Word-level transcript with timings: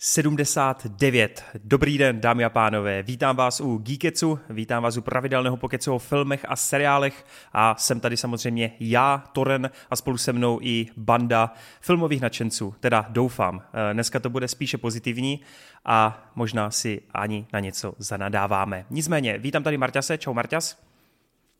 79. 0.00 1.44
Dobrý 1.64 1.98
den, 1.98 2.20
dámy 2.20 2.44
a 2.44 2.50
pánové. 2.50 3.02
Vítám 3.02 3.36
vás 3.36 3.60
u 3.60 3.78
Geeketsu, 3.78 4.40
vítám 4.50 4.82
vás 4.82 4.96
u 4.96 5.02
pravidelného 5.02 5.56
pokecu 5.56 5.92
o 5.92 5.98
filmech 5.98 6.46
a 6.48 6.56
seriálech 6.56 7.26
a 7.52 7.74
jsem 7.78 8.00
tady 8.00 8.16
samozřejmě 8.16 8.72
já, 8.80 9.24
Toren 9.32 9.70
a 9.90 9.96
spolu 9.96 10.18
se 10.18 10.32
mnou 10.32 10.58
i 10.62 10.86
banda 10.96 11.54
filmových 11.80 12.20
nadšenců, 12.20 12.74
teda 12.80 13.06
doufám. 13.08 13.62
Eh, 13.72 13.94
dneska 13.94 14.20
to 14.20 14.30
bude 14.30 14.48
spíše 14.48 14.78
pozitivní 14.78 15.40
a 15.84 16.30
možná 16.34 16.70
si 16.70 17.02
ani 17.14 17.46
na 17.52 17.60
něco 17.60 17.94
zanadáváme. 17.98 18.86
Nicméně, 18.90 19.38
vítám 19.38 19.62
tady 19.62 19.78
Marťase, 19.78 20.18
čau 20.18 20.34
Marťas. 20.34 20.82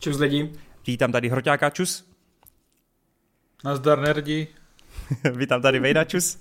Čus 0.01 0.19
lidi. 0.19 0.53
Vítám 0.87 1.13
tady 1.13 1.29
Hroťáka, 1.29 1.71
čus. 1.71 2.11
Nazdar 3.65 4.01
nerdi. 4.01 4.49
vítám 5.37 5.63
tady 5.63 5.79
Vejda, 5.79 6.05
čus. 6.05 6.39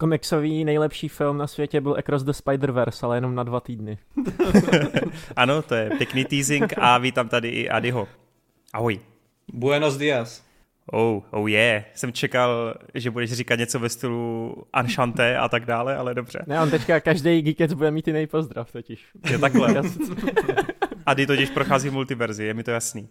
Komiksový 0.00 0.64
nejlepší 0.64 1.08
film 1.08 1.38
na 1.38 1.46
světě 1.46 1.80
byl 1.80 1.96
Across 1.98 2.24
the 2.24 2.30
Spider-Verse, 2.30 3.06
ale 3.06 3.16
jenom 3.16 3.34
na 3.34 3.42
dva 3.42 3.60
týdny. 3.60 3.98
ano, 5.36 5.62
to 5.62 5.74
je 5.74 5.90
pěkný 5.98 6.24
teasing 6.24 6.72
a 6.78 6.98
vítám 6.98 7.28
tady 7.28 7.48
i 7.48 7.68
Adyho. 7.68 8.08
Ahoj. 8.72 9.00
Buenos 9.52 9.96
dias. 9.96 10.44
Oh, 10.92 11.22
oh 11.30 11.50
yeah. 11.50 11.84
Jsem 11.94 12.12
čekal, 12.12 12.74
že 12.94 13.10
budeš 13.10 13.32
říkat 13.32 13.58
něco 13.58 13.78
ve 13.78 13.88
stylu 13.88 14.54
Enchanté 14.72 15.38
a 15.38 15.48
tak 15.48 15.66
dále, 15.66 15.96
ale 15.96 16.14
dobře. 16.14 16.44
Ne, 16.46 16.60
on 16.60 16.70
teďka 16.70 17.00
každý 17.00 17.42
Geekets 17.42 17.74
bude 17.74 17.90
mít 17.90 18.06
jiný 18.06 18.26
pozdrav 18.26 18.72
totiž. 18.72 19.06
Je 19.30 19.38
takhle. 19.38 19.74
Ady 21.06 21.26
totiž 21.26 21.50
prochází 21.50 21.90
multiverzi, 21.90 22.44
je 22.44 22.54
mi 22.54 22.62
to 22.62 22.70
jasný. 22.70 23.08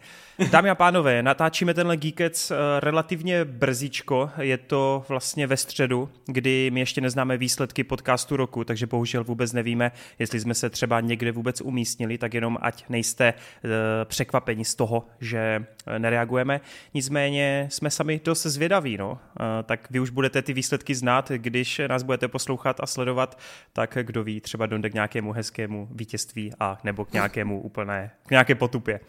Dámy 0.52 0.70
a 0.70 0.76
pánové, 0.76 1.24
natáčíme 1.24 1.74
tenhle 1.74 1.98
Geekec 1.98 2.52
eh, 2.52 2.56
relativně 2.80 3.46
brzíčko, 3.46 4.30
je 4.42 4.58
to 4.58 5.06
vlastně 5.10 5.48
ve 5.48 5.58
středu, 5.58 6.10
kdy 6.26 6.72
my 6.74 6.80
ještě 6.80 7.02
neznáme 7.02 7.38
výsledky 7.38 7.84
podcastu 7.84 8.38
roku, 8.38 8.64
takže 8.64 8.88
bohužel 8.88 9.24
vůbec 9.24 9.54
nevíme, 9.54 9.92
jestli 10.20 10.40
jsme 10.40 10.54
se 10.54 10.70
třeba 10.70 11.02
někde 11.02 11.32
vůbec 11.32 11.62
umístnili, 11.62 12.18
tak 12.18 12.34
jenom 12.34 12.58
ať 12.62 12.90
nejste 12.90 13.34
uh, 13.34 13.70
překvapeni 14.06 14.66
z 14.66 14.76
toho, 14.76 15.08
že 15.20 15.66
eh, 15.88 16.00
nereagujeme. 16.00 16.62
Nicméně 16.94 17.68
jsme 17.72 17.90
sami 17.90 18.22
dost 18.26 18.46
zvědaví, 18.46 18.98
no. 18.98 19.20
Tak 19.64 19.88
vy 19.92 20.00
už 20.00 20.10
budete 20.10 20.42
ty 20.42 20.54
výsledky 20.54 20.96
znát, 20.96 21.32
když 21.32 21.82
nás 21.88 22.04
budete 22.04 22.28
poslouchat 22.28 22.80
a 22.80 22.86
sledovat, 22.86 23.40
tak 23.74 23.98
kdo 24.02 24.24
ví, 24.24 24.42
třeba 24.42 24.66
dojde 24.66 24.90
k 24.90 24.94
nějakému 24.94 25.32
hezkému 25.32 25.88
vítězství 25.92 26.52
a 26.60 26.78
nebo 26.84 27.06
k 27.06 27.14
nějakému 27.14 27.62
úplné, 27.80 28.12
k 28.28 28.30
nějaké 28.30 28.56
potupě. 28.56 29.00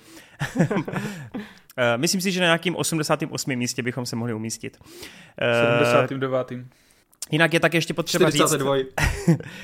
Myslím 1.96 2.20
si, 2.20 2.32
že 2.32 2.40
na 2.40 2.46
nějakým 2.46 2.76
88. 2.76 3.56
místě 3.56 3.82
bychom 3.82 4.06
se 4.06 4.16
mohli 4.16 4.34
umístit. 4.34 4.78
79. 5.38 6.64
Jinak 7.30 7.54
je 7.54 7.60
tak 7.60 7.74
ještě 7.74 7.94
potřeba 7.94 8.30
42. 8.30 8.76
říct... 8.76 8.86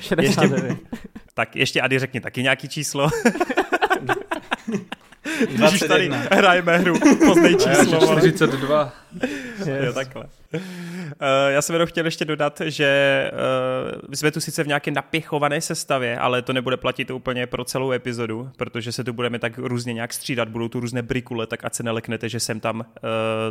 69. 0.01 0.63
ještě, 0.69 0.77
tak 1.33 1.55
ještě 1.55 1.81
Ady 1.81 1.99
řekni 1.99 2.21
taky 2.21 2.43
nějaký 2.43 2.69
číslo. 2.69 3.09
Když 5.49 5.73
už 5.73 5.79
tady 5.79 6.09
hrajeme 6.31 6.77
hru, 6.77 6.99
poznej 7.25 7.55
číslo. 7.63 8.17
42. 8.17 8.93
Yes. 9.59 9.67
Jo, 9.67 9.93
takhle. 9.93 10.23
Uh, 10.53 10.59
já 11.49 11.61
jsem 11.61 11.73
jenom 11.73 11.87
chtěl 11.87 12.05
ještě 12.05 12.25
dodat, 12.25 12.61
že 12.65 13.31
uh, 14.07 14.13
jsme 14.13 14.31
tu 14.31 14.41
sice 14.41 14.63
v 14.63 14.67
nějaké 14.67 14.91
napěchované 14.91 15.61
sestavě, 15.61 16.17
ale 16.17 16.41
to 16.41 16.53
nebude 16.53 16.77
platit 16.77 17.11
úplně 17.11 17.47
pro 17.47 17.63
celou 17.63 17.91
epizodu, 17.91 18.49
protože 18.57 18.91
se 18.91 19.03
tu 19.03 19.13
budeme 19.13 19.39
tak 19.39 19.57
různě 19.57 19.93
nějak 19.93 20.13
střídat, 20.13 20.49
budou 20.49 20.67
tu 20.67 20.79
různé 20.79 21.01
brikule, 21.01 21.47
tak 21.47 21.65
ať 21.65 21.73
se 21.73 21.83
neleknete, 21.83 22.29
že 22.29 22.39
sem 22.39 22.59
tam 22.59 22.79
uh, 22.79 22.85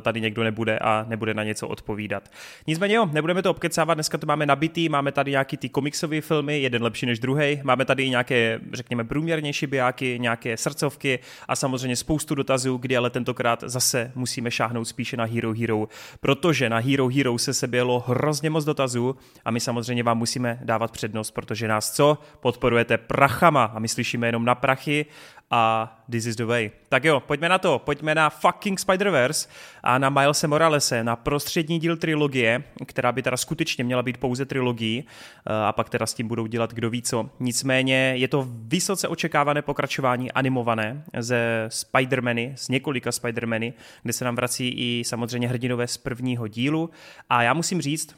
tady 0.03 0.21
někdo 0.21 0.45
nebude 0.45 0.79
a 0.79 1.05
nebude 1.09 1.35
na 1.35 1.45
něco 1.45 1.69
odpovídat. 1.69 2.29
Nicméně 2.67 2.95
jo, 2.95 3.07
nebudeme 3.13 3.43
to 3.43 3.51
obkecávat, 3.51 3.95
dneska 3.95 4.19
to 4.19 4.27
máme 4.27 4.47
nabitý, 4.47 4.89
máme 4.89 5.13
tady 5.13 5.31
nějaký 5.31 5.57
ty 5.57 5.69
komiksové 5.69 6.21
filmy, 6.21 6.61
jeden 6.61 6.83
lepší 6.83 7.07
než 7.07 7.19
druhý, 7.19 7.61
máme 7.63 7.85
tady 7.85 8.03
i 8.03 8.11
nějaké, 8.11 8.61
řekněme, 8.73 9.05
průměrnější 9.05 9.67
bijáky, 9.67 10.19
nějaké 10.21 10.57
srdcovky 10.57 11.19
a 11.49 11.57
samozřejmě 11.57 11.97
spoustu 11.97 12.35
dotazů, 12.35 12.77
kdy 12.77 12.97
ale 12.97 13.11
tentokrát 13.11 13.65
zase 13.67 14.13
musíme 14.15 14.51
šáhnout 14.51 14.89
spíše 14.89 15.17
na 15.17 15.25
Hero 15.25 15.53
Hero, 15.57 15.89
protože 16.21 16.71
na 16.71 16.79
Hero 16.79 17.09
Hero 17.09 17.39
se 17.39 17.55
sebělo 17.55 18.05
hrozně 18.07 18.51
moc 18.51 18.65
dotazů 18.65 19.17
a 19.45 19.51
my 19.51 19.61
samozřejmě 19.61 20.03
vám 20.03 20.19
musíme 20.19 20.59
dávat 20.65 20.91
přednost, 20.91 21.31
protože 21.31 21.69
nás 21.69 21.93
co? 21.93 22.19
Podporujete 22.41 22.99
prachama 22.99 23.65
a 23.65 23.79
my 23.79 23.89
slyšíme 23.89 24.29
jenom 24.29 24.45
na 24.45 24.55
prachy 24.55 25.07
a 25.51 25.93
This 26.11 26.27
is 26.27 26.37
the 26.37 26.45
way. 26.45 26.71
Tak 26.89 27.05
jo, 27.05 27.21
pojďme 27.21 27.49
na 27.49 27.59
to, 27.59 27.79
pojďme 27.79 28.15
na 28.15 28.31
fucking 28.31 28.81
Spider-Verse 28.81 29.49
a 29.83 29.99
na 29.99 30.11
Milese 30.11 30.49
Moralese, 30.49 31.05
na 31.05 31.17
prostřední 31.17 31.79
díl 31.79 31.97
trilogie, 31.97 32.65
která 32.87 33.13
by 33.13 33.23
teda 33.23 33.37
skutečně 33.37 33.85
měla 33.85 34.03
být 34.03 34.19
pouze 34.19 34.45
trilogií 34.45 35.05
eh, 35.05 35.53
a 35.67 35.73
pak 35.73 35.89
teda 35.89 36.07
s 36.07 36.15
tím 36.15 36.29
budou 36.29 36.47
dělat 36.47 36.73
kdo 36.73 36.91
ví 36.91 37.03
co. 37.03 37.31
Nicméně 37.41 38.13
je 38.17 38.29
to 38.29 38.49
vysoce 38.49 39.09
očekávané 39.09 39.63
pokračování 39.63 40.33
animované 40.33 41.05
ze 41.19 41.67
Spider-Many, 41.69 42.53
z 42.57 42.69
několika 42.69 43.11
Spider-Many, 43.11 43.73
kde 44.03 44.13
se 44.13 44.25
nám 44.25 44.37
vrací 44.37 44.69
i 44.69 45.05
samozřejmě 45.05 45.49
hrdinové 45.49 45.87
z 45.87 45.97
prvního 45.97 46.49
dílu 46.49 46.91
a 47.31 47.43
já 47.43 47.55
musím 47.55 47.83
říct, 47.83 48.17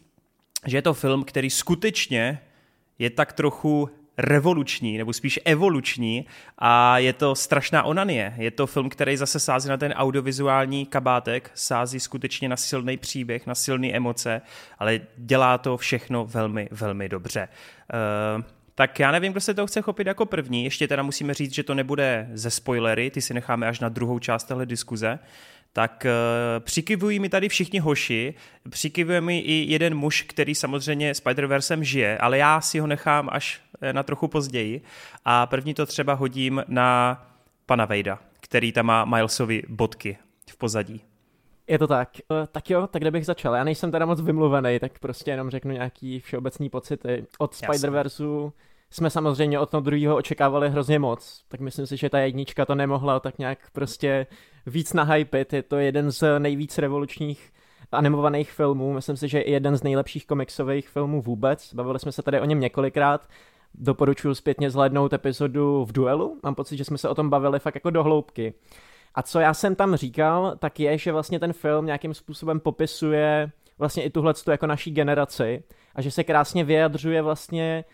že 0.66 0.76
je 0.76 0.82
to 0.82 0.94
film, 0.94 1.24
který 1.24 1.50
skutečně 1.50 2.40
je 2.98 3.10
tak 3.10 3.32
trochu 3.32 3.90
revoluční, 4.18 4.98
nebo 4.98 5.12
spíš 5.12 5.40
evoluční 5.44 6.26
a 6.58 6.98
je 6.98 7.12
to 7.12 7.34
strašná 7.34 7.82
onanie. 7.82 8.34
Je 8.36 8.50
to 8.50 8.66
film, 8.66 8.88
který 8.88 9.16
zase 9.16 9.40
sází 9.40 9.68
na 9.68 9.76
ten 9.76 9.92
audiovizuální 9.92 10.86
kabátek, 10.86 11.50
sází 11.54 12.00
skutečně 12.00 12.48
na 12.48 12.56
silný 12.56 12.96
příběh, 12.96 13.46
na 13.46 13.54
silné 13.54 13.88
emoce, 13.88 14.40
ale 14.78 15.00
dělá 15.16 15.58
to 15.58 15.76
všechno 15.76 16.24
velmi, 16.24 16.68
velmi 16.70 17.08
dobře. 17.08 17.48
Uh, 18.36 18.42
tak 18.74 18.98
já 18.98 19.12
nevím, 19.12 19.32
kdo 19.32 19.40
se 19.40 19.54
toho 19.54 19.66
chce 19.66 19.82
chopit 19.82 20.06
jako 20.06 20.26
první. 20.26 20.64
Ještě 20.64 20.88
teda 20.88 21.02
musíme 21.02 21.34
říct, 21.34 21.54
že 21.54 21.62
to 21.62 21.74
nebude 21.74 22.28
ze 22.32 22.50
spoilery, 22.50 23.10
ty 23.10 23.20
si 23.20 23.34
necháme 23.34 23.68
až 23.68 23.80
na 23.80 23.88
druhou 23.88 24.18
část 24.18 24.44
téhle 24.44 24.66
diskuze 24.66 25.18
tak 25.72 26.06
uh, 26.06 26.64
přikivují 26.64 27.18
mi 27.18 27.28
tady 27.28 27.48
všichni 27.48 27.78
hoši, 27.78 28.34
přikivuje 28.70 29.20
mi 29.20 29.38
i 29.38 29.72
jeden 29.72 29.94
muž, 29.94 30.22
který 30.22 30.54
samozřejmě 30.54 31.12
Spider-Versem 31.12 31.80
žije, 31.80 32.18
ale 32.18 32.38
já 32.38 32.60
si 32.60 32.78
ho 32.78 32.86
nechám 32.86 33.28
až 33.32 33.60
eh, 33.60 33.67
na 33.92 34.02
trochu 34.02 34.28
později 34.28 34.82
a 35.24 35.46
první 35.46 35.74
to 35.74 35.86
třeba 35.86 36.14
hodím 36.14 36.64
na 36.68 37.22
pana 37.66 37.84
Vejda, 37.84 38.18
který 38.40 38.72
tam 38.72 38.86
má 38.86 39.04
Milesovi 39.04 39.62
bodky 39.68 40.18
v 40.50 40.56
pozadí. 40.56 41.00
Je 41.66 41.78
to 41.78 41.86
tak. 41.86 42.08
Uh, 42.28 42.46
tak 42.52 42.70
jo, 42.70 42.86
tak 42.86 43.02
kde 43.02 43.10
bych 43.10 43.26
začal? 43.26 43.54
Já 43.54 43.64
nejsem 43.64 43.90
teda 43.90 44.06
moc 44.06 44.20
vymluvený, 44.20 44.78
tak 44.78 44.98
prostě 44.98 45.30
jenom 45.30 45.50
řeknu 45.50 45.72
nějaký 45.72 46.20
všeobecný 46.20 46.70
pocity. 46.70 47.26
Od 47.38 47.54
Spider-Versu 47.54 48.52
jsme 48.90 49.10
samozřejmě 49.10 49.58
od 49.58 49.70
toho 49.70 49.80
druhého 49.80 50.16
očekávali 50.16 50.70
hrozně 50.70 50.98
moc, 50.98 51.44
tak 51.48 51.60
myslím 51.60 51.86
si, 51.86 51.96
že 51.96 52.10
ta 52.10 52.18
jednička 52.18 52.64
to 52.64 52.74
nemohla 52.74 53.20
tak 53.20 53.38
nějak 53.38 53.58
prostě 53.72 54.26
víc 54.66 54.92
nahypit. 54.92 55.52
Je 55.52 55.62
to 55.62 55.76
jeden 55.76 56.10
z 56.10 56.38
nejvíc 56.38 56.78
revolučních 56.78 57.52
animovaných 57.92 58.52
filmů, 58.52 58.92
myslím 58.92 59.16
si, 59.16 59.28
že 59.28 59.38
je 59.38 59.50
jeden 59.50 59.76
z 59.76 59.82
nejlepších 59.82 60.26
komiksových 60.26 60.88
filmů 60.88 61.22
vůbec. 61.22 61.74
Bavili 61.74 61.98
jsme 61.98 62.12
se 62.12 62.22
tady 62.22 62.40
o 62.40 62.44
něm 62.44 62.60
několikrát. 62.60 63.28
Doporučuji 63.74 64.34
zpětně 64.34 64.70
zhlédnout 64.70 65.12
epizodu 65.12 65.84
v 65.84 65.92
duelu. 65.92 66.40
Mám 66.42 66.54
pocit, 66.54 66.76
že 66.76 66.84
jsme 66.84 66.98
se 66.98 67.08
o 67.08 67.14
tom 67.14 67.30
bavili 67.30 67.58
fakt 67.58 67.74
jako 67.74 67.90
do 67.90 68.02
hloubky. 68.02 68.54
A 69.14 69.22
co 69.22 69.40
já 69.40 69.54
jsem 69.54 69.74
tam 69.74 69.96
říkal, 69.96 70.56
tak 70.58 70.80
je, 70.80 70.98
že 70.98 71.12
vlastně 71.12 71.40
ten 71.40 71.52
film 71.52 71.86
nějakým 71.86 72.14
způsobem 72.14 72.60
popisuje 72.60 73.50
vlastně 73.78 74.02
i 74.02 74.10
tuhle 74.10 74.34
jako 74.50 74.66
naší 74.66 74.90
generaci 74.90 75.62
a 75.94 76.02
že 76.02 76.10
se 76.10 76.24
krásně 76.24 76.64
vyjadřuje 76.64 77.22
vlastně 77.22 77.84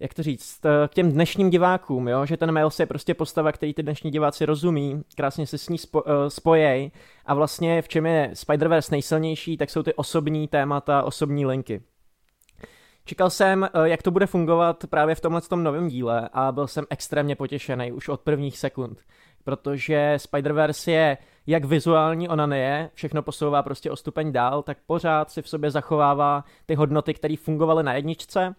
jak 0.00 0.14
to 0.14 0.22
říct, 0.22 0.60
k 0.88 0.94
těm 0.94 1.12
dnešním 1.12 1.50
divákům, 1.50 2.08
jo? 2.08 2.26
že 2.26 2.36
ten 2.36 2.52
Miles 2.52 2.80
je 2.80 2.86
prostě 2.86 3.14
postava, 3.14 3.52
který 3.52 3.74
ty 3.74 3.82
dnešní 3.82 4.10
diváci 4.10 4.46
rozumí, 4.46 5.02
krásně 5.16 5.46
se 5.46 5.58
s 5.58 5.68
ní 5.68 5.78
spo, 5.78 6.02
uh, 6.02 6.12
spojej 6.28 6.90
a 7.26 7.34
vlastně 7.34 7.82
v 7.82 7.88
čem 7.88 8.06
je 8.06 8.30
Spider-Verse 8.32 8.90
nejsilnější, 8.90 9.56
tak 9.56 9.70
jsou 9.70 9.82
ty 9.82 9.94
osobní 9.94 10.48
témata, 10.48 11.02
osobní 11.02 11.46
linky. 11.46 11.82
Čekal 13.04 13.30
jsem, 13.30 13.64
eh, 13.64 13.68
jak 13.88 14.02
to 14.02 14.10
bude 14.10 14.26
fungovat 14.26 14.84
právě 14.90 15.14
v 15.14 15.20
tomhle 15.20 15.40
tom 15.40 15.62
novém 15.62 15.88
díle 15.88 16.28
a 16.32 16.52
byl 16.52 16.66
jsem 16.66 16.84
extrémně 16.90 17.36
potěšený 17.36 17.92
už 17.92 18.08
od 18.08 18.20
prvních 18.20 18.58
sekund, 18.58 18.98
protože 19.44 20.14
Spider-Verse 20.16 20.90
je 20.90 21.18
jak 21.46 21.64
vizuální 21.64 22.28
ona 22.28 22.56
je, 22.56 22.90
všechno 22.94 23.22
posouvá 23.22 23.62
prostě 23.62 23.90
o 23.90 23.96
stupeň 23.96 24.32
dál, 24.32 24.62
tak 24.62 24.78
pořád 24.86 25.30
si 25.30 25.42
v 25.42 25.48
sobě 25.48 25.70
zachovává 25.70 26.44
ty 26.66 26.74
hodnoty, 26.74 27.14
které 27.14 27.34
fungovaly 27.36 27.82
na 27.82 27.94
jedničce 27.94 28.54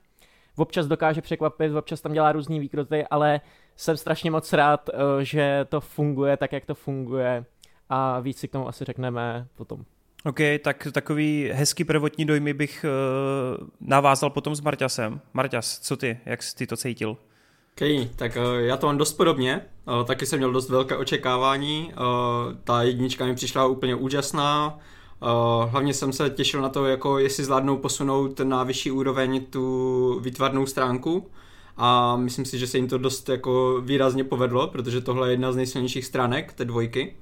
občas 0.58 0.88
dokáže 0.88 1.22
překvapit, 1.22 1.76
občas 1.76 2.02
tam 2.02 2.14
dělá 2.14 2.32
různý 2.32 2.60
výkroty, 2.60 3.06
ale 3.08 3.42
jsem 3.76 3.98
strašně 3.98 4.32
moc 4.32 4.54
rád, 4.54 4.90
eh, 4.90 5.26
že 5.26 5.66
to 5.70 5.82
funguje 5.82 6.38
tak, 6.38 6.52
jak 6.52 6.66
to 6.66 6.76
funguje 6.76 7.46
a 7.90 8.20
víc 8.20 8.40
si 8.40 8.48
k 8.48 8.52
tomu 8.52 8.68
asi 8.68 8.86
řekneme 8.86 9.48
potom. 9.56 9.86
OK, 10.26 10.40
tak 10.64 10.88
takový 10.92 11.50
hezký 11.54 11.84
prvotní 11.84 12.26
dojmy 12.26 12.54
bych 12.54 12.86
uh, 12.86 13.68
navázal 13.80 14.30
potom 14.30 14.56
s 14.56 14.62
Marťasem. 14.62 15.22
Marťas, 15.34 15.80
co 15.80 15.98
ty, 15.98 16.20
jak 16.26 16.44
jsi 16.44 16.56
ty 16.56 16.68
to 16.68 16.78
cítil? 16.78 17.10
OK, 17.10 18.10
tak 18.16 18.36
uh, 18.36 18.60
já 18.60 18.78
to 18.78 18.88
mám 18.88 18.98
dost 18.98 19.14
podobně, 19.14 19.62
uh, 19.88 20.06
taky 20.06 20.26
jsem 20.26 20.40
měl 20.40 20.52
dost 20.52 20.70
velké 20.70 20.98
očekávání, 20.98 21.94
uh, 21.94 22.54
ta 22.64 22.84
jednička 22.84 23.26
mi 23.26 23.36
přišla 23.36 23.66
úplně 23.66 23.96
úžasná, 23.96 24.80
Uh, 25.22 25.70
hlavně 25.72 25.94
jsem 25.94 26.14
se 26.14 26.30
těšil 26.30 26.62
na 26.62 26.70
to, 26.70 26.86
jako 26.86 27.20
jestli 27.20 27.44
zvládnou 27.44 27.78
posunout 27.78 28.40
na 28.40 28.64
vyšší 28.64 28.92
úroveň 28.92 29.46
tu 29.46 30.20
výtvarnou 30.24 30.66
stránku 30.66 31.30
a 31.78 32.16
myslím 32.16 32.46
si, 32.46 32.60
že 32.60 32.68
se 32.68 32.78
jim 32.78 32.88
to 32.88 32.98
dost 32.98 33.30
jako 33.30 33.82
výrazně 33.86 34.24
povedlo, 34.24 34.68
protože 34.68 35.02
tohle 35.02 35.28
je 35.28 35.34
jedna 35.34 35.52
z 35.52 35.56
nejsilnějších 35.56 36.06
stránek 36.06 36.54
té 36.54 36.66
dvojky. 36.66 37.16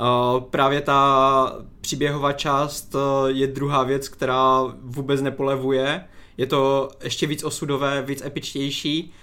Uh, 0.00 0.40
právě 0.40 0.80
ta 0.80 1.56
příběhová 1.80 2.32
část 2.32 2.94
uh, 2.94 3.00
je 3.26 3.46
druhá 3.46 3.82
věc, 3.82 4.08
která 4.08 4.62
vůbec 4.82 5.22
nepolevuje. 5.22 6.04
Je 6.36 6.46
to 6.46 6.88
ještě 7.04 7.26
víc 7.26 7.44
osudové, 7.44 8.02
víc 8.02 8.22
epičtější 8.24 9.14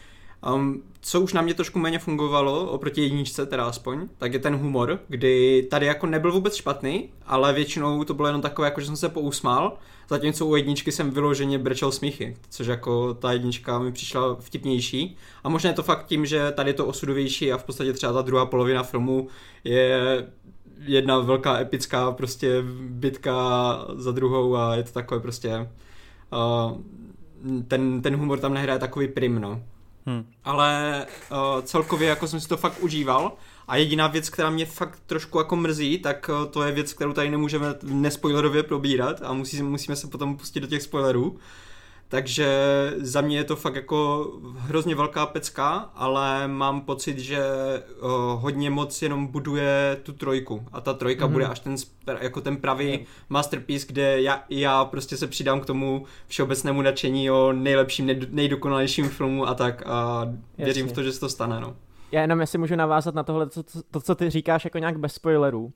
Um, 0.50 0.84
co 1.02 1.22
už 1.22 1.34
na 1.34 1.42
mě 1.42 1.54
trošku 1.54 1.80
méně 1.80 2.00
fungovalo, 2.00 2.72
oproti 2.72 3.02
jedničce 3.02 3.46
teda 3.46 3.66
aspoň, 3.66 4.10
tak 4.18 4.34
je 4.34 4.40
ten 4.40 4.56
humor, 4.56 5.00
kdy 5.08 5.68
tady 5.72 5.86
jako 5.86 6.08
nebyl 6.08 6.32
vůbec 6.32 6.56
špatný, 6.56 7.10
ale 7.26 7.54
většinou 7.54 8.04
to 8.04 8.14
bylo 8.14 8.28
jenom 8.28 8.42
takové, 8.42 8.68
jako 8.68 8.82
že 8.82 8.86
jsem 8.86 8.96
se 8.96 9.10
pousmál, 9.10 9.78
zatímco 10.10 10.46
u 10.46 10.56
jedničky 10.56 10.92
jsem 10.92 11.12
vyloženě 11.12 11.60
brečel 11.60 11.92
smíchy, 11.92 12.38
což 12.50 12.68
jako 12.68 13.14
ta 13.14 13.32
jednička 13.32 13.80
mi 13.80 13.92
přišla 13.92 14.36
vtipnější. 14.40 15.18
A 15.44 15.50
možná 15.50 15.70
je 15.70 15.76
to 15.76 15.84
fakt 15.84 16.06
tím, 16.06 16.26
že 16.26 16.52
tady 16.52 16.70
je 16.70 16.74
to 16.74 16.86
osudovější 16.86 17.54
a 17.54 17.58
v 17.58 17.64
podstatě 17.64 17.94
třeba 17.94 18.14
ta 18.14 18.22
druhá 18.22 18.46
polovina 18.46 18.84
filmu 18.84 19.28
je 19.64 20.28
jedna 20.86 21.19
velká 21.19 21.60
epická 21.60 22.12
prostě 22.12 22.63
bitka 22.89 23.36
za 23.95 24.12
druhou 24.12 24.56
a 24.56 24.75
je 24.75 24.83
to 24.83 24.92
takové 24.92 25.19
prostě 25.19 25.69
uh, 26.31 26.81
ten, 27.68 28.01
ten 28.01 28.16
humor 28.16 28.39
tam 28.39 28.54
nehraje 28.54 28.80
takový 28.80 29.07
prim, 29.07 29.42
no. 29.42 29.63
Hmm. 30.06 30.25
Ale 30.44 31.06
uh, 31.31 31.62
celkově 31.62 32.10
jako 32.10 32.28
jsem 32.28 32.39
si 32.39 32.48
to 32.48 32.57
fakt 32.57 32.80
užíval 32.80 33.31
a 33.68 33.75
jediná 33.75 34.07
věc, 34.07 34.30
která 34.30 34.50
mě 34.50 34.66
fakt 34.66 35.00
trošku 35.06 35.38
jako 35.38 35.56
mrzí, 35.56 36.00
tak 36.00 36.30
uh, 36.30 36.45
to 36.51 36.63
je 36.63 36.72
věc, 36.72 36.94
kterou 36.94 37.13
tady 37.13 37.30
nemůžeme 37.30 37.75
nespoilerově 37.84 38.63
probírat 38.63 39.22
a 39.24 39.34
musí, 39.34 39.62
musíme 39.63 39.95
se 39.95 40.07
potom 40.07 40.38
pustit 40.38 40.60
do 40.60 40.68
těch 40.68 40.81
spoilerů. 40.81 41.39
Takže 42.12 42.48
za 42.98 43.22
mě 43.22 43.38
je 43.38 43.44
to 43.44 43.56
fakt 43.56 43.75
jako 43.75 44.31
hrozně 44.58 44.96
velká 44.96 45.25
pecka, 45.25 45.90
ale 45.96 46.48
mám 46.48 46.81
pocit, 46.81 47.19
že 47.19 47.40
uh, 48.02 48.10
hodně 48.42 48.69
moc 48.69 49.02
jenom 49.02 49.28
buduje 49.28 49.98
tu 50.04 50.13
trojku 50.13 50.63
a 50.72 50.81
ta 50.81 50.94
trojka 50.94 51.25
mm-hmm. 51.25 51.31
bude 51.31 51.48
až 51.48 51.60
ten 51.60 51.75
jako 52.22 52.42
ten 52.42 52.58
pravý 52.58 52.98
mm. 52.98 53.06
masterpiece, 53.30 53.88
kde 53.88 54.22
já, 54.22 54.44
já 54.50 54.86
prostě 54.86 55.18
se 55.18 55.28
přidám 55.28 55.62
k 55.62 55.66
tomu 55.66 56.06
všeobecnému 56.28 56.81
nadšení 56.81 57.31
o 57.31 57.54
nejlepším, 57.54 58.10
nejdokonalejším 58.30 59.10
filmu 59.10 59.48
a 59.48 59.54
tak 59.54 59.84
a 59.86 60.28
věřím 60.58 60.86
Jasně. 60.86 60.94
v 60.94 60.96
to, 60.96 61.04
že 61.04 61.12
se 61.12 61.19
to 61.19 61.30
stane, 61.30 61.60
no. 61.60 61.75
Já 62.12 62.22
jenom 62.22 62.42
jestli 62.42 62.58
můžu 62.58 62.75
navázat 62.75 63.16
na 63.16 63.24
tohle, 63.24 63.46
to, 63.46 63.63
to, 63.92 64.02
co 64.02 64.16
ty 64.16 64.30
říkáš 64.30 64.66
jako 64.66 64.78
nějak 64.78 65.00
bez 65.00 65.13
spoilerů. 65.13 65.74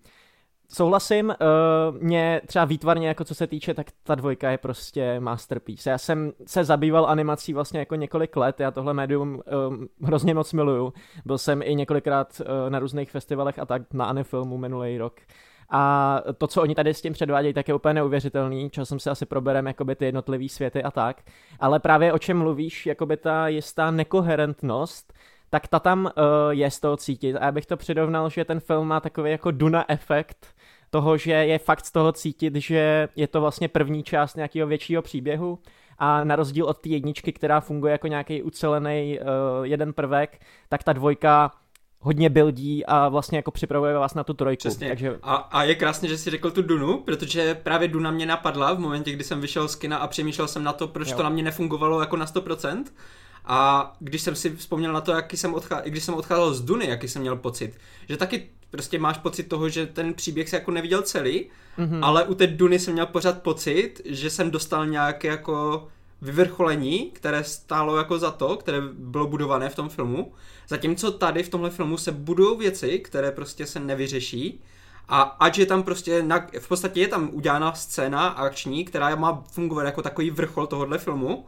Souhlasím, 0.69 1.29
uh, 1.29 2.01
mě 2.01 2.41
třeba 2.47 2.65
výtvarně, 2.65 3.07
jako 3.07 3.23
co 3.23 3.35
se 3.35 3.47
týče, 3.47 3.73
tak 3.73 3.87
ta 4.03 4.15
dvojka 4.15 4.51
je 4.51 4.57
prostě 4.57 5.19
masterpiece. 5.19 5.89
Já 5.89 5.97
jsem 5.97 6.31
se 6.45 6.63
zabýval 6.63 7.05
animací 7.05 7.53
vlastně 7.53 7.79
jako 7.79 7.95
několik 7.95 8.35
let, 8.35 8.59
já 8.59 8.71
tohle 8.71 8.93
médium 8.93 9.41
um, 9.67 9.87
hrozně 10.03 10.33
moc 10.33 10.53
miluju. 10.53 10.93
Byl 11.25 11.37
jsem 11.37 11.61
i 11.61 11.75
několikrát 11.75 12.41
uh, 12.41 12.69
na 12.69 12.79
různých 12.79 13.11
festivalech 13.11 13.59
a 13.59 13.65
tak 13.65 13.81
na 13.93 14.05
Anifilmu 14.05 14.57
minulý 14.57 14.97
rok. 14.97 15.15
A 15.69 16.21
to, 16.37 16.47
co 16.47 16.61
oni 16.61 16.75
tady 16.75 16.93
s 16.93 17.01
tím 17.01 17.13
předvádějí, 17.13 17.53
tak 17.53 17.67
je 17.67 17.73
úplně 17.73 17.93
neuvěřitelný. 17.93 18.69
Časem 18.69 18.99
se 18.99 19.09
asi 19.09 19.25
probereme 19.25 19.69
jakoby 19.69 19.95
ty 19.95 20.05
jednotlivý 20.05 20.49
světy 20.49 20.83
a 20.83 20.91
tak. 20.91 21.21
Ale 21.59 21.79
právě 21.79 22.13
o 22.13 22.19
čem 22.19 22.37
mluvíš, 22.37 22.85
jakoby 22.85 23.17
ta 23.17 23.47
jistá 23.47 23.91
nekoherentnost, 23.91 25.13
tak 25.49 25.67
ta 25.67 25.79
tam 25.79 26.05
uh, 26.05 26.11
je 26.49 26.71
z 26.71 26.79
toho 26.79 26.97
cítit. 26.97 27.35
A 27.35 27.45
já 27.45 27.51
bych 27.51 27.65
to 27.65 27.77
přirovnal, 27.77 28.29
že 28.29 28.45
ten 28.45 28.59
film 28.59 28.87
má 28.87 28.99
takový 28.99 29.31
jako 29.31 29.51
Duna 29.51 29.91
efekt, 29.91 30.47
toho, 30.95 31.17
že 31.17 31.31
je 31.31 31.59
fakt 31.59 31.85
z 31.85 31.91
toho 31.91 32.11
cítit, 32.11 32.55
že 32.55 33.07
je 33.15 33.27
to 33.27 33.41
vlastně 33.41 33.67
první 33.67 34.03
část 34.03 34.35
nějakého 34.35 34.67
většího 34.67 35.01
příběhu 35.01 35.59
a 35.97 36.23
na 36.23 36.35
rozdíl 36.35 36.65
od 36.65 36.77
té 36.77 36.89
jedničky, 36.89 37.33
která 37.33 37.59
funguje 37.59 37.91
jako 37.91 38.07
nějaký 38.07 38.43
ucelený 38.43 39.19
uh, 39.19 39.27
jeden 39.65 39.93
prvek, 39.93 40.39
tak 40.69 40.83
ta 40.83 40.93
dvojka 40.93 41.51
hodně 41.99 42.29
buildí 42.29 42.85
a 42.85 43.09
vlastně 43.09 43.37
jako 43.37 43.51
připravuje 43.51 43.93
vás 43.93 44.13
na 44.13 44.23
tu 44.23 44.33
trojku. 44.33 44.59
Přesně. 44.59 44.87
Takže... 44.87 45.19
A, 45.23 45.35
a 45.35 45.63
je 45.63 45.75
krásně, 45.75 46.09
že 46.09 46.17
jsi 46.17 46.29
řekl 46.29 46.51
tu 46.51 46.61
Dunu, 46.61 46.99
protože 46.99 47.55
právě 47.55 47.87
Duna 47.87 48.11
mě 48.11 48.25
napadla 48.25 48.73
v 48.73 48.79
momentě, 48.79 49.11
kdy 49.11 49.23
jsem 49.23 49.41
vyšel 49.41 49.67
z 49.67 49.75
kina 49.75 49.97
a 49.97 50.07
přemýšlel 50.07 50.47
jsem 50.47 50.63
na 50.63 50.73
to, 50.73 50.87
proč 50.87 51.09
jo. 51.11 51.17
to 51.17 51.23
na 51.23 51.29
mě 51.29 51.43
nefungovalo 51.43 51.99
jako 51.99 52.17
na 52.17 52.25
100%. 52.25 52.83
A 53.47 53.91
když 53.99 54.21
jsem 54.21 54.35
si 54.35 54.55
vzpomněl 54.55 54.93
na 54.93 55.01
to, 55.01 55.11
jaký 55.11 55.37
jsem 55.37 55.53
odcházel, 55.53 55.85
když 55.89 56.03
jsem 56.03 56.15
odcházel 56.15 56.53
z 56.53 56.61
Duny, 56.61 56.87
jaký 56.89 57.07
jsem 57.07 57.21
měl 57.21 57.35
pocit, 57.35 57.77
že 58.09 58.17
taky 58.17 58.49
prostě 58.71 58.99
máš 58.99 59.17
pocit 59.17 59.43
toho, 59.43 59.69
že 59.69 59.85
ten 59.85 60.13
příběh 60.13 60.49
se 60.49 60.55
jako 60.55 60.71
neviděl 60.71 61.01
celý, 61.01 61.49
mm-hmm. 61.77 61.99
ale 62.01 62.23
u 62.23 62.35
té 62.35 62.47
Duny 62.47 62.79
jsem 62.79 62.93
měl 62.93 63.05
pořád 63.05 63.41
pocit, 63.41 64.01
že 64.05 64.29
jsem 64.29 64.51
dostal 64.51 64.87
nějaké 64.87 65.27
jako 65.27 65.87
vyvrcholení, 66.21 67.11
které 67.13 67.43
stálo 67.43 67.97
jako 67.97 68.19
za 68.19 68.31
to, 68.31 68.57
které 68.57 68.81
bylo 68.93 69.27
budované 69.27 69.69
v 69.69 69.75
tom 69.75 69.89
filmu. 69.89 70.33
Zatímco 70.67 71.11
tady 71.11 71.43
v 71.43 71.49
tomhle 71.49 71.69
filmu 71.69 71.97
se 71.97 72.11
budou 72.11 72.57
věci, 72.57 72.99
které 72.99 73.31
prostě 73.31 73.65
se 73.65 73.79
nevyřeší. 73.79 74.61
A 75.09 75.21
ať 75.21 75.57
je 75.57 75.65
tam 75.65 75.83
prostě, 75.83 76.23
na, 76.23 76.47
v 76.59 76.67
podstatě 76.67 77.01
je 77.01 77.07
tam 77.07 77.29
udělána 77.33 77.73
scéna 77.73 78.27
akční, 78.27 78.85
která 78.85 79.15
má 79.15 79.43
fungovat 79.51 79.83
jako 79.83 80.01
takový 80.01 80.29
vrchol 80.31 80.67
tohohle 80.67 80.97
filmu, 80.97 81.45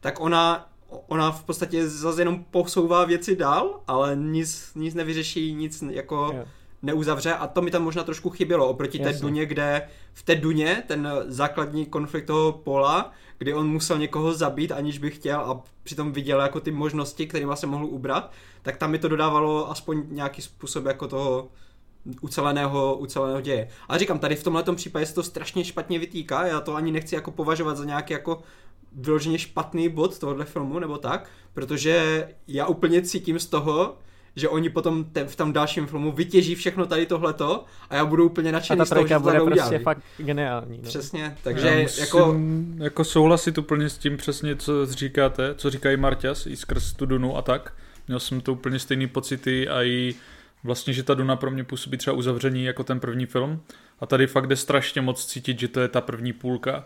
tak 0.00 0.20
ona 0.20 0.69
ona 0.90 1.30
v 1.30 1.44
podstatě 1.44 1.88
zase 1.88 2.20
jenom 2.20 2.44
posouvá 2.50 3.04
věci 3.04 3.36
dál, 3.36 3.80
ale 3.86 4.16
nic, 4.16 4.72
nic 4.74 4.94
nevyřeší, 4.94 5.54
nic 5.54 5.84
jako 5.90 6.30
yeah. 6.32 6.48
neuzavře 6.82 7.34
a 7.34 7.46
to 7.46 7.62
mi 7.62 7.70
tam 7.70 7.82
možná 7.82 8.02
trošku 8.02 8.30
chybělo 8.30 8.68
oproti 8.68 8.98
Jasně. 8.98 9.12
té 9.12 9.20
Duně, 9.20 9.46
kde 9.46 9.88
v 10.12 10.22
té 10.22 10.34
Duně 10.34 10.82
ten 10.86 11.08
základní 11.26 11.86
konflikt 11.86 12.26
toho 12.26 12.52
Pola, 12.52 13.12
kdy 13.38 13.54
on 13.54 13.68
musel 13.68 13.98
někoho 13.98 14.34
zabít, 14.34 14.72
aniž 14.72 14.98
by 14.98 15.10
chtěl 15.10 15.40
a 15.40 15.62
přitom 15.82 16.12
viděl 16.12 16.40
jako 16.40 16.60
ty 16.60 16.70
možnosti, 16.70 17.26
kterými 17.26 17.52
se 17.54 17.66
mohl 17.66 17.84
ubrat, 17.84 18.32
tak 18.62 18.76
tam 18.76 18.90
mi 18.90 18.98
to 18.98 19.08
dodávalo 19.08 19.70
aspoň 19.70 20.02
nějaký 20.08 20.42
způsob 20.42 20.84
jako 20.84 21.08
toho 21.08 21.48
uceleného, 22.20 22.96
uceleného 22.96 23.40
děje. 23.40 23.68
Ale 23.88 23.98
říkám, 23.98 24.18
tady 24.18 24.36
v 24.36 24.44
tomhle 24.44 24.64
případě 24.74 25.06
se 25.06 25.14
to 25.14 25.22
strašně 25.22 25.64
špatně 25.64 25.98
vytýká, 25.98 26.46
já 26.46 26.60
to 26.60 26.74
ani 26.74 26.92
nechci 26.92 27.14
jako 27.14 27.30
považovat 27.30 27.76
za 27.76 27.84
nějaký 27.84 28.12
jako 28.12 28.42
vyloženě 28.92 29.38
špatný 29.38 29.88
bod 29.88 30.18
tohohle 30.18 30.44
filmu 30.44 30.78
nebo 30.78 30.98
tak, 30.98 31.30
protože 31.54 32.28
já 32.48 32.66
úplně 32.66 33.02
cítím 33.02 33.38
z 33.38 33.46
toho, 33.46 33.96
že 34.36 34.48
oni 34.48 34.70
potom 34.70 35.04
te, 35.04 35.24
v 35.24 35.36
tom 35.36 35.52
dalším 35.52 35.86
filmu 35.86 36.12
vytěží 36.12 36.54
všechno 36.54 36.86
tady 36.86 37.06
tohleto 37.06 37.64
a 37.90 37.94
já 37.94 38.04
budu 38.04 38.26
úplně 38.26 38.52
nadšený 38.52 38.86
z 38.86 38.88
toho, 38.88 39.06
že 39.06 39.14
to 39.14 39.20
bude 39.20 39.32
prostě 39.32 39.52
udělali. 39.52 39.78
fakt 39.78 40.02
geniální. 40.16 40.78
No. 40.82 40.88
Přesně, 40.88 41.36
takže 41.42 41.86
jako... 42.00 42.40
jako 42.78 43.04
souhlasit 43.04 43.58
úplně 43.58 43.88
s 43.88 43.98
tím 43.98 44.16
přesně, 44.16 44.56
co 44.56 44.86
říkáte, 44.86 45.54
co 45.54 45.70
říkají 45.70 45.96
Marťas 45.96 46.46
i 46.46 46.56
skrz 46.56 46.92
tu 46.92 47.06
Dunu 47.06 47.36
a 47.36 47.42
tak. 47.42 47.72
Měl 48.08 48.20
jsem 48.20 48.40
to 48.40 48.52
úplně 48.52 48.78
stejný 48.78 49.06
pocity 49.06 49.68
a 49.68 49.82
i 49.82 50.14
vlastně, 50.64 50.92
že 50.92 51.02
ta 51.02 51.14
Duna 51.14 51.36
pro 51.36 51.50
mě 51.50 51.64
působí 51.64 51.96
třeba 51.96 52.16
uzavření 52.16 52.64
jako 52.64 52.84
ten 52.84 53.00
první 53.00 53.26
film. 53.26 53.62
A 54.00 54.06
tady 54.06 54.26
fakt 54.26 54.46
jde 54.46 54.56
strašně 54.56 55.00
moc 55.00 55.26
cítit, 55.26 55.60
že 55.60 55.68
to 55.68 55.80
je 55.80 55.88
ta 55.88 56.00
první 56.00 56.32
půlka. 56.32 56.84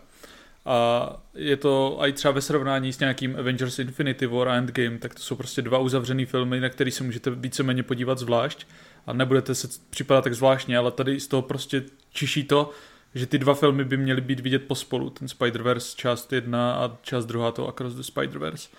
A 0.65 1.09
je 1.35 1.57
to 1.57 1.97
i 1.99 2.13
třeba 2.13 2.31
ve 2.31 2.41
srovnání 2.41 2.93
s 2.93 2.99
nějakým 2.99 3.35
Avengers 3.39 3.79
Infinity 3.79 4.25
War 4.25 4.47
a 4.47 4.55
Endgame, 4.55 4.97
tak 4.97 5.15
to 5.15 5.21
jsou 5.21 5.35
prostě 5.35 5.61
dva 5.61 5.79
uzavřený 5.79 6.25
filmy, 6.25 6.59
na 6.59 6.69
který 6.69 6.91
se 6.91 7.03
můžete 7.03 7.29
víceméně 7.31 7.83
podívat 7.83 8.17
zvlášť. 8.17 8.67
A 9.07 9.13
nebudete 9.13 9.55
se 9.55 9.67
připadat 9.89 10.23
tak 10.23 10.33
zvláštně, 10.33 10.77
ale 10.77 10.91
tady 10.91 11.19
z 11.19 11.27
toho 11.27 11.41
prostě 11.41 11.83
čiší 12.11 12.43
to, 12.43 12.71
že 13.15 13.25
ty 13.25 13.37
dva 13.37 13.53
filmy 13.53 13.85
by 13.85 13.97
měly 13.97 14.21
být 14.21 14.39
vidět 14.39 14.67
pospolu, 14.67 15.09
ten 15.09 15.27
Spider-Verse 15.27 15.95
část 15.95 16.33
jedna 16.33 16.73
a 16.73 16.97
část 17.01 17.25
druhá 17.25 17.51
to 17.51 17.67
Across 17.67 17.95
the 17.95 18.01
Spider-Verse. 18.01 18.69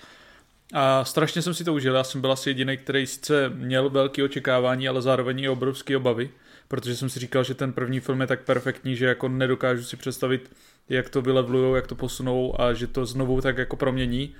A 0.72 1.04
strašně 1.04 1.42
jsem 1.42 1.54
si 1.54 1.64
to 1.64 1.74
užil, 1.74 1.94
já 1.94 2.04
jsem 2.04 2.20
byl 2.20 2.32
asi 2.32 2.50
jediný, 2.50 2.76
který 2.76 3.06
sice 3.06 3.48
měl 3.48 3.90
velké 3.90 4.24
očekávání, 4.24 4.88
ale 4.88 5.02
zároveň 5.02 5.40
i 5.40 5.48
obrovské 5.48 5.96
obavy, 5.96 6.30
protože 6.68 6.96
jsem 6.96 7.08
si 7.08 7.20
říkal, 7.20 7.44
že 7.44 7.54
ten 7.54 7.72
první 7.72 8.00
film 8.00 8.20
je 8.20 8.26
tak 8.26 8.44
perfektní, 8.44 8.96
že 8.96 9.06
jako 9.06 9.28
nedokážu 9.28 9.82
si 9.82 9.96
představit, 9.96 10.50
jak 10.88 11.08
to 11.08 11.22
vylevlujou, 11.22 11.74
jak 11.74 11.86
to 11.86 11.94
posunou 11.94 12.60
a 12.60 12.74
že 12.74 12.86
to 12.86 13.06
znovu 13.06 13.40
tak 13.40 13.58
jako 13.58 13.76
promění. 13.76 14.34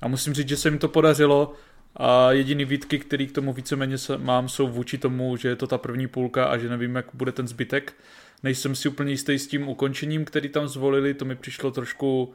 A 0.00 0.08
musím 0.08 0.34
říct, 0.34 0.48
že 0.48 0.56
se 0.56 0.70
mi 0.70 0.78
to 0.78 0.88
podařilo 0.88 1.54
a 1.96 2.32
jediný 2.32 2.64
výtky, 2.64 2.98
který 2.98 3.26
k 3.26 3.32
tomu 3.32 3.52
víceméně 3.52 3.96
mám, 4.16 4.48
jsou 4.48 4.68
vůči 4.68 4.98
tomu, 4.98 5.36
že 5.36 5.48
je 5.48 5.56
to 5.56 5.66
ta 5.66 5.78
první 5.78 6.06
půlka 6.06 6.44
a 6.44 6.58
že 6.58 6.68
nevím, 6.68 6.94
jak 6.94 7.06
bude 7.14 7.32
ten 7.32 7.48
zbytek. 7.48 7.94
Nejsem 8.42 8.74
si 8.74 8.88
úplně 8.88 9.10
jistý 9.10 9.38
s 9.38 9.46
tím 9.46 9.68
ukončením, 9.68 10.24
který 10.24 10.48
tam 10.48 10.68
zvolili, 10.68 11.14
to 11.14 11.24
mi 11.24 11.36
přišlo 11.36 11.70
trošku 11.70 12.32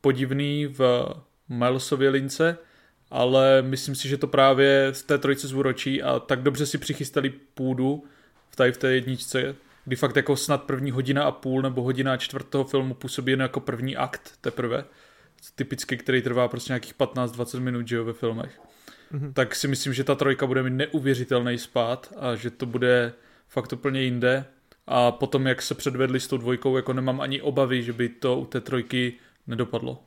podivný 0.00 0.66
v 0.66 1.06
Milesově 1.48 2.10
lince, 2.10 2.58
ale 3.12 3.62
myslím 3.62 3.94
si, 3.94 4.08
že 4.08 4.16
to 4.16 4.26
právě 4.26 4.88
z 4.92 5.02
té 5.02 5.18
trojice 5.18 5.48
zúročí 5.48 6.02
a 6.02 6.18
tak 6.18 6.42
dobře 6.42 6.66
si 6.66 6.78
přichystali 6.78 7.30
půdu 7.30 8.04
v 8.50 8.56
tady 8.56 8.72
v 8.72 8.76
té 8.76 8.94
jedničce, 8.94 9.54
kdy 9.84 9.96
fakt 9.96 10.16
jako 10.16 10.36
snad 10.36 10.62
první 10.62 10.90
hodina 10.90 11.24
a 11.24 11.30
půl 11.30 11.62
nebo 11.62 11.82
hodina 11.82 12.12
a 12.12 12.16
čtvrt 12.16 12.48
toho 12.48 12.64
filmu 12.64 12.94
působí 12.94 13.32
jen 13.32 13.40
jako 13.40 13.60
první 13.60 13.96
akt 13.96 14.32
teprve, 14.40 14.84
typicky, 15.54 15.96
který 15.96 16.22
trvá 16.22 16.48
prostě 16.48 16.72
nějakých 16.72 16.94
15-20 16.94 17.60
minut, 17.60 17.88
že 17.88 17.96
jo, 17.96 18.04
ve 18.04 18.12
filmech. 18.12 18.60
Mm-hmm. 19.12 19.32
Tak 19.32 19.54
si 19.54 19.68
myslím, 19.68 19.92
že 19.92 20.04
ta 20.04 20.14
trojka 20.14 20.46
bude 20.46 20.62
mít 20.62 20.70
neuvěřitelný 20.70 21.58
spát 21.58 22.12
a 22.16 22.34
že 22.34 22.50
to 22.50 22.66
bude 22.66 23.12
fakt 23.48 23.72
úplně 23.72 24.02
jinde. 24.02 24.44
a 24.86 25.10
potom, 25.10 25.46
jak 25.46 25.62
se 25.62 25.74
předvedli 25.74 26.20
s 26.20 26.26
tou 26.26 26.36
dvojkou, 26.36 26.76
jako 26.76 26.92
nemám 26.92 27.20
ani 27.20 27.40
obavy, 27.40 27.82
že 27.82 27.92
by 27.92 28.08
to 28.08 28.38
u 28.38 28.46
té 28.46 28.60
trojky 28.60 29.12
nedopadlo. 29.46 30.02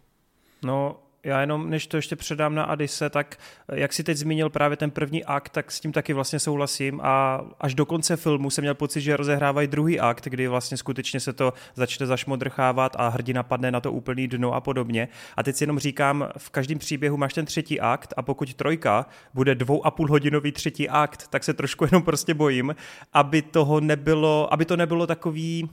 No, 0.64 1.05
já 1.25 1.41
jenom, 1.41 1.70
než 1.70 1.88
to 1.88 1.98
ještě 1.98 2.15
předám 2.15 2.55
na 2.55 2.63
Adise, 2.63 3.10
tak 3.10 3.36
jak 3.74 3.94
si 3.94 4.03
teď 4.03 4.17
zmínil 4.17 4.50
právě 4.50 4.77
ten 4.77 4.91
první 4.91 5.25
akt, 5.25 5.50
tak 5.50 5.72
s 5.72 5.79
tím 5.79 5.91
taky 5.91 6.13
vlastně 6.13 6.39
souhlasím 6.39 7.01
a 7.03 7.41
až 7.60 7.75
do 7.75 7.86
konce 7.86 8.17
filmu 8.17 8.50
jsem 8.50 8.62
měl 8.62 8.74
pocit, 8.74 9.01
že 9.01 9.17
rozehrávají 9.17 9.67
druhý 9.67 10.00
akt, 10.00 10.25
kdy 10.25 10.48
vlastně 10.48 10.77
skutečně 10.77 11.20
se 11.20 11.34
to 11.34 11.53
začne 11.75 12.05
zašmodrchávat 12.05 12.96
a 13.00 13.08
hrdina 13.08 13.44
padne 13.44 13.72
na 13.72 13.79
to 13.79 13.91
úplný 13.91 14.27
dno 14.27 14.53
a 14.53 14.62
podobně. 14.62 15.08
A 15.38 15.44
teď 15.44 15.55
si 15.55 15.63
jenom 15.63 15.79
říkám, 15.79 16.29
v 16.38 16.50
každém 16.50 16.79
příběhu 16.79 17.17
máš 17.17 17.34
ten 17.34 17.46
třetí 17.46 17.79
akt 17.79 18.13
a 18.17 18.22
pokud 18.22 18.53
trojka 18.53 19.05
bude 19.34 19.55
dvou 19.55 19.86
a 19.86 19.91
půl 19.91 20.08
hodinový 20.08 20.51
třetí 20.51 20.89
akt, 20.89 21.27
tak 21.27 21.44
se 21.44 21.53
trošku 21.53 21.86
jenom 21.91 22.03
prostě 22.03 22.34
bojím, 22.34 22.75
aby 23.13 23.41
toho 23.41 23.79
nebylo, 23.79 24.53
aby 24.53 24.65
to 24.65 24.77
nebylo 24.77 25.08
takový, 25.08 25.70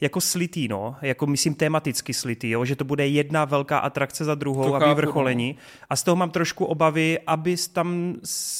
jako 0.00 0.20
slitý, 0.20 0.68
no, 0.68 0.96
jako 1.02 1.26
myslím 1.26 1.54
tematicky 1.54 2.14
slitý, 2.14 2.50
jo, 2.50 2.64
že 2.64 2.76
to 2.76 2.84
bude 2.84 3.06
jedna 3.06 3.44
velká 3.44 3.78
atrakce 3.78 4.24
za 4.24 4.34
druhou 4.34 4.68
to 4.68 4.74
a 4.74 4.88
vyvrcholení. 4.88 5.56
No. 5.58 5.86
A 5.90 5.96
z 5.96 6.02
toho 6.02 6.16
mám 6.16 6.30
trošku 6.30 6.64
obavy, 6.64 7.18
aby, 7.26 7.56
tam, 7.72 8.14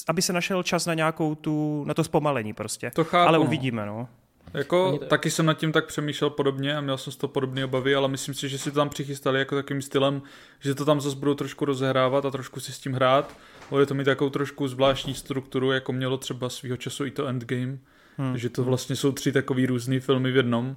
aby 0.09 0.23
se 0.23 0.33
našel 0.33 0.63
čas 0.63 0.87
na 0.87 0.95
nějakou 0.95 1.35
tu, 1.35 1.85
na 1.87 1.95
to 1.95 2.05
zpomalení 2.05 2.53
prostě. 2.53 2.91
To 2.95 3.05
chápu, 3.05 3.29
Ale 3.29 3.39
no. 3.39 3.45
uvidíme, 3.45 3.87
no. 3.87 4.09
Jako, 4.55 4.99
to... 4.99 5.05
taky 5.05 5.31
jsem 5.31 5.47
nad 5.47 5.55
tím 5.55 5.73
tak 5.73 5.87
přemýšlel 5.87 6.31
podobně 6.31 6.77
a 6.77 6.81
měl 6.81 6.99
jsem 6.99 7.13
z 7.13 7.17
toho 7.17 7.29
podobné 7.29 7.65
obavy, 7.65 7.95
ale 7.95 8.09
myslím 8.09 8.35
si, 8.35 8.49
že 8.49 8.59
si 8.59 8.71
to 8.71 8.77
tam 8.77 8.89
přichystali 8.89 9.39
jako 9.39 9.57
takým 9.57 9.83
stylem, 9.83 10.23
že 10.61 10.75
to 10.75 10.85
tam 10.85 11.01
zase 11.01 11.17
budou 11.17 11.35
trošku 11.35 11.65
rozehrávat 11.65 12.25
a 12.25 12.31
trošku 12.31 12.61
si 12.61 12.73
s 12.73 12.79
tím 12.79 12.93
hrát. 12.93 13.37
Bude 13.71 13.87
to 13.87 13.95
mít 13.95 14.05
takovou 14.05 14.31
trošku 14.31 14.69
zvláštní 14.69 15.15
strukturu, 15.15 15.73
jako 15.73 15.93
mělo 15.93 16.17
třeba 16.17 16.49
svýho 16.49 16.77
času 16.77 17.07
i 17.07 17.11
to 17.11 17.27
Endgame 17.27 17.79
Hmm. 18.21 18.37
že 18.37 18.49
to 18.49 18.65
vlastně 18.65 18.97
jsou 18.97 19.13
tři 19.13 19.33
takový 19.33 19.67
různý 19.67 20.01
filmy 20.01 20.33
v 20.33 20.37
jednom, 20.37 20.77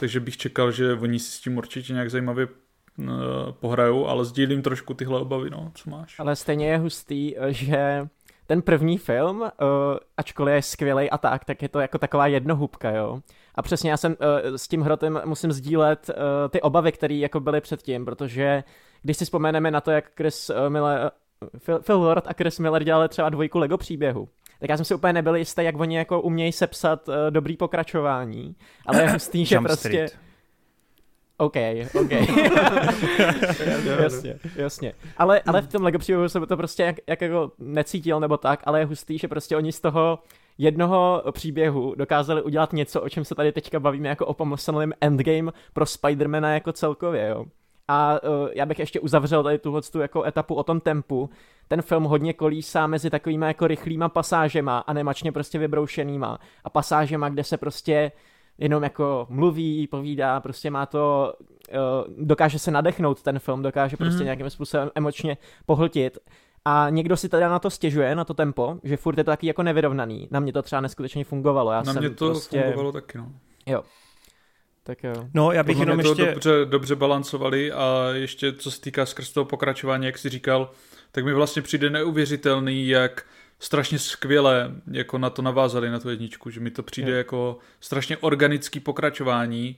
takže 0.00 0.20
bych 0.20 0.36
čekal, 0.36 0.72
že 0.72 0.94
oni 0.94 1.18
si 1.18 1.30
s 1.30 1.40
tím 1.40 1.56
určitě 1.56 1.92
nějak 1.92 2.10
zajímavě 2.10 2.46
uh, 2.46 3.06
pohrajou, 3.52 4.06
ale 4.06 4.24
sdílím 4.24 4.62
trošku 4.62 4.94
tyhle 4.94 5.20
obavy, 5.20 5.50
no, 5.50 5.72
co 5.74 5.90
máš. 5.90 6.20
Ale 6.20 6.36
stejně 6.36 6.70
je 6.70 6.78
hustý, 6.78 7.38
eh, 7.38 7.52
že 7.52 8.08
ten 8.46 8.62
první 8.62 8.98
film, 8.98 9.40
uh, 9.40 9.48
ačkoliv 10.16 10.54
je 10.54 10.62
skvělý 10.62 11.10
a 11.10 11.18
tak, 11.18 11.44
tak 11.44 11.62
je 11.62 11.68
to 11.68 11.80
jako 11.80 11.98
taková 11.98 12.26
jednohubka, 12.26 12.90
jo. 12.90 13.20
A 13.54 13.62
přesně 13.62 13.90
já 13.90 13.96
jsem 13.96 14.12
uh, 14.12 14.56
s 14.56 14.68
tím 14.68 14.80
hrotem 14.80 15.20
musím 15.24 15.52
sdílet 15.52 16.10
uh, 16.10 16.14
ty 16.50 16.60
obavy, 16.60 16.92
které 16.92 17.14
jako 17.14 17.40
byly 17.40 17.60
předtím, 17.60 18.04
protože 18.04 18.64
když 19.02 19.16
si 19.16 19.24
vzpomeneme 19.24 19.70
na 19.70 19.80
to, 19.80 19.90
jak 19.90 20.04
Chris 20.16 20.50
Miller, 20.68 21.10
Phil, 21.64 21.78
Phil 21.78 21.98
Lord 21.98 22.26
a 22.26 22.32
Chris 22.32 22.58
Miller 22.58 22.84
dělali 22.84 23.08
třeba 23.08 23.28
dvojku 23.28 23.58
Lego 23.58 23.78
příběhu, 23.78 24.28
tak 24.62 24.70
já 24.70 24.76
jsem 24.76 24.84
si 24.84 24.94
úplně 24.94 25.12
nebyl 25.12 25.36
jistý, 25.36 25.64
jak 25.64 25.80
oni 25.80 25.96
jako 25.96 26.20
umějí 26.20 26.52
sepsat 26.52 27.08
uh, 27.08 27.14
dobrý 27.30 27.56
pokračování, 27.56 28.56
ale 28.86 29.02
je 29.02 29.10
hustý, 29.10 29.44
že 29.44 29.58
prostě... 29.58 29.88
Street. 29.88 30.18
OK, 31.36 31.56
OK. 32.00 32.10
jasně, 34.02 34.38
jasně. 34.56 34.92
Ale, 35.16 35.42
ale 35.46 35.62
v 35.62 35.68
tom 35.68 35.82
Lego 35.82 35.98
příběhu 35.98 36.28
jsem 36.28 36.46
to 36.46 36.56
prostě 36.56 36.82
jak, 36.82 36.96
jak 37.06 37.20
jako 37.20 37.52
necítil 37.58 38.20
nebo 38.20 38.36
tak, 38.36 38.60
ale 38.64 38.78
je 38.78 38.84
hustý, 38.84 39.18
že 39.18 39.28
prostě 39.28 39.56
oni 39.56 39.72
z 39.72 39.80
toho 39.80 40.18
jednoho 40.58 41.22
příběhu 41.32 41.94
dokázali 41.94 42.42
udělat 42.42 42.72
něco, 42.72 43.00
o 43.00 43.08
čem 43.08 43.24
se 43.24 43.34
tady 43.34 43.52
teďka 43.52 43.80
bavíme 43.80 44.08
jako 44.08 44.26
o 44.26 44.34
pomyslném 44.34 44.92
endgame 45.00 45.52
pro 45.72 45.86
Spidermana 45.86 46.54
jako 46.54 46.72
celkově, 46.72 47.28
jo. 47.28 47.44
A 47.88 48.22
uh, 48.22 48.48
já 48.52 48.66
bych 48.66 48.78
ještě 48.78 49.00
uzavřel 49.00 49.42
tady 49.42 49.58
tuhle 49.58 49.82
tu 49.82 50.00
jako 50.00 50.24
etapu 50.24 50.54
o 50.54 50.62
tom 50.62 50.80
tempu. 50.80 51.30
Ten 51.68 51.82
film 51.82 52.04
hodně 52.04 52.32
kolísá 52.32 52.86
mezi 52.86 53.10
takovými 53.10 53.46
jako 53.46 53.66
rychlýma 53.66 54.08
pasážema, 54.08 54.78
animačně 54.78 55.32
prostě 55.32 55.58
vybroušenýma 55.58 56.38
a 56.64 56.70
pasážema, 56.70 57.28
kde 57.28 57.44
se 57.44 57.56
prostě 57.56 58.12
jenom 58.58 58.82
jako 58.82 59.26
mluví, 59.30 59.86
povídá, 59.86 60.40
prostě 60.40 60.70
má 60.70 60.86
to, 60.86 61.34
uh, 61.38 62.26
dokáže 62.26 62.58
se 62.58 62.70
nadechnout 62.70 63.22
ten 63.22 63.38
film, 63.38 63.62
dokáže 63.62 63.96
prostě 63.96 64.20
mm-hmm. 64.20 64.24
nějakým 64.24 64.50
způsobem 64.50 64.90
emočně 64.94 65.36
pohltit. 65.66 66.18
A 66.64 66.86
někdo 66.90 67.16
si 67.16 67.28
teda 67.28 67.48
na 67.48 67.58
to 67.58 67.70
stěžuje, 67.70 68.14
na 68.14 68.24
to 68.24 68.34
tempo, 68.34 68.76
že 68.82 68.96
furt 68.96 69.18
je 69.18 69.24
to 69.24 69.30
taky 69.30 69.46
jako 69.46 69.62
nevyrovnaný. 69.62 70.28
Na 70.30 70.40
mě 70.40 70.52
to 70.52 70.62
třeba 70.62 70.80
neskutečně 70.80 71.24
fungovalo. 71.24 71.72
Já 71.72 71.82
na 71.82 71.92
jsem 71.92 72.02
mě 72.02 72.10
to 72.10 72.30
prostě... 72.30 72.62
fungovalo 72.62 72.92
taky, 72.92 73.18
no. 73.18 73.28
Jo, 73.66 73.82
tak 74.82 75.04
jo. 75.04 75.28
No, 75.34 75.52
já 75.52 75.62
bych 75.62 75.78
jenom 75.78 76.00
to 76.00 76.08
ještě... 76.08 76.24
dobře, 76.26 76.50
dobře 76.64 76.96
balancovali 76.96 77.72
a 77.72 78.08
ještě 78.12 78.52
co 78.52 78.70
se 78.70 78.80
týká 78.80 79.06
skrz 79.06 79.32
toho 79.32 79.44
pokračování, 79.44 80.06
jak 80.06 80.18
jsi 80.18 80.28
říkal, 80.28 80.70
tak 81.12 81.24
mi 81.24 81.32
vlastně 81.32 81.62
přijde 81.62 81.90
neuvěřitelný, 81.90 82.88
jak 82.88 83.26
strašně 83.58 83.98
skvěle 83.98 84.70
jako 84.90 85.18
na 85.18 85.30
to 85.30 85.42
navázali, 85.42 85.90
na 85.90 86.00
tu 86.00 86.10
jedničku, 86.10 86.50
že 86.50 86.60
mi 86.60 86.70
to 86.70 86.82
přijde 86.82 87.10
je. 87.10 87.16
jako 87.16 87.58
strašně 87.80 88.16
organický 88.16 88.80
pokračování, 88.80 89.76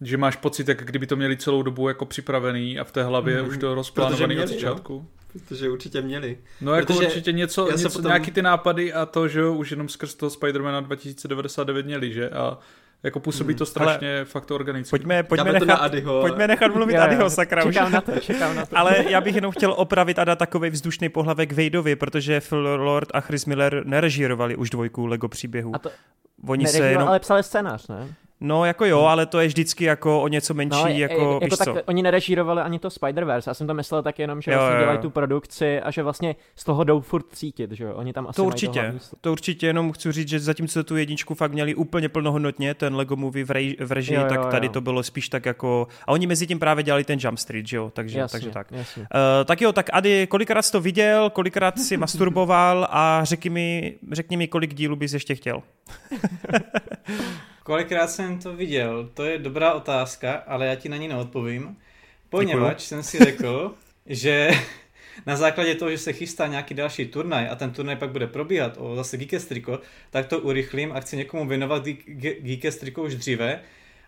že 0.00 0.16
máš 0.16 0.36
pocit, 0.36 0.68
jak 0.68 0.84
kdyby 0.84 1.06
to 1.06 1.16
měli 1.16 1.36
celou 1.36 1.62
dobu 1.62 1.88
jako 1.88 2.06
připravený 2.06 2.78
a 2.78 2.84
v 2.84 2.92
té 2.92 3.02
hlavě 3.02 3.42
mm, 3.42 3.48
už 3.48 3.58
to 3.58 3.74
rozplánovaný 3.74 4.38
od 4.38 4.48
začátku. 4.48 4.92
No? 4.92 5.06
Protože 5.32 5.70
určitě 5.70 6.02
měli. 6.02 6.38
No 6.60 6.74
jako 6.74 6.92
Protože 6.92 7.06
určitě 7.06 7.32
něco, 7.32 7.70
něco 7.70 7.90
potom... 7.90 8.04
nějaký 8.04 8.30
ty 8.30 8.42
nápady 8.42 8.92
a 8.92 9.06
to, 9.06 9.28
že 9.28 9.48
už 9.48 9.70
jenom 9.70 9.88
skrz 9.88 10.14
toho 10.14 10.30
Spidermana 10.30 10.80
2099 10.80 11.86
měli, 11.86 12.12
že? 12.12 12.30
A 12.30 12.58
jako 13.04 13.20
působí 13.20 13.52
hmm. 13.52 13.58
to 13.58 13.66
strašně 13.66 14.16
Ale 14.16 14.24
fakt 14.24 14.50
organicky. 14.50 14.90
Pojďme, 14.90 15.22
pojďme, 15.22 15.52
nechat, 15.52 15.68
na 15.68 15.74
Adyho. 15.74 16.20
pojďme 16.20 16.48
nechat 16.48 16.74
mluvit 16.74 16.96
Adyho, 16.98 17.30
sakra. 17.30 17.62
Čekám 17.62 17.86
už. 17.86 17.92
na 17.92 18.00
to, 18.00 18.20
čekám 18.20 18.56
na 18.56 18.66
to. 18.66 18.78
Ale 18.78 19.04
já 19.08 19.20
bych 19.20 19.34
jenom 19.34 19.52
chtěl 19.52 19.74
opravit 19.76 20.18
a 20.18 20.24
dát 20.24 20.38
takový 20.38 20.70
vzdušný 20.70 21.08
pohlavek 21.08 21.52
Vadeovi, 21.52 21.96
protože 21.96 22.40
Phil 22.40 22.82
Lord 22.82 23.08
a 23.14 23.20
Chris 23.20 23.46
Miller 23.46 23.82
nerežírovali 23.86 24.56
už 24.56 24.70
dvojku 24.70 25.06
Lego 25.06 25.28
příběhu. 25.28 25.74
A 25.74 25.78
to... 25.78 25.90
Oni 26.46 26.66
se 26.66 26.86
jenom... 26.86 27.08
ale 27.08 27.18
psali 27.18 27.42
scénář, 27.42 27.88
ne? 27.88 28.14
No 28.44 28.64
jako 28.64 28.84
jo, 28.84 29.00
ale 29.00 29.26
to 29.26 29.40
je 29.40 29.46
vždycky 29.48 29.84
jako 29.84 30.22
o 30.22 30.28
něco 30.28 30.54
menší, 30.54 30.82
no, 30.82 30.88
jako, 30.88 31.38
jako 31.42 31.56
tak, 31.56 31.64
co? 31.64 31.82
Oni 31.86 32.02
nerežírovali 32.02 32.62
ani 32.62 32.78
to 32.78 32.88
Spider-Verse, 32.88 33.42
já 33.46 33.54
jsem 33.54 33.66
to 33.66 33.74
myslel 33.74 34.02
tak 34.02 34.18
jenom, 34.18 34.42
že 34.42 34.50
jo, 34.50 34.58
vlastně 34.58 34.74
jo, 34.74 34.80
dělají 34.80 34.98
tu 34.98 35.10
produkci 35.10 35.80
a 35.80 35.90
že 35.90 36.02
vlastně 36.02 36.36
z 36.56 36.64
toho 36.64 36.84
jdou 36.84 37.00
furt 37.00 37.26
cítit, 37.32 37.72
že 37.72 37.84
jo, 37.84 37.94
oni 37.94 38.12
tam 38.12 38.26
asi 38.26 38.36
To 38.36 38.44
určitě, 38.44 38.94
to, 39.10 39.16
to 39.20 39.32
určitě, 39.32 39.66
jenom 39.66 39.92
chci 39.92 40.12
říct, 40.12 40.28
že 40.28 40.40
zatímco 40.40 40.84
tu 40.84 40.96
jedničku 40.96 41.34
fakt 41.34 41.52
měli 41.52 41.74
úplně 41.74 42.08
plnohodnotně, 42.08 42.74
ten 42.74 42.96
Lego 42.96 43.16
Movie 43.16 43.44
v, 43.44 43.50
rej, 43.50 43.76
v 43.80 43.92
režii, 43.92 44.16
jo, 44.16 44.22
jo, 44.22 44.28
tak 44.28 44.46
tady 44.46 44.66
jo. 44.66 44.72
to 44.72 44.80
bylo 44.80 45.02
spíš 45.02 45.28
tak 45.28 45.46
jako, 45.46 45.86
a 46.06 46.12
oni 46.12 46.26
mezi 46.26 46.46
tím 46.46 46.58
právě 46.58 46.84
dělali 46.84 47.04
ten 47.04 47.18
Jump 47.22 47.38
Street, 47.38 47.66
že 47.66 47.76
jo, 47.76 47.90
takže, 47.94 48.18
jasně, 48.18 48.38
takže 48.38 48.50
tak. 48.50 48.66
Jasně. 48.70 49.02
Uh, 49.02 49.08
tak 49.44 49.60
jo, 49.60 49.72
tak 49.72 49.90
Ady, 49.92 50.26
kolikrát 50.26 50.62
jsi 50.62 50.72
to 50.72 50.80
viděl, 50.80 51.30
kolikrát 51.30 51.78
si 51.78 51.96
masturboval 51.96 52.88
a 52.90 53.20
řekni 53.24 53.50
mi, 53.50 53.94
řekni 54.12 54.36
mi, 54.36 54.48
kolik 54.48 54.74
dílů 54.74 54.96
bys 54.96 55.12
ještě 55.12 55.34
chtěl. 55.34 55.62
Kolikrát 57.64 58.10
jsem 58.10 58.38
to 58.38 58.56
viděl? 58.56 59.10
To 59.14 59.24
je 59.24 59.38
dobrá 59.38 59.72
otázka, 59.72 60.32
ale 60.46 60.66
já 60.66 60.74
ti 60.74 60.88
na 60.88 60.96
ní 60.96 61.08
neodpovím. 61.08 61.76
Poněvadž 62.30 62.82
jsem 62.82 63.02
si 63.02 63.18
řekl, 63.18 63.74
že 64.06 64.50
na 65.26 65.36
základě 65.36 65.74
toho, 65.74 65.90
že 65.90 65.98
se 65.98 66.12
chystá 66.12 66.46
nějaký 66.46 66.74
další 66.74 67.06
turnaj 67.06 67.48
a 67.48 67.54
ten 67.54 67.70
turnaj 67.70 67.96
pak 67.96 68.10
bude 68.10 68.26
probíhat 68.26 68.76
o 68.78 68.96
zase 68.96 69.16
Geekestriko, 69.16 69.80
tak 70.10 70.26
to 70.26 70.38
urychlím 70.38 70.92
a 70.92 71.00
chci 71.00 71.16
někomu 71.16 71.46
věnovat 71.46 71.84
Geekestriko 72.40 73.02
už 73.02 73.14
dříve. 73.14 73.60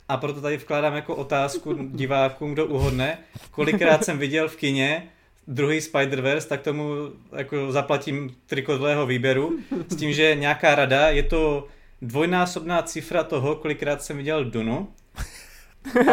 A 0.09 0.17
proto 0.17 0.41
tady 0.41 0.57
vkládám 0.57 0.95
jako 0.95 1.17
otázku 1.17 1.75
divákům, 1.91 2.53
kdo 2.53 2.67
uhodne, 2.67 3.19
kolikrát 3.51 4.05
jsem 4.05 4.19
viděl 4.19 4.49
v 4.49 4.57
kině 4.57 5.09
druhý 5.49 5.79
Spider-Verse, 5.79 6.49
tak 6.49 6.63
tomu 6.63 6.95
jako 7.37 7.73
zaplatím 7.73 8.37
trikodlého 8.47 9.07
výběru. 9.07 9.59
S 9.89 9.97
tím, 9.97 10.13
že 10.13 10.35
nějaká 10.35 10.75
rada, 10.75 11.09
je 11.09 11.23
to 11.23 11.69
dvojnásobná 12.03 12.83
cifra 12.83 13.25
toho, 13.25 13.57
kolikrát 13.57 14.03
jsem 14.03 14.17
viděl 14.17 14.45
Dunu. 14.45 14.89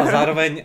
A 0.00 0.06
zároveň, 0.06 0.64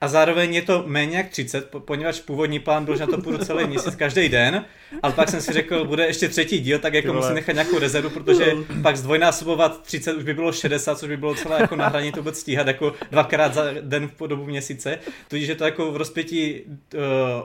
a 0.00 0.08
zároveň 0.08 0.54
je 0.54 0.62
to 0.62 0.84
méně 0.86 1.16
jak 1.16 1.28
30, 1.28 1.70
poněvadž 1.78 2.20
původní 2.20 2.58
plán 2.58 2.84
byl, 2.84 2.96
že 2.96 3.00
na 3.00 3.06
to 3.06 3.18
půjdu 3.18 3.38
celý 3.38 3.66
měsíc 3.66 3.96
každý 3.96 4.28
den, 4.28 4.64
ale 5.02 5.12
pak 5.12 5.28
jsem 5.28 5.40
si 5.40 5.52
řekl, 5.52 5.84
bude 5.84 6.06
ještě 6.06 6.28
třetí 6.28 6.58
díl, 6.58 6.78
tak 6.78 6.94
jako 6.94 7.12
musím 7.12 7.34
nechat 7.34 7.52
nějakou 7.52 7.78
rezervu, 7.78 8.10
protože 8.10 8.52
pak 8.82 8.96
zdvojnásobovat 8.96 9.82
30 9.82 10.16
už 10.16 10.24
by 10.24 10.34
bylo 10.34 10.52
60, 10.52 10.98
což 10.98 11.08
by 11.08 11.16
bylo 11.16 11.34
celé 11.34 11.60
jako 11.60 11.76
na 11.76 11.88
hraní 11.88 12.12
to 12.12 12.20
vůbec 12.20 12.38
stíhat, 12.38 12.66
jako 12.66 12.94
dvakrát 13.10 13.54
za 13.54 13.64
den 13.80 14.10
v 14.20 14.26
dobu 14.26 14.46
měsíce. 14.46 14.98
Tudíž 15.28 15.48
je 15.48 15.54
to 15.54 15.64
jako 15.64 15.92
v 15.92 15.96
rozpětí 15.96 16.62
uh, 16.64 17.00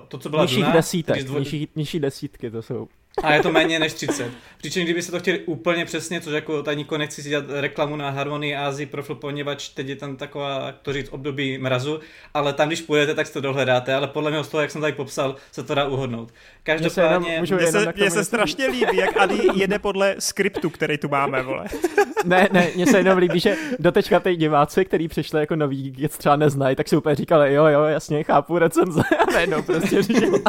to, 0.08 0.18
co 0.18 0.30
byla 0.30 0.42
nižších 0.42 0.60
Duna. 0.60 0.74
Desítek, 0.74 1.24
dvoj... 1.24 1.40
nižší, 1.40 1.68
nižší 1.76 2.00
desítky 2.00 2.52
to 2.52 2.62
jsou. 2.62 2.88
A 3.24 3.34
je 3.34 3.42
to 3.42 3.52
méně 3.52 3.80
než 3.80 3.94
30. 3.94 4.32
Přičemž 4.58 4.84
kdyby 4.84 5.02
se 5.02 5.12
to 5.12 5.20
chtěli 5.20 5.40
úplně 5.40 5.86
přesně, 5.86 6.22
což 6.22 6.34
jako 6.34 6.64
tady 6.64 6.78
nikoho 6.78 7.00
nechci 7.00 7.24
si 7.24 7.30
dělat 7.30 7.46
reklamu 7.50 7.96
na 7.96 8.10
Harmonii 8.10 8.56
Ázii 8.56 8.86
profil, 8.86 9.16
poněvadž 9.16 9.70
teď 9.70 9.88
je 9.88 9.96
tam 9.96 10.16
taková, 10.16 10.72
to 10.82 10.94
říct, 10.94 11.10
období 11.12 11.58
mrazu, 11.58 12.00
ale 12.34 12.54
tam, 12.54 12.68
když 12.68 12.82
půjdete, 12.82 13.16
tak 13.16 13.28
si 13.28 13.34
to 13.34 13.42
dohledáte, 13.42 13.94
ale 13.94 14.08
podle 14.08 14.32
mě 14.32 14.44
z 14.44 14.48
toho, 14.48 14.62
jak 14.62 14.72
jsem 14.72 14.82
tady 14.82 14.94
popsal, 14.94 15.36
se 15.52 15.64
to 15.64 15.76
dá 15.76 15.88
uhodnout. 15.88 16.34
Každopádně... 16.64 17.42
Mně 17.42 17.72
se, 17.72 17.94
mně 17.96 18.12
se 18.12 18.26
strašně 18.26 18.68
líbí, 18.68 18.98
jak 18.98 19.18
Adi 19.18 19.40
jede 19.54 19.80
podle 19.80 20.16
skriptu, 20.20 20.70
který 20.70 20.98
tu 20.98 21.10
máme, 21.10 21.42
vole. 21.42 21.66
ne, 22.26 22.50
ne, 22.52 22.68
mně 22.76 22.88
se 22.88 22.98
jenom 22.98 23.18
líbí, 23.18 23.40
že 23.40 23.56
dotečka 23.80 24.20
ty 24.20 24.36
diváci, 24.36 24.86
který 24.86 25.08
přišli 25.08 25.40
jako 25.40 25.56
nový, 25.56 25.94
je 25.98 26.10
třeba 26.10 26.36
neznají, 26.36 26.76
tak 26.76 26.88
si 26.88 26.96
úplně 26.96 27.16
říkali, 27.16 27.54
jo, 27.54 27.66
jo, 27.66 27.84
jasně, 27.84 28.24
chápu 28.24 28.58
recenze. 28.58 29.02
A 29.20 29.32
najednou 29.34 29.62
prostě 29.62 30.02
říkal, 30.02 30.40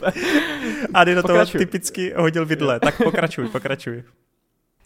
Adi 0.94 1.14
do 1.14 1.22
toho 1.22 1.46
typicky 1.46 2.12
hodil 2.16 2.46
vidle. 2.46 2.80
Tak 2.80 2.96
pokračuj, 2.96 3.48
pokračuj. 3.48 4.02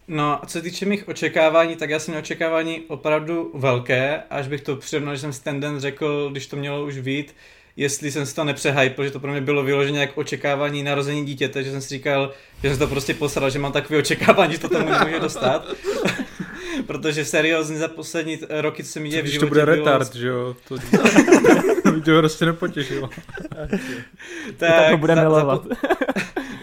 No 0.09 0.45
a 0.45 0.47
co 0.47 0.53
se 0.53 0.63
týče 0.63 0.87
mých 0.87 1.09
očekávání, 1.09 1.77
tak 1.77 1.91
já 1.91 1.99
jsem 1.99 2.13
měl 2.13 2.21
očekávání 2.21 2.81
opravdu 2.89 3.51
velké, 3.55 4.23
až 4.31 4.49
bych 4.49 4.61
to 4.61 4.77
přirovnal, 4.77 5.15
že 5.15 5.21
jsem 5.21 5.33
si 5.33 5.43
ten 5.43 5.61
den 5.61 5.81
řekl, 5.81 6.29
když 6.31 6.47
to 6.47 6.57
mělo 6.57 6.87
už 6.87 6.99
vít, 6.99 7.35
jestli 7.77 8.11
jsem 8.11 8.27
si 8.27 8.35
to 8.35 8.45
nepřehypl, 8.45 8.95
protože 8.97 9.11
to 9.11 9.21
pro 9.21 9.33
mě 9.33 9.41
bylo 9.41 9.63
vyloženě 9.63 10.01
jak 10.01 10.19
očekávání 10.19 10.83
narození 10.83 11.25
dítěte, 11.25 11.63
že 11.63 11.71
jsem 11.71 11.81
si 11.81 11.89
říkal, 11.89 12.33
že 12.63 12.69
jsem 12.71 12.79
to 12.79 12.87
prostě 12.87 13.15
posral, 13.15 13.51
že 13.51 13.59
mám 13.59 13.73
takové 13.73 13.99
očekávání, 13.99 14.53
že 14.53 14.59
to 14.59 14.69
tomu 14.69 14.91
nemůže 14.91 15.21
dostat. 15.21 15.67
Protože 16.87 17.25
seriózně 17.25 17.79
za 17.79 17.89
poslední 17.89 18.39
roky, 18.51 18.85
co 18.85 18.91
se 18.91 19.01
mi 19.01 19.09
děje 19.09 19.23
v 19.23 19.27
životě 19.27 19.41
to 19.41 19.49
bude 19.49 19.65
bylo... 19.65 19.77
retard, 19.77 20.15
že 20.15 20.29
jo? 20.29 20.57
To, 20.69 20.77
to 22.05 22.13
ho 22.13 22.19
prostě 22.19 22.47
nepotěšilo. 22.47 23.11
tak, 24.57 24.71
tak 24.71 24.91
to 24.91 24.97
bude 24.97 25.15
za, 25.15 25.21
milovat. 25.21 25.65
Za, 25.65 25.77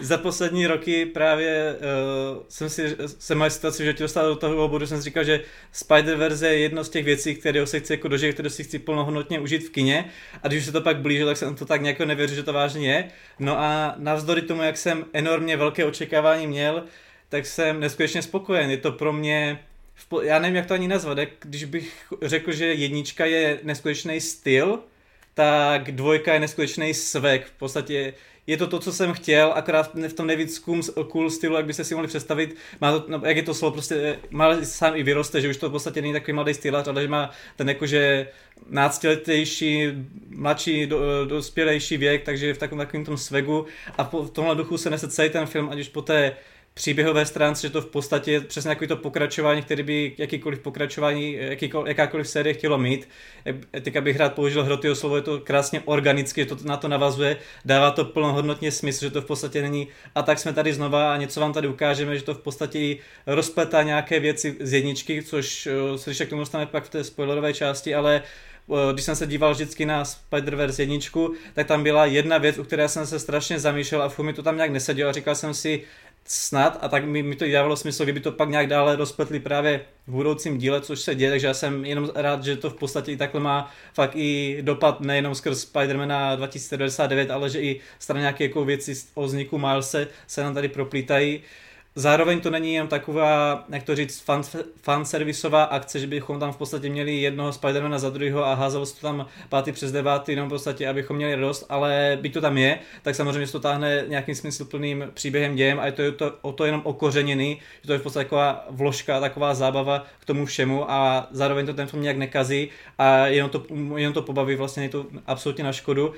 za 0.00 0.18
poslední 0.18 0.66
roky 0.66 1.06
právě 1.06 1.76
uh, 1.76 2.42
jsem 2.48 2.68
si, 2.68 2.96
jsem 3.06 3.38
mal 3.38 3.50
situaci, 3.50 3.84
že 3.84 3.94
tě 3.94 4.02
dostal 4.02 4.28
do 4.28 4.36
toho 4.36 4.68
bodu, 4.68 4.86
jsem 4.86 4.98
si 4.98 5.04
říkal, 5.04 5.24
že 5.24 5.40
Spider-Verse 5.74 6.46
je 6.46 6.58
jedno 6.58 6.84
z 6.84 6.88
těch 6.88 7.04
věcí, 7.04 7.34
které 7.34 7.66
se 7.66 7.80
chci 7.80 7.92
jako 7.92 8.08
dožít, 8.08 8.34
které 8.34 8.50
si 8.50 8.64
chci 8.64 8.78
plnohodnotně 8.78 9.40
užít 9.40 9.62
v 9.66 9.70
kině 9.70 10.04
a 10.42 10.48
když 10.48 10.64
se 10.64 10.72
to 10.72 10.80
pak 10.80 10.96
blížilo, 10.96 11.30
tak 11.30 11.36
jsem 11.36 11.54
to 11.54 11.66
tak 11.66 11.82
nějak 11.82 11.98
nevěřil, 11.98 12.36
že 12.36 12.42
to 12.42 12.52
vážně 12.52 12.92
je. 12.92 13.04
No 13.38 13.60
a 13.60 13.94
navzdory 13.98 14.42
tomu, 14.42 14.62
jak 14.62 14.76
jsem 14.76 15.04
enormně 15.12 15.56
velké 15.56 15.84
očekávání 15.84 16.46
měl, 16.46 16.84
tak 17.28 17.46
jsem 17.46 17.80
neskutečně 17.80 18.22
spokojen. 18.22 18.70
Je 18.70 18.76
to 18.76 18.92
pro 18.92 19.12
mě 19.12 19.60
já 20.22 20.38
nevím, 20.38 20.56
jak 20.56 20.66
to 20.66 20.74
ani 20.74 20.88
nazvat, 20.88 21.18
když 21.40 21.64
bych 21.64 22.14
řekl, 22.22 22.52
že 22.52 22.66
jednička 22.66 23.24
je 23.26 23.60
neskutečný 23.62 24.20
styl, 24.20 24.78
tak 25.34 25.92
dvojka 25.92 26.34
je 26.34 26.40
neskutečný 26.40 26.94
svek. 26.94 27.46
V 27.46 27.52
podstatě 27.52 28.14
je 28.46 28.56
to 28.56 28.66
to, 28.66 28.78
co 28.78 28.92
jsem 28.92 29.12
chtěl, 29.12 29.52
akorát 29.54 29.94
v 30.08 30.12
tom 30.12 30.26
nejvíc 30.26 30.64
cool 31.08 31.30
stylu, 31.30 31.56
jak 31.56 31.66
byste 31.66 31.84
si 31.84 31.94
mohli 31.94 32.08
představit. 32.08 32.56
Má 32.80 32.98
to, 32.98 33.04
no, 33.08 33.20
jak 33.24 33.36
je 33.36 33.42
to 33.42 33.54
slovo, 33.54 33.72
prostě 33.72 34.18
má 34.30 34.64
sám 34.64 34.96
i 34.96 35.02
vyroste, 35.02 35.40
že 35.40 35.48
už 35.48 35.56
to 35.56 35.68
v 35.68 35.72
podstatě 35.72 36.02
není 36.02 36.12
takový 36.12 36.32
mladý 36.32 36.54
stylař, 36.54 36.88
ale 36.88 37.02
že 37.02 37.08
má 37.08 37.30
ten 37.56 37.68
jakože 37.68 38.28
náctiletejší, 38.70 39.88
mladší, 40.28 40.86
do, 40.86 41.24
dospělejší 41.24 41.96
věk, 41.96 42.22
takže 42.24 42.54
v 42.54 42.58
takovém 42.58 42.86
takovém 42.86 43.04
tom 43.04 43.16
svegu 43.16 43.66
a 43.98 44.04
po, 44.04 44.22
v 44.22 44.30
tomhle 44.30 44.54
duchu 44.54 44.78
se 44.78 44.90
nese 44.90 45.08
celý 45.08 45.30
ten 45.30 45.46
film, 45.46 45.68
ať 45.70 45.80
už 45.80 45.88
po 45.88 46.02
té 46.02 46.36
příběhové 46.74 47.26
stránce, 47.26 47.62
že 47.62 47.70
to 47.70 47.80
v 47.80 47.86
podstatě 47.86 48.32
je 48.32 48.40
přesně 48.40 48.68
takový 48.68 48.88
to 48.88 48.96
pokračování, 48.96 49.62
který 49.62 49.82
by 49.82 50.14
jakýkoliv 50.18 50.58
pokračování, 50.58 51.32
jakýkoliv, 51.32 51.88
jakákoliv 51.88 52.28
série 52.28 52.54
chtělo 52.54 52.78
mít. 52.78 53.08
Teď 53.82 53.98
bych 54.00 54.16
rád 54.16 54.34
použil 54.34 54.64
hrotyho 54.64 54.94
slovo, 54.94 55.16
je 55.16 55.22
to 55.22 55.40
krásně 55.40 55.82
organicky, 55.84 56.46
to 56.46 56.56
na 56.64 56.76
to 56.76 56.88
navazuje, 56.88 57.36
dává 57.64 57.90
to 57.90 58.04
plnohodnotně 58.04 58.72
smysl, 58.72 59.04
že 59.04 59.10
to 59.10 59.22
v 59.22 59.24
podstatě 59.24 59.62
není 59.62 59.88
a 60.14 60.22
tak 60.22 60.38
jsme 60.38 60.52
tady 60.52 60.74
znova 60.74 61.14
a 61.14 61.16
něco 61.16 61.40
vám 61.40 61.52
tady 61.52 61.68
ukážeme, 61.68 62.18
že 62.18 62.24
to 62.24 62.34
v 62.34 62.40
podstatě 62.40 62.78
i 62.78 62.98
rozpletá 63.26 63.82
nějaké 63.82 64.20
věci 64.20 64.56
z 64.60 64.72
jedničky, 64.72 65.22
což 65.22 65.66
eh, 65.66 65.98
se 65.98 66.10
když 66.10 66.20
k 66.20 66.30
tomu 66.30 66.42
dostane 66.42 66.66
pak 66.66 66.84
v 66.84 66.90
té 66.90 67.04
spoilerové 67.04 67.54
části, 67.54 67.94
ale 67.94 68.22
eh, 68.22 68.92
když 68.92 69.04
jsem 69.04 69.16
se 69.16 69.26
díval 69.26 69.52
vždycky 69.52 69.86
na 69.86 70.04
Spider-Verse 70.04 70.80
jedničku, 70.80 71.34
tak 71.54 71.66
tam 71.66 71.82
byla 71.82 72.06
jedna 72.06 72.38
věc, 72.38 72.58
u 72.58 72.64
které 72.64 72.88
jsem 72.88 73.06
se 73.06 73.18
strašně 73.18 73.58
zamýšlel 73.58 74.02
a 74.02 74.08
v 74.08 74.18
mi 74.18 74.32
to 74.32 74.42
tam 74.42 74.56
nějak 74.56 74.70
nesedělo 74.70 75.10
a 75.10 75.12
říkal 75.12 75.34
jsem 75.34 75.54
si, 75.54 75.84
snad 76.26 76.78
a 76.80 76.88
tak 76.88 77.04
mi, 77.04 77.22
mi 77.22 77.36
to 77.36 77.44
dávalo 77.52 77.76
smysl, 77.76 78.04
kdyby 78.04 78.20
to 78.20 78.32
pak 78.32 78.48
nějak 78.48 78.66
dále 78.66 78.96
rozpletli 78.96 79.40
právě 79.40 79.80
v 80.06 80.12
budoucím 80.12 80.58
díle, 80.58 80.80
což 80.80 81.00
se 81.00 81.14
děje, 81.14 81.30
takže 81.30 81.46
já 81.46 81.54
jsem 81.54 81.84
jenom 81.84 82.10
rád, 82.14 82.44
že 82.44 82.56
to 82.56 82.70
v 82.70 82.74
podstatě 82.74 83.12
i 83.12 83.16
takhle 83.16 83.40
má 83.40 83.70
fakt 83.94 84.12
i 84.14 84.58
dopad 84.62 85.00
nejenom 85.00 85.34
skrz 85.34 85.60
Spidermana 85.60 86.36
2099, 86.36 87.30
ale 87.30 87.50
že 87.50 87.60
i 87.60 87.80
strany 87.98 88.20
nějaké 88.20 88.44
jako 88.44 88.64
věci 88.64 88.94
o 89.14 89.22
vzniku 89.22 89.58
Milese 89.58 90.08
se 90.26 90.42
nám 90.42 90.54
tady 90.54 90.68
proplítají. 90.68 91.42
Zároveň 91.96 92.40
to 92.40 92.50
není 92.50 92.74
jen 92.74 92.88
taková, 92.88 93.64
jak 93.68 93.82
to 93.82 93.96
říct, 93.96 94.20
fan, 94.20 94.42
fanservisová 94.82 95.64
akce, 95.64 95.98
že 95.98 96.06
bychom 96.06 96.40
tam 96.40 96.52
v 96.52 96.56
podstatě 96.56 96.88
měli 96.88 97.14
jednoho 97.14 97.52
Spidermana 97.52 97.98
za 97.98 98.10
druhého 98.10 98.44
a 98.46 98.54
házelo 98.54 98.86
se 98.86 98.94
to 98.94 99.00
tam 99.00 99.26
pátý 99.48 99.72
přes 99.72 99.92
devátý, 99.92 100.32
jenom 100.32 100.48
v 100.48 100.50
podstatě, 100.50 100.88
abychom 100.88 101.16
měli 101.16 101.34
radost, 101.34 101.66
ale 101.68 102.18
byť 102.20 102.34
to 102.34 102.40
tam 102.40 102.58
je, 102.58 102.78
tak 103.02 103.14
samozřejmě 103.14 103.46
se 103.46 103.52
to 103.52 103.60
táhne 103.60 104.04
nějakým 104.08 104.34
smysluplným 104.34 105.10
příběhem 105.14 105.56
dějem 105.56 105.80
a 105.80 105.86
je 105.86 105.92
to, 105.92 106.02
je 106.02 106.12
to 106.12 106.32
o 106.42 106.52
to 106.52 106.64
jenom 106.64 106.80
okořeněný, 106.84 107.60
že 107.82 107.86
to 107.86 107.92
je 107.92 107.98
v 107.98 108.02
podstatě 108.02 108.24
taková 108.24 108.66
vložka, 108.70 109.20
taková 109.20 109.54
zábava 109.54 110.06
k 110.18 110.24
tomu 110.24 110.46
všemu 110.46 110.90
a 110.90 111.28
zároveň 111.30 111.66
to 111.66 111.74
ten 111.74 111.86
film 111.86 112.02
nějak 112.02 112.16
nekazí 112.16 112.68
a 112.98 113.26
jenom 113.26 113.50
to, 113.50 113.62
jenom 113.96 114.12
to 114.12 114.22
pobaví, 114.22 114.54
vlastně 114.54 114.82
je 114.82 114.88
to 114.88 115.06
absolutně 115.26 115.64
na 115.64 115.72
škodu. 115.72 116.14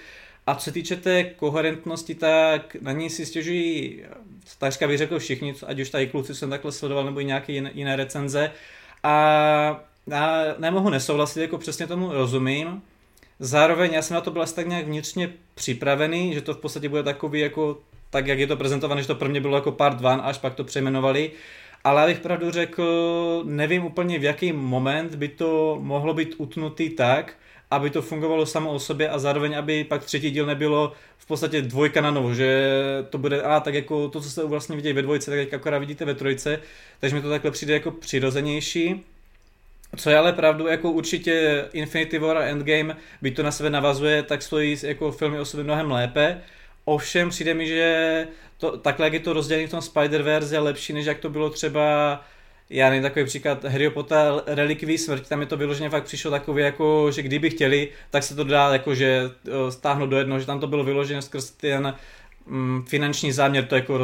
A 0.47 0.55
co 0.55 0.65
se 0.65 0.73
týče 0.73 0.97
té 0.97 1.25
koherentnosti, 1.25 2.15
tak 2.15 2.77
na 2.81 2.93
ní 2.93 3.11
si 3.11 3.27
stěžují 3.27 4.03
takřka 4.59 4.89
bych 4.89 4.99
řekl 4.99 5.19
všichni, 5.19 5.55
ať 5.67 5.81
už 5.81 5.91
tady 5.91 6.07
kluci 6.07 6.35
jsem 6.35 6.51
takhle 6.51 6.73
sledoval, 6.73 7.05
nebo 7.05 7.21
i 7.21 7.25
nějaké 7.25 7.53
jiné, 7.53 7.97
recenze. 7.97 8.51
A 9.03 9.85
já 10.07 10.55
nemohu 10.59 10.91
nesouhlasit, 10.91 11.41
jako 11.41 11.59
přesně 11.59 11.87
tomu 11.87 12.13
rozumím. 12.13 12.83
Zároveň 13.41 13.93
já 13.93 14.03
jsem 14.03 14.15
na 14.15 14.21
to 14.21 14.31
byl 14.31 14.47
tak 14.47 14.67
nějak 14.67 14.87
vnitřně 14.87 15.33
připravený, 15.55 16.35
že 16.35 16.41
to 16.41 16.55
v 16.55 16.59
podstatě 16.59 16.89
bude 16.89 17.03
takový 17.03 17.41
jako 17.41 17.79
tak, 18.11 18.27
jak 18.27 18.39
je 18.39 18.47
to 18.47 18.57
prezentované, 18.57 19.03
že 19.03 19.09
to 19.09 19.15
pro 19.15 19.29
mě 19.29 19.41
bylo 19.41 19.57
jako 19.57 19.73
part 19.73 19.97
1, 19.97 20.15
až 20.15 20.39
pak 20.39 20.55
to 20.55 20.65
přejmenovali. 20.65 21.31
Ale 21.85 22.03
abych 22.03 22.21
pravdu 22.21 22.51
řekl, 22.51 23.43
nevím 23.47 23.85
úplně 23.85 24.19
v 24.19 24.25
jaký 24.25 24.53
moment 24.53 25.15
by 25.15 25.29
to 25.29 25.79
mohlo 25.81 26.15
být 26.15 26.35
utnutý 26.39 26.91
tak, 26.91 27.35
aby 27.71 27.91
to 27.91 28.03
fungovalo 28.03 28.47
samo 28.47 28.73
o 28.73 28.79
sobě 28.79 29.09
a 29.09 29.19
zároveň, 29.19 29.59
aby 29.59 29.85
pak 29.85 30.05
třetí 30.05 30.31
díl 30.31 30.47
nebylo 30.47 30.93
v 31.19 31.27
podstatě 31.27 31.63
dvojka 31.63 32.01
na 32.01 32.11
novo, 32.11 32.35
že 32.35 32.73
to 33.11 33.19
bude, 33.19 33.43
a 33.43 33.61
tak 33.61 33.75
jako 33.75 34.09
to, 34.09 34.21
co 34.21 34.31
jste 34.31 34.45
vlastně 34.45 34.77
viděli 34.77 34.93
ve 34.93 35.03
dvojce, 35.03 35.31
tak 35.31 35.39
jak 35.41 35.55
akorát 35.55 35.79
vidíte 35.79 36.05
ve 36.05 36.15
trojce, 36.15 36.61
takže 37.01 37.17
mi 37.17 37.23
to 37.23 37.31
takhle 37.31 37.51
přijde 37.51 37.75
jako 37.75 37.91
přirozenější. 37.91 39.05
Co 39.97 40.11
je 40.11 40.19
ale 40.19 40.33
pravdu, 40.33 40.67
jako 40.67 40.91
určitě 40.91 41.65
Infinity 41.73 42.19
War 42.19 42.37
a 42.37 42.45
Endgame, 42.45 42.97
by 43.23 43.31
to 43.31 43.43
na 43.43 43.51
sebe 43.51 43.71
navazuje, 43.71 44.23
tak 44.23 44.43
stojí 44.43 44.77
jako 44.83 45.13
filmy 45.13 45.39
o 45.41 45.45
sobě 45.45 45.65
mnohem 45.65 45.91
lépe. 45.91 46.41
Ovšem 46.85 47.31
přijde 47.31 47.55
mi, 47.55 47.67
že 47.67 48.29
to, 48.59 48.77
takhle 48.77 49.07
jak 49.07 49.13
je 49.13 49.21
to 49.21 49.33
rozdělené 49.33 49.69
v 49.69 49.71
tom 49.71 49.81
Spider-Verse 49.81 50.53
je 50.53 50.59
lepší, 50.59 50.93
než 50.93 51.07
jak 51.07 51.19
to 51.19 51.31
bylo 51.31 51.51
třeba 51.51 52.25
já 52.71 52.89
nevím, 52.89 53.03
takový 53.03 53.25
příklad 53.25 53.65
Harry 53.65 53.91
Potter 53.91 54.33
Relikví 54.47 54.99
smrti, 54.99 55.29
tam 55.29 55.41
je 55.41 55.47
to 55.47 55.57
vyloženě 55.57 55.91
fakt 55.91 56.05
přišlo 56.05 56.31
takové 56.31 56.61
jako, 56.61 57.11
že 57.11 57.23
kdyby 57.23 57.51
chtěli, 57.51 57.89
tak 58.11 58.23
se 58.23 58.35
to 58.35 58.45
dá 58.45 58.73
jako, 58.73 58.95
že 58.95 59.31
stáhnout 59.69 60.07
do 60.07 60.19
jednoho, 60.19 60.41
že 60.41 60.47
tam 60.47 60.61
to 60.61 60.67
bylo 60.67 60.85
vyložené 60.85 61.23
skrz 61.23 61.51
ten 61.51 61.95
mm, 62.47 62.85
finanční 62.89 63.33
záměr 63.33 63.65
to 63.65 63.75
jako 63.75 63.99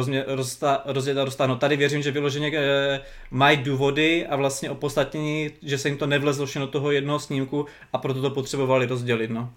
rozjet 0.85 1.17
a 1.17 1.23
roztáhnout. 1.23 1.59
Tady 1.59 1.77
věřím, 1.77 2.01
že 2.01 2.11
vyloženě 2.11 2.51
e, 2.55 3.01
mají 3.31 3.57
důvody 3.57 4.27
a 4.27 4.35
vlastně 4.35 4.69
opodstatnění, 4.69 5.49
že 5.61 5.77
se 5.77 5.89
jim 5.89 5.97
to 5.97 6.07
nevlezlo 6.07 6.45
do 6.59 6.67
toho 6.67 6.91
jednoho 6.91 7.19
snímku 7.19 7.65
a 7.93 7.97
proto 7.97 8.21
to 8.21 8.29
potřebovali 8.29 8.85
rozdělit. 8.85 9.29
No. 9.29 9.49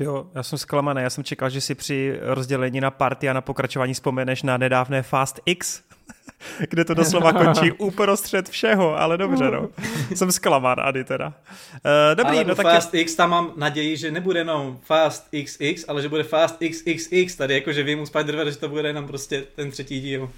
Jo, 0.00 0.26
já 0.34 0.42
jsem 0.42 0.58
zklamaný, 0.58 1.02
já 1.02 1.10
jsem 1.10 1.24
čekal, 1.24 1.50
že 1.50 1.60
si 1.60 1.74
při 1.74 2.18
rozdělení 2.20 2.80
na 2.80 2.90
party 2.90 3.28
a 3.28 3.32
na 3.32 3.40
pokračování 3.40 3.94
vzpomeneš 3.94 4.42
na 4.42 4.56
nedávné 4.56 5.02
Fast 5.02 5.40
X, 5.46 5.82
kde 6.70 6.84
to 6.84 6.94
doslova 6.94 7.32
končí 7.44 7.72
uprostřed 7.72 8.48
všeho, 8.48 9.00
ale 9.00 9.18
dobře, 9.18 9.50
no. 9.50 9.68
Jsem 10.14 10.32
zklamán, 10.32 10.76
Ady 10.80 11.04
teda. 11.04 11.26
Uh, 11.26 12.14
dobrý, 12.14 12.36
ale 12.36 12.44
no 12.44 12.54
tak... 12.54 12.66
Fast 12.66 12.94
X 12.94 13.14
tam 13.14 13.30
mám 13.30 13.52
naději, 13.56 13.96
že 13.96 14.10
nebude 14.10 14.40
jenom 14.40 14.78
Fast 14.82 15.28
XX, 15.44 15.84
ale 15.88 16.02
že 16.02 16.08
bude 16.08 16.22
Fast 16.22 16.56
XXX, 16.70 17.36
tady 17.36 17.54
jakože 17.54 17.82
vím 17.82 18.00
u 18.00 18.04
Spider-Verse, 18.04 18.50
že 18.50 18.56
to 18.56 18.68
bude 18.68 18.88
jenom 18.88 19.06
prostě 19.06 19.44
ten 19.56 19.70
třetí 19.70 20.00
díl. 20.00 20.30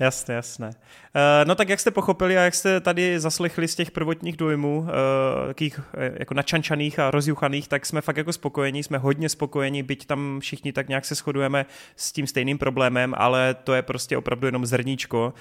Jasně, 0.00 0.34
jasné. 0.34 0.70
Eh, 1.14 1.44
no 1.44 1.54
tak 1.54 1.68
jak 1.68 1.80
jste 1.80 1.90
pochopili 1.90 2.38
a 2.38 2.40
jak 2.40 2.54
jste 2.54 2.80
tady 2.80 3.20
zaslechli 3.20 3.68
z 3.68 3.74
těch 3.74 3.90
prvotních 3.90 4.36
dojmů, 4.36 4.86
eh, 4.88 5.46
takých 5.46 5.80
eh, 5.94 6.12
jako 6.18 6.34
načančaných 6.34 6.98
a 6.98 7.10
rozjuchaných, 7.10 7.68
tak 7.68 7.86
jsme 7.86 8.00
fakt 8.00 8.16
jako 8.16 8.32
spokojení, 8.32 8.82
jsme 8.82 8.98
hodně 8.98 9.28
spokojení, 9.28 9.82
byť 9.82 10.06
tam 10.06 10.40
všichni 10.40 10.72
tak 10.72 10.88
nějak 10.88 11.04
se 11.04 11.14
shodujeme 11.14 11.66
s 11.96 12.12
tím 12.12 12.26
stejným 12.26 12.58
problémem, 12.58 13.14
ale 13.16 13.54
to 13.64 13.74
je 13.74 13.82
prostě 13.82 14.16
opravdu 14.16 14.46
jenom 14.46 14.66
zrníčko 14.66 15.34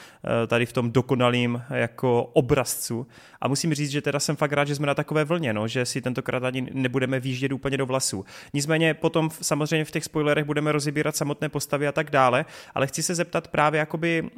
tady 0.48 0.66
v 0.66 0.74
tom 0.74 0.92
dokonalým 0.92 1.64
jako 1.70 2.24
obrazcu. 2.24 3.08
A 3.42 3.48
musím 3.48 3.74
říct, 3.74 3.90
že 3.90 4.02
teda 4.02 4.20
jsem 4.20 4.36
fakt 4.36 4.52
rád, 4.52 4.68
že 4.68 4.76
jsme 4.76 4.88
na 4.88 4.96
takové 4.96 5.24
vlně, 5.26 5.54
no, 5.54 5.68
že 5.68 5.86
si 5.86 6.02
tentokrát 6.02 6.44
ani 6.44 6.68
nebudeme 6.74 7.20
výjíždět 7.20 7.52
úplně 7.52 7.78
do 7.78 7.86
vlasů. 7.86 8.26
Nicméně 8.54 8.94
potom 8.94 9.30
samozřejmě 9.42 9.86
v 9.86 9.92
těch 9.92 10.04
spoilerech 10.04 10.46
budeme 10.46 10.72
rozebírat 10.72 11.16
samotné 11.16 11.50
postavy 11.50 11.88
a 11.88 11.92
tak 11.92 12.10
dále, 12.10 12.46
ale 12.76 12.88
chci 12.88 13.04
se 13.04 13.16
zeptat 13.16 13.48
právě 13.48 13.80
jakoby, 13.80 14.30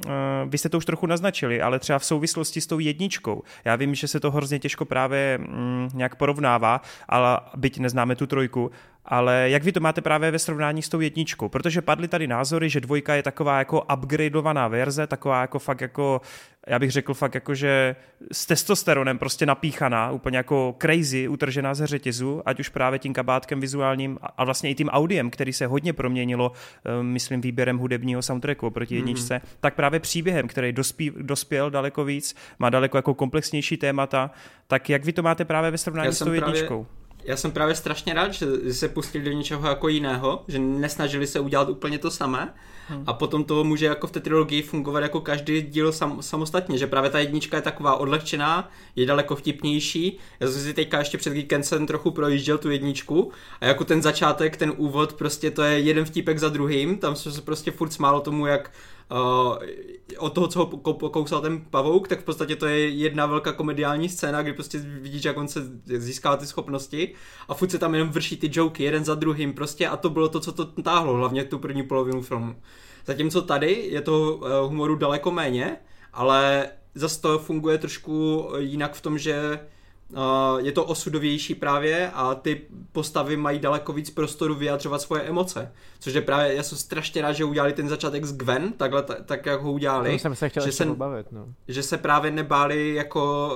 vy 0.46 0.58
jste 0.58 0.70
to 0.70 0.78
už 0.78 0.86
trochu 0.86 1.06
naznačili, 1.06 1.62
ale 1.62 1.80
třeba 1.80 2.00
v 2.00 2.06
souvislosti 2.06 2.62
s 2.62 2.68
tou 2.68 2.80
jedničkou. 2.80 3.44
Já 3.66 3.76
vím, 3.76 3.96
že 3.96 4.08
se 4.08 4.20
to 4.20 4.32
hrozně 4.32 4.60
těžko 4.60 4.86
právě 4.86 5.38
mm, 5.38 5.90
nějak 5.94 6.16
porovnává, 6.16 6.82
ale 7.10 7.40
byť 7.56 7.80
neznáme 7.80 8.16
tu 8.16 8.28
trojku, 8.28 8.72
ale 9.06 9.50
jak 9.50 9.64
vy 9.64 9.72
to 9.72 9.80
máte 9.80 10.02
právě 10.02 10.32
ve 10.32 10.40
srovnání 10.40 10.82
s 10.82 10.90
tou 10.90 11.00
jedničkou? 11.00 11.50
Protože 11.50 11.82
padly 11.82 12.08
tady 12.08 12.28
názory, 12.28 12.70
že 12.70 12.80
dvojka 12.80 13.16
je 13.16 13.24
taková 13.24 13.60
jako 13.60 13.86
upgradeovaná 13.94 14.68
verze, 14.68 15.08
taková 15.08 15.42
jako 15.42 15.60
fakt 15.60 15.82
jako, 15.82 16.22
já 16.68 16.80
bych 16.80 16.92
řekl 16.92 17.14
fakt 17.14 17.36
jako, 17.36 17.56
že 17.56 17.96
s 18.32 18.46
testosteronem 18.46 19.18
prostě 19.18 19.46
napíchaná, 19.46 20.12
úplně 20.12 20.38
jako 20.38 20.76
crazy, 20.82 21.28
utržená 21.28 21.74
ze 21.74 21.88
řetězu, 21.88 22.42
ať 22.46 22.60
už 22.60 22.70
právě 22.70 23.00
tím 23.00 23.14
kabátkem 23.14 23.60
vizuálním 23.60 24.20
a 24.38 24.44
vlastně 24.46 24.70
i 24.70 24.76
tím 24.76 24.90
audiem, 24.90 25.30
který 25.30 25.54
se 25.54 25.66
hodně 25.66 25.94
proměnilo, 25.94 26.52
eh, 26.86 27.04
myslím, 27.04 27.42
výběrem 27.42 27.78
hudebního 27.78 28.22
soundtracku 28.22 28.70
proti 28.70 28.96
mhm. 28.96 28.98
jedničce, 28.98 29.36
mm-hmm. 29.36 29.58
tak 29.60 29.76
právě 29.76 30.00
příběhem, 30.00 30.48
který 30.48 30.72
dospí, 30.72 31.12
dospěl 31.22 31.70
daleko 31.70 32.06
víc, 32.06 32.36
má 32.60 32.70
daleko 32.70 32.98
jako 32.98 33.14
komplexnější 33.14 33.78
témata, 33.78 34.32
tak 34.68 34.90
jak 34.90 35.06
vy 35.06 35.14
to 35.14 35.22
máte 35.22 35.46
právě 35.46 35.72
ve 35.72 35.78
srovnání 35.78 36.14
s 36.14 36.20
tou 36.20 36.32
jedničkou? 36.32 36.84
Právě 36.84 37.01
já 37.24 37.38
jsem 37.38 37.52
právě 37.52 37.76
strašně 37.76 38.14
rád, 38.14 38.34
že 38.34 38.74
se 38.74 38.88
pustili 38.88 39.26
do 39.26 39.32
něčeho 39.32 39.68
jako 39.68 39.88
jiného, 39.88 40.44
že 40.48 40.60
nesnažili 40.60 41.28
se 41.28 41.40
udělat 41.40 41.70
úplně 41.70 41.98
to 41.98 42.12
samé 42.12 42.54
hmm. 42.88 43.04
a 43.08 43.14
potom 43.14 43.44
to 43.44 43.64
může 43.64 43.86
jako 43.86 44.08
v 44.08 44.12
té 44.12 44.20
trilogii 44.20 44.62
fungovat 44.62 45.00
jako 45.00 45.22
každý 45.22 45.62
díl 45.62 45.92
sam, 45.92 46.22
samostatně, 46.22 46.78
že 46.78 46.88
právě 46.88 47.10
ta 47.10 47.20
jednička 47.20 47.58
je 47.58 47.62
taková 47.62 47.96
odlehčená, 47.96 48.72
je 48.96 49.06
daleko 49.06 49.36
vtipnější. 49.36 50.18
Já 50.40 50.48
jsem 50.48 50.62
si 50.62 50.74
teďka 50.74 51.00
ještě 51.00 51.18
před 51.18 51.30
víkendem 51.30 51.88
trochu 51.88 52.12
projížděl 52.12 52.58
tu 52.58 52.72
jedničku 52.72 53.32
a 53.62 53.66
jako 53.66 53.84
ten 53.84 54.02
začátek, 54.02 54.58
ten 54.58 54.74
úvod, 54.78 55.14
prostě 55.14 55.52
to 55.52 55.62
je 55.62 55.80
jeden 55.80 56.06
vtipek 56.06 56.40
za 56.40 56.50
druhým, 56.50 56.98
tam 56.98 57.16
se 57.16 57.42
prostě 57.42 57.72
furt 57.72 57.94
smálo 57.94 58.22
tomu, 58.22 58.46
jak 58.46 58.72
uh, 59.12 59.58
od 60.18 60.34
toho, 60.34 60.48
co 60.48 60.60
ho 60.60 60.66
pokousal 60.94 61.42
ten 61.42 61.62
pavouk, 61.70 62.08
tak 62.08 62.20
v 62.20 62.24
podstatě 62.24 62.56
to 62.56 62.66
je 62.66 62.90
jedna 62.90 63.26
velká 63.26 63.52
komediální 63.52 64.10
scéna, 64.10 64.42
kdy 64.42 64.54
prostě 64.54 64.80
vidíš, 64.80 65.26
jak 65.26 65.38
on 65.38 65.48
se 65.48 65.60
získá 65.86 66.38
ty 66.38 66.46
schopnosti 66.46 67.14
a 67.48 67.54
furt 67.54 67.72
se 67.72 67.80
tam 67.80 67.96
jenom 67.96 68.10
vrší 68.10 68.38
ty 68.38 68.50
joky 68.52 68.84
jeden 68.84 69.06
za 69.06 69.16
druhým 69.16 69.54
prostě 69.54 69.88
a 69.88 69.98
to 69.98 70.10
bylo 70.10 70.30
to, 70.30 70.40
co 70.40 70.52
to 70.52 70.66
táhlo, 70.66 71.14
hlavně 71.14 71.44
tu 71.44 71.60
první 71.60 71.84
polovinu 71.84 72.22
filmu. 72.22 72.56
Zatímco 73.06 73.42
tady 73.42 73.88
je 73.92 74.02
to 74.02 74.36
uh, 74.36 74.50
humoru 74.70 74.96
daleko 74.96 75.32
méně, 75.32 75.78
ale 76.14 76.70
zase 76.96 77.22
to 77.22 77.40
funguje 77.40 77.78
trošku 77.78 78.48
jinak 78.58 78.94
v 78.94 79.02
tom, 79.02 79.18
že 79.18 79.60
je 80.58 80.72
to 80.72 80.86
osudovější 80.86 81.56
právě 81.56 82.12
a 82.14 82.36
ty 82.36 82.62
postavy 82.92 83.38
mají 83.38 83.60
daleko 83.60 83.94
víc 83.94 84.10
prostoru 84.10 84.56
vyjadřovat 84.56 85.02
svoje 85.02 85.22
emoce. 85.22 85.72
Což 86.00 86.14
je 86.14 86.22
právě, 86.22 86.56
já 86.56 86.64
jsem 86.64 86.78
strašně 86.78 87.22
rád, 87.22 87.32
že 87.32 87.46
udělali 87.46 87.74
ten 87.74 87.90
začátek 87.90 88.26
s 88.26 88.34
Gwen, 88.38 88.74
takhle, 88.74 89.04
tak, 89.04 89.18
tak 89.26 89.46
jak 89.46 89.62
ho 89.62 89.72
udělali. 89.72 90.12
To 90.12 90.20
jsem 90.20 90.36
se 90.36 90.50
chtěl 90.50 90.66
že 90.66 90.72
se, 90.72 90.86
pobavit, 90.86 91.32
no. 91.32 91.46
Že 91.68 91.84
se 91.84 91.98
právě 91.98 92.32
nebáli 92.32 92.94
jako 92.94 93.52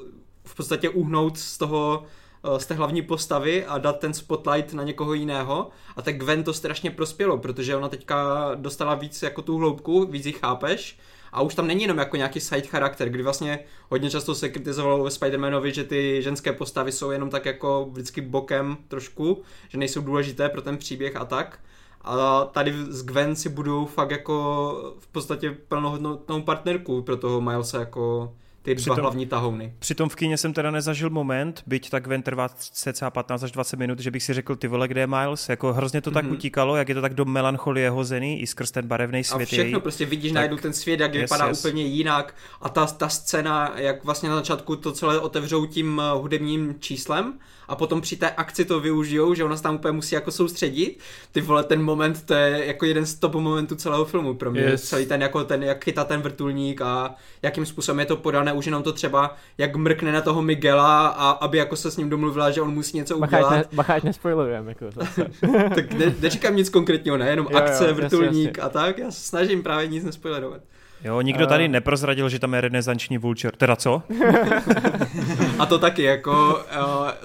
uh, 0.00 0.06
v 0.44 0.54
podstatě 0.54 0.88
uhnout 0.88 1.38
z 1.38 1.58
toho 1.58 2.02
uh, 2.44 2.58
z 2.58 2.66
té 2.66 2.74
hlavní 2.74 3.02
postavy 3.02 3.66
a 3.66 3.78
dát 3.78 3.98
ten 3.98 4.14
spotlight 4.14 4.72
na 4.74 4.82
někoho 4.82 5.14
jiného. 5.14 5.70
A 5.96 6.02
tak 6.02 6.18
Gwen 6.18 6.44
to 6.44 6.52
strašně 6.52 6.90
prospělo, 6.90 7.38
protože 7.38 7.76
ona 7.76 7.88
teďka 7.88 8.50
dostala 8.54 8.94
víc 8.94 9.22
jako 9.22 9.42
tu 9.42 9.56
hloubku, 9.56 10.06
víc 10.06 10.26
ji 10.26 10.32
chápeš 10.32 10.98
a 11.32 11.42
už 11.42 11.54
tam 11.54 11.66
není 11.66 11.82
jenom 11.82 11.98
jako 11.98 12.16
nějaký 12.16 12.40
side 12.40 12.66
charakter, 12.66 13.08
kdy 13.08 13.22
vlastně 13.22 13.58
hodně 13.88 14.10
často 14.10 14.34
se 14.34 14.48
kritizovalo 14.48 15.04
ve 15.04 15.10
Spider-Manovi, 15.10 15.66
že 15.66 15.84
ty 15.84 16.22
ženské 16.22 16.52
postavy 16.52 16.92
jsou 16.92 17.10
jenom 17.10 17.30
tak 17.30 17.46
jako 17.46 17.88
vždycky 17.92 18.20
bokem 18.20 18.76
trošku, 18.88 19.42
že 19.68 19.78
nejsou 19.78 20.00
důležité 20.00 20.48
pro 20.48 20.62
ten 20.62 20.78
příběh 20.78 21.16
a 21.16 21.24
tak. 21.24 21.58
A 22.02 22.44
tady 22.44 22.74
s 22.88 23.02
Gwen 23.02 23.36
si 23.36 23.48
budou 23.48 23.86
fakt 23.86 24.10
jako 24.10 24.94
v 24.98 25.06
podstatě 25.06 25.56
plnohodnotnou 25.68 26.42
partnerku 26.42 27.02
pro 27.02 27.16
toho 27.16 27.40
Milesa 27.40 27.80
jako 27.80 28.34
ty 28.74 28.82
dva 28.82 28.94
přitom, 28.94 29.02
hlavní 29.02 29.26
tahouny. 29.26 29.74
Přitom 29.78 30.08
v 30.08 30.16
kyně 30.16 30.36
jsem 30.36 30.52
teda 30.52 30.70
nezažil 30.70 31.10
moment, 31.10 31.62
byť 31.66 31.90
tak 31.90 32.06
ven 32.06 32.22
trvá 32.22 32.48
cca 32.48 33.10
15 33.10 33.42
až 33.42 33.52
20 33.52 33.76
minut, 33.76 33.98
že 34.00 34.10
bych 34.10 34.22
si 34.22 34.34
řekl, 34.34 34.56
ty 34.56 34.68
vole, 34.68 34.88
kde 34.88 35.00
je 35.00 35.06
Miles? 35.06 35.48
Jako 35.48 35.72
hrozně 35.72 36.00
to 36.00 36.10
mm-hmm. 36.10 36.14
tak 36.14 36.24
mhm. 36.24 36.32
utíkalo, 36.32 36.76
jak 36.76 36.88
je 36.88 36.94
to 36.94 37.00
tak 37.00 37.14
do 37.14 37.24
melancholie 37.24 37.90
hozený 37.90 38.40
i 38.40 38.46
skrz 38.46 38.70
ten 38.70 38.86
barevný 38.86 39.24
svět. 39.24 39.42
A 39.42 39.46
všechno, 39.46 39.64
jej. 39.64 39.80
prostě 39.80 40.06
vidíš 40.06 40.30
tak, 40.32 40.34
najednou 40.34 40.56
ten 40.56 40.72
svět, 40.72 41.00
jak 41.00 41.14
yes, 41.14 41.22
vypadá 41.22 41.48
yes. 41.48 41.58
úplně 41.58 41.82
jinak 41.82 42.34
a 42.60 42.68
ta, 42.68 42.86
ta 42.86 43.08
scéna, 43.08 43.72
jak 43.76 44.04
vlastně 44.04 44.28
na 44.28 44.34
začátku 44.34 44.76
to 44.76 44.92
celé 44.92 45.20
otevřou 45.20 45.66
tím 45.66 46.02
eh, 46.04 46.18
hudebním 46.18 46.74
číslem 46.80 47.38
a 47.70 47.76
potom 47.76 48.00
při 48.00 48.16
té 48.16 48.30
akci 48.30 48.64
to 48.64 48.80
využijou, 48.80 49.34
že 49.34 49.44
ona 49.44 49.56
se 49.56 49.62
tam 49.62 49.74
úplně 49.74 49.92
musí 49.92 50.14
jako 50.14 50.30
soustředit. 50.30 50.98
Ty 51.32 51.40
vole, 51.40 51.64
ten 51.64 51.82
moment, 51.82 52.22
to 52.26 52.34
je 52.34 52.66
jako 52.66 52.84
jeden 52.84 53.06
z 53.06 53.14
top 53.14 53.34
momentů 53.34 53.74
celého 53.74 54.04
filmu 54.04 54.34
pro 54.34 54.50
mě. 54.50 54.60
Yes. 54.60 54.82
Celý 54.82 55.06
ten, 55.06 55.22
jako 55.22 55.44
ten, 55.44 55.62
jak 55.62 55.84
chytá 55.84 56.04
ten 56.04 56.20
vrtulník 56.20 56.80
a 56.80 57.14
jakým 57.42 57.66
způsobem 57.66 58.00
je 58.00 58.06
to 58.06 58.16
podané, 58.16 58.52
už 58.52 58.66
jenom 58.66 58.82
to 58.82 58.92
třeba, 58.92 59.36
jak 59.58 59.76
mrkne 59.76 60.12
na 60.12 60.20
toho 60.20 60.42
Miguela 60.42 61.08
a 61.08 61.30
aby 61.30 61.58
jako 61.58 61.76
se 61.76 61.90
s 61.90 61.96
ním 61.96 62.10
domluvila, 62.10 62.50
že 62.50 62.60
on 62.60 62.74
musí 62.74 62.96
něco 62.96 63.16
udělat. 63.16 63.42
Bacha, 63.42 63.56
ne, 63.56 63.64
bacha 63.72 63.96
nespoilujem, 64.04 64.68
jako 64.68 64.84
Tak 65.74 65.92
ne, 65.92 66.14
neříkám 66.20 66.56
nic 66.56 66.68
konkrétního, 66.68 67.16
ne, 67.16 67.30
jenom 67.30 67.46
jo, 67.50 67.56
akce, 67.56 67.88
jo, 67.88 67.94
vrtulník 67.94 68.32
jasně, 68.32 68.48
jasně. 68.48 68.62
a 68.62 68.68
tak, 68.68 68.98
já 68.98 69.10
se 69.10 69.20
snažím 69.20 69.62
právě 69.62 69.86
nic 69.86 70.04
nespoilerovat. 70.04 70.60
Jo, 71.04 71.20
nikdo 71.20 71.46
tady 71.46 71.68
neprozradil, 71.68 72.28
že 72.28 72.38
tam 72.38 72.54
je 72.54 72.60
renesanční 72.60 73.18
vulture. 73.18 73.52
Teda 73.56 73.76
co? 73.76 74.02
A 75.58 75.66
to 75.66 75.78
taky, 75.78 76.02
jako 76.02 76.62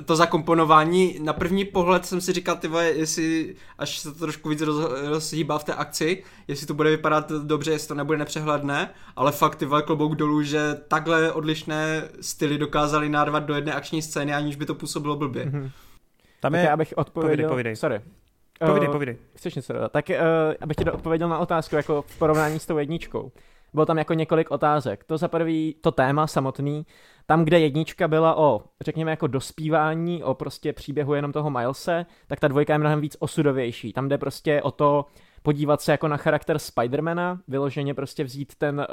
to 0.06 0.16
zakomponování, 0.16 1.20
na 1.24 1.34
první 1.34 1.66
pohled 1.66 2.06
jsem 2.06 2.22
si 2.22 2.34
říkal, 2.34 2.56
ty 2.56 2.68
vole, 2.68 2.86
jestli 2.86 3.56
až 3.78 4.00
se 4.00 4.12
to 4.12 4.20
trošku 4.20 4.50
víc 4.50 4.62
roz, 4.62 4.92
rozhýbá 5.10 5.58
v 5.58 5.64
té 5.64 5.74
akci, 5.74 6.24
jestli 6.48 6.68
to 6.68 6.74
bude 6.74 6.90
vypadat 6.90 7.32
dobře, 7.32 7.72
jestli 7.72 7.88
to 7.88 7.96
nebude 7.96 8.18
nepřehledné, 8.18 8.90
ale 9.16 9.32
fakt 9.32 9.56
ty 9.56 9.66
vole 9.66 9.82
klobouk 9.82 10.16
dolů, 10.16 10.44
že 10.44 10.76
takhle 10.88 11.32
odlišné 11.32 12.04
styly 12.22 12.58
dokázali 12.58 13.10
nárvat 13.10 13.44
do 13.44 13.56
jedné 13.56 13.74
akční 13.74 14.02
scény, 14.02 14.34
aniž 14.34 14.56
by 14.56 14.66
to 14.66 14.76
působilo 14.76 15.16
blbě. 15.16 15.46
Mm-hmm. 15.46 15.72
Tam 16.40 16.56
je... 16.56 16.64
Tak 16.64 16.72
abych 16.72 16.94
odpověděl... 16.96 17.36
Povídej, 17.36 17.50
povídej. 17.50 17.76
Sorry. 17.76 18.02
Povídej, 18.66 18.90
povídej. 18.90 19.18
Chceš 19.36 19.56
něco 19.56 19.74
dodat? 19.74 19.92
Tak 19.92 20.10
uh, 20.10 20.16
abych 20.62 20.78
ti 20.78 20.92
odpověděl 20.92 21.30
na 21.30 21.40
otázku 21.40 21.76
jako 21.76 22.02
v 22.02 22.18
porovnání 22.18 22.60
s 22.60 22.66
tou 22.66 22.78
jedničkou. 22.78 23.32
Bylo 23.76 23.86
tam 23.86 23.98
jako 23.98 24.14
několik 24.14 24.52
otázek. 24.52 25.04
To 25.04 25.18
za 25.18 25.28
prvý, 25.28 25.76
to 25.82 25.92
téma 25.92 26.28
samotný, 26.28 26.86
tam, 27.26 27.44
kde 27.44 27.60
jednička 27.60 28.08
byla 28.08 28.38
o, 28.38 28.62
řekněme, 28.82 29.12
jako 29.12 29.28
dospívání, 29.28 30.24
o 30.24 30.34
prostě 30.34 30.74
příběhu 30.74 31.14
jenom 31.14 31.32
toho 31.32 31.50
Milese, 31.50 32.06
tak 32.28 32.40
ta 32.40 32.48
dvojka 32.48 32.74
je 32.74 32.80
mnohem 32.80 33.02
víc 33.02 33.18
osudovější. 33.20 33.94
Tam 33.94 34.10
jde 34.10 34.18
prostě 34.18 34.62
o 34.62 34.72
to, 34.72 35.06
podívat 35.46 35.82
se 35.82 35.92
jako 35.92 36.08
na 36.08 36.18
charakter 36.18 36.60
Spidermana, 36.60 37.40
vyloženě 37.48 37.94
prostě 37.94 38.24
vzít 38.24 38.56
ten, 38.56 38.80
uh, 38.80 38.86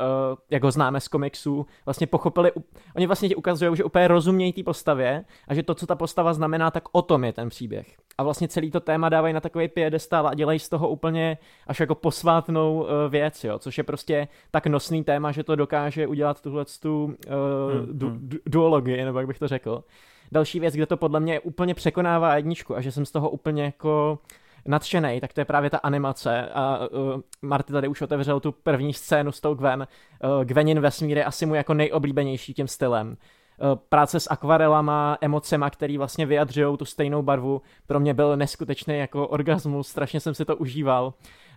jak 0.51 0.62
ho 0.62 0.71
známe 0.71 1.01
z 1.01 1.09
komiksů, 1.09 1.67
vlastně 1.85 2.07
pochopili, 2.07 2.53
oni 2.97 3.07
vlastně 3.07 3.29
ti 3.29 3.35
ukazují, 3.35 3.77
že 3.77 3.85
úplně 3.85 4.09
rozumějí 4.09 4.53
té 4.53 4.62
postavě 4.62 5.25
a 5.49 5.55
že 5.55 5.62
to, 5.62 5.75
co 5.75 5.87
ta 5.87 5.95
postava 5.95 6.35
znamená, 6.35 6.71
tak 6.71 6.85
o 6.93 7.03
tom 7.03 7.25
je 7.25 7.33
ten 7.33 7.49
příběh. 7.49 7.87
A 8.19 8.23
vlastně 8.23 8.49
celý 8.49 8.71
to 8.71 8.81
téma 8.81 9.09
dávají 9.09 9.35
na 9.35 9.41
takový 9.41 9.69
piedestal 9.69 10.29
a 10.29 10.35
dělají 10.35 10.59
z 10.59 10.69
toho 10.69 10.88
úplně 10.88 11.38
až 11.67 11.81
jako 11.81 11.95
posvátnou 11.95 12.81
uh, 12.81 12.88
věc, 13.09 13.45
jo, 13.45 13.59
což 13.59 13.79
je 13.79 13.85
prostě 13.85 14.29
tak 14.51 14.67
nosný 14.67 15.05
téma, 15.05 15.33
že 15.33 15.45
to 15.45 15.57
dokáže 15.57 16.07
udělat 16.07 16.41
tuhle 16.41 16.65
tu 16.83 17.05
uh, 17.05 17.12
hmm, 17.12 17.99
du- 17.99 18.09
hmm. 18.09 18.29
du- 18.29 18.38
duologii, 18.47 19.05
nebo 19.05 19.19
jak 19.19 19.27
bych 19.27 19.38
to 19.38 19.49
řekl. 19.49 19.85
Další 20.33 20.61
věc, 20.61 20.75
kde 20.75 20.87
to 20.87 20.97
podle 20.97 21.21
mě 21.21 21.41
úplně 21.41 21.75
překonává 21.75 22.37
jedničku 22.37 22.77
a 22.77 22.81
že 22.81 22.93
jsem 22.93 23.07
z 23.07 23.11
toho 23.11 23.31
úplně 23.31 23.62
jako 23.62 24.19
nadšený, 24.66 25.20
tak 25.20 25.33
to 25.33 25.40
je 25.40 25.44
právě 25.44 25.70
ta 25.70 25.79
animace. 25.79 26.48
A 26.55 26.79
uh, 26.79 27.20
Marty 27.42 27.72
tady 27.72 27.88
už 27.88 28.03
otevřel 28.03 28.40
tu 28.40 28.53
první 28.53 28.94
scénu 28.94 29.33
s 29.33 29.40
tou 29.40 29.55
Gwen. 29.55 29.87
Uh, 30.25 30.44
Gwenin 30.44 30.81
vesmír 30.81 31.16
je 31.16 31.25
asi 31.25 31.46
mu 31.46 31.55
jako 31.55 31.75
nejoblíbenější 31.75 32.55
tím 32.55 32.68
stylem. 32.68 33.09
Uh, 33.09 33.75
práce 33.88 34.20
s 34.20 34.31
akvarelama, 34.31 35.18
emocema, 35.20 35.70
který 35.70 35.98
vlastně 35.98 36.27
vyjadřují 36.27 36.77
tu 36.77 36.85
stejnou 36.85 37.22
barvu, 37.22 37.62
pro 37.87 38.01
mě 38.01 38.14
byl 38.14 38.37
neskutečný 38.37 38.98
jako 38.98 39.29
orgasmus, 39.29 39.88
strašně 39.88 40.20
jsem 40.20 40.35
si 40.35 40.44
to 40.44 40.57
užíval. 40.57 41.14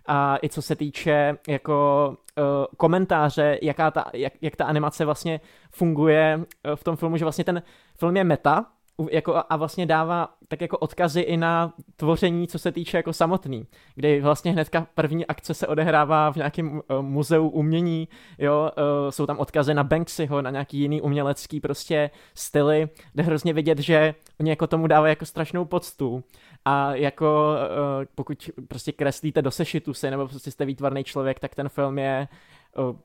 A 0.08 0.38
i 0.42 0.48
co 0.48 0.62
se 0.62 0.76
týče 0.76 1.38
jako 1.48 2.08
uh, 2.38 2.44
komentáře, 2.76 3.58
jaká 3.62 3.90
ta, 3.90 4.04
jak, 4.12 4.32
jak 4.40 4.56
ta 4.56 4.64
animace 4.64 5.04
vlastně 5.04 5.40
funguje 5.70 6.40
v 6.74 6.84
tom 6.84 6.96
filmu, 6.96 7.16
že 7.16 7.24
vlastně 7.24 7.44
ten 7.44 7.62
film 7.98 8.16
je 8.16 8.24
meta, 8.24 8.66
jako 9.10 9.42
a 9.48 9.56
vlastně 9.56 9.86
dává 9.86 10.28
tak 10.48 10.60
jako 10.60 10.78
odkazy 10.78 11.20
i 11.20 11.36
na 11.36 11.72
tvoření, 11.96 12.48
co 12.48 12.58
se 12.58 12.72
týče 12.72 12.96
jako 12.96 13.12
samotný, 13.12 13.66
kdy 13.94 14.20
vlastně 14.20 14.52
hnedka 14.52 14.86
první 14.94 15.26
akce 15.26 15.54
se 15.54 15.66
odehrává 15.66 16.32
v 16.32 16.36
nějakém 16.36 16.76
uh, 16.76 17.02
muzeu 17.02 17.48
umění, 17.48 18.08
jo, 18.38 18.70
uh, 18.78 19.10
jsou 19.10 19.26
tam 19.26 19.38
odkazy 19.38 19.74
na 19.74 19.84
Banksyho, 19.84 20.42
na 20.42 20.50
nějaký 20.50 20.78
jiný 20.78 21.00
umělecký 21.02 21.60
prostě 21.60 22.10
styly, 22.34 22.88
kde 23.12 23.22
hrozně 23.22 23.52
vidět, 23.52 23.78
že 23.78 24.14
oni 24.40 24.50
jako 24.50 24.66
tomu 24.66 24.86
dávají 24.86 25.10
jako 25.10 25.26
strašnou 25.26 25.64
poctu 25.64 26.24
a 26.64 26.94
jako 26.94 27.54
uh, 27.54 28.04
pokud 28.14 28.50
prostě 28.68 28.92
kreslíte 28.92 29.42
do 29.42 29.50
sešitu 29.50 29.94
si, 29.94 30.10
nebo 30.10 30.28
prostě 30.28 30.50
jste 30.50 30.64
výtvarný 30.64 31.04
člověk, 31.04 31.40
tak 31.40 31.54
ten 31.54 31.68
film 31.68 31.98
je 31.98 32.28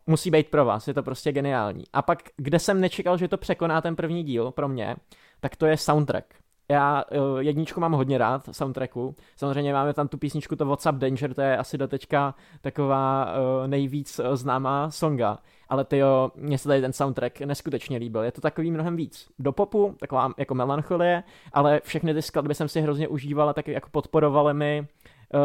musí 0.08 0.32
být 0.32 0.48
pro 0.50 0.66
vás, 0.66 0.88
je 0.88 0.94
to 0.94 1.04
prostě 1.04 1.32
geniální. 1.32 1.84
A 1.94 2.02
pak, 2.02 2.20
kde 2.38 2.60
jsem 2.60 2.82
nečekal, 2.82 3.18
že 3.18 3.28
to 3.28 3.38
překoná 3.38 3.82
ten 3.82 3.96
první 3.96 4.24
díl 4.24 4.52
pro 4.52 4.68
mě, 4.68 4.96
tak 5.42 5.56
to 5.56 5.66
je 5.66 5.78
soundtrack. 5.78 6.26
já 6.72 7.04
uh, 7.04 7.40
jedničku 7.40 7.80
mám 7.80 7.92
hodně 7.92 8.18
rád, 8.18 8.50
soundtracku. 8.52 9.16
Samozřejmě 9.36 9.74
máme 9.74 9.94
tam 9.94 10.08
tu 10.08 10.18
písničku 10.18 10.56
to 10.56 10.66
WhatsApp 10.66 10.98
Danger, 10.98 11.34
to 11.34 11.42
je 11.42 11.58
asi 11.58 11.78
doteďka 11.78 12.36
taková 12.62 13.26
uh, 13.26 13.68
nejvíc 13.68 14.20
uh, 14.20 14.36
známá 14.36 14.92
songa. 14.92 15.38
Ale 15.70 15.86
ty 15.86 15.98
jo, 15.98 16.32
mně 16.36 16.58
se 16.58 16.68
tady 16.68 16.82
ten 16.82 16.94
soundtrack 16.94 17.40
neskutečně 17.40 17.98
líbil. 17.98 18.24
Je 18.24 18.32
to 18.32 18.42
takový 18.42 18.72
mnohem 18.72 18.96
víc 18.96 19.28
do 19.40 19.52
popu, 19.52 19.96
taková 20.00 20.34
jako 20.38 20.56
melancholie, 20.56 21.24
ale 21.54 21.82
všechny 21.84 22.14
ty 22.14 22.22
skladby 22.22 22.56
jsem 22.56 22.68
si 22.68 22.82
hrozně 22.82 23.08
užívala, 23.08 23.54
tak 23.54 23.68
jako 23.68 23.90
podporovaly 23.92 24.54
mi 24.54 24.88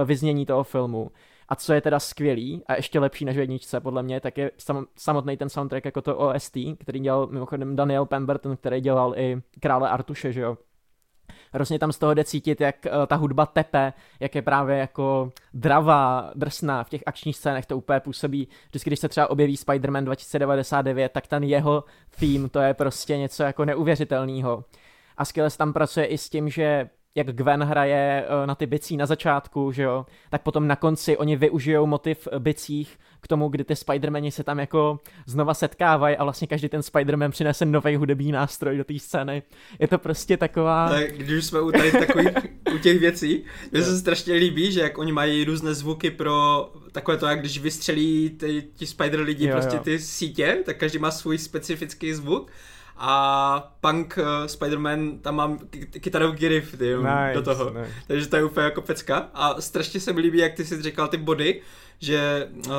vyznění 0.04 0.46
toho 0.46 0.64
filmu. 0.64 1.10
A 1.48 1.56
co 1.56 1.72
je 1.72 1.80
teda 1.80 2.00
skvělý 2.00 2.62
a 2.66 2.74
ještě 2.74 2.98
lepší 2.98 3.24
než 3.24 3.36
v 3.36 3.40
jedničce, 3.40 3.80
podle 3.80 4.02
mě, 4.02 4.20
tak 4.20 4.38
je 4.38 4.50
sam, 4.58 4.86
samotný 4.96 5.36
ten 5.36 5.48
soundtrack 5.48 5.84
jako 5.84 6.02
to 6.02 6.16
OST, 6.16 6.56
který 6.78 7.00
dělal 7.00 7.26
mimochodem 7.26 7.76
Daniel 7.76 8.06
Pemberton, 8.06 8.56
který 8.56 8.80
dělal 8.80 9.14
i 9.16 9.42
Krále 9.60 9.90
Artuše, 9.90 10.32
že 10.32 10.40
jo. 10.40 10.56
Hrozně 11.52 11.78
tam 11.78 11.92
z 11.92 11.98
toho 11.98 12.14
jde 12.14 12.24
cítit, 12.24 12.60
jak 12.60 12.76
uh, 12.86 13.06
ta 13.06 13.16
hudba 13.16 13.46
tepe, 13.46 13.92
jak 14.20 14.34
je 14.34 14.42
právě 14.42 14.78
jako 14.78 15.32
dravá, 15.54 16.30
drsná 16.34 16.84
v 16.84 16.88
těch 16.88 17.02
akčních 17.06 17.36
scénách, 17.36 17.66
to 17.66 17.78
úplně 17.78 18.00
působí. 18.00 18.48
Vždycky, 18.68 18.90
když 18.90 19.00
se 19.00 19.08
třeba 19.08 19.30
objeví 19.30 19.56
Spider-Man 19.56 20.04
2099, 20.04 21.12
tak 21.12 21.26
ten 21.26 21.44
jeho 21.44 21.84
theme, 22.20 22.48
to 22.48 22.60
je 22.60 22.74
prostě 22.74 23.16
něco 23.16 23.42
jako 23.42 23.64
neuvěřitelného. 23.64 24.64
A 25.16 25.24
skvěle 25.24 25.50
se 25.50 25.58
tam 25.58 25.72
pracuje 25.72 26.06
i 26.06 26.18
s 26.18 26.28
tím, 26.28 26.48
že 26.48 26.88
jak 27.16 27.26
Gwen 27.26 27.62
hraje 27.62 28.24
eh, 28.26 28.46
na 28.46 28.54
ty 28.54 28.66
bicí 28.66 28.96
na 28.96 29.06
začátku, 29.06 29.72
že 29.72 29.82
jo, 29.82 30.06
tak 30.30 30.42
potom 30.42 30.66
na 30.66 30.76
konci 30.76 31.16
oni 31.16 31.36
využijou 31.36 31.86
motiv 31.86 32.28
bicích 32.38 32.98
k 33.20 33.28
tomu, 33.28 33.48
kdy 33.48 33.64
ty 33.64 33.76
Spidermani 33.76 34.30
se 34.30 34.44
tam 34.44 34.58
jako 34.58 35.00
znova 35.26 35.54
setkávají 35.54 36.16
a 36.16 36.24
vlastně 36.24 36.46
každý 36.46 36.68
ten 36.68 36.82
Spiderman 36.82 37.30
přinese 37.30 37.64
nový 37.64 37.96
hudební 37.96 38.32
nástroj 38.32 38.76
do 38.76 38.84
té 38.84 38.98
scény. 38.98 39.42
Je 39.78 39.88
to 39.88 39.98
prostě 39.98 40.36
taková... 40.36 40.88
Tak 40.88 41.12
když 41.12 41.44
jsme 41.44 41.60
u 41.60 41.72
tady 41.72 41.92
takových, 41.92 42.36
u 42.74 42.78
těch 42.78 42.98
věcí, 42.98 43.44
mně 43.72 43.82
se 43.82 43.98
strašně 43.98 44.34
líbí, 44.34 44.72
že 44.72 44.80
jak 44.80 44.98
oni 44.98 45.12
mají 45.12 45.44
různé 45.44 45.74
zvuky 45.74 46.10
pro 46.10 46.68
takové 46.92 47.16
to, 47.16 47.26
jak 47.26 47.40
když 47.40 47.58
vystřelí 47.58 48.30
ty, 48.30 48.64
ti 48.74 48.86
Spider 48.86 49.20
lidi 49.20 49.46
jo, 49.46 49.52
prostě 49.52 49.76
jo. 49.76 49.82
ty 49.82 49.98
sítě, 49.98 50.62
tak 50.64 50.76
každý 50.76 50.98
má 50.98 51.10
svůj 51.10 51.38
specifický 51.38 52.14
zvuk 52.14 52.50
a 52.98 53.76
Punk 53.80 54.18
uh, 54.18 54.46
Spider-Man, 54.46 55.18
tam 55.18 55.36
mám 55.36 55.58
kytarový 56.00 56.48
riff 56.48 56.78
ty, 56.78 56.96
nice, 56.96 57.30
do 57.34 57.42
toho. 57.42 57.70
Nice. 57.70 57.92
Takže 58.06 58.26
to 58.26 58.36
je 58.36 58.44
úplně 58.44 58.64
jako 58.64 58.82
pecka. 58.82 59.28
A 59.34 59.60
strašně 59.60 60.00
se 60.00 60.12
mi 60.12 60.20
líbí, 60.20 60.38
jak 60.38 60.54
ty 60.54 60.64
jsi 60.64 60.82
říkal 60.82 61.08
ty 61.08 61.16
body, 61.16 61.60
že 61.98 62.48
uh, 62.66 62.72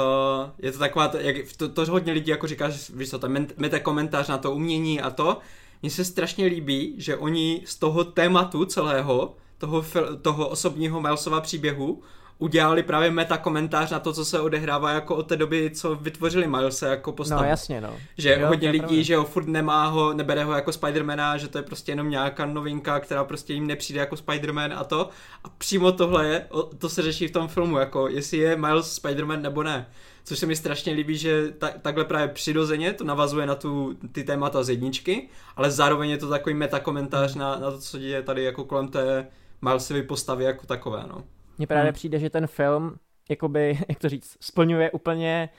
je 0.60 0.71
to 0.71 0.80
taková, 0.80 1.12
jak 1.17 1.36
to, 1.58 1.69
to 1.69 1.86
hodně 1.86 2.13
lidí 2.13 2.32
jako 2.32 2.47
říká, 2.47 2.69
že 2.69 2.80
víš 2.93 3.10
co, 3.10 3.19
tam 3.19 3.38
mete 3.58 3.80
komentář 3.80 4.27
na 4.27 4.38
to 4.38 4.51
umění 4.51 5.01
a 5.01 5.10
to. 5.10 5.39
Mně 5.82 5.91
se 5.91 6.06
strašně 6.06 6.45
líbí, 6.45 6.95
že 6.97 7.17
oni 7.17 7.62
z 7.65 7.75
toho 7.75 8.03
tématu 8.03 8.65
celého, 8.65 9.36
toho, 9.58 9.86
toho 10.21 10.47
osobního 10.47 11.01
Milesova 11.01 11.41
příběhu, 11.41 12.01
udělali 12.39 12.84
právě 12.84 13.12
meta 13.12 13.38
komentář 13.38 13.91
na 13.91 14.00
to, 14.00 14.13
co 14.13 14.26
se 14.26 14.39
odehrává 14.39 14.91
jako 14.91 15.15
od 15.15 15.28
té 15.28 15.36
doby, 15.36 15.71
co 15.73 15.95
vytvořili 15.95 16.47
Milese 16.47 16.88
jako 16.88 17.12
postavu. 17.12 17.41
No 17.41 17.47
jasně, 17.47 17.82
no. 17.82 17.97
Že 18.17 18.38
jo, 18.39 18.47
hodně 18.47 18.69
lidí, 18.69 18.80
pravda. 18.80 19.04
že 19.04 19.15
ho 19.15 19.26
furt 19.26 19.47
nemá 19.47 19.88
ho, 19.88 20.13
nebere 20.13 20.43
ho 20.43 20.54
jako 20.54 20.71
Spidermana, 20.71 21.38
že 21.38 21.47
to 21.47 21.58
je 21.58 21.63
prostě 21.63 21.91
jenom 21.91 22.10
nějaká 22.10 22.45
novinka, 22.45 23.00
která 23.00 23.23
prostě 23.23 23.54
jim 23.54 23.67
nepřijde 23.67 24.00
jako 24.00 24.17
Spiderman 24.17 24.73
a 24.73 24.84
to. 24.84 25.10
A 25.43 25.50
přímo 25.58 25.91
tohle 25.91 26.28
je, 26.28 26.47
to 26.78 26.89
se 26.89 27.02
řeší 27.02 27.28
v 27.28 27.32
tom 27.32 27.47
filmu, 27.47 27.78
jako 27.78 28.08
jestli 28.08 28.38
je 28.38 28.56
Miles 28.56 28.93
Spiderman 28.93 29.41
nebo 29.41 29.63
ne. 29.63 29.88
Což 30.23 30.39
se 30.39 30.45
mi 30.45 30.56
strašně 30.56 30.93
líbí, 30.93 31.17
že 31.17 31.52
ta, 31.52 31.69
takhle 31.82 32.06
právě 32.06 32.28
přirozeně 32.28 32.93
to 32.93 33.04
navazuje 33.04 33.45
na 33.45 33.56
tu, 33.56 33.97
ty 34.12 34.23
témata 34.23 34.63
z 34.63 34.69
jedničky, 34.69 35.30
ale 35.56 35.71
zároveň 35.71 36.10
je 36.10 36.17
to 36.17 36.30
takový 36.30 36.56
meta 36.56 36.80
komentář 36.80 37.36
na, 37.36 37.60
na 37.60 37.71
to, 37.71 37.80
co 37.80 37.97
děje 37.97 38.21
tady 38.21 38.43
jako 38.43 38.63
kolem 38.63 38.88
té 38.88 39.28
Milesovy 39.62 40.04
postavy 40.04 40.43
jako 40.43 40.65
takové, 40.65 41.04
no. 41.08 41.23
Mně 41.58 41.67
právě 41.67 41.84
hmm. 41.84 41.93
přijde, 41.93 42.20
že 42.20 42.30
ten 42.30 42.48
film, 42.48 42.96
jakoby, 43.30 43.80
jak 43.89 44.00
to 44.00 44.10
říct, 44.10 44.38
splňuje 44.41 44.91
úplně 44.91 45.50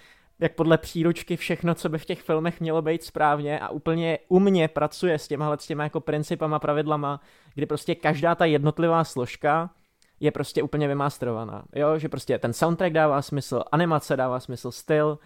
jak 0.40 0.54
podle 0.54 0.78
příručky 0.78 1.36
všechno, 1.36 1.74
co 1.74 1.88
by 1.88 1.98
v 1.98 2.04
těch 2.04 2.22
filmech 2.22 2.60
mělo 2.60 2.82
být 2.82 3.04
správně 3.04 3.60
a 3.60 3.68
úplně 3.68 4.18
u 4.28 4.38
mě 4.38 4.68
pracuje 4.68 5.18
s 5.18 5.28
těma, 5.28 5.56
s 5.56 5.66
těma 5.66 5.84
jako 5.84 6.00
principama, 6.00 6.58
pravidlama, 6.58 7.20
kdy 7.54 7.66
prostě 7.66 7.94
každá 7.94 8.34
ta 8.34 8.44
jednotlivá 8.44 9.04
složka 9.04 9.70
je 10.20 10.30
prostě 10.30 10.62
úplně 10.62 10.88
vymástrovaná. 10.88 11.64
Jo, 11.74 11.98
že 11.98 12.08
prostě 12.08 12.38
ten 12.38 12.52
soundtrack 12.52 12.92
dává 12.92 13.22
smysl, 13.22 13.62
animace 13.72 14.16
dává 14.16 14.40
smysl, 14.40 14.70
styl, 14.70 15.18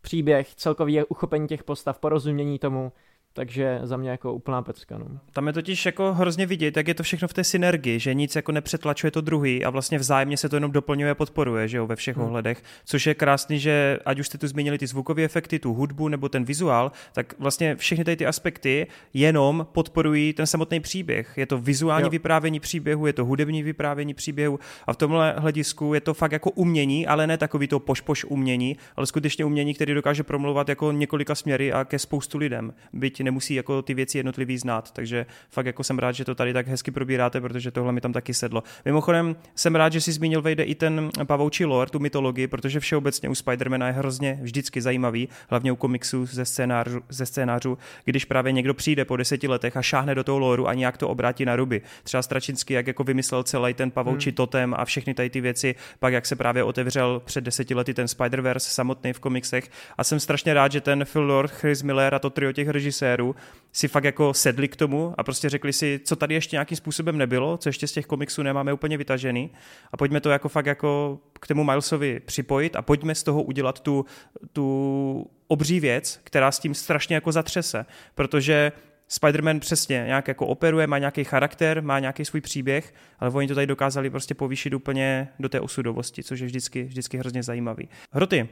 příběh, 0.00 0.54
celkový 0.54 1.04
uchopení 1.04 1.48
těch 1.48 1.64
postav, 1.64 1.98
porozumění 1.98 2.58
tomu, 2.58 2.92
takže 3.38 3.80
za 3.82 3.96
mě 3.96 4.10
jako 4.10 4.34
úplná 4.34 4.62
pecka. 4.62 4.98
No. 4.98 5.06
Tam 5.32 5.46
je 5.46 5.52
totiž 5.52 5.86
jako 5.86 6.14
hrozně 6.14 6.46
vidět, 6.46 6.76
jak 6.76 6.88
je 6.88 6.94
to 6.94 7.02
všechno 7.02 7.28
v 7.28 7.34
té 7.34 7.44
synergii, 7.44 7.98
že 7.98 8.14
nic 8.14 8.36
jako 8.36 8.52
nepřetlačuje 8.52 9.10
to 9.10 9.20
druhý 9.20 9.64
a 9.64 9.70
vlastně 9.70 9.98
vzájemně 9.98 10.36
se 10.36 10.48
to 10.48 10.56
jenom 10.56 10.72
doplňuje 10.72 11.10
a 11.10 11.14
podporuje, 11.14 11.68
že 11.68 11.76
jo, 11.76 11.86
ve 11.86 11.96
všech 11.96 12.16
hmm. 12.16 12.26
ohledech, 12.26 12.62
což 12.84 13.06
je 13.06 13.14
krásný, 13.14 13.58
že 13.58 13.98
ať 14.04 14.18
už 14.18 14.26
jste 14.26 14.38
tu 14.38 14.46
zmínili 14.46 14.78
ty 14.78 14.86
zvukové 14.86 15.24
efekty, 15.24 15.58
tu 15.58 15.74
hudbu 15.74 16.08
nebo 16.08 16.28
ten 16.28 16.44
vizuál, 16.44 16.92
tak 17.12 17.34
vlastně 17.38 17.76
všechny 17.76 18.04
tady 18.04 18.16
ty 18.16 18.26
aspekty 18.26 18.86
jenom 19.14 19.66
podporují 19.72 20.32
ten 20.32 20.46
samotný 20.46 20.80
příběh. 20.80 21.32
Je 21.36 21.46
to 21.46 21.58
vizuální 21.58 22.06
jo. 22.06 22.10
vyprávění 22.10 22.60
příběhu, 22.60 23.06
je 23.06 23.12
to 23.12 23.24
hudební 23.24 23.62
vyprávění 23.62 24.14
příběhu 24.14 24.58
a 24.86 24.92
v 24.92 24.96
tomhle 24.96 25.34
hledisku 25.38 25.94
je 25.94 26.00
to 26.00 26.14
fakt 26.14 26.32
jako 26.32 26.50
umění, 26.50 27.06
ale 27.06 27.26
ne 27.26 27.38
takový 27.38 27.68
to 27.68 27.78
poš-poš 27.78 28.24
umění, 28.28 28.76
ale 28.96 29.06
skutečně 29.06 29.44
umění, 29.44 29.74
který 29.74 29.94
dokáže 29.94 30.22
promluvat 30.22 30.68
jako 30.68 30.92
několika 30.92 31.34
směry 31.34 31.72
a 31.72 31.84
ke 31.84 31.98
spoustu 31.98 32.38
lidem. 32.38 32.74
Byť 32.92 33.27
nemusí 33.28 33.54
jako 33.54 33.82
ty 33.82 33.94
věci 33.94 34.18
jednotlivý 34.18 34.58
znát, 34.58 34.90
takže 34.90 35.26
fakt 35.50 35.66
jako 35.66 35.84
jsem 35.84 35.98
rád, 35.98 36.12
že 36.12 36.24
to 36.24 36.34
tady 36.34 36.52
tak 36.52 36.68
hezky 36.68 36.90
probíráte, 36.90 37.40
protože 37.40 37.70
tohle 37.70 37.92
mi 37.92 38.00
tam 38.00 38.12
taky 38.12 38.34
sedlo. 38.34 38.62
Mimochodem 38.84 39.36
jsem 39.54 39.74
rád, 39.74 39.92
že 39.92 40.00
si 40.00 40.12
zmínil 40.12 40.42
vejde 40.42 40.64
i 40.64 40.74
ten 40.74 41.10
pavoučí 41.24 41.64
lore, 41.64 41.90
tu 41.90 41.98
mytologii, 41.98 42.46
protože 42.46 42.80
všeobecně 42.80 43.28
u 43.28 43.34
Spidermana 43.34 43.86
je 43.86 43.92
hrozně 43.92 44.38
vždycky 44.42 44.80
zajímavý, 44.80 45.28
hlavně 45.48 45.72
u 45.72 45.76
komiksů 45.76 46.26
ze 46.26 46.44
scénářů, 46.44 47.00
ze 47.08 47.26
scénářů, 47.26 47.78
když 48.04 48.24
právě 48.24 48.52
někdo 48.52 48.74
přijde 48.74 49.04
po 49.04 49.16
deseti 49.16 49.48
letech 49.48 49.76
a 49.76 49.82
šáhne 49.82 50.14
do 50.14 50.24
toho 50.24 50.38
loru 50.38 50.68
a 50.68 50.74
nějak 50.74 50.96
to 50.96 51.08
obrátí 51.08 51.44
na 51.44 51.56
ruby. 51.56 51.82
Třeba 52.02 52.22
Stračinský, 52.22 52.74
jak 52.74 52.86
jako 52.86 53.04
vymyslel 53.04 53.42
celý 53.42 53.74
ten 53.74 53.90
pavoučí 53.90 54.30
hmm. 54.30 54.36
totem 54.36 54.74
a 54.78 54.84
všechny 54.84 55.14
tady 55.14 55.30
ty 55.30 55.40
věci, 55.40 55.74
pak 55.98 56.12
jak 56.12 56.26
se 56.26 56.36
právě 56.36 56.64
otevřel 56.64 57.22
před 57.24 57.44
deseti 57.44 57.74
lety 57.74 57.94
ten 57.94 58.06
Spider-Verse 58.06 58.58
samotný 58.58 59.12
v 59.12 59.20
komiksech. 59.20 59.70
A 59.98 60.04
jsem 60.04 60.20
strašně 60.20 60.54
rád, 60.54 60.72
že 60.72 60.80
ten 60.80 61.04
Phil 61.04 61.22
Lord, 61.22 61.50
Chris 61.50 61.82
Miller 61.82 62.14
a 62.14 62.18
to 62.18 62.30
trio 62.30 62.52
těch 62.52 62.68
režisérů 62.68 63.07
aktérů 63.08 63.34
si 63.72 63.88
fakt 63.88 64.04
jako 64.04 64.34
sedli 64.34 64.68
k 64.68 64.76
tomu 64.76 65.14
a 65.18 65.24
prostě 65.24 65.48
řekli 65.48 65.72
si, 65.72 66.00
co 66.04 66.16
tady 66.16 66.34
ještě 66.34 66.56
nějakým 66.56 66.76
způsobem 66.76 67.18
nebylo, 67.18 67.56
co 67.56 67.68
ještě 67.68 67.86
z 67.86 67.92
těch 67.92 68.06
komiksů 68.06 68.42
nemáme 68.42 68.72
úplně 68.72 68.96
vytažený. 68.98 69.50
A 69.92 69.96
pojďme 69.96 70.20
to 70.20 70.30
jako 70.30 70.48
fakt 70.48 70.66
jako 70.66 71.18
k 71.40 71.46
tomu 71.46 71.64
Milesovi 71.64 72.20
připojit 72.20 72.76
a 72.76 72.82
pojďme 72.82 73.14
z 73.14 73.22
toho 73.22 73.42
udělat 73.42 73.80
tu, 73.80 74.04
tu 74.52 75.30
obří 75.48 75.80
věc, 75.80 76.20
která 76.24 76.52
s 76.52 76.58
tím 76.58 76.74
strašně 76.74 77.14
jako 77.14 77.32
zatřese, 77.32 77.86
protože 78.14 78.72
Spider-Man 79.10 79.60
přesně 79.60 80.04
nějak 80.06 80.28
jako 80.28 80.46
operuje, 80.46 80.86
má 80.86 80.98
nějaký 80.98 81.24
charakter, 81.24 81.82
má 81.82 81.98
nějaký 81.98 82.24
svůj 82.24 82.40
příběh, 82.40 82.94
ale 83.18 83.30
oni 83.30 83.48
to 83.48 83.54
tady 83.54 83.66
dokázali 83.66 84.10
prostě 84.10 84.34
povýšit 84.34 84.74
úplně 84.74 85.28
do 85.38 85.48
té 85.48 85.60
osudovosti, 85.60 86.22
což 86.22 86.40
je 86.40 86.46
vždycky, 86.46 86.82
vždycky 86.84 87.18
hrozně 87.18 87.42
zajímavý. 87.42 87.88
Hroty, 88.12 88.48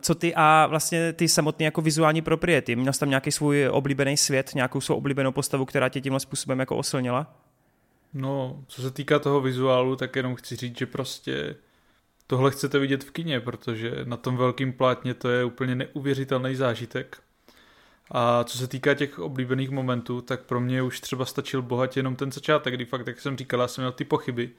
co 0.00 0.14
ty 0.14 0.34
a 0.34 0.66
vlastně 0.66 1.12
ty 1.12 1.28
samotné 1.28 1.64
jako 1.64 1.80
vizuální 1.80 2.22
propriety? 2.22 2.76
Měl 2.76 2.92
jsi 2.92 3.00
tam 3.00 3.08
nějaký 3.08 3.32
svůj 3.32 3.68
oblíbený 3.68 4.16
svět, 4.16 4.50
nějakou 4.54 4.80
svou 4.80 4.96
oblíbenou 4.96 5.32
postavu, 5.32 5.64
která 5.64 5.88
tě 5.88 6.00
tímhle 6.00 6.20
způsobem 6.20 6.60
jako 6.60 6.76
oslnila? 6.76 7.34
No, 8.14 8.64
co 8.68 8.82
se 8.82 8.90
týká 8.90 9.18
toho 9.18 9.40
vizuálu, 9.40 9.96
tak 9.96 10.16
jenom 10.16 10.34
chci 10.34 10.56
říct, 10.56 10.78
že 10.78 10.86
prostě 10.86 11.56
tohle 12.26 12.50
chcete 12.50 12.78
vidět 12.78 13.04
v 13.04 13.10
kině, 13.10 13.40
protože 13.40 13.92
na 14.04 14.16
tom 14.16 14.36
velkém 14.36 14.72
plátně 14.72 15.14
to 15.14 15.28
je 15.28 15.44
úplně 15.44 15.74
neuvěřitelný 15.74 16.54
zážitek. 16.54 17.16
A 18.10 18.44
co 18.44 18.58
se 18.58 18.68
týká 18.68 18.94
těch 18.94 19.18
oblíbených 19.18 19.70
momentů, 19.70 20.20
tak 20.20 20.42
pro 20.42 20.60
mě 20.60 20.82
už 20.82 21.00
třeba 21.00 21.24
stačil 21.24 21.62
bohatě 21.62 22.00
jenom 22.00 22.16
ten 22.16 22.32
začátek, 22.32 22.74
kdy 22.74 22.84
fakt, 22.84 23.06
jak 23.06 23.20
jsem 23.20 23.36
říkal, 23.36 23.60
já 23.60 23.68
jsem 23.68 23.82
měl 23.82 23.92
ty 23.92 24.04
pochyby, 24.04 24.50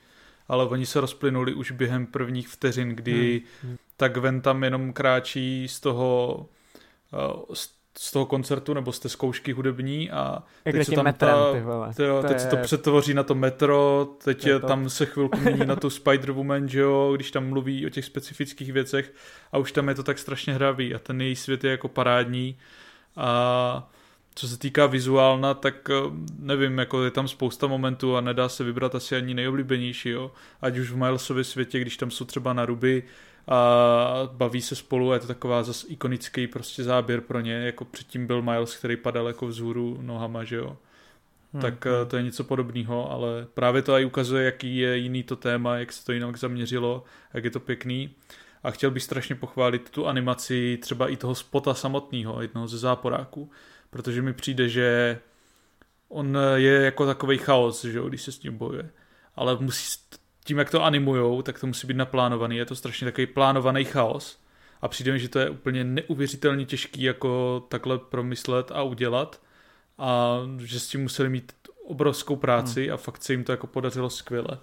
ale 0.48 0.66
oni 0.66 0.86
se 0.86 1.02
rozplynuli 1.02 1.54
už 1.54 1.72
během 1.72 2.06
prvních 2.06 2.48
vteřin, 2.48 2.90
kdy 2.90 3.42
hmm. 3.64 3.78
Tak 3.98 4.18
Ven 4.18 4.42
tam 4.42 4.64
jenom 4.64 4.94
kráčí 4.94 5.68
z 5.68 5.80
toho 5.80 6.46
uh, 7.14 7.56
z 7.98 8.12
toho 8.12 8.26
koncertu 8.26 8.74
nebo 8.74 8.92
z 8.92 9.00
té 9.00 9.10
zkoušky 9.10 9.52
hudební 9.52 10.12
a 10.12 10.44
Jak 10.66 10.76
teď 10.76 10.86
se 10.86 10.96
tam 10.96 11.06
metrem, 11.06 11.34
ta, 11.34 11.54
ty 11.54 11.62
vole. 11.62 11.94
Tyjo, 11.94 12.22
teď 12.22 12.32
je... 12.32 12.40
se 12.40 12.48
to 12.48 12.58
přetvoří 12.58 13.14
na 13.14 13.24
to 13.24 13.36
metro, 13.36 14.08
teď 14.24 14.46
je 14.46 14.60
tam 14.60 14.90
se 14.90 15.06
chvilku 15.06 15.40
mění 15.40 15.66
na 15.66 15.76
tu 15.76 15.88
Spider-Woman, 16.04 16.66
že 16.66 16.80
jo, 16.80 17.14
když 17.16 17.32
tam 17.32 17.50
mluví 17.50 17.86
o 17.86 17.90
těch 17.90 18.06
specifických 18.06 18.74
věcech 18.74 19.14
a 19.52 19.58
už 19.58 19.72
tam 19.72 19.90
je 19.90 19.96
to 19.96 20.04
tak 20.04 20.20
strašně 20.20 20.54
hravý 20.54 20.96
a 20.96 21.00
ten 21.00 21.22
její 21.22 21.36
svět 21.36 21.64
je 21.64 21.72
jako 21.72 21.88
parádní 21.88 22.58
a 23.16 23.92
co 24.36 24.48
se 24.48 24.60
týká 24.60 24.86
vizuálna, 24.86 25.54
tak 25.54 25.90
eh, 25.90 25.94
nevím, 26.40 26.78
jako 26.78 27.04
je 27.04 27.12
tam 27.12 27.28
spousta 27.28 27.68
momentů 27.68 28.16
a 28.16 28.22
nedá 28.22 28.50
se 28.50 28.64
vybrat 28.64 28.96
asi 28.96 29.16
ani 29.16 29.34
nejoblíbenější, 29.34 30.10
jo. 30.10 30.32
Ať 30.62 30.78
už 30.78 30.92
v 30.92 30.98
Milesově 30.98 31.44
světě, 31.44 31.80
když 31.80 31.98
tam 31.98 32.12
jsou 32.12 32.26
třeba 32.26 32.54
na 32.54 32.66
ruby 32.66 33.04
a 33.48 34.30
baví 34.32 34.62
se 34.62 34.76
spolu 34.76 35.12
a 35.12 35.14
je 35.14 35.20
to 35.20 35.28
taková 35.28 35.64
zase 35.64 35.88
ikonický 35.88 36.48
prostě 36.48 36.84
záběr 36.84 37.22
pro 37.22 37.40
ně, 37.40 37.54
jako 37.54 37.86
předtím 37.86 38.28
byl 38.28 38.42
Miles, 38.42 38.76
který 38.76 38.98
padal 38.98 39.28
jako 39.28 39.48
vzhůru 39.48 39.98
nohama, 40.02 40.44
že 40.44 40.56
jo. 40.56 40.78
hmm. 41.54 41.62
tak 41.62 41.86
uh, 41.86 42.10
to 42.10 42.18
je 42.18 42.24
něco 42.24 42.44
podobného, 42.44 43.12
ale 43.12 43.48
právě 43.54 43.82
to 43.82 43.94
i 43.94 44.06
ukazuje, 44.06 44.46
jaký 44.46 44.78
je 44.78 44.98
jiný 44.98 45.24
to 45.24 45.36
téma, 45.36 45.78
jak 45.78 45.94
se 45.94 46.06
to 46.06 46.12
jinak 46.12 46.38
zaměřilo, 46.38 47.04
jak 47.34 47.44
je 47.44 47.52
to 47.52 47.60
pěkný. 47.60 48.16
A 48.64 48.72
chtěl 48.72 48.92
bych 48.92 49.04
strašně 49.04 49.36
pochválit 49.36 49.90
tu 49.90 50.08
animaci 50.08 50.78
třeba 50.82 51.10
i 51.10 51.18
toho 51.18 51.36
spota 51.36 51.74
samotného, 51.74 52.42
jednoho 52.42 52.68
ze 52.68 52.78
záporáků, 52.78 53.52
protože 53.90 54.22
mi 54.22 54.34
přijde, 54.34 54.70
že 54.70 55.20
on 56.10 56.38
je 56.56 56.74
jako 56.74 57.06
takový 57.06 57.38
chaos, 57.38 57.86
že 57.86 57.98
jo, 57.98 58.10
když 58.10 58.22
se 58.22 58.32
s 58.32 58.38
tím 58.38 58.58
bojuje. 58.58 58.90
Ale 59.36 59.58
musí, 59.60 60.00
tím, 60.46 60.58
jak 60.58 60.72
to 60.72 60.84
animujou, 60.84 61.42
tak 61.42 61.60
to 61.60 61.68
musí 61.68 61.88
být 61.88 61.98
naplánovaný. 61.98 62.58
Je 62.58 62.66
to 62.66 62.76
strašně 62.76 63.06
takový 63.06 63.28
plánovaný 63.28 63.84
chaos. 63.84 64.40
A 64.82 64.88
přijde 64.88 65.12
mi, 65.12 65.20
že 65.20 65.30
to 65.30 65.40
je 65.40 65.50
úplně 65.50 65.84
neuvěřitelně 65.84 66.66
těžký 66.66 67.02
jako 67.02 67.64
takhle 67.70 67.98
promyslet 67.98 68.72
a 68.72 68.84
udělat. 68.84 69.42
A 69.98 70.40
že 70.58 70.80
s 70.80 70.88
tím 70.88 71.02
museli 71.02 71.30
mít 71.30 71.54
obrovskou 71.86 72.36
práci 72.36 72.84
hmm. 72.84 72.94
a 72.94 72.98
fakt 72.98 73.24
se 73.24 73.34
jim 73.34 73.44
to 73.44 73.52
jako 73.52 73.68
podařilo 73.68 74.10
skvěle. 74.10 74.58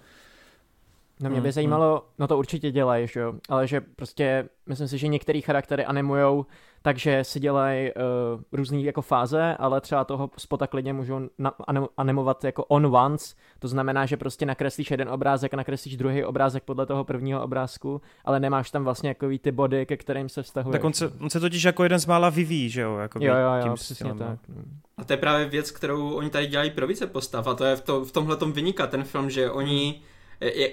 No 1.23 1.29
mě 1.29 1.41
by 1.41 1.47
hmm, 1.47 1.53
zajímalo, 1.53 2.05
no 2.19 2.27
to 2.27 2.37
určitě 2.37 2.71
dělají, 2.71 3.07
že 3.07 3.19
jo, 3.19 3.33
ale 3.49 3.67
že 3.67 3.81
prostě 3.81 4.49
myslím 4.65 4.87
si, 4.87 4.97
že 4.97 5.07
některé 5.07 5.41
charaktery 5.41 5.85
animujou 5.85 6.45
takže 6.83 7.23
si 7.23 7.39
dělají 7.39 7.91
uh, 7.91 8.41
různé 8.51 8.79
jako 8.79 9.01
fáze, 9.01 9.55
ale 9.59 9.81
třeba 9.81 10.03
toho 10.03 10.29
spota 10.37 10.67
klidně 10.67 10.93
můžou 10.93 11.19
na, 11.37 11.53
animovat 11.97 12.43
jako 12.43 12.65
on 12.65 12.85
once, 12.85 13.35
to 13.59 13.67
znamená, 13.67 14.05
že 14.05 14.17
prostě 14.17 14.45
nakreslíš 14.45 14.91
jeden 14.91 15.09
obrázek 15.09 15.53
a 15.53 15.57
nakreslíš 15.57 15.97
druhý 15.97 16.23
obrázek 16.23 16.63
podle 16.63 16.85
toho 16.85 17.03
prvního 17.03 17.43
obrázku, 17.43 18.01
ale 18.25 18.39
nemáš 18.39 18.71
tam 18.71 18.83
vlastně 18.83 19.09
jako 19.09 19.29
ty 19.41 19.51
body, 19.51 19.85
ke 19.85 19.97
kterým 19.97 20.29
se 20.29 20.43
vztahuje. 20.43 20.71
Tak 20.71 20.83
on 20.83 20.93
se, 20.93 21.11
on 21.19 21.29
se 21.29 21.39
totiž 21.39 21.63
jako 21.63 21.83
jeden 21.83 21.99
z 21.99 22.05
mála 22.05 22.29
vyvíjí, 22.29 22.69
že 22.69 22.81
jo? 22.81 22.97
Jako 22.97 23.19
jo, 23.21 23.33
jo, 23.33 23.55
jo, 23.57 23.63
tím 23.63 23.73
přesně 23.73 23.95
stylem, 23.95 24.17
no. 24.17 24.25
tak. 24.25 24.39
No. 24.49 24.63
A 24.97 25.03
to 25.03 25.13
je 25.13 25.17
právě 25.17 25.45
věc, 25.45 25.71
kterou 25.71 26.13
oni 26.13 26.29
tady 26.29 26.47
dělají 26.47 26.71
pro 26.71 26.87
více 26.87 27.07
postav 27.07 27.47
a 27.47 27.53
to 27.53 27.65
je 27.65 27.75
v, 27.75 27.81
to, 27.81 28.05
v 28.05 28.11
tomhle 28.11 28.37
tom 28.37 28.51
vyniká 28.51 28.87
ten 28.87 29.03
film, 29.03 29.29
že 29.29 29.51
oni 29.51 30.01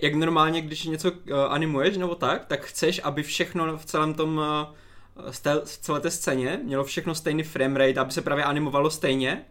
jak 0.03 0.15
normálně, 0.15 0.63
když 0.63 0.85
něco 0.85 1.11
uh, 1.11 1.17
animuješ 1.49 1.97
nebo 1.97 2.15
tak, 2.15 2.45
tak 2.45 2.65
chceš, 2.65 3.01
aby 3.05 3.23
všechno 3.23 3.79
v 3.79 3.85
celém 3.85 4.15
tom 4.15 4.41
v 5.65 5.79
celé 5.79 6.01
té 6.01 6.11
scéně 6.11 6.61
mělo 6.65 6.85
všechno 6.85 7.15
stejný 7.15 7.43
framerate, 7.43 8.01
aby 8.01 8.13
se 8.13 8.23
právě 8.23 8.45
animovalo 8.45 8.91
stejně, 8.91 9.45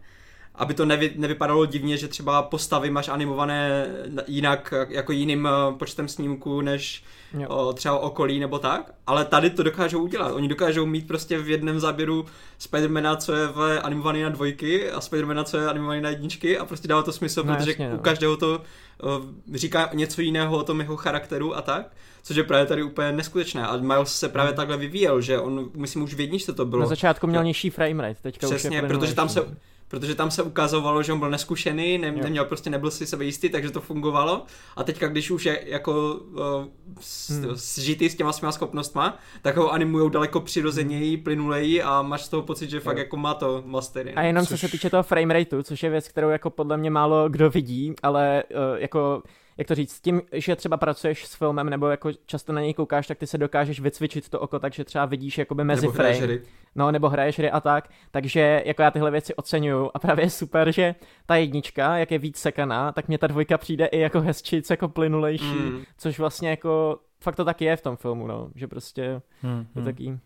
aby 0.54 0.74
to 0.74 0.86
nevy, 0.86 1.12
nevypadalo 1.16 1.66
divně, 1.66 1.96
že 1.96 2.08
třeba 2.08 2.42
postavy 2.42 2.90
máš 2.90 3.08
animované 3.08 3.86
jinak, 4.26 4.74
jako 4.88 5.12
jiným 5.12 5.48
eh, 5.48 5.78
počtem 5.78 6.08
snímků, 6.08 6.60
než 6.60 7.04
o, 7.48 7.72
třeba 7.72 7.98
okolí 7.98 8.40
nebo 8.40 8.58
tak, 8.58 8.94
ale 9.06 9.24
tady 9.24 9.50
to 9.50 9.62
dokážou 9.62 10.02
udělat. 10.02 10.32
Oni 10.32 10.48
dokážou 10.48 10.86
mít 10.86 11.08
prostě 11.08 11.38
v 11.38 11.48
jednom 11.48 11.80
záběru 11.80 12.26
Spidermana, 12.58 13.16
co 13.16 13.34
je 13.34 13.46
v 13.46 13.80
animovaný 13.82 14.22
na 14.22 14.28
dvojky 14.28 14.90
a 14.90 15.00
Spidermana, 15.00 15.44
co 15.44 15.56
je 15.56 15.68
animovaný 15.68 16.00
na 16.00 16.10
jedničky 16.10 16.58
a 16.58 16.64
prostě 16.64 16.88
dává 16.88 17.02
to 17.02 17.12
smysl, 17.12 17.42
no, 17.42 17.56
protože 17.56 17.70
jasně, 17.70 17.88
u 17.88 17.92
no. 17.92 17.98
každého 17.98 18.36
to 18.36 18.62
uh, 19.02 19.56
říká 19.56 19.90
něco 19.94 20.20
jiného 20.20 20.58
o 20.58 20.62
tom 20.62 20.80
jeho 20.80 20.96
charakteru 20.96 21.56
a 21.56 21.62
tak, 21.62 21.92
což 22.22 22.36
je 22.36 22.44
právě 22.44 22.66
tady 22.66 22.82
úplně 22.82 23.12
neskutečné. 23.12 23.66
A 23.66 23.76
Miles 23.76 24.18
se 24.18 24.28
právě 24.28 24.48
hmm. 24.48 24.56
takhle 24.56 24.76
vyvíjel, 24.76 25.20
že 25.20 25.38
on, 25.38 25.70
myslím, 25.76 26.02
už 26.02 26.14
v 26.14 26.20
jedničce 26.20 26.52
to 26.52 26.64
bylo. 26.64 26.82
Na 26.82 26.88
začátku 26.88 27.26
měl 27.26 27.44
nižší 27.44 27.70
framerate, 27.70 28.20
teďka 28.22 28.46
Přesně, 28.46 28.70
už 28.70 28.82
je 28.82 28.82
protože 28.82 29.14
tam 29.14 29.28
se, 29.28 29.40
protože 29.90 30.14
tam 30.14 30.30
se 30.30 30.42
ukazovalo, 30.42 31.02
že 31.02 31.12
on 31.12 31.18
byl 31.18 31.30
neskušený, 31.30 31.98
ne, 31.98 32.12
neměl 32.12 32.44
prostě, 32.44 32.70
nebyl 32.70 32.90
si 32.90 33.06
sebe 33.06 33.24
jistý, 33.24 33.48
takže 33.48 33.70
to 33.70 33.80
fungovalo. 33.80 34.44
A 34.76 34.84
teďka, 34.84 35.08
když 35.08 35.30
už 35.30 35.44
je 35.44 35.64
jako 35.66 36.14
uh, 36.14 36.38
s, 37.00 37.30
hmm. 37.30 37.56
sžitý 37.56 38.10
s 38.10 38.14
těma 38.14 38.32
svýma 38.32 38.52
schopnostma, 38.52 39.18
tak 39.42 39.56
ho 39.56 39.72
animujou 39.72 40.08
daleko 40.08 40.40
přirozeněji, 40.40 41.16
plynuleji 41.16 41.82
a 41.82 42.02
máš 42.02 42.22
z 42.22 42.28
toho 42.28 42.42
pocit, 42.42 42.70
že 42.70 42.76
jo. 42.76 42.80
fakt 42.80 42.98
jako 42.98 43.16
má 43.16 43.34
to 43.34 43.62
mastery. 43.66 44.14
A 44.14 44.22
jenom 44.22 44.46
což... 44.46 44.60
co 44.60 44.66
se 44.66 44.72
týče 44.72 44.90
toho 44.90 45.02
framerateu, 45.02 45.62
což 45.62 45.82
je 45.82 45.90
věc, 45.90 46.08
kterou 46.08 46.28
jako 46.28 46.50
podle 46.50 46.76
mě 46.76 46.90
málo 46.90 47.28
kdo 47.28 47.50
vidí, 47.50 47.94
ale 48.02 48.42
uh, 48.50 48.78
jako 48.78 49.22
jak 49.60 49.66
to 49.66 49.74
říct, 49.74 50.00
tím, 50.00 50.22
že 50.32 50.56
třeba 50.56 50.76
pracuješ 50.76 51.26
s 51.26 51.34
filmem 51.34 51.70
nebo 51.70 51.88
jako 51.88 52.10
často 52.26 52.52
na 52.52 52.60
něj 52.60 52.74
koukáš, 52.74 53.06
tak 53.06 53.18
ty 53.18 53.26
se 53.26 53.38
dokážeš 53.38 53.80
vycvičit 53.80 54.28
to 54.28 54.40
oko, 54.40 54.58
takže 54.58 54.84
třeba 54.84 55.04
vidíš 55.06 55.38
jakoby 55.38 55.64
mezi 55.64 55.82
nebo 55.82 55.92
frame. 55.92 56.14
Hry. 56.14 56.42
No, 56.74 56.90
nebo 56.90 57.08
hraješ 57.08 57.38
hry 57.38 57.50
a 57.50 57.60
tak, 57.60 57.88
takže 58.10 58.62
jako 58.66 58.82
já 58.82 58.90
tyhle 58.90 59.10
věci 59.10 59.34
oceňuju 59.34 59.90
a 59.94 59.98
právě 59.98 60.24
je 60.24 60.30
super, 60.30 60.72
že 60.72 60.94
ta 61.26 61.36
jednička, 61.36 61.96
jak 61.96 62.10
je 62.10 62.18
víc 62.18 62.36
sekaná, 62.36 62.92
tak 62.92 63.08
mě 63.08 63.18
ta 63.18 63.26
dvojka 63.26 63.58
přijde 63.58 63.86
i 63.86 63.98
jako 63.98 64.20
hezčic, 64.20 64.70
jako 64.70 64.88
plynulejší, 64.88 65.44
mm. 65.44 65.82
což 65.98 66.18
vlastně 66.18 66.50
jako 66.50 66.98
fakt 67.20 67.36
to 67.36 67.44
tak 67.44 67.60
je 67.60 67.76
v 67.76 67.82
tom 67.82 67.96
filmu, 67.96 68.26
no, 68.26 68.50
že 68.54 68.68
prostě 68.68 69.22
mm, 69.42 69.66
je 69.74 69.80
mm. 69.80 69.84
taký 69.84 70.18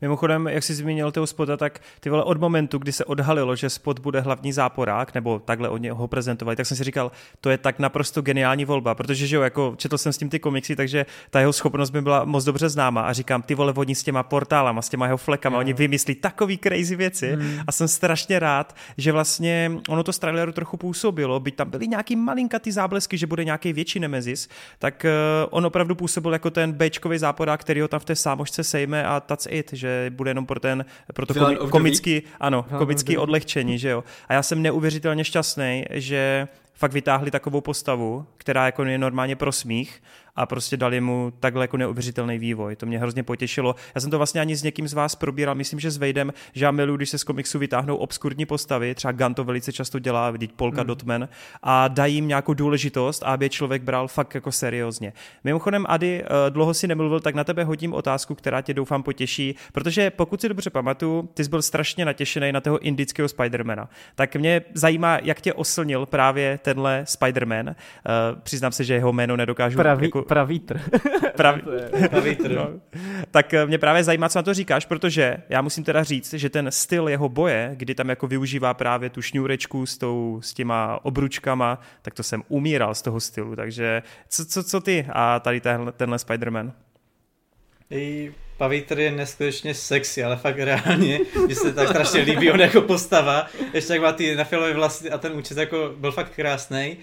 Mimochodem, 0.00 0.46
jak 0.46 0.64
jsi 0.64 0.74
zmínil 0.74 1.12
toho 1.12 1.26
spota, 1.26 1.56
tak 1.56 1.80
ty 2.00 2.10
vole 2.10 2.24
od 2.24 2.40
momentu, 2.40 2.78
kdy 2.78 2.92
se 2.92 3.04
odhalilo, 3.04 3.56
že 3.56 3.70
spot 3.70 3.98
bude 3.98 4.20
hlavní 4.20 4.52
záporák, 4.52 5.14
nebo 5.14 5.38
takhle 5.38 5.68
od 5.68 5.78
něho 5.78 6.08
prezentovali, 6.08 6.56
tak 6.56 6.66
jsem 6.66 6.76
si 6.76 6.84
říkal, 6.84 7.12
to 7.40 7.50
je 7.50 7.58
tak 7.58 7.78
naprosto 7.78 8.22
geniální 8.22 8.64
volba, 8.64 8.94
protože 8.94 9.26
že 9.26 9.36
jo, 9.36 9.42
jako 9.42 9.74
četl 9.76 9.98
jsem 9.98 10.12
s 10.12 10.18
tím 10.18 10.28
ty 10.28 10.38
komiksy, 10.38 10.76
takže 10.76 11.06
ta 11.30 11.40
jeho 11.40 11.52
schopnost 11.52 11.90
by 11.90 12.02
byla 12.02 12.24
moc 12.24 12.44
dobře 12.44 12.68
známa 12.68 13.02
a 13.02 13.12
říkám, 13.12 13.42
ty 13.42 13.54
vole 13.54 13.72
vodní 13.72 13.94
s 13.94 14.02
těma 14.02 14.22
portálama, 14.22 14.82
s 14.82 14.88
těma 14.88 15.06
jeho 15.06 15.16
flekama, 15.16 15.56
jo. 15.56 15.60
oni 15.60 15.72
vymyslí 15.72 16.14
takový 16.14 16.58
crazy 16.58 16.96
věci 16.96 17.32
hmm. 17.32 17.60
a 17.66 17.72
jsem 17.72 17.88
strašně 17.88 18.38
rád, 18.38 18.76
že 18.98 19.12
vlastně 19.12 19.72
ono 19.88 20.02
to 20.02 20.12
z 20.12 20.18
traileru 20.18 20.52
trochu 20.52 20.76
působilo, 20.76 21.40
byť 21.40 21.56
tam 21.56 21.70
byly 21.70 21.88
nějaký 21.88 22.16
malinkatý 22.16 22.72
záblesky, 22.72 23.18
že 23.18 23.26
bude 23.26 23.44
nějaký 23.44 23.72
větší 23.72 24.00
nemezis, 24.00 24.48
tak 24.78 25.06
uh, 25.06 25.48
on 25.50 25.66
opravdu 25.66 25.94
působil 25.94 26.32
jako 26.32 26.50
ten 26.50 26.72
Bčkový 26.72 27.18
záporák, 27.18 27.60
který 27.60 27.80
ho 27.80 27.88
tam 27.88 28.00
v 28.00 28.04
té 28.04 28.16
sámošce 28.16 28.64
sejme 28.64 29.04
a 29.04 29.20
that's 29.20 29.46
it, 29.50 29.72
že 29.78 30.10
bude 30.14 30.30
jenom 30.30 30.46
pro 30.46 30.60
ten, 30.60 30.84
pro 31.14 31.26
to 31.26 31.34
komi, 31.34 31.56
komický, 31.70 32.22
ano, 32.40 32.66
komický 32.78 33.18
odlehčení, 33.18 33.78
že 33.78 33.88
jo. 33.88 34.04
A 34.28 34.32
já 34.32 34.42
jsem 34.42 34.62
neuvěřitelně 34.62 35.24
šťastný, 35.24 35.84
že 35.90 36.48
fakt 36.74 36.92
vytáhli 36.92 37.30
takovou 37.30 37.60
postavu, 37.60 38.26
která 38.36 38.66
jako 38.66 38.84
je 38.84 38.98
normálně 38.98 39.36
pro 39.36 39.52
smích 39.52 40.02
a 40.38 40.46
prostě 40.46 40.76
dali 40.76 41.00
mu 41.00 41.32
takhle 41.40 41.64
jako 41.64 41.76
neuvěřitelný 41.76 42.38
vývoj. 42.38 42.76
To 42.76 42.86
mě 42.86 42.98
hrozně 42.98 43.22
potěšilo. 43.22 43.74
Já 43.94 44.00
jsem 44.00 44.10
to 44.10 44.16
vlastně 44.16 44.40
ani 44.40 44.56
s 44.56 44.62
někým 44.62 44.88
z 44.88 44.92
vás 44.92 45.14
probíral, 45.14 45.54
myslím, 45.54 45.80
že 45.80 45.90
s 45.90 45.96
Vejdem, 45.96 46.32
že 46.52 46.64
já 46.64 46.70
miluji, 46.70 46.96
když 46.96 47.10
se 47.10 47.18
z 47.18 47.24
komiksu 47.24 47.58
vytáhnou 47.58 47.96
obskurní 47.96 48.46
postavy, 48.46 48.94
třeba 48.94 49.12
Gun 49.12 49.34
to 49.34 49.44
velice 49.44 49.72
často 49.72 49.98
dělá, 49.98 50.30
vidíte 50.30 50.54
Polka 50.56 50.80
mm. 50.82 50.86
Dotman, 50.86 51.28
a 51.62 51.88
dají 51.88 52.14
jim 52.14 52.28
nějakou 52.28 52.54
důležitost, 52.54 53.22
aby 53.22 53.44
je 53.44 53.48
člověk 53.48 53.82
bral 53.82 54.08
fakt 54.08 54.34
jako 54.34 54.52
seriózně. 54.52 55.12
Mimochodem, 55.44 55.86
Ady, 55.88 56.22
eh, 56.22 56.50
dlouho 56.50 56.74
si 56.74 56.86
nemluvil, 56.86 57.20
tak 57.20 57.34
na 57.34 57.44
tebe 57.44 57.64
hodím 57.64 57.92
otázku, 57.92 58.34
která 58.34 58.62
tě 58.62 58.74
doufám 58.74 59.02
potěší, 59.02 59.54
protože 59.72 60.10
pokud 60.10 60.40
si 60.40 60.48
dobře 60.48 60.70
pamatuju, 60.70 61.28
ty 61.34 61.44
jsi 61.44 61.50
byl 61.50 61.62
strašně 61.62 62.04
natěšený 62.04 62.52
na 62.52 62.60
toho 62.60 62.78
indického 62.78 63.28
Spidermana. 63.28 63.88
Tak 64.14 64.36
mě 64.36 64.62
zajímá, 64.74 65.18
jak 65.22 65.40
tě 65.40 65.54
oslnil 65.54 66.06
právě 66.06 66.58
tenhle 66.62 67.02
Spiderman. 67.04 67.68
Uh, 67.68 67.74
přiznám 68.42 68.72
se, 68.72 68.84
že 68.84 68.94
jeho 68.94 69.12
jméno 69.12 69.36
nedokážu 69.36 69.76
Pravý, 69.76 70.06
jako 70.06 70.22
pravítr. 70.28 70.80
Praví... 71.36 71.62
pravítr. 72.10 72.50
no. 72.50 72.68
Tak 73.30 73.54
eh, 73.54 73.66
mě 73.66 73.78
právě 73.78 74.04
zajímá, 74.04 74.28
co 74.28 74.38
na 74.38 74.42
to 74.42 74.54
říkáš, 74.54 74.86
protože 74.86 75.36
já 75.48 75.62
musím 75.62 75.84
teda 75.84 76.04
říct, 76.04 76.34
že 76.34 76.50
ten 76.50 76.70
styl 76.70 77.08
jeho 77.08 77.28
boje, 77.28 77.70
kdy 77.74 77.94
tam 77.94 78.08
jako 78.08 78.26
využívá 78.26 78.74
právě 78.74 79.10
tu 79.10 79.22
šňůrečku 79.22 79.86
s, 79.86 79.98
tou, 79.98 80.40
s 80.42 80.54
těma 80.54 81.04
obručkama, 81.04 81.80
tak 82.02 82.14
to 82.14 82.22
jsem 82.22 82.42
umíral 82.48 82.94
z 82.94 83.02
toho 83.02 83.20
stylu, 83.20 83.56
takže 83.56 84.02
co, 84.28 84.46
co, 84.46 84.64
co 84.64 84.80
ty 84.80 85.06
a 85.12 85.40
tady 85.40 85.60
tenhle, 85.60 85.92
tenhle 85.92 86.16
Spider-Man? 86.16 86.72
I 87.90 88.32
Pavítr 88.58 88.98
je 88.98 89.10
neskutečně 89.10 89.74
sexy, 89.74 90.24
ale 90.24 90.36
fakt 90.36 90.58
reálně, 90.58 91.20
mi 91.46 91.54
se 91.54 91.72
tak 91.72 91.88
strašně 91.88 92.20
líbí 92.20 92.50
on 92.50 92.60
jako 92.60 92.80
postava, 92.80 93.46
ještě 93.74 93.92
jak 93.92 94.02
má 94.02 94.12
ty 94.12 94.36
na 94.36 94.44
filové 94.44 94.72
vlasy 94.72 95.10
a 95.10 95.18
ten 95.18 95.32
účet 95.32 95.58
jako 95.58 95.94
byl 95.96 96.12
fakt 96.12 96.32
krásný. 96.34 96.96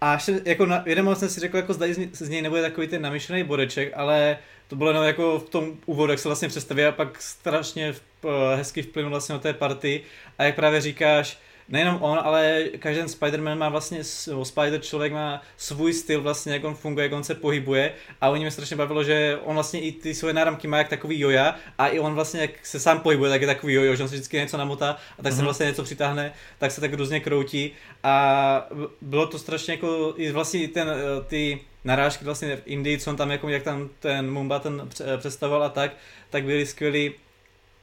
A 0.00 0.14
ještě, 0.14 0.40
jako 0.44 0.66
na, 0.66 0.82
jeden 0.86 1.04
moment 1.04 1.16
jsem 1.16 1.28
si 1.28 1.40
řekl, 1.40 1.56
jako 1.56 1.74
zda 1.74 1.86
z, 1.86 2.08
z 2.12 2.28
něj 2.28 2.42
nebude 2.42 2.62
takový 2.62 2.86
ten 2.86 3.02
namyšlený 3.02 3.44
bodeček, 3.44 3.92
ale 3.96 4.38
to 4.68 4.76
bylo 4.76 4.90
jenom 4.90 5.04
jako 5.04 5.38
v 5.38 5.50
tom 5.50 5.76
úvodu, 5.86 6.12
jak 6.12 6.20
se 6.20 6.28
vlastně 6.28 6.48
představí 6.48 6.84
a 6.84 6.92
pak 6.92 7.22
strašně 7.22 7.92
v, 7.92 8.02
uh, 8.22 8.30
hezky 8.56 8.82
vplynul 8.82 9.10
vlastně 9.10 9.32
do 9.32 9.38
té 9.38 9.52
party. 9.52 10.02
A 10.38 10.44
jak 10.44 10.54
právě 10.54 10.80
říkáš, 10.80 11.38
nejenom 11.68 12.02
on, 12.02 12.18
ale 12.22 12.64
každý 12.78 13.02
Spider-Man 13.02 13.58
má 13.58 13.68
vlastně, 13.68 14.04
Spider 14.42 14.80
člověk 14.80 15.12
má 15.12 15.42
svůj 15.56 15.92
styl 15.92 16.22
vlastně, 16.22 16.52
jak 16.52 16.64
on 16.64 16.74
funguje, 16.74 17.04
jak 17.04 17.12
on 17.12 17.24
se 17.24 17.34
pohybuje 17.34 17.92
a 18.20 18.28
oni 18.28 18.40
mě 18.40 18.50
strašně 18.50 18.76
bavilo, 18.76 19.04
že 19.04 19.38
on 19.44 19.54
vlastně 19.54 19.80
i 19.80 19.92
ty 19.92 20.14
svoje 20.14 20.34
náramky 20.34 20.68
má 20.68 20.78
jak 20.78 20.88
takový 20.88 21.20
joja 21.20 21.54
a 21.78 21.88
i 21.88 21.98
on 21.98 22.14
vlastně, 22.14 22.40
jak 22.40 22.66
se 22.66 22.80
sám 22.80 23.00
pohybuje, 23.00 23.30
tak 23.30 23.40
je 23.40 23.46
takový 23.46 23.74
jojo, 23.74 23.96
že 23.96 24.02
on 24.02 24.08
se 24.08 24.14
vždycky 24.14 24.36
něco 24.36 24.56
namotá 24.56 24.90
a 25.18 25.22
tak 25.22 25.24
mm-hmm. 25.24 25.30
se 25.30 25.36
mhm. 25.36 25.44
vlastně 25.44 25.66
něco 25.66 25.82
přitáhne, 25.82 26.32
tak 26.58 26.70
se 26.70 26.80
tak 26.80 26.92
různě 26.92 27.20
kroutí 27.20 27.72
a 28.02 28.66
bylo 29.00 29.26
to 29.26 29.38
strašně 29.38 29.74
jako, 29.74 30.14
i 30.16 30.32
vlastně 30.32 30.68
ten, 30.68 30.88
eh, 30.88 31.24
ty 31.26 31.60
narážky 31.84 32.24
vlastně 32.24 32.56
v 32.56 32.62
Indii, 32.66 32.98
co 32.98 33.10
on 33.10 33.16
tam 33.16 33.30
jako, 33.30 33.48
jak 33.48 33.62
tam 33.62 33.88
ten 33.98 34.30
Mumba 34.30 34.58
ten 34.58 34.88
představoval 35.16 35.62
a 35.62 35.68
tak, 35.68 35.92
tak 36.30 36.44
byly 36.44 36.66
skvělý 36.66 37.14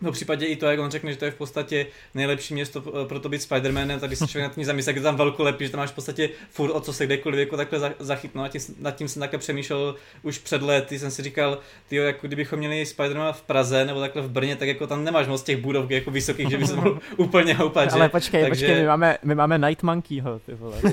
No 0.02 0.12
v 0.12 0.14
případě 0.14 0.46
i 0.46 0.56
to, 0.56 0.66
jak 0.66 0.80
on 0.80 0.92
řekne, 0.92 1.12
že 1.12 1.18
to 1.18 1.26
je 1.26 1.32
v 1.32 1.36
podstatě 1.36 1.88
nejlepší 2.14 2.54
město 2.54 2.82
pro 2.82 3.20
to 3.20 3.30
být 3.30 3.42
Spider-Manem, 3.42 4.00
tak 4.00 4.10
když 4.10 4.20
se 4.20 4.28
člověk 4.28 4.50
nad 4.50 4.56
tím 4.56 4.64
zamyslí, 4.64 4.86
tak 4.86 4.96
je 4.96 5.02
tam 5.02 5.16
velkou 5.16 5.44
lepší, 5.44 5.66
že 5.66 5.72
tam 5.72 5.80
máš 5.80 5.90
v 5.90 5.96
podstatě 5.96 6.30
furt 6.50 6.72
o 6.72 6.82
co 6.82 6.94
se 6.94 7.06
kdekoliv 7.06 7.40
jako 7.40 7.58
takhle 7.58 7.94
zachytnout. 8.00 8.44
Nad 8.44 8.50
tím, 8.50 8.62
nad 8.80 8.96
tím 8.96 9.08
jsem 9.08 9.20
také 9.20 9.38
přemýšlel 9.38 9.96
už 10.24 10.38
před 10.38 10.62
lety, 10.62 11.00
jsem 11.00 11.12
si 11.12 11.24
říkal, 11.24 11.60
tyjo, 11.90 12.04
jako 12.04 12.28
kdybychom 12.28 12.60
měli 12.60 12.84
Spider-Mana 12.84 13.34
v 13.34 13.42
Praze 13.42 13.86
nebo 13.86 14.00
takhle 14.00 14.22
v 14.22 14.30
Brně, 14.30 14.56
tak 14.56 14.68
jako 14.68 14.88
tam 14.88 15.04
nemáš 15.04 15.28
moc 15.28 15.44
těch 15.44 15.58
budov 15.58 15.92
jako 15.92 16.12
vysokých, 16.12 16.50
že 16.50 16.58
by 16.58 16.68
se 16.68 16.76
mohl 16.76 17.00
úplně 17.18 17.54
houpat, 17.54 17.94
Ale 17.94 18.10
počkej, 18.10 18.42
Takže... 18.42 18.66
počkej, 18.66 18.82
my 18.82 18.88
máme, 18.88 19.18
my 19.24 19.36
máme 19.36 19.58
Night 19.58 19.84
Monkeyho, 19.84 20.40
ty 20.40 20.54
vole. 20.54 20.78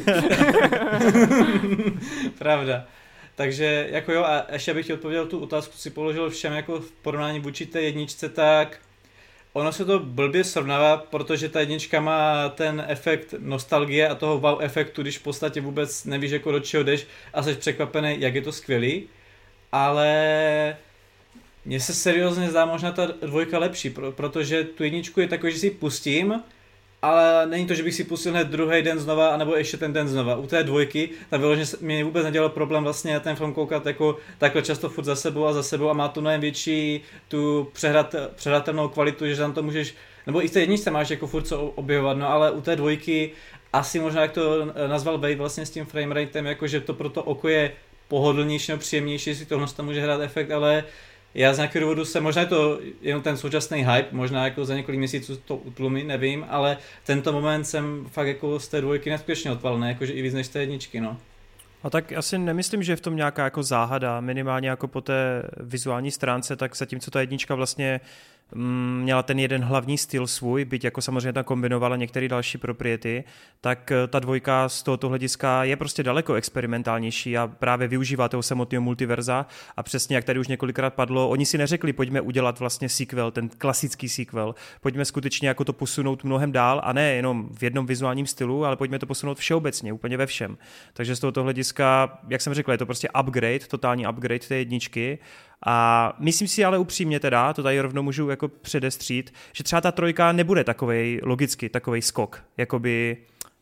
Pravda. 2.38 2.84
Takže 3.34 3.88
jako 3.90 4.12
jo, 4.12 4.24
a 4.24 4.46
ještě 4.52 4.70
abych 4.70 4.86
ti 4.86 4.92
odpověděl 4.92 5.26
tu 5.26 5.38
otázku, 5.38 5.76
si 5.76 5.90
položil 5.90 6.30
všem 6.30 6.52
jako 6.52 6.80
v 6.80 6.90
porovnání 6.90 7.40
vůči 7.40 7.66
té 7.66 7.80
jedničce, 7.82 8.28
tak 8.28 8.78
ono 9.52 9.72
se 9.72 9.84
to 9.84 9.98
blbě 9.98 10.44
srovnává, 10.44 10.96
protože 10.96 11.48
ta 11.48 11.60
jednička 11.60 12.00
má 12.00 12.48
ten 12.48 12.84
efekt 12.88 13.34
nostalgie 13.38 14.08
a 14.08 14.14
toho 14.14 14.38
wow 14.38 14.62
efektu, 14.62 15.02
když 15.02 15.18
v 15.18 15.22
podstatě 15.22 15.60
vůbec 15.60 16.04
nevíš, 16.04 16.30
jako 16.30 16.52
do 16.52 16.60
čeho 16.60 16.84
jdeš 16.84 17.06
a 17.34 17.42
jsi 17.42 17.54
překvapený, 17.54 18.16
jak 18.20 18.34
je 18.34 18.42
to 18.42 18.52
skvělý. 18.52 19.08
Ale 19.72 20.76
mně 21.64 21.80
se 21.80 21.94
seriózně 21.94 22.50
zdá 22.50 22.66
možná 22.66 22.92
ta 22.92 23.06
dvojka 23.06 23.58
lepší, 23.58 23.94
protože 24.10 24.64
tu 24.64 24.84
jedničku 24.84 25.20
je 25.20 25.28
takový, 25.28 25.52
že 25.52 25.58
si 25.58 25.70
pustím 25.70 26.42
ale 27.02 27.46
není 27.46 27.66
to, 27.66 27.74
že 27.74 27.82
bych 27.82 27.94
si 27.94 28.04
pustil 28.04 28.32
hned 28.32 28.48
druhý 28.48 28.82
den 28.82 28.98
znova, 28.98 29.28
anebo 29.28 29.56
ještě 29.56 29.76
ten 29.76 29.92
den 29.92 30.08
znova. 30.08 30.36
U 30.36 30.46
té 30.46 30.62
dvojky, 30.62 31.10
tam 31.30 31.40
vyloženě 31.40 31.66
mě 31.80 32.04
vůbec 32.04 32.24
nedělal 32.24 32.48
problém 32.48 32.84
vlastně 32.84 33.20
ten 33.20 33.36
film 33.36 33.54
koukat 33.54 33.86
jako 33.86 34.16
takhle 34.38 34.62
často 34.62 34.88
furt 34.88 35.04
za 35.04 35.16
sebou 35.16 35.46
a 35.46 35.52
za 35.52 35.62
sebou 35.62 35.88
a 35.88 35.92
má 35.92 36.08
tu 36.08 36.20
mnohem 36.20 36.40
větší 36.40 37.00
tu 37.28 37.68
přehrat, 37.72 38.14
přehratelnou 38.34 38.88
kvalitu, 38.88 39.26
že 39.26 39.36
tam 39.36 39.52
to 39.52 39.62
můžeš, 39.62 39.94
nebo 40.26 40.44
i 40.44 40.48
v 40.48 40.50
té 40.50 40.60
jedničce 40.60 40.90
máš 40.90 41.10
jako 41.10 41.26
furt 41.26 41.46
co 41.46 41.60
objevovat, 41.60 42.16
no 42.16 42.28
ale 42.28 42.50
u 42.50 42.60
té 42.60 42.76
dvojky 42.76 43.30
asi 43.72 44.00
možná, 44.00 44.22
jak 44.22 44.32
to 44.32 44.72
nazval 44.88 45.18
Bej 45.18 45.34
vlastně 45.34 45.66
s 45.66 45.70
tím 45.70 45.84
frameratem, 45.86 46.46
jako 46.46 46.66
že 46.66 46.80
to 46.80 46.94
pro 46.94 47.08
to 47.08 47.22
oko 47.22 47.48
je 47.48 47.72
pohodlnější, 48.08 48.72
příjemnější, 48.76 49.34
si 49.34 49.46
tohle 49.46 49.66
tam 49.76 49.86
může 49.86 50.00
hrát 50.00 50.20
efekt, 50.20 50.50
ale 50.50 50.84
já 51.34 51.54
z 51.54 51.56
nějakého 51.56 51.80
důvodu 51.80 52.04
se, 52.04 52.20
možná 52.20 52.42
je 52.42 52.48
to 52.48 52.80
jenom 53.02 53.22
ten 53.22 53.36
současný 53.36 53.78
hype, 53.78 54.08
možná 54.12 54.44
jako 54.44 54.64
za 54.64 54.74
několik 54.74 54.98
měsíců 54.98 55.36
to 55.36 55.56
utlumí, 55.56 56.04
nevím, 56.04 56.46
ale 56.48 56.76
tento 57.04 57.32
moment 57.32 57.64
jsem 57.64 58.06
fakt 58.10 58.26
jako 58.26 58.60
z 58.60 58.68
té 58.68 58.80
dvojky 58.80 59.10
neskutečně 59.10 59.52
odpalný, 59.52 59.88
jakože 59.88 60.12
i 60.12 60.22
víc 60.22 60.34
než 60.34 60.46
z 60.46 60.50
té 60.50 60.60
jedničky, 60.60 61.00
no. 61.00 61.16
A 61.82 61.90
tak 61.90 62.10
já 62.10 62.22
si 62.22 62.38
nemyslím, 62.38 62.82
že 62.82 62.92
je 62.92 62.96
v 62.96 63.00
tom 63.00 63.16
nějaká 63.16 63.44
jako 63.44 63.62
záhada, 63.62 64.20
minimálně 64.20 64.68
jako 64.68 64.88
po 64.88 65.00
té 65.00 65.42
vizuální 65.60 66.10
stránce, 66.10 66.56
tak 66.56 66.76
zatímco 66.76 67.10
ta 67.10 67.20
jednička 67.20 67.54
vlastně 67.54 68.00
měla 68.54 69.22
ten 69.22 69.38
jeden 69.38 69.64
hlavní 69.64 69.98
styl 69.98 70.26
svůj, 70.26 70.64
byť 70.64 70.84
jako 70.84 71.02
samozřejmě 71.02 71.32
tam 71.32 71.44
kombinovala 71.44 71.96
některé 71.96 72.28
další 72.28 72.58
propriety, 72.58 73.24
tak 73.60 73.92
eh, 73.92 74.06
ta 74.06 74.18
dvojka 74.18 74.68
z 74.68 74.82
tohoto 74.82 75.08
hlediska 75.08 75.64
je 75.64 75.76
prostě 75.76 76.02
daleko 76.02 76.34
experimentálnější 76.34 77.38
a 77.38 77.46
právě 77.46 77.88
využívá 77.88 78.28
toho 78.28 78.42
samotného 78.42 78.82
multiverza. 78.82 79.46
A 79.76 79.82
přesně 79.82 80.16
jak 80.16 80.24
tady 80.24 80.40
už 80.40 80.48
několikrát 80.48 80.94
padlo, 80.94 81.28
oni 81.28 81.46
si 81.46 81.58
neřekli, 81.58 81.92
pojďme 81.92 82.20
udělat 82.20 82.58
vlastně 82.58 82.88
sequel, 82.88 83.30
ten 83.30 83.48
klasický 83.48 84.08
sequel, 84.08 84.54
pojďme 84.80 85.04
skutečně 85.04 85.48
jako 85.48 85.64
to 85.64 85.72
posunout 85.72 86.24
mnohem 86.24 86.52
dál 86.52 86.80
a 86.84 86.92
ne 86.92 87.14
jenom 87.14 87.48
v 87.58 87.62
jednom 87.62 87.86
vizuálním 87.86 88.26
stylu, 88.26 88.64
ale 88.64 88.76
pojďme 88.76 88.98
to 88.98 89.06
posunout 89.06 89.38
všeobecně, 89.38 89.92
úplně 89.92 90.16
ve 90.16 90.26
všem. 90.26 90.58
Takže 90.92 91.16
z 91.16 91.20
tohoto 91.20 91.42
hlediska, 91.42 92.18
jak 92.28 92.40
jsem 92.40 92.54
řekl, 92.54 92.72
je 92.72 92.78
to 92.78 92.86
prostě 92.86 93.08
upgrade, 93.20 93.58
totální 93.58 94.06
upgrade 94.06 94.38
té 94.38 94.56
jedničky 94.56 95.18
a 95.66 96.12
myslím 96.18 96.48
si 96.48 96.64
ale 96.64 96.78
upřímně 96.78 97.20
teda, 97.20 97.52
to 97.52 97.62
tady 97.62 97.80
rovnou 97.80 98.02
můžu 98.02 98.30
jako 98.30 98.48
předestřít, 98.48 99.34
že 99.52 99.64
třeba 99.64 99.80
ta 99.80 99.92
trojka 99.92 100.32
nebude 100.32 100.64
takovej 100.64 101.20
logicky, 101.22 101.68
takovej 101.68 102.02
skok, 102.02 102.42
jakoby 102.56 103.16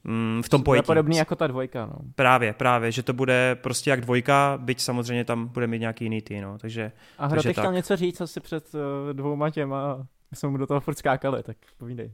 mm, 0.04 0.42
v 0.44 0.48
tom 0.48 0.62
pojetí. 0.62 0.86
podobný 0.86 1.16
jako 1.16 1.36
ta 1.36 1.46
dvojka, 1.46 1.86
no. 1.86 1.94
Právě, 2.14 2.52
právě, 2.52 2.92
že 2.92 3.02
to 3.02 3.12
bude 3.12 3.58
prostě 3.62 3.90
jak 3.90 4.00
dvojka, 4.00 4.58
byť 4.62 4.80
samozřejmě 4.80 5.24
tam 5.24 5.46
bude 5.46 5.66
mít 5.66 5.78
nějaký 5.78 6.04
jiný 6.04 6.22
tý, 6.22 6.40
no, 6.40 6.58
takže 6.58 6.92
A 7.18 7.26
Hro, 7.26 7.42
ty 7.42 7.52
chtěl 7.52 7.72
něco 7.72 7.96
říct 7.96 8.20
asi 8.20 8.40
před 8.40 8.74
uh, 8.74 8.80
dvouma 9.12 9.50
těma, 9.50 9.96
my 10.30 10.36
jsme 10.36 10.48
mu 10.48 10.56
do 10.56 10.66
toho 10.66 10.80
furt 10.80 10.98
skákali, 10.98 11.42
tak 11.42 11.56
povídej. 11.78 12.12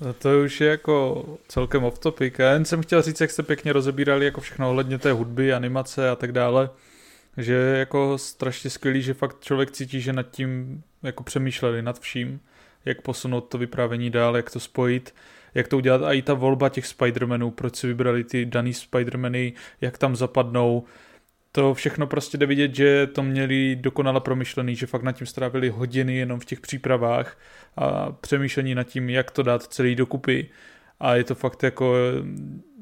No 0.00 0.12
to 0.12 0.28
už 0.44 0.60
je 0.60 0.68
jako 0.68 1.24
celkem 1.48 1.84
off 1.84 1.98
topic. 1.98 2.34
Já 2.38 2.52
jen 2.52 2.64
jsem 2.64 2.82
chtěl 2.82 3.02
říct, 3.02 3.20
jak 3.20 3.30
jste 3.30 3.42
pěkně 3.42 3.72
rozebírali 3.72 4.24
jako 4.24 4.40
všechno 4.40 4.70
ohledně 4.70 4.98
té 4.98 5.12
hudby, 5.12 5.52
animace 5.52 6.10
a 6.10 6.16
tak 6.16 6.32
dále 6.32 6.70
že 7.36 7.52
je 7.52 7.78
jako 7.78 8.18
strašně 8.18 8.70
skvělý, 8.70 9.02
že 9.02 9.14
fakt 9.14 9.40
člověk 9.40 9.70
cítí, 9.70 10.00
že 10.00 10.12
nad 10.12 10.30
tím 10.30 10.82
jako 11.02 11.22
přemýšleli, 11.22 11.82
nad 11.82 12.00
vším, 12.00 12.40
jak 12.84 13.02
posunout 13.02 13.40
to 13.40 13.58
vyprávění 13.58 14.10
dál, 14.10 14.36
jak 14.36 14.50
to 14.50 14.60
spojit, 14.60 15.14
jak 15.54 15.68
to 15.68 15.76
udělat. 15.76 16.02
A 16.02 16.12
i 16.12 16.22
ta 16.22 16.34
volba 16.34 16.68
těch 16.68 16.84
Spider-Manů, 16.84 17.50
proč 17.50 17.76
si 17.76 17.86
vybrali 17.86 18.24
ty 18.24 18.46
daný 18.46 18.72
Spider-Many, 18.72 19.52
jak 19.80 19.98
tam 19.98 20.16
zapadnou, 20.16 20.84
to 21.52 21.74
všechno 21.74 22.06
prostě 22.06 22.38
jde 22.38 22.46
vidět, 22.46 22.74
že 22.74 23.06
to 23.06 23.22
měli 23.22 23.76
dokonale 23.76 24.20
promyšlený, 24.20 24.76
že 24.76 24.86
fakt 24.86 25.02
nad 25.02 25.12
tím 25.12 25.26
strávili 25.26 25.68
hodiny 25.68 26.16
jenom 26.16 26.40
v 26.40 26.44
těch 26.44 26.60
přípravách 26.60 27.38
a 27.76 28.12
přemýšlení 28.12 28.74
nad 28.74 28.84
tím, 28.84 29.10
jak 29.10 29.30
to 29.30 29.42
dát 29.42 29.62
celý 29.62 29.94
dokupy. 29.94 30.50
A 31.00 31.14
je 31.14 31.24
to 31.24 31.34
fakt 31.34 31.62
jako 31.62 31.94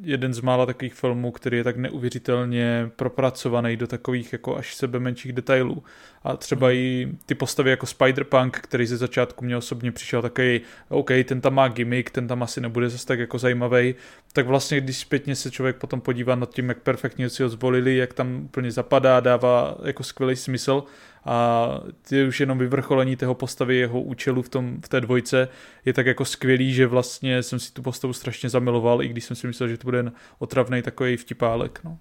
jeden 0.03 0.34
z 0.34 0.40
mála 0.40 0.66
takových 0.66 0.94
filmů, 0.94 1.30
který 1.30 1.57
je 1.57 1.64
tak 1.64 1.76
neuvěřitelně 1.76 2.90
propracovaný 2.96 3.76
do 3.76 3.86
takových 3.86 4.32
jako 4.32 4.57
až 4.57 4.74
sebe 4.74 5.01
menších 5.01 5.32
detailů. 5.32 5.82
A 6.22 6.36
třeba 6.36 6.66
mm. 6.66 6.72
i 6.74 7.09
ty 7.26 7.34
postavy 7.34 7.70
jako 7.70 7.86
Spider-Punk, 7.86 8.51
který 8.51 8.86
ze 8.86 8.96
začátku 8.96 9.44
mě 9.44 9.57
osobně 9.57 9.92
přišel 9.92 10.22
takový, 10.22 10.61
OK, 10.88 11.11
ten 11.24 11.40
tam 11.40 11.55
má 11.55 11.68
gimmick, 11.68 12.11
ten 12.11 12.28
tam 12.28 12.42
asi 12.42 12.61
nebude 12.61 12.88
zase 12.88 13.07
tak 13.07 13.18
jako 13.18 13.38
zajímavý, 13.38 13.94
tak 14.32 14.46
vlastně 14.46 14.80
když 14.80 14.98
zpětně 14.98 15.36
se 15.36 15.51
člověk 15.51 15.76
potom 15.76 16.01
podívá 16.01 16.34
nad 16.34 16.55
tím, 16.55 16.68
jak 16.68 16.78
perfektně 16.78 17.28
si 17.28 17.42
ho 17.42 17.48
zvolili, 17.48 17.96
jak 17.96 18.14
tam 18.14 18.40
úplně 18.44 18.70
zapadá, 18.70 19.20
dává 19.20 19.78
jako 19.84 20.03
skvělý 20.03 20.36
smysl, 20.36 20.84
a 21.24 21.68
ty 22.09 22.28
už 22.28 22.40
jenom 22.40 22.59
vyvrcholení 22.59 23.16
tého 23.16 23.34
postavy, 23.34 23.76
jeho 23.76 24.03
účelu 24.03 24.42
v, 24.42 24.48
tom, 24.48 24.80
v 24.84 24.88
té 24.88 25.01
dvojce 25.01 25.48
je 25.84 25.92
tak 25.92 26.07
jako 26.07 26.24
skvělý, 26.24 26.74
že 26.74 26.86
vlastně 26.86 27.42
jsem 27.42 27.59
si 27.59 27.72
tu 27.72 27.82
postavu 27.82 28.12
strašně 28.12 28.48
zamiloval, 28.48 29.03
i 29.03 29.09
když 29.09 29.24
jsem 29.24 29.36
si 29.36 29.46
myslel, 29.46 29.68
že 29.68 29.76
to 29.76 29.86
bude 29.91 30.12
otravný 30.38 30.82
takový 30.82 31.16
vtipálek. 31.16 31.80
No. 31.84 31.99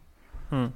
Hmm. 0.49 0.71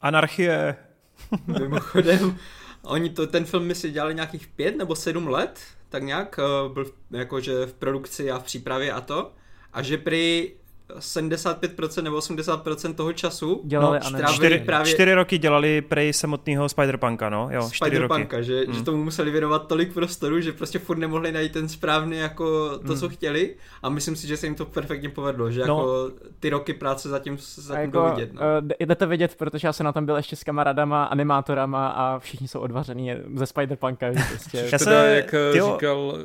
Anarchie. 0.00 0.76
Mimochodem, 1.46 2.38
oni 2.82 3.10
to, 3.10 3.26
ten 3.26 3.44
film 3.44 3.64
my 3.64 3.74
si 3.74 3.90
dělali 3.90 4.14
nějakých 4.14 4.46
pět 4.46 4.76
nebo 4.76 4.96
sedm 4.96 5.28
let, 5.28 5.60
tak 5.88 6.02
nějak 6.02 6.38
eh, 6.38 6.72
byl 6.72 6.92
jakože 7.10 7.66
v 7.66 7.72
produkci 7.72 8.30
a 8.30 8.38
v 8.38 8.44
přípravě 8.44 8.92
a 8.92 9.00
to. 9.00 9.32
A 9.72 9.82
že 9.82 9.98
prý 9.98 10.50
75% 10.98 12.02
nebo 12.02 12.18
80% 12.18 12.94
toho 12.94 13.12
času 13.12 13.60
dělali 13.64 14.00
no, 14.12 14.22
čtyři, 14.32 14.58
právě... 14.58 14.92
čtyři 14.92 15.14
roky 15.14 15.38
dělali 15.38 15.82
prej 15.82 16.12
samotného 16.12 16.66
Spider-Punka, 16.66 17.30
no, 17.30 17.48
jo, 17.52 17.68
čtyři 17.72 17.96
Spider-Punka, 17.96 18.36
roky. 18.36 18.44
že, 18.44 18.60
hmm. 18.60 18.74
že 18.74 18.82
tomu 18.82 19.04
museli 19.04 19.30
věnovat 19.30 19.66
tolik 19.66 19.94
prostoru, 19.94 20.40
že 20.40 20.52
prostě 20.52 20.78
furt 20.78 20.98
nemohli 20.98 21.32
najít 21.32 21.52
ten 21.52 21.68
správný 21.68 22.18
jako 22.18 22.78
to, 22.78 22.88
hmm. 22.88 22.96
co 22.96 23.08
chtěli 23.08 23.56
a 23.82 23.88
myslím 23.88 24.16
si, 24.16 24.26
že 24.26 24.36
se 24.36 24.46
jim 24.46 24.54
to 24.54 24.64
perfektně 24.64 25.08
povedlo, 25.08 25.50
že 25.50 25.60
no. 25.60 25.66
jako 25.66 26.10
ty 26.40 26.50
roky 26.50 26.74
práce 26.74 27.08
zatím, 27.08 27.36
zatím 27.54 27.84
jako, 27.84 28.10
vidět. 28.10 28.32
No. 28.32 28.40
Uh, 28.40 28.68
jde 28.80 28.94
to 28.94 29.06
vidět, 29.06 29.34
protože 29.34 29.68
já 29.68 29.72
jsem 29.72 29.84
na 29.84 29.92
tom 29.92 30.06
byl 30.06 30.16
ještě 30.16 30.36
s 30.36 30.44
kamarádama, 30.44 31.04
animátorama 31.04 31.88
a 31.88 32.18
všichni 32.18 32.48
jsou 32.48 32.60
odvaření 32.60 33.10
ze 33.34 33.44
Spider-Punka. 33.44 34.28
Prostě... 34.30 34.68
já 34.72 34.78
se, 34.78 35.16
jak 35.16 35.34
jo. 35.54 35.72
říkal 35.72 36.18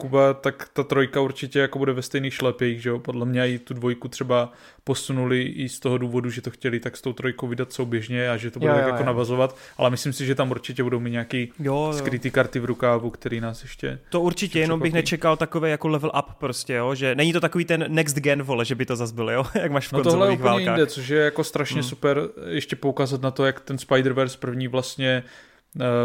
Kuba, 0.00 0.34
tak 0.34 0.68
ta 0.72 0.82
trojka 0.82 1.20
určitě 1.20 1.58
jako 1.58 1.78
bude 1.78 1.92
ve 1.92 2.02
stejných 2.02 2.34
šlepích, 2.34 2.82
že 2.82 2.88
jo? 2.88 2.98
Podle 2.98 3.26
mě 3.26 3.48
i 3.48 3.58
tu 3.58 3.74
dvojku 3.74 4.08
třeba 4.08 4.52
posunuli 4.84 5.42
i 5.42 5.68
z 5.68 5.80
toho 5.80 5.98
důvodu, 5.98 6.30
že 6.30 6.42
to 6.42 6.50
chtěli 6.50 6.80
tak 6.80 6.96
s 6.96 7.00
tou 7.02 7.12
trojkou 7.12 7.46
vydat 7.46 7.72
souběžně 7.72 8.30
a 8.30 8.36
že 8.36 8.50
to 8.50 8.58
bude 8.60 8.70
jo, 8.70 8.74
tak 8.74 8.84
jo, 8.84 8.88
jako 8.88 9.02
jo. 9.02 9.06
navazovat, 9.06 9.56
ale 9.76 9.90
myslím 9.90 10.12
si, 10.12 10.26
že 10.26 10.34
tam 10.34 10.50
určitě 10.50 10.82
budou 10.82 11.00
mít 11.00 11.10
nějaký 11.10 11.52
jo, 11.58 11.74
jo. 11.74 11.92
skrytý 11.92 12.30
karty 12.30 12.60
v 12.60 12.64
rukávu, 12.64 13.10
který 13.10 13.40
nás 13.40 13.62
ještě... 13.62 13.98
To 14.10 14.20
určitě, 14.20 14.58
jenom 14.58 14.80
bych 14.80 14.92
nečekal 14.92 15.36
takové 15.36 15.70
jako 15.70 15.88
level 15.88 16.12
up 16.18 16.34
prostě, 16.38 16.72
jo? 16.72 16.94
že 16.94 17.14
není 17.14 17.32
to 17.32 17.40
takový 17.40 17.64
ten 17.64 17.84
next 17.88 18.16
gen, 18.16 18.42
vole, 18.42 18.64
že 18.64 18.74
by 18.74 18.86
to 18.86 18.96
zase 18.96 19.14
bylo, 19.14 19.30
jo? 19.30 19.44
jak 19.54 19.72
máš 19.72 19.88
v 19.88 19.92
No 19.92 20.02
tohle 20.02 20.26
úplně 20.26 20.44
válkách. 20.44 20.66
jinde, 20.66 20.86
což 20.86 21.08
je 21.08 21.20
jako 21.20 21.44
strašně 21.44 21.80
hmm. 21.80 21.88
super 21.88 22.28
ještě 22.48 22.76
poukázat 22.76 23.22
na 23.22 23.30
to, 23.30 23.46
jak 23.46 23.60
ten 23.60 23.76
Spider-Verse 23.76 24.38
první 24.38 24.68
vlastně 24.68 25.22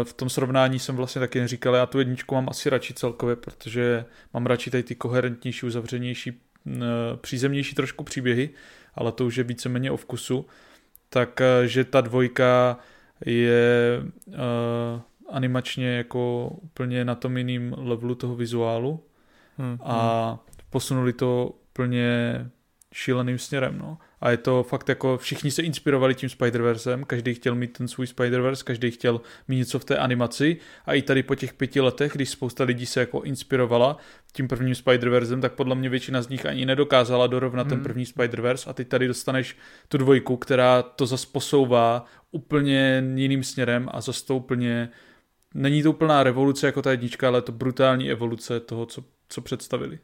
v 0.04 0.12
tom 0.12 0.28
srovnání 0.28 0.78
jsem 0.78 0.96
vlastně 0.96 1.20
taky 1.20 1.46
říkal, 1.46 1.74
já 1.74 1.86
tu 1.86 1.98
jedničku 1.98 2.34
mám 2.34 2.48
asi 2.48 2.70
radši 2.70 2.94
celkově, 2.94 3.36
protože 3.36 4.04
mám 4.34 4.46
radši 4.46 4.70
tady 4.70 4.82
ty 4.82 4.94
koherentnější, 4.94 5.66
uzavřenější, 5.66 6.40
přízemnější 7.16 7.74
trošku 7.74 8.04
příběhy, 8.04 8.50
ale 8.94 9.12
to 9.12 9.26
už 9.26 9.36
je 9.36 9.44
víceméně 9.44 9.90
o 9.90 9.96
vkusu. 9.96 10.46
Takže 11.08 11.84
ta 11.84 12.00
dvojka 12.00 12.78
je 13.26 14.02
uh, 14.26 14.34
animačně 15.28 15.96
jako 15.96 16.48
úplně 16.62 17.04
na 17.04 17.14
tom 17.14 17.36
jiným 17.36 17.74
levelu 17.78 18.14
toho 18.14 18.36
vizuálu 18.36 19.04
hmm, 19.58 19.78
a 19.82 20.38
posunuli 20.70 21.12
to 21.12 21.54
úplně 21.70 22.50
šíleným 22.96 23.38
směrem, 23.38 23.78
no. 23.78 23.98
A 24.20 24.30
je 24.30 24.36
to 24.36 24.62
fakt 24.62 24.88
jako, 24.88 25.18
všichni 25.18 25.50
se 25.50 25.62
inspirovali 25.62 26.14
tím 26.14 26.28
Spider-Versem, 26.28 27.04
každý 27.04 27.34
chtěl 27.34 27.54
mít 27.54 27.72
ten 27.72 27.88
svůj 27.88 28.06
Spider-Verse, 28.06 28.64
každý 28.64 28.90
chtěl 28.90 29.20
mít 29.48 29.56
něco 29.56 29.78
v 29.78 29.84
té 29.84 29.96
animaci 29.96 30.56
a 30.86 30.94
i 30.94 31.02
tady 31.02 31.22
po 31.22 31.34
těch 31.34 31.52
pěti 31.52 31.80
letech, 31.80 32.12
když 32.14 32.30
spousta 32.30 32.64
lidí 32.64 32.86
se 32.86 33.00
jako 33.00 33.22
inspirovala 33.22 33.96
tím 34.32 34.48
prvním 34.48 34.74
Spider-Versem, 34.74 35.40
tak 35.40 35.52
podle 35.52 35.74
mě 35.74 35.88
většina 35.88 36.22
z 36.22 36.28
nich 36.28 36.46
ani 36.46 36.66
nedokázala 36.66 37.26
dorovnat 37.26 37.62
hmm. 37.62 37.70
ten 37.70 37.82
první 37.82 38.04
Spider-Verse 38.04 38.70
a 38.70 38.72
teď 38.72 38.88
tady 38.88 39.08
dostaneš 39.08 39.56
tu 39.88 39.98
dvojku, 39.98 40.36
která 40.36 40.82
to 40.82 41.06
zase 41.06 41.26
posouvá 41.32 42.04
úplně 42.30 43.04
jiným 43.14 43.44
směrem 43.44 43.88
a 43.92 44.00
zase 44.00 44.26
to 44.26 44.36
úplně 44.36 44.88
není 45.54 45.82
to 45.82 45.90
úplná 45.90 46.22
revoluce 46.22 46.66
jako 46.66 46.82
ta 46.82 46.90
jednička, 46.90 47.28
ale 47.28 47.38
je 47.38 47.42
to 47.42 47.52
brutální 47.52 48.10
evoluce 48.10 48.60
toho, 48.60 48.86
co, 48.86 49.04
co 49.28 49.40
představili. 49.40 49.98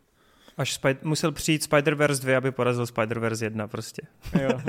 Až 0.56 0.72
Spy- 0.72 0.96
musel 1.02 1.32
přijít 1.32 1.62
Spider-Verse 1.62 2.22
2, 2.22 2.36
aby 2.38 2.50
porazil 2.50 2.84
Spider-Verse 2.84 3.44
1 3.44 3.68
prostě. 3.68 4.02
Jo. 4.42 4.60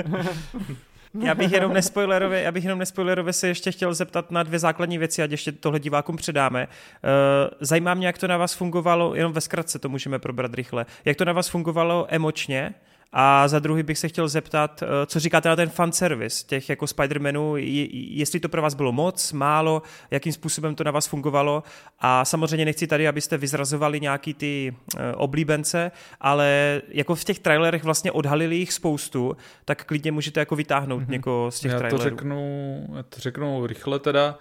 já 1.24 1.36
bych 1.36 1.52
jenom 1.52 1.74
nespoilerově, 1.74 2.42
já 2.42 2.52
bych 2.52 2.64
jenom 2.64 2.80
nespoilerově 2.80 3.34
se 3.34 3.48
ještě 3.48 3.72
chtěl 3.72 3.94
zeptat 3.94 4.32
na 4.32 4.44
dvě 4.44 4.60
základní 4.60 4.98
věci, 4.98 5.24
ať 5.24 5.32
ještě 5.32 5.52
tohle 5.52 5.80
divákům 5.80 6.16
předáme. 6.16 6.68
Uh, 6.68 6.70
zajímá 7.60 7.94
mě, 7.94 8.08
jak 8.08 8.18
to 8.18 8.28
na 8.28 8.38
vás 8.38 8.54
fungovalo, 8.54 9.16
jenom 9.16 9.34
ve 9.34 9.42
zkratce 9.42 9.80
to 9.80 9.90
můžeme 9.90 10.20
probrat 10.20 10.54
rychle, 10.54 10.86
jak 11.06 11.18
to 11.18 11.26
na 11.26 11.34
vás 11.34 11.48
fungovalo 11.48 12.06
emočně, 12.10 12.74
a 13.14 13.48
za 13.48 13.60
druhý 13.60 13.84
bych 13.84 13.98
se 13.98 14.08
chtěl 14.08 14.28
zeptat, 14.28 14.84
eh, 14.84 15.06
co 15.06 15.20
říkáte 15.20 15.50
na 15.50 15.56
ten 15.56 15.70
fanservice 15.70 16.46
těch 16.48 16.70
jako 16.70 16.86
Spider-Manů, 16.86 17.56
jestli 17.92 18.40
to 18.40 18.50
pro 18.50 18.62
vás 18.62 18.74
bylo 18.74 18.92
moc, 18.92 19.34
málo, 19.34 19.82
jakým 20.12 20.34
způsobem 20.34 20.76
to 20.76 20.84
na 20.84 20.92
vás 20.92 21.08
fungovalo 21.08 21.64
a 22.00 22.26
samozřejmě 22.26 22.66
nechci 22.66 22.88
tady, 22.88 23.08
abyste 23.08 23.38
vyzrazovali 23.38 24.00
nějaký 24.00 24.34
ty 24.34 24.76
eh, 24.98 25.16
oblíbence, 25.16 25.92
ale 26.22 26.82
jako 26.88 27.16
v 27.16 27.24
těch 27.24 27.40
trailerech 27.40 27.84
vlastně 27.84 28.12
odhalili 28.12 28.56
jich 28.56 28.74
spoustu, 28.74 29.38
tak 29.66 29.86
klidně 29.86 30.12
můžete 30.12 30.40
jako 30.40 30.56
vytáhnout 30.56 31.04
mm-hmm. 31.04 31.12
někoho 31.12 31.52
z 31.52 31.60
těch 31.60 31.72
já 31.72 31.78
trailerů. 31.78 32.04
To 32.04 32.10
řeknu, 32.10 32.88
já 32.96 33.04
to 33.04 33.20
řeknu 33.20 33.68
rychle 33.68 34.00
teda. 34.00 34.38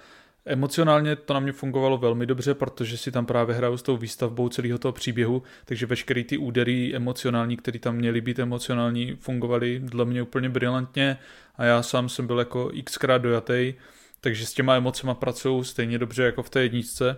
Emocionálně 0.51 1.17
to 1.17 1.35
na 1.35 1.41
mě 1.41 1.53
fungovalo 1.53 1.99
velmi 1.99 2.27
dobře, 2.27 2.55
protože 2.55 2.97
si 2.97 3.13
tam 3.13 3.27
právě 3.27 3.55
hraju 3.55 3.77
s 3.77 3.83
tou 3.83 3.97
výstavbou 3.97 4.49
celého 4.49 4.79
toho 4.79 4.93
příběhu, 4.93 5.43
takže 5.65 5.87
veškeré 5.87 6.25
ty 6.25 6.39
údery 6.39 6.93
emocionální, 6.95 7.57
které 7.57 7.79
tam 7.79 7.97
měly 7.97 8.21
být 8.21 8.39
emocionální, 8.39 9.17
fungovaly 9.21 9.81
dle 9.85 10.05
mě 10.05 10.23
úplně 10.23 10.49
brilantně 10.49 11.19
a 11.57 11.65
já 11.65 11.83
sám 11.83 12.09
jsem 12.09 12.27
byl 12.27 12.39
jako 12.39 12.71
xkrát 12.85 13.23
dojatý, 13.23 13.75
takže 14.21 14.47
s 14.47 14.55
těma 14.55 14.77
emocema 14.77 15.15
pracuju 15.15 15.65
stejně 15.65 15.99
dobře 15.99 16.23
jako 16.23 16.43
v 16.43 16.51
té 16.51 16.63
jedničce. 16.63 17.17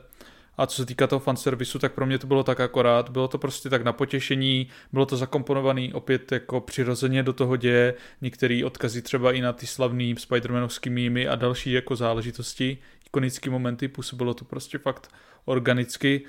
A 0.59 0.67
co 0.67 0.77
se 0.77 0.87
týká 0.87 1.07
toho 1.07 1.21
fanservisu, 1.21 1.79
tak 1.79 1.93
pro 1.93 2.07
mě 2.07 2.19
to 2.19 2.27
bylo 2.27 2.45
tak 2.45 2.61
akorát, 2.61 3.09
bylo 3.09 3.29
to 3.29 3.39
prostě 3.39 3.71
tak 3.71 3.85
na 3.85 3.93
potěšení, 3.93 4.69
bylo 4.93 5.07
to 5.07 5.17
zakomponované 5.17 5.89
opět 5.93 6.33
jako 6.33 6.61
přirozeně 6.61 7.23
do 7.23 7.33
toho 7.33 7.57
děje, 7.57 7.95
některé 8.21 8.63
odkazy 8.65 9.03
třeba 9.03 9.33
i 9.33 9.41
na 9.41 9.53
ty 9.53 9.67
slavný 9.67 10.15
Spider-Manovský 10.15 10.91
mýmy 10.91 11.29
a 11.29 11.37
další 11.37 11.73
jako 11.73 11.97
záležitosti, 11.97 12.79
ikonické 13.13 13.51
momenty, 13.51 13.89
působilo 13.89 14.35
to 14.35 14.45
prostě 14.45 14.79
fakt 14.79 15.09
organicky 15.45 16.25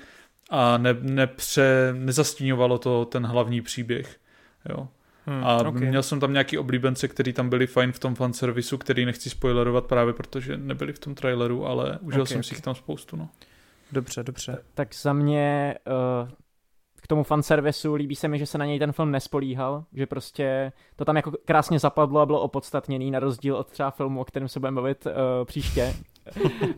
a 0.50 0.78
ne, 0.78 0.94
nepře, 1.00 1.94
nezastíňovalo 1.98 2.78
to 2.78 3.04
ten 3.04 3.26
hlavní 3.26 3.62
příběh. 3.62 4.16
Jo. 4.68 4.88
Hmm, 5.26 5.44
a 5.44 5.56
okay. 5.56 5.88
měl 5.88 6.02
jsem 6.02 6.20
tam 6.20 6.32
nějaký 6.32 6.58
oblíbence, 6.58 7.08
který 7.08 7.32
tam 7.32 7.48
byli 7.48 7.66
fajn 7.66 7.92
v 7.92 7.98
tom 7.98 8.14
fanservisu, 8.14 8.78
který 8.78 9.04
nechci 9.04 9.30
spoilerovat 9.30 9.86
právě, 9.86 10.14
protože 10.14 10.56
nebyli 10.56 10.92
v 10.92 10.98
tom 10.98 11.14
traileru, 11.14 11.66
ale 11.66 11.98
užil 12.00 12.22
okay, 12.22 12.26
jsem 12.30 12.38
okay. 12.38 12.42
si 12.42 12.54
jich 12.54 12.60
tam 12.60 12.74
spoustu. 12.74 13.16
No. 13.16 13.28
Dobře, 13.92 14.22
dobře. 14.22 14.58
Tak 14.74 14.94
za 14.94 15.12
mě 15.12 15.74
uh, 16.22 16.28
k 17.02 17.06
tomu 17.06 17.22
fanservisu 17.22 17.94
líbí 17.94 18.14
se 18.14 18.28
mi, 18.28 18.38
že 18.38 18.46
se 18.46 18.58
na 18.58 18.66
něj 18.66 18.78
ten 18.78 18.92
film 18.92 19.10
nespolíhal, 19.10 19.84
že 19.92 20.06
prostě 20.06 20.72
to 20.96 21.04
tam 21.04 21.16
jako 21.16 21.32
krásně 21.44 21.78
zapadlo 21.78 22.20
a 22.20 22.26
bylo 22.26 22.40
opodstatněný, 22.40 23.10
na 23.10 23.18
rozdíl 23.18 23.56
od 23.56 23.70
třeba 23.70 23.90
filmu, 23.90 24.20
o 24.20 24.24
kterém 24.24 24.48
se 24.48 24.60
budeme 24.60 24.80
bavit 24.80 25.06
uh, 25.06 25.12
příště. 25.44 25.94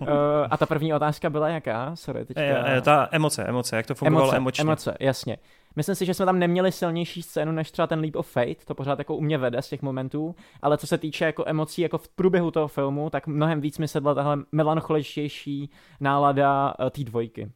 Uh, 0.00 0.08
a 0.50 0.56
ta 0.56 0.66
první 0.66 0.94
otázka 0.94 1.30
byla 1.30 1.48
jaká? 1.48 1.96
Sorry, 1.96 2.24
teďka... 2.24 2.42
Je, 2.42 2.64
je, 2.74 2.80
ta 2.80 3.08
emoce, 3.12 3.44
emoce, 3.44 3.76
jak 3.76 3.86
to 3.86 3.94
fungovalo 3.94 4.28
emoce, 4.28 4.36
emočně. 4.36 4.62
Emoce, 4.62 4.94
jasně. 5.00 5.36
Myslím 5.76 5.94
si, 5.94 6.06
že 6.06 6.14
jsme 6.14 6.26
tam 6.26 6.38
neměli 6.38 6.72
silnější 6.72 7.22
scénu 7.22 7.52
než 7.52 7.70
třeba 7.70 7.86
ten 7.86 8.00
Leap 8.00 8.16
of 8.16 8.30
Fate, 8.30 8.64
to 8.64 8.74
pořád 8.74 8.98
jako 8.98 9.16
u 9.16 9.20
mě 9.20 9.38
vede 9.38 9.62
z 9.62 9.68
těch 9.68 9.82
momentů, 9.82 10.34
ale 10.62 10.78
co 10.78 10.86
se 10.86 10.98
týče 10.98 11.24
jako 11.24 11.44
emocí 11.46 11.82
jako 11.82 11.98
v 11.98 12.08
průběhu 12.08 12.50
toho 12.50 12.68
filmu, 12.68 13.10
tak 13.10 13.26
mnohem 13.26 13.60
víc 13.60 13.78
mi 13.78 13.88
sedla 13.88 14.14
tahle 14.14 14.38
melancholičtější 14.52 15.70
nálada 16.00 16.74
té 16.90 17.04
dvojky. 17.04 17.50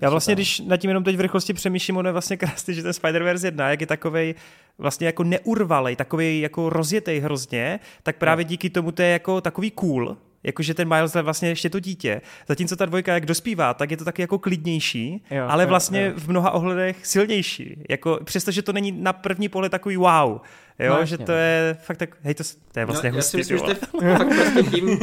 Já 0.00 0.10
vlastně, 0.10 0.34
když 0.34 0.60
nad 0.60 0.76
tím 0.76 0.90
jenom 0.90 1.04
teď 1.04 1.16
v 1.16 1.20
rychlosti 1.20 1.52
přemýšlím, 1.52 1.96
ono 1.96 2.08
je 2.08 2.12
vlastně 2.12 2.36
krásný, 2.36 2.74
že 2.74 2.82
ten 2.82 2.92
Spider-Verse 2.92 3.44
1, 3.44 3.70
jak 3.70 3.80
je 3.80 3.86
takovej 3.86 4.34
vlastně 4.78 5.06
jako 5.06 5.24
neurvalej, 5.24 5.96
takový 5.96 6.40
jako 6.40 6.70
rozjetej 6.70 7.20
hrozně, 7.20 7.80
tak 8.02 8.16
právě 8.16 8.44
díky 8.44 8.70
tomu 8.70 8.92
to 8.92 9.02
je 9.02 9.08
jako 9.08 9.40
takový 9.40 9.70
cool, 9.70 10.16
jakože 10.46 10.74
ten 10.74 10.88
Miles 10.88 11.14
je 11.14 11.22
vlastně 11.22 11.48
ještě 11.48 11.70
to 11.70 11.80
dítě. 11.80 12.20
Zatímco 12.48 12.76
ta 12.76 12.86
dvojka, 12.86 13.14
jak 13.14 13.26
dospívá, 13.26 13.74
tak 13.74 13.90
je 13.90 13.96
to 13.96 14.04
taky 14.04 14.22
jako 14.22 14.38
klidnější, 14.38 15.24
jo, 15.30 15.44
ale 15.48 15.66
vlastně 15.66 16.00
jo, 16.00 16.06
jo. 16.06 16.12
v 16.16 16.28
mnoha 16.28 16.50
ohledech 16.50 17.06
silnější. 17.06 17.84
Jako, 17.88 18.18
přestože 18.24 18.62
to 18.62 18.72
není 18.72 18.92
na 18.92 19.12
první 19.12 19.48
pohled 19.48 19.70
takový 19.70 19.96
wow, 19.96 20.40
jo, 20.78 20.96
no, 21.00 21.04
že 21.04 21.18
to 21.18 21.32
je 21.32 21.76
fakt 21.82 21.96
tak, 21.96 22.16
hej, 22.22 22.34
to, 22.34 22.44
to 22.72 22.78
je 22.78 22.86
vlastně 22.86 23.10
no, 23.10 23.16
hustý, 23.16 23.38
já 23.38 23.44
si 23.44 23.52
myslím, 23.54 23.68
že 23.68 23.74
to 23.74 24.04
je 24.04 24.16
fakt 24.16 24.28
prostě 24.28 24.62
tím, 24.62 24.98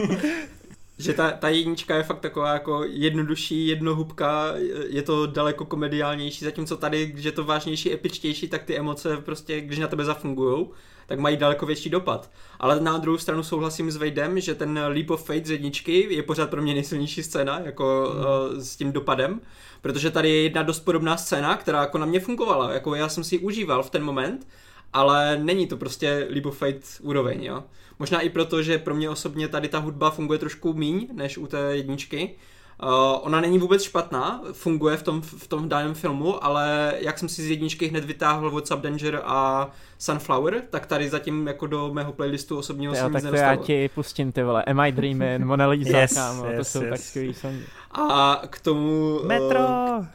že 0.98 1.14
ta, 1.14 1.32
ta 1.32 1.50
jednička 1.50 1.96
je 1.96 2.04
fakt 2.04 2.20
taková 2.20 2.54
jako 2.54 2.84
jednodušší, 2.84 3.68
jednohubka, 3.68 4.54
je 4.89 5.02
to 5.02 5.26
daleko 5.28 5.66
komediálnější, 5.66 6.46
zatímco 6.46 6.78
tady, 6.78 7.06
když 7.06 7.26
je 7.26 7.32
to 7.32 7.44
vážnější, 7.44 7.94
epičtější, 7.94 8.48
tak 8.48 8.64
ty 8.64 8.78
emoce 8.78 9.18
prostě, 9.18 9.62
když 9.62 9.80
na 9.80 9.88
tebe 9.88 10.06
zafungujou, 10.06 10.72
tak 11.06 11.20
mají 11.20 11.38
daleko 11.38 11.66
větší 11.66 11.89
dopad. 11.89 12.32
Ale 12.60 12.80
na 12.80 12.97
druhou 12.97 13.18
stranu 13.18 13.43
souhlasím 13.43 13.91
s 13.91 13.95
Vejdem, 13.95 14.39
že 14.39 14.56
ten 14.56 14.80
Leap 14.88 15.10
of 15.10 15.26
Fate 15.26 15.45
z 15.45 15.51
jedničky 15.51 16.08
je 16.10 16.24
pořád 16.24 16.49
pro 16.49 16.62
mě 16.62 16.74
nejsilnější 16.74 17.24
scéna, 17.24 17.60
jako 17.60 18.14
mm. 18.14 18.20
uh, 18.20 18.60
s 18.60 18.76
tím 18.76 18.91
dopadem, 18.91 19.41
protože 19.82 20.12
tady 20.12 20.30
je 20.30 20.43
jedna 20.43 20.64
dost 20.64 20.80
podobná 20.80 21.18
scéna, 21.18 21.58
která 21.58 21.82
jako 21.82 21.97
na 21.97 22.06
mě 22.06 22.20
fungovala, 22.20 22.74
jako 22.74 22.95
já 22.95 23.10
jsem 23.10 23.24
si 23.24 23.36
ji 23.36 23.39
užíval 23.39 23.84
v 23.84 23.89
ten 23.89 24.04
moment, 24.04 24.47
ale 24.93 25.39
není 25.43 25.68
to 25.68 25.78
prostě 25.78 26.28
Leap 26.30 26.45
of 26.45 26.58
Fate 26.58 26.80
úroveň, 27.01 27.43
jo. 27.43 27.64
Možná 27.99 28.22
i 28.22 28.30
proto, 28.30 28.64
že 28.64 28.78
pro 28.78 28.95
mě 28.95 29.10
osobně 29.10 29.47
tady 29.47 29.68
ta 29.68 29.80
hudba 29.80 30.12
funguje 30.12 30.39
trošku 30.39 30.74
míň 30.74 31.08
než 31.14 31.38
u 31.38 31.47
té 31.47 31.58
jedničky. 31.58 32.36
Uh, 32.84 32.90
ona 33.22 33.42
není 33.42 33.60
vůbec 33.60 33.84
špatná, 33.84 34.42
funguje 34.52 34.98
v 34.98 35.04
tom, 35.04 35.22
v 35.22 35.48
tom 35.48 35.70
daném 35.70 35.94
filmu, 35.94 36.44
ale 36.46 36.94
jak 37.00 37.20
jsem 37.20 37.30
si 37.30 37.44
z 37.44 37.50
jedničky 37.50 37.88
hned 37.88 38.06
vytáhl 38.06 38.52
What's 38.52 38.72
Up 38.72 38.80
Danger 38.80 39.22
a 39.26 39.70
Sunflower, 39.98 40.64
tak 40.70 40.86
tady 40.86 41.10
zatím 41.10 41.48
jako 41.48 41.68
do 41.68 41.94
mého 41.94 42.14
playlistu 42.14 42.58
osobního 42.58 42.96
jsem 42.96 43.14
tak 43.14 43.24
to 43.24 43.36
já 43.36 43.56
ti 43.56 43.90
pustím 43.96 44.32
ty 44.32 44.44
vole, 44.44 44.64
Am 44.64 44.80
I 44.80 44.92
Dreaming, 44.92 45.46
Mona 45.46 45.68
Lisa, 45.68 45.98
yes, 45.98 46.14
kámo, 46.14 46.46
yes, 46.46 46.58
to 46.58 46.64
jsou 46.64 46.82
yes. 46.82 46.90
tak 46.90 47.00
skvělý 47.00 47.34
songy. 47.34 47.64
A 47.92 48.42
k 48.50 48.60
tomu... 48.60 49.20
Metro! 49.26 49.60
Uh, 49.60 50.06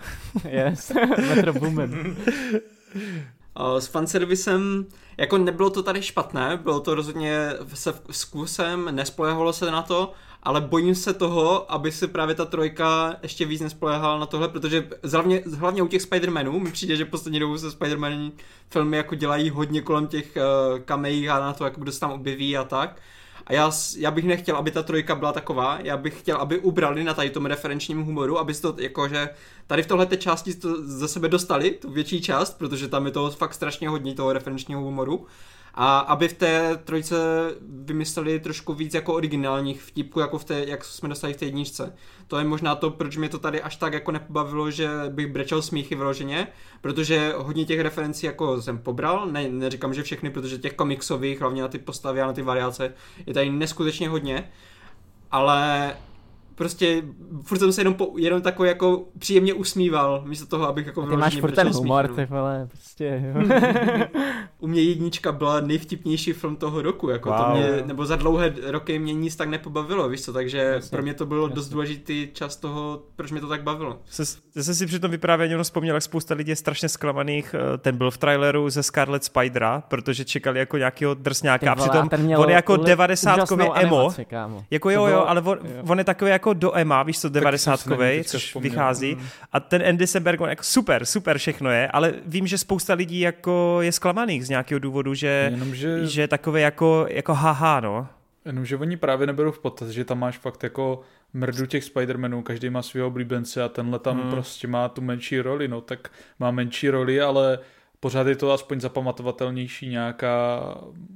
yes, 0.51 0.93
Metro 1.29 1.53
Boomin. 1.53 2.17
s 3.79 3.87
fanservisem, 3.87 4.87
jako 5.17 5.39
nebylo 5.39 5.71
to 5.71 5.83
tady 5.83 6.03
špatné, 6.03 6.59
bylo 6.63 6.81
to 6.81 6.95
rozhodně 6.95 7.53
se 7.75 7.95
zkusem, 8.11 8.89
nespolehalo 8.91 9.53
se 9.53 9.71
na 9.71 9.83
to, 9.83 10.13
ale 10.43 10.61
bojím 10.61 10.95
se 10.95 11.15
toho, 11.15 11.73
aby 11.73 11.93
se 11.93 12.09
právě 12.09 12.35
ta 12.35 12.45
trojka 12.45 13.17
ještě 13.23 13.45
víc 13.45 13.61
nespolehala 13.61 14.19
na 14.19 14.27
tohle, 14.27 14.49
protože 14.49 14.89
hlavně, 15.13 15.43
hlavně 15.59 15.83
u 15.83 15.87
těch 15.87 16.03
Spider-Manů 16.03 16.61
mi 16.61 16.73
přijde, 16.73 16.97
že 16.97 17.05
poslední 17.05 17.41
dobou 17.41 17.59
se 17.59 17.69
Spider-Man 17.69 18.33
filmy 18.71 18.97
jako 18.97 19.15
dělají 19.15 19.51
hodně 19.51 19.83
kolem 19.83 20.07
těch 20.07 20.37
uh, 20.37 20.79
kamejí 20.79 21.29
a 21.29 21.41
na 21.41 21.53
to, 21.53 21.65
jak 21.65 21.79
kdo 21.79 21.93
se 21.93 22.01
tam 22.01 22.11
objeví 22.11 22.57
a 22.57 22.65
tak. 22.65 23.01
A 23.47 23.53
já, 23.53 23.71
já 23.97 24.11
bych 24.11 24.25
nechtěl, 24.25 24.57
aby 24.57 24.71
ta 24.71 24.83
trojka 24.83 25.15
byla 25.15 25.33
taková, 25.33 25.79
já 25.83 25.97
bych 25.97 26.21
chtěl, 26.21 26.37
aby 26.37 26.59
ubrali 26.59 27.05
na 27.05 27.15
tady 27.15 27.31
tom 27.31 27.47
referenčním 27.47 28.03
humoru, 28.03 28.39
aby 28.39 28.55
to 28.55 28.75
jakože 28.79 29.29
tady 29.67 29.83
v 29.83 29.87
tohle 29.87 30.07
části 30.07 30.55
to 30.55 30.83
ze 30.83 31.09
sebe 31.09 31.29
dostali, 31.29 31.71
tu 31.71 31.91
větší 31.91 32.21
část, 32.21 32.59
protože 32.59 32.89
tam 32.89 33.07
je 33.07 33.13
toho 33.13 33.31
fakt 33.31 33.55
strašně 33.55 33.89
hodně 33.89 34.15
toho 34.15 34.33
referenčního 34.33 34.81
humoru 34.81 35.27
a 35.75 35.99
aby 35.99 36.29
v 36.29 36.33
té 36.33 36.77
trojce 36.85 37.17
vymysleli 37.69 38.41
trošku 38.41 38.75
víc 38.75 38.95
jako 38.95 39.15
originálních 39.15 39.83
vtipků, 39.83 40.21
jako 40.21 40.39
v 40.39 40.45
té, 40.45 40.65
jak 40.65 40.85
jsme 40.85 41.09
dostali 41.09 41.35
v 41.35 41.37
té 41.37 41.45
jedničce. 41.45 41.95
To 42.27 42.39
je 42.39 42.45
možná 42.45 42.75
to, 42.75 42.91
proč 42.91 43.17
mě 43.17 43.29
to 43.29 43.39
tady 43.39 43.63
až 43.63 43.77
tak 43.77 43.93
jako 43.93 44.13
nepobavilo, 44.13 44.71
že 44.71 44.89
bych 45.09 45.27
brečel 45.27 45.63
smíchy 45.63 45.95
vyloženě, 45.95 46.47
protože 46.81 47.35
hodně 47.37 47.65
těch 47.65 47.81
referencí 47.81 48.27
jako 48.27 48.63
jsem 48.63 48.79
pobral, 48.79 49.27
ne, 49.27 49.49
neříkám, 49.49 49.95
že 49.95 50.03
všechny, 50.03 50.31
protože 50.31 50.59
těch 50.59 50.75
komiksových, 50.75 51.41
hlavně 51.41 51.63
na 51.63 51.69
ty 51.69 51.79
postavy 51.79 52.21
a 52.21 52.27
na 52.27 52.33
ty 52.33 52.43
variace, 52.43 52.95
je 53.27 53.35
tady 53.35 53.51
neskutečně 53.51 54.09
hodně, 54.09 54.51
ale 55.31 55.97
prostě 56.59 57.03
furt 57.43 57.59
jsem 57.59 57.73
se 57.73 57.81
jenom, 57.81 57.95
po, 57.95 58.13
jenom 58.17 58.43
takový 58.43 58.69
jako 58.69 59.05
příjemně 59.19 59.55
usmíval, 59.55 60.23
místo 60.27 60.47
toho, 60.47 60.69
abych 60.69 60.87
jako 60.87 61.07
Ty 61.07 61.17
máš 61.17 61.41
furt 61.41 61.55
ten 61.55 61.69
humor, 61.69 62.09
ty 62.09 62.25
vole, 62.25 62.69
prostě. 62.73 63.35
U 64.59 64.67
mě 64.67 64.83
jednička 64.83 65.33
byla 65.33 65.61
nejvtipnější 65.61 66.33
film 66.33 66.57
toho 66.57 66.83
roku, 66.83 67.09
jako 67.09 67.29
wow. 67.29 67.39
to 67.39 67.51
mě, 67.51 67.83
nebo 67.87 68.07
za 68.07 68.17
dlouhé 68.17 68.55
roky 68.67 68.99
mě 68.99 69.15
nic 69.15 69.37
tak 69.37 69.49
nepobavilo, 69.49 70.09
víš 70.09 70.23
co, 70.23 70.33
takže 70.33 70.59
jasně, 70.59 70.91
pro 70.91 71.03
mě 71.03 71.15
to 71.15 71.27
bylo 71.27 71.43
jasně. 71.43 71.55
dost 71.55 71.69
důležitý 71.69 72.29
čas 72.33 72.57
toho, 72.57 73.03
proč 73.17 73.31
mě 73.31 73.41
to 73.41 73.49
tak 73.49 73.63
bavilo. 73.63 73.99
Já 74.59 74.65
jsem 74.65 74.75
si 74.75 74.87
při 74.87 74.99
tom 74.99 75.11
vyprávění 75.11 75.53
jenom 75.53 75.65
vzpomněl, 75.65 75.95
jak 75.95 76.03
spousta 76.03 76.35
lidí 76.35 76.51
je 76.51 76.57
strašně 76.57 76.89
zklamaných, 76.89 77.55
eh, 77.55 77.79
ten 77.79 77.97
byl 77.97 78.11
v 78.11 78.19
traileru 78.19 78.71
ze 78.71 78.83
Scarlet 78.83 79.25
Spidera, 79.25 79.83
protože 79.89 80.25
čekali 80.25 80.59
jako 80.59 80.77
nějakého 80.77 81.15
drsňáka 81.15 81.73
a 81.73 81.75
přitom 81.75 82.09
on 82.37 82.49
je 82.49 82.55
jako 82.55 82.77
90 82.77 83.53
emo, 83.53 83.73
animaci, 83.73 84.27
jako 84.71 84.91
jo, 84.91 85.07
jo, 85.07 85.25
ale 85.27 85.41
on, 85.41 85.59
jo. 85.65 85.83
on 85.89 85.99
je 85.99 86.05
takový 86.05 86.31
jako 86.31 86.53
do 86.55 86.79
ema, 86.79 87.03
víš 87.03 87.21
co, 87.21 87.29
90 87.29 87.81
což 88.25 88.47
vzpomněl. 88.47 88.71
vychází 88.71 89.15
mm. 89.15 89.27
a 89.53 89.61
ten 89.61 89.83
Andy 89.89 90.07
Samberg, 90.07 90.41
on 90.41 90.49
jako 90.49 90.63
super, 90.63 91.05
super 91.05 91.39
všechno 91.39 91.71
je, 91.71 91.89
ale 91.89 92.15
vím, 92.27 92.47
že 92.47 92.59
spousta 92.59 92.95
lidí 92.95 93.21
jako 93.21 93.79
je 93.81 93.93
zklamaných 93.93 94.47
z 94.47 94.49
nějakého 94.49 94.79
důvodu, 94.79 95.15
že, 95.15 95.49
Jenomže... 95.51 96.07
že 96.07 96.29
takové 96.29 96.61
jako, 96.61 97.07
jako 97.11 97.35
haha, 97.35 97.81
no. 97.81 98.09
Jenomže 98.45 98.77
oni 98.77 98.97
právě 98.97 99.27
neberou 99.27 99.51
v 99.51 99.59
potaz, 99.59 99.89
že 99.89 100.05
tam 100.05 100.19
máš 100.19 100.39
fakt 100.39 100.63
jako 100.63 101.01
mrdu 101.33 101.67
těch 101.67 101.85
Spider-Manů, 101.85 102.43
každý 102.43 102.71
má 102.71 102.83
svého 102.83 103.07
oblíbence 103.07 103.63
a 103.63 103.69
tenhle 103.69 103.99
tam 103.99 104.21
hmm. 104.21 104.31
prostě 104.31 104.69
má 104.69 104.89
tu 104.89 105.01
menší 105.03 105.41
roli, 105.41 105.69
no 105.69 105.81
tak 105.81 106.11
má 106.39 106.51
menší 106.51 106.91
roli, 106.91 107.21
ale 107.21 107.59
pořád 108.01 108.27
je 108.27 108.37
to 108.37 108.53
aspoň 108.53 108.81
zapamatovatelnější 108.81 109.89
nějaká 109.89 110.61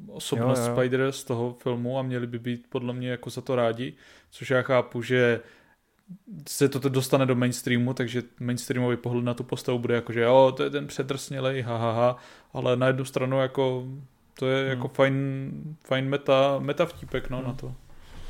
osobnost 0.09 0.61
jo, 0.61 0.67
jo. 0.67 0.73
Spider 0.77 1.13
z 1.13 1.25
toho 1.25 1.57
filmu 1.63 1.99
a 1.99 2.03
měli 2.03 2.27
by 2.27 2.39
být 2.39 2.67
podle 2.69 2.93
mě 2.93 3.11
jako 3.11 3.31
za 3.31 3.41
to 3.41 3.57
rádi, 3.57 3.95
což 4.31 4.51
já 4.51 4.63
chápu, 4.63 5.03
že 5.03 5.41
se 6.49 6.69
to 6.69 6.89
dostane 6.89 7.27
do 7.27 7.35
mainstreamu, 7.35 7.95
takže 7.95 8.23
mainstreamový 8.41 8.97
pohled 8.97 9.25
na 9.25 9.35
tu 9.35 9.45
postavu 9.45 9.79
bude 9.79 9.95
jako, 9.95 10.13
že 10.13 10.21
jo, 10.21 10.53
to 10.57 10.63
je 10.63 10.71
ten 10.71 10.87
předrsnělej, 10.87 11.63
ha, 11.63 11.77
ha, 11.77 11.93
ha, 11.93 12.17
ale 12.53 12.77
na 12.77 12.87
jednu 12.87 13.05
stranu 13.05 13.41
jako 13.41 13.85
to 14.39 14.47
je 14.47 14.59
jako 14.59 14.69
hmm. 14.69 14.71
jako 14.71 14.89
fajn, 14.89 15.77
fajn 15.85 16.09
meta, 16.09 16.59
meta 16.59 16.87
vtípek 16.87 17.31
no, 17.31 17.37
hmm. 17.37 17.47
na 17.47 17.53
to. 17.53 17.75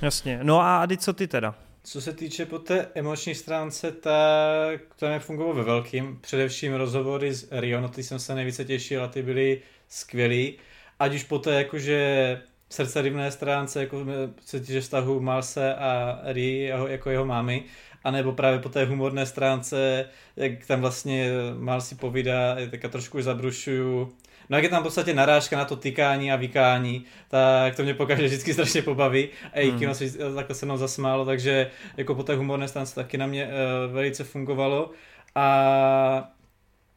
Jasně. 0.03 0.41
No 0.43 0.61
a 0.61 0.83
Adi, 0.83 0.97
co 0.97 1.13
ty 1.13 1.27
teda? 1.29 1.55
Co 1.85 2.01
se 2.01 2.13
týče 2.13 2.47
po 2.47 2.59
té 2.59 2.89
emoční 2.95 3.35
stránce, 3.35 3.93
tak 3.93 4.81
to 4.97 5.09
nefungovalo 5.09 5.55
ve 5.55 5.63
velkým. 5.63 6.19
Především 6.21 6.75
rozhovory 6.75 7.35
s 7.35 7.49
Rio, 7.51 7.81
na 7.81 7.89
ty 7.89 8.03
jsem 8.03 8.19
se 8.19 8.35
nejvíce 8.35 8.65
těšil 8.65 9.05
a 9.05 9.09
ty 9.09 9.23
byly 9.23 9.63
skvělý. 9.89 10.59
Ať 10.99 11.15
už 11.15 11.25
po 11.25 11.39
té 11.39 11.55
jakože 11.55 12.41
srdcerivné 12.71 13.31
stránce, 13.31 13.81
jako 13.81 14.07
se 14.41 14.61
týče 14.61 14.81
vztahu 14.81 15.21
Malse 15.21 15.75
a 15.75 16.21
Ri 16.25 16.59
jeho, 16.59 16.89
jako 16.89 17.11
jeho 17.11 17.25
mámy, 17.25 17.65
anebo 18.05 18.33
právě 18.33 18.59
po 18.59 18.69
té 18.69 18.85
humorné 18.85 19.27
stránce, 19.27 20.09
jak 20.37 20.67
tam 20.67 20.81
vlastně 20.81 21.31
Mal 21.59 21.81
si 21.81 21.95
povídá, 21.95 22.57
tak 22.71 22.93
trošku 22.93 23.23
zabrušuju 23.23 24.13
No 24.53 24.59
jak 24.59 24.65
je 24.65 24.71
tam 24.71 24.81
v 24.81 24.83
podstatě 24.83 25.15
narážka 25.15 25.57
na 25.57 25.65
to 25.65 25.77
tykání 25.77 26.33
a 26.33 26.37
vykání, 26.37 27.05
tak 27.29 27.77
to 27.77 27.83
mě 27.83 27.95
pokaždé 27.95 28.27
vždycky 28.27 28.53
strašně 28.53 28.83
pobaví 28.83 29.29
a 29.53 29.61
i 29.61 29.71
hmm. 29.71 29.79
kino 29.79 29.95
se 29.95 30.35
takhle 30.35 30.55
se 30.55 30.67
mnou 30.67 30.77
zasmálo, 30.77 31.25
takže 31.25 31.71
jako 31.97 32.15
po 32.15 32.23
té 32.23 32.35
humorné 32.35 32.69
stance 32.69 32.95
taky 32.95 33.19
na 33.19 33.27
mě 33.27 33.47
uh, 33.47 33.95
velice 33.95 34.25
fungovalo. 34.25 34.91
A 35.35 36.33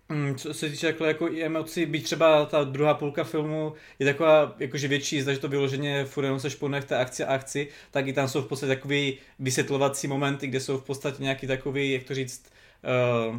Mm, 0.09 0.35
co 0.35 0.53
se 0.53 0.69
týče 0.69 0.87
jako, 0.87 1.05
jako 1.05 1.27
i 1.29 1.43
emocí, 1.43 1.85
byť 1.85 2.03
třeba 2.03 2.45
ta 2.45 2.63
druhá 2.63 2.93
půlka 2.93 3.23
filmu 3.23 3.73
je 3.99 4.05
taková 4.05 4.55
jakože 4.59 4.87
větší, 4.87 5.21
zda, 5.21 5.33
že 5.33 5.39
to 5.39 5.47
vyloženě 5.47 6.05
furt 6.05 6.23
jenom 6.23 6.39
se 6.39 6.49
špone 6.49 6.81
v 6.81 6.85
té 6.85 6.97
akci 6.97 7.23
a 7.23 7.33
akci, 7.33 7.67
tak 7.91 8.07
i 8.07 8.13
tam 8.13 8.27
jsou 8.27 8.41
v 8.41 8.47
podstatě 8.47 8.75
takový 8.75 9.17
vysvětlovací 9.39 10.07
momenty, 10.07 10.47
kde 10.47 10.59
jsou 10.59 10.77
v 10.77 10.83
podstatě 10.83 11.23
nějaký 11.23 11.47
takový, 11.47 11.91
jak 11.91 12.03
to 12.03 12.15
říct, 12.15 12.51
uh, 13.29 13.35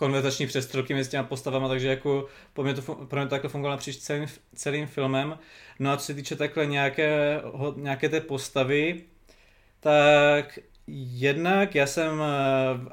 konverzační 0.00 0.46
přestřelky 0.46 0.94
mezi 0.94 1.10
těma 1.10 1.22
postavama, 1.22 1.68
takže 1.68 1.88
jako 1.88 2.26
pro 2.52 2.64
mě 2.64 2.74
to, 2.74 2.82
pro 2.82 3.20
mě 3.20 3.26
to 3.26 3.30
takhle 3.30 3.50
fungovalo 3.50 3.76
napříč 3.76 3.96
celým, 3.96 4.26
celým 4.54 4.86
filmem. 4.86 5.38
No 5.78 5.90
a 5.92 5.96
co 5.96 6.04
se 6.04 6.14
týče 6.14 6.36
takhle 6.36 6.66
nějaké, 6.66 7.40
nějaké 7.76 8.08
té 8.08 8.20
postavy, 8.20 9.02
tak 9.80 10.58
Jednak 10.92 11.74
já 11.74 11.86
jsem 11.86 12.18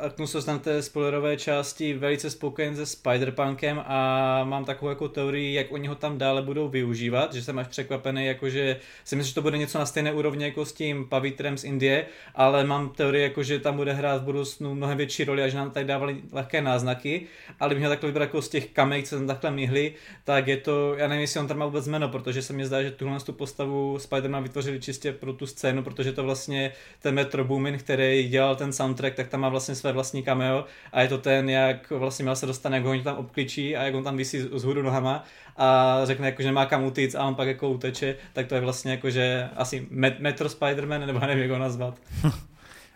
v 0.09 0.13
Knusos 0.15 0.45
na 0.45 0.57
té 0.57 0.81
spoilerové 0.81 1.37
části 1.37 1.93
velice 1.93 2.29
spokojen 2.29 2.75
se 2.75 2.83
Spider-Punkem 2.83 3.83
a 3.85 4.43
mám 4.43 4.65
takovou 4.65 4.89
jako 4.89 5.07
teorii, 5.07 5.53
jak 5.53 5.71
oni 5.71 5.87
ho 5.87 5.95
tam 5.95 6.17
dále 6.17 6.41
budou 6.41 6.69
využívat, 6.69 7.33
že 7.33 7.43
jsem 7.43 7.59
až 7.59 7.67
překvapený, 7.67 8.25
jakože 8.25 8.79
si 9.03 9.15
myslím, 9.15 9.29
že 9.29 9.35
to 9.35 9.41
bude 9.41 9.57
něco 9.57 9.79
na 9.79 9.85
stejné 9.85 10.13
úrovni 10.13 10.43
jako 10.43 10.65
s 10.65 10.73
tím 10.73 11.05
Pavitrem 11.09 11.57
z 11.57 11.63
Indie, 11.63 12.05
ale 12.35 12.63
mám 12.63 12.89
teorii, 12.89 13.23
jako, 13.23 13.43
že 13.43 13.59
tam 13.59 13.75
bude 13.75 13.93
hrát 13.93 14.21
v 14.21 14.25
budoucnu 14.25 14.75
mnohem 14.75 14.97
větší 14.97 15.23
roli 15.23 15.43
a 15.43 15.47
že 15.47 15.57
nám 15.57 15.71
tady 15.71 15.85
dávali 15.85 16.21
lehké 16.31 16.61
náznaky, 16.61 17.27
ale 17.59 17.69
bych 17.69 17.77
měl 17.77 17.91
takhle 17.91 18.09
vybrat 18.09 18.25
jako 18.25 18.41
z 18.41 18.49
těch 18.49 18.69
kamek, 18.69 19.07
co 19.07 19.15
tam 19.15 19.27
takhle 19.27 19.51
myhli, 19.51 19.93
tak 20.23 20.47
je 20.47 20.57
to, 20.57 20.95
já 20.97 21.07
nevím, 21.07 21.21
jestli 21.21 21.39
on 21.39 21.47
tam 21.47 21.57
má 21.57 21.65
vůbec 21.65 21.87
jméno, 21.87 22.09
protože 22.09 22.41
se 22.41 22.53
mi 22.53 22.65
zdá, 22.65 22.83
že 22.83 22.91
tuhle 22.91 23.19
tu 23.19 23.33
postavu 23.33 23.97
Spider-Man 23.97 24.43
vytvořili 24.43 24.79
čistě 24.79 25.13
pro 25.13 25.33
tu 25.33 25.47
scénu, 25.47 25.83
protože 25.83 26.13
to 26.13 26.23
vlastně 26.23 26.71
ten 26.99 27.15
Metro 27.15 27.43
Boomin, 27.43 27.77
který 27.87 28.27
dělal 28.27 28.55
ten 28.55 28.73
soundtrack, 28.73 29.15
tak 29.15 29.27
tam 29.27 29.39
má 29.39 29.49
vlastně 29.49 29.75
své 29.75 29.91
vlastní 29.91 30.23
cameo 30.23 30.65
a 30.91 31.01
je 31.01 31.07
to 31.07 31.17
ten, 31.17 31.49
jak 31.49 31.89
vlastně 31.91 32.23
měl 32.23 32.35
se 32.35 32.45
dostane, 32.45 32.77
jak 32.77 32.85
ho 32.85 32.91
oni 32.91 33.01
tam 33.03 33.17
obkličí 33.17 33.77
a 33.77 33.83
jak 33.83 33.95
on 33.95 34.03
tam 34.03 34.17
vysí 34.17 34.39
z 34.39 34.63
hůru 34.63 34.81
nohama 34.81 35.23
a 35.57 35.99
řekne 36.03 36.25
jako, 36.25 36.41
že 36.41 36.47
nemá 36.47 36.65
kam 36.65 36.83
utíct 36.83 37.15
a 37.15 37.23
on 37.23 37.35
pak 37.35 37.47
jako 37.47 37.69
uteče, 37.69 38.15
tak 38.33 38.47
to 38.47 38.55
je 38.55 38.61
vlastně 38.61 38.91
jako, 38.91 39.09
že 39.09 39.49
asi 39.55 39.87
Metro 40.19 40.47
Spider-Man, 40.47 41.05
nebo 41.05 41.19
nevím, 41.19 41.43
jak 41.43 41.51
ho 41.51 41.57
nazvat. 41.57 41.99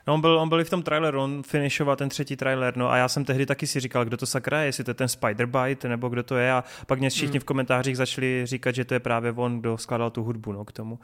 No, 0.07 0.13
on 0.13 0.21
byl, 0.21 0.39
on 0.39 0.49
byl 0.49 0.65
v 0.65 0.69
tom 0.69 0.83
traileru, 0.83 1.21
on 1.21 1.43
finishoval 1.43 1.95
ten 1.95 2.09
třetí 2.09 2.35
trailer, 2.35 2.77
no 2.77 2.91
a 2.91 2.97
já 2.97 3.07
jsem 3.07 3.25
tehdy 3.25 3.45
taky 3.45 3.67
si 3.67 3.79
říkal, 3.79 4.05
kdo 4.05 4.17
to 4.17 4.25
sakra 4.25 4.59
je, 4.59 4.65
jestli 4.65 4.83
to 4.83 4.91
je 4.91 4.95
ten 4.95 5.07
Spider-Bite, 5.07 5.89
nebo 5.89 6.09
kdo 6.09 6.23
to 6.23 6.37
je 6.37 6.51
a 6.51 6.63
pak 6.87 6.99
mě 6.99 7.09
všichni 7.09 7.37
mm. 7.37 7.39
v 7.39 7.43
komentářích 7.43 7.97
začali 7.97 8.41
říkat, 8.45 8.75
že 8.75 8.85
to 8.85 8.93
je 8.93 8.99
právě 8.99 9.31
on, 9.31 9.59
kdo 9.59 9.77
skládal 9.77 10.09
tu 10.09 10.23
hudbu, 10.23 10.51
no, 10.51 10.65
k 10.65 10.71
tomu. 10.71 10.99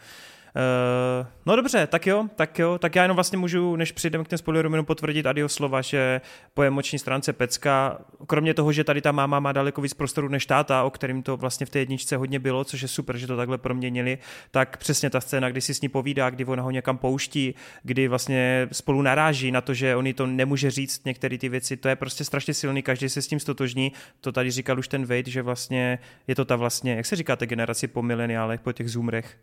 Uh, 0.56 1.28
no 1.46 1.56
dobře, 1.56 1.88
tak 1.88 2.08
jo, 2.08 2.26
tak 2.36 2.60
jo, 2.60 2.78
tak 2.78 2.96
já 2.96 3.02
jenom 3.02 3.16
vlastně 3.16 3.38
můžu, 3.38 3.76
než 3.76 3.92
přijdeme 3.92 4.24
k 4.24 4.28
těm 4.28 4.38
spoilerům, 4.38 4.74
jenom 4.74 4.86
potvrdit 4.86 5.26
Adio 5.26 5.50
slova, 5.50 5.82
že 5.82 6.22
po 6.54 6.64
emoční 6.64 7.00
stránce 7.00 7.34
Pecka, 7.34 8.00
kromě 8.28 8.54
toho, 8.54 8.72
že 8.72 8.84
tady 8.84 9.02
ta 9.02 9.12
máma 9.12 9.40
má 9.40 9.52
daleko 9.52 9.82
víc 9.82 9.94
prostoru 9.94 10.28
než 10.28 10.46
táta, 10.46 10.84
o 10.84 10.90
kterým 10.90 11.24
to 11.24 11.38
vlastně 11.38 11.66
v 11.66 11.70
té 11.70 11.80
jedničce 11.80 12.18
hodně 12.18 12.40
bylo, 12.40 12.64
což 12.64 12.82
je 12.82 12.88
super, 12.88 13.18
že 13.18 13.28
to 13.28 13.38
takhle 13.38 13.58
proměnili, 13.58 14.18
tak 14.52 14.78
přesně 14.78 15.10
ta 15.10 15.22
scéna, 15.22 15.50
kdy 15.50 15.62
si 15.62 15.74
s 15.74 15.82
ní 15.82 15.90
povídá, 15.90 16.30
kdy 16.30 16.46
ona 16.46 16.64
ho 16.64 16.72
někam 16.72 16.98
pouští, 16.98 17.56
kdy 17.84 18.08
vlastně 18.08 18.68
spolu 18.72 19.02
naráží 19.02 19.52
na 19.52 19.62
to, 19.62 19.74
že 19.74 19.96
oni 19.96 20.14
to 20.14 20.28
nemůže 20.28 20.72
říct 20.72 21.06
některé 21.06 21.38
ty 21.38 21.50
věci, 21.50 21.78
to 21.78 21.90
je 21.90 21.96
prostě 21.96 22.24
strašně 22.24 22.54
silný, 22.54 22.82
každý 22.82 23.10
se 23.10 23.22
s 23.22 23.28
tím 23.28 23.40
stotožní, 23.40 23.92
to 24.22 24.32
tady 24.32 24.52
říkal 24.52 24.80
už 24.80 24.88
ten 24.88 25.06
Wade, 25.06 25.32
že 25.32 25.42
vlastně 25.42 26.00
je 26.28 26.36
to 26.36 26.46
ta 26.46 26.56
vlastně, 26.56 26.96
jak 26.96 27.06
se 27.06 27.16
říká, 27.16 27.36
generaci 27.36 27.88
po 27.88 28.02
mileniálech, 28.02 28.60
po 28.60 28.72
těch 28.72 28.90
zoomrech, 28.90 29.38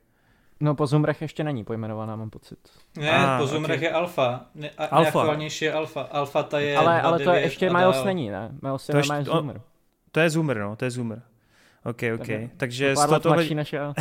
No 0.64 0.74
po 0.74 0.86
Zumrech 0.86 1.22
ještě 1.22 1.44
není 1.44 1.64
pojmenovaná, 1.64 2.16
mám 2.16 2.30
pocit. 2.30 2.58
Ne, 2.96 3.10
ah, 3.10 3.40
po 3.40 3.46
Zumrech 3.46 3.78
okay. 3.78 3.88
je 3.88 3.92
Alfa. 3.92 4.46
Ne, 4.54 4.70
a, 4.70 4.84
alfa. 4.84 5.00
Nejaktuálnější 5.00 5.64
je 5.64 5.72
Alfa. 5.72 6.02
Alfa 6.02 6.42
ta 6.42 6.60
je 6.60 6.76
Ale, 6.76 7.02
ale 7.02 7.18
to 7.18 7.30
je 7.30 7.40
ještě 7.40 7.70
Miles 7.70 8.04
není, 8.04 8.30
ne? 8.30 8.50
Miles 8.62 8.88
je, 8.88 8.96
je 8.96 9.24
Zoomer. 9.24 9.60
To 10.12 10.20
je 10.20 10.30
Zoomer, 10.30 10.58
no, 10.58 10.76
to 10.76 10.84
je 10.84 10.90
Zoomer. 10.90 11.22
OK, 11.84 12.02
OK. 12.14 12.26
Takže, 12.26 12.50
Takže 12.56 12.96
z 12.96 13.06
tohoto, 13.06 13.34
než 13.54 13.72
já. 13.72 13.94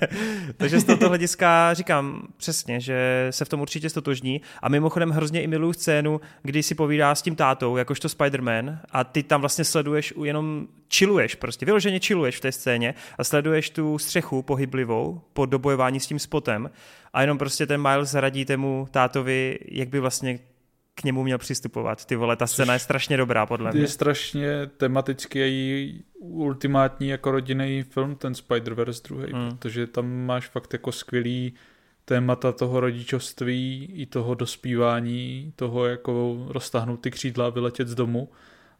Takže 0.56 0.80
z 0.80 0.84
tohoto 0.84 1.08
hlediska 1.08 1.74
říkám 1.74 2.26
přesně, 2.36 2.80
že 2.80 3.26
se 3.30 3.44
v 3.44 3.48
tom 3.48 3.60
určitě 3.60 3.90
stotožní. 3.90 4.40
A 4.62 4.68
mimochodem 4.68 5.10
hrozně 5.10 5.42
i 5.42 5.46
miluju 5.46 5.72
scénu, 5.72 6.20
kdy 6.42 6.62
si 6.62 6.74
povídá 6.74 7.14
s 7.14 7.22
tím 7.22 7.36
tátou, 7.36 7.76
jakožto 7.76 8.08
Spider-Man, 8.08 8.78
a 8.90 9.04
ty 9.04 9.22
tam 9.22 9.40
vlastně 9.40 9.64
sleduješ 9.64 10.14
jenom 10.24 10.66
chilluješ, 10.94 11.34
prostě 11.34 11.66
vyloženě 11.66 11.98
chilluješ 11.98 12.36
v 12.36 12.40
té 12.40 12.52
scéně 12.52 12.94
a 13.18 13.24
sleduješ 13.24 13.70
tu 13.70 13.98
střechu 13.98 14.42
pohyblivou 14.42 15.20
po 15.32 15.46
dobojování 15.46 16.00
s 16.00 16.06
tím 16.06 16.18
spotem 16.18 16.70
a 17.12 17.20
jenom 17.20 17.38
prostě 17.38 17.66
ten 17.66 17.82
Miles 17.82 18.14
radí 18.14 18.44
tému 18.44 18.88
tátovi, 18.90 19.58
jak 19.68 19.88
by 19.88 20.00
vlastně 20.00 20.38
k 20.94 21.04
němu 21.04 21.24
měl 21.24 21.38
přistupovat. 21.38 22.04
Ty 22.04 22.16
vole, 22.16 22.36
ta 22.36 22.46
scéna 22.46 22.72
je 22.72 22.78
strašně 22.78 23.16
dobrá, 23.16 23.46
podle 23.46 23.70
mě. 23.72 23.80
Je 23.80 23.88
strašně 23.88 24.66
tematický 24.66 25.42
a 25.42 26.04
ultimátní 26.20 27.08
jako 27.08 27.30
rodinný 27.30 27.82
film, 27.82 28.16
ten 28.16 28.32
Spider-Verse 28.32 29.08
druhý, 29.08 29.32
hmm. 29.32 29.48
protože 29.48 29.86
tam 29.86 30.06
máš 30.26 30.48
fakt 30.48 30.72
jako 30.72 30.92
skvělý 30.92 31.54
témata 32.04 32.52
toho 32.52 32.80
rodičovství 32.80 33.92
i 33.94 34.06
toho 34.06 34.34
dospívání, 34.34 35.52
toho 35.56 35.86
jako 35.86 36.46
roztáhnout 36.48 37.00
ty 37.00 37.10
křídla 37.10 37.46
a 37.46 37.50
vyletět 37.50 37.88
z 37.88 37.94
domu 37.94 38.28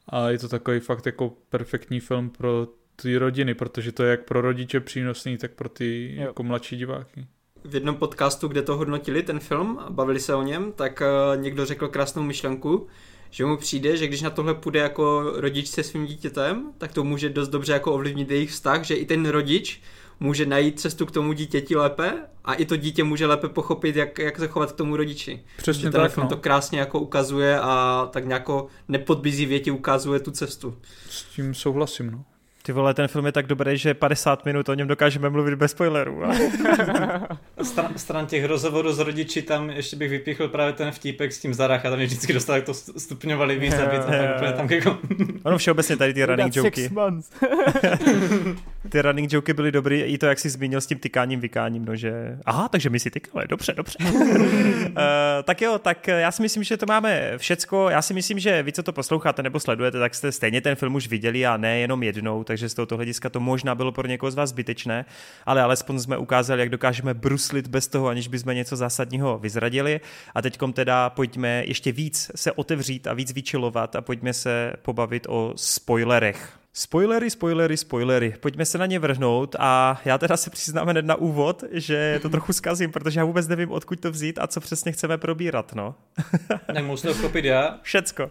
a 0.09 0.31
je 0.31 0.39
to 0.39 0.49
takový 0.49 0.81
fakt 0.81 1.07
jako 1.07 1.33
perfektní 1.49 2.01
film 2.01 2.31
pro 2.31 2.69
ty 2.97 3.17
rodiny, 3.17 3.55
protože 3.55 3.93
to 3.93 4.03
je 4.03 4.11
jak 4.11 4.25
pro 4.25 4.41
rodiče 4.41 4.81
přínosný, 4.81 5.39
tak 5.39 5.51
pro 5.51 5.69
ty 5.69 6.15
jo. 6.17 6.23
jako 6.23 6.43
mladší 6.43 6.77
diváky 6.77 7.27
v 7.65 7.75
jednom 7.75 7.97
podcastu, 7.97 8.49
kde 8.49 8.63
to 8.63 8.77
hodnotili, 8.77 9.23
ten 9.23 9.41
film, 9.41 9.79
a 9.87 9.91
bavili 9.91 10.21
se 10.21 10.35
o 10.35 10.43
něm, 10.43 10.73
tak 10.73 11.03
uh, 11.03 11.43
někdo 11.43 11.67
řekl 11.67 11.89
krásnou 11.89 12.23
myšlenku, 12.23 12.87
že 13.31 13.47
mu 13.47 13.57
přijde, 13.57 13.97
že 13.97 14.07
když 14.07 14.23
na 14.23 14.31
tohle 14.31 14.55
půjde 14.55 14.81
jako 14.81 15.33
rodič 15.37 15.69
se 15.69 15.83
svým 15.83 16.07
dítětem, 16.07 16.73
tak 16.79 16.93
to 16.93 17.05
může 17.05 17.29
dost 17.29 17.49
dobře 17.49 17.73
jako 17.73 17.93
ovlivnit 17.93 18.31
jejich 18.31 18.51
vztah, 18.51 18.85
že 18.85 18.95
i 18.95 19.07
ten 19.07 19.27
rodič 19.27 19.83
může 20.21 20.47
najít 20.47 20.81
cestu 20.81 21.07
k 21.07 21.11
tomu 21.11 21.33
dítěti 21.33 21.77
lépe 21.77 22.13
a 22.45 22.55
i 22.55 22.65
to 22.65 22.77
dítě 22.77 23.05
může 23.05 23.27
lépe 23.27 23.49
pochopit, 23.49 23.97
jak, 23.97 24.19
jak 24.19 24.39
se 24.39 24.49
chovat 24.49 24.73
k 24.73 24.77
tomu 24.77 24.97
rodiči. 24.97 25.45
Přesně 25.57 25.83
že 25.83 25.91
ten 25.91 26.01
tak, 26.01 26.13
film 26.13 26.25
no. 26.25 26.29
to 26.29 26.37
krásně 26.37 26.79
jako 26.79 27.01
ukazuje 27.01 27.61
a 27.61 28.09
tak 28.13 28.25
nějako 28.27 28.67
nepodbizí 28.89 29.61
ti 29.61 29.71
ukazuje 29.71 30.21
tu 30.21 30.31
cestu. 30.31 30.77
S 31.11 31.23
tím 31.25 31.55
souhlasím, 31.55 32.11
no. 32.11 32.25
Ty 32.67 32.73
vole, 32.73 32.95
ten 32.95 33.09
film 33.09 33.27
je 33.27 33.33
tak 33.33 33.47
dobrý, 33.47 33.79
že 33.79 33.95
50 33.95 34.45
minut 34.45 34.69
o 34.69 34.75
něm 34.75 34.89
dokážeme 34.89 35.31
mluvit 35.31 35.55
bez 35.55 35.71
spoilerů. 35.71 36.23
Stran, 37.63 37.93
stran 37.97 38.27
těch 38.27 38.45
rozhovorů 38.45 38.93
s 38.93 38.99
rodiči, 38.99 39.43
tam 39.43 39.71
ještě 39.71 39.97
bych 39.97 40.11
vypíchl 40.11 40.49
právě 40.49 40.73
ten 40.73 40.93
vtípek 40.93 41.33
s 41.33 41.39
tím 41.41 41.55
Zarach 41.55 41.87
a 41.87 41.91
tam 41.91 42.01
je 42.01 42.07
vždycky 42.07 42.33
dostal, 42.33 42.57
jak 42.57 42.65
to 42.65 42.75
stupňovali 42.75 43.59
víc 43.59 43.75
a 43.75 43.85
víc 43.91 44.03
a 44.03 44.11
tak 44.11 44.37
úplně 44.37 44.53
tam 44.53 44.71
jako... 44.71 44.99
Ono 45.43 45.59
všeobecně 45.59 45.97
tady 45.97 46.15
ty 46.15 46.25
running 46.27 46.55
Six 46.55 46.65
joky. 46.65 46.91
Ty 48.89 49.03
running 49.03 49.33
joky 49.33 49.53
byly 49.53 49.73
dobrý, 49.73 50.01
i 50.01 50.19
to, 50.19 50.27
jak 50.27 50.39
jsi 50.39 50.51
zmínil 50.51 50.81
s 50.81 50.87
tím 50.87 50.99
tykáním, 50.99 51.41
vykáním, 51.41 51.85
no 51.85 51.97
že... 51.97 52.39
Aha, 52.45 52.69
takže 52.69 52.91
my 52.91 53.01
si 53.01 53.11
tykáme, 53.11 53.47
dobře, 53.47 53.75
dobře. 53.77 53.99
uh, 54.05 54.13
tak 55.45 55.61
jo, 55.61 55.79
tak 55.79 56.09
já 56.09 56.31
si 56.31 56.43
myslím, 56.43 56.63
že 56.63 56.77
to 56.77 56.87
máme 56.87 57.33
všecko. 57.37 57.91
Já 57.91 58.03
si 58.03 58.15
myslím, 58.15 58.39
že 58.39 58.63
vy, 58.63 58.73
co 58.73 58.83
to 58.83 58.93
posloucháte 58.93 59.43
nebo 59.43 59.61
sledujete, 59.61 59.99
tak 59.99 60.15
jste 60.15 60.33
stejně 60.33 60.61
ten 60.61 60.75
film 60.77 60.95
už 60.95 61.09
viděli 61.09 61.47
a 61.47 61.57
ne 61.57 61.79
jenom 61.79 62.03
jednou, 62.03 62.45
takže 62.45 62.69
z 62.69 62.75
tohoto 62.75 62.97
hlediska 62.97 63.31
to 63.31 63.41
možná 63.41 63.75
bylo 63.75 63.93
pro 63.93 64.09
někoho 64.09 64.31
z 64.31 64.35
vás 64.35 64.51
zbytečné, 64.51 65.05
ale 65.47 65.63
alespoň 65.63 65.99
jsme 65.99 66.19
ukázali, 66.19 66.61
jak 66.61 66.69
dokážeme 66.69 67.15
bruslit 67.15 67.67
bez 67.67 67.89
toho, 67.89 68.09
aniž 68.09 68.29
bychom 68.29 68.55
něco 68.55 68.77
zásadního 68.77 69.39
vyzradili. 69.39 70.01
A 70.35 70.43
teďkom 70.43 70.73
teda 70.73 71.11
pojďme 71.11 71.63
ještě 71.67 71.93
víc 71.93 72.31
se 72.35 72.53
otevřít 72.53 73.07
a 73.07 73.15
víc 73.15 73.33
vyčilovat 73.33 73.97
a 73.97 74.01
pojďme 74.01 74.33
se 74.33 74.73
pobavit 74.83 75.27
o 75.29 75.53
spoilerech. 75.57 76.64
Spoilery, 76.77 77.31
spoilery, 77.31 77.77
spoilery. 77.77 78.35
Pojďme 78.41 78.65
se 78.67 78.79
na 78.79 78.87
ně 78.87 78.99
vrhnout 78.99 79.57
a 79.59 80.01
já 80.05 80.19
teda 80.19 80.37
se 80.37 80.51
přiznám 80.51 80.89
hned 80.89 81.05
na 81.05 81.15
úvod, 81.15 81.65
že 81.71 82.19
to 82.23 82.29
trochu 82.29 82.53
zkazím, 82.53 82.93
protože 82.93 83.21
já 83.21 83.25
vůbec 83.25 83.49
nevím, 83.49 83.71
odkud 83.71 84.01
to 84.01 84.11
vzít 84.11 84.39
a 84.39 84.47
co 84.47 84.61
přesně 84.61 84.93
chceme 84.93 85.19
probírat, 85.19 85.73
no. 85.75 85.95
tak 86.67 86.85
mohu 86.85 86.97
se 86.97 87.07
to 87.07 87.15
chopit 87.15 87.45
já. 87.45 87.79
Všecko. 87.83 88.31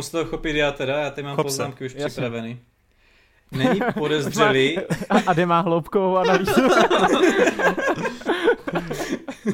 Se 0.00 0.10
to 0.10 0.24
chopit 0.24 0.56
já 0.56 0.72
teda, 0.72 0.98
já 0.98 1.10
tady 1.10 1.22
mám 1.22 1.36
Chop 1.36 1.44
se. 1.46 1.48
poznámky 1.48 1.86
už 1.86 1.94
Jasně. 1.94 2.08
připravený. 2.08 2.60
Není 3.52 3.80
podezřelý, 3.94 4.78
A 5.10 5.18
Ady 5.26 5.46
má 5.46 5.60
hloubkovou 5.60 6.16
analýzu. 6.16 6.60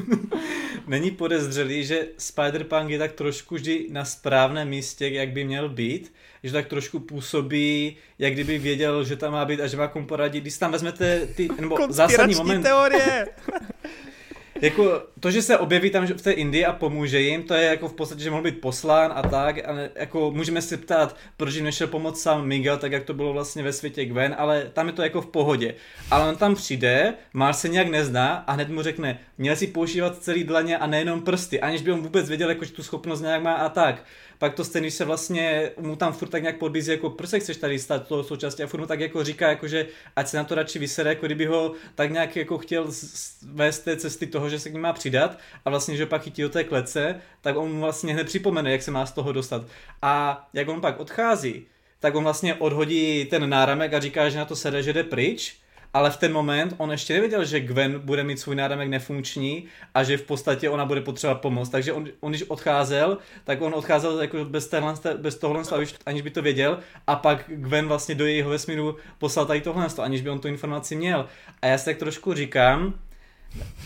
není 0.87 1.11
podezřelý, 1.11 1.85
že 1.85 2.07
Spider-Punk 2.17 2.87
je 2.87 2.99
tak 2.99 3.11
trošku 3.11 3.55
vždy 3.55 3.87
na 3.89 4.05
správném 4.05 4.69
místě, 4.69 5.07
jak 5.07 5.29
by 5.29 5.43
měl 5.43 5.69
být, 5.69 6.13
že 6.43 6.51
tak 6.51 6.67
trošku 6.67 6.99
působí, 6.99 7.97
jak 8.19 8.33
kdyby 8.33 8.59
věděl, 8.59 9.03
že 9.03 9.15
tam 9.15 9.33
má 9.33 9.45
být 9.45 9.61
a 9.61 9.67
že 9.67 9.77
má 9.77 9.87
komu 9.87 10.05
poradit. 10.05 10.41
Když 10.41 10.57
tam 10.57 10.71
vezmete 10.71 11.27
ty, 11.35 11.49
nebo 11.59 11.77
zásadní 11.89 12.35
Konspirační 12.35 12.35
moment, 12.35 12.63
teorie. 12.63 13.27
jako 14.63 15.03
to, 15.19 15.31
že 15.31 15.41
se 15.41 15.57
objeví 15.57 15.89
tam 15.89 16.07
v 16.07 16.21
té 16.21 16.31
Indii 16.31 16.65
a 16.65 16.73
pomůže 16.73 17.21
jim, 17.21 17.43
to 17.43 17.53
je 17.53 17.63
jako 17.63 17.87
v 17.87 17.93
podstatě, 17.93 18.23
že 18.23 18.29
mohl 18.29 18.43
být 18.43 18.61
poslán 18.61 19.11
a 19.15 19.21
tak, 19.21 19.67
ale 19.67 19.89
jako 19.95 20.31
můžeme 20.31 20.61
si 20.61 20.77
ptát, 20.77 21.15
proč 21.37 21.53
jim 21.53 21.65
nešel 21.65 21.87
pomoct 21.87 22.21
sám 22.21 22.47
Miguel, 22.47 22.77
tak 22.77 22.91
jak 22.91 23.03
to 23.03 23.13
bylo 23.13 23.33
vlastně 23.33 23.63
ve 23.63 23.73
světě 23.73 24.05
Gwen, 24.05 24.35
ale 24.37 24.71
tam 24.73 24.87
je 24.87 24.93
to 24.93 25.01
jako 25.01 25.21
v 25.21 25.27
pohodě. 25.27 25.75
Ale 26.11 26.29
on 26.29 26.35
tam 26.35 26.55
přijde, 26.55 27.13
Mars 27.33 27.59
se 27.59 27.69
nějak 27.69 27.87
nezná 27.87 28.35
a 28.35 28.51
hned 28.51 28.69
mu 28.69 28.81
řekne, 28.81 29.19
měl 29.37 29.55
si 29.55 29.67
používat 29.67 30.17
celý 30.17 30.43
dlaně 30.43 30.77
a 30.77 30.87
nejenom 30.87 31.21
prsty, 31.21 31.61
aniž 31.61 31.81
by 31.81 31.91
on 31.91 32.01
vůbec 32.01 32.29
věděl, 32.29 32.49
jako, 32.49 32.65
že 32.65 32.71
tu 32.71 32.83
schopnost 32.83 33.21
nějak 33.21 33.43
má 33.43 33.53
a 33.53 33.69
tak. 33.69 34.05
Pak 34.37 34.53
to 34.53 34.65
stejný, 34.65 34.91
se 34.91 35.05
vlastně 35.05 35.71
mu 35.79 35.95
tam 35.95 36.13
furt 36.13 36.29
tak 36.29 36.41
nějak 36.41 36.57
podbízí, 36.57 36.91
jako 36.91 37.09
proč 37.09 37.29
se 37.29 37.39
chceš 37.39 37.57
tady 37.57 37.79
stát 37.79 38.07
toho 38.07 38.23
součástí 38.23 38.63
a 38.63 38.67
furt 38.67 38.79
mu 38.79 38.85
tak 38.87 38.99
jako 38.99 39.23
říká, 39.23 39.49
jako, 39.49 39.67
že 39.67 39.87
ať 40.15 40.27
se 40.27 40.37
na 40.37 40.43
to 40.43 40.55
radši 40.55 40.79
vysere, 40.79 41.09
jako 41.09 41.25
kdyby 41.25 41.45
ho 41.45 41.73
tak 41.95 42.11
nějak 42.11 42.35
jako 42.35 42.57
chtěl 42.57 42.87
vést 43.41 43.79
té 43.79 43.97
cesty 43.97 44.27
toho, 44.27 44.49
že 44.49 44.59
se 44.59 44.69
k 44.69 44.73
ním 44.73 44.81
má 44.81 44.93
přidat 44.93 45.39
a 45.65 45.69
vlastně, 45.69 45.97
že 45.97 46.05
pak 46.05 46.23
chytí 46.23 46.41
do 46.41 46.49
té 46.49 46.63
klece, 46.63 47.21
tak 47.41 47.57
on 47.57 47.73
mu 47.73 47.81
vlastně 47.81 48.13
hned 48.13 48.23
připomene, 48.27 48.71
jak 48.71 48.83
se 48.83 48.91
má 48.91 49.05
z 49.05 49.11
toho 49.11 49.31
dostat. 49.31 49.65
A 50.01 50.45
jak 50.53 50.67
on 50.67 50.81
pak 50.81 50.99
odchází, 50.99 51.65
tak 51.99 52.15
on 52.15 52.23
vlastně 52.23 52.55
odhodí 52.55 53.25
ten 53.25 53.49
náramek 53.49 53.93
a 53.93 53.99
říká, 53.99 54.29
že 54.29 54.37
na 54.37 54.45
to 54.45 54.55
sede, 54.55 54.83
že 54.83 54.93
jde 54.93 55.03
pryč, 55.03 55.62
ale 55.93 56.11
v 56.11 56.17
ten 56.17 56.33
moment 56.33 56.75
on 56.77 56.91
ještě 56.91 57.13
nevěděl, 57.13 57.45
že 57.45 57.59
Gwen 57.59 57.99
bude 57.99 58.23
mít 58.23 58.39
svůj 58.39 58.55
náramek 58.55 58.89
nefunkční 58.89 59.65
a 59.93 60.03
že 60.03 60.17
v 60.17 60.21
podstatě 60.21 60.69
ona 60.69 60.85
bude 60.85 61.01
potřebovat 61.01 61.41
pomoc. 61.41 61.69
Takže 61.69 61.93
on, 61.93 62.07
on 62.19 62.31
když 62.31 62.43
odcházel, 62.43 63.17
tak 63.43 63.61
on 63.61 63.73
odcházel 63.73 64.21
jako 64.21 64.45
bez, 64.45 64.67
téhle, 64.67 64.93
bez 65.17 65.35
tohle, 65.35 65.63
aniž 66.05 66.21
by 66.21 66.29
to 66.29 66.41
věděl 66.41 66.79
a 67.07 67.15
pak 67.15 67.43
Gwen 67.47 67.87
vlastně 67.87 68.15
do 68.15 68.25
jejího 68.25 68.49
vesmíru 68.49 68.95
poslal 69.17 69.45
tady 69.45 69.61
tohle, 69.61 69.87
aniž 70.01 70.21
by 70.21 70.29
on 70.29 70.39
tu 70.39 70.47
informaci 70.47 70.95
měl. 70.95 71.27
A 71.61 71.67
já 71.67 71.77
si 71.77 71.85
tak 71.85 71.97
trošku 71.97 72.33
říkám, 72.33 72.93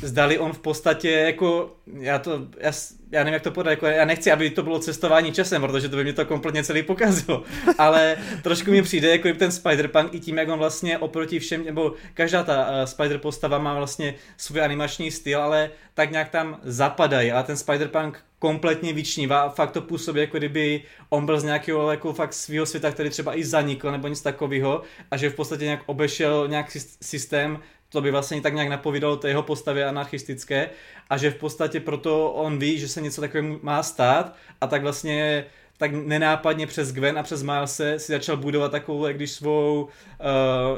zdali 0.02 0.40
on 0.40 0.54
v 0.54 0.60
podstatě 0.60 1.12
jako, 1.12 1.76
já 2.00 2.20
to, 2.20 2.42
já, 2.60 2.72
já 3.12 3.20
nevím 3.20 3.34
jak 3.34 3.44
to 3.44 3.52
podat, 3.52 3.72
jako 3.72 3.86
já 3.86 4.06
nechci, 4.06 4.32
aby 4.32 4.50
to 4.50 4.64
bylo 4.64 4.80
cestování 4.80 5.32
časem, 5.32 5.62
protože 5.62 5.90
to 5.90 5.96
by 5.96 6.04
mě 6.04 6.14
to 6.14 6.26
kompletně 6.26 6.64
celý 6.64 6.84
pokazilo, 6.84 7.44
ale 7.78 8.18
trošku 8.44 8.72
mi 8.72 8.82
přijde, 8.82 9.12
jako 9.12 9.34
ten 9.40 9.50
Spider-Punk 9.50 10.10
i 10.12 10.20
tím, 10.20 10.38
jak 10.38 10.50
on 10.50 10.60
vlastně 10.60 10.98
oproti 10.98 11.40
všem, 11.40 11.66
nebo 11.66 11.94
každá 12.14 12.44
ta 12.44 12.70
uh, 12.70 12.86
Spider 12.86 13.18
postava 13.18 13.58
má 13.58 13.74
vlastně 13.74 14.16
svůj 14.38 14.62
animační 14.62 15.12
styl, 15.12 15.42
ale 15.42 15.70
tak 15.94 16.12
nějak 16.12 16.30
tam 16.30 16.60
zapadají 16.64 17.32
a 17.32 17.44
ten 17.44 17.56
Spider-Punk 17.56 18.14
kompletně 18.40 18.94
vyčnívá 18.94 19.42
a 19.42 19.50
fakt 19.50 19.72
to 19.72 19.82
působí, 19.82 20.20
jako 20.20 20.38
kdyby 20.38 20.84
on 21.10 21.26
byl 21.26 21.40
z 21.40 21.44
nějakého 21.44 21.92
jako 21.92 22.14
fakt 22.14 22.34
svého 22.34 22.66
světa, 22.66 22.92
který 22.92 23.10
třeba 23.10 23.38
i 23.38 23.44
zanikl 23.44 23.92
nebo 23.92 24.08
nic 24.08 24.22
takového 24.22 24.82
a 25.12 25.18
že 25.18 25.30
v 25.30 25.36
podstatě 25.36 25.66
nějak 25.66 25.84
obešel 25.86 26.48
nějak 26.48 26.70
sys- 26.70 26.98
systém, 27.02 27.60
to 27.90 28.02
by 28.02 28.12
vlastně 28.12 28.42
tak 28.42 28.54
nějak 28.54 28.70
napovídalo 28.70 29.18
té 29.18 29.28
jeho 29.28 29.44
postavě 29.44 29.86
anarchistické 29.86 30.70
a 31.10 31.18
že 31.18 31.32
v 31.32 31.36
podstatě 31.36 31.80
proto 31.80 32.32
on 32.32 32.60
ví, 32.60 32.80
že 32.80 32.88
se 32.88 33.02
něco 33.02 33.22
takového 33.22 33.60
má 33.62 33.84
stát 33.84 34.36
a 34.62 34.68
tak 34.68 34.82
vlastně 34.82 35.46
tak 35.78 35.92
nenápadně 35.92 36.68
přes 36.68 36.92
Gwen 36.92 37.20
a 37.20 37.24
přes 37.24 37.44
Milese 37.44 38.00
si 38.00 38.12
začal 38.12 38.38
budovat 38.38 38.72
takovou, 38.72 39.08
jak 39.08 39.16
když 39.16 39.32
svou, 39.32 39.84
uh, 39.84 39.90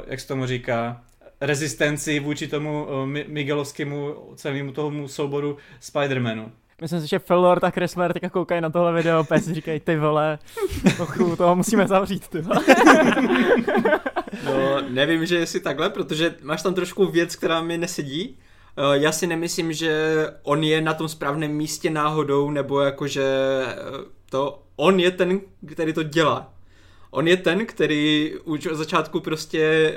jak 0.08 0.20
se 0.20 0.28
tomu 0.28 0.46
říká, 0.46 1.04
rezistenci 1.42 2.20
vůči 2.20 2.48
tomu 2.48 2.84
uh, 2.84 3.06
Mi- 3.06 3.26
Miguelovskému 3.28 4.16
celému 4.36 4.72
tomu 4.72 5.08
souboru 5.08 5.58
Spider-Manu. 5.82 6.52
Myslím 6.82 7.02
si, 7.02 7.08
že 7.08 7.20
Phil 7.20 7.40
Lord 7.40 7.64
a 7.64 7.72
Mare 7.96 8.14
teďka 8.14 8.30
koukají 8.30 8.62
na 8.62 8.70
tohle 8.70 8.94
video, 8.94 9.24
si 9.42 9.54
říkají, 9.54 9.80
ty 9.80 9.98
vole, 9.98 10.40
ochu, 11.00 11.36
toho 11.36 11.56
musíme 11.56 11.88
zavřít, 11.88 12.28
ty 12.28 12.42
vole. 12.42 12.60
No, 14.46 14.82
nevím, 14.90 15.26
že 15.26 15.36
jestli 15.38 15.60
takhle, 15.60 15.90
protože 15.90 16.36
máš 16.42 16.62
tam 16.62 16.74
trošku 16.74 17.06
věc, 17.06 17.36
která 17.36 17.62
mi 17.62 17.78
nesedí. 17.78 18.38
Eh, 18.78 18.98
Já 18.98 19.12
si 19.12 19.28
nemyslím, 19.28 19.74
že 19.74 20.14
on 20.44 20.64
je 20.64 20.82
na 20.82 20.94
tom 20.94 21.08
správném 21.08 21.52
místě 21.52 21.90
náhodou, 21.90 22.50
nebo 22.52 22.80
jakože 22.82 23.24
eh, 23.68 23.76
to, 24.30 24.64
on 24.76 25.00
je 25.00 25.12
ten, 25.12 25.40
který 25.74 25.94
to 25.94 26.04
dělá. 26.04 26.54
On 27.12 27.28
je 27.28 27.38
ten, 27.38 27.66
který 27.66 28.34
už 28.44 28.66
od 28.66 28.76
začátku 28.76 29.20
prostě, 29.20 29.94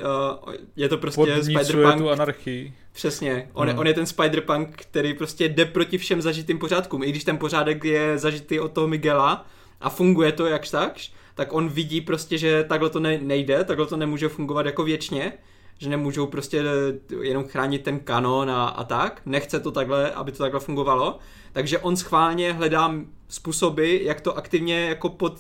eh, 0.53 0.57
je 0.77 0.89
to 0.89 0.99
prostě 0.99 1.23
Spider-Punk, 1.37 1.99
tu 1.99 2.11
anarchii. 2.11 2.75
přesně, 2.93 3.49
on, 3.53 3.69
Hmm. 3.69 3.79
on 3.79 3.87
je 3.87 3.95
ten 3.95 4.05
Spider-Punk, 4.05 4.69
který 4.73 5.15
prostě 5.15 5.49
jde 5.49 5.65
proti 5.65 5.99
všem 5.99 6.23
zažitým 6.23 6.59
pořádkům, 6.59 7.03
i 7.03 7.11
když 7.11 7.25
ten 7.25 7.39
pořádek 7.39 7.85
je 7.85 8.19
zažitý 8.19 8.61
od 8.61 8.73
toho 8.73 8.89
Miguela 8.89 9.47
a 9.81 9.91
funguje 9.91 10.33
to 10.33 10.47
jakž 10.47 10.71
takž, 10.71 11.13
tak 11.35 11.53
on 11.53 11.69
vidí 11.69 12.01
prostě, 12.01 12.39
že 12.39 12.65
takhle 12.65 12.91
to 12.91 13.01
ne, 13.01 13.19
nejde, 13.23 13.65
takhle 13.65 13.87
to 13.87 13.97
nemůže 13.97 14.29
fungovat 14.29 14.67
jako 14.67 14.85
věčně, 14.85 15.33
že 15.79 15.89
nemůžou 15.91 16.27
prostě 16.27 16.63
jenom 17.23 17.45
chránit 17.45 17.83
ten 17.83 17.99
kanon 18.01 18.51
a, 18.51 18.67
a 18.69 18.85
tak, 18.85 19.23
nechce 19.27 19.61
to 19.61 19.71
takhle, 19.71 20.11
aby 20.11 20.33
to 20.33 20.39
takhle 20.39 20.61
fungovalo, 20.61 21.19
takže 21.53 21.79
on 21.79 21.97
schválně 21.97 22.53
hledá 22.53 22.95
způsoby, 23.29 23.99
jak 24.03 24.21
to 24.21 24.37
aktivně 24.37 24.81
jako 24.81 25.09
pod, 25.09 25.35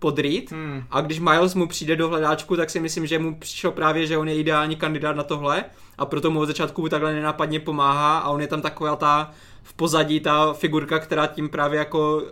podrýt 0.00 0.50
Hmm. 0.52 0.82
a 0.90 1.00
když 1.00 1.18
Miles 1.18 1.54
mu 1.54 1.66
přijde 1.68 1.96
do 1.96 2.08
hledáčku, 2.08 2.56
tak 2.56 2.70
si 2.70 2.80
myslím, 2.80 3.06
že 3.06 3.18
mu 3.18 3.38
přišlo 3.38 3.72
právě, 3.72 4.06
že 4.06 4.18
on 4.18 4.28
je 4.28 4.34
ideální 4.36 4.76
kandidát 4.76 5.16
na 5.16 5.22
tohle 5.22 5.64
a 5.98 6.06
proto 6.06 6.30
mu 6.30 6.40
od 6.40 6.46
začátku 6.46 6.88
takhle 6.88 7.12
nenápadně 7.14 7.60
pomáhá 7.60 8.18
a 8.18 8.28
on 8.30 8.40
je 8.40 8.46
tam 8.46 8.62
taková 8.62 8.96
ta 8.96 9.30
v 9.62 9.74
pozadí 9.74 10.20
ta 10.20 10.52
figurka, 10.52 10.98
která 10.98 11.26
tím 11.26 11.48
právě 11.48 11.78
jako 11.78 12.22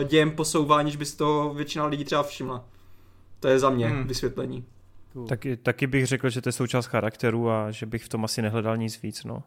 eh, 0.00 0.04
dějem 0.04 0.30
posouvá, 0.30 0.76
aniž 0.76 0.96
by 0.96 1.04
si 1.06 1.16
toho 1.16 1.54
většina 1.54 1.86
lidí 1.86 2.04
třeba 2.04 2.22
všimla. 2.22 2.64
To 3.40 3.48
je 3.48 3.58
za 3.58 3.70
mě 3.70 3.86
Hmm. 3.88 4.04
vysvětlení. 4.06 4.64
Taky, 5.28 5.56
taky 5.56 5.86
bych 5.86 6.06
řekl, 6.06 6.30
že 6.30 6.40
to 6.40 6.48
je 6.48 6.52
součást 6.52 6.86
charakteru 6.86 7.50
a 7.50 7.70
že 7.70 7.86
bych 7.86 8.04
v 8.04 8.08
tom 8.08 8.24
asi 8.24 8.42
nehledal 8.42 8.76
nic 8.76 9.02
víc, 9.02 9.24
no. 9.24 9.42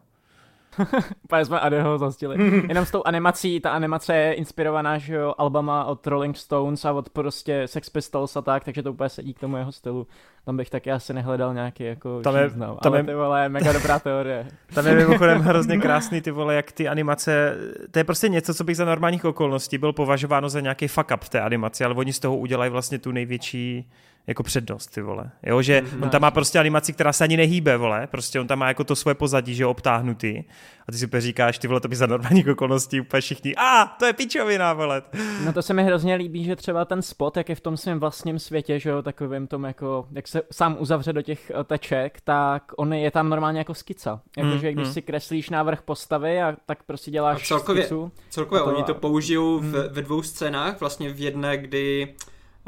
Úplně 1.24 1.44
jsme 1.44 1.60
Adeho 1.60 1.98
zastili. 1.98 2.62
Jenom 2.68 2.84
s 2.84 2.90
tou 2.90 3.02
animací, 3.04 3.60
ta 3.60 3.70
animace 3.70 4.16
je 4.16 4.32
inspirovaná, 4.32 4.98
že 4.98 5.14
jo, 5.14 5.34
albama 5.38 5.84
od 5.84 6.06
Rolling 6.06 6.36
Stones 6.36 6.84
a 6.84 6.92
od 6.92 7.10
prostě 7.10 7.62
Sex 7.66 7.90
Pistols 7.90 8.36
a 8.36 8.42
tak, 8.42 8.64
takže 8.64 8.82
to 8.82 8.92
úplně 8.92 9.08
sedí 9.08 9.34
k 9.34 9.40
tomu 9.40 9.56
jeho 9.56 9.72
stylu. 9.72 10.06
tam 10.44 10.56
bych 10.56 10.70
taky 10.70 10.92
asi 10.92 11.14
nehledal 11.14 11.54
nějaký 11.54 11.84
jako 11.84 12.20
tam 12.20 12.36
je, 12.36 12.48
znal. 12.48 12.78
tam 12.82 12.92
Ale 12.92 13.00
je, 13.00 13.04
ty 13.04 13.14
vole, 13.14 13.48
mega 13.48 13.72
dobrá 13.72 13.98
teorie. 13.98 14.46
Tam 14.74 14.86
je 14.86 14.94
mimochodem 14.94 15.40
hrozně 15.40 15.78
krásný 15.78 16.20
ty 16.20 16.30
vole, 16.30 16.54
jak 16.54 16.72
ty 16.72 16.88
animace, 16.88 17.56
to 17.90 17.98
je 17.98 18.04
prostě 18.04 18.28
něco, 18.28 18.54
co 18.54 18.64
bych 18.64 18.76
za 18.76 18.84
normálních 18.84 19.24
okolností 19.24 19.78
byl 19.78 19.92
považováno 19.92 20.48
za 20.48 20.60
nějaký 20.60 20.88
fuck 20.88 21.10
up 21.14 21.20
v 21.24 21.28
té 21.28 21.40
animaci, 21.40 21.84
ale 21.84 21.94
oni 21.94 22.12
z 22.12 22.18
toho 22.18 22.36
udělají 22.36 22.70
vlastně 22.70 22.98
tu 22.98 23.12
největší 23.12 23.90
jako 24.28 24.42
přednost, 24.42 24.86
ty 24.86 25.02
vole. 25.02 25.30
Jo, 25.42 25.62
že 25.62 25.80
mm, 25.80 26.02
on 26.02 26.10
tam 26.10 26.22
má 26.22 26.30
prostě 26.30 26.58
animaci, 26.58 26.92
která 26.92 27.12
se 27.12 27.24
ani 27.24 27.36
nehýbe, 27.36 27.76
vole, 27.76 28.06
prostě 28.06 28.40
on 28.40 28.46
tam 28.46 28.58
má 28.58 28.68
jako 28.68 28.84
to 28.84 28.96
svoje 28.96 29.14
pozadí, 29.14 29.54
že 29.54 29.62
je 29.62 29.66
obtáhnutý. 29.66 30.44
A 30.88 30.92
ty 30.92 30.98
si 30.98 31.06
úplně 31.06 31.20
říkáš, 31.20 31.58
ty 31.58 31.68
vole, 31.68 31.80
to 31.80 31.88
by 31.88 31.96
za 31.96 32.06
normálních 32.06 32.48
okolností 32.48 33.00
úplně 33.00 33.20
všichni, 33.20 33.54
a 33.56 33.86
to 33.86 34.06
je 34.06 34.12
pičovina, 34.12 34.72
vole. 34.72 35.02
No 35.44 35.52
to 35.52 35.62
se 35.62 35.74
mi 35.74 35.84
hrozně 35.84 36.14
líbí, 36.14 36.44
že 36.44 36.56
třeba 36.56 36.84
ten 36.84 37.02
spot, 37.02 37.36
jak 37.36 37.48
je 37.48 37.54
v 37.54 37.60
tom 37.60 37.76
svém 37.76 38.00
vlastním 38.00 38.38
světě, 38.38 38.78
že 38.78 38.90
jo, 38.90 39.02
takovým 39.02 39.46
tom 39.46 39.64
jako, 39.64 40.06
jak 40.12 40.28
se 40.28 40.42
sám 40.52 40.76
uzavře 40.78 41.12
do 41.12 41.22
těch 41.22 41.50
eh, 41.50 41.64
teček, 41.64 42.20
tak 42.24 42.62
on 42.76 42.92
je 42.92 43.10
tam 43.10 43.28
normálně 43.28 43.58
jako 43.58 43.74
skica. 43.74 44.20
Jakože 44.36 44.68
mm, 44.68 44.74
když 44.74 44.86
mm. 44.88 44.92
si 44.92 45.02
kreslíš 45.02 45.50
návrh 45.50 45.82
postavy 45.82 46.42
a 46.42 46.56
tak 46.66 46.82
prostě 46.82 47.10
děláš 47.10 47.42
a 47.42 47.46
celkově, 47.46 47.82
skicu. 47.82 48.12
Celkově 48.30 48.64
to, 48.64 48.74
oni 48.74 48.84
to 48.84 48.94
použijou 48.94 49.60
mm. 49.60 49.70
ve, 49.70 49.88
ve 49.88 50.02
dvou 50.02 50.22
scénách, 50.22 50.80
vlastně 50.80 51.12
v 51.12 51.20
jedné, 51.20 51.56
kdy 51.56 52.14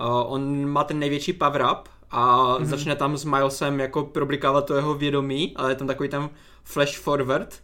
on 0.09 0.66
má 0.66 0.84
ten 0.84 0.98
největší 0.98 1.32
power 1.32 1.66
up 1.72 1.88
a 2.11 2.46
mm-hmm. 2.46 2.64
začne 2.64 2.96
tam 2.96 3.16
s 3.16 3.24
Milesem 3.24 3.80
jako 3.80 4.05
problikávat 4.05 4.66
to 4.66 4.74
jeho 4.74 4.94
vědomí, 4.94 5.53
ale 5.57 5.70
je 5.70 5.74
tam 5.74 5.86
takový 5.86 6.09
ten 6.09 6.30
flash 6.64 6.98
forward 6.98 7.62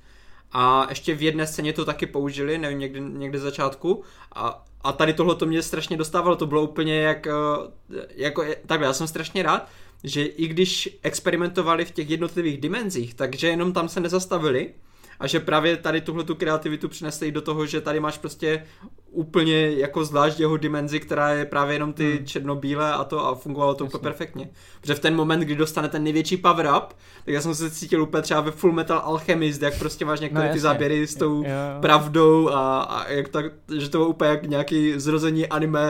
a 0.52 0.86
ještě 0.88 1.14
v 1.14 1.22
jedné 1.22 1.46
scéně 1.46 1.72
to 1.72 1.84
taky 1.84 2.06
použili, 2.06 2.58
nevím, 2.58 2.78
někde, 2.78 3.00
někde 3.00 3.38
začátku 3.38 4.02
a, 4.34 4.64
a 4.84 4.92
tady 4.92 5.12
tohle 5.12 5.34
to 5.34 5.46
mě 5.46 5.62
strašně 5.62 5.96
dostávalo, 5.96 6.36
to 6.36 6.46
bylo 6.46 6.62
úplně 6.62 7.00
jak, 7.00 7.26
jako, 8.14 8.44
takhle, 8.66 8.86
já 8.86 8.92
jsem 8.92 9.06
strašně 9.06 9.42
rád, 9.42 9.68
že 10.04 10.24
i 10.24 10.46
když 10.46 10.98
experimentovali 11.02 11.84
v 11.84 11.90
těch 11.90 12.10
jednotlivých 12.10 12.60
dimenzích, 12.60 13.14
takže 13.14 13.48
jenom 13.48 13.72
tam 13.72 13.88
se 13.88 14.00
nezastavili, 14.00 14.74
a 15.20 15.26
že 15.26 15.40
právě 15.40 15.76
tady 15.76 16.00
tuhle 16.00 16.24
tu 16.24 16.34
kreativitu 16.34 16.88
přinesli 16.88 17.32
do 17.32 17.40
toho, 17.42 17.66
že 17.66 17.80
tady 17.80 18.00
máš 18.00 18.18
prostě 18.18 18.64
úplně 19.10 19.70
jako 19.70 20.04
zvlášť 20.04 20.40
jeho 20.40 20.56
dimenzi, 20.56 21.00
která 21.00 21.30
je 21.30 21.44
právě 21.44 21.74
jenom 21.74 21.92
ty 21.92 22.16
hmm. 22.16 22.26
černobílé 22.26 22.92
a 22.92 23.04
to 23.04 23.26
a 23.26 23.34
fungovalo 23.34 23.74
to 23.74 23.84
Jasně. 23.84 23.98
úplně 23.98 24.10
perfektně. 24.10 24.50
Protože 24.80 24.94
v 24.94 25.00
ten 25.00 25.16
moment, 25.16 25.40
kdy 25.40 25.54
dostane 25.54 25.88
ten 25.88 26.04
největší 26.04 26.36
power 26.36 26.66
up, 26.76 26.92
tak 27.24 27.34
já 27.34 27.40
jsem 27.40 27.54
se 27.54 27.70
cítil 27.70 28.02
úplně 28.02 28.22
třeba 28.22 28.40
ve 28.40 28.50
Full 28.50 28.72
Metal 28.72 28.98
Alchemist, 28.98 29.62
jak 29.62 29.78
prostě 29.78 30.04
máš 30.04 30.20
některé 30.20 30.48
no, 30.48 30.52
ty 30.52 30.60
záběry 30.60 31.06
s 31.06 31.14
tou 31.14 31.42
jo. 31.42 31.80
pravdou 31.80 32.48
a, 32.48 32.82
a 32.82 33.08
jak 33.08 33.28
tak, 33.28 33.44
že 33.78 33.88
to 33.88 33.98
bylo 33.98 34.08
úplně 34.08 34.30
jak 34.30 34.46
nějaký 34.46 35.00
zrození 35.00 35.46
anime 35.46 35.82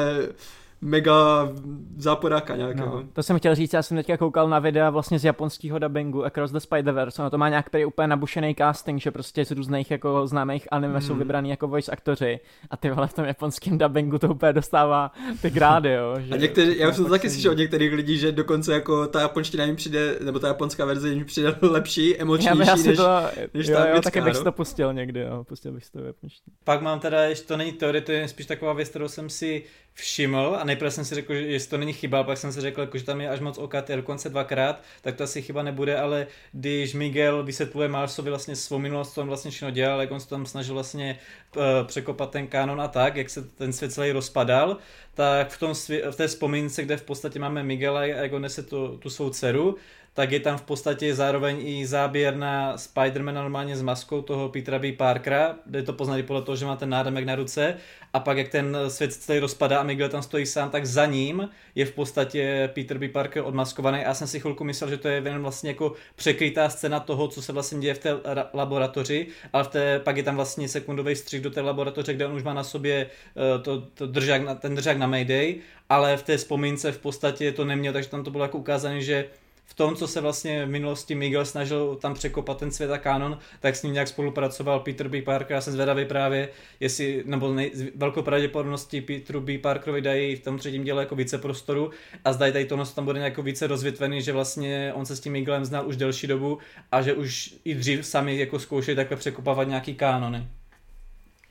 mega 0.87 1.49
záporáka 1.97 2.57
nějakého. 2.57 2.97
No, 2.97 3.09
to 3.13 3.23
jsem 3.23 3.39
chtěl 3.39 3.55
říct, 3.55 3.73
já 3.73 3.83
jsem 3.83 3.97
teďka 3.97 4.17
koukal 4.17 4.49
na 4.49 4.59
videa 4.59 4.91
vlastně 4.91 5.19
z 5.19 5.25
japonského 5.25 5.79
dubbingu 5.79 6.25
Across 6.25 6.53
the 6.53 6.59
Spider-Verse, 6.59 7.21
ono 7.21 7.31
to 7.31 7.39
má 7.39 7.49
nějak 7.49 7.71
tady 7.71 7.85
úplně 7.85 8.09
nabušený 8.09 8.55
casting, 8.55 9.03
že 9.03 9.11
prostě 9.11 9.45
z 9.45 9.51
různých 9.51 9.91
jako 9.91 10.27
známých 10.27 10.69
anime 10.71 10.95
mm. 10.95 11.01
jsou 11.01 11.13
hmm. 11.13 11.19
vybraný 11.19 11.51
jako 11.51 11.69
voice 11.69 11.93
aktoři 11.93 12.41
a 12.71 12.77
ty 12.77 12.91
vole 12.91 13.07
v 13.07 13.13
tom 13.13 13.25
japonském 13.25 13.79
dubbingu 13.79 14.19
to 14.19 14.29
úplně 14.29 14.53
dostává 14.53 15.11
ty 15.43 15.51
grády, 15.51 15.93
jo. 15.93 16.15
Že 16.21 16.35
a 16.35 16.37
někteří, 16.37 16.79
já 16.79 16.89
už 16.89 16.95
jsem 16.95 17.05
to 17.05 17.11
taky 17.11 17.31
slyšel 17.31 17.53
od 17.53 17.59
některých 17.59 17.93
lidí, 17.93 18.19
že 18.19 18.33
dokonce 18.33 18.73
jako 18.73 19.07
ta 19.07 19.21
japonština 19.21 19.65
jim 19.65 19.77
přijde, 19.77 20.19
nebo 20.25 20.39
ta 20.39 20.49
japonská 20.49 20.85
verze 20.85 21.09
jim 21.09 21.25
přijde 21.25 21.55
lepší, 21.63 22.17
emočnější, 22.17 22.59
já 22.67 22.77
než, 22.77 22.97
to, 22.97 23.21
než 23.55 23.67
jo, 23.69 23.77
ta 23.77 23.89
jo, 23.89 24.03
taky 24.03 24.21
bych 24.21 24.37
si 24.37 24.45
to 24.45 24.53
pustil 24.53 24.93
někdy, 24.93 25.21
jo, 25.21 25.45
pustil 25.45 25.73
bych 25.73 25.85
si 25.85 25.93
to 25.93 26.03
v 26.03 26.07
japonštině. 26.07 26.57
Pak 26.65 26.83
mám 26.83 27.01
teda, 27.01 27.23
ještě 27.23 27.49
to 27.49 27.57
není 27.57 27.73
teorie, 27.73 28.03
to 28.03 28.13
je 28.13 28.29
spíš 28.29 28.47
taková 28.47 28.73
věc, 28.73 28.89
kterou 28.89 29.09
jsem 29.09 29.31
si 29.31 29.65
všiml 29.97 30.57
a 30.61 30.65
nejprve 30.65 30.91
jsem 30.91 31.05
si 31.05 31.15
řekl, 31.15 31.35
že 31.35 31.41
jestli 31.41 31.71
to 31.71 31.79
není 31.79 31.93
chyba, 31.93 32.25
pak 32.25 32.39
jsem 32.39 32.53
si 32.53 32.61
řekl, 32.61 32.81
jako, 32.81 32.99
že 32.99 33.05
tam 33.05 33.21
je 33.21 33.29
až 33.29 33.41
moc 33.41 33.59
okat, 33.59 33.91
dokonce 33.91 34.29
dvakrát, 34.29 34.83
tak 35.03 35.17
to 35.17 35.25
asi 35.25 35.43
chyba 35.43 35.63
nebude, 35.63 35.99
ale 35.99 36.27
když 36.53 36.95
Miguel 36.95 37.43
vysvětluje 37.43 37.89
Marsovi 37.89 38.31
vlastně 38.31 38.57
svou 38.57 38.79
minulost, 38.79 39.13
co 39.13 39.21
on 39.21 39.29
vlastně 39.29 39.51
všechno 39.51 39.71
dělal, 39.71 40.01
jak 40.01 40.11
on 40.11 40.21
se 40.21 40.29
tam 40.29 40.47
snažil 40.47 40.75
vlastně 40.75 41.19
uh, 41.57 41.63
překopat 41.87 42.31
ten 42.31 42.47
kanon 42.47 42.81
a 42.81 42.89
tak, 42.89 43.17
jak 43.17 43.31
se 43.31 43.43
ten 43.43 43.73
svět 43.73 43.93
celý 43.93 44.13
rozpadal, 44.13 44.77
tak 45.15 45.51
v, 45.51 45.59
tom 45.59 45.73
svě- 45.73 46.11
v 46.11 46.17
té 46.17 46.27
vzpomínce, 46.27 46.83
kde 46.83 46.97
v 46.97 47.03
podstatě 47.03 47.39
máme 47.39 47.63
Miguela, 47.63 48.05
jak 48.05 48.33
on 48.33 48.43
nese 48.43 48.63
tu, 48.63 48.99
tu 48.99 49.11
svou 49.11 49.31
dceru, 49.31 49.77
tak 50.17 50.33
je 50.33 50.41
tam 50.41 50.59
v 50.59 50.63
podstatě 50.63 51.15
zároveň 51.15 51.57
i 51.61 51.87
záběr 51.87 52.37
na 52.37 52.79
Spidermana 52.79 53.43
normálně 53.43 53.77
s 53.77 53.83
maskou 53.83 54.23
toho 54.23 54.49
Petra 54.49 54.79
B. 54.79 54.93
Parkera, 54.93 55.57
kde 55.67 55.83
to 55.83 55.93
poznali 55.93 56.23
podle 56.23 56.43
toho, 56.43 56.57
že 56.57 56.67
má 56.67 56.77
ten 56.77 56.89
nádomek 56.89 57.25
na 57.25 57.35
ruce 57.35 57.77
a 58.17 58.21
pak 58.21 58.37
jak 58.39 58.49
ten 58.49 58.77
svět 58.89 59.13
celý 59.13 59.39
rozpadá 59.39 59.79
a 59.79 59.83
Miguel 59.83 60.09
tam 60.09 60.23
stojí 60.23 60.47
sám, 60.47 60.71
tak 60.71 60.87
za 60.87 61.07
ním 61.07 61.49
je 61.75 61.85
v 61.87 61.93
podstatě 61.93 62.71
Peter 62.75 62.99
B. 62.99 63.09
Parker 63.09 63.43
odmaskovaný 63.47 63.99
a 63.99 64.03
já 64.03 64.15
jsem 64.15 64.27
si 64.27 64.41
chvilku 64.41 64.65
myslel, 64.65 64.91
že 64.91 64.97
to 64.97 65.09
je 65.09 65.23
jen 65.25 65.43
vlastně 65.43 65.71
jako 65.71 65.93
překrytá 66.17 66.69
scéna 66.69 67.01
toho, 67.01 67.29
co 67.29 67.43
se 67.43 67.53
vlastně 67.53 67.79
děje 67.79 67.95
v 67.95 67.99
té 67.99 68.17
laboratoři, 68.55 69.27
ale 69.53 69.65
v 69.65 69.69
té, 69.69 69.99
pak 69.99 70.17
je 70.17 70.23
tam 70.23 70.37
vlastně 70.37 70.69
sekundový 70.69 71.17
střih 71.17 71.41
do 71.41 71.51
té 71.51 71.61
laboratoře, 71.61 72.15
kde 72.15 72.27
on 72.27 72.37
už 72.37 72.43
má 72.43 72.55
na 72.55 72.65
sobě 72.65 73.07
uh, 73.07 73.63
to, 73.63 73.81
to 73.81 74.07
držák, 74.07 74.61
ten 74.61 74.75
držák 74.75 74.97
na 74.99 75.07
Mayday, 75.07 75.57
ale 75.89 76.17
v 76.17 76.23
té 76.23 76.37
vzpomínce 76.37 76.93
v 76.93 76.99
podstatě 76.99 77.53
to 77.53 77.65
neměl, 77.65 77.93
takže 77.93 78.09
tam 78.09 78.25
to 78.25 78.31
bylo 78.31 78.45
jako 78.45 78.59
ukázané, 78.59 79.01
že 79.01 79.29
v 79.67 79.75
tom, 79.75 79.97
co 79.97 80.09
se 80.09 80.21
vlastně 80.21 80.67
v 80.67 80.69
minulosti 80.69 81.15
Miguel 81.15 81.45
snažil 81.45 81.97
tam 81.97 82.15
překopat 82.15 82.59
ten 82.59 82.71
svět 82.71 82.91
a 82.91 82.99
kanon, 82.99 83.39
tak 83.61 83.77
s 83.77 83.83
ním 83.83 83.93
nějak 83.93 84.09
spolupracoval 84.09 84.81
Peter 84.81 85.09
B. 85.09 85.23
Parker. 85.23 85.55
Já 85.55 85.61
jsem 85.61 85.73
zvědavý 85.73 86.05
právě, 86.05 86.49
jestli, 86.81 87.23
nebo 87.27 87.53
nej, 87.53 87.73
velkou 87.95 88.23
pravděpodobností 88.23 89.01
Peter 89.01 89.41
B. 89.41 89.59
Parkerovi 89.59 90.01
dají 90.01 90.37
v 90.37 90.45
tom 90.45 90.59
třetím 90.59 90.85
díle 90.85 91.03
jako 91.03 91.17
více 91.17 91.39
prostoru 91.39 91.91
a 92.25 92.33
zdají 92.33 92.53
tady 92.53 92.65
to 92.65 92.85
tam 92.85 93.05
bude 93.05 93.19
nějak 93.19 93.39
více 93.39 93.67
rozvětvený, 93.67 94.23
že 94.23 94.33
vlastně 94.33 94.93
on 94.95 95.07
se 95.07 95.17
s 95.17 95.21
tím 95.21 95.33
Miguelem 95.33 95.65
znal 95.65 95.89
už 95.89 95.97
delší 95.97 96.27
dobu 96.27 96.59
a 96.93 97.03
že 97.03 97.15
už 97.15 97.55
i 97.65 97.75
dřív 97.75 98.07
sami 98.07 98.39
jako 98.39 98.59
zkoušeli 98.59 98.97
takhle 98.97 99.17
překopávat 99.17 99.69
nějaký 99.69 99.95
kánony. 99.95 100.47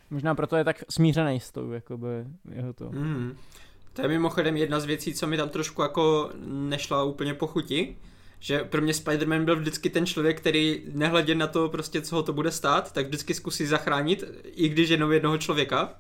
Možná 0.09 0.35
proto 0.35 0.55
je 0.55 0.63
tak 0.63 0.83
smířený 0.89 1.39
s 1.39 1.51
tou, 1.51 1.71
jakoby, 1.71 2.07
jeho 2.51 2.73
to. 2.73 2.89
Mm. 2.91 3.37
To 3.95 4.01
je 4.01 4.07
mimochodem 4.07 4.57
jedna 4.57 4.79
z 4.79 4.85
věcí, 4.85 5.13
co 5.13 5.27
mi 5.27 5.37
tam 5.37 5.49
trošku 5.49 5.81
jako 5.81 6.29
nešla 6.45 7.03
úplně 7.03 7.33
po 7.33 7.47
chuti, 7.47 7.97
že 8.39 8.63
pro 8.63 8.81
mě 8.81 8.93
Spider-Man 8.93 9.45
byl 9.45 9.55
vždycky 9.55 9.89
ten 9.89 10.05
člověk, 10.05 10.37
který 10.37 10.81
nehledě 10.93 11.35
na 11.35 11.47
to 11.47 11.69
prostě, 11.69 12.01
co 12.01 12.15
ho 12.15 12.23
to 12.23 12.33
bude 12.33 12.51
stát, 12.51 12.91
tak 12.91 13.05
vždycky 13.05 13.33
zkusí 13.33 13.65
zachránit, 13.65 14.23
i 14.43 14.69
když 14.69 14.89
jenom 14.89 15.11
jednoho 15.11 15.37
člověka, 15.37 15.93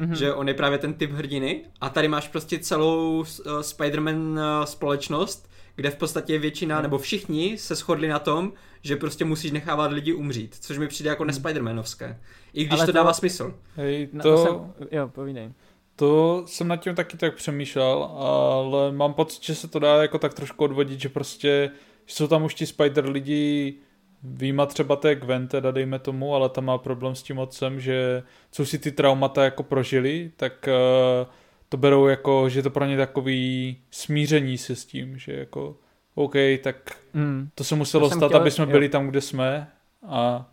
mm-hmm. 0.00 0.12
že 0.12 0.34
on 0.34 0.48
je 0.48 0.54
právě 0.54 0.78
ten 0.78 0.94
typ 0.94 1.10
hrdiny 1.10 1.64
a 1.80 1.88
tady 1.88 2.08
máš 2.08 2.28
prostě 2.28 2.58
celou 2.58 3.18
uh, 3.18 3.24
Spider-Man 3.60 4.32
uh, 4.32 4.64
společnost, 4.64 5.50
kde 5.76 5.90
v 5.90 5.96
podstatě 5.96 6.38
většina, 6.38 6.76
mm. 6.76 6.82
nebo 6.82 6.98
všichni 6.98 7.58
se 7.58 7.74
shodli 7.74 8.08
na 8.08 8.18
tom, 8.18 8.52
že 8.82 8.96
prostě 8.96 9.24
musíš 9.24 9.50
nechávat 9.50 9.92
lidi 9.92 10.12
umřít, 10.12 10.56
což 10.60 10.78
mi 10.78 10.88
přijde 10.88 11.10
jako 11.10 11.22
mm. 11.22 11.26
nespidermanovské. 11.26 12.20
I 12.52 12.64
když 12.64 12.80
to, 12.80 12.86
to 12.86 12.92
dává 12.92 13.12
smysl. 13.12 13.54
Hej, 13.76 14.06
to... 14.06 14.22
to 14.22 14.44
jsem... 14.44 14.86
Jo, 14.90 15.08
povídej. 15.08 15.50
To 15.96 16.42
jsem 16.46 16.68
nad 16.68 16.76
tím 16.76 16.94
taky 16.94 17.16
tak 17.16 17.34
přemýšlel, 17.34 18.04
ale 18.04 18.92
mám 18.92 19.14
pocit, 19.14 19.42
že 19.42 19.54
se 19.54 19.68
to 19.68 19.78
dá 19.78 20.02
jako 20.02 20.18
tak 20.18 20.34
trošku 20.34 20.64
odvodit, 20.64 21.00
že 21.00 21.08
prostě 21.08 21.70
jsou 22.06 22.26
tam 22.26 22.44
už 22.44 22.54
ti 22.54 22.66
Spider 22.66 23.08
lidi 23.08 23.74
výjima 24.22 24.66
třeba 24.66 24.96
té 24.96 25.14
Gwen, 25.14 25.48
teda 25.48 25.70
dejme 25.70 25.98
tomu, 25.98 26.34
ale 26.34 26.48
tam 26.48 26.64
má 26.64 26.78
problém 26.78 27.14
s 27.14 27.22
tím 27.22 27.38
otcem, 27.38 27.80
že 27.80 28.22
co 28.50 28.66
si 28.66 28.78
ty 28.78 28.92
traumata 28.92 29.44
jako 29.44 29.62
prožili, 29.62 30.30
tak 30.36 30.68
uh, 30.68 31.26
to 31.68 31.76
berou 31.76 32.06
jako, 32.06 32.48
že 32.48 32.62
to 32.62 32.70
pro 32.70 32.84
ně 32.84 32.96
takový 32.96 33.76
smíření 33.90 34.58
se 34.58 34.76
s 34.76 34.84
tím, 34.84 35.18
že 35.18 35.32
jako 35.32 35.76
OK, 36.14 36.34
tak 36.62 36.76
mm. 37.14 37.48
to 37.54 37.64
se 37.64 37.74
muselo 37.74 38.08
to 38.08 38.16
stát, 38.16 38.28
chtěl, 38.28 38.40
aby 38.40 38.50
jsme 38.50 38.64
jo. 38.64 38.70
byli 38.70 38.88
tam, 38.88 39.08
kde 39.08 39.20
jsme 39.20 39.70
a 40.08 40.50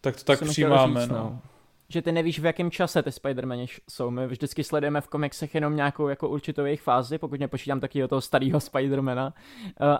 tak 0.00 0.16
to 0.16 0.24
tak 0.24 0.42
přijímáme. 0.48 1.00
Říct, 1.00 1.10
no. 1.10 1.16
no 1.16 1.40
že 1.92 2.02
ty 2.02 2.12
nevíš, 2.12 2.40
v 2.40 2.44
jakém 2.44 2.70
čase 2.70 3.02
ty 3.02 3.10
Spider-Mani 3.10 3.66
jsou. 3.90 4.10
My 4.10 4.26
vždycky 4.26 4.64
sledujeme 4.64 5.00
v 5.00 5.08
komiksech 5.08 5.54
jenom 5.54 5.76
nějakou 5.76 6.08
jako 6.08 6.28
určitou 6.28 6.64
jejich 6.64 6.82
fázi, 6.82 7.18
pokud 7.18 7.40
nepočítám 7.40 7.80
taky 7.80 8.04
o 8.04 8.08
toho 8.08 8.20
starého 8.20 8.58
Spider-Mana, 8.58 9.26
uh, 9.26 9.32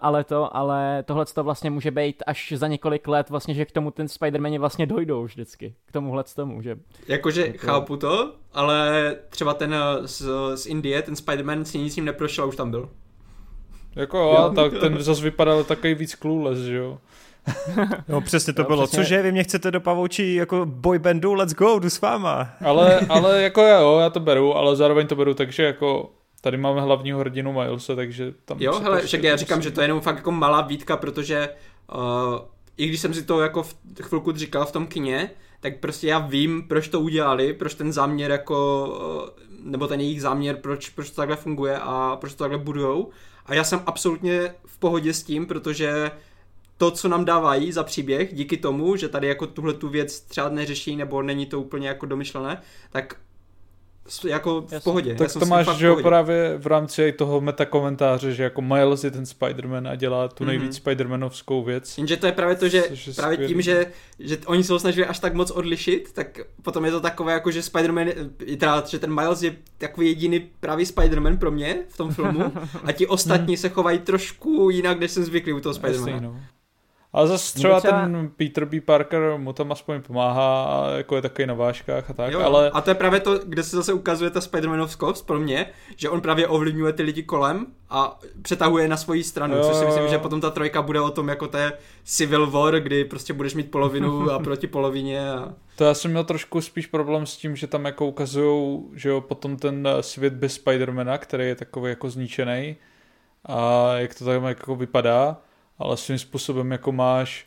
ale 0.00 0.24
to, 0.24 0.56
ale 0.56 1.02
tohle 1.02 1.26
to 1.26 1.44
vlastně 1.44 1.70
může 1.70 1.90
být 1.90 2.22
až 2.26 2.52
za 2.56 2.66
několik 2.66 3.08
let 3.08 3.30
vlastně, 3.30 3.54
že 3.54 3.64
k 3.64 3.72
tomu 3.72 3.90
ten 3.90 4.06
Spider-Mani 4.06 4.58
vlastně 4.58 4.86
dojdou 4.86 5.24
vždycky, 5.24 5.74
k 5.86 5.92
tomuhle 5.92 6.24
tomu, 6.24 6.62
že... 6.62 6.78
Jakože 7.08 7.46
jako... 7.46 7.66
chápu 7.66 7.96
to, 7.96 8.32
ale 8.52 9.16
třeba 9.28 9.54
ten 9.54 9.74
eh, 9.74 10.08
z, 10.08 10.22
z 10.54 10.66
Indie, 10.66 11.02
ten 11.02 11.14
Spider-Man 11.14 11.62
si 11.62 11.78
nic 11.78 11.96
neprošel 11.96 12.44
a 12.44 12.46
už 12.46 12.56
tam 12.56 12.70
byl. 12.70 12.90
Jako 13.96 14.18
jo, 14.18 14.52
tak 14.54 14.80
ten 14.80 15.02
zase 15.02 15.22
vypadal 15.22 15.64
takový 15.64 15.94
víc 15.94 16.14
clueless, 16.14 16.58
že 16.58 16.76
jo. 16.76 16.98
No 18.08 18.20
přesně 18.20 18.52
to 18.52 18.62
no, 18.62 18.68
bylo. 18.68 18.86
Přesně. 18.86 19.04
Cože, 19.04 19.22
vy 19.22 19.32
mě 19.32 19.44
chcete 19.44 19.70
do 19.70 19.80
pavoučí 19.80 20.34
jako 20.34 20.66
boybandu, 20.66 21.34
let's 21.34 21.54
go, 21.54 21.78
jdu 21.78 21.90
s 21.90 22.00
váma. 22.00 22.50
Ale, 22.64 23.00
ale 23.08 23.42
jako 23.42 23.62
jo, 23.62 23.98
já 23.98 24.10
to 24.10 24.20
beru, 24.20 24.56
ale 24.56 24.76
zároveň 24.76 25.06
to 25.06 25.16
beru 25.16 25.34
takže 25.34 25.62
jako 25.62 26.10
tady 26.40 26.56
máme 26.56 26.80
hlavního 26.80 27.18
hrdinu 27.18 27.52
Milese, 27.52 27.96
takže 27.96 28.34
tam... 28.44 28.56
Jo, 28.60 28.80
hele, 28.80 29.02
však 29.02 29.22
já 29.22 29.36
říkám, 29.36 29.62
že 29.62 29.70
to 29.70 29.80
je 29.80 29.84
jenom 29.84 30.00
fakt 30.00 30.16
jako 30.16 30.32
malá 30.32 30.60
výtka, 30.60 30.96
protože 30.96 31.48
uh, 31.94 32.38
i 32.76 32.86
když 32.86 33.00
jsem 33.00 33.14
si 33.14 33.22
to 33.22 33.40
jako 33.40 33.62
v 33.62 33.76
chvilku 34.02 34.32
říkal 34.32 34.66
v 34.66 34.72
tom 34.72 34.86
kině, 34.86 35.30
tak 35.60 35.80
prostě 35.80 36.06
já 36.06 36.18
vím, 36.18 36.68
proč 36.68 36.88
to 36.88 37.00
udělali, 37.00 37.52
proč 37.52 37.74
ten 37.74 37.92
záměr 37.92 38.30
jako, 38.30 39.28
eh, 39.28 39.44
nebo 39.62 39.86
ten 39.86 40.00
jejich 40.00 40.22
záměr, 40.22 40.56
proč, 40.56 40.88
proč 40.88 41.10
to 41.10 41.16
takhle 41.16 41.36
funguje 41.36 41.78
a 41.78 42.16
proč 42.20 42.34
to 42.34 42.44
takhle 42.44 42.58
budujou. 42.58 43.10
A 43.46 43.54
já 43.54 43.64
jsem 43.64 43.82
absolutně 43.86 44.54
v 44.66 44.78
pohodě 44.78 45.12
s 45.12 45.22
tím, 45.22 45.46
protože 45.46 46.10
to, 46.78 46.90
co 46.90 47.08
nám 47.08 47.24
dávají 47.24 47.72
za 47.72 47.82
příběh, 47.84 48.34
díky 48.34 48.56
tomu, 48.56 48.96
že 48.96 49.08
tady 49.08 49.28
jako 49.28 49.46
tuhle 49.46 49.72
tu 49.74 49.88
věc 49.88 50.20
třeba 50.20 50.48
neřeší, 50.48 50.96
nebo 50.96 51.22
není 51.22 51.46
to 51.46 51.60
úplně 51.60 51.88
jako 51.88 52.06
domyšlené, 52.06 52.62
tak 52.90 53.16
jako 54.28 54.60
v 54.60 54.84
pohodě. 54.84 55.14
Tak 55.14 55.32
to 55.32 55.46
máš, 55.46 55.76
že 55.76 55.86
jo, 55.86 55.96
právě 56.02 56.58
v 56.58 56.66
rámci 56.66 57.02
i 57.02 57.12
toho 57.12 57.40
metakomentáře, 57.40 58.34
že 58.34 58.42
jako 58.42 58.62
Miles 58.62 59.04
je 59.04 59.10
ten 59.10 59.24
Spider-Man 59.24 59.88
a 59.88 59.94
dělá 59.94 60.28
tu 60.28 60.44
nejvíc 60.44 60.78
mm-hmm. 60.78 60.82
Spider-Manovskou 60.82 61.64
věc. 61.64 61.98
Jenže 61.98 62.16
to 62.16 62.26
je 62.26 62.32
právě 62.32 62.56
to, 62.56 62.68
že 62.68 62.82
právě 63.16 63.36
skvělý. 63.36 63.46
tím, 63.46 63.62
že, 63.62 63.86
že 64.18 64.38
oni 64.46 64.64
se 64.64 64.72
ho 64.72 64.78
snažili 64.78 65.06
až 65.06 65.18
tak 65.18 65.34
moc 65.34 65.50
odlišit, 65.50 66.12
tak 66.12 66.40
potom 66.62 66.84
je 66.84 66.90
to 66.90 67.00
takové 67.00 67.32
jako, 67.32 67.50
že 67.50 67.60
Spider-Man, 67.60 68.12
teda, 68.58 68.84
že 68.86 68.98
ten 68.98 69.14
Miles 69.14 69.42
je 69.42 69.56
takový 69.78 70.06
jediný 70.06 70.50
pravý 70.60 70.84
Spider-Man 70.84 71.38
pro 71.38 71.50
mě 71.50 71.78
v 71.88 71.96
tom 71.96 72.10
filmu 72.10 72.52
a 72.84 72.92
ti 72.92 73.06
ostatní 73.06 73.56
se 73.56 73.68
chovají 73.68 73.98
trošku 73.98 74.70
jinak, 74.70 75.00
než 75.00 75.10
jsem 75.10 75.24
zvyklý 75.24 75.52
u 75.52 75.60
toho 75.60 75.74
Spider-Mana. 75.74 76.20
No. 76.20 76.40
Ale 77.12 77.28
zase 77.28 77.54
třeba, 77.54 77.80
třeba 77.80 78.00
ten 78.00 78.30
Peter 78.36 78.64
B. 78.64 78.80
Parker 78.80 79.34
mu 79.36 79.52
tam 79.52 79.72
aspoň 79.72 80.02
pomáhá 80.02 80.64
a 80.64 80.90
jako 80.90 81.16
je 81.16 81.22
takový 81.22 81.46
na 81.46 81.54
váškách 81.54 82.10
a 82.10 82.12
tak, 82.12 82.32
jo, 82.32 82.40
ale... 82.40 82.70
A 82.70 82.80
to 82.80 82.90
je 82.90 82.94
právě 82.94 83.20
to, 83.20 83.38
kde 83.38 83.62
se 83.62 83.76
zase 83.76 83.92
ukazuje 83.92 84.30
ta 84.30 84.40
Spider-Manovskost 84.40 85.26
pro 85.26 85.38
mě, 85.38 85.66
že 85.96 86.10
on 86.10 86.20
právě 86.20 86.48
ovlivňuje 86.48 86.92
ty 86.92 87.02
lidi 87.02 87.22
kolem 87.22 87.66
a 87.90 88.18
přetahuje 88.42 88.88
na 88.88 88.96
svoji 88.96 89.24
stranu, 89.24 89.56
jo, 89.56 89.64
což 89.64 89.76
si 89.76 89.84
myslím, 89.84 90.08
že 90.08 90.18
potom 90.18 90.40
ta 90.40 90.50
trojka 90.50 90.82
bude 90.82 91.00
o 91.00 91.10
tom 91.10 91.28
jako 91.28 91.48
té 91.48 91.72
Civil 92.04 92.50
War, 92.50 92.80
kdy 92.80 93.04
prostě 93.04 93.32
budeš 93.32 93.54
mít 93.54 93.70
polovinu 93.70 94.30
a 94.30 94.38
proti 94.44 94.66
polovině 94.66 95.30
a... 95.30 95.54
To 95.76 95.84
já 95.84 95.94
jsem 95.94 96.10
měl 96.10 96.24
trošku 96.24 96.60
spíš 96.60 96.86
problém 96.86 97.26
s 97.26 97.36
tím, 97.36 97.56
že 97.56 97.66
tam 97.66 97.84
jako 97.84 98.06
ukazují, 98.06 98.82
že 98.94 99.08
jo, 99.08 99.20
potom 99.20 99.56
ten 99.56 99.88
svět 100.00 100.34
bez 100.34 100.54
Spidermana, 100.54 101.18
který 101.18 101.46
je 101.46 101.54
takový 101.54 101.90
jako 101.90 102.10
zničený 102.10 102.76
a 103.44 103.92
jak 103.94 104.14
to 104.14 104.24
tam 104.24 104.44
jako 104.44 104.76
vypadá 104.76 105.36
ale 105.78 105.96
svým 105.96 106.18
způsobem 106.18 106.72
jako 106.72 106.92
máš 106.92 107.46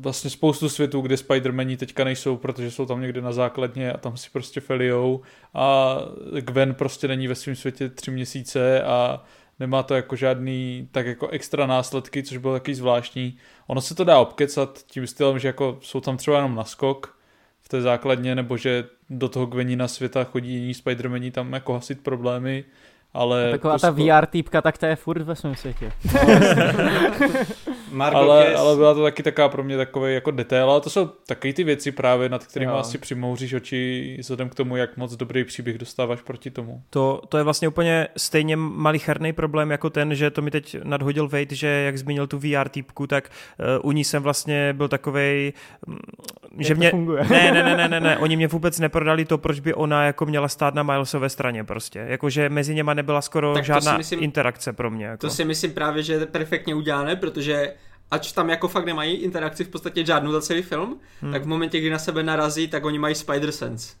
vlastně 0.00 0.30
spoustu 0.30 0.68
světů, 0.68 1.00
kde 1.00 1.14
Spider-Mani 1.14 1.76
teďka 1.76 2.04
nejsou, 2.04 2.36
protože 2.36 2.70
jsou 2.70 2.86
tam 2.86 3.00
někde 3.00 3.20
na 3.20 3.32
základně 3.32 3.92
a 3.92 3.98
tam 3.98 4.16
si 4.16 4.30
prostě 4.30 4.60
feliou 4.60 5.20
a 5.54 5.96
Gwen 6.40 6.74
prostě 6.74 7.08
není 7.08 7.28
ve 7.28 7.34
svém 7.34 7.56
světě 7.56 7.88
tři 7.88 8.10
měsíce 8.10 8.82
a 8.82 9.24
nemá 9.60 9.82
to 9.82 9.94
jako 9.94 10.16
žádný 10.16 10.88
tak 10.92 11.06
jako 11.06 11.28
extra 11.28 11.66
následky, 11.66 12.22
což 12.22 12.36
bylo 12.36 12.52
taky 12.52 12.74
zvláštní. 12.74 13.38
Ono 13.66 13.80
se 13.80 13.94
to 13.94 14.04
dá 14.04 14.18
obkecat 14.18 14.78
tím 14.86 15.06
stylem, 15.06 15.38
že 15.38 15.48
jako 15.48 15.78
jsou 15.82 16.00
tam 16.00 16.16
třeba 16.16 16.36
jenom 16.36 16.54
naskok 16.54 17.18
v 17.60 17.68
té 17.68 17.80
základně, 17.80 18.34
nebo 18.34 18.56
že 18.56 18.84
do 19.10 19.28
toho 19.28 19.46
Gwenina 19.46 19.88
světa 19.88 20.24
chodí 20.24 20.54
jiní 20.54 20.72
Spider-Mani 20.72 21.32
tam 21.32 21.52
jako 21.52 21.72
hasit 21.72 22.02
problémy, 22.02 22.64
ale 23.14 23.48
a 23.48 23.50
taková 23.50 23.78
ta 23.78 23.90
VR 23.90 24.26
týpka, 24.26 24.62
tak 24.62 24.78
to 24.78 24.86
je 24.86 24.96
furt 24.96 25.22
ve 25.22 25.36
svém 25.36 25.54
světě. 25.54 25.92
No, 26.14 26.20
ale, 28.00 28.54
ale 28.54 28.76
byla 28.76 28.94
to 28.94 29.02
taky 29.02 29.22
taková 29.22 29.48
pro 29.48 29.64
mě 29.64 29.76
takový 29.76 30.14
jako 30.14 30.30
detail, 30.30 30.70
ale 30.70 30.80
to 30.80 30.90
jsou 30.90 31.06
taky 31.06 31.52
ty 31.52 31.64
věci 31.64 31.92
právě, 31.92 32.28
nad 32.28 32.46
kterými 32.46 32.72
asi 32.72 32.98
přimouříš 32.98 33.54
oči 33.54 34.16
vzhledem 34.20 34.48
k 34.48 34.54
tomu, 34.54 34.76
jak 34.76 34.96
moc 34.96 35.16
dobrý 35.16 35.44
příběh 35.44 35.78
dostáváš 35.78 36.20
proti 36.22 36.50
tomu. 36.50 36.82
To, 36.90 37.22
to 37.28 37.38
je 37.38 37.44
vlastně 37.44 37.68
úplně 37.68 38.08
stejně 38.16 38.56
malicherný 38.56 39.32
problém 39.32 39.70
jako 39.70 39.90
ten, 39.90 40.14
že 40.14 40.30
to 40.30 40.42
mi 40.42 40.50
teď 40.50 40.76
nadhodil 40.84 41.28
Vejt, 41.28 41.52
že 41.52 41.66
jak 41.66 41.98
zmínil 41.98 42.26
tu 42.26 42.38
VR 42.38 42.68
týpku, 42.68 43.06
tak 43.06 43.30
uh, 43.80 43.88
u 43.88 43.92
ní 43.92 44.04
jsem 44.04 44.22
vlastně 44.22 44.72
byl 44.72 44.88
takovej, 44.88 45.52
um, 45.86 45.98
že 46.58 46.74
mě... 46.74 46.92
Ne, 47.30 47.52
ne, 47.52 47.62
ne, 47.62 47.76
ne, 47.76 47.88
ne, 47.88 48.00
ne, 48.00 48.18
oni 48.20 48.36
mě 48.36 48.48
vůbec 48.48 48.78
neprodali 48.78 49.24
to, 49.24 49.38
proč 49.38 49.60
by 49.60 49.74
ona 49.74 50.04
jako 50.04 50.26
měla 50.26 50.48
stát 50.48 50.74
na 50.74 50.82
Milesové 50.82 51.28
straně 51.28 51.64
prostě. 51.64 52.04
Jakože 52.08 52.48
mezi 52.48 52.74
něma 52.74 52.94
nebyla 52.94 53.22
skoro 53.22 53.54
tak 53.54 53.64
žádná 53.64 53.96
myslím, 53.96 54.22
interakce 54.22 54.72
pro 54.72 54.90
mě. 54.90 55.06
Jako. 55.06 55.26
To 55.26 55.30
si 55.30 55.44
myslím 55.44 55.72
právě, 55.72 56.02
že 56.02 56.12
je 56.12 56.26
perfektně 56.26 56.74
udělané, 56.74 57.16
protože 57.16 57.74
ač 58.10 58.32
tam 58.32 58.50
jako 58.50 58.68
fakt 58.68 58.86
nemají 58.86 59.14
interakci 59.14 59.64
v 59.64 59.68
podstatě 59.68 60.04
žádnou 60.04 60.32
za 60.32 60.40
celý 60.40 60.62
film, 60.62 61.00
hmm. 61.20 61.32
tak 61.32 61.42
v 61.42 61.46
momentě, 61.46 61.80
kdy 61.80 61.90
na 61.90 61.98
sebe 61.98 62.22
narazí, 62.22 62.68
tak 62.68 62.84
oni 62.84 62.98
mají 62.98 63.14
spider 63.14 63.52
sense. 63.52 63.94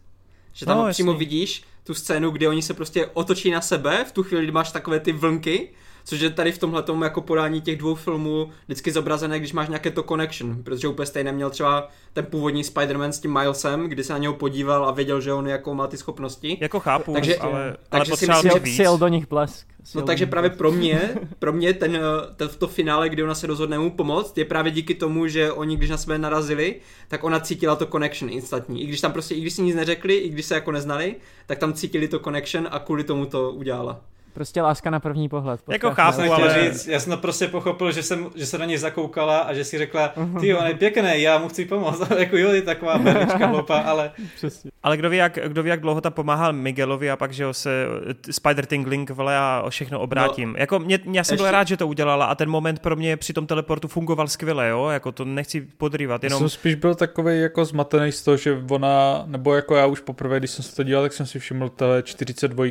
Že 0.52 0.66
tam 0.66 0.78
no, 0.78 0.88
přímo 0.90 1.12
jasný. 1.12 1.18
vidíš 1.18 1.62
tu 1.84 1.94
scénu, 1.94 2.30
kdy 2.30 2.48
oni 2.48 2.62
se 2.62 2.74
prostě 2.74 3.06
otočí 3.06 3.50
na 3.50 3.60
sebe, 3.60 4.04
v 4.04 4.12
tu 4.12 4.22
chvíli, 4.22 4.42
kdy 4.42 4.52
máš 4.52 4.72
takové 4.72 5.00
ty 5.00 5.12
vlnky 5.12 5.70
což 6.08 6.20
je 6.20 6.30
tady 6.30 6.52
v 6.52 6.58
tomhle 6.58 6.84
jako 7.02 7.20
podání 7.20 7.60
těch 7.60 7.78
dvou 7.78 7.94
filmů 7.94 8.50
vždycky 8.64 8.92
zobrazené, 8.92 9.38
když 9.38 9.52
máš 9.52 9.68
nějaké 9.68 9.90
to 9.90 10.02
connection, 10.02 10.62
protože 10.62 10.88
úplně 10.88 11.06
stejně 11.06 11.32
měl 11.32 11.50
třeba 11.50 11.88
ten 12.12 12.26
původní 12.26 12.62
Spider-Man 12.62 13.08
s 13.08 13.20
tím 13.20 13.32
Milesem, 13.32 13.88
kdy 13.88 14.04
se 14.04 14.12
na 14.12 14.18
něho 14.18 14.34
podíval 14.34 14.84
a 14.84 14.90
věděl, 14.90 15.20
že 15.20 15.32
on 15.32 15.48
jako 15.48 15.74
má 15.74 15.86
ty 15.86 15.96
schopnosti. 15.96 16.58
Jako 16.60 16.80
chápu, 16.80 17.12
takže, 17.12 17.36
ale, 17.36 17.76
takže 17.88 18.12
ale 18.12 18.16
si 18.16 18.26
myslím, 18.26 18.50
že 18.52 18.58
víc. 18.58 18.98
do 18.98 19.08
nich 19.08 19.28
blesk. 19.28 19.66
No 19.94 20.02
takže 20.02 20.26
právě 20.26 20.50
pro 20.50 20.72
mě, 20.72 21.10
pro 21.38 21.52
mě 21.52 21.74
ten, 21.74 22.00
ten, 22.36 22.48
to 22.58 22.68
finále, 22.68 23.08
kdy 23.08 23.22
ona 23.22 23.34
se 23.34 23.46
rozhodne 23.46 23.78
mu 23.78 23.90
pomoct, 23.90 24.38
je 24.38 24.44
právě 24.44 24.72
díky 24.72 24.94
tomu, 24.94 25.26
že 25.26 25.52
oni, 25.52 25.76
když 25.76 25.90
na 25.90 25.96
sebe 25.96 26.18
narazili, 26.18 26.76
tak 27.08 27.24
ona 27.24 27.40
cítila 27.40 27.76
to 27.76 27.86
connection 27.86 28.32
instantní. 28.32 28.82
I 28.82 28.86
když 28.86 29.00
tam 29.00 29.12
prostě, 29.12 29.34
i 29.34 29.40
když 29.40 29.52
si 29.52 29.62
nic 29.62 29.76
neřekli, 29.76 30.16
i 30.16 30.28
když 30.28 30.46
se 30.46 30.54
jako 30.54 30.72
neznali, 30.72 31.16
tak 31.46 31.58
tam 31.58 31.72
cítili 31.72 32.08
to 32.08 32.18
connection 32.18 32.68
a 32.70 32.78
kvůli 32.78 33.04
tomu 33.04 33.26
to 33.26 33.52
udělala. 33.52 34.00
Prostě 34.38 34.62
láska 34.62 34.90
na 34.90 35.00
první 35.00 35.28
pohled. 35.28 35.60
Jako 35.68 35.90
chápu, 35.90 36.32
ale... 36.32 36.70
Říct, 36.70 36.86
já 36.86 37.00
jsem 37.00 37.12
to 37.12 37.18
prostě 37.18 37.48
pochopil, 37.48 37.92
že, 37.92 38.02
jsem, 38.02 38.26
že 38.34 38.46
se 38.46 38.58
na 38.58 38.64
něj 38.64 38.78
zakoukala 38.78 39.38
a 39.38 39.54
že 39.54 39.64
si 39.64 39.78
řekla, 39.78 40.14
ty 40.40 40.54
on 40.54 40.66
je 40.66 40.74
pěkný, 40.74 41.22
já 41.22 41.38
mu 41.38 41.48
chci 41.48 41.64
pomoct. 41.64 42.10
jako 42.18 42.36
jo, 42.36 42.52
je 42.52 42.62
taková 42.62 42.98
berlička 42.98 43.46
hloupá, 43.46 43.78
ale... 43.78 44.12
Přesně. 44.34 44.70
Ale 44.82 44.96
kdo 44.96 45.10
ví, 45.10 45.16
jak, 45.16 45.38
kdo 45.48 45.62
ví, 45.62 45.70
jak 45.70 45.80
dlouho 45.80 46.00
ta 46.00 46.10
pomáhal 46.10 46.52
Miguelovi 46.52 47.10
a 47.10 47.16
pak, 47.16 47.32
že 47.32 47.44
ho 47.44 47.54
se 47.54 47.86
Spider 48.30 48.66
Tingling 48.66 49.10
vole 49.10 49.36
a 49.38 49.62
o 49.64 49.70
všechno 49.70 50.00
obrátím. 50.00 50.52
No, 50.52 50.58
jako 50.58 50.78
mě, 50.78 50.98
já 51.12 51.24
jsem 51.24 51.34
ještě... 51.34 51.36
byl 51.36 51.50
rád, 51.50 51.68
že 51.68 51.76
to 51.76 51.88
udělala 51.88 52.26
a 52.26 52.34
ten 52.34 52.50
moment 52.50 52.78
pro 52.78 52.96
mě 52.96 53.16
při 53.16 53.32
tom 53.32 53.46
teleportu 53.46 53.88
fungoval 53.88 54.28
skvěle, 54.28 54.68
jo, 54.68 54.88
jako 54.88 55.12
to 55.12 55.24
nechci 55.24 55.60
podrývat, 55.60 56.24
jenom... 56.24 56.38
Jsem 56.38 56.48
spíš 56.48 56.74
byl 56.74 56.94
takový 56.94 57.40
jako 57.40 57.64
zmatený 57.64 58.12
z 58.12 58.22
toho, 58.22 58.36
že 58.36 58.62
ona, 58.70 59.22
nebo 59.26 59.54
jako 59.54 59.76
já 59.76 59.86
už 59.86 60.00
poprvé, 60.00 60.38
když 60.38 60.50
jsem 60.50 60.64
se 60.64 60.76
to 60.76 60.82
dělal, 60.82 61.04
tak 61.04 61.12
jsem 61.12 61.26
si 61.26 61.38
všiml 61.38 61.68
té 61.68 62.02
42 62.02 62.66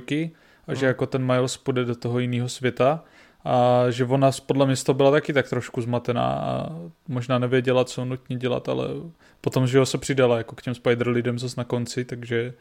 a 0.68 0.74
že 0.74 0.86
jako 0.86 1.05
ten 1.05 1.26
Miles 1.26 1.57
půjde 1.57 1.86
do 1.86 1.95
toho 1.95 2.20
jiného 2.20 2.49
světa 2.49 3.03
a 3.45 3.86
že 3.89 4.05
ona 4.05 4.32
podle 4.45 4.65
mě 4.65 4.76
to 4.76 4.93
byla 4.93 5.11
taky 5.11 5.34
tak 5.34 5.49
trošku 5.49 5.82
zmatená 5.82 6.24
a 6.24 6.70
možná 7.07 7.39
nevěděla, 7.39 7.86
co 7.86 8.05
nutně 8.05 8.38
dělat, 8.38 8.70
ale 8.70 8.88
potom, 9.41 9.68
že 9.68 9.80
ho 9.80 9.86
se 9.86 9.97
přidala 9.97 10.38
jako 10.38 10.55
k 10.55 10.61
těm 10.61 10.76
Spider 10.76 11.07
lidem 11.07 11.39
zase 11.39 11.55
na 11.57 11.63
konci, 11.63 12.05
takže 12.05 12.53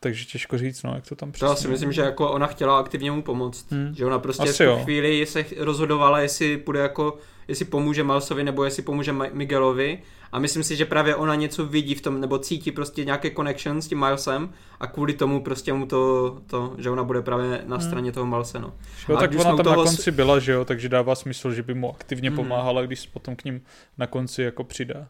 takže 0.00 0.24
těžko 0.24 0.58
říct, 0.58 0.82
no, 0.82 0.94
jak 0.94 1.08
to 1.08 1.14
tam 1.14 1.32
přesně. 1.32 1.48
To 1.48 1.56
si 1.56 1.68
myslím, 1.68 1.92
že 1.92 2.00
jako 2.00 2.30
ona 2.30 2.46
chtěla 2.46 2.78
aktivně 2.78 3.10
mu 3.10 3.22
pomoct. 3.22 3.72
Hmm. 3.72 3.94
Že 3.94 4.06
ona 4.06 4.18
prostě 4.18 4.42
Asi 4.42 4.52
v 4.52 4.56
tu 4.56 4.62
jo. 4.62 4.80
chvíli 4.84 5.26
se 5.26 5.44
rozhodovala, 5.56 6.20
jestli 6.20 6.56
půjde 6.56 6.80
jako, 6.80 7.18
jestli 7.48 7.64
pomůže 7.64 8.04
Milesovi 8.04 8.44
nebo 8.44 8.64
jestli 8.64 8.82
pomůže 8.82 9.12
Miguelovi. 9.12 10.02
A 10.32 10.38
myslím 10.38 10.62
si, 10.62 10.76
že 10.76 10.84
právě 10.84 11.14
ona 11.14 11.34
něco 11.34 11.66
vidí 11.66 11.94
v 11.94 12.00
tom, 12.00 12.20
nebo 12.20 12.38
cítí 12.38 12.72
prostě 12.72 13.04
nějaké 13.04 13.30
connection 13.30 13.82
s 13.82 13.88
tím 13.88 13.98
Milesem 13.98 14.52
a 14.80 14.86
kvůli 14.86 15.12
tomu 15.12 15.42
prostě 15.42 15.72
mu 15.72 15.86
to, 15.86 16.36
to 16.46 16.74
že 16.78 16.90
ona 16.90 17.04
bude 17.04 17.22
právě 17.22 17.62
na 17.66 17.76
hmm. 17.76 17.86
straně 17.86 18.06
hmm. 18.06 18.14
toho 18.14 18.26
Milese, 18.26 18.58
no. 18.58 18.74
Jo, 19.08 19.16
tak 19.16 19.30
ona 19.34 19.44
tam 19.44 19.58
toho... 19.58 19.76
na 19.76 19.82
konci 19.84 20.10
byla, 20.10 20.38
že 20.38 20.52
jo, 20.52 20.64
takže 20.64 20.88
dává 20.88 21.14
smysl, 21.14 21.52
že 21.52 21.62
by 21.62 21.74
mu 21.74 21.90
aktivně 21.90 22.28
hmm. 22.28 22.36
pomáhala, 22.36 22.82
když 22.82 23.06
potom 23.06 23.36
k 23.36 23.44
ním 23.44 23.62
na 23.98 24.06
konci 24.06 24.42
jako 24.42 24.64
přidá. 24.64 25.08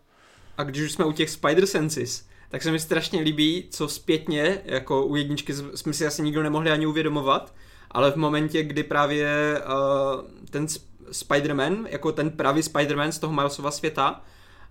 A 0.58 0.62
když 0.62 0.82
už 0.82 0.92
jsme 0.92 1.04
u 1.04 1.12
těch 1.12 1.30
Spider 1.30 1.66
Senses, 1.66 2.26
tak 2.48 2.62
se 2.62 2.72
mi 2.72 2.78
strašně 2.78 3.20
líbí, 3.20 3.68
co 3.70 3.88
zpětně, 3.88 4.58
jako 4.64 5.06
u 5.06 5.16
jedničky 5.16 5.54
jsme 5.54 5.92
si 5.92 6.06
asi 6.06 6.22
nikdo 6.22 6.42
nemohli 6.42 6.70
ani 6.70 6.86
uvědomovat, 6.86 7.54
ale 7.90 8.12
v 8.12 8.16
momentě, 8.16 8.62
kdy 8.62 8.82
právě 8.82 9.60
uh, 9.66 10.24
ten 10.50 10.66
Spider-Man, 11.10 11.86
jako 11.88 12.12
ten 12.12 12.30
pravý 12.30 12.60
Spider-Man 12.60 13.08
z 13.08 13.18
toho 13.18 13.32
Milesova 13.32 13.70
světa, 13.70 14.20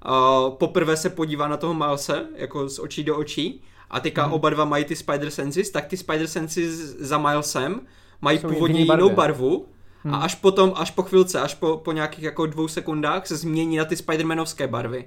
uh, 0.05 0.53
poprvé 0.53 0.97
se 0.97 1.09
podívá 1.09 1.47
na 1.47 1.57
toho 1.57 1.73
Milese, 1.73 2.25
jako 2.35 2.69
z 2.69 2.79
očí 2.79 3.03
do 3.03 3.17
očí, 3.17 3.63
a 3.89 3.99
teďka 3.99 4.23
hmm. 4.23 4.33
oba 4.33 4.49
dva 4.49 4.65
mají 4.65 4.85
ty 4.85 4.95
Spider 4.95 5.29
Senses, 5.29 5.69
tak 5.69 5.85
ty 5.85 5.97
Spider 5.97 6.27
Senses 6.27 6.75
za 6.99 7.17
Milesem 7.17 7.81
mají 8.21 8.39
Jsou 8.39 8.47
původně 8.47 8.79
jinou 8.79 9.09
barvu, 9.09 9.65
hmm. 10.03 10.15
a 10.15 10.17
až 10.17 10.35
potom, 10.35 10.73
až 10.75 10.91
po 10.91 11.03
chvilce, 11.03 11.41
až 11.41 11.53
po, 11.53 11.77
po 11.77 11.91
nějakých 11.91 12.23
jako 12.23 12.45
dvou 12.45 12.67
sekundách 12.67 13.27
se 13.27 13.37
změní 13.37 13.77
na 13.77 13.85
ty 13.85 13.95
Spider-Manovské 13.95 14.67
barvy. 14.67 15.05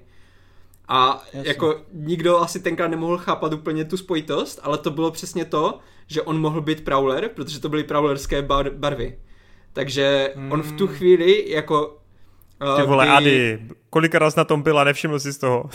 A 0.88 1.22
Jasně. 1.32 1.48
jako 1.48 1.80
nikdo 1.92 2.38
asi 2.38 2.60
tenkrát 2.60 2.88
nemohl 2.88 3.18
chápat 3.18 3.52
úplně 3.52 3.84
tu 3.84 3.96
spojitost, 3.96 4.60
ale 4.62 4.78
to 4.78 4.90
bylo 4.90 5.10
přesně 5.10 5.44
to, 5.44 5.78
že 6.06 6.22
on 6.22 6.40
mohl 6.40 6.60
být 6.60 6.84
Prowler, 6.84 7.28
protože 7.28 7.60
to 7.60 7.68
byly 7.68 7.84
Prowlerské 7.84 8.42
bar- 8.42 8.70
barvy. 8.70 9.18
Takže 9.72 10.32
hmm. 10.36 10.52
on 10.52 10.62
v 10.62 10.72
tu 10.72 10.86
hmm. 10.86 10.96
chvíli 10.96 11.50
jako... 11.50 11.98
Uh, 12.62 12.80
Ty 12.80 12.86
vole, 12.86 13.06
kdy... 13.06 13.14
Ady, 13.14 13.58
kolikrát 13.90 14.36
na 14.36 14.44
tom 14.44 14.62
byla, 14.62 14.84
nevšiml 14.84 15.20
si 15.20 15.32
z 15.32 15.38
toho. 15.38 15.70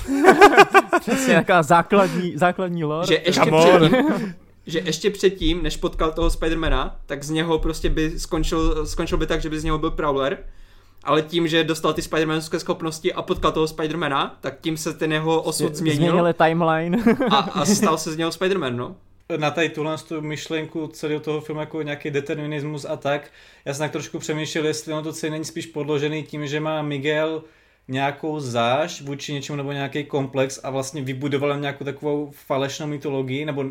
Přesně, 1.00 1.36
taková 1.36 1.64
základní, 1.64 2.38
základní 2.38 2.84
lore. 2.84 3.08
Že 3.08 3.22
ještě, 3.26 3.52
předtím, 3.52 4.36
že 4.68 4.80
ještě 4.80 5.10
předtím, 5.10 5.64
než 5.64 5.78
potkal 5.78 6.12
toho 6.12 6.30
Spidermana, 6.30 7.00
tak 7.06 7.24
z 7.24 7.30
něho 7.30 7.60
prostě 7.60 7.90
by 7.90 8.20
skončil, 8.20 8.86
skončil 8.86 9.18
by 9.18 9.28
tak, 9.28 9.42
že 9.42 9.50
by 9.50 9.60
z 9.60 9.64
něho 9.64 9.78
byl 9.78 9.92
Prowler 9.92 10.38
ale 11.04 11.22
tím, 11.22 11.48
že 11.48 11.64
dostal 11.64 11.94
ty 11.94 12.02
Spider-Manské 12.02 12.58
schopnosti 12.58 13.14
a 13.14 13.22
potkal 13.22 13.52
toho 13.52 13.68
Spidermana, 13.68 14.38
tak 14.42 14.62
tím 14.62 14.78
se 14.78 14.94
ten 14.94 15.12
jeho 15.12 15.42
osud 15.42 15.76
změnil. 15.76 15.98
Změnili 15.98 16.34
timeline. 16.34 16.98
a, 17.32 17.38
a 17.38 17.66
stal 17.66 17.98
se 17.98 18.12
z 18.12 18.18
něho 18.18 18.32
Spider-Man, 18.32 18.76
no. 18.76 18.96
Na 19.38 19.52
tady 19.52 19.70
tuhle 19.70 19.98
tu 19.98 20.22
myšlenku 20.22 20.88
celého 20.88 21.20
toho 21.20 21.42
filmu 21.42 21.62
jako 21.62 21.82
nějaký 21.82 22.12
determinismus 22.12 22.86
a 22.86 22.98
tak, 22.98 23.32
já 23.66 23.74
jsem 23.74 23.84
tak 23.84 23.92
trošku 23.92 24.20
přemýšlel, 24.20 24.66
jestli 24.66 24.94
ono 24.94 25.02
to 25.02 25.14
celé 25.14 25.32
není 25.32 25.46
spíš 25.46 25.66
podložený 25.66 26.24
tím, 26.24 26.48
že 26.48 26.60
má 26.60 26.82
Miguel 26.82 27.44
nějakou 27.88 28.40
záž 28.40 29.02
vůči 29.02 29.34
něčemu 29.34 29.58
nebo 29.58 29.72
nějaký 29.72 30.04
komplex 30.04 30.60
a 30.64 30.70
vlastně 30.70 31.02
vybudoval 31.02 31.60
nějakou 31.60 31.86
takovou 31.86 32.32
falešnou 32.32 32.88
mytologii, 32.88 33.46
nebo 33.46 33.66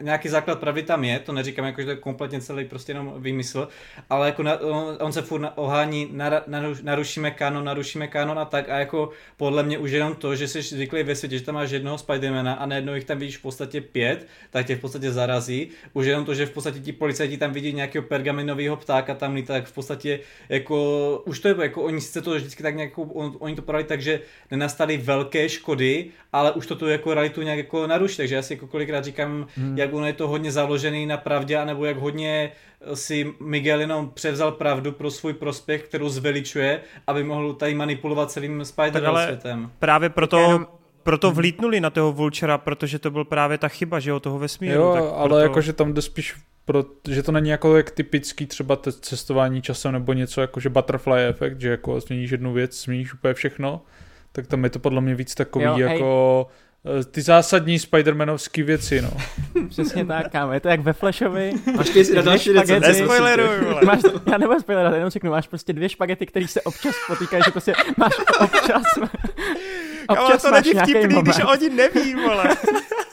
nějaký 0.00 0.28
základ 0.28 0.60
pravdy 0.60 0.82
tam 0.82 1.04
je, 1.04 1.18
to 1.18 1.32
neříkám 1.32 1.64
jako, 1.64 1.80
že 1.80 1.84
to 1.84 1.90
je 1.90 1.96
kompletně 1.96 2.40
celý 2.40 2.64
prostě 2.64 2.92
jenom 2.92 3.14
vymysl, 3.18 3.68
ale 4.10 4.26
jako 4.26 4.42
na, 4.42 4.60
on, 4.60 4.98
on 5.00 5.12
se 5.12 5.22
furt 5.22 5.52
ohání, 5.54 6.08
nar, 6.12 6.42
narušíme 6.82 7.30
kanon, 7.30 7.64
narušíme 7.64 8.08
kanon 8.08 8.38
a 8.38 8.44
tak 8.44 8.68
a 8.68 8.78
jako 8.78 9.10
podle 9.36 9.62
mě 9.62 9.78
už 9.78 9.90
jenom 9.90 10.14
to, 10.14 10.36
že 10.36 10.48
jsi 10.48 10.62
zvyklý 10.62 11.02
ve 11.02 11.14
světě, 11.14 11.38
že 11.38 11.44
tam 11.44 11.54
máš 11.54 11.70
jednoho 11.70 11.98
Spidermana 11.98 12.54
a 12.54 12.66
najednou 12.66 12.94
jich 12.94 13.04
tam 13.04 13.18
vidíš 13.18 13.36
v 13.36 13.42
podstatě 13.42 13.80
pět, 13.80 14.26
tak 14.50 14.66
tě 14.66 14.76
v 14.76 14.80
podstatě 14.80 15.12
zarazí. 15.12 15.68
Už 15.92 16.06
jenom 16.06 16.24
to, 16.24 16.34
že 16.34 16.46
v 16.46 16.50
podstatě 16.50 16.80
ti 16.80 16.92
policajti 16.92 17.38
tam 17.38 17.52
vidí 17.52 17.72
nějakého 17.72 18.02
pergaminového 18.02 18.76
ptáka 18.76 19.14
tam 19.14 19.42
tak 19.42 19.66
v 19.66 19.74
podstatě 19.74 20.20
jako, 20.48 21.22
už 21.26 21.40
to 21.40 21.48
je 21.48 21.54
jako 21.60 21.82
oni 21.82 22.00
sice 22.00 22.22
to 22.22 22.34
vždycky 22.34 22.62
tak 22.62 22.76
nějakou, 22.76 23.02
on, 23.02 23.36
oni 23.38 23.55
to 23.56 23.62
podali 23.62 23.84
tak, 23.84 24.02
že 24.02 24.20
nenastaly 24.50 24.96
velké 24.96 25.48
škody, 25.48 26.06
ale 26.32 26.52
už 26.52 26.66
to 26.66 26.76
tu 26.76 26.88
jako 26.88 27.14
realitu 27.14 27.42
nějak 27.42 27.58
jako 27.58 27.86
naruší, 27.86 28.16
takže 28.16 28.34
já 28.34 28.42
si 28.42 28.52
jako 28.52 28.66
kolikrát 28.66 29.04
říkám, 29.04 29.46
hmm. 29.56 29.78
jak 29.78 29.94
ono 29.94 30.06
je 30.06 30.12
to 30.12 30.28
hodně 30.28 30.52
založený 30.52 31.06
na 31.06 31.16
pravdě, 31.16 31.56
anebo 31.56 31.84
jak 31.84 31.96
hodně 31.96 32.52
si 32.94 33.34
Miguel 33.40 33.80
jenom 33.80 34.10
převzal 34.14 34.52
pravdu 34.52 34.92
pro 34.92 35.10
svůj 35.10 35.32
prospěch, 35.32 35.82
kterou 35.82 36.08
zveličuje, 36.08 36.80
aby 37.06 37.24
mohl 37.24 37.52
tady 37.52 37.74
manipulovat 37.74 38.30
celým 38.30 38.64
spider 38.64 39.10
světem. 39.24 39.70
Právě 39.78 40.08
proto 40.08 40.38
jenom 40.38 40.66
proto 41.06 41.30
vlítnuli 41.30 41.80
na 41.80 41.90
toho 41.90 42.12
Vulčera, 42.12 42.58
protože 42.58 42.98
to 42.98 43.10
byl 43.10 43.24
právě 43.24 43.58
ta 43.58 43.68
chyba, 43.68 44.00
že 44.00 44.10
jo, 44.10 44.20
toho 44.20 44.38
vesmíru. 44.38 44.74
Jo, 44.80 44.92
tak 44.94 45.04
ale 45.16 45.28
proto... 45.28 45.38
jakože 45.38 45.72
tam 45.72 45.94
jde 45.94 46.02
spíš 46.02 46.34
protože 46.64 47.22
to 47.22 47.32
není 47.32 47.48
jako 47.50 47.76
jak 47.76 47.90
typický 47.90 48.46
třeba 48.46 48.78
cestování 49.00 49.62
časem 49.62 49.92
nebo 49.92 50.12
něco 50.12 50.40
jako 50.40 50.60
že 50.60 50.68
butterfly 50.68 51.24
efekt, 51.24 51.60
že 51.60 51.70
jako 51.70 52.00
změníš 52.00 52.30
jednu 52.30 52.52
věc, 52.52 52.82
změníš 52.84 53.14
úplně 53.14 53.34
všechno, 53.34 53.82
tak 54.32 54.46
tam 54.46 54.64
je 54.64 54.70
to 54.70 54.78
podle 54.78 55.00
mě 55.00 55.14
víc 55.14 55.34
takový 55.34 55.64
jo, 55.64 55.78
jako 55.78 56.46
hej. 56.48 56.56
Eh, 56.86 57.04
ty 57.04 57.22
zásadní 57.22 57.78
Spidermanovský 57.78 58.62
věci, 58.62 59.02
no. 59.02 59.10
Přesně 59.68 60.04
tak, 60.04 60.32
kámo, 60.32 60.52
je 60.52 60.60
to 60.60 60.68
jak 60.68 60.80
ve 60.80 60.92
Flashovi. 60.92 61.52
Máš 61.76 61.88
ty 61.88 62.14
na 62.14 62.22
další 62.22 62.52
Nespoileruj, 62.52 63.48
máš, 63.84 64.00
Já 64.32 64.38
nebudu 64.38 64.60
spoilerovat, 64.60 64.94
jenom 64.94 65.10
řeknu, 65.10 65.30
máš 65.30 65.48
prostě 65.48 65.72
dvě 65.72 65.88
špagety, 65.88 66.26
které 66.26 66.48
se 66.48 66.62
občas 66.62 66.94
potýkají, 67.06 67.42
že 67.46 67.50
prostě 67.50 67.74
máš 67.96 68.12
občas... 68.40 68.82
občas 70.08 70.42
to 70.42 70.50
není 70.50 70.72
vtipný, 70.82 71.14
moment. 71.14 71.22
když 71.22 71.36
oni 71.52 71.70
neví, 71.70 72.14
vole. 72.14 72.48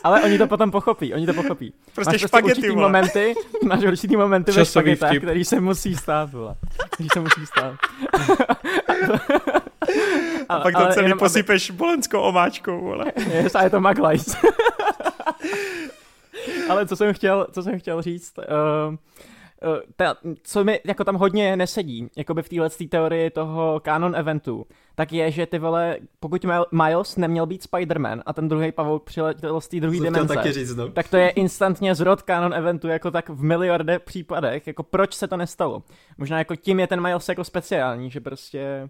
Ale 0.04 0.22
oni 0.22 0.38
to 0.38 0.48
potom 0.48 0.72
pochopí, 0.72 1.14
oni 1.14 1.26
to 1.26 1.34
pochopí. 1.34 1.74
Prostě 1.96 2.12
máš 2.12 2.22
špagety, 2.22 2.48
prostě 2.48 2.62
určitý 2.62 2.76
momenty, 2.76 3.34
máš 3.66 3.84
určitý 3.84 4.18
momenty 4.18 4.52
ve 4.52 4.66
špagetách, 4.66 5.18
který 5.18 5.46
se 5.46 5.60
musí 5.60 5.96
stát, 5.96 6.32
vole. 6.32 6.56
Který 6.92 7.10
se 7.14 7.20
musí 7.20 7.46
stát. 7.46 7.74
a, 10.50 10.56
a 10.56 10.62
pak 10.62 10.76
to 10.76 10.88
celý 10.94 11.14
posypeš 11.20 11.70
aby... 11.70 11.78
bolenskou 11.78 12.20
omáčkou, 12.20 12.82
vole. 12.82 13.06
Yes, 13.32 13.56
a 13.56 13.64
je 13.64 13.70
to 13.70 13.82
Maglajs. 13.82 14.36
ale 16.70 16.88
co 16.88 16.96
jsem 16.96 17.14
chtěl, 17.14 17.48
co 17.52 17.64
jsem 17.64 17.80
chtěl 17.80 18.02
říct, 18.02 18.34
uh, 18.38 18.96
ta, 19.96 20.16
co 20.44 20.64
mi 20.64 20.80
jako 20.86 21.04
tam 21.04 21.16
hodně 21.16 21.56
nesedí, 21.56 22.08
jako 22.18 22.34
by 22.34 22.42
v 22.42 22.50
téhle 22.50 22.70
teorii 22.90 23.30
toho 23.30 23.82
canon 23.86 24.16
eventu, 24.16 24.66
tak 24.96 25.12
je, 25.12 25.32
že 25.32 25.46
ty 25.46 25.60
vole, 25.60 25.98
pokud 26.20 26.46
Miles 26.72 27.18
neměl 27.18 27.46
být 27.46 27.64
Spider-Man 27.64 28.22
a 28.26 28.34
ten 28.34 28.50
druhý 28.50 28.72
pavouk 28.72 29.04
přiletěl 29.04 29.62
z 29.62 29.68
té 29.68 29.80
druhé 29.80 30.00
dimenze, 30.00 30.36
taky 30.36 30.52
říct, 30.52 30.76
no. 30.76 30.90
tak 30.90 31.08
to 31.08 31.18
je 31.18 31.30
instantně 31.30 31.96
zrod 31.96 32.22
canon 32.22 32.54
eventu 32.54 32.88
jako 32.88 33.12
tak 33.12 33.30
v 33.30 33.44
miliardě 33.44 34.00
případech, 34.00 34.68
jako 34.68 34.84
proč 34.84 35.14
se 35.14 35.28
to 35.28 35.38
nestalo. 35.38 35.84
Možná 36.18 36.38
jako 36.38 36.56
tím 36.56 36.80
je 36.80 36.88
ten 36.88 37.02
Miles 37.02 37.30
jako 37.30 37.44
speciální, 37.44 38.12
že 38.12 38.20
prostě... 38.20 38.90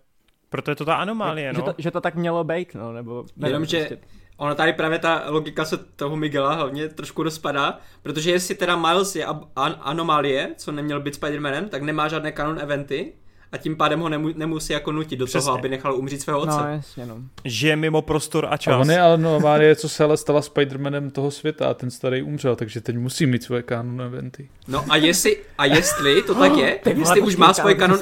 Proto 0.53 0.71
je 0.71 0.75
to 0.75 0.85
ta 0.85 0.95
anomálie, 0.95 1.53
no. 1.53 1.59
Že 1.59 1.63
to, 1.63 1.73
že 1.77 1.91
to 1.91 2.01
tak 2.01 2.15
mělo 2.15 2.43
být, 2.43 2.75
no, 2.75 2.93
nebo... 2.93 3.25
Jenom, 3.45 3.65
že 3.65 3.79
prostě... 3.79 3.97
Ono 4.37 4.55
tady 4.55 4.73
právě 4.73 4.99
ta 4.99 5.23
logika 5.27 5.65
se 5.65 5.77
toho 5.77 6.15
Miguela 6.15 6.53
hlavně 6.53 6.89
trošku 6.89 7.23
rozpadá, 7.23 7.79
protože 8.03 8.31
jestli 8.31 8.55
teda 8.55 8.75
Miles 8.75 9.15
je 9.15 9.25
an- 9.25 9.45
anomálie, 9.81 10.49
co 10.57 10.71
neměl 10.71 10.99
být 10.99 11.21
Spider-Manem, 11.21 11.69
tak 11.69 11.81
nemá 11.81 12.07
žádné 12.07 12.31
kanon 12.31 12.59
eventy, 12.59 13.13
a 13.51 13.57
tím 13.57 13.75
pádem 13.75 13.99
ho 13.99 14.09
nemu, 14.09 14.29
nemusí 14.35 14.73
jako 14.73 14.91
nutit 14.91 15.19
do 15.19 15.25
Přesně. 15.25 15.45
toho, 15.45 15.57
aby 15.57 15.69
nechal 15.69 15.95
umřít 15.95 16.21
svého 16.21 16.39
otce. 16.39 16.57
No, 16.61 16.67
jasně, 16.67 17.05
no. 17.05 17.17
Žije 17.45 17.75
mimo 17.75 18.01
prostor 18.01 18.47
a 18.49 18.57
čas. 18.57 18.73
A 18.73 18.77
on 18.77 18.91
je 18.91 18.99
ale 18.99 19.13
anomálie, 19.13 19.75
co 19.75 19.89
se 19.89 20.03
ale 20.03 20.17
stala 20.17 20.41
Spider-Manem 20.41 21.11
toho 21.11 21.31
světa 21.31 21.67
a 21.69 21.73
ten 21.73 21.91
starý 21.91 22.21
umřel, 22.21 22.55
takže 22.55 22.81
teď 22.81 22.97
musí 22.97 23.25
mít 23.25 23.43
svoje 23.43 23.63
kanon 23.63 24.01
eventy. 24.01 24.49
No 24.67 24.85
a 24.89 24.95
jestli, 24.95 25.37
a 25.57 25.65
jestli 25.65 26.21
to 26.21 26.35
tak 26.35 26.57
je, 26.57 26.79
jestli 26.95 27.21
už 27.21 27.35
má 27.35 27.53
svoje 27.53 27.75
kanon... 27.75 27.99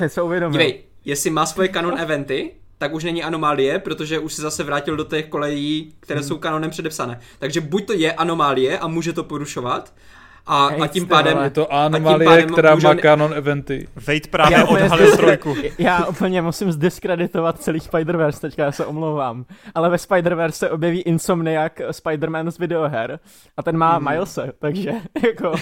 Dívej, 0.52 0.84
jestli 1.06 1.30
má 1.30 1.46
svoje 1.46 1.68
kanon 1.68 2.00
eventy, 2.00 2.52
tak 2.78 2.94
už 2.94 3.04
není 3.04 3.24
anomálie, 3.24 3.80
protože 3.80 4.20
už 4.20 4.34
se 4.34 4.42
zase 4.42 4.64
vrátil 4.64 4.96
do 4.96 5.04
těch 5.04 5.28
kolejí, 5.28 5.94
které 6.00 6.20
hmm. 6.20 6.28
jsou 6.28 6.38
kanonem 6.38 6.70
předepsané. 6.70 7.20
Takže 7.40 7.62
buď 7.62 7.86
to 7.86 7.94
je 7.94 8.14
anomálie 8.14 8.80
a 8.80 8.88
může 8.88 9.14
to 9.14 9.24
porušovat, 9.24 9.94
a, 10.48 10.68
a 10.68 10.88
tím 10.88 11.08
pádem... 11.08 11.38
Je 11.44 11.50
to 11.50 11.74
anomálie, 11.74 12.46
která 12.46 12.76
může... 12.76 12.88
má 12.88 12.96
kanon 12.96 13.34
eventy. 13.34 13.88
Vejt 14.08 14.28
právě 14.28 14.64
odhalil 14.64 15.18
trojku. 15.18 15.56
Já 15.78 16.06
úplně 16.06 16.42
musím 16.42 16.72
zdiskreditovat 16.72 17.62
celý 17.62 17.80
Spider-Verse, 17.80 18.40
teďka 18.40 18.64
já 18.64 18.72
se 18.72 18.86
omlouvám. 18.86 19.46
Ale 19.76 19.90
ve 19.90 19.96
Spider-Verse 19.96 20.52
se 20.52 20.70
objeví 20.70 21.02
Insomniac 21.02 21.74
Spider-Man 21.74 22.52
z 22.52 22.58
videoher 22.58 23.20
a 23.58 23.64
ten 23.64 23.78
má 23.78 23.96
hmm. 23.96 24.10
Milese, 24.10 24.52
takže 24.60 24.92
jako... 25.26 25.54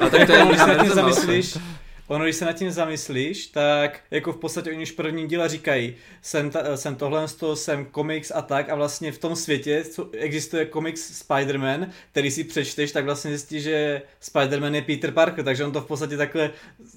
a 0.00 0.08
tak 0.10 0.26
to 0.26 0.32
je, 0.32 0.46
když 0.46 0.88
se 0.88 0.94
zamyslíš, 0.94 1.58
ono, 2.06 2.24
když 2.24 2.36
se 2.36 2.44
nad 2.44 2.52
tím 2.52 2.70
zamyslíš, 2.70 3.46
tak 3.46 4.00
jako 4.10 4.32
v 4.32 4.36
podstatě 4.36 4.70
oni 4.70 4.82
už 4.82 4.90
v 4.90 4.96
prvním 4.96 5.28
díle 5.28 5.48
říkají, 5.48 5.94
jsem, 6.22 6.50
ta, 6.50 6.76
jsem 6.76 6.94
tohle, 6.94 7.26
jsem 7.54 7.84
komiks 7.84 8.32
a 8.34 8.42
tak. 8.42 8.68
A 8.68 8.74
vlastně 8.74 9.12
v 9.12 9.18
tom 9.18 9.36
světě 9.36 9.84
co, 9.84 10.08
existuje 10.12 10.66
komiks 10.66 11.22
Spider-Man, 11.22 11.88
který 12.12 12.30
si 12.30 12.44
přečteš, 12.44 12.92
tak 12.92 13.04
vlastně 13.04 13.30
zjistíš, 13.30 13.62
že 13.62 14.02
Spider-Man 14.22 14.74
je 14.74 14.82
Peter 14.82 15.10
Parker, 15.10 15.44
takže 15.44 15.64
on 15.64 15.72
to 15.72 15.80
v 15.80 15.86
podstatě 15.86 16.16
takhle 16.16 16.50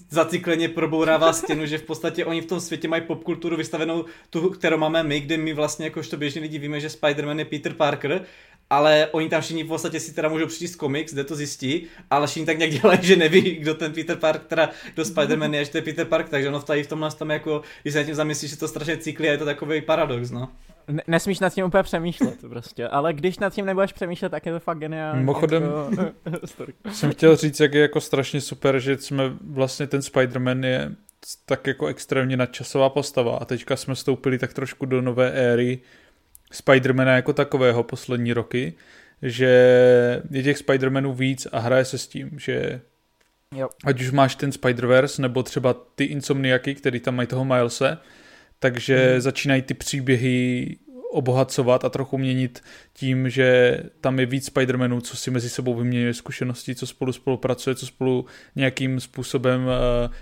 zacikleně 0.09 0.69
probourává 0.69 1.33
stěnu, 1.33 1.65
že 1.65 1.77
v 1.77 1.83
podstatě 1.83 2.25
oni 2.25 2.41
v 2.41 2.45
tom 2.45 2.59
světě 2.59 2.87
mají 2.87 3.01
popkulturu 3.01 3.57
vystavenou 3.57 4.05
tu, 4.29 4.49
kterou 4.49 4.77
máme 4.77 5.03
my, 5.03 5.19
kde 5.19 5.37
my 5.37 5.53
vlastně 5.53 5.85
jakožto 5.85 6.17
běžní 6.17 6.41
lidi 6.41 6.59
víme, 6.59 6.79
že 6.79 6.87
Spider-Man 6.87 7.39
je 7.39 7.45
Peter 7.45 7.73
Parker. 7.73 8.25
Ale 8.69 9.07
oni 9.11 9.29
tam 9.29 9.41
všichni 9.41 9.63
v 9.63 9.67
podstatě 9.67 9.99
si 9.99 10.13
teda 10.13 10.29
můžou 10.29 10.45
přečíst 10.45 10.75
komiks, 10.75 11.13
kde 11.13 11.23
to 11.23 11.35
zjistí, 11.35 11.87
ale 12.09 12.27
všichni 12.27 12.45
tak 12.45 12.57
nějak 12.57 12.81
dělají, 12.81 12.99
že 13.01 13.15
neví, 13.15 13.41
kdo 13.41 13.73
ten 13.73 13.93
Peter 13.93 14.17
Park, 14.17 14.43
teda 14.47 14.69
kdo 14.97 15.05
Spider-Man 15.05 15.53
je, 15.53 15.65
že 15.65 15.71
to 15.71 15.77
je 15.77 15.81
Peter 15.81 16.05
Park, 16.05 16.29
takže 16.29 16.47
ono 16.47 16.61
tady 16.61 16.83
v 16.83 16.87
tomhle 16.87 17.11
tam 17.11 17.29
jako, 17.29 17.61
když 17.81 17.93
se 17.93 17.99
nad 17.99 18.05
tím 18.05 18.15
zamyslíš, 18.15 18.51
že 18.51 18.57
to 18.57 18.67
strašně 18.67 18.97
cyklí 18.97 19.29
a 19.29 19.31
je 19.31 19.37
to 19.37 19.45
takový 19.45 19.81
paradox, 19.81 20.31
no. 20.31 20.49
N- 20.87 21.01
nesmíš 21.07 21.39
nad 21.39 21.53
tím 21.53 21.65
úplně 21.65 21.83
přemýšlet 21.83 22.35
prostě, 22.49 22.87
ale 22.87 23.13
když 23.13 23.39
nad 23.39 23.53
tím 23.53 23.65
nebudeš 23.65 23.93
přemýšlet, 23.93 24.29
tak 24.29 24.45
je 24.45 24.51
to 24.51 24.59
fakt 24.59 24.79
geniální. 24.79 25.19
Mimochodem, 25.19 25.63
jako... 25.63 26.13
jsem 26.91 27.11
chtěl 27.11 27.35
říct, 27.35 27.59
jak 27.59 27.73
je 27.73 27.81
jako 27.81 28.01
strašně 28.01 28.41
super, 28.41 28.79
že 28.79 28.97
jsme 28.97 29.23
vlastně 29.41 29.87
ten 29.87 29.99
Spider-Man 29.99 30.65
je 30.65 30.91
tak 31.45 31.67
jako 31.67 31.87
extrémně 31.87 32.37
nadčasová 32.37 32.89
postava 32.89 33.37
a 33.37 33.45
teďka 33.45 33.75
jsme 33.75 33.95
stoupili 33.95 34.37
tak 34.37 34.53
trošku 34.53 34.85
do 34.85 35.01
nové 35.01 35.31
éry, 35.31 35.79
Spidermana 36.51 37.15
jako 37.15 37.33
takového 37.33 37.83
poslední 37.83 38.33
roky, 38.33 38.73
že 39.21 39.45
je 40.31 40.43
těch 40.43 40.57
Spidermanů 40.57 41.13
víc 41.13 41.47
a 41.51 41.59
hraje 41.59 41.85
se 41.85 41.97
s 41.97 42.07
tím, 42.07 42.29
že 42.39 42.81
jo. 43.55 43.69
ať 43.85 44.01
už 44.01 44.11
máš 44.11 44.35
ten 44.35 44.49
Spider-Verse 44.49 45.21
nebo 45.21 45.43
třeba 45.43 45.73
ty 45.73 46.03
Insomniaky, 46.03 46.75
který 46.75 46.99
tam 46.99 47.15
mají 47.15 47.27
toho 47.27 47.45
Milese, 47.45 47.97
takže 48.59 49.11
hmm. 49.11 49.21
začínají 49.21 49.61
ty 49.61 49.73
příběhy 49.73 50.77
obohacovat 51.11 51.85
a 51.85 51.89
trochu 51.89 52.17
měnit 52.17 52.63
tím, 52.93 53.29
že 53.29 53.77
tam 54.01 54.19
je 54.19 54.25
víc 54.25 54.49
Spider-Manů, 54.49 55.01
co 55.01 55.17
si 55.17 55.31
mezi 55.31 55.49
sebou 55.49 55.75
vyměňuje 55.75 56.13
zkušenosti, 56.13 56.75
co 56.75 56.87
spolu 56.87 57.13
spolupracuje, 57.13 57.75
co 57.75 57.85
spolu 57.85 58.25
nějakým 58.55 58.99
způsobem 58.99 59.65
uh, 59.65 59.71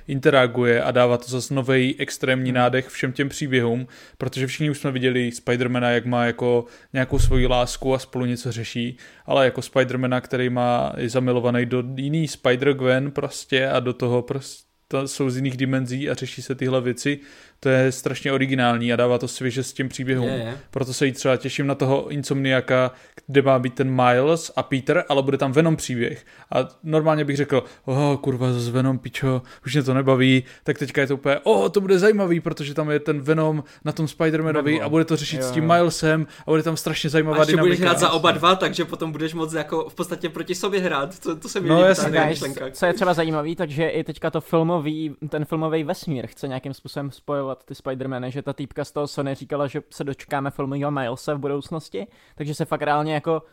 interaguje 0.07 0.83
a 0.83 0.91
dává 0.91 1.17
to 1.17 1.27
zase 1.27 1.53
nový 1.53 1.95
extrémní 1.99 2.49
hmm. 2.49 2.55
nádech 2.55 2.87
všem 2.87 3.11
těm 3.13 3.29
příběhům, 3.29 3.87
protože 4.17 4.47
všichni 4.47 4.69
už 4.69 4.77
jsme 4.77 4.91
viděli 4.91 5.29
Spider-Mana, 5.29 5.89
jak 5.89 6.05
má 6.05 6.25
jako 6.25 6.65
nějakou 6.93 7.19
svoji 7.19 7.47
lásku 7.47 7.93
a 7.93 7.99
spolu 7.99 8.25
něco 8.25 8.51
řeší, 8.51 8.97
ale 9.25 9.45
jako 9.45 9.61
Spider-Mana, 9.61 10.21
který 10.21 10.49
má 10.49 10.93
je 10.97 11.09
zamilovaný 11.09 11.65
do 11.65 11.83
jiný 11.95 12.27
Spider-Gwen 12.27 13.11
prostě 13.11 13.69
a 13.69 13.79
do 13.79 13.93
toho 13.93 14.21
prostě 14.21 14.75
to 14.87 15.07
jsou 15.07 15.29
z 15.29 15.35
jiných 15.35 15.57
dimenzí 15.57 16.09
a 16.09 16.13
řeší 16.13 16.41
se 16.41 16.55
tyhle 16.55 16.81
věci. 16.81 17.19
To 17.59 17.69
je 17.69 17.91
strašně 17.91 18.31
originální 18.31 18.93
a 18.93 18.95
dává 18.95 19.17
to 19.17 19.27
svěže 19.27 19.63
s 19.63 19.73
tím 19.73 19.89
příběhům. 19.89 20.27
Je, 20.29 20.35
je. 20.35 20.57
Proto 20.71 20.93
se 20.93 21.05
jí 21.05 21.11
třeba 21.11 21.37
těším 21.37 21.67
na 21.67 21.75
toho 21.75 22.07
Insomniaka, 22.09 22.91
kde 23.27 23.41
má 23.41 23.59
být 23.59 23.73
ten 23.73 23.89
Miles 24.03 24.51
a 24.55 24.63
Peter, 24.63 25.03
ale 25.09 25.21
bude 25.23 25.37
tam 25.37 25.51
Venom 25.51 25.75
příběh. 25.75 26.25
A 26.51 26.67
normálně 26.83 27.25
bych 27.25 27.35
řekl, 27.37 27.63
oh, 27.85 28.15
kurva, 28.15 28.53
s 28.53 28.69
Venom, 28.69 28.99
pičo, 28.99 29.41
už 29.65 29.73
mě 29.73 29.83
to 29.83 29.93
nebaví. 29.93 30.43
Tak 30.63 30.77
teďka 30.77 31.01
je 31.01 31.07
to 31.07 31.13
úplně, 31.13 31.39
oh, 31.43 31.69
to 31.69 31.81
bude 31.81 31.99
zajímavý, 31.99 32.39
protože 32.39 32.73
tam 32.73 32.91
je 32.91 32.99
ten 32.99 33.21
Venom 33.21 33.63
na 33.85 33.91
tom 33.91 34.05
Spider-Manovi 34.05 34.83
a 34.83 34.89
bude 34.89 35.05
to 35.05 35.15
řešit 35.15 35.37
Jo, 35.37 35.43
s 35.43 35.51
tím. 35.51 35.65
Milesem 35.67 36.27
a 36.47 36.51
bude 36.51 36.63
tam 36.63 36.77
strašně 36.77 37.09
zajímavá 37.09 37.37
A 37.37 37.39
ještě 37.39 37.57
budeš 37.57 37.77
dynamika. 37.79 37.99
hrát 37.99 37.99
za 37.99 38.15
oba 38.15 38.31
dva, 38.31 38.55
takže 38.55 38.85
potom 38.85 39.11
budeš 39.11 39.33
moc 39.33 39.53
jako 39.53 39.89
v 39.89 39.95
podstatě 39.95 40.29
proti 40.29 40.55
sobě 40.55 40.79
hrát. 40.79 41.19
To, 41.19 41.35
to 41.35 41.49
se 41.49 41.59
mi 41.59 41.69
No, 41.69 41.81
líbí, 42.05 42.41
co 42.71 42.85
je 42.85 42.93
třeba 42.93 43.13
zajímavý, 43.13 43.55
takže 43.55 43.87
i 43.89 44.03
teďka 44.03 44.31
to 44.31 44.41
filmový, 44.41 45.15
ten 45.29 45.45
filmový 45.45 45.83
vesmír 45.83 46.27
chce 46.27 46.47
nějakým 46.47 46.73
způsobem 46.73 47.11
spojovat 47.11 47.44
ty 47.65 47.73
Spider-Many, 47.73 48.27
že 48.27 48.41
ta 48.41 48.53
týpka 48.53 48.85
z 48.85 48.91
toho 48.91 49.07
Sony 49.07 49.35
říkala, 49.35 49.67
že 49.67 49.81
se 49.89 50.03
dočkáme 50.03 50.51
filmového 50.51 50.91
Milese 50.91 51.33
v 51.33 51.39
budoucnosti, 51.39 52.07
takže 52.35 52.55
se 52.55 52.65
fakt 52.65 52.81
reálně 52.81 53.13
jako 53.13 53.43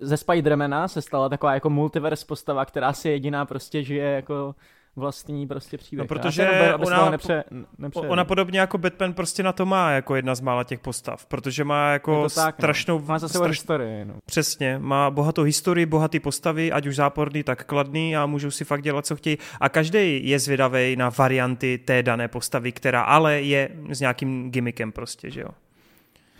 ze 0.00 0.16
Spidermana 0.16 0.88
se 0.88 1.02
stala 1.02 1.28
taková 1.28 1.54
jako 1.54 1.70
multiverse 1.70 2.26
postava, 2.26 2.64
která 2.64 2.92
si 2.92 3.08
jediná 3.08 3.46
prostě 3.46 3.82
žije 3.82 4.04
jako 4.04 4.54
vlastní 4.96 5.46
prostě 5.46 5.78
příběh. 5.78 6.04
No, 6.04 6.08
protože 6.08 6.42
se 6.42 6.74
ona- 6.74 7.10
nepře, 7.10 7.44
nepře, 7.78 8.00
Ona 8.00 8.24
podobně 8.24 8.60
jako 8.60 8.78
Batman 8.78 9.12
prostě 9.12 9.42
na 9.42 9.52
to 9.52 9.66
má 9.66 9.90
jako 9.90 10.16
jedna 10.16 10.34
z 10.34 10.40
mála 10.40 10.64
těch 10.64 10.80
postav, 10.80 11.26
protože 11.26 11.64
má 11.64 11.90
jako 11.92 12.28
tak, 12.28 12.54
no. 12.58 12.62
strašnou, 12.62 13.00
má 13.00 13.18
za 13.18 13.28
sebou 13.28 13.44
straš- 13.44 13.48
historii. 13.48 14.04
No. 14.04 14.14
Přesně, 14.26 14.78
má 14.78 15.10
bohatou 15.10 15.42
historii, 15.42 15.86
bohatý 15.86 16.20
postavy, 16.20 16.72
ať 16.72 16.86
už 16.86 16.96
záporný, 16.96 17.42
tak 17.42 17.64
kladný 17.64 18.16
a 18.16 18.26
můžou 18.26 18.50
si 18.50 18.64
fakt 18.64 18.82
dělat, 18.82 19.06
co 19.06 19.16
chtějí. 19.16 19.38
A 19.60 19.68
každý 19.68 20.28
je 20.28 20.38
zvědavý 20.38 20.96
na 20.96 21.08
varianty 21.18 21.78
té 21.84 22.02
dané 22.02 22.28
postavy, 22.28 22.72
která 22.72 23.02
ale 23.02 23.40
je 23.40 23.68
s 23.90 24.00
nějakým 24.00 24.50
gimmickem 24.50 24.92
prostě, 24.92 25.30
že 25.30 25.40
jo. 25.40 25.48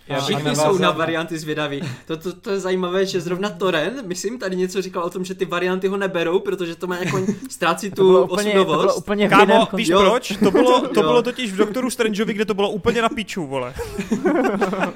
Já 0.09 0.15
bych 0.17 0.25
Všichni 0.25 0.43
navázal 0.45 0.73
jsou 0.75 0.79
na 0.79 0.91
varianty 0.91 1.39
zvědaví. 1.39 1.83
To, 2.07 2.17
to, 2.17 2.33
to 2.33 2.51
je 2.51 2.61
zajímavé, 2.61 3.07
že 3.07 3.21
zrovna 3.21 3.51
Toren, 3.51 3.93
myslím, 4.07 4.39
tady 4.39 4.57
něco 4.57 4.83
říkal 4.83 5.03
o 5.03 5.11
tom, 5.11 5.25
že 5.25 5.35
ty 5.35 5.45
varianty 5.45 5.89
ho 5.89 5.97
neberou, 5.97 6.39
protože 6.39 6.75
to 6.77 6.87
má 6.87 6.97
jako 6.99 7.21
ztrácí 7.51 7.91
To 7.91 7.97
tu 7.97 8.23
úplně, 8.23 8.53
to 8.53 8.65
bylo 8.65 8.77
osudovost. 8.77 8.99
úplně 8.99 9.29
Kámo, 9.29 9.69
víš 9.73 9.89
Jo. 9.89 10.01
proč? 10.01 10.33
To 10.45 10.51
bylo, 10.51 10.81
to 10.95 11.01
Jo. 11.01 11.07
bylo 11.07 11.23
totiž 11.23 11.53
v 11.53 11.57
Doktoru 11.57 11.91
Strangeovi, 11.91 12.35
kde 12.35 12.45
to 12.45 12.55
bylo 12.55 12.71
úplně 12.71 13.03
na 13.03 13.09
piču, 13.09 13.47
vole. 13.47 13.75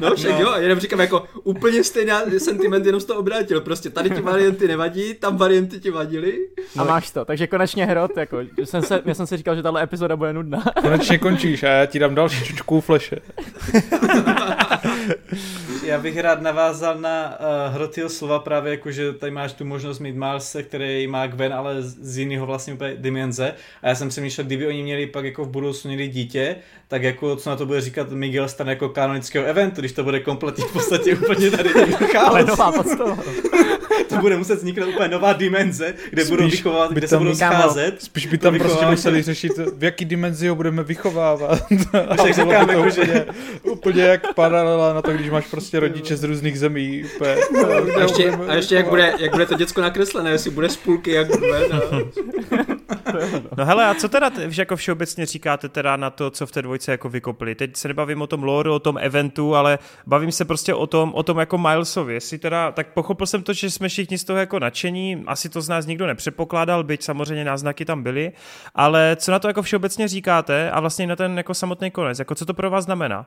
No 0.01 0.15
však 0.17 0.31
No. 0.33 0.41
jo, 0.41 0.55
jenom 0.59 0.79
říkám 0.81 1.01
jako 1.01 1.25
úplně 1.45 1.85
stejný 1.85 2.13
sentiment, 2.39 2.87
jenom 2.87 3.01
toho 3.01 3.21
obrátil. 3.21 3.61
Prostě 3.61 3.91
tady 3.91 4.11
ti 4.11 4.21
varianty 4.21 4.69
nevadí, 4.69 5.15
tam 5.15 5.37
varianty 5.37 5.81
ti 5.81 5.91
vadily. 5.91 6.39
A 6.79 6.85
máš 6.85 7.11
to, 7.11 7.25
takže 7.25 7.47
konečně 7.47 7.87
hrot, 7.87 8.17
jako, 8.17 8.39
že 8.59 8.67
jsem 8.67 8.83
se, 8.83 9.03
já 9.05 9.15
jsem 9.15 9.27
si 9.27 9.37
říkal, 9.37 9.57
že 9.57 9.63
tahle 9.63 9.83
epizoda 9.83 10.17
bude 10.17 10.33
nudná. 10.33 10.65
Konečně 10.83 11.19
končíš 11.19 11.63
a 11.63 11.69
já 11.69 11.87
ti 11.87 11.99
dám 11.99 12.15
další 12.15 12.45
čučku 12.45 12.81
fleše. 12.81 13.17
Já 15.85 15.99
bych 15.99 16.19
rád 16.19 16.43
navázal 16.43 16.99
na 16.99 17.39
uh, 17.41 17.75
Hrotyho 17.75 18.09
slova 18.09 18.39
právě 18.39 18.71
jako, 18.71 18.91
že 18.91 19.13
tady 19.13 19.33
máš 19.33 19.53
tu 19.53 19.65
možnost 19.65 19.99
mít 19.99 20.17
Milese, 20.17 20.63
který 20.63 21.07
má 21.07 21.27
Gwen, 21.27 21.53
ale 21.55 21.83
z 21.83 22.19
jiného 22.19 22.47
vlastně 22.47 22.75
úplně 22.75 22.95
dimenze. 22.97 23.55
A 23.83 23.89
já 23.89 23.95
jsem 23.95 24.11
si 24.11 24.21
myslel, 24.21 24.47
kdyby 24.47 24.67
oni 24.67 24.83
měli 24.83 25.07
pak 25.07 25.25
jako 25.25 25.45
v 25.45 25.49
budoucnu 25.49 25.89
měli 25.89 26.09
dítě, 26.09 26.57
tak 26.89 27.03
jako 27.03 27.37
co 27.37 27.51
na 27.51 27.57
to 27.57 27.67
bude 27.67 27.81
říkat 27.81 28.11
Miguel 28.11 28.49
Stan 28.49 28.69
jako 28.69 28.89
kanonického 28.89 29.47
eventu, 29.47 29.81
když 29.81 29.93
to 29.93 30.05
bude 30.05 30.21
kompletně 30.21 30.65
v 30.65 30.73
podstatě 30.73 31.17
úplně 31.25 31.51
tady 31.51 31.71
Ale 31.75 32.47
chaos. 32.57 32.77
postava. 32.77 33.19
To 34.09 34.17
bude 34.17 34.37
muset 34.37 34.55
vzniknout 34.55 34.89
úplně 34.89 35.09
nová 35.09 35.33
dimenze, 35.33 35.95
kde 36.11 36.23
Spíš 36.23 36.31
budou 36.31 36.49
vychovávat, 36.49 36.93
kde 36.93 37.09
se 37.09 37.19
budou 37.19 37.35
scházet. 37.35 38.03
Spíš 38.03 38.27
by 38.27 38.39
tam 38.39 38.59
prostě 38.59 38.87
museli 38.87 39.23
řešit, 39.23 39.53
v 39.77 39.85
jaký 39.85 40.05
dimenzi 40.05 40.49
ho 40.49 40.55
budeme 40.55 40.83
vychovávat. 40.83 41.67
A 42.09 42.23
by 42.25 42.33
říkám, 42.33 42.67
to 42.67 42.73
jako, 42.73 42.91
že- 42.91 43.03
úplně, 43.03 43.25
úplně 43.63 44.03
jak 44.03 44.35
paralela 44.35 44.95
na 44.95 45.03
to, 45.03 45.13
když 45.13 45.31
máš 45.31 45.47
prostě 45.47 45.81
rodiče 45.81 46.17
z 46.17 46.25
různých 46.25 46.59
zemí. 46.59 47.05
Úplně, 47.17 47.35
A 47.97 48.01
ještě, 48.01 48.31
a 48.31 48.55
ještě 48.55 48.75
jak, 48.75 48.89
bude, 48.89 49.15
jak 49.19 49.31
bude 49.33 49.47
to 49.47 49.55
děcko 49.55 49.81
nakreslené, 49.81 50.31
jestli 50.31 50.51
bude 50.51 50.69
z 50.69 50.77
půlky 50.77 51.11
jak 51.11 51.29
Gwen. 51.29 51.73
A... 51.73 51.97
No 53.57 53.65
hele, 53.65 53.87
a 53.87 53.95
co 53.95 54.09
teda 54.09 54.31
jako 54.59 54.77
všeobecně 54.77 55.27
říkáte 55.27 55.69
teda 55.69 55.97
na 55.97 56.11
to, 56.11 56.31
co 56.31 56.47
v 56.47 56.53
té 56.53 56.63
dvojce 56.63 56.91
jako 56.91 57.09
vykopli? 57.09 57.55
Teď 57.55 57.77
se 57.77 57.89
nebavím 57.89 58.23
o 58.23 58.27
tom 58.27 58.43
lore, 58.43 58.71
o 58.71 58.79
tom 58.79 58.99
eventu, 59.01 59.55
ale 59.55 59.79
bavím 60.07 60.33
se 60.33 60.45
prostě 60.45 60.75
o 60.75 60.87
tom, 60.87 61.13
o 61.15 61.23
tom 61.23 61.39
jako 61.39 61.59
Milesovi. 61.59 62.15
Jestli 62.15 62.39
teda, 62.39 62.73
tak 62.73 62.87
pochopil 62.95 63.27
jsem 63.27 63.43
to, 63.43 63.53
že 63.53 63.71
jsme 63.71 63.86
všichni 63.89 64.19
z 64.19 64.25
toho 64.25 64.39
jako 64.39 64.59
nadšení, 64.59 65.25
asi 65.27 65.49
to 65.49 65.61
z 65.61 65.69
nás 65.69 65.87
nikdo 65.87 66.07
nepředpokládal, 66.07 66.85
byť 66.85 67.03
samozřejmě 67.03 67.45
náznaky 67.45 67.85
tam 67.85 68.03
byly, 68.03 68.33
ale 68.75 69.17
co 69.21 69.33
na 69.33 69.39
to 69.39 69.49
jako 69.49 69.63
všeobecně 69.63 70.09
říkáte 70.09 70.71
a 70.71 70.81
vlastně 70.81 71.07
na 71.07 71.17
ten 71.17 71.37
jako 71.37 71.55
samotný 71.55 71.91
konec, 71.91 72.19
jako 72.19 72.35
co 72.35 72.47
to 72.47 72.55
pro 72.55 72.71
vás 72.71 72.85
znamená? 72.85 73.27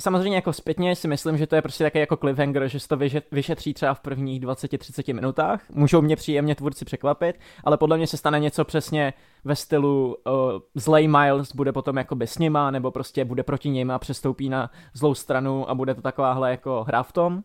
Samozřejmě 0.00 0.36
jako 0.36 0.52
zpětně 0.52 0.96
si 0.96 1.08
myslím, 1.08 1.38
že 1.38 1.46
to 1.46 1.54
je 1.54 1.62
prostě 1.62 1.84
takový 1.84 2.00
jako 2.00 2.16
cliffhanger, 2.16 2.68
že 2.68 2.80
se 2.80 2.88
to 2.88 2.98
vyšetří 3.32 3.74
třeba 3.74 3.94
v 3.94 4.00
prvních 4.00 4.40
20-30 4.40 5.14
minutách. 5.14 5.62
Můžou 5.70 6.02
mě 6.02 6.16
příjemně 6.16 6.54
tvůrci 6.54 6.84
překvapit, 6.84 7.40
ale 7.64 7.76
podle 7.76 7.96
mě 7.96 8.06
se 8.06 8.16
stane 8.16 8.40
něco 8.40 8.64
přesně 8.64 9.12
ve 9.44 9.56
stylu 9.56 10.16
uh, 10.26 10.32
zlej 10.74 11.08
Miles 11.08 11.54
bude 11.54 11.72
potom 11.72 11.96
jakoby 11.96 12.26
s 12.26 12.38
nima, 12.38 12.70
nebo 12.70 12.90
prostě 12.90 13.24
bude 13.24 13.42
proti 13.42 13.70
nim 13.70 13.90
a 13.90 13.98
přestoupí 13.98 14.48
na 14.48 14.70
zlou 14.94 15.14
stranu 15.14 15.70
a 15.70 15.74
bude 15.74 15.94
to 15.94 16.02
takováhle 16.02 16.50
jako 16.50 16.84
hra 16.88 17.02
v 17.02 17.12
tom. 17.12 17.42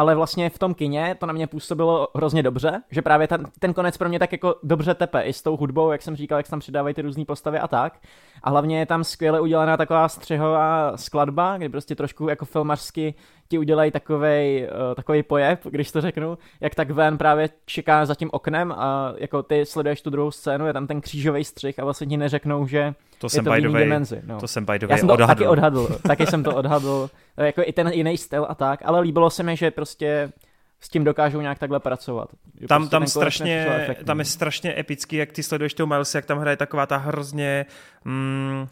Ale 0.00 0.14
vlastně 0.14 0.50
v 0.50 0.58
tom 0.58 0.74
kině 0.74 1.16
to 1.18 1.26
na 1.26 1.32
mě 1.32 1.46
působilo 1.46 2.08
hrozně 2.14 2.42
dobře, 2.42 2.82
že 2.90 3.02
právě 3.02 3.28
ten, 3.28 3.46
ten 3.58 3.74
konec 3.74 3.96
pro 3.96 4.08
mě 4.08 4.18
tak 4.18 4.32
jako 4.32 4.54
dobře 4.62 4.94
tepe 4.94 5.22
i 5.22 5.32
s 5.32 5.42
tou 5.42 5.56
hudbou, 5.56 5.92
jak 5.92 6.02
jsem 6.02 6.16
říkal, 6.16 6.38
jak 6.38 6.46
se 6.46 6.50
tam 6.50 6.60
přidávají 6.60 6.94
ty 6.94 7.02
různé 7.02 7.24
postavy 7.24 7.58
a 7.58 7.68
tak. 7.68 7.98
A 8.42 8.50
hlavně 8.50 8.78
je 8.78 8.86
tam 8.86 9.04
skvěle 9.04 9.40
udělaná 9.40 9.76
taková 9.76 10.08
střehová 10.08 10.96
skladba, 10.96 11.56
kdy 11.58 11.68
prostě 11.68 11.94
trošku 11.94 12.28
jako 12.28 12.44
filmařsky 12.44 13.14
ti 13.50 13.58
udělají 13.58 13.90
takovej, 13.90 14.68
uh, 14.88 14.94
takovej 14.94 15.22
pojeb, 15.22 15.60
když 15.64 15.92
to 15.92 16.00
řeknu, 16.00 16.38
jak 16.60 16.74
tak 16.74 16.90
ven 16.90 17.18
právě 17.18 17.48
čeká 17.66 18.06
za 18.06 18.14
tím 18.14 18.28
oknem 18.32 18.72
a 18.72 19.14
jako 19.16 19.42
ty 19.42 19.66
sleduješ 19.66 20.02
tu 20.02 20.10
druhou 20.10 20.30
scénu, 20.30 20.66
je 20.66 20.72
tam 20.72 20.86
ten 20.86 21.00
křížový 21.00 21.44
střih 21.44 21.78
a 21.78 21.84
vlastně 21.84 22.06
ti 22.06 22.16
neřeknou, 22.16 22.66
že 22.66 22.94
To 23.18 23.26
je 23.26 23.30
jsem 23.30 23.44
to 23.44 23.50
v 23.50 23.54
by 23.54 23.60
the 23.60 23.66
jiný 23.66 23.74
way, 23.74 23.82
dimenzi. 23.84 24.22
No. 24.26 24.40
to 24.40 24.48
jsem 24.48 24.64
by 24.64 24.78
the 24.78 24.84
Já 24.84 24.88
way 24.88 24.98
jsem 24.98 25.08
to 25.08 25.14
odhadl. 25.14 25.28
taky 25.34 25.46
odhadl, 25.46 25.88
taky 26.02 26.26
jsem 26.26 26.42
to 26.42 26.54
odhadl, 26.62 27.10
Eh, 27.36 27.46
jako 27.46 27.62
i 27.64 27.72
ten 27.72 27.88
jiný 27.88 28.16
styl 28.16 28.46
a 28.48 28.54
tak, 28.54 28.80
ale 28.84 29.00
líbilo 29.00 29.30
se 29.30 29.42
mi, 29.42 29.56
že 29.56 29.70
prostě 29.70 30.32
s 30.80 30.88
tím 30.88 31.04
dokážou 31.04 31.40
nějak 31.40 31.58
takhle 31.58 31.80
pracovat. 31.80 32.28
Že 32.60 32.66
Tam, 32.66 32.82
prostě 32.82 32.90
tam, 32.90 33.06
strašně, 33.06 33.86
tam 34.04 34.18
je 34.18 34.24
strašně 34.24 34.78
epický, 34.80 35.16
jak 35.16 35.32
ty 35.32 35.42
sleduješ 35.42 35.74
toho 35.74 35.86
Milesa, 35.86 36.18
jak 36.18 36.26
tam 36.26 36.38
hraje 36.38 36.56
taková 36.56 36.86
ta 36.86 36.96
hrozně... 36.96 37.66
Mm, 38.04 38.66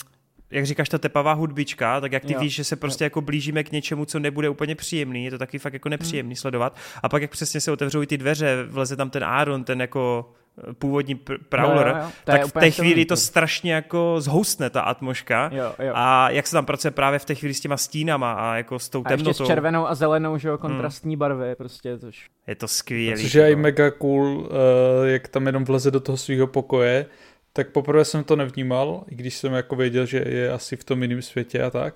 jak 0.51 0.67
říkáš, 0.67 0.89
ta 0.89 0.99
tepavá 0.99 1.33
hudbička, 1.33 2.01
tak 2.01 2.13
jak 2.13 2.25
ty 2.25 2.33
Jo. 2.33 2.41
víš, 2.41 2.55
že 2.55 2.65
se 2.65 2.77
prostě 2.77 3.05
jako 3.05 3.21
blížíme 3.21 3.65
k 3.65 3.73
něčemu, 3.73 4.05
co 4.05 4.19
nebude 4.19 4.49
úplně 4.49 4.75
příjemný, 4.75 5.25
je 5.25 5.31
to 5.31 5.39
taky 5.39 5.59
fakt 5.59 5.73
jako 5.73 5.89
nepříjemný 5.89 6.37
sledovat. 6.37 6.77
A 7.03 7.09
pak 7.09 7.23
jak 7.23 7.31
přesně 7.31 7.61
se 7.61 7.73
otevřou 7.73 8.05
ty 8.05 8.19
dveře, 8.19 8.57
vleze 8.69 8.97
tam 8.97 9.11
ten 9.11 9.25
Aaron, 9.25 9.65
ten 9.65 9.81
jako 9.81 10.31
eh, 10.69 10.73
původní 10.73 11.17
pr- 11.17 11.39
Prowler, 11.49 11.87
Jo, 11.87 11.95
jo, 11.97 12.03
jo. 12.03 12.11
Tak 12.25 12.45
v 12.47 12.53
té 12.53 12.71
chvíli 12.71 13.05
to 13.05 13.17
strašně 13.17 13.73
jako 13.75 14.17
zhoustne 14.19 14.71
ta 14.71 14.81
atmoška. 14.81 15.51
Jo, 15.53 15.73
jo. 15.79 15.93
A 15.95 16.31
jak 16.31 16.47
se 16.47 16.53
tam 16.53 16.67
pracuje 16.67 16.91
právě 16.91 17.19
v 17.19 17.25
té 17.25 17.35
chvíli 17.35 17.55
s 17.55 17.61
těma 17.61 17.77
stínama 17.77 18.33
a 18.33 18.57
jako 18.57 18.79
s 18.79 18.89
tou 18.89 19.03
A 19.07 19.13
ještě 19.13 19.25
temnotou. 19.25 19.45
s 19.45 19.47
červenou 19.47 19.87
a 19.87 19.95
zelenou, 19.95 20.39
že 20.39 20.49
jo, 20.49 20.59
kontrastní 20.59 21.17
barvy, 21.17 21.55
prostě, 21.55 21.99
což... 21.99 22.27
Je 22.47 22.55
to 22.55 22.69
skvělý. 22.69 23.23
Což 23.23 23.35
je 23.35 23.51
i 23.53 23.57
mega 23.57 23.91
cool, 23.91 24.39
uh, 24.39 24.47
jak 25.05 25.29
tam 25.29 25.47
jenom 25.47 25.65
vleze 25.65 25.91
do 25.91 26.01
toho 26.01 26.17
svého 26.19 26.47
pokoje. 26.47 27.07
Tak 27.59 27.71
poprvé 27.71 28.05
jsem 28.05 28.25
to 28.25 28.37
nevnímal, 28.37 29.05
i 29.09 29.15
když 29.15 29.37
jsem 29.37 29.53
jako 29.53 29.77
věděl, 29.77 30.07
že 30.07 30.19
je 30.19 30.53
asi 30.53 30.77
v 30.77 30.85
tom 30.85 31.03
jiném 31.03 31.23
světě 31.23 31.63
a 31.63 31.71
tak. 31.71 31.95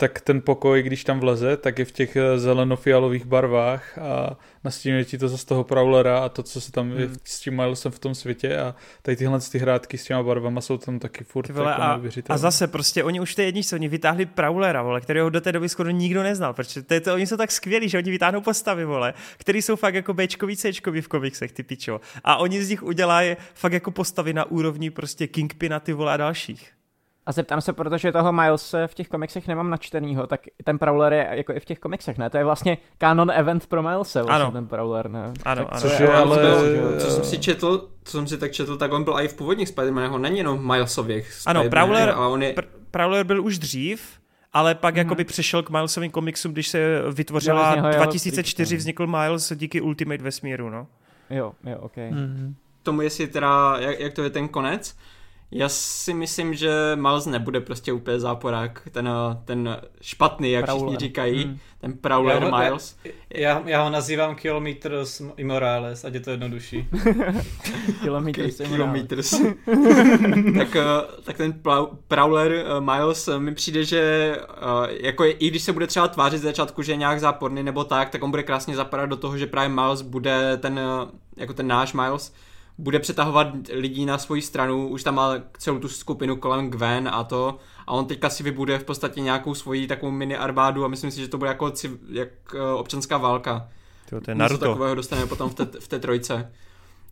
Tak 0.00 0.20
ten 0.20 0.40
pokoj, 0.40 0.82
když 0.82 1.04
tam 1.04 1.20
vleze, 1.20 1.56
tak 1.56 1.78
je 1.78 1.84
v 1.84 1.92
těch 1.92 2.16
eh, 2.16 2.38
zelenofialových 2.38 3.24
barvách 3.26 3.98
a 3.98 4.38
nastínuje 4.64 5.04
ti 5.04 5.18
to 5.18 5.28
zase 5.28 5.46
toho 5.46 5.64
Prowlera 5.64 6.18
a 6.18 6.28
to, 6.28 6.42
co 6.42 6.60
se 6.60 6.72
tam 6.72 6.90
je 6.90 7.06
Hmm. 7.06 7.16
s 7.24 7.40
tím 7.40 7.56
Milesem 7.56 7.92
v 7.92 7.98
tom 7.98 8.14
světě 8.14 8.56
a 8.58 8.74
tady 9.02 9.16
tyhle 9.16 9.40
ty 9.40 9.58
hrátky 9.58 9.98
s 9.98 10.04
těma 10.04 10.22
barvama 10.22 10.60
jsou 10.60 10.78
tam 10.78 10.98
taky 10.98 11.24
furt 11.24 11.46
Ty 11.46 11.52
vole, 11.52 11.70
jako 11.70 11.82
a, 11.82 12.00
a 12.28 12.38
zase 12.38 12.66
prostě 12.66 13.04
oni 13.04 13.20
už 13.20 13.34
té 13.34 13.42
jedničce, 13.42 13.76
oni 13.76 13.88
vytáhli 13.88 14.26
Prowlera, 14.26 14.82
vole, 14.82 15.00
kterého 15.00 15.30
do 15.30 15.40
té 15.40 15.52
doby 15.52 15.68
skoro 15.68 15.90
nikdo 15.90 16.22
neznal, 16.22 16.54
protože 16.54 16.82
to 16.82 16.94
je 16.94 17.00
to, 17.00 17.14
oni 17.14 17.26
jsou 17.26 17.36
tak 17.36 17.52
skvělí, 17.52 17.88
že 17.88 17.98
oni 17.98 18.10
vytáhnou 18.10 18.40
postavy, 18.40 18.84
vole, 18.84 19.14
který 19.36 19.62
jsou 19.62 19.76
fakt 19.76 19.94
jako 19.94 20.14
Bčkový, 20.14 20.56
Cčkový 20.56 21.00
v 21.00 21.08
komiksech, 21.08 21.52
ty 21.52 21.62
pičo. 21.62 22.00
A 22.24 22.36
oni 22.36 22.64
z 22.64 22.70
nich 22.70 22.82
udělají 22.82 23.36
fakt 23.54 23.72
jako 23.72 23.90
postavy 23.90 24.32
na 24.32 24.44
úrovni 24.44 24.90
prostě 24.90 25.26
Kingpina, 25.26 25.80
ty 25.80 25.92
vole 25.92 26.12
a 26.12 26.16
dalších. 26.16 26.77
A 27.28 27.32
zeptám 27.32 27.60
se, 27.60 27.72
protože 27.72 28.12
toho 28.12 28.32
Milese 28.32 28.86
v 28.86 28.94
těch 28.94 29.08
komiksech 29.08 29.48
nemám 29.48 29.70
načtenýho, 29.70 30.26
tak 30.26 30.40
ten 30.64 30.78
Prowler 30.78 31.12
je 31.12 31.28
jako 31.30 31.52
i 31.52 31.60
v 31.60 31.64
těch 31.64 31.78
komiksech, 31.78 32.18
ne? 32.18 32.30
To 32.30 32.36
je 32.36 32.44
vlastně 32.44 32.78
canon 33.00 33.30
event 33.30 33.66
pro 33.66 33.82
Milese, 33.82 34.22
vlastně 34.22 34.42
Ano. 34.44 34.52
ten 34.52 34.66
Prowler, 34.66 35.10
ne? 35.10 35.32
Ano, 35.44 35.62
tak 35.64 35.72
ano. 35.72 35.80
co 35.80 35.88
Což 35.88 36.00
je 36.00 36.08
Ale 36.08 36.52
ale... 36.52 37.00
co, 37.00 37.10
jsem 37.10 37.24
si 37.24 37.38
četl, 37.38 37.88
co 38.04 38.10
jsem 38.12 38.26
si 38.26 38.38
tak 38.38 38.52
četl, 38.52 38.76
tak 38.76 38.92
on 38.92 39.04
byl 39.04 39.14
i 39.20 39.28
v 39.28 39.34
původních 39.34 39.68
Spider-Manech, 39.68 40.12
on 40.14 40.22
není 40.22 40.38
jenom 40.38 40.66
Milesových 40.66 41.32
Ano, 41.46 41.64
Prowler, 41.70 42.10
ale 42.10 42.26
on 42.28 42.42
je, 42.42 42.52
pr- 42.52 42.64
Prowler 42.90 43.24
byl 43.26 43.44
už 43.44 43.58
dřív, 43.58 44.02
ale 44.52 44.74
pak 44.74 44.94
Mhm. 44.94 44.98
jakoby 44.98 45.24
přešel 45.24 45.62
k 45.62 45.70
Milesovým 45.70 46.10
komiksům, 46.10 46.52
když 46.52 46.68
se 46.68 47.02
vytvořila 47.12 47.74
něho 47.74 47.88
jeho 47.88 48.02
2004, 48.04 48.66
stříčka. 48.66 48.78
vznikl 48.78 49.06
Miles 49.06 49.52
díky 49.56 49.80
Ultimate 49.80 50.22
vesmíru, 50.24 50.70
no. 50.70 50.86
Jo, 51.30 51.52
jo, 51.64 51.78
ok. 51.80 51.96
Mhm. 52.10 52.54
tomu, 52.82 53.00
jestli 53.02 53.26
teda, 53.26 53.76
jak, 53.78 54.00
jak 54.00 54.12
to 54.12 54.22
je 54.22 54.30
ten 54.30 54.48
konec, 54.48 54.96
Já 55.50 55.68
si 55.68 56.14
myslím, 56.14 56.54
že 56.54 56.70
Miles 56.94 57.26
nebude 57.26 57.60
prostě 57.60 57.92
úplně 57.92 58.20
záporák, 58.20 58.88
ten, 58.92 59.10
ten 59.44 59.80
špatný, 60.00 60.50
jak 60.50 60.64
Prowler. 60.64 60.88
všichni 60.88 61.08
říkají, 61.08 61.44
hmm. 61.44 61.58
ten 61.80 61.92
Prowler 61.92 62.42
já 62.42 62.48
ho, 62.48 62.58
Miles. 62.58 62.96
Já, 63.34 63.62
já 63.66 63.82
ho 63.82 63.90
nazývám 63.90 64.34
Kilometers 64.34 65.22
Immorales, 65.36 66.04
ať 66.04 66.14
je 66.14 66.20
to 66.20 66.30
jednodušší. 66.30 66.88
kilometers 68.02 68.60
okay, 68.60 68.72
Kilometers. 68.72 69.30
tak, 70.58 70.76
eh, 70.76 71.22
tak 71.22 71.36
ten 71.36 71.62
Prowler 72.08 72.52
uh, 72.52 72.84
Miles 72.84 73.28
mi 73.38 73.54
přijde, 73.54 73.84
že 73.84 74.36
jako 75.00 75.24
je, 75.24 75.32
i 75.32 75.50
když 75.50 75.62
se 75.62 75.72
bude 75.72 75.86
třeba 75.86 76.08
tvářit 76.08 76.38
z 76.38 76.42
začátku, 76.42 76.82
že 76.82 76.92
je 76.92 76.96
nějak 76.96 77.20
záporný 77.20 77.62
nebo 77.62 77.84
tak, 77.84 78.10
tak 78.10 78.22
on 78.22 78.30
bude 78.30 78.42
krásně 78.42 78.76
zapadat 78.76 79.06
do 79.06 79.16
toho, 79.16 79.38
že 79.38 79.46
právě 79.46 79.68
Miles 79.68 80.02
bude 80.02 80.56
ten, 80.56 80.80
jako 81.36 81.52
ten 81.52 81.66
náš 81.66 81.92
Miles, 81.92 82.32
bude 82.78 82.98
přetahovat 82.98 83.48
lidí 83.72 84.06
na 84.06 84.18
svoji 84.18 84.42
stranu, 84.42 84.88
už 84.88 85.02
tam 85.02 85.14
má 85.14 85.34
celou 85.58 85.78
tu 85.78 85.88
skupinu 85.88 86.36
kolem 86.36 86.70
Gwen 86.70 87.08
a 87.12 87.24
to 87.24 87.58
a 87.86 87.92
on 87.92 88.06
teďka 88.06 88.30
si 88.30 88.42
vybuduje 88.42 88.78
v 88.78 88.84
podstatě 88.84 89.20
nějakou 89.20 89.54
svoji 89.54 89.86
takovou 89.86 90.12
mini 90.12 90.36
armádu 90.36 90.84
a 90.84 90.88
myslím 90.88 91.10
si, 91.10 91.20
že 91.20 91.28
to 91.28 91.38
bude 91.38 91.50
jako 91.50 91.72
jak 92.10 92.28
uh, 92.54 92.60
občanská 92.80 93.18
válka. 93.18 93.68
To, 94.10 94.20
to 94.20 94.30
je 94.30 94.34
Naruto. 94.34 94.54
Něco 94.54 94.70
takového 94.70 94.94
dostaneme 94.94 95.26
potom 95.28 95.50
v 95.50 95.54
té, 95.54 95.66
v 95.80 95.88
té 95.88 95.98
trojce. 95.98 96.52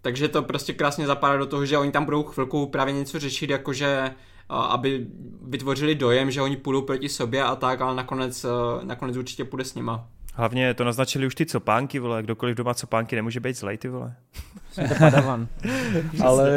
Takže 0.03 0.29
to 0.29 0.43
prostě 0.43 0.73
krásně 0.73 1.07
zapadá 1.07 1.37
do 1.37 1.47
toho, 1.47 1.67
že 1.67 1.79
oni 1.79 1.93
tam 1.93 2.05
budou 2.05 2.23
chvilku 2.23 2.67
právě 2.67 2.95
něco 2.95 3.19
řešit, 3.19 3.51
jakože 3.51 4.15
uh, 4.51 4.57
aby 4.57 5.07
vytvořili 5.43 5.95
dojem, 5.95 6.31
že 6.31 6.43
oni 6.43 6.57
půjdou 6.57 6.83
proti 6.83 7.09
sobě 7.09 7.43
a 7.43 7.57
tak, 7.57 7.81
ale 7.81 7.95
nakonec, 7.95 8.45
uh, 8.45 8.51
nakonec 8.85 9.17
určitě 9.17 9.45
půjde 9.45 9.65
s 9.65 9.75
nima. 9.75 10.09
Hlavně 10.37 10.75
to 10.75 10.85
naznačili 10.85 11.27
už 11.27 11.35
ty 11.35 11.47
copánky, 11.47 11.99
vole. 11.99 12.23
Kdokoliv 12.23 12.57
doma 12.57 12.75
copánky 12.75 13.17
nemůže 13.17 13.41
být 13.41 13.57
zlej, 13.57 13.79
ty 13.79 13.89
vole. 13.89 14.15
Ale 16.25 16.51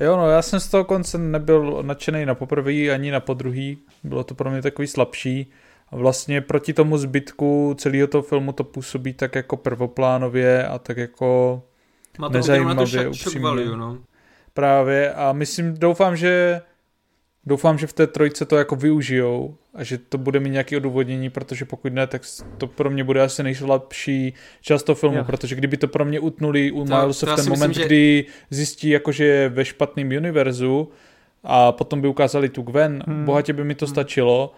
jo, 0.00 0.16
no 0.16 0.30
já 0.30 0.42
jsem 0.42 0.60
z 0.60 0.68
toho 0.68 0.84
konce 0.84 1.18
nebyl 1.18 1.82
nadšený 1.82 2.26
na 2.26 2.34
poprvé 2.34 2.72
ani 2.72 3.10
na 3.10 3.20
podruhý. 3.20 3.78
Bylo 4.04 4.24
to 4.24 4.34
pro 4.34 4.50
mě 4.50 4.62
takový 4.62 4.88
slabší. 4.88 5.50
A 5.88 5.96
vlastně 5.96 6.40
proti 6.40 6.72
tomu 6.72 6.98
zbytku 6.98 7.74
celého 7.78 8.06
toho 8.06 8.22
filmu 8.22 8.52
to 8.52 8.64
působí 8.64 9.12
tak 9.12 9.34
jako 9.34 9.56
prvoplánově 9.56 10.66
a 10.66 10.78
tak 10.78 10.96
jako 10.96 11.62
Má 12.18 12.28
to 12.28 12.34
nezajímavě, 12.34 13.08
upřímně. 13.08 13.40
Value, 13.40 13.76
no. 13.76 13.98
Právě 14.54 15.14
a 15.14 15.32
myslím, 15.32 15.74
doufám, 15.78 16.16
že 16.16 16.60
doufám, 17.46 17.78
že 17.78 17.86
v 17.86 17.92
té 17.92 18.06
trojce 18.06 18.44
to 18.44 18.56
jako 18.56 18.76
využijou 18.76 19.56
a 19.74 19.84
že 19.84 19.98
to 19.98 20.18
bude 20.18 20.40
mít 20.40 20.50
nějaké 20.50 20.76
odůvodnění, 20.76 21.30
protože 21.30 21.64
pokud 21.64 21.92
ne, 21.92 22.06
tak 22.06 22.22
to 22.58 22.66
pro 22.66 22.90
mě 22.90 23.04
bude 23.04 23.22
asi 23.22 23.42
nejslabší 23.42 24.34
část 24.60 24.82
toho 24.82 24.96
filmu, 24.96 25.16
jo. 25.16 25.24
protože 25.24 25.54
kdyby 25.54 25.76
to 25.76 25.88
pro 25.88 26.04
mě 26.04 26.20
utnuli 26.20 26.70
u 26.70 26.84
Milese 26.84 27.26
v 27.26 27.36
ten 27.36 27.48
moment, 27.48 27.68
myslím, 27.68 27.82
že... 27.82 27.86
kdy 27.86 28.26
zjistí, 28.50 28.88
jako, 28.88 29.12
že 29.12 29.24
je 29.24 29.48
ve 29.48 29.64
špatném 29.64 30.08
univerzu 30.08 30.88
a 31.44 31.72
potom 31.72 32.00
by 32.00 32.08
ukázali 32.08 32.48
tu 32.48 32.62
Gwen, 32.62 33.02
hmm. 33.06 33.24
bohatě 33.24 33.52
by 33.52 33.64
mi 33.64 33.74
to 33.74 33.86
hmm. 33.86 33.94
stačilo, 33.94 34.52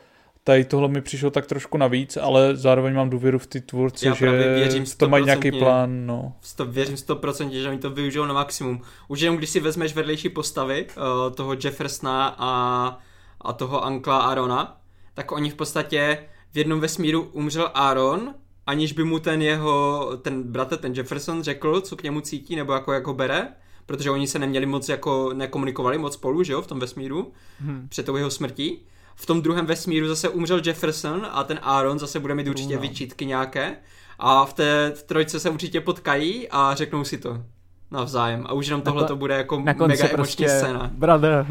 Tady 0.45 0.65
tohle 0.65 0.89
mi 0.89 1.01
přišlo 1.01 1.31
tak 1.31 1.47
trošku 1.47 1.79
navíc, 1.79 2.17
ale 2.17 2.57
zároveň 2.57 2.95
mám 2.95 3.11
důvěru 3.11 3.39
v 3.39 3.47
ty 3.47 3.61
tvůrce, 3.61 4.07
Já 4.07 4.15
že 4.15 4.31
věřím 4.31 4.85
to 4.97 5.09
mají 5.09 5.25
nějaký 5.25 5.53
plán. 5.53 6.07
No. 6.07 6.33
To 6.57 6.65
věřím 6.67 6.95
100%, 6.95 7.51
že 7.51 7.69
oni 7.69 7.79
to 7.79 7.91
využijou 7.91 8.25
na 8.25 8.35
maximum. 8.35 8.81
Už 9.09 9.21
jenom 9.21 9.37
když 9.37 9.51
si 9.51 9.61
vezmeš 9.61 9.95
vedlejší 9.95 10.29
postavy, 10.29 10.87
uh, 10.97 11.35
toho 11.35 11.57
Jeffersona 11.65 12.35
a, 12.39 12.99
a 13.41 13.53
toho 13.53 13.85
Ankla 13.85 14.19
Arona, 14.19 14.82
tak 15.15 15.33
oni 15.33 15.51
v 15.51 15.55
podstatě 15.55 16.19
v 16.53 16.59
jednom 16.59 16.81
vesmíru 16.81 17.23
umřel 17.23 17.71
Aaron, 17.75 18.35
aniž 18.67 18.93
by 18.93 19.05
mu 19.05 19.19
ten 19.19 19.43
jeho, 19.43 20.11
ten 20.23 20.43
bratr, 20.43 20.77
ten 20.77 20.93
Jefferson 20.93 21.43
řekl, 21.43 21.81
co 21.81 21.97
k 21.97 22.03
němu 22.03 22.21
cítí, 22.21 22.57
nebo 22.57 22.73
jako, 22.73 22.93
jako 22.93 23.15
bere, 23.15 23.49
protože 23.87 24.11
oni 24.11 24.27
se 24.27 24.39
neměli 24.39 24.67
moc 24.67 24.89
jako, 24.89 25.31
nekomunikovali 25.33 25.99
moc 25.99 26.15
spolu, 26.15 26.43
že 26.43 26.53
jo, 26.53 26.63
v 26.63 26.67
tom 26.67 26.81
vesmíru, 26.81 27.33
hmm. 27.61 27.87
před 27.89 28.07
tou 28.07 28.17
jeho 28.17 28.31
smrtí. 28.31 28.87
V 29.15 29.27
tom 29.27 29.43
druhém 29.43 29.67
vesmíru 29.67 30.09
zase 30.09 30.29
umřel 30.29 30.63
Jefferson 30.67 31.27
a 31.31 31.45
ten 31.45 31.59
Aaron 31.63 31.99
zase 31.99 32.21
bude 32.21 32.35
mít 32.35 32.49
určitě 32.49 32.75
no. 32.75 32.81
vyčítky 32.81 33.27
nějaké. 33.27 33.77
A 34.19 34.45
v 34.45 34.53
té 34.53 34.91
trojce 35.07 35.41
se 35.41 35.51
určitě 35.51 35.81
potkají 35.81 36.49
a 36.51 36.75
řeknou 36.75 37.05
si 37.05 37.19
to 37.19 37.45
navzájem. 37.93 38.45
A 38.49 38.53
už 38.53 38.67
jenom 38.67 38.83
tohle 38.83 39.05
to 39.05 39.17
bude 39.17 39.35
jako 39.35 39.57
na 39.57 39.63
mega 39.63 39.85
emoční 39.89 40.09
prostě 40.09 40.49
scéna. 40.49 40.91
Brother. 40.95 41.47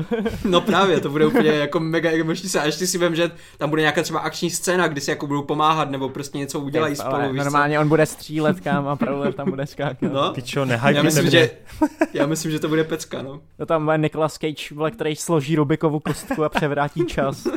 no 0.45 0.61
právě, 0.72 0.99
to 0.99 1.09
bude 1.09 1.26
úplně 1.26 1.49
jako 1.49 1.80
mega 1.80 2.11
emoční 2.11 2.49
scéna. 2.49 2.63
A 2.63 2.65
ještě 2.65 2.88
si 2.88 2.97
vím, 2.97 3.15
že 3.15 3.31
tam 3.57 3.69
bude 3.69 3.81
nějaká 3.81 4.03
třeba 4.03 4.19
akční 4.19 4.49
scéna, 4.49 4.88
kdy 4.88 5.01
si 5.01 5.09
jako 5.09 5.27
budou 5.27 5.43
pomáhat 5.43 5.91
nebo 5.91 6.09
prostě 6.09 6.38
něco 6.38 6.59
udělají 6.59 6.91
Jep, 6.91 6.99
spolu. 6.99 7.34
Normálně 7.34 7.76
co? 7.76 7.81
on 7.81 7.89
bude 7.89 8.05
střílet 8.05 8.59
kam 8.59 8.88
a 8.88 8.95
Prowler 8.95 9.34
tam 9.34 9.49
bude 9.49 9.68
skákat. 9.68 10.11
No, 10.13 10.34
Pičo, 10.34 10.65
já 10.89 11.03
myslím, 11.03 11.30
že, 11.30 11.49
já 12.13 12.26
myslím, 12.26 12.51
že 12.51 12.59
to 12.59 12.68
bude 12.68 12.84
pecka, 12.84 13.22
no. 13.22 13.39
To 13.57 13.65
tam 13.65 13.85
bude 13.85 13.97
Nicolas 13.97 14.34
Cage, 14.34 14.76
vole, 14.76 14.91
který 14.91 15.15
složí 15.15 15.55
Rubikovu 15.55 15.99
kostku 15.99 16.43
a 16.43 16.49
převrátí 16.49 17.05
čas. 17.05 17.47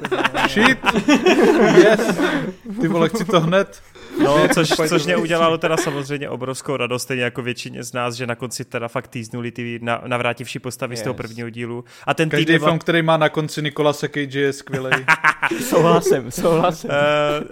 Shit! 0.49 0.79
yes! 1.77 2.21
Ty 2.81 2.89
vole, 2.89 3.09
chci 3.09 3.25
to 3.25 3.41
hned. 3.41 3.83
No, 4.19 4.49
což, 4.55 4.69
což 4.89 5.05
mě 5.05 5.17
udělalo 5.17 5.59
teda 5.59 5.77
samozřejmě 5.77 6.29
obrovskou 6.31 6.77
radost, 6.77 7.03
stejně 7.03 7.23
jako 7.23 7.43
většině 7.43 7.83
z 7.83 7.93
nás, 7.93 8.15
že 8.15 8.27
na 8.27 8.35
konci 8.35 8.65
teda 8.65 8.89
fakt 8.89 9.09
týznuli 9.09 9.51
ty 9.51 9.81
navrátivší 10.07 10.59
postavy 10.59 10.93
yes. 10.93 11.01
z 11.01 11.03
toho 11.03 11.15
prvního 11.15 11.51
dílu. 11.51 11.85
A 12.07 12.15
ten 12.15 12.29
Každý 12.29 12.59
film, 12.59 12.79
který 12.79 13.03
má 13.03 13.17
na 13.17 13.29
konci 13.29 13.63
Nikolase 13.63 14.09
Cage 14.09 14.41
je 14.41 14.53
skvělý. 14.53 14.91
souhlasím, 15.61 16.31
souhlasím. 16.31 16.91
Uh, 16.91 16.97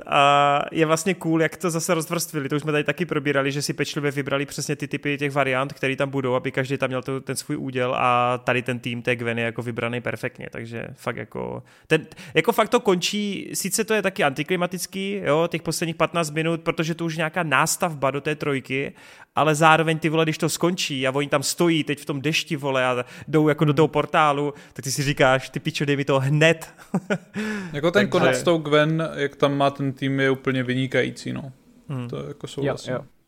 a 0.07 0.63
je 0.73 0.87
vlastně 0.87 1.15
cool, 1.15 1.43
jak 1.43 1.57
to 1.57 1.71
zase 1.71 1.95
rozvrstvili. 1.95 2.49
To 2.49 2.57
už 2.57 2.63
jsme 2.63 2.73
tady 2.73 2.85
taky 2.85 3.07
probírali, 3.07 3.53
že 3.53 3.63
si 3.63 3.73
pečlivě 3.73 4.11
vybrali 4.11 4.47
přesně 4.47 4.77
ty 4.77 4.89
typy 4.89 5.19
těch 5.19 5.33
variant, 5.33 5.73
které 5.73 5.97
tam 5.97 6.11
budou, 6.11 6.35
aby 6.35 6.53
každý 6.53 6.77
tam 6.77 6.89
měl 6.89 7.03
to, 7.03 7.21
ten 7.21 7.37
svůj 7.37 7.57
úděl 7.57 7.95
a 7.99 8.39
tady 8.39 8.63
ten 8.63 8.79
tým 8.79 9.03
té 9.03 9.17
Gwen 9.17 9.39
je 9.39 9.45
jako 9.45 9.63
vybraný 9.63 10.01
perfektně, 10.01 10.49
takže 10.51 10.87
fakt 10.97 11.17
jako, 11.17 11.63
ten, 11.87 12.07
jako 12.35 12.53
fakt 12.53 12.69
to 12.69 12.81
končí, 12.81 13.51
sice 13.55 13.85
to 13.85 13.95
je 13.95 14.03
taky 14.03 14.25
antiklimatický, 14.25 15.21
jo, 15.25 15.49
těch 15.51 15.63
posledních 15.63 15.97
15 15.97 16.31
minut, 16.31 16.52
protože 16.59 16.95
to 16.95 17.05
už 17.05 17.17
nějaká 17.17 17.43
nástavba 17.43 18.11
do 18.11 18.21
té 18.21 18.35
trojky, 18.35 18.93
ale 19.35 19.55
zároveň 19.55 19.99
ty 19.99 20.09
vole, 20.09 20.25
když 20.25 20.39
to 20.39 20.49
skončí 20.49 21.07
a 21.07 21.15
oni 21.15 21.29
tam 21.29 21.43
stojí 21.43 21.85
teď 21.85 21.99
v 21.99 22.05
tom 22.05 22.21
dešti, 22.21 22.57
vole, 22.57 22.87
a 22.87 23.05
jdou 23.29 23.49
jako 23.49 23.65
do 23.65 23.75
toho 23.75 23.89
portálu, 23.89 24.55
tak 24.73 24.85
ty 24.85 24.91
si 24.91 25.03
říkáš, 25.03 25.49
ty 25.49 25.61
pičo, 25.61 25.85
dej 25.85 25.97
mi 25.97 26.05
to 26.05 26.21
hned. 26.21 26.75
jako 27.73 27.91
ten 27.91 28.01
Takže... 28.01 28.11
konec 28.11 28.37
s 28.37 28.43
tou 28.43 28.59
Gwen, 28.59 29.09
jak 29.15 29.37
tam 29.37 29.57
má 29.57 29.71
ten 29.71 29.93
tým, 29.93 30.21
je 30.21 30.31
úplně 30.31 30.63
vynikající, 30.63 31.33
no. 31.33 31.53
Hmm. 31.89 32.09
To 32.09 32.17
je 32.17 32.29
jako 32.29 32.47
souhlasím. 32.47 32.93
Jo, 32.93 32.99
jo. 32.99 33.22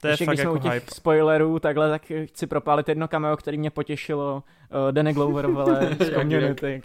To 0.00 0.06
je 0.06 0.12
Ještě 0.12 0.24
fakt 0.24 0.34
když 0.34 0.44
jako 0.44 0.52
jsme 0.52 0.60
u 0.60 0.62
těch 0.62 0.72
hype. 0.72 0.94
spoilerů, 0.94 1.58
takhle, 1.58 1.90
tak 1.90 2.02
chci 2.24 2.46
propálit 2.46 2.88
jedno 2.88 3.08
cameo, 3.08 3.36
který 3.36 3.58
mě 3.58 3.70
potěšilo. 3.70 4.42
Uh, 4.86 4.92
Danny 4.92 5.12
Glover, 5.12 5.46
vole, 5.46 5.96
z 6.00 6.10
Community, 6.14 6.82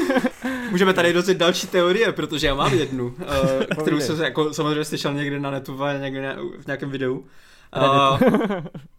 Můžeme 0.70 0.94
tady 0.94 1.12
rozjet 1.12 1.38
další 1.38 1.66
teorie, 1.66 2.12
protože 2.12 2.46
já 2.46 2.54
mám 2.54 2.74
jednu, 2.74 3.06
uh, 3.06 3.14
kterou 3.82 4.00
jsem 4.00 4.20
jako 4.20 4.54
samozřejmě 4.54 4.84
slyšel 4.84 5.14
někde 5.14 5.40
na 5.40 5.50
netu, 5.50 5.78
někde 6.00 6.36
v 6.60 6.66
nějakém 6.66 6.90
videu. 6.90 7.24
Uh, 7.76 8.18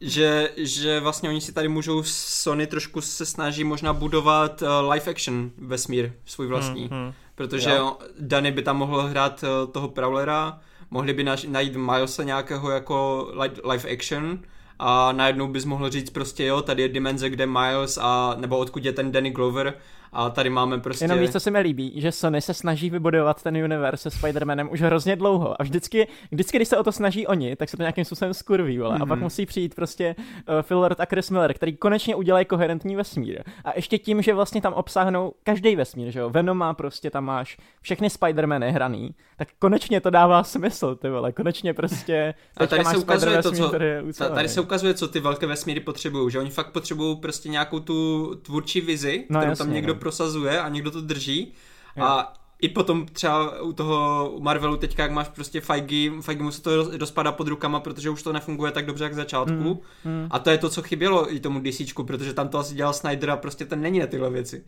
že, 0.02 0.50
že 0.58 1.00
vlastně 1.00 1.30
oni 1.30 1.42
si 1.42 1.54
tady 1.54 1.68
můžou 1.68 2.04
Sony 2.04 2.68
trošku 2.68 3.02
se 3.02 3.26
snaží 3.26 3.64
možná 3.64 3.94
budovat 3.94 4.62
uh, 4.62 4.92
live 4.92 5.12
action 5.12 5.52
vesmír 5.58 6.12
svůj 6.26 6.48
vlastní, 6.48 6.88
hmm, 6.88 7.04
hmm. 7.04 7.14
protože 7.36 7.70
jo. 7.70 7.98
Danny 8.20 8.52
by 8.52 8.62
tam 8.62 8.78
mohl 8.78 9.02
hrát 9.02 9.44
uh, 9.44 9.72
toho 9.72 9.88
Prowlera, 9.88 10.60
mohli 10.92 11.14
by 11.14 11.24
naš, 11.24 11.44
najít 11.44 11.76
Milesa 11.76 12.24
nějakého 12.24 12.72
jako 12.72 13.28
live 13.70 13.92
action 13.92 14.40
a 14.80 15.12
najednou 15.12 15.48
bys 15.48 15.66
mohl 15.66 15.90
říct 15.90 16.10
prostě 16.10 16.46
jo, 16.46 16.62
tady 16.62 16.82
je 16.82 16.90
dimenze, 16.90 17.30
kde 17.30 17.46
Miles 17.46 18.00
a 18.02 18.36
nebo 18.38 18.58
odkud 18.58 18.86
je 18.86 18.92
ten 18.92 19.12
Danny 19.12 19.30
Glover 19.30 19.74
a 20.14 20.30
tady 20.30 20.50
máme 20.50 20.80
prostě... 20.80 21.06
Jenom 21.06 21.20
víc, 21.20 21.32
co 21.32 21.40
se 21.40 21.52
mi 21.52 21.60
líbí, 21.60 21.94
že 21.96 22.12
Sony 22.12 22.42
se 22.42 22.54
snaží 22.54 22.90
vybudovat 22.90 23.44
ten 23.44 23.58
universe 23.58 24.10
se 24.10 24.20
Spider-Manem 24.20 24.68
už 24.72 24.82
hrozně 24.82 25.16
dlouho 25.16 25.62
a 25.62 25.64
vždycky, 25.64 26.08
vždycky, 26.32 26.58
když 26.58 26.68
se 26.68 26.78
o 26.78 26.84
to 26.84 26.92
snaží 26.92 27.28
oni, 27.28 27.56
tak 27.56 27.70
se 27.70 27.78
to 27.78 27.84
nějakým 27.84 28.06
způsobem 28.06 28.34
skurví, 28.34 28.78
vole. 28.78 28.96
Mm-hmm. 28.96 29.04
A 29.04 29.06
pak 29.06 29.18
mhm. 29.18 29.24
musí 29.24 29.46
přijít 29.46 29.76
prostě 29.76 30.16
uh, 30.18 30.62
Phil 30.62 30.80
Lord 30.80 31.00
a 31.00 31.06
Chris 31.06 31.30
Miller, 31.30 31.54
který 31.54 31.78
konečně 31.78 32.16
udělají 32.16 32.46
koherentní 32.46 32.96
vesmír. 32.96 33.44
A 33.66 33.72
ještě 33.76 33.98
tím, 33.98 34.22
že 34.22 34.34
vlastně 34.34 34.62
tam 34.62 34.74
obsáhnou 34.74 35.34
každý 35.44 35.76
vesmír, 35.76 36.12
že 36.12 36.20
jo. 36.20 36.30
Venom 36.30 36.58
má 36.58 36.74
prostě, 36.74 37.10
tam 37.10 37.26
máš 37.26 37.58
všechny 37.82 38.08
Spider-Many 38.08 38.72
hraný, 38.72 39.16
tak 39.38 39.48
konečně 39.60 40.02
to 40.02 40.10
dává 40.10 40.44
smysl, 40.44 40.96
ty 40.96 41.10
vole. 41.10 41.32
Konečně 41.32 41.74
prostě 41.74 42.34
a 42.58 42.68
tady 42.68 42.86
se 42.86 42.98
ukazuje 42.98 43.44
to, 43.44 43.52
co, 43.52 44.30
tady 44.30 44.50
se 44.50 44.62
ukazuje, 44.62 44.94
co 44.94 45.08
ty 45.08 45.20
velké 45.20 45.48
vesmíry 45.48 45.80
potřebují, 45.80 46.32
že 46.32 46.40
oni 46.40 46.50
fakt 46.50 46.72
potřebují 46.72 47.18
prostě 47.18 47.50
nějakou 47.50 47.80
tu 47.80 48.36
tvůrčí 48.36 48.82
vizi, 48.82 49.26
no, 49.30 49.40
kterou 49.40 49.52
jasně, 49.52 49.66
tam 49.66 49.74
někdo 49.74 49.94
no 49.94 50.00
prosazuje 50.02 50.62
a 50.62 50.70
někdo 50.70 50.92
to 50.92 51.02
drží. 51.02 51.54
Jo. 51.96 52.04
A 52.04 52.34
i 52.62 52.70
potom 52.70 53.06
třeba 53.06 53.62
u 53.62 53.74
toho 53.74 54.34
Marvelu 54.40 54.78
teďka, 54.78 55.04
jak 55.04 55.12
máš 55.12 55.28
prostě 55.28 55.62
Feige, 55.62 56.12
Feige 56.22 56.44
mu 56.44 56.52
se 56.52 56.62
to 56.62 56.98
rozpadá 56.98 57.32
pod 57.32 57.48
rukama, 57.48 57.80
protože 57.80 58.10
už 58.10 58.24
to 58.24 58.34
nefunguje 58.34 58.72
tak 58.72 58.86
dobře 58.86 59.04
jak 59.04 59.14
v 59.14 59.16
začátku. 59.16 59.82
Mm, 60.06 60.12
mm. 60.12 60.28
A 60.32 60.40
to 60.40 60.50
je 60.50 60.58
to, 60.58 60.70
co 60.70 60.82
chybělo 60.82 61.34
i 61.36 61.40
tomu 61.40 61.60
DC, 61.60 61.94
protože 62.06 62.34
tam 62.34 62.50
to 62.50 62.58
asi 62.58 62.76
dělal 62.76 62.94
Snyder 62.94 63.30
a 63.30 63.38
prostě 63.38 63.66
ten 63.66 63.82
není 63.82 64.00
na 64.00 64.08
tyhle 64.08 64.30
věci. 64.30 64.64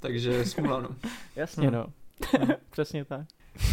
Takže 0.00 0.44
smůla, 0.44 0.80
no. 0.80 0.88
Jasně, 1.36 1.70
no. 1.70 1.86
Přesně 2.70 3.04
tak. 3.04 3.26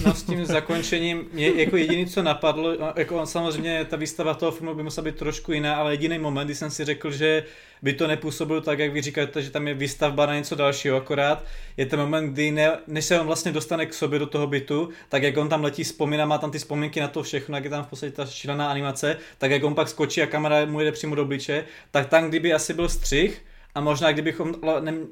No 0.05 0.13
s 0.13 0.23
tím 0.23 0.45
zakončením 0.45 1.27
mě 1.33 1.49
jako 1.49 1.77
jediný, 1.77 2.05
co 2.05 2.23
napadlo, 2.23 2.77
jako 2.95 3.25
samozřejmě 3.25 3.85
ta 3.85 3.97
výstava 3.97 4.33
toho 4.33 4.51
filmu 4.51 4.73
by 4.73 4.83
musela 4.83 5.05
být 5.05 5.15
trošku 5.15 5.51
jiná, 5.51 5.75
ale 5.75 5.93
jediný 5.93 6.19
moment, 6.19 6.45
kdy 6.45 6.55
jsem 6.55 6.71
si 6.71 6.85
řekl, 6.85 7.11
že 7.11 7.43
by 7.81 7.93
to 7.93 8.07
nepůsobilo 8.07 8.61
tak, 8.61 8.79
jak 8.79 8.91
vy 8.91 9.01
říkáte, 9.01 9.41
že 9.41 9.49
tam 9.49 9.67
je 9.67 9.73
výstavba 9.73 10.25
na 10.25 10.35
něco 10.35 10.55
dalšího, 10.55 10.97
akorát 10.97 11.43
je 11.77 11.85
ten 11.85 11.99
moment, 11.99 12.33
kdy 12.33 12.51
ne, 12.51 12.71
než 12.87 13.05
se 13.05 13.19
on 13.19 13.27
vlastně 13.27 13.51
dostane 13.51 13.85
k 13.85 13.93
sobě 13.93 14.19
do 14.19 14.25
toho 14.25 14.47
bytu, 14.47 14.89
tak 15.09 15.23
jak 15.23 15.37
on 15.37 15.49
tam 15.49 15.63
letí 15.63 15.83
vzpomíná, 15.83 16.25
má 16.25 16.37
tam 16.37 16.51
ty 16.51 16.57
vzpomínky 16.57 16.99
na 16.99 17.07
to 17.07 17.23
všechno, 17.23 17.57
jak 17.57 17.63
je 17.63 17.69
tam 17.69 17.83
v 17.83 17.87
podstatě 17.87 18.11
ta 18.11 18.25
šílená 18.25 18.69
animace, 18.69 19.17
tak 19.37 19.51
jak 19.51 19.63
on 19.63 19.75
pak 19.75 19.89
skočí 19.89 20.21
a 20.21 20.27
kamera 20.27 20.65
mu 20.65 20.79
jde 20.79 20.91
přímo 20.91 21.15
do 21.15 21.21
obliče, 21.21 21.65
tak 21.91 22.09
tam 22.09 22.29
kdyby 22.29 22.53
asi 22.53 22.73
byl 22.73 22.89
střih, 22.89 23.41
a 23.75 23.81
možná 23.81 24.11
kdybychom 24.11 24.55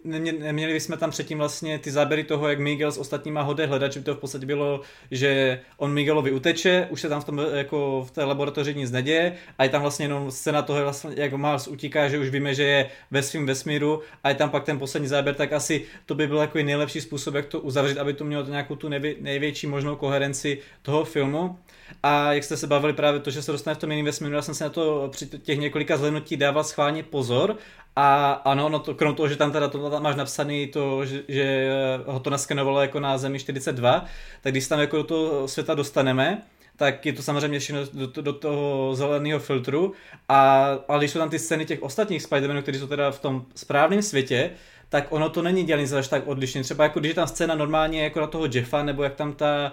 neměli, 0.03 0.39
neměli 0.39 0.79
jsme 0.79 0.97
tam 0.97 1.11
předtím 1.11 1.37
vlastně 1.37 1.79
ty 1.79 1.91
záběry 1.91 2.23
toho, 2.23 2.47
jak 2.47 2.59
Miguel 2.59 2.91
s 2.91 2.97
ostatníma 2.97 3.41
hode 3.41 3.65
hledat, 3.65 3.93
že 3.93 3.99
by 3.99 4.03
to 4.03 4.15
v 4.15 4.19
podstatě 4.19 4.45
bylo, 4.45 4.81
že 5.11 5.59
on 5.77 5.93
Miguelovi 5.93 6.31
uteče, 6.31 6.87
už 6.89 7.01
se 7.01 7.09
tam 7.09 7.21
v, 7.21 7.25
tom, 7.25 7.41
jako 7.53 8.05
v 8.07 8.11
té 8.11 8.23
laboratoři 8.23 8.75
nic 8.75 8.91
neděje 8.91 9.35
a 9.57 9.63
je 9.63 9.69
tam 9.69 9.81
vlastně 9.81 10.05
jenom 10.05 10.31
scéna 10.31 10.61
toho, 10.61 10.83
vlastně, 10.83 11.11
jak 11.15 11.33
Miles 11.33 11.67
utíká, 11.67 12.09
že 12.09 12.19
už 12.19 12.29
víme, 12.29 12.55
že 12.55 12.63
je 12.63 12.89
ve 13.11 13.23
svém 13.23 13.45
vesmíru 13.45 14.01
a 14.23 14.29
je 14.29 14.35
tam 14.35 14.49
pak 14.49 14.63
ten 14.63 14.79
poslední 14.79 15.07
záběr, 15.07 15.35
tak 15.35 15.53
asi 15.53 15.85
to 16.05 16.15
by 16.15 16.27
byl 16.27 16.37
jako 16.37 16.57
nejlepší 16.57 17.01
způsob, 17.01 17.35
jak 17.35 17.45
to 17.45 17.59
uzavřít, 17.59 17.97
aby 17.97 18.13
to 18.13 18.25
mělo 18.25 18.43
nějakou 18.43 18.75
tu 18.75 18.89
nejvě, 18.89 19.15
největší 19.19 19.67
možnou 19.67 19.95
koherenci 19.95 20.57
toho 20.81 21.05
filmu. 21.05 21.57
A 22.03 22.33
jak 22.33 22.43
jste 22.43 22.57
se 22.57 22.67
bavili 22.67 22.93
právě 22.93 23.19
to, 23.19 23.31
že 23.31 23.41
se 23.41 23.51
dostane 23.51 23.75
v 23.75 23.77
tom 23.77 23.91
jiném 23.91 24.05
vesmíru, 24.05 24.35
já 24.35 24.41
jsem 24.41 24.55
se 24.55 24.63
na 24.63 24.69
to 24.69 25.07
při 25.11 25.25
těch 25.25 25.59
několika 25.59 25.97
zhlednutí 25.97 26.37
dával 26.37 26.63
schválně 26.63 27.03
pozor 27.03 27.57
a 27.95 28.31
ano, 28.31 28.69
no 28.69 28.79
to, 28.79 28.95
krom 28.95 29.15
toho, 29.15 29.29
že 29.29 29.35
tam 29.35 29.51
teda 29.51 29.67
to, 29.67 29.89
tam 29.89 30.03
máš 30.03 30.15
napsaný 30.15 30.67
to, 30.67 31.05
že, 31.05 31.23
že 31.27 31.69
ho 32.05 32.19
to 32.19 32.29
naskenovalo 32.29 32.81
jako 32.81 32.99
na 32.99 33.17
Zemi 33.17 33.39
42, 33.39 34.05
tak 34.41 34.53
když 34.53 34.67
tam 34.67 34.79
jako 34.79 34.97
do 34.97 35.03
toho 35.03 35.47
světa 35.47 35.75
dostaneme, 35.75 36.41
tak 36.75 37.05
je 37.05 37.13
to 37.13 37.23
samozřejmě 37.23 37.59
všechno 37.59 37.81
do, 37.93 38.21
do 38.21 38.33
toho 38.33 38.95
zeleného 38.95 39.39
filtru. 39.39 39.93
A, 40.29 40.67
ale 40.87 40.99
když 40.99 41.11
jsou 41.11 41.19
tam 41.19 41.29
ty 41.29 41.39
scény 41.39 41.65
těch 41.65 41.83
ostatních 41.83 42.21
Spider-Manů, 42.21 42.61
kteří 42.61 42.79
jsou 42.79 42.87
teda 42.87 43.11
v 43.11 43.19
tom 43.19 43.45
správném 43.55 44.01
světě, 44.01 44.51
tak 44.93 45.07
ono 45.09 45.29
to 45.29 45.41
není 45.41 45.63
dělaný 45.63 45.85
zase 45.85 46.09
tak 46.09 46.27
odlišně. 46.27 46.63
Třeba 46.63 46.83
jako 46.83 46.99
když 46.99 47.09
je 47.09 47.15
tam 47.15 47.27
scéna 47.27 47.55
normálně 47.55 48.03
jako 48.03 48.19
na 48.19 48.27
toho 48.27 48.47
Jeffa, 48.53 48.83
nebo 48.83 49.03
jak 49.03 49.15
tam 49.15 49.33
ta 49.33 49.71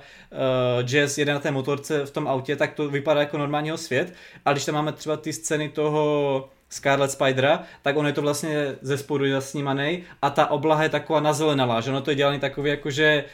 uh, 0.79 0.87
Jazz 0.87 1.19
jede 1.19 1.33
na 1.33 1.39
té 1.41 1.51
motorce 1.51 2.07
v 2.07 2.11
tom 2.11 2.29
autě, 2.29 2.57
tak 2.57 2.75
to 2.75 2.89
vypadá 2.89 3.21
jako 3.21 3.39
normálního 3.39 3.77
svět. 3.77 4.15
A 4.45 4.53
když 4.53 4.65
tam 4.65 4.75
máme 4.75 4.93
třeba 4.93 5.17
ty 5.17 5.33
scény 5.33 5.69
toho 5.69 6.49
Scarlet 6.69 7.11
Spidera, 7.11 7.63
tak 7.83 7.97
on 7.97 8.07
je 8.07 8.13
to 8.13 8.23
vlastně 8.23 8.75
ze 8.81 8.99
spodu 8.99 9.31
zasnímaný 9.31 10.03
a 10.23 10.31
ta 10.31 10.47
oblaha 10.47 10.83
je 10.83 10.89
taková 10.89 11.21
nazelenalá, 11.21 11.81
že 11.81 11.91
ono 11.91 12.01
to 12.01 12.11
je 12.11 12.15
dělaný 12.15 12.41
takový 12.41 12.71
jako, 12.71 12.91
že 12.91 13.25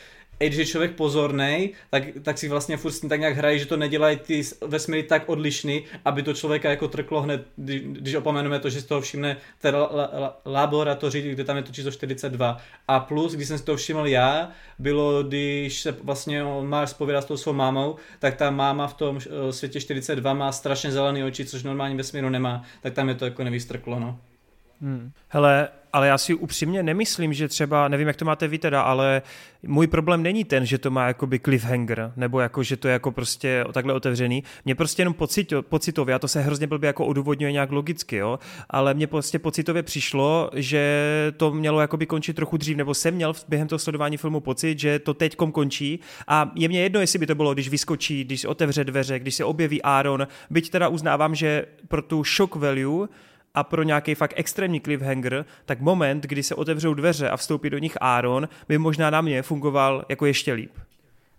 i 0.40 0.46
když 0.46 0.58
je 0.58 0.66
člověk 0.66 0.92
pozorný, 0.92 1.70
tak, 1.90 2.02
tak 2.22 2.38
si 2.38 2.48
vlastně 2.48 2.76
furt 2.76 3.08
tak 3.08 3.20
nějak 3.20 3.36
hrají, 3.36 3.58
že 3.58 3.66
to 3.66 3.76
nedělají 3.76 4.16
ty 4.16 4.42
vesmíry 4.66 5.02
tak 5.02 5.28
odlišný, 5.28 5.84
aby 6.04 6.22
to 6.22 6.34
člověka 6.34 6.70
jako 6.70 6.88
trklo 6.88 7.22
hned, 7.22 7.46
když, 7.56 8.14
opomeneme 8.14 8.58
to, 8.60 8.70
že 8.70 8.80
z 8.80 8.84
toho 8.84 9.00
všimne 9.00 9.36
té 9.60 9.70
la, 9.70 9.90
la, 9.92 10.10
la, 10.18 10.40
laboratoři, 10.46 11.22
kde 11.22 11.44
tam 11.44 11.56
je 11.56 11.62
to 11.62 11.72
číslo 11.72 11.90
42. 11.90 12.58
A 12.88 13.00
plus, 13.00 13.32
když 13.32 13.48
jsem 13.48 13.58
si 13.58 13.64
to 13.64 13.76
všiml 13.76 14.06
já, 14.06 14.50
bylo, 14.78 15.22
když 15.22 15.82
se 15.82 15.92
vlastně 15.92 16.44
Mars 16.62 16.92
povídá 16.92 17.20
s 17.20 17.24
tou 17.24 17.36
svou 17.36 17.52
mámou, 17.52 17.96
tak 18.18 18.34
ta 18.34 18.50
máma 18.50 18.86
v 18.86 18.94
tom 18.94 19.18
eh, 19.18 19.52
světě 19.52 19.80
42 19.80 20.34
má 20.34 20.52
strašně 20.52 20.92
zelený 20.92 21.24
oči, 21.24 21.44
což 21.44 21.62
normálně 21.62 21.96
vesmíru 21.96 22.28
nemá, 22.28 22.62
tak 22.82 22.94
tam 22.94 23.08
je 23.08 23.14
to 23.14 23.24
jako 23.24 23.44
nevystrklo, 23.44 24.00
no. 24.00 24.18
Hmm. 24.80 25.10
Hele, 25.28 25.68
ale 25.96 26.08
já 26.08 26.18
si 26.18 26.34
upřímně 26.34 26.82
nemyslím, 26.82 27.32
že 27.32 27.48
třeba, 27.48 27.88
nevím, 27.88 28.08
jak 28.08 28.16
to 28.16 28.24
máte 28.24 28.48
vy 28.48 28.58
teda, 28.58 28.82
ale 28.82 29.22
můj 29.62 29.86
problém 29.86 30.22
není 30.22 30.44
ten, 30.44 30.66
že 30.66 30.78
to 30.78 30.90
má 30.90 31.06
jakoby 31.06 31.38
cliffhanger, 31.38 32.12
nebo 32.16 32.40
jako, 32.40 32.62
že 32.62 32.76
to 32.76 32.88
je 32.88 32.92
jako 32.92 33.12
prostě 33.12 33.64
takhle 33.72 33.94
otevřený. 33.94 34.42
Mě 34.64 34.74
prostě 34.74 35.00
jenom 35.00 35.14
pocit, 35.14 35.52
pocitově, 35.60 36.14
a 36.14 36.18
to 36.18 36.28
se 36.28 36.40
hrozně 36.40 36.66
blbě 36.66 36.86
jako 36.86 37.06
odůvodňuje 37.06 37.52
nějak 37.52 37.72
logicky, 37.72 38.16
jo, 38.16 38.38
ale 38.70 38.94
mně 38.94 39.06
prostě 39.06 39.38
pocitově 39.38 39.82
přišlo, 39.82 40.50
že 40.54 40.82
to 41.36 41.52
mělo 41.52 41.80
jakoby 41.80 42.06
končit 42.06 42.36
trochu 42.36 42.56
dřív, 42.56 42.76
nebo 42.76 42.94
jsem 42.94 43.14
měl 43.14 43.32
během 43.48 43.68
toho 43.68 43.78
sledování 43.78 44.16
filmu 44.16 44.40
pocit, 44.40 44.78
že 44.78 44.98
to 44.98 45.14
teďkom 45.14 45.52
končí 45.52 46.00
a 46.28 46.52
je 46.54 46.68
mě 46.68 46.82
jedno, 46.82 47.00
jestli 47.00 47.18
by 47.18 47.26
to 47.26 47.34
bylo, 47.34 47.54
když 47.54 47.68
vyskočí, 47.68 48.24
když 48.24 48.44
otevře 48.44 48.84
dveře, 48.84 49.18
když 49.18 49.34
se 49.34 49.44
objeví 49.44 49.82
Aaron, 49.82 50.28
byť 50.50 50.70
teda 50.70 50.88
uznávám, 50.88 51.34
že 51.34 51.64
pro 51.88 52.02
tu 52.02 52.24
shock 52.24 52.54
value 52.54 53.08
a 53.56 53.64
pro 53.64 53.82
nějaký 53.82 54.14
fakt 54.14 54.32
extrémní 54.36 54.80
cliffhanger, 54.80 55.44
tak 55.64 55.80
moment, 55.80 56.24
kdy 56.24 56.42
se 56.42 56.54
otevřou 56.54 56.94
dveře 56.94 57.30
a 57.30 57.36
vstoupí 57.36 57.70
do 57.70 57.78
nich 57.78 57.96
Aaron, 58.00 58.48
by 58.68 58.78
možná 58.78 59.10
na 59.10 59.20
mě 59.20 59.42
fungoval 59.42 60.04
jako 60.08 60.26
ještě 60.26 60.52
líp. 60.52 60.72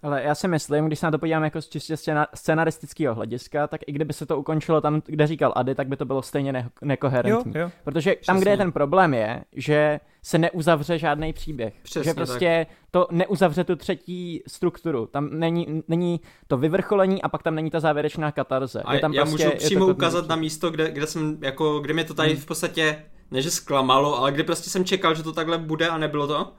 Ale 0.08 0.24
já 0.24 0.36
si 0.36 0.48
myslím, 0.48 0.86
když 0.86 1.00
se 1.00 1.06
na 1.06 1.12
to 1.12 1.20
podívám 1.20 1.44
jako 1.44 1.62
z 1.62 1.70
čistě 1.70 1.96
scenaristického 2.34 3.16
hlediska, 3.16 3.68
tak 3.68 3.82
i 3.88 3.92
kdyby 3.92 4.14
se 4.14 4.26
to 4.26 4.40
ukončilo 4.40 4.82
tam, 4.82 5.02
kde 5.06 5.28
říkal 5.28 5.54
Ady, 5.56 5.76
tak 5.76 5.88
by 5.88 5.98
to 5.98 6.06
bylo 6.06 6.22
stejně 6.22 6.54
ne- 6.54 6.70
nekoherentní. 6.82 7.54
Jo, 7.56 7.62
jo. 7.62 7.72
Protože 7.84 8.12
Přesně. 8.16 8.26
tam, 8.26 8.40
kde 8.40 8.52
je 8.52 8.58
ten 8.58 8.72
problém, 8.72 9.14
je, 9.14 9.44
že 9.56 10.00
se 10.24 10.38
neuzavře 10.38 10.98
žádný 10.98 11.34
příběh. 11.34 11.74
Přesně 11.84 12.04
že 12.04 12.14
prostě 12.14 12.66
tak. 12.70 12.78
to 12.92 13.08
neuzavře 13.12 13.64
tu 13.64 13.76
třetí 13.76 14.44
strukturu. 14.48 15.06
Tam 15.06 15.30
není, 15.32 15.84
není 15.88 16.22
to 16.48 16.58
vyvrcholení 16.58 17.22
a 17.22 17.30
pak 17.30 17.44
tam 17.44 17.56
není 17.56 17.72
ta 17.72 17.80
závěrečná 17.80 18.32
katarze. 18.32 18.82
A 18.82 19.00
tam 19.00 19.14
já 19.14 19.26
prostě, 19.26 19.46
můžu 19.46 19.58
přímo 19.58 19.88
ukázat 19.88 20.28
na 20.28 20.36
místo, 20.36 20.70
kde, 20.70 20.92
kde 20.92 21.08
jsem, 21.08 21.38
jako, 21.42 21.80
kde 21.80 21.94
mě 21.94 22.04
to 22.04 22.14
tady 22.14 22.30
hmm. 22.30 22.42
v 22.42 22.46
podstatě, 22.46 23.04
ne 23.32 23.42
že 23.42 23.52
zklamalo, 23.52 24.18
ale 24.18 24.32
kde 24.32 24.44
prostě 24.44 24.70
jsem 24.70 24.86
čekal, 24.86 25.16
že 25.16 25.24
to 25.24 25.34
takhle 25.34 25.58
bude 25.58 25.88
a 25.88 25.98
nebylo 25.98 26.28
to. 26.28 26.54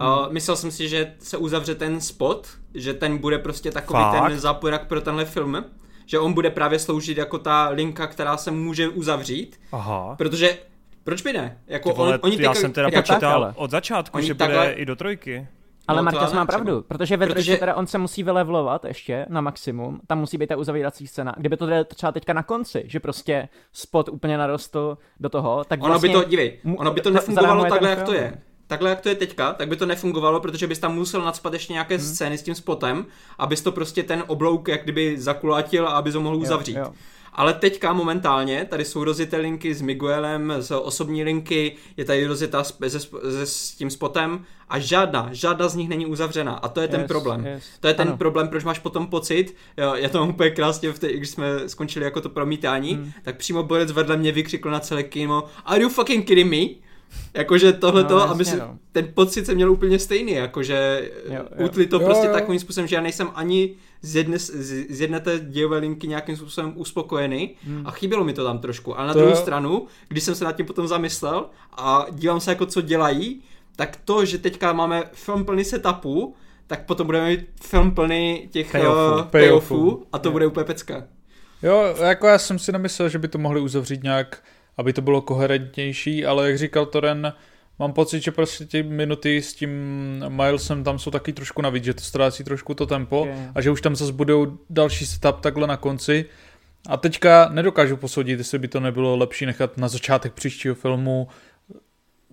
Uh, 0.00 0.32
myslel 0.32 0.56
jsem 0.56 0.70
si, 0.70 0.88
že 0.88 1.14
se 1.18 1.36
uzavře 1.36 1.74
ten 1.74 2.00
spot, 2.00 2.48
že 2.74 2.94
ten 2.94 3.18
bude 3.18 3.38
prostě 3.38 3.70
takový 3.70 4.02
Fakt? 4.02 4.28
ten 4.28 4.40
záporak 4.40 4.86
pro 4.86 5.00
tenhle 5.00 5.24
film, 5.24 5.64
že 6.06 6.18
on 6.18 6.32
bude 6.32 6.50
právě 6.50 6.78
sloužit 6.78 7.18
jako 7.18 7.38
ta 7.38 7.68
linka, 7.68 8.06
která 8.06 8.36
se 8.36 8.50
může 8.50 8.88
uzavřít, 8.88 9.60
Aha. 9.72 10.14
protože 10.18 10.58
proč 11.04 11.22
by 11.22 11.32
ne? 11.32 11.58
Jako 11.66 11.92
vole, 11.92 12.14
on, 12.14 12.20
oni 12.22 12.42
já 12.42 12.54
jsem 12.54 12.72
teda 12.72 12.88
jako 12.92 12.96
počítal 12.96 13.44
tak, 13.44 13.54
od 13.56 13.70
začátku, 13.70 14.20
že 14.20 14.34
takhle... 14.34 14.58
bude 14.58 14.72
i 14.72 14.84
do 14.84 14.96
trojky. 14.96 15.46
Ale 15.88 15.96
no, 15.96 16.02
Marťas 16.02 16.32
má 16.32 16.46
pravdu, 16.46 16.82
protože 16.82 17.16
ve 17.16 17.26
protože... 17.26 17.56
teda 17.56 17.74
on 17.74 17.86
se 17.86 17.98
musí 17.98 18.22
vylevlovat 18.22 18.84
ještě 18.84 19.26
na 19.28 19.40
maximum, 19.40 20.00
tam 20.06 20.18
musí 20.18 20.38
být 20.38 20.46
ta 20.46 20.56
uzavírací 20.56 21.06
scéna. 21.06 21.34
Kdyby 21.36 21.56
to 21.56 21.84
třeba 21.84 22.12
teďka 22.12 22.32
na 22.32 22.42
konci, 22.42 22.84
že 22.86 23.00
prostě 23.00 23.48
spot 23.72 24.08
úplně 24.08 24.38
narostl 24.38 24.98
do 25.20 25.28
toho, 25.28 25.64
tak 25.64 25.82
Ono 25.82 25.92
vlastně... 25.92 26.08
by 26.08 26.14
to, 26.14 26.24
dívej, 26.24 26.58
ono 26.76 26.90
by 26.90 27.00
to 27.00 27.10
nefungovalo 27.10 27.64
takhle, 27.64 27.90
jak 27.90 28.02
to 28.02 28.14
je 28.14 28.38
takhle, 28.66 28.90
jak 28.90 29.00
to 29.00 29.08
je 29.08 29.14
teďka, 29.14 29.52
tak 29.52 29.68
by 29.68 29.76
to 29.76 29.86
nefungovalo, 29.86 30.40
protože 30.40 30.66
bys 30.66 30.78
tam 30.78 30.94
musel 30.94 31.22
nadspat 31.22 31.52
ještě 31.52 31.72
nějaké 31.72 31.96
hmm. 31.96 32.06
scény 32.06 32.38
s 32.38 32.42
tím 32.42 32.54
spotem, 32.54 33.06
abys 33.38 33.60
to 33.60 33.72
prostě 33.72 34.02
ten 34.02 34.24
oblouk 34.26 34.68
jak 34.68 34.82
kdyby 34.82 35.20
zakulatil 35.20 35.88
a 35.88 35.90
abys 35.90 36.14
ho 36.14 36.20
mohl 36.20 36.36
uzavřít. 36.36 36.76
Jo, 36.76 36.82
jo. 36.82 36.92
Ale 37.32 37.54
teďka 37.54 37.92
momentálně, 37.92 38.64
tady 38.64 38.84
jsou 38.84 39.04
rozjeté 39.04 39.36
linky 39.36 39.74
s 39.74 39.82
Miguelem, 39.82 40.52
z 40.58 40.76
osobní 40.76 41.24
linky, 41.24 41.76
je 41.96 42.04
tady 42.04 42.26
rozjetá 42.26 42.64
se, 42.64 43.00
se, 43.00 43.46
s 43.46 43.70
tím 43.70 43.90
spotem 43.90 44.44
a 44.68 44.78
žádná, 44.78 45.28
žádná 45.32 45.68
z 45.68 45.74
nich 45.74 45.88
není 45.88 46.06
uzavřena 46.06 46.54
a 46.54 46.68
to 46.68 46.80
je 46.80 46.84
yes, 46.84 46.90
ten 46.90 47.06
problém. 47.06 47.46
Yes. 47.46 47.64
To 47.80 47.88
je 47.88 47.94
ten 47.94 48.08
ano. 48.08 48.16
problém, 48.16 48.48
proč 48.48 48.64
máš 48.64 48.78
potom 48.78 49.06
pocit, 49.06 49.56
jo, 49.76 49.94
já 49.94 50.08
to 50.08 50.18
mám 50.18 50.28
úplně 50.28 50.50
krásně, 50.50 50.92
v 50.92 50.98
té, 50.98 51.12
když 51.12 51.30
jsme 51.30 51.68
skončili 51.68 52.04
jako 52.04 52.20
to 52.20 52.28
promítání, 52.28 52.94
hmm. 52.94 53.12
tak 53.22 53.36
přímo 53.36 53.62
borec 53.62 53.92
vedle 53.92 54.16
mě 54.16 54.32
vykřikl 54.32 54.70
na 54.70 54.80
celé 54.80 55.02
kino, 55.02 55.44
are 55.64 55.82
you 55.82 55.88
fucking 55.88 56.26
kidding 56.26 56.50
me? 56.50 56.85
Jakože 57.34 57.72
tohle 57.72 58.04
to, 58.04 58.18
no, 58.18 58.30
aby 58.30 58.44
si, 58.44 58.56
no. 58.56 58.78
ten 58.92 59.08
pocit 59.14 59.46
jsem 59.46 59.54
měl 59.54 59.72
úplně 59.72 59.98
stejný, 59.98 60.32
jakože 60.32 61.10
utli 61.64 61.86
to 61.86 61.96
jo, 61.96 62.04
prostě 62.04 62.26
jo. 62.26 62.32
takovým 62.32 62.60
způsobem, 62.60 62.88
že 62.88 62.96
já 62.96 63.02
nejsem 63.02 63.28
ani 63.34 63.74
z 64.02 64.16
jedné, 64.16 64.38
z 64.38 65.00
jedné 65.00 65.20
té 65.20 65.38
dějové 65.38 65.78
linky 65.78 66.08
nějakým 66.08 66.36
způsobem 66.36 66.72
uspokojený 66.76 67.54
hmm. 67.64 67.86
a 67.86 67.90
chybělo 67.90 68.24
mi 68.24 68.32
to 68.32 68.44
tam 68.44 68.58
trošku. 68.58 68.98
A 68.98 69.06
na 69.06 69.12
to 69.12 69.18
druhou 69.18 69.34
jo. 69.34 69.40
stranu, 69.40 69.86
když 70.08 70.24
jsem 70.24 70.34
se 70.34 70.44
nad 70.44 70.56
tím 70.56 70.66
potom 70.66 70.88
zamyslel 70.88 71.46
a 71.76 72.06
dívám 72.10 72.40
se 72.40 72.50
jako 72.50 72.66
co 72.66 72.80
dělají, 72.80 73.42
tak 73.76 73.98
to, 74.04 74.24
že 74.24 74.38
teďka 74.38 74.72
máme 74.72 75.02
film 75.12 75.44
plný 75.44 75.64
setupů, 75.64 76.34
tak 76.66 76.86
potom 76.86 77.06
budeme 77.06 77.28
mít 77.28 77.40
film 77.62 77.94
plný 77.94 78.48
těch 78.50 78.72
payoffů, 78.72 79.14
uh, 79.14 79.22
payoffů 79.22 80.06
a 80.12 80.18
to 80.18 80.28
jo. 80.28 80.32
bude 80.32 80.46
úplně 80.46 80.64
pecka. 80.64 81.04
Jo, 81.62 81.94
jako 82.04 82.26
já 82.26 82.38
jsem 82.38 82.58
si 82.58 82.72
nemyslel, 82.72 83.08
že 83.08 83.18
by 83.18 83.28
to 83.28 83.38
mohli 83.38 83.60
uzavřít 83.60 84.02
nějak 84.02 84.42
aby 84.76 84.92
to 84.92 85.02
bylo 85.02 85.20
koherentnější, 85.20 86.26
ale 86.26 86.46
jak 86.46 86.58
říkal 86.58 86.86
Toren, 86.86 87.32
mám 87.78 87.92
pocit, 87.92 88.22
že 88.22 88.30
prostě 88.30 88.64
ty 88.64 88.82
minuty 88.82 89.42
s 89.42 89.54
tím 89.54 89.70
Milesem 90.28 90.84
tam 90.84 90.98
jsou 90.98 91.10
taky 91.10 91.32
trošku 91.32 91.62
navíc, 91.62 91.84
že 91.84 91.94
to 91.94 92.00
ztrácí 92.00 92.44
trošku 92.44 92.74
to 92.74 92.86
tempo 92.86 93.20
okay. 93.20 93.34
a 93.54 93.60
že 93.60 93.70
už 93.70 93.80
tam 93.80 93.96
zase 93.96 94.12
budou 94.12 94.58
další 94.70 95.06
setup 95.06 95.40
takhle 95.40 95.66
na 95.66 95.76
konci. 95.76 96.24
A 96.88 96.96
teďka 96.96 97.48
nedokážu 97.52 97.96
posoudit, 97.96 98.38
jestli 98.38 98.58
by 98.58 98.68
to 98.68 98.80
nebylo 98.80 99.16
lepší 99.16 99.46
nechat 99.46 99.78
na 99.78 99.88
začátek 99.88 100.32
příštího 100.32 100.74
filmu 100.74 101.28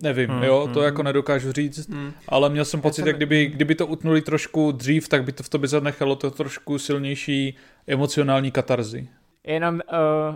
Nevím, 0.02 0.30
hmm, 0.30 0.42
jo, 0.42 0.68
to 0.72 0.78
hmm. 0.78 0.84
jako 0.84 1.02
nedokážu 1.02 1.52
říct, 1.52 1.88
hmm. 1.88 2.12
ale 2.28 2.50
měl 2.50 2.64
jsem 2.64 2.80
pocit, 2.80 3.06
jak 3.06 3.16
kdyby, 3.16 3.46
kdyby 3.46 3.74
to 3.74 3.86
utnuli 3.86 4.22
trošku 4.22 4.72
dřív, 4.72 5.08
tak 5.08 5.24
by 5.24 5.32
to 5.32 5.42
v 5.42 5.48
tobě 5.48 5.68
zanechalo 5.68 6.16
to 6.16 6.30
trošku 6.30 6.78
silnější 6.78 7.56
emocionální 7.86 8.50
katarzy. 8.50 9.08
Jenom 9.46 9.74
uh, 9.74 9.80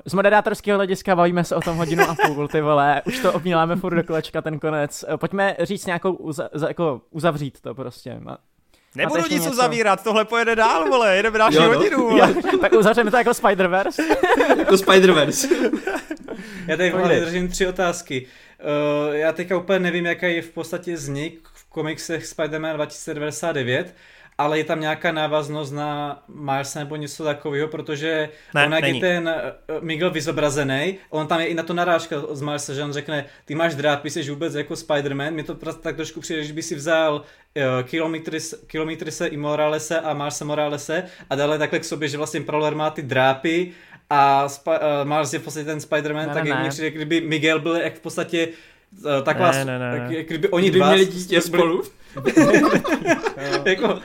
z 0.04 0.14
moderátorského 0.14 0.78
hlediska 0.78 1.16
bavíme 1.16 1.44
se 1.44 1.56
o 1.56 1.60
tom 1.60 1.76
hodinu 1.76 2.04
a 2.04 2.16
půl, 2.26 2.48
ty 2.48 2.60
vole, 2.60 3.02
už 3.06 3.18
to 3.18 3.32
obníláme 3.32 3.76
furt 3.76 3.94
do 3.94 4.04
kolečka 4.04 4.42
ten 4.42 4.58
konec. 4.58 5.04
Uh, 5.08 5.16
pojďme 5.16 5.56
říct 5.60 5.86
nějakou, 5.86 6.12
uza, 6.12 6.48
za, 6.52 6.68
jako 6.68 7.00
uzavřít 7.10 7.60
to 7.60 7.74
prostě. 7.74 8.20
Nebudu 8.94 9.22
nic 9.22 9.30
něco? 9.30 9.50
uzavírat, 9.50 10.04
tohle 10.04 10.24
pojede 10.24 10.56
dál, 10.56 10.88
vole, 10.88 11.16
jedeme 11.16 11.38
další 11.38 11.58
no. 11.58 11.68
hodinu, 11.68 12.08
vole. 12.08 12.34
tak 12.60 12.72
uzavřeme 12.72 13.10
to 13.10 13.16
jako 13.16 13.30
Spider-Verse. 13.30 14.02
jako 14.58 14.74
Spider-Verse. 14.74 15.70
Já 16.66 16.76
tady 16.76 17.20
držím 17.20 17.48
tři 17.48 17.66
otázky. 17.66 18.26
Uh, 19.08 19.14
já 19.14 19.32
teďka 19.32 19.58
úplně 19.58 19.78
nevím, 19.78 20.06
jaký 20.06 20.34
je 20.34 20.42
v 20.42 20.50
podstatě 20.50 20.94
vznik 20.94 21.48
v 21.54 21.68
komiksech 21.68 22.24
Spider-Man 22.24 22.74
2099, 22.74 23.94
ale 24.38 24.58
je 24.58 24.64
tam 24.64 24.80
nějaká 24.80 25.12
návaznost 25.12 25.70
na 25.70 26.22
Mars 26.28 26.74
nebo 26.74 26.96
něco 26.96 27.24
takového, 27.24 27.68
protože 27.68 28.28
ne, 28.54 28.66
on, 28.66 28.72
jak 28.72 28.82
není. 28.82 29.00
je 29.00 29.00
ten 29.00 29.28
eh, 29.28 29.52
Miguel 29.80 30.10
vyzobrazený, 30.10 30.96
on 31.10 31.26
tam 31.26 31.40
je 31.40 31.46
i 31.46 31.54
na 31.54 31.62
to 31.62 31.74
narážka 31.74 32.16
z 32.30 32.40
Marsa, 32.40 32.74
že 32.74 32.84
on 32.84 32.92
řekne, 32.92 33.24
ty 33.44 33.54
máš 33.54 33.74
drápy, 33.74 34.10
jsi 34.10 34.30
vůbec 34.30 34.54
jako 34.54 34.74
Spider-Man, 34.74 35.34
mi 35.34 35.42
to 35.42 35.54
prostě 35.54 35.82
tak 35.82 35.96
trošku 35.96 36.20
přijde, 36.20 36.44
že 36.44 36.52
by 36.52 36.62
si 36.62 36.74
vzal 36.74 37.14
uh, 37.14 37.62
kilometry, 38.66 39.10
se 39.10 39.26
i 39.26 39.36
Moralese 39.36 40.00
a 40.00 40.14
Marse 40.14 40.44
Moralese 40.44 41.04
a 41.30 41.34
dále 41.34 41.58
takhle 41.58 41.78
k 41.78 41.84
sobě, 41.84 42.08
že 42.08 42.16
vlastně 42.16 42.40
Prowler 42.40 42.74
má 42.74 42.90
ty 42.90 43.02
drápy 43.02 43.72
a 44.10 44.46
Sp- 44.46 44.78
uh, 45.02 45.08
Mars 45.08 45.32
je 45.32 45.38
v 45.38 45.42
podstatě 45.42 45.66
ten 45.66 45.78
Spider-Man, 45.78 46.26
ne, 46.26 46.34
tak 46.34 46.44
ne, 46.44 46.50
jak 46.50 46.68
přijde, 46.68 46.90
kdyby 46.90 47.20
Miguel 47.20 47.58
byl 47.58 47.76
jak 47.76 47.94
v 47.94 48.00
podstatě 48.00 48.48
uh, 48.48 49.22
taková, 49.22 49.52
ne, 49.52 49.64
ne, 49.64 49.78
ne, 49.78 49.98
tak, 49.98 50.10
jak 50.10 50.26
kdyby 50.26 50.48
oni 50.48 50.68
kdyby 50.68 50.78
dva 50.78 50.88
měli 50.88 51.06
dítě 51.06 51.40
spolu. 51.40 51.82
jako, 53.64 54.00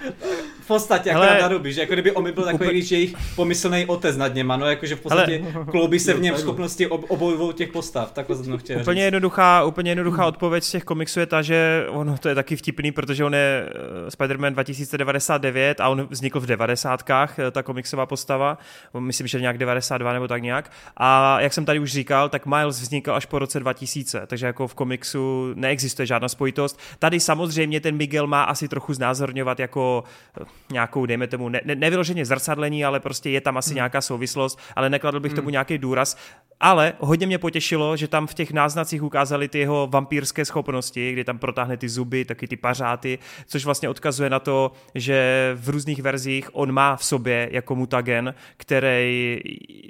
v 0.64 0.68
podstatě 0.68 1.10
jako 1.10 1.42
na 1.42 1.48
doby, 1.48 1.74
že 1.74 1.82
jako 1.82 1.94
kdyby 1.94 2.12
on 2.12 2.32
byl 2.32 2.44
takový, 2.44 2.70
když 2.70 2.92
jejich 2.92 3.16
pomyslný 3.36 3.86
otec 3.86 4.18
nad 4.18 4.34
něma, 4.34 4.58
no 4.58 4.66
jakože 4.66 4.96
v 4.96 5.02
podstatě 5.02 5.42
Hele. 5.52 5.66
kloubí 5.66 6.00
se 6.00 6.14
v 6.14 6.22
něm 6.22 6.38
schopnosti 6.38 6.88
ob, 6.88 7.06
obou 7.08 7.52
těch 7.52 7.72
postav, 7.72 8.12
takhle 8.12 8.36
jsem 8.36 8.58
chtěl 8.58 8.82
úplně 8.82 9.02
říct. 9.02 9.04
jednoduchá, 9.04 9.64
úplně 9.64 9.92
jednoduchá 9.92 10.26
odpověď 10.26 10.64
z 10.64 10.72
těch 10.72 10.84
komiksů 10.84 11.20
je 11.20 11.26
ta, 11.26 11.42
že 11.42 11.86
ono 11.90 12.18
to 12.18 12.30
je 12.30 12.36
taky 12.36 12.56
vtipný, 12.56 12.92
protože 12.92 13.26
on 13.26 13.34
je 13.34 13.66
eh, 13.68 14.10
Spider-Man 14.10 14.54
2099 14.54 15.82
a 15.82 15.90
on 15.90 16.08
vznikl 16.10 16.40
v 16.40 16.46
90. 16.46 17.10
Eh, 17.10 17.52
ta 17.52 17.64
komiksová 17.64 18.06
postava, 18.06 18.58
myslím, 19.00 19.28
že 19.28 19.42
nějak 19.42 19.58
92 19.58 20.14
nebo 20.14 20.28
tak 20.28 20.44
nějak. 20.44 20.72
A 20.98 21.42
jak 21.42 21.54
jsem 21.54 21.66
tady 21.66 21.80
už 21.80 21.92
říkal, 21.92 22.30
tak 22.30 22.46
Miles 22.46 22.82
vznikl 22.82 23.14
až 23.14 23.26
po 23.26 23.40
roce 23.40 23.60
2000, 23.60 24.28
takže 24.28 24.46
jako 24.46 24.68
v 24.68 24.74
komiksu 24.74 25.54
neexistuje 25.56 26.06
žádná 26.06 26.30
spojitost. 26.30 26.80
Tady 27.00 27.20
samozřejmě 27.20 27.82
ten 27.82 27.96
Miguel 27.96 28.28
má 28.28 28.44
asi 28.44 28.68
trochu 28.68 28.94
znázorňovat 28.94 29.60
jako 29.60 30.04
eh, 30.42 30.46
nějakou, 30.72 31.06
dejme 31.06 31.28
tomu, 31.28 31.50
ne, 31.50 31.62
ne, 31.66 31.76
nevyloženě 31.76 32.26
zrcadlení, 32.26 32.86
ale 32.86 33.00
prostě 33.00 33.30
je 33.30 33.42
tam 33.42 33.58
asi 33.58 33.70
hmm. 33.70 33.76
nějaká 33.76 34.02
souvislost, 34.02 34.60
ale 34.76 34.90
nekladl 34.90 35.20
bych 35.20 35.32
hmm. 35.32 35.36
tomu 35.36 35.50
nějaký 35.50 35.78
důraz. 35.78 36.18
Ale 36.60 36.94
hodně 37.00 37.28
mě 37.28 37.38
potěšilo, 37.38 37.98
že 37.98 38.08
tam 38.08 38.28
v 38.28 38.34
těch 38.34 38.52
náznacích 38.52 39.04
ukázali 39.04 39.48
ty 39.48 39.60
jeho 39.60 39.88
vampírské 39.88 40.46
schopnosti, 40.46 41.14
kdy 41.14 41.24
tam 41.24 41.38
protáhne 41.38 41.78
ty 41.78 41.90
zuby, 41.90 42.26
taky 42.26 42.48
ty 42.48 42.56
pařáty, 42.56 43.20
což 43.48 43.66
vlastně 43.66 43.90
odkazuje 43.90 44.30
na 44.30 44.40
to, 44.40 44.72
že 44.96 45.52
v 45.56 45.70
různých 45.70 46.02
verzích 46.02 46.50
on 46.54 46.72
má 46.72 46.96
v 46.96 47.06
sobě 47.06 47.50
jako 47.52 47.76
mutagen, 47.76 48.34
který 48.58 49.40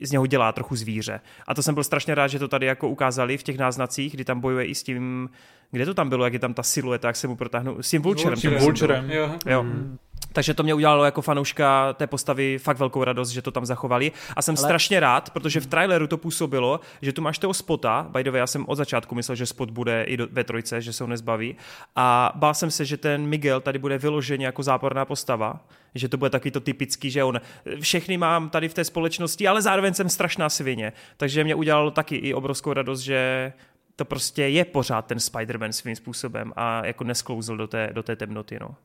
z 0.02 0.12
něho 0.12 0.26
dělá 0.26 0.52
trochu 0.52 0.76
zvíře. 0.76 1.20
A 1.48 1.54
to 1.54 1.64
jsem 1.64 1.74
byl 1.74 1.84
strašně 1.84 2.16
rád, 2.16 2.28
že 2.28 2.40
to 2.40 2.48
tady 2.48 2.66
jako 2.66 2.90
ukázali 2.90 3.38
v 3.38 3.44
těch 3.44 3.58
náznacích, 3.58 4.14
kdy 4.14 4.24
tam 4.24 4.40
bojuje 4.40 4.66
i 4.66 4.76
s 4.76 4.84
tím 4.84 5.30
kde 5.72 5.86
to 5.86 5.94
tam 5.94 6.10
bylo, 6.10 6.24
jak 6.24 6.34
je 6.34 6.40
tam 6.40 6.54
ta 6.54 6.64
silueta, 6.64 7.08
jak 7.08 7.16
se 7.16 7.28
mu 7.28 7.36
protáhnu, 7.36 7.84
s 7.84 7.90
tím 7.90 8.02
Vulturem. 8.02 8.38
S 8.38 8.42
tím 8.42 8.58
Vulturem. 8.58 9.12
Jo. 9.12 9.36
jo. 9.46 9.62
Hmm. 9.62 9.98
Takže 10.32 10.54
to 10.54 10.64
mě 10.64 10.74
udělalo 10.74 11.06
jako 11.06 11.22
fanouška 11.22 11.94
té 11.94 12.08
postavy 12.08 12.58
fakt 12.58 12.80
velkou 12.80 13.04
radost, 13.04 13.30
že 13.30 13.42
to 13.42 13.52
tam 13.52 13.66
zachovali. 13.66 14.12
A 14.36 14.42
jsem 14.42 14.56
Ale... 14.58 14.68
strašně 14.68 15.00
rád, 15.00 15.30
protože 15.30 15.60
v 15.60 15.66
traileru 15.66 16.08
to 16.08 16.18
působilo, 16.18 16.80
že 17.02 17.14
tu 17.14 17.22
máš 17.22 17.38
toho 17.38 17.54
spota. 17.54 18.08
By 18.10 18.24
the 18.24 18.32
way, 18.32 18.40
já 18.40 18.48
jsem 18.48 18.66
od 18.68 18.76
začátku 18.76 19.16
myslel, 19.16 19.36
že 19.36 19.46
spot 19.46 19.72
bude 19.72 20.04
i 20.04 20.18
do, 20.18 20.28
ve 20.32 20.44
trojce, 20.44 20.82
že 20.82 20.94
se 20.94 21.04
ho 21.04 21.08
nezbaví. 21.08 21.56
A 21.96 22.34
bál 22.36 22.54
jsem 22.54 22.72
se, 22.72 22.86
že 22.86 22.98
ten 22.98 23.26
Miguel 23.26 23.62
tady 23.62 23.80
bude 23.80 23.98
vyloženě 23.98 24.46
jako 24.46 24.64
záporná 24.64 25.06
postava, 25.06 25.60
že 25.96 26.10
to 26.10 26.18
bude 26.18 26.30
taky 26.30 26.52
to 26.52 26.60
typický, 26.60 27.12
že 27.12 27.24
on 27.24 27.42
všechny 27.80 28.18
mám 28.18 28.50
tady 28.50 28.70
v 28.70 28.74
té 28.74 28.84
společnosti, 28.84 29.48
ale 29.48 29.62
zároveň 29.62 29.94
jsem 29.94 30.10
strašná 30.10 30.50
svině. 30.50 30.94
Takže 31.18 31.44
mě 31.44 31.56
udělalo 31.56 31.92
taky 31.92 32.16
i 32.16 32.34
obrovskou 32.34 32.74
radost, 32.74 33.00
že 33.00 33.54
to 33.96 34.06
prostě 34.06 34.44
je 34.44 34.66
pořád 34.66 35.06
ten 35.06 35.18
Spider-Man 35.18 35.70
svým 35.70 35.96
způsobem 35.96 36.54
a 36.56 36.86
jako 36.86 37.04
nesklouzl 37.04 37.58
do 37.58 37.68
té, 37.68 37.90
do 37.94 38.04
té 38.04 38.16
temnoty, 38.16 38.58
no. 38.62 38.76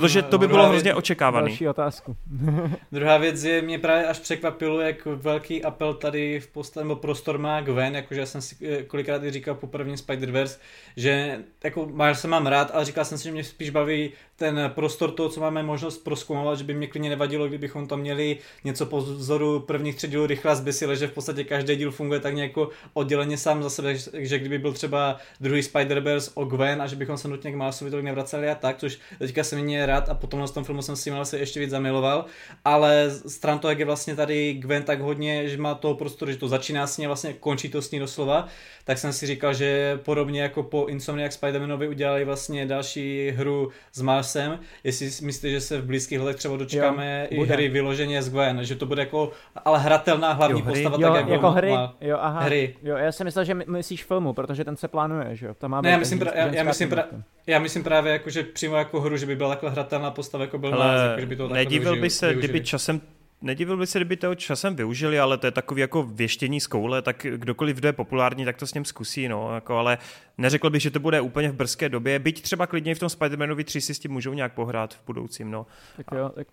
Protože 0.00 0.22
to 0.22 0.38
by 0.38 0.48
bylo 0.48 0.68
hrozně 0.68 0.94
očekávaný. 0.94 1.48
Další 1.48 1.68
otázku. 1.68 2.16
Druhá 2.92 3.16
věc 3.16 3.44
je, 3.44 3.62
mě 3.62 3.78
právě 3.78 4.06
až 4.06 4.18
překvapilo, 4.18 4.80
jak 4.80 5.06
velký 5.06 5.64
apel 5.64 5.94
tady 5.94 6.40
v 6.40 6.46
postavu, 6.46 6.88
nebo 6.88 6.96
prostor 6.96 7.38
má 7.38 7.60
Gwen, 7.60 7.96
jakože 7.96 8.20
já 8.20 8.26
jsem 8.26 8.40
si 8.40 8.56
eh, 8.66 8.82
kolikrát 8.82 9.24
i 9.24 9.30
říkal 9.30 9.54
po 9.54 9.66
prvním 9.66 9.96
Spider-Verse, 9.96 10.58
že 10.96 11.40
jako 11.64 11.86
Miles 11.86 12.20
se 12.20 12.28
mám 12.28 12.46
rád, 12.46 12.70
ale 12.74 12.84
říkal 12.84 13.04
jsem 13.04 13.18
si, 13.18 13.24
že 13.24 13.32
mě 13.32 13.44
spíš 13.44 13.70
baví 13.70 14.12
ten 14.36 14.72
prostor 14.74 15.10
toho, 15.10 15.28
co 15.28 15.40
máme 15.40 15.62
možnost 15.62 15.98
proskoumovat, 15.98 16.58
že 16.58 16.64
by 16.64 16.74
mě 16.74 16.86
klidně 16.86 17.10
nevadilo, 17.10 17.48
kdybychom 17.48 17.86
tam 17.86 18.00
měli 18.00 18.38
něco 18.64 18.86
po 18.86 19.00
vzoru 19.00 19.60
prvních 19.60 19.96
třech 19.96 20.10
dílů 20.10 20.26
rychle 20.26 20.56
zbysile, 20.56 20.96
že 20.96 21.06
v 21.06 21.12
podstatě 21.12 21.44
každý 21.44 21.76
díl 21.76 21.90
funguje 21.90 22.20
tak 22.20 22.34
nějak 22.34 22.52
odděleně 22.92 23.38
sám 23.38 23.62
za 23.62 23.70
sebe, 23.70 23.94
že 24.14 24.38
kdyby 24.38 24.58
byl 24.58 24.72
třeba 24.72 25.16
druhý 25.40 25.60
Spider-Verse 25.60 26.30
o 26.34 26.44
Gwen 26.44 26.82
a 26.82 26.86
že 26.86 26.96
bychom 26.96 27.16
se 27.16 27.28
nutně 27.28 27.52
k 27.52 27.54
Milesovi 27.54 27.90
tolik 27.90 28.04
nevraceli 28.04 28.48
a 28.48 28.54
tak, 28.54 28.76
což 28.78 28.98
teďka 29.18 29.44
se 29.44 29.56
mě 29.56 29.85
rád 29.86 30.08
a 30.08 30.14
potom 30.14 30.40
na 30.40 30.46
tom 30.46 30.64
filmu 30.64 30.82
jsem 30.82 30.96
si 30.96 31.12
se 31.22 31.38
ještě 31.38 31.60
víc 31.60 31.70
zamiloval, 31.70 32.24
ale 32.64 33.10
stran 33.26 33.58
toho, 33.58 33.70
jak 33.70 33.78
je 33.78 33.84
vlastně 33.84 34.16
tady 34.16 34.54
Gwen 34.54 34.82
tak 34.82 35.00
hodně, 35.00 35.48
že 35.48 35.58
má 35.58 35.74
toho 35.74 35.94
prostoru, 35.94 36.32
že 36.32 36.38
to 36.38 36.48
začíná 36.48 36.86
s 36.86 36.98
ní 36.98 37.06
vlastně 37.06 37.32
končí 37.32 37.68
to 37.68 37.82
s 37.82 37.90
ní 37.90 37.98
doslova, 37.98 38.46
tak 38.84 38.98
jsem 38.98 39.12
si 39.12 39.26
říkal, 39.26 39.54
že 39.54 39.98
podobně 40.02 40.42
jako 40.42 40.62
po 40.62 40.86
Insomniac 40.86 41.38
Spider-Manovi 41.40 41.88
udělali 41.88 42.24
vlastně 42.24 42.66
další 42.66 43.30
hru 43.30 43.70
s 43.92 44.02
Marsem, 44.02 44.58
jestli 44.84 45.10
myslíte, 45.26 45.50
že 45.50 45.60
se 45.60 45.80
v 45.80 45.84
blízkých 45.84 46.20
letech 46.20 46.36
třeba 46.36 46.56
dočkáme 46.56 47.28
jo, 47.30 47.42
i 47.44 47.46
hry 47.46 47.68
vyloženě 47.68 48.22
s 48.22 48.30
Gwen, 48.30 48.64
že 48.64 48.76
to 48.76 48.86
bude 48.86 49.02
jako 49.02 49.32
ale 49.64 49.78
hratelná 49.78 50.32
hlavní 50.32 50.60
jo, 50.60 50.66
postava, 50.66 50.96
jo, 51.00 51.12
tak 51.12 51.20
jak 51.20 51.28
jako 51.28 51.50
hry, 51.50 51.70
má. 51.70 51.96
jo, 52.00 52.18
aha. 52.20 52.40
hry. 52.40 52.76
Jo, 52.82 52.96
já 52.96 53.12
jsem 53.12 53.24
myslel, 53.24 53.44
že 53.44 53.54
myslíš 53.54 54.04
filmu, 54.04 54.32
protože 54.32 54.64
ten 54.64 54.76
se 54.76 54.88
plánuje, 54.88 55.36
že 55.36 55.46
jo? 55.46 55.54
Tam 55.54 55.70
má 55.70 55.80
ne, 55.80 55.90
já 55.90 55.98
myslím, 55.98 56.18
pra, 56.18 56.32
já, 56.34 56.46
já, 56.46 56.64
myslím 56.64 56.88
pra, 56.88 57.04
já 57.46 57.58
myslím 57.58 57.84
právě 57.84 58.12
jako, 58.12 58.30
že 58.30 58.42
přímo 58.42 58.76
jako 58.76 59.00
hru, 59.00 59.16
že 59.16 59.26
by 59.26 59.36
byla 59.36 59.50
takhle 59.50 59.70
hratelná 59.76 60.10
postava, 60.10 60.44
jako 60.44 60.58
byl 60.58 60.70
jako, 60.70 61.20
že 61.20 61.26
by 61.26 61.36
to 61.36 61.48
nedivil 61.48 62.00
by 62.00 62.10
se, 62.10 62.26
využili. 62.26 62.48
kdyby 62.48 62.66
časem 62.66 63.00
Nedivil 63.42 63.76
by 63.76 63.86
se, 63.86 63.98
kdyby 63.98 64.16
to 64.16 64.34
časem 64.34 64.76
využili, 64.76 65.18
ale 65.18 65.38
to 65.38 65.46
je 65.46 65.50
takový 65.50 65.80
jako 65.80 66.02
věštění 66.02 66.60
z 66.60 66.66
koule, 66.66 67.02
tak 67.02 67.26
kdokoliv, 67.36 67.76
kdo 67.76 67.88
je 67.88 67.92
populární, 67.92 68.44
tak 68.44 68.56
to 68.56 68.66
s 68.66 68.74
ním 68.74 68.84
zkusí, 68.84 69.28
no, 69.28 69.54
jako, 69.54 69.76
ale 69.76 69.98
neřekl 70.38 70.70
bych, 70.70 70.82
že 70.82 70.90
to 70.90 71.00
bude 71.00 71.20
úplně 71.20 71.48
v 71.48 71.54
brzké 71.54 71.88
době, 71.88 72.18
byť 72.18 72.42
třeba 72.42 72.66
klidně 72.66 72.94
v 72.94 72.98
tom 72.98 73.08
Spider-Manovi 73.08 73.64
3 73.64 73.80
si 73.80 73.94
s 73.94 73.98
tím 73.98 74.12
můžou 74.12 74.32
nějak 74.32 74.52
pohrát 74.52 74.94
v 74.94 75.00
budoucím, 75.06 75.50
no. 75.50 75.66
Tak 75.96 76.06
jo, 76.18 76.30
tak 76.34 76.46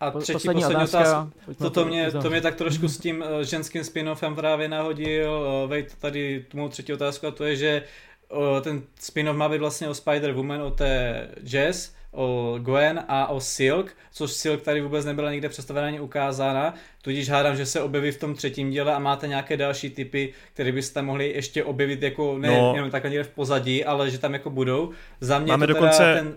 a 0.00 0.10
třetí, 0.10 0.32
poslední, 0.32 0.62
poslední 0.62 0.84
otázka. 0.84 1.30
To, 1.58 1.70
to, 1.70 1.84
mě, 1.84 2.10
to 2.10 2.30
mě 2.30 2.40
tak 2.40 2.54
trošku 2.54 2.88
s 2.88 2.98
tím 2.98 3.24
uh, 3.36 3.40
ženským 3.40 3.82
spin-offem 3.82 4.34
právě 4.34 4.68
nahodil. 4.68 5.60
Uh, 5.62 5.70
Vejt 5.70 5.94
tady 5.94 6.44
tu 6.48 6.56
mou 6.56 6.68
třetí 6.68 6.92
otázku 6.92 7.26
a 7.26 7.30
to 7.30 7.44
je, 7.44 7.56
že 7.56 7.82
uh, 8.28 8.60
ten 8.60 8.82
spin-off 9.00 9.36
má 9.36 9.48
být 9.48 9.58
vlastně 9.58 9.88
o 9.88 9.92
Spider-Woman, 9.92 10.62
o 10.62 10.70
té 10.70 11.28
Jazz, 11.44 11.92
o 12.12 12.58
Gwen 12.62 13.04
a 13.08 13.26
o 13.26 13.40
Silk, 13.40 13.96
což 14.12 14.30
Silk 14.30 14.62
tady 14.62 14.80
vůbec 14.80 15.04
nebyla 15.04 15.30
nikde 15.30 15.48
představena 15.48 15.86
ani 15.86 16.00
ukázána, 16.00 16.74
tudíž 17.02 17.28
hádám, 17.28 17.56
že 17.56 17.66
se 17.66 17.80
objeví 17.80 18.10
v 18.10 18.18
tom 18.18 18.34
třetím 18.34 18.70
díle 18.70 18.94
a 18.94 18.98
máte 18.98 19.28
nějaké 19.28 19.56
další 19.56 19.90
typy, 19.90 20.32
které 20.54 20.72
byste 20.72 21.02
mohli 21.02 21.32
ještě 21.32 21.64
objevit 21.64 22.02
jako 22.02 22.38
ne 22.38 22.48
no. 22.48 22.72
jenom 22.74 22.90
takhle 22.90 23.10
někde 23.10 23.24
v 23.24 23.28
pozadí, 23.28 23.84
ale 23.84 24.10
že 24.10 24.18
tam 24.18 24.32
jako 24.32 24.50
budou. 24.50 24.90
Za 25.20 25.38
mě 25.38 25.52
Máme 25.52 25.66
to 25.66 25.72
teda 25.74 25.80
dokonce... 25.80 26.14
ten, 26.14 26.36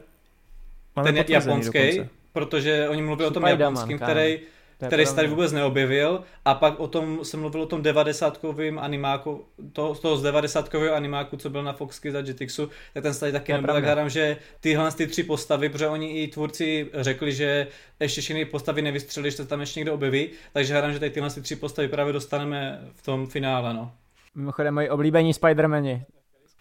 Máme 0.95 1.13
ten 1.13 1.25
japonský, 1.29 1.79
dokonce. 1.79 2.09
protože 2.33 2.89
oni 2.89 3.01
mluví 3.01 3.25
o 3.25 3.31
tom 3.31 3.43
japonském, 3.43 3.99
který 3.99 4.39
který 4.87 5.05
se 5.05 5.15
tady 5.15 5.27
vůbec 5.27 5.51
neobjevil 5.51 6.23
a 6.45 6.53
pak 6.53 6.79
o 6.79 6.87
tom 6.87 7.25
jsem 7.25 7.39
mluvil 7.39 7.61
o 7.61 7.65
tom 7.65 7.81
90-kovým 7.81 8.79
animáku, 8.79 9.45
to, 9.73 9.95
toho 9.95 10.17
z 10.17 10.21
90 10.21 10.75
animáku, 10.95 11.37
co 11.37 11.49
byl 11.49 11.63
na 11.63 11.73
Foxky 11.73 12.11
za 12.11 12.19
Jetixu, 12.19 12.69
tak 12.93 13.03
ten 13.03 13.13
se 13.13 13.19
tady 13.19 13.31
taky 13.31 13.53
nebyl, 13.53 13.73
tak 13.73 13.83
hádám, 13.83 14.09
že 14.09 14.37
tyhle 14.59 14.91
ty 14.91 15.07
tři 15.07 15.23
postavy, 15.23 15.69
protože 15.69 15.87
oni 15.87 16.23
i 16.23 16.27
tvůrci 16.27 16.89
řekli, 16.93 17.31
že 17.33 17.67
ještě 17.99 18.21
všechny 18.21 18.45
postavy 18.45 18.81
nevystřelili, 18.81 19.31
že 19.31 19.37
se 19.37 19.45
tam 19.45 19.59
ještě 19.59 19.79
někdo 19.79 19.93
objeví, 19.93 20.29
takže 20.53 20.73
hádám, 20.73 20.93
že 20.93 20.99
tady 20.99 21.11
tyhle 21.11 21.29
ty 21.29 21.41
tři 21.41 21.55
postavy 21.55 21.87
právě 21.87 22.13
dostaneme 22.13 22.81
v 22.95 23.05
tom 23.05 23.27
finále, 23.27 23.73
no. 23.73 23.91
Mimochodem, 24.35 24.73
moji 24.73 24.89
oblíbení 24.89 25.33
Spider-Mani. 25.33 26.01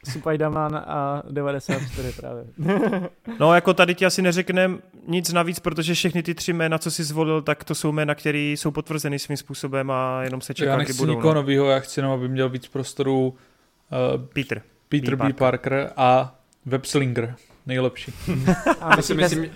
Spider-Man 0.06 0.76
a 0.86 1.22
94 1.30 2.12
právě. 2.12 2.44
no 3.40 3.54
jako 3.54 3.74
tady 3.74 3.94
ti 3.94 4.06
asi 4.06 4.22
neřekneme 4.22 4.78
nic 5.08 5.32
navíc, 5.32 5.60
protože 5.60 5.94
všechny 5.94 6.22
ty 6.22 6.34
tři 6.34 6.52
jména, 6.52 6.78
co 6.78 6.90
jsi 6.90 7.04
zvolil, 7.04 7.42
tak 7.42 7.64
to 7.64 7.74
jsou 7.74 7.92
jména, 7.92 8.14
které 8.14 8.38
jsou 8.38 8.70
potvrzeny 8.70 9.18
svým 9.18 9.36
způsobem 9.36 9.90
a 9.90 10.22
jenom 10.22 10.40
se 10.40 10.54
čeká, 10.54 10.70
Já 10.70 10.76
nechci 10.76 10.94
budou. 10.94 11.14
nikoho 11.14 11.34
no. 11.34 11.40
novýho, 11.40 11.70
já 11.70 11.78
chci 11.78 12.00
jenom, 12.00 12.12
aby 12.12 12.28
měl 12.28 12.48
víc 12.48 12.68
prostoru 12.68 13.28
uh, 13.28 14.26
Peter. 14.34 14.62
Peter 14.88 15.16
B. 15.16 15.24
B. 15.24 15.32
Parker. 15.32 15.90
A 15.96 16.38
Webslinger. 16.66 17.34
Nejlepší. 17.66 18.12
a 18.80 18.96
myslíte, 18.96 19.22
myslím, 19.22 19.50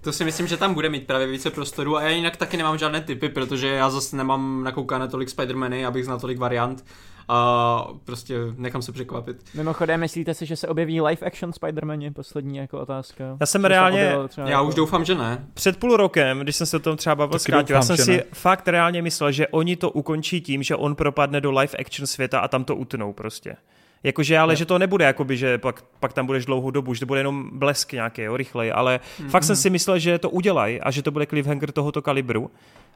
To 0.00 0.12
si 0.12 0.24
myslím, 0.24 0.46
že 0.46 0.56
tam 0.56 0.74
bude 0.74 0.88
mít 0.88 1.06
právě 1.06 1.26
více 1.26 1.50
prostoru 1.50 1.96
a 1.96 2.02
já 2.02 2.08
jinak 2.08 2.36
taky 2.36 2.56
nemám 2.56 2.78
žádné 2.78 3.00
typy, 3.00 3.28
protože 3.28 3.68
já 3.68 3.90
zase 3.90 4.16
nemám 4.16 4.64
nakoukané 4.64 5.08
tolik 5.08 5.28
Spider-Many, 5.28 5.86
abych 5.86 6.04
znal 6.04 6.20
tolik 6.20 6.38
variant 6.38 6.84
a 7.28 7.88
prostě 8.04 8.38
nechám 8.56 8.82
se 8.82 8.92
překvapit. 8.92 9.36
Mimochodem, 9.54 10.00
myslíte 10.00 10.34
si, 10.34 10.46
že 10.46 10.56
se 10.56 10.68
objeví 10.68 11.00
live 11.00 11.26
action 11.26 11.50
Spider-Man? 11.50 12.12
Poslední 12.12 12.56
jako 12.56 12.80
otázka. 12.80 13.36
Já 13.40 13.46
jsem 13.46 13.64
reálně, 13.64 14.16
já 14.36 14.48
jako... 14.48 14.64
už 14.64 14.74
doufám, 14.74 15.04
že 15.04 15.14
ne. 15.14 15.46
Před 15.54 15.76
půl 15.76 15.96
rokem, 15.96 16.40
když 16.40 16.56
jsem 16.56 16.66
se 16.66 16.76
o 16.76 16.80
tom 16.80 16.96
třeba 16.96 17.14
bavil 17.14 17.38
s 17.38 17.48
já 17.68 17.82
jsem 17.82 17.96
si 17.96 18.16
ne. 18.16 18.22
fakt 18.32 18.68
reálně 18.68 19.02
myslel, 19.02 19.32
že 19.32 19.48
oni 19.48 19.76
to 19.76 19.90
ukončí 19.90 20.40
tím, 20.40 20.62
že 20.62 20.76
on 20.76 20.94
propadne 20.94 21.40
do 21.40 21.50
live 21.50 21.78
action 21.78 22.06
světa 22.06 22.40
a 22.40 22.48
tam 22.48 22.64
to 22.64 22.76
utnou 22.76 23.12
prostě. 23.12 23.56
Jakože, 24.04 24.38
ale 24.38 24.52
ne. 24.52 24.56
že 24.56 24.64
to 24.64 24.78
nebude, 24.78 25.04
jakoby, 25.04 25.36
že 25.36 25.58
pak, 25.58 25.84
pak 26.00 26.12
tam 26.12 26.26
budeš 26.26 26.46
dlouhou 26.46 26.70
dobu, 26.70 26.94
že 26.94 27.00
to 27.00 27.06
bude 27.06 27.20
jenom 27.20 27.50
blesk 27.52 27.92
nějaký, 27.92 28.22
jo, 28.22 28.36
rychlej, 28.36 28.72
ale 28.74 29.00
mm-hmm. 29.18 29.28
fakt 29.28 29.44
jsem 29.44 29.56
si 29.56 29.70
myslel, 29.70 29.98
že 29.98 30.18
to 30.18 30.30
udělají 30.30 30.80
a 30.80 30.90
že 30.90 31.02
to 31.02 31.10
bude 31.10 31.26
cliffhanger 31.26 31.72
tohoto 31.72 32.02
kalibru, 32.02 32.50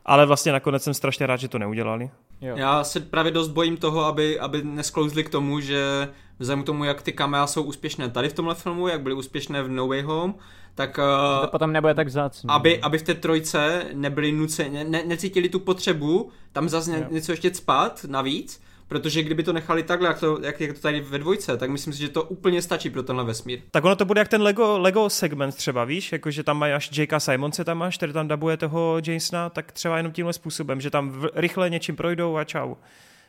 ale 0.04 0.26
vlastně 0.26 0.52
nakonec 0.52 0.82
jsem 0.82 0.94
strašně 0.94 1.26
rád, 1.26 1.36
že 1.36 1.48
to 1.48 1.58
neudělali. 1.58 2.10
Jo. 2.40 2.56
Já 2.56 2.84
se 2.84 3.00
právě 3.00 3.32
dost 3.32 3.48
bojím 3.48 3.76
toho, 3.76 4.04
aby, 4.04 4.40
aby 4.40 4.62
nesklouzli 4.62 5.24
k 5.24 5.30
tomu, 5.30 5.60
že 5.60 6.08
vzhledem 6.38 6.62
k 6.62 6.66
tomu, 6.66 6.84
jak 6.84 7.02
ty 7.02 7.12
kamea 7.12 7.46
jsou 7.46 7.62
úspěšné 7.62 8.08
tady 8.10 8.28
v 8.28 8.32
tomhle 8.32 8.54
filmu, 8.54 8.88
jak 8.88 9.02
byly 9.02 9.14
úspěšné 9.14 9.62
v 9.62 9.68
No 9.68 9.88
Way 9.88 10.02
Home, 10.02 10.34
tak 10.74 10.98
uh, 10.98 11.44
to 11.44 11.48
potom 11.50 11.72
nebude 11.72 11.94
tak 11.94 12.06
vzácný. 12.06 12.50
Aby, 12.50 12.80
aby 12.80 12.98
v 12.98 13.02
té 13.02 13.14
trojce 13.14 13.86
nebyli 13.92 14.32
nuceni, 14.32 14.84
ne, 14.84 15.02
necítili 15.06 15.48
tu 15.48 15.60
potřebu 15.60 16.30
tam 16.52 16.68
zase 16.68 17.06
něco 17.10 17.32
ještě 17.32 17.54
spat 17.54 18.04
navíc, 18.08 18.62
protože 18.88 19.22
kdyby 19.22 19.42
to 19.42 19.52
nechali 19.52 19.82
takhle, 19.82 20.08
jak 20.08 20.20
to, 20.20 20.38
jak, 20.42 20.60
jak 20.60 20.72
to 20.72 20.80
tady 20.80 21.00
ve 21.00 21.18
dvojce, 21.18 21.56
tak 21.56 21.70
myslím 21.70 21.92
si, 21.92 22.00
že 22.00 22.08
to 22.08 22.22
úplně 22.22 22.62
stačí 22.62 22.90
pro 22.90 23.02
tenhle 23.02 23.24
vesmír. 23.24 23.58
Tak 23.70 23.84
ono 23.84 23.96
to 23.96 24.04
bude 24.04 24.20
jak 24.20 24.28
ten 24.28 24.42
Lego, 24.42 24.78
Lego 24.78 25.10
segment 25.10 25.54
třeba, 25.54 25.84
víš, 25.84 26.12
jakože 26.12 26.42
tam 26.42 26.58
mají 26.58 26.72
až 26.72 26.98
J.K. 26.98 27.20
Simonse 27.20 27.64
tam 27.64 27.78
máš, 27.78 27.96
který 27.96 28.12
tam 28.12 28.28
dabuje 28.28 28.56
toho 28.56 29.00
Jasona, 29.06 29.50
tak 29.50 29.72
třeba 29.72 29.96
jenom 29.96 30.12
tímhle 30.12 30.32
způsobem, 30.32 30.80
že 30.80 30.90
tam 30.90 31.10
v, 31.10 31.30
rychle 31.34 31.70
něčím 31.70 31.96
projdou 31.96 32.36
a 32.36 32.44
čau. 32.44 32.74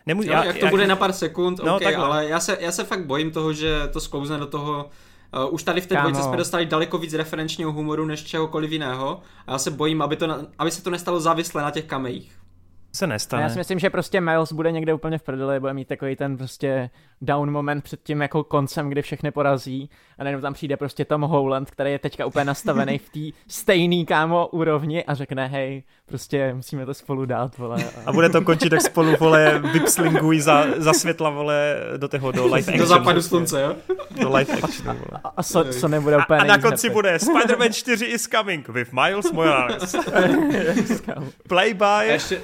Nemůžu, 0.06 0.30
já, 0.30 0.44
jak 0.44 0.58
to 0.58 0.66
já, 0.66 0.72
bude 0.72 0.88
na 0.88 0.96
pár 0.96 1.14
sekund, 1.14 1.60
no, 1.64 1.76
okay, 1.76 1.96
ale 1.96 2.26
já 2.26 2.40
se, 2.40 2.58
já 2.60 2.72
se 2.72 2.84
fakt 2.84 3.06
bojím 3.06 3.32
toho, 3.32 3.54
že 3.54 3.88
to 3.94 4.00
sklouzne 4.00 4.38
do 4.38 4.48
toho, 4.48 4.90
Uh, 5.46 5.54
už 5.54 5.64
tady 5.64 5.82
v 5.82 5.88
té 5.88 5.96
dvojce 5.96 6.22
jsme 6.22 6.38
dostali 6.38 6.66
daleko 6.66 6.98
víc 6.98 7.14
referenčního 7.14 7.72
humoru 7.72 8.06
než 8.06 8.24
čehokoliv 8.24 8.72
jiného 8.72 9.22
a 9.48 9.52
já 9.52 9.58
se 9.58 9.72
bojím, 9.72 10.02
aby, 10.02 10.16
to, 10.16 10.28
aby 10.58 10.72
se 10.72 10.84
to 10.84 10.90
nestalo 10.90 11.20
závislé 11.20 11.64
na 11.64 11.72
těch 11.72 11.86
kamejích 11.86 12.40
se 12.92 13.08
nestane. 13.08 13.44
Já 13.44 13.50
si 13.50 13.58
myslím, 13.58 13.80
že 13.80 13.90
prostě 13.90 14.22
Miles 14.22 14.54
bude 14.54 14.72
někde 14.72 14.94
úplně 14.94 15.18
v 15.18 15.24
prdeli, 15.24 15.60
bude 15.60 15.74
mít 15.74 15.88
takový 15.88 16.16
ten 16.16 16.38
prostě 16.38 16.90
down 17.22 17.52
moment 17.52 17.84
před 17.84 18.04
tím 18.04 18.22
jako 18.22 18.44
koncem, 18.44 18.90
kdy 18.90 19.02
všechny 19.02 19.32
porazí 19.32 19.90
a 20.18 20.24
najednou 20.24 20.42
tam 20.42 20.54
přijde 20.54 20.78
prostě 20.78 21.06
Tom 21.06 21.22
Holland, 21.22 21.72
který 21.72 21.92
je 21.92 22.00
teďka 22.00 22.26
úplně 22.26 22.46
nastavený 22.46 22.98
v 22.98 23.10
té 23.10 23.38
stejný 23.48 24.06
kámo 24.06 24.48
úrovni 24.48 25.06
a 25.06 25.14
řekne 25.14 25.48
hej, 25.48 25.84
prostě 26.10 26.54
musíme 26.54 26.86
to 26.86 26.94
spolu 26.94 27.26
dát, 27.26 27.58
vole. 27.58 27.78
A 28.06 28.12
bude 28.12 28.30
to 28.30 28.42
končit, 28.42 28.70
tak 28.70 28.82
spolu, 28.82 29.16
vole, 29.20 29.62
vypslingují 29.74 30.42
za, 30.42 30.66
za 30.78 30.94
světla, 30.94 31.30
vole, 31.30 31.76
do 31.98 32.08
toho, 32.08 32.32
do 32.32 32.46
live 32.46 32.58
action. 32.60 32.78
Do 32.78 32.86
západu 32.86 33.22
slunce, 33.22 33.62
jo? 33.62 33.76
Do 34.22 34.36
live 34.36 34.54
action, 34.54 34.86
vole. 34.86 35.22
A, 35.24 35.34
a 35.38 35.44
co 35.44 35.88
nebude 35.88 36.18
úplně 36.18 36.40
A, 36.40 36.42
a 36.42 36.46
na 36.46 36.58
konci 36.58 36.88
nepět. 36.88 36.94
bude 36.94 37.16
Spider-Man 37.18 37.74
4 37.74 38.06
is 38.06 38.28
coming 38.28 38.70
with 38.70 38.94
Miles 38.94 39.32
Morales. 39.32 39.96
Play 41.48 41.74
by... 41.74 41.86
A 41.86 42.02
ještě, 42.02 42.42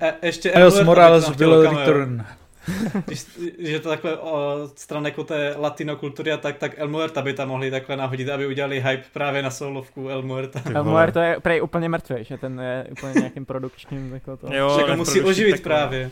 a, 0.00 0.06
a 0.06 0.26
ještě 0.26 0.52
Miles 0.56 0.82
Morales 0.82 1.36
will 1.36 1.62
return. 1.62 2.24
Když, 3.06 3.26
že 3.58 3.80
to 3.80 3.88
takhle 3.88 4.18
o, 4.18 4.58
stran 4.76 5.04
jako 5.04 5.24
té 5.24 5.54
latino 5.58 5.96
kultury 5.96 6.32
a 6.32 6.36
tak, 6.36 6.58
tak 6.58 6.72
El 6.76 6.88
Muerta 6.88 7.22
by 7.22 7.32
tam 7.32 7.48
mohli 7.48 7.70
takhle 7.70 7.96
nahodit, 7.96 8.28
aby 8.28 8.46
udělali 8.46 8.80
hype 8.80 9.04
právě 9.12 9.42
na 9.42 9.50
solovku 9.50 10.08
El 10.08 10.22
Muerta. 10.22 10.62
El 10.74 10.84
Muerta 10.84 11.24
je 11.24 11.40
prej 11.40 11.62
úplně 11.62 11.88
mrtvý, 11.88 12.24
že 12.24 12.38
ten 12.38 12.60
je 12.60 12.86
úplně 12.90 13.12
nějakým 13.12 13.44
produkčním 13.44 14.14
jako 14.14 14.36
to. 14.36 14.54
Jo, 14.54 14.84
že 14.88 14.96
musí 14.96 15.20
oživit 15.20 15.52
takové. 15.52 15.74
právě. 15.74 16.10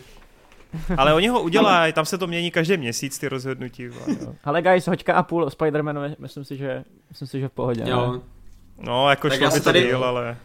Ale 0.97 1.13
oni 1.13 1.27
ho 1.27 1.41
udělají, 1.41 1.93
tam 1.93 2.05
se 2.05 2.17
to 2.17 2.27
mění 2.27 2.51
každý 2.51 2.77
měsíc, 2.77 3.19
ty 3.19 3.27
rozhodnutí. 3.27 3.89
Ale 4.43 4.61
guys, 4.61 4.87
hoďka 4.87 5.13
a 5.13 5.23
půl 5.23 5.43
o 5.43 5.47
Spider-Manu, 5.47 6.15
myslím 6.19 6.45
si, 6.45 6.57
že, 6.57 6.83
myslím 7.09 7.27
si, 7.27 7.39
že 7.39 7.47
v 7.47 7.51
pohodě. 7.51 7.83
Jo. 7.85 8.11
Ne? 8.11 8.19
No, 8.79 9.09
jako 9.09 9.29
tak 9.29 9.37
šlo 9.37 9.49
by 9.49 9.59
to 9.59 9.63
tady... 9.63 9.81
díl, 9.81 10.03
ale... 10.03 10.37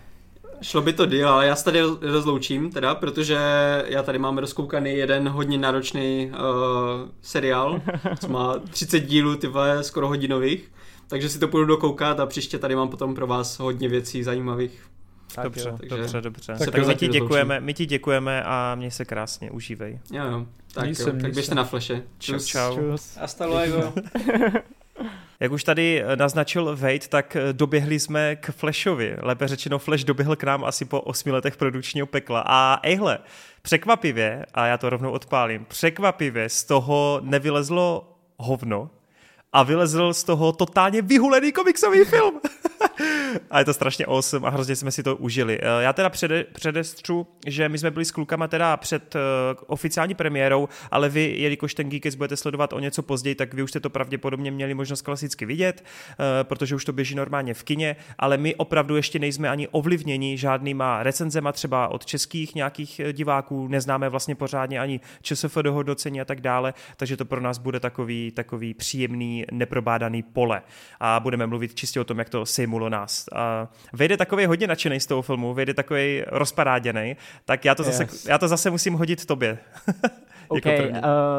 Šlo 0.63 0.83
by 0.83 0.93
to 0.93 1.07
díl, 1.07 1.29
ale 1.29 1.47
já 1.47 1.57
se 1.57 1.65
tady 1.65 1.81
rozloučím 2.01 2.71
teda, 2.71 2.95
protože 2.95 3.39
já 3.87 4.03
tady 4.03 4.19
mám 4.19 4.39
rozkoukaný 4.39 4.91
jeden 4.91 5.29
hodně 5.29 5.59
náročný 5.59 6.31
uh, 6.31 7.11
seriál, 7.23 7.81
co 8.21 8.29
má 8.29 8.59
30 8.71 9.01
dílů, 9.01 9.37
ty 9.37 9.47
vole, 9.47 9.85
skoro 9.85 10.09
hodinových, 10.09 10.73
takže 11.09 11.29
si 11.29 11.39
to 11.39 11.49
půjdu 11.49 11.67
dokoukat 11.67 12.21
a 12.21 12.27
příště 12.27 12.59
tady 12.59 12.77
mám 12.77 12.89
potom 12.89 13.15
pro 13.15 13.27
vás 13.27 13.59
hodně 13.59 13.89
věcí 13.89 14.23
zajímavých. 14.23 14.83
Tak 15.35 15.45
dobře, 15.45 15.69
jo. 15.69 15.77
Takže 15.79 15.97
dobře, 15.97 16.21
dobře. 16.21 16.57
Tak 16.73 16.87
my 16.87 16.95
ti 16.95 17.09
děkujeme, 17.09 17.61
my 17.61 17.75
ti 17.75 17.87
děkujeme 17.87 18.43
a 18.43 18.75
měj 18.75 18.91
se 18.91 19.05
krásně, 19.05 19.51
užívej. 19.51 19.99
Jo, 20.13 20.25
jo. 20.25 20.47
Tak, 20.75 20.89
jo, 20.99 21.07
tak 21.21 21.35
běžte 21.35 21.55
na 21.55 21.65
fleše. 21.65 22.03
Čus. 22.19 22.47
Čau, 22.47 22.59
čau. 22.59 22.75
Čus. 22.75 23.17
Hasta 23.17 23.47
luego. 23.47 23.93
Jak 25.41 25.53
už 25.53 25.65
tady 25.65 26.03
eh, 26.03 26.17
naznačil 26.17 26.77
Wade, 26.77 27.09
tak 27.09 27.37
eh, 27.37 27.53
doběhli 27.53 28.01
jsme 28.01 28.37
k 28.37 28.51
Flashovi. 28.51 29.17
Lépe 29.23 29.49
řečeno, 29.49 29.79
Flash 29.79 30.05
doběhl 30.05 30.37
k 30.37 30.45
nám 30.45 30.65
asi 30.65 30.85
po 30.85 31.01
osmi 31.01 31.33
letech 31.33 31.57
produkčního 31.57 32.07
pekla. 32.07 32.45
A 32.47 32.81
ejhle, 32.83 33.19
překvapivě, 33.63 34.47
a 34.55 34.67
já 34.67 34.79
to 34.79 34.91
rovnou 34.91 35.11
odpálím, 35.11 35.65
překvapivě 35.65 36.49
z 36.49 36.65
toho 36.65 37.21
nevylezlo 37.23 38.17
hovno, 38.37 38.91
a 39.53 39.63
vylezl 39.63 40.15
z 40.15 40.25
toho 40.25 40.53
totálně 40.53 41.03
vyhulený 41.03 41.53
komiksový 41.53 42.05
film. 42.05 42.41
a 43.51 43.59
je 43.59 43.65
to 43.65 43.75
strašně 43.75 44.05
awesome 44.05 44.49
a 44.49 44.51
hrozně 44.51 44.77
jsme 44.77 44.91
si 44.91 45.03
to 45.03 45.17
užili. 45.17 45.59
Eh, 45.63 45.83
já 45.83 45.93
teda 45.93 46.11
přede, 46.11 46.45
předestřu, 46.45 47.27
že 47.47 47.69
my 47.69 47.79
jsme 47.79 47.91
byli 47.91 48.05
s 48.05 48.11
klukama 48.11 48.49
teda 48.49 48.77
před 48.77 49.15
uh, 49.15 49.21
oficiální 49.67 50.15
premiérou, 50.15 50.69
ale 50.91 51.09
vy, 51.09 51.35
jelikož 51.39 51.75
ten 51.75 51.89
Geekes 51.89 52.15
budete 52.15 52.37
sledovat 52.37 52.73
o 52.73 52.79
něco 52.79 53.03
později, 53.03 53.35
tak 53.35 53.55
vy 53.55 53.63
už 53.63 53.71
jste 53.71 53.81
to 53.81 53.91
pravděpodobně 53.91 54.51
měli 54.51 54.75
možnost 54.75 55.03
klasicky 55.03 55.47
vidět, 55.47 55.85
uh, 55.85 56.25
protože 56.43 56.75
už 56.75 56.85
to 56.85 56.93
běží 56.93 57.15
normálně 57.15 57.55
v 57.55 57.63
kině, 57.63 57.97
ale 58.19 58.37
my 58.37 58.55
opravdu 58.55 58.97
ještě 58.97 59.19
nejsme 59.19 59.49
ani 59.51 59.69
ovlivněni 59.69 60.39
žádnýma 60.39 61.03
recenzema 61.03 61.53
třeba 61.53 61.89
od 61.89 62.07
českých 62.07 62.55
nějakých 62.55 63.01
diváků, 63.13 63.69
neznáme 63.69 64.09
vlastně 64.09 64.35
pořádně 64.35 64.81
ani 64.81 65.01
ČSF 65.23 65.57
dohodnocení 65.63 66.21
a 66.21 66.25
tak 66.25 66.41
dále, 66.41 66.75
takže 66.97 67.17
to 67.17 67.25
pro 67.25 67.41
nás 67.41 67.59
bude 67.59 67.81
takový, 67.81 68.31
takový 68.31 68.75
příjemný, 68.75 69.45
neprobádaný 69.53 70.23
pole. 70.23 70.63
A 71.01 71.21
budeme 71.21 71.47
mluvit 71.47 71.75
čistě 71.75 72.01
o 72.01 72.05
tom, 72.05 72.19
jak 72.19 72.29
to 72.29 72.47
simulo 72.47 72.89
nás. 72.89 73.26
A 73.35 73.69
vejde 73.93 74.17
takový 74.17 74.47
hodně 74.47 74.67
nadšený 74.67 75.01
z 75.01 75.07
toho 75.07 75.23
filmu, 75.23 75.55
vejde 75.55 75.75
takový 75.75 76.23
rozparáděný, 76.27 77.17
tak 77.45 77.65
já 77.65 77.75
to, 77.75 77.83
zase, 77.83 78.03
yes. 78.03 78.27
já 78.27 78.39
to 78.39 78.49
zase 78.49 78.71
musím 78.71 78.95
hodit 78.95 79.27
tobě. 79.27 79.59
OK, 80.49 80.67
uh, 80.67 80.93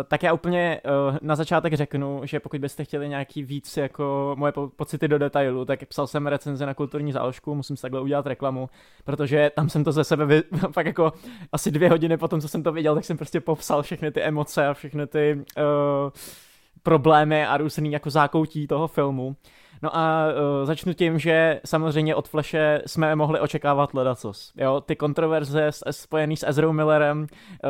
tak 0.07 0.23
já 0.23 0.34
úplně 0.34 0.81
uh, 1.09 1.18
na 1.22 1.35
začátek 1.35 1.73
řeknu, 1.73 2.22
že 2.23 2.39
pokud 2.39 2.61
byste 2.61 2.84
chtěli 2.84 3.09
nějaký 3.09 3.43
víc 3.43 3.77
jako 3.77 4.35
moje 4.39 4.51
po- 4.51 4.69
pocity 4.76 5.07
do 5.07 5.18
detailu, 5.18 5.65
tak 5.65 5.85
psal 5.85 6.07
jsem 6.07 6.27
recenze 6.27 6.65
na 6.65 6.73
kulturní 6.73 7.11
záložku, 7.11 7.55
musím 7.55 7.76
si 7.76 7.81
takhle 7.81 8.01
udělat 8.01 8.27
reklamu, 8.27 8.69
protože 9.03 9.51
tam 9.55 9.69
jsem 9.69 9.84
to 9.84 9.91
ze 9.91 10.03
sebe 10.03 10.26
vy- 10.26 10.43
fakt 10.72 10.85
jako 10.85 11.14
asi 11.51 11.72
dvě 11.72 11.89
hodiny 11.89 12.18
potom, 12.18 12.41
co 12.41 12.47
jsem 12.47 12.64
to 12.64 12.72
viděl, 12.72 12.95
tak 12.95 13.05
jsem 13.05 13.18
prostě 13.18 13.39
popsal 13.39 13.84
všechny 13.84 14.11
ty 14.11 14.22
emoce 14.22 14.68
a 14.68 14.73
všechny 14.73 15.07
ty 15.07 15.43
uh, 15.57 15.64
problémy 16.84 17.45
a 17.45 17.57
různý 17.57 17.91
jako 17.91 18.09
zákoutí 18.09 18.68
toho 18.68 18.88
filmu. 18.88 19.35
No 19.82 19.98
a 19.98 20.28
uh, 20.28 20.66
začnu 20.66 20.94
tím, 20.94 21.20
že 21.20 21.62
samozřejmě 21.66 22.16
od 22.16 22.28
Flashe 22.28 22.82
jsme 22.86 23.16
mohli 23.16 23.40
očekávat 23.40 23.94
ledacos. 23.94 24.54
Jo, 24.56 24.82
ty 24.82 24.95
kontroverze 24.95 25.68
s, 25.68 25.91
spojený 25.91 26.38
s 26.38 26.48
Ezrou 26.48 26.72
Millerem, 26.72 27.22
uh, 27.22 27.68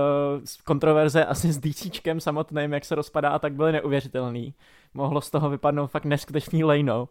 kontroverze 0.64 1.26
asi 1.26 1.54
s 1.54 1.58
DCčkem 1.60 2.20
samotným, 2.20 2.74
jak 2.74 2.86
se 2.86 2.96
rozpadá 2.96 3.30
a 3.30 3.40
tak 3.40 3.54
byly 3.54 3.72
neuvěřitelný. 3.72 4.54
Mohlo 4.94 5.22
z 5.22 5.32
toho 5.32 5.50
vypadnout 5.50 5.92
fakt 5.92 6.06
neskutečný 6.06 6.64
lejno. 6.64 7.10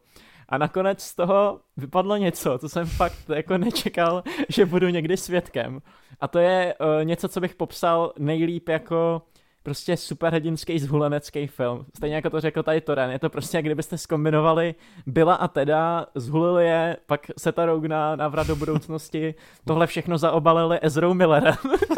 A 0.48 0.58
nakonec 0.58 1.02
z 1.02 1.14
toho 1.14 1.60
vypadlo 1.76 2.16
něco, 2.16 2.58
co 2.58 2.68
jsem 2.68 2.86
fakt 2.86 3.28
jako 3.34 3.58
nečekal, 3.58 4.22
že 4.48 4.66
budu 4.66 4.88
někdy 4.88 5.16
svědkem. 5.16 5.82
A 6.20 6.28
to 6.28 6.38
je 6.38 6.74
uh, 6.80 7.04
něco, 7.04 7.28
co 7.28 7.40
bych 7.40 7.54
popsal 7.54 8.12
nejlíp 8.18 8.68
jako 8.68 9.22
prostě 9.66 9.96
superhrdinský 9.96 10.78
zhulenecký 10.78 11.46
film. 11.46 11.86
Stejně 11.96 12.16
jako 12.16 12.30
to 12.30 12.40
řekl 12.40 12.62
tady 12.62 12.80
Toren, 12.80 13.10
je 13.10 13.18
to 13.18 13.30
prostě 13.30 13.58
jak 13.58 13.64
kdybyste 13.64 13.98
skombinovali 13.98 14.74
Byla 15.06 15.34
a 15.34 15.48
Teda, 15.48 16.06
zhulili 16.14 16.66
je, 16.66 16.96
pak 17.06 17.30
Seta 17.38 17.66
Rogna, 17.66 18.16
návrat 18.16 18.46
do 18.46 18.56
budoucnosti, 18.56 19.34
tohle 19.64 19.86
všechno 19.86 20.18
zaobalili 20.18 20.78
Ezrou 20.82 21.14
Millerem, 21.14 21.54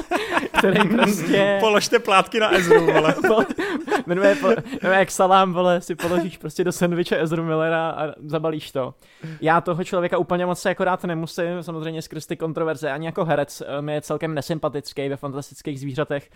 který 0.58 0.88
prostě... 0.88 1.56
Položte 1.60 1.98
plátky 1.98 2.40
na 2.40 2.54
Ezru, 2.54 2.86
vole. 2.86 3.14
jmenuje, 4.06 4.36
jmenuje 4.82 4.98
jak 4.98 5.10
salám, 5.10 5.52
vole, 5.52 5.80
si 5.80 5.94
položíš 5.94 6.38
prostě 6.38 6.64
do 6.64 6.72
sandviče 6.72 7.20
Ezru 7.20 7.44
Millera 7.44 7.90
a 7.90 8.14
zabalíš 8.24 8.72
to. 8.72 8.94
Já 9.40 9.60
toho 9.60 9.84
člověka 9.84 10.18
úplně 10.18 10.46
moc 10.46 10.60
se 10.60 10.68
jako 10.68 10.84
rád 10.84 11.04
nemusím, 11.04 11.62
samozřejmě 11.62 12.02
skrz 12.02 12.26
ty 12.26 12.36
kontroverze, 12.36 12.90
ani 12.90 13.06
jako 13.06 13.24
herec 13.24 13.62
eh, 13.66 13.82
mi 13.82 13.94
je 13.94 14.00
celkem 14.00 14.34
nesympatický 14.34 15.08
ve 15.08 15.16
fantastických 15.16 15.80
zvířatech, 15.80 16.30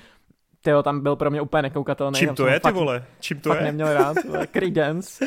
Tyjo, 0.62 0.82
tam 0.82 1.00
byl 1.00 1.16
pro 1.16 1.30
mě 1.30 1.40
úplně 1.40 1.62
nekoukatelný. 1.62 2.18
Čím 2.18 2.34
to 2.34 2.46
je, 2.46 2.60
ty 2.60 2.72
vole? 2.72 3.04
Čím 3.20 3.40
to 3.40 3.48
fakt 3.48 3.58
je? 3.58 3.64
neměl 3.64 3.92
rád. 3.92 4.16
Credence. 4.52 5.24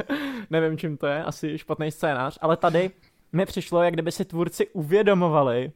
Nevím, 0.50 0.78
čím 0.78 0.96
to 0.96 1.06
je, 1.06 1.24
asi 1.24 1.58
špatný 1.58 1.90
scénář, 1.90 2.38
ale 2.40 2.56
tady 2.56 2.90
mi 3.32 3.46
přišlo, 3.46 3.82
jak 3.82 3.94
kdyby 3.94 4.12
si 4.12 4.24
tvůrci 4.24 4.66
uvědomovali, 4.68 5.72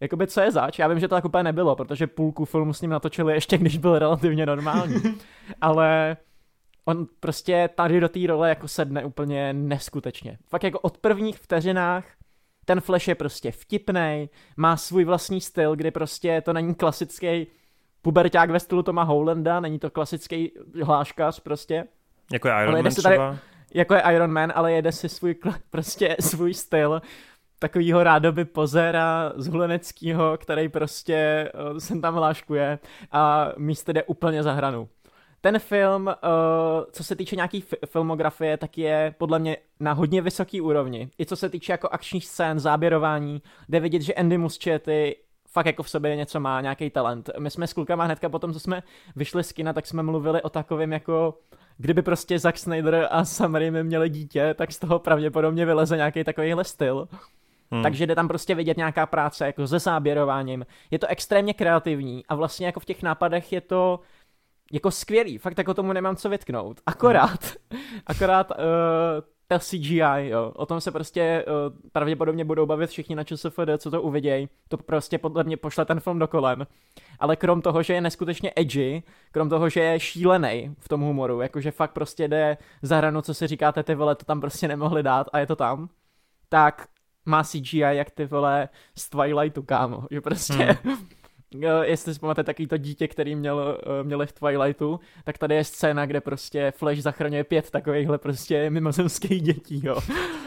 jakoby 0.00 0.26
co 0.26 0.40
je 0.40 0.50
zač. 0.50 0.78
Já 0.78 0.88
vím, 0.88 1.00
že 1.00 1.08
to 1.08 1.14
tak 1.14 1.24
úplně 1.24 1.42
nebylo, 1.42 1.76
protože 1.76 2.06
půlku 2.06 2.44
filmu 2.44 2.72
s 2.72 2.80
ním 2.80 2.90
natočili 2.90 3.34
ještě, 3.34 3.58
když 3.58 3.78
byl 3.78 3.98
relativně 3.98 4.46
normální. 4.46 5.02
Ale 5.60 6.16
on 6.84 7.06
prostě 7.20 7.68
tady 7.74 8.00
do 8.00 8.08
té 8.08 8.20
role 8.26 8.48
jako 8.48 8.68
sedne 8.68 9.04
úplně 9.04 9.52
neskutečně. 9.52 10.38
Fakt 10.48 10.62
jako 10.62 10.78
od 10.78 10.98
prvních 10.98 11.38
vteřinách 11.38 12.04
ten 12.64 12.80
Flash 12.80 13.08
je 13.08 13.14
prostě 13.14 13.50
vtipný, 13.50 14.30
má 14.56 14.76
svůj 14.76 15.04
vlastní 15.04 15.40
styl, 15.40 15.76
kdy 15.76 15.90
prostě 15.90 16.40
to 16.40 16.52
není 16.52 16.74
klasický 16.74 17.46
puberták 18.04 18.50
ve 18.50 18.60
stylu 18.60 18.82
Toma 18.82 19.02
Howlanda, 19.02 19.60
není 19.60 19.78
to 19.78 19.90
klasický 19.90 20.52
hláškař 20.82 21.40
prostě. 21.40 21.84
Jako 22.32 22.48
je 22.48 22.54
Iron 22.62 22.82
Man 22.82 22.92
třeba? 22.92 23.16
Tady, 23.16 23.38
jako 23.74 23.94
je 23.94 24.02
Iron 24.14 24.32
Man, 24.32 24.52
ale 24.54 24.72
jede 24.72 24.92
si 24.92 25.08
svůj, 25.08 25.34
prostě 25.70 26.16
svůj 26.20 26.54
styl 26.54 27.02
takovýho 27.58 28.02
rádoby 28.02 28.44
pozera 28.44 29.32
z 29.36 29.46
Huleneckýho, 29.46 30.36
který 30.38 30.68
prostě 30.68 31.50
uh, 31.72 31.78
sem 31.78 32.00
tam 32.00 32.14
hláškuje 32.14 32.78
a 33.12 33.52
místo 33.56 33.92
jde 33.92 34.02
úplně 34.02 34.42
za 34.42 34.52
hranu. 34.52 34.88
Ten 35.40 35.58
film, 35.58 36.06
uh, 36.06 36.12
co 36.92 37.04
se 37.04 37.16
týče 37.16 37.36
nějaký 37.36 37.64
filmografie, 37.86 38.56
tak 38.56 38.78
je 38.78 39.14
podle 39.18 39.38
mě 39.38 39.56
na 39.80 39.92
hodně 39.92 40.22
vysoký 40.22 40.60
úrovni. 40.60 41.10
I 41.20 41.26
co 41.26 41.36
se 41.36 41.48
týče 41.48 41.72
jako 41.72 41.88
akčních 41.88 42.26
scén, 42.26 42.58
záběrování, 42.58 43.42
jde 43.68 43.80
vidět, 43.80 44.02
že 44.02 44.14
Andy 44.14 44.38
Muschietti 44.38 45.16
fakt 45.54 45.66
jako 45.66 45.82
v 45.82 45.90
sobě 45.90 46.16
něco 46.16 46.40
má, 46.40 46.60
nějaký 46.60 46.90
talent. 46.90 47.30
My 47.38 47.50
jsme 47.50 47.66
s 47.66 47.72
klukama 47.72 48.04
hnedka 48.04 48.28
potom, 48.28 48.52
co 48.52 48.60
jsme 48.60 48.82
vyšli 49.16 49.44
z 49.44 49.52
kina, 49.52 49.72
tak 49.72 49.86
jsme 49.86 50.02
mluvili 50.02 50.42
o 50.42 50.48
takovém 50.48 50.92
jako 50.92 51.38
kdyby 51.76 52.02
prostě 52.02 52.38
Zack 52.38 52.58
Snyder 52.58 53.08
a 53.10 53.24
Sam 53.24 53.54
Raimi 53.54 53.84
měli 53.84 54.08
dítě, 54.08 54.54
tak 54.54 54.72
z 54.72 54.78
toho 54.78 54.98
pravděpodobně 54.98 55.66
vyleze 55.66 55.96
nějaký 55.96 56.24
takovýhle 56.24 56.64
styl. 56.64 57.08
Hmm. 57.70 57.82
Takže 57.82 58.06
jde 58.06 58.14
tam 58.14 58.28
prostě 58.28 58.54
vidět 58.54 58.76
nějaká 58.76 59.06
práce 59.06 59.46
jako 59.46 59.66
se 59.66 59.78
záběrováním. 59.78 60.66
Je 60.90 60.98
to 60.98 61.06
extrémně 61.06 61.54
kreativní 61.54 62.26
a 62.28 62.34
vlastně 62.34 62.66
jako 62.66 62.80
v 62.80 62.84
těch 62.84 63.02
nápadech 63.02 63.52
je 63.52 63.60
to 63.60 64.00
jako 64.72 64.90
skvělý, 64.90 65.38
fakt 65.38 65.58
jako 65.58 65.74
tomu 65.74 65.92
nemám 65.92 66.16
co 66.16 66.28
vytknout. 66.28 66.80
Akorát, 66.86 67.56
hmm. 67.70 67.80
akorát 68.06 68.50
uh, 68.50 68.56
ta 69.54 69.58
CGI, 69.58 70.28
jo. 70.28 70.52
O 70.56 70.66
tom 70.66 70.80
se 70.80 70.90
prostě 70.90 71.44
uh, 71.46 71.78
pravděpodobně 71.92 72.44
budou 72.44 72.66
bavit 72.66 72.90
všichni 72.90 73.14
na 73.14 73.24
ČSFD, 73.24 73.68
co 73.78 73.90
to 73.90 74.02
uvidějí. 74.02 74.48
To 74.68 74.76
prostě 74.76 75.18
podle 75.18 75.44
mě 75.44 75.56
pošle 75.56 75.84
ten 75.84 76.00
film 76.00 76.18
do 76.18 76.28
kolem. 76.28 76.66
Ale 77.18 77.36
krom 77.36 77.62
toho, 77.62 77.82
že 77.82 77.92
je 77.92 78.00
neskutečně 78.00 78.52
edgy, 78.56 79.02
krom 79.30 79.48
toho, 79.48 79.68
že 79.68 79.80
je 79.80 80.00
šílený 80.00 80.74
v 80.78 80.88
tom 80.88 81.00
humoru, 81.00 81.40
jakože 81.40 81.70
fakt 81.70 81.92
prostě 81.92 82.28
jde 82.28 82.56
za 82.82 82.96
hranu, 82.96 83.22
co 83.22 83.34
si 83.34 83.46
říkáte, 83.46 83.82
ty 83.82 83.94
vole, 83.94 84.14
to 84.14 84.24
tam 84.24 84.40
prostě 84.40 84.68
nemohli 84.68 85.02
dát 85.02 85.26
a 85.32 85.38
je 85.38 85.46
to 85.46 85.56
tam, 85.56 85.88
tak 86.48 86.88
má 87.26 87.44
CGI 87.44 87.78
jak 87.78 88.10
ty 88.10 88.26
vole 88.26 88.68
z 88.96 89.10
Twilightu, 89.10 89.62
kámo. 89.62 90.06
Že 90.10 90.20
prostě 90.20 90.78
hmm. 90.84 90.96
Jestli 91.82 92.14
si 92.14 92.20
pamatujete 92.20 92.46
takový 92.46 92.66
to 92.66 92.76
dítě, 92.76 93.08
který 93.08 93.34
měl, 93.34 93.78
eh, 93.82 94.04
měli 94.04 94.26
v 94.26 94.32
Twilightu, 94.32 95.00
tak 95.24 95.38
tady 95.38 95.54
je 95.54 95.64
scéna, 95.64 96.06
kde 96.06 96.20
prostě 96.20 96.72
Flash 96.76 96.98
zachraňuje 96.98 97.44
pět 97.44 97.70
takovýchhle 97.70 98.18
prostě 98.18 98.70
mimozemských 98.70 99.42
dětí, 99.42 99.80
jo. 99.84 99.98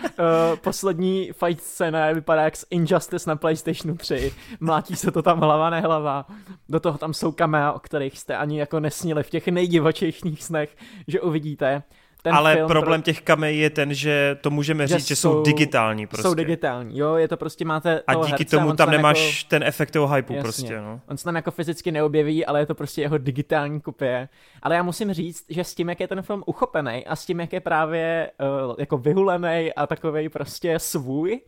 Eh, 0.05 0.55
poslední 0.55 1.31
fight 1.31 1.63
scéna 1.63 2.11
vypadá 2.11 2.43
jak 2.43 2.55
z 2.55 2.65
Injustice 2.69 3.29
na 3.29 3.35
PlayStationu 3.35 3.97
3. 3.97 4.33
Mlátí 4.59 4.95
se 4.95 5.11
to 5.11 5.21
tam 5.21 5.39
hlava 5.39 5.69
nehlava. 5.69 6.25
Do 6.69 6.79
toho 6.79 6.97
tam 6.97 7.13
jsou 7.13 7.31
kamea, 7.31 7.71
o 7.71 7.79
kterých 7.79 8.19
jste 8.19 8.37
ani 8.37 8.59
jako 8.59 8.79
nesnili 8.79 9.23
v 9.23 9.29
těch 9.29 9.47
nejdivočejších 9.47 10.43
snech, 10.43 10.77
že 11.07 11.21
uvidíte 11.21 11.83
ten 12.27 12.35
Ale 12.35 12.55
film 12.55 12.67
problém 12.67 13.01
pro... 13.01 13.05
těch 13.05 13.21
kamej 13.21 13.57
je 13.57 13.69
ten, 13.69 13.93
že 13.93 14.37
to 14.41 14.49
můžeme 14.49 14.87
říct, 14.87 15.01
že, 15.01 15.07
že 15.07 15.15
jsou, 15.15 15.43
digitální 15.43 16.07
prostě. 16.07 16.27
Jsou 16.27 16.33
digitální, 16.33 16.97
jo, 16.97 17.15
je 17.15 17.27
to 17.27 17.37
prostě 17.37 17.65
máte 17.65 18.01
A 18.07 18.13
díky 18.13 18.29
herce, 18.29 18.57
tomu 18.57 18.73
tam 18.73 18.89
nemáš 18.89 19.43
jako... 19.43 19.49
ten 19.49 19.63
efekt 19.63 19.91
toho 19.91 20.15
hypeu 20.15 20.33
Jasně. 20.33 20.43
prostě, 20.43 20.81
no. 20.81 21.01
On 21.07 21.17
se 21.17 21.23
tam 21.23 21.35
jako 21.35 21.51
fyzicky 21.51 21.91
neobjeví, 21.91 22.45
ale 22.45 22.59
je 22.59 22.65
to 22.65 22.75
prostě 22.75 23.01
jeho 23.01 23.17
digitální 23.17 23.81
kopie. 23.81 24.29
Ale 24.61 24.75
já 24.75 24.83
musím 24.83 25.13
říct, 25.13 25.45
že 25.49 25.63
s 25.63 25.75
tím, 25.75 25.89
jak 25.89 25.99
je 25.99 26.07
ten 26.07 26.21
film 26.21 26.43
uchopený 26.45 27.05
a 27.05 27.15
s 27.15 27.25
tím, 27.25 27.39
jak 27.39 27.53
je 27.53 27.59
právě 27.59 28.31
uh, 28.67 28.75
jako 28.79 28.97
vyhulený 28.97 29.73
a 29.73 29.87
takovej 29.87 30.29
prostě 30.29 30.79
svůj, 30.79 31.41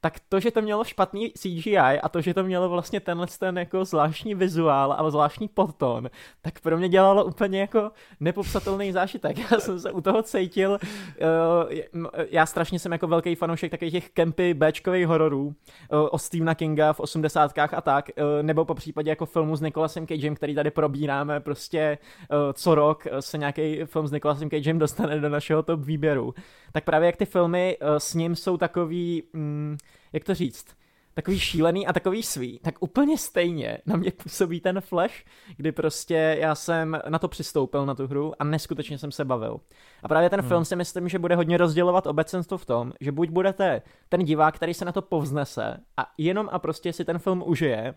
tak 0.00 0.20
to, 0.28 0.40
že 0.40 0.50
to 0.50 0.62
mělo 0.62 0.84
špatný 0.84 1.30
CGI 1.30 1.78
a 1.78 2.08
to, 2.08 2.20
že 2.20 2.34
to 2.34 2.44
mělo 2.44 2.68
vlastně 2.68 3.00
tenhle 3.00 3.26
ten 3.38 3.58
jako 3.58 3.84
zvláštní 3.84 4.34
vizuál 4.34 4.92
a 4.98 5.10
zvláštní 5.10 5.48
podton, 5.48 6.10
tak 6.42 6.60
pro 6.60 6.78
mě 6.78 6.88
dělalo 6.88 7.24
úplně 7.24 7.60
jako 7.60 7.90
nepopsatelný 8.20 8.92
zážitek. 8.92 9.38
Já 9.52 9.60
jsem 9.60 9.80
se 9.80 9.92
u 9.92 10.00
toho 10.00 10.22
cítil, 10.22 10.70
uh, 10.70 11.72
já 12.30 12.46
strašně 12.46 12.78
jsem 12.78 12.92
jako 12.92 13.06
velký 13.06 13.34
fanoušek 13.34 13.70
takových 13.70 13.92
těch 13.92 14.10
kempy 14.10 14.54
Bčkových 14.54 15.06
hororů 15.06 15.46
uh, 15.46 15.52
o 16.10 16.18
Stephena 16.18 16.54
Kinga 16.54 16.92
v 16.92 17.00
osmdesátkách 17.00 17.74
a 17.74 17.80
tak, 17.80 18.10
nebo 18.42 18.64
po 18.64 18.74
případě 18.74 19.10
jako 19.10 19.26
filmu 19.26 19.56
s 19.56 19.60
Nicolasem 19.60 20.06
Cagem, 20.06 20.34
který 20.34 20.54
tady 20.54 20.70
probíráme 20.70 21.40
prostě 21.40 21.98
co 22.52 22.74
rok 22.74 23.06
se 23.20 23.38
nějaký 23.38 23.80
film 23.84 24.06
s 24.06 24.12
Nicolasem 24.12 24.50
Cagem 24.50 24.78
dostane 24.78 25.20
do 25.20 25.28
našeho 25.28 25.62
top 25.62 25.80
výběru. 25.80 26.34
Tak 26.72 26.84
právě 26.84 27.06
jak 27.06 27.16
ty 27.16 27.24
filmy 27.24 27.76
s 27.98 28.14
ním 28.14 28.36
jsou 28.36 28.56
takový, 28.56 29.22
mm, 29.32 29.76
jak 30.12 30.24
to 30.24 30.34
říct, 30.34 30.66
takový 31.14 31.38
šílený 31.38 31.86
a 31.86 31.92
takový 31.92 32.22
svý, 32.22 32.58
tak 32.58 32.74
úplně 32.80 33.18
stejně 33.18 33.78
na 33.86 33.96
mě 33.96 34.10
působí 34.10 34.60
ten 34.60 34.80
Flash, 34.80 35.24
kdy 35.56 35.72
prostě 35.72 36.36
já 36.40 36.54
jsem 36.54 36.98
na 37.08 37.18
to 37.18 37.28
přistoupil 37.28 37.86
na 37.86 37.94
tu 37.94 38.06
hru 38.06 38.32
a 38.38 38.44
neskutečně 38.44 38.98
jsem 38.98 39.12
se 39.12 39.24
bavil. 39.24 39.60
A 40.02 40.08
právě 40.08 40.30
ten 40.30 40.40
hmm. 40.40 40.48
film 40.48 40.64
si 40.64 40.76
myslím, 40.76 41.08
že 41.08 41.18
bude 41.18 41.36
hodně 41.36 41.56
rozdělovat 41.56 42.06
obecenstvo 42.06 42.58
v 42.58 42.66
tom, 42.66 42.92
že 43.00 43.12
buď 43.12 43.28
budete 43.28 43.82
ten 44.08 44.24
divák, 44.24 44.54
který 44.54 44.74
se 44.74 44.84
na 44.84 44.92
to 44.92 45.02
povznese 45.02 45.76
a 45.96 46.06
jenom 46.18 46.48
a 46.52 46.58
prostě 46.58 46.92
si 46.92 47.04
ten 47.04 47.18
film 47.18 47.42
užije, 47.46 47.94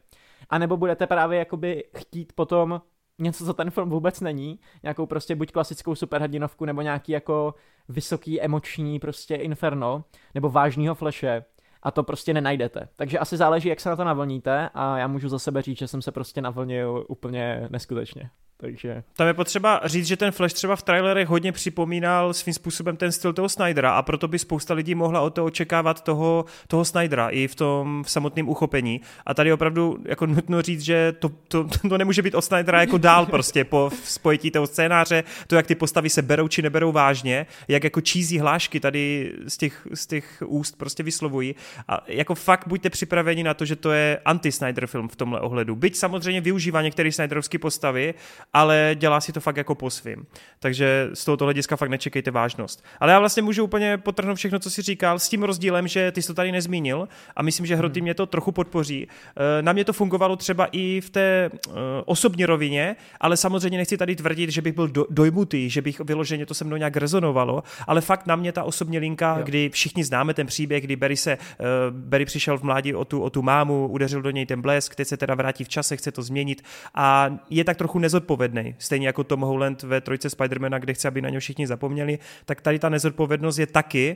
anebo 0.50 0.78
budete 0.78 1.08
právě 1.08 1.40
jakoby 1.40 1.84
chtít 1.98 2.34
potom 2.34 2.82
něco, 3.20 3.46
co 3.46 3.54
ten 3.54 3.72
film 3.72 3.90
vůbec 3.90 4.22
není, 4.22 4.60
nějakou 4.84 5.06
prostě 5.06 5.36
buď 5.36 5.52
klasickou 5.52 5.96
superhrdinovku, 5.96 6.66
nebo 6.66 6.82
nějaký 6.82 7.12
jako 7.12 7.54
vysoký 7.90 8.42
emoční 8.42 9.00
prostě 9.00 9.36
inferno, 9.36 10.04
nebo 10.36 10.50
vážního 10.50 10.96
fleše, 10.96 11.46
a 11.84 11.92
to 11.92 12.04
prostě 12.04 12.34
nenajdete. 12.34 12.88
Takže 12.96 13.20
asi 13.20 13.38
záleží, 13.38 13.70
jak 13.70 13.80
se 13.80 13.90
na 13.90 13.96
to 13.96 14.04
navlníte 14.04 14.70
a 14.74 14.98
já 14.98 15.08
můžu 15.08 15.30
za 15.30 15.40
sebe 15.40 15.62
říct, 15.62 15.78
že 15.78 15.88
jsem 15.88 16.02
se 16.02 16.12
prostě 16.12 16.42
navlnil 16.42 17.06
úplně 17.10 17.68
neskutečně. 17.70 18.30
Takže... 18.64 19.04
Tam 19.16 19.28
je 19.28 19.34
potřeba 19.34 19.82
říct, 19.86 20.08
že 20.08 20.18
ten 20.18 20.32
Flash 20.32 20.54
třeba 20.54 20.76
v 20.76 20.84
trailerech 20.84 21.28
hodně 21.28 21.52
připomínal 21.52 22.34
svým 22.34 22.54
způsobem 22.54 22.98
ten 22.98 23.12
styl 23.12 23.34
toho 23.34 23.50
Snydera 23.50 23.92
a 23.94 24.02
proto 24.02 24.28
by 24.28 24.40
spousta 24.40 24.74
lidí 24.74 24.96
mohla 24.96 25.22
od 25.22 25.30
toho 25.30 25.46
očekávat 25.46 26.04
toho, 26.04 26.46
toho 26.68 26.86
Snydera 26.86 27.30
i 27.30 27.48
v 27.48 27.56
tom 27.56 28.04
v 28.04 28.12
samotném 28.12 28.50
uchopení. 28.50 29.02
A 29.26 29.34
tady 29.34 29.54
opravdu 29.54 29.98
jako 30.06 30.26
nutno 30.26 30.62
říct, 30.62 30.82
že 30.82 31.12
to, 31.12 31.30
to, 31.48 31.68
to 31.90 31.98
nemůže 31.98 32.22
být 32.22 32.36
od 32.36 32.42
Snydera 32.42 32.80
jako 32.80 32.98
dál 32.98 33.26
prostě 33.26 33.64
po 33.64 33.90
spojití 34.04 34.52
toho 34.52 34.68
scénáře, 34.68 35.24
to, 35.48 35.56
jak 35.56 35.68
ty 35.68 35.76
postavy 35.76 36.10
se 36.10 36.22
berou 36.22 36.48
či 36.48 36.62
neberou 36.62 36.92
vážně, 36.92 37.46
jak 37.68 37.84
jako 37.84 38.02
čízí 38.02 38.40
hlášky 38.40 38.80
tady 38.80 39.34
z 39.48 39.58
těch, 39.58 39.88
z 39.94 40.08
těch 40.08 40.44
úst 40.46 40.78
prostě 40.78 41.04
vyslovují. 41.04 41.56
A 41.88 42.04
jako 42.08 42.36
fakt 42.36 42.68
buďte 42.68 42.90
připraveni 42.90 43.44
na 43.44 43.54
to, 43.54 43.66
že 43.66 43.76
to 43.76 43.92
je 43.92 44.20
anti-Snyder 44.26 44.88
film 44.88 45.08
v 45.08 45.16
tomhle 45.16 45.40
ohledu. 45.40 45.76
Byť 45.76 45.96
samozřejmě 45.96 46.42
využívá 46.42 46.82
některé 46.82 47.12
Snyderovské 47.12 47.60
postavy, 47.60 48.14
ale 48.54 48.96
dělá 48.96 49.22
si 49.22 49.34
to 49.34 49.40
fakt 49.40 49.58
jako 49.58 49.76
po 49.76 49.90
svým. 49.90 50.26
Takže 50.60 51.10
z 51.14 51.26
tohoto 51.26 51.46
hlediska 51.46 51.76
fakt 51.76 51.90
nečekejte 51.90 52.32
vážnost. 52.32 52.84
Ale 53.00 53.12
já 53.12 53.20
vlastně 53.20 53.44
můžu 53.44 53.64
úplně 53.64 53.98
potrhnout 53.98 54.38
všechno, 54.38 54.60
co 54.60 54.70
si 54.70 54.82
říkal, 54.82 55.20
s 55.20 55.30
tím 55.30 55.44
rozdílem, 55.44 55.88
že 55.88 56.12
ty 56.12 56.22
jsi 56.22 56.28
to 56.28 56.34
tady 56.34 56.52
nezmínil 56.52 57.08
a 57.36 57.44
myslím, 57.44 57.66
že 57.66 57.76
Hroty 57.76 58.00
hmm. 58.00 58.04
mě 58.04 58.14
to 58.14 58.26
trochu 58.26 58.52
podpoří. 58.52 59.08
Eh, 59.08 59.62
na 59.62 59.74
mě 59.74 59.86
to 59.86 59.94
fungovalo 59.94 60.36
třeba 60.36 60.68
i 60.72 61.02
v 61.02 61.10
té 61.10 61.50
eh, 61.54 61.72
osobní 62.06 62.46
rovině, 62.46 62.96
ale 63.20 63.38
samozřejmě 63.38 63.78
nechci 63.78 63.98
tady 63.98 64.16
tvrdit, 64.16 64.50
že 64.50 64.62
bych 64.62 64.74
byl 64.74 64.88
do, 64.88 65.06
dojmutý, 65.10 65.70
že 65.70 65.82
bych 65.82 66.00
vyloženě 66.00 66.46
to 66.46 66.54
se 66.54 66.66
mnou 66.66 66.78
nějak 66.78 66.98
rezonovalo, 66.98 67.64
ale 67.88 68.02
fakt 68.02 68.28
na 68.28 68.36
mě 68.36 68.52
ta 68.52 68.64
osobní 68.64 69.00
linka, 69.00 69.36
jo. 69.38 69.44
kdy 69.46 69.70
všichni 69.70 70.04
známe 70.04 70.34
ten 70.34 70.48
příběh, 70.48 70.84
kdy 70.84 70.96
Barry 70.96 71.18
se, 71.18 71.38
uh, 71.38 71.66
Barry 71.90 72.26
přišel 72.26 72.58
v 72.58 72.64
mládí 72.64 72.96
o 72.96 73.06
tu, 73.06 73.22
o 73.22 73.30
tu 73.30 73.42
mámu, 73.42 73.88
udeřil 73.88 74.22
do 74.22 74.30
něj 74.30 74.46
ten 74.46 74.62
blesk, 74.62 74.96
teď 74.96 75.08
se 75.08 75.18
teda 75.18 75.36
vrátí 75.36 75.64
v 75.64 75.70
čase, 75.70 75.98
chce 75.98 76.12
to 76.12 76.22
změnit 76.22 76.64
a 76.96 77.30
je 77.50 77.64
tak 77.64 77.78
trochu 77.78 78.00
nezodpovědný 78.00 78.43
nezodpovědný. 78.48 78.76
Stejně 78.80 79.08
jako 79.08 79.24
Tom 79.24 79.42
Holland 79.42 79.84
ve 79.84 80.02
trojce 80.02 80.30
Spidermana, 80.30 80.80
kde 80.80 80.94
chce, 80.94 81.08
aby 81.08 81.22
na 81.22 81.30
něj 81.30 81.40
všichni 81.40 81.68
zapomněli, 81.68 82.20
tak 82.46 82.62
tady 82.62 82.80
ta 82.80 82.90
nezodpovědnost 82.90 83.58
je 83.58 83.68
taky 83.68 84.16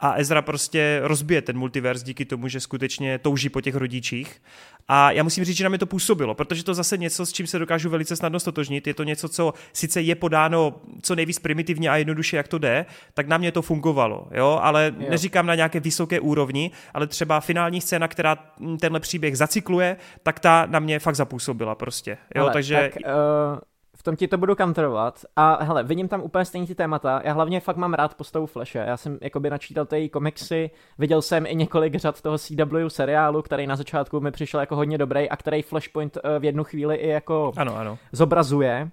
a 0.00 0.14
Ezra 0.14 0.42
prostě 0.42 1.00
rozbije 1.02 1.42
ten 1.42 1.58
multivers 1.58 2.02
díky 2.02 2.24
tomu, 2.24 2.48
že 2.48 2.60
skutečně 2.60 3.18
touží 3.18 3.48
po 3.48 3.60
těch 3.60 3.74
rodičích. 3.74 4.42
A 4.88 5.10
já 5.10 5.22
musím 5.22 5.44
říct, 5.44 5.56
že 5.56 5.64
na 5.64 5.68
mě 5.68 5.78
to 5.78 5.86
působilo, 5.86 6.34
protože 6.34 6.64
to 6.64 6.74
zase 6.74 6.96
něco, 6.96 7.26
s 7.26 7.32
čím 7.32 7.46
se 7.46 7.58
dokážu 7.58 7.90
velice 7.90 8.16
snadno 8.16 8.40
stotožnit. 8.40 8.86
Je 8.86 8.94
to 8.94 9.02
něco, 9.02 9.28
co 9.28 9.54
sice 9.72 10.00
je 10.00 10.14
podáno 10.14 10.80
co 11.02 11.14
nejvíc 11.14 11.38
primitivně 11.38 11.90
a 11.90 11.96
jednoduše, 11.96 12.36
jak 12.36 12.48
to 12.48 12.58
jde, 12.58 12.86
tak 13.14 13.28
na 13.28 13.38
mě 13.38 13.52
to 13.52 13.62
fungovalo. 13.62 14.28
Jo? 14.30 14.58
Ale 14.62 14.92
jo. 14.98 15.06
neříkám 15.10 15.46
na 15.46 15.54
nějaké 15.54 15.80
vysoké 15.80 16.20
úrovni, 16.20 16.70
ale 16.94 17.06
třeba 17.06 17.40
finální 17.40 17.80
scéna, 17.80 18.08
která 18.08 18.36
tenhle 18.80 19.00
příběh 19.00 19.38
zacykluje, 19.38 19.96
tak 20.22 20.40
ta 20.40 20.66
na 20.70 20.78
mě 20.78 20.98
fakt 20.98 21.16
zapůsobila 21.16 21.74
prostě. 21.74 22.18
Jo? 22.34 22.42
Ale, 22.42 22.52
Takže... 22.52 22.90
Tak, 22.94 23.14
uh 23.14 23.58
tom 24.06 24.16
ti 24.16 24.28
to 24.28 24.38
budu 24.38 24.54
kantrovat. 24.54 25.24
A 25.36 25.64
hele, 25.64 25.82
vidím 25.82 26.08
tam 26.08 26.22
úplně 26.22 26.44
stejný 26.44 26.66
ty 26.66 26.74
témata. 26.74 27.20
Já 27.24 27.32
hlavně 27.32 27.60
fakt 27.60 27.76
mám 27.76 27.94
rád 27.94 28.14
postavu 28.14 28.46
Flashe. 28.46 28.78
Já 28.78 28.96
jsem 28.96 29.18
jakoby 29.20 29.50
načítal 29.50 29.86
ty 29.86 30.08
komiksy, 30.08 30.70
viděl 30.98 31.22
jsem 31.22 31.46
i 31.46 31.54
několik 31.54 31.94
řad 31.94 32.22
toho 32.22 32.38
CW 32.38 32.88
seriálu, 32.88 33.42
který 33.42 33.66
na 33.66 33.76
začátku 33.76 34.20
mi 34.20 34.30
přišel 34.30 34.60
jako 34.60 34.76
hodně 34.76 34.98
dobrý 34.98 35.30
a 35.30 35.36
který 35.36 35.62
Flashpoint 35.62 36.18
eh, 36.24 36.38
v 36.38 36.44
jednu 36.44 36.64
chvíli 36.64 36.96
i 36.96 37.08
jako 37.08 37.52
ano, 37.56 37.76
ano. 37.76 37.98
zobrazuje. 38.12 38.90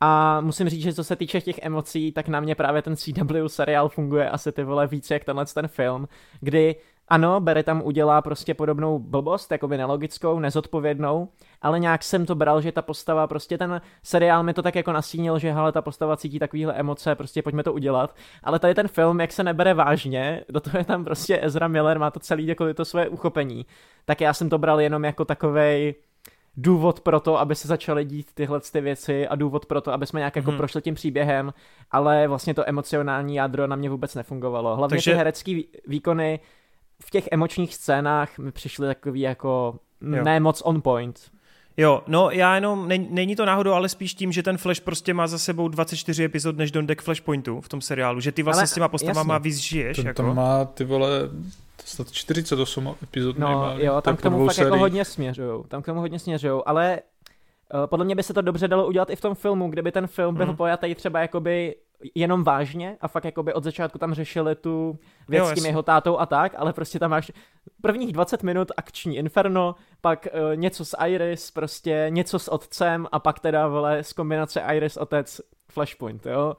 A 0.00 0.40
musím 0.40 0.68
říct, 0.68 0.82
že 0.82 0.94
co 0.94 1.04
se 1.04 1.16
týče 1.16 1.40
těch 1.40 1.58
emocí, 1.62 2.12
tak 2.12 2.28
na 2.28 2.40
mě 2.40 2.54
právě 2.54 2.82
ten 2.82 2.96
CW 2.96 3.46
seriál 3.46 3.88
funguje 3.88 4.30
asi 4.30 4.52
ty 4.52 4.64
vole 4.64 4.86
víc 4.86 5.10
jak 5.10 5.24
tenhle 5.24 5.46
ten 5.46 5.68
film, 5.68 6.08
kdy 6.40 6.76
ano, 7.10 7.40
Barry 7.40 7.62
tam 7.62 7.82
udělá 7.84 8.22
prostě 8.22 8.54
podobnou 8.54 8.98
blbost, 8.98 9.52
jakoby 9.52 9.76
nelogickou, 9.76 10.38
nezodpovědnou, 10.38 11.28
ale 11.62 11.80
nějak 11.80 12.02
jsem 12.02 12.26
to 12.26 12.34
bral, 12.34 12.60
že 12.60 12.72
ta 12.72 12.82
postava, 12.82 13.26
prostě 13.26 13.58
ten 13.58 13.80
seriál 14.02 14.42
mi 14.42 14.54
to 14.54 14.62
tak 14.62 14.74
jako 14.74 14.92
nastínil, 14.92 15.38
že 15.38 15.52
hele, 15.52 15.72
ta 15.72 15.82
postava 15.82 16.16
cítí 16.16 16.38
takovýhle 16.38 16.74
emoce, 16.74 17.14
prostě 17.14 17.42
pojďme 17.42 17.62
to 17.62 17.72
udělat. 17.72 18.14
Ale 18.42 18.58
tady 18.58 18.74
ten 18.74 18.88
film, 18.88 19.20
jak 19.20 19.32
se 19.32 19.42
nebere 19.42 19.74
vážně, 19.74 20.44
do 20.48 20.60
toho 20.60 20.78
je 20.78 20.84
tam 20.84 21.04
prostě 21.04 21.38
Ezra 21.42 21.68
Miller, 21.68 21.98
má 21.98 22.10
to 22.10 22.20
celý 22.20 22.46
jako 22.46 22.74
to 22.74 22.84
své 22.84 23.08
uchopení, 23.08 23.66
tak 24.04 24.20
já 24.20 24.34
jsem 24.34 24.48
to 24.48 24.58
bral 24.58 24.80
jenom 24.80 25.04
jako 25.04 25.24
takovej 25.24 25.94
důvod 26.56 27.00
pro 27.00 27.20
to, 27.20 27.40
aby 27.40 27.54
se 27.54 27.68
začaly 27.68 28.04
dít 28.04 28.34
tyhle 28.34 28.60
ty 28.72 28.80
věci 28.80 29.28
a 29.28 29.36
důvod 29.36 29.66
pro 29.66 29.80
to, 29.80 29.92
aby 29.92 30.06
jsme 30.06 30.20
nějak 30.20 30.36
jako 30.36 30.50
hmm. 30.50 30.58
prošli 30.58 30.82
tím 30.82 30.94
příběhem, 30.94 31.52
ale 31.90 32.28
vlastně 32.28 32.54
to 32.54 32.68
emocionální 32.68 33.34
jádro 33.34 33.66
na 33.66 33.76
mě 33.76 33.90
vůbec 33.90 34.14
nefungovalo. 34.14 34.76
Hlavně 34.76 34.96
Takže... 34.96 35.10
ty 35.10 35.16
herecké 35.16 35.60
výkony 35.86 36.40
v 37.02 37.10
těch 37.10 37.28
emočních 37.32 37.74
scénách 37.74 38.38
mi 38.38 38.52
přišly 38.52 38.86
takový 38.86 39.20
jako 39.20 39.78
jo. 40.00 40.24
ne 40.24 40.40
moc 40.40 40.62
on 40.64 40.82
point. 40.82 41.20
Jo, 41.76 42.02
no 42.06 42.30
já 42.30 42.54
jenom, 42.54 42.88
ne, 42.88 42.98
není 42.98 43.36
to 43.36 43.44
náhodou, 43.44 43.72
ale 43.72 43.88
spíš 43.88 44.14
tím, 44.14 44.32
že 44.32 44.42
ten 44.42 44.58
Flash 44.58 44.80
prostě 44.80 45.14
má 45.14 45.26
za 45.26 45.38
sebou 45.38 45.68
24 45.68 46.24
epizod, 46.24 46.56
než 46.56 46.70
dojde 46.70 46.94
k 46.94 47.02
Flashpointu 47.02 47.60
v 47.60 47.68
tom 47.68 47.80
seriálu, 47.80 48.20
že 48.20 48.32
ty 48.32 48.42
vlastně 48.42 48.60
ale, 48.60 48.66
s 48.66 48.74
těma 48.74 48.88
postavama 48.88 49.38
víc 49.38 49.56
žiješ. 49.56 49.96
Ten, 49.96 50.06
jako? 50.06 50.22
Tam 50.22 50.36
má 50.36 50.64
ty 50.64 50.84
vole 50.84 51.08
snad 51.84 52.12
48 52.12 52.94
epizod 53.02 53.38
No 53.38 53.48
minimálně, 53.48 53.84
jo, 53.84 54.00
tam 54.00 54.16
k 54.16 54.22
tomu 54.22 54.46
fakt 54.46 54.58
jako 54.58 54.78
hodně 54.78 55.04
směřují, 55.04 55.64
tam 55.68 55.82
k 55.82 55.86
tomu 55.86 56.00
hodně 56.00 56.18
směřují, 56.18 56.62
ale 56.66 57.00
uh, 57.74 57.86
podle 57.86 58.04
mě 58.04 58.14
by 58.14 58.22
se 58.22 58.34
to 58.34 58.42
dobře 58.42 58.68
dalo 58.68 58.86
udělat 58.86 59.10
i 59.10 59.16
v 59.16 59.20
tom 59.20 59.34
filmu, 59.34 59.68
kdyby 59.68 59.92
ten 59.92 60.06
film 60.06 60.34
byl 60.34 60.46
mm. 60.46 60.56
pojatý 60.56 60.94
třeba 60.94 61.20
jakoby 61.20 61.76
jenom 62.14 62.44
vážně 62.44 62.96
a 63.00 63.08
fakt 63.08 63.24
jakoby 63.24 63.54
od 63.54 63.64
začátku 63.64 63.98
tam 63.98 64.14
řešili 64.14 64.54
tu 64.54 64.98
věc 65.28 65.40
jo, 65.40 65.46
s 65.46 65.54
tím 65.54 65.66
jeho 65.66 65.82
tátou 65.82 66.18
a 66.18 66.26
tak, 66.26 66.52
ale 66.56 66.72
prostě 66.72 66.98
tam 66.98 67.10
máš 67.10 67.32
prvních 67.82 68.12
20 68.12 68.42
minut 68.42 68.72
akční 68.76 69.16
inferno, 69.16 69.74
pak 70.00 70.28
uh, 70.32 70.56
něco 70.56 70.84
s 70.84 70.96
Iris, 71.06 71.50
prostě 71.50 72.06
něco 72.08 72.38
s 72.38 72.48
otcem 72.48 73.06
a 73.12 73.18
pak 73.18 73.40
teda 73.40 73.68
vole 73.68 74.04
z 74.04 74.12
kombinace 74.12 74.62
Iris 74.74 74.96
otec 74.96 75.40
Flashpoint, 75.70 76.26
jo. 76.26 76.56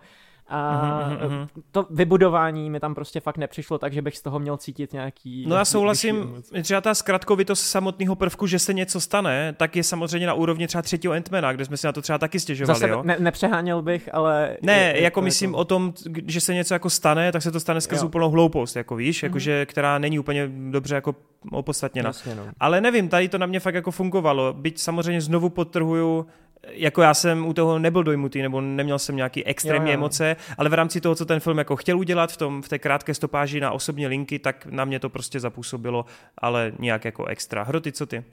A 0.52 1.10
mm-hmm. 1.10 1.48
to 1.72 1.86
vybudování 1.90 2.70
mi 2.70 2.80
tam 2.80 2.96
prostě 2.96 3.20
fakt 3.20 3.38
nepřišlo, 3.38 3.78
takže 3.78 4.02
bych 4.02 4.18
z 4.18 4.22
toho 4.22 4.40
měl 4.40 4.58
cítit 4.58 4.94
nějaký... 4.94 5.46
No 5.48 5.56
já 5.56 5.66
souhlasím, 5.66 6.44
třeba 6.64 6.82
ta 6.82 6.94
zkratkovitost 6.94 7.66
samotného 7.66 8.16
prvku, 8.16 8.48
že 8.48 8.60
se 8.60 8.74
něco 8.74 9.02
stane, 9.02 9.54
tak 9.58 9.76
je 9.76 9.84
samozřejmě 9.84 10.28
na 10.28 10.34
úrovni 10.34 10.68
třeba 10.68 10.82
třetího 10.82 11.14
Entmana, 11.14 11.54
kde 11.54 11.66
jsme 11.66 11.78
si 11.78 11.88
na 11.88 11.94
to 11.94 12.02
třeba 12.02 12.18
taky 12.18 12.40
stěžovali, 12.40 12.80
Zase 12.80 12.92
jo? 12.92 13.04
Ne, 13.04 13.16
nepřeháněl 13.20 13.82
bych, 13.82 14.10
ale... 14.14 14.58
Ne, 14.62 14.74
je, 14.74 15.02
jako 15.02 15.22
myslím 15.22 15.50
jako... 15.50 15.58
o 15.58 15.66
tom, 15.66 15.94
že 16.28 16.42
se 16.42 16.54
něco 16.54 16.74
jako 16.74 16.90
stane, 16.90 17.32
tak 17.32 17.42
se 17.42 17.52
to 17.52 17.60
stane 17.60 17.82
skrz 17.82 18.04
úplnou 18.04 18.30
hloupost, 18.30 18.76
jako 18.76 18.96
víš, 18.96 19.18
mm-hmm. 19.18 19.26
jakože, 19.26 19.66
která 19.66 19.98
není 19.98 20.20
úplně 20.20 20.50
dobře 20.70 20.96
jako 20.96 21.16
opodstatněna. 21.52 22.10
Jasně, 22.10 22.36
no. 22.36 22.44
Ale 22.60 22.82
nevím, 22.82 23.10
tady 23.10 23.30
to 23.30 23.38
na 23.38 23.46
mě 23.46 23.60
fakt 23.60 23.76
jako 23.76 23.92
fungovalo, 23.92 24.54
byť 24.54 24.80
samozřejmě 24.80 25.22
znovu 25.22 25.50
podtrhuju, 25.50 26.26
jako 26.68 27.02
já 27.02 27.14
jsem 27.14 27.46
u 27.46 27.54
toho 27.54 27.80
nebyl 27.80 28.04
dojmutý, 28.04 28.42
nebo 28.42 28.62
neměl 28.62 29.00
jsem 29.00 29.16
nějaký 29.16 29.46
extrémní 29.46 29.90
jo, 29.90 29.94
jo. 29.94 30.00
emoce, 30.00 30.36
ale 30.58 30.70
v 30.70 30.74
rámci 30.74 31.02
toho, 31.02 31.16
co 31.16 31.26
ten 31.26 31.40
film 31.40 31.58
jako 31.58 31.76
chtěl 31.76 32.00
udělat 32.00 32.32
v, 32.32 32.38
tom, 32.38 32.62
v 32.62 32.70
té 32.70 32.80
krátké 32.80 33.14
stopáži 33.14 33.60
na 33.60 33.72
osobní 33.72 34.08
linky, 34.08 34.40
tak 34.40 34.66
na 34.66 34.86
mě 34.86 35.00
to 35.00 35.10
prostě 35.10 35.40
zapůsobilo, 35.40 36.06
ale 36.38 36.72
nějak 36.80 37.06
jako 37.06 37.26
extra. 37.26 37.64
Hroty, 37.64 37.92
co 37.92 38.06
ty? 38.06 38.24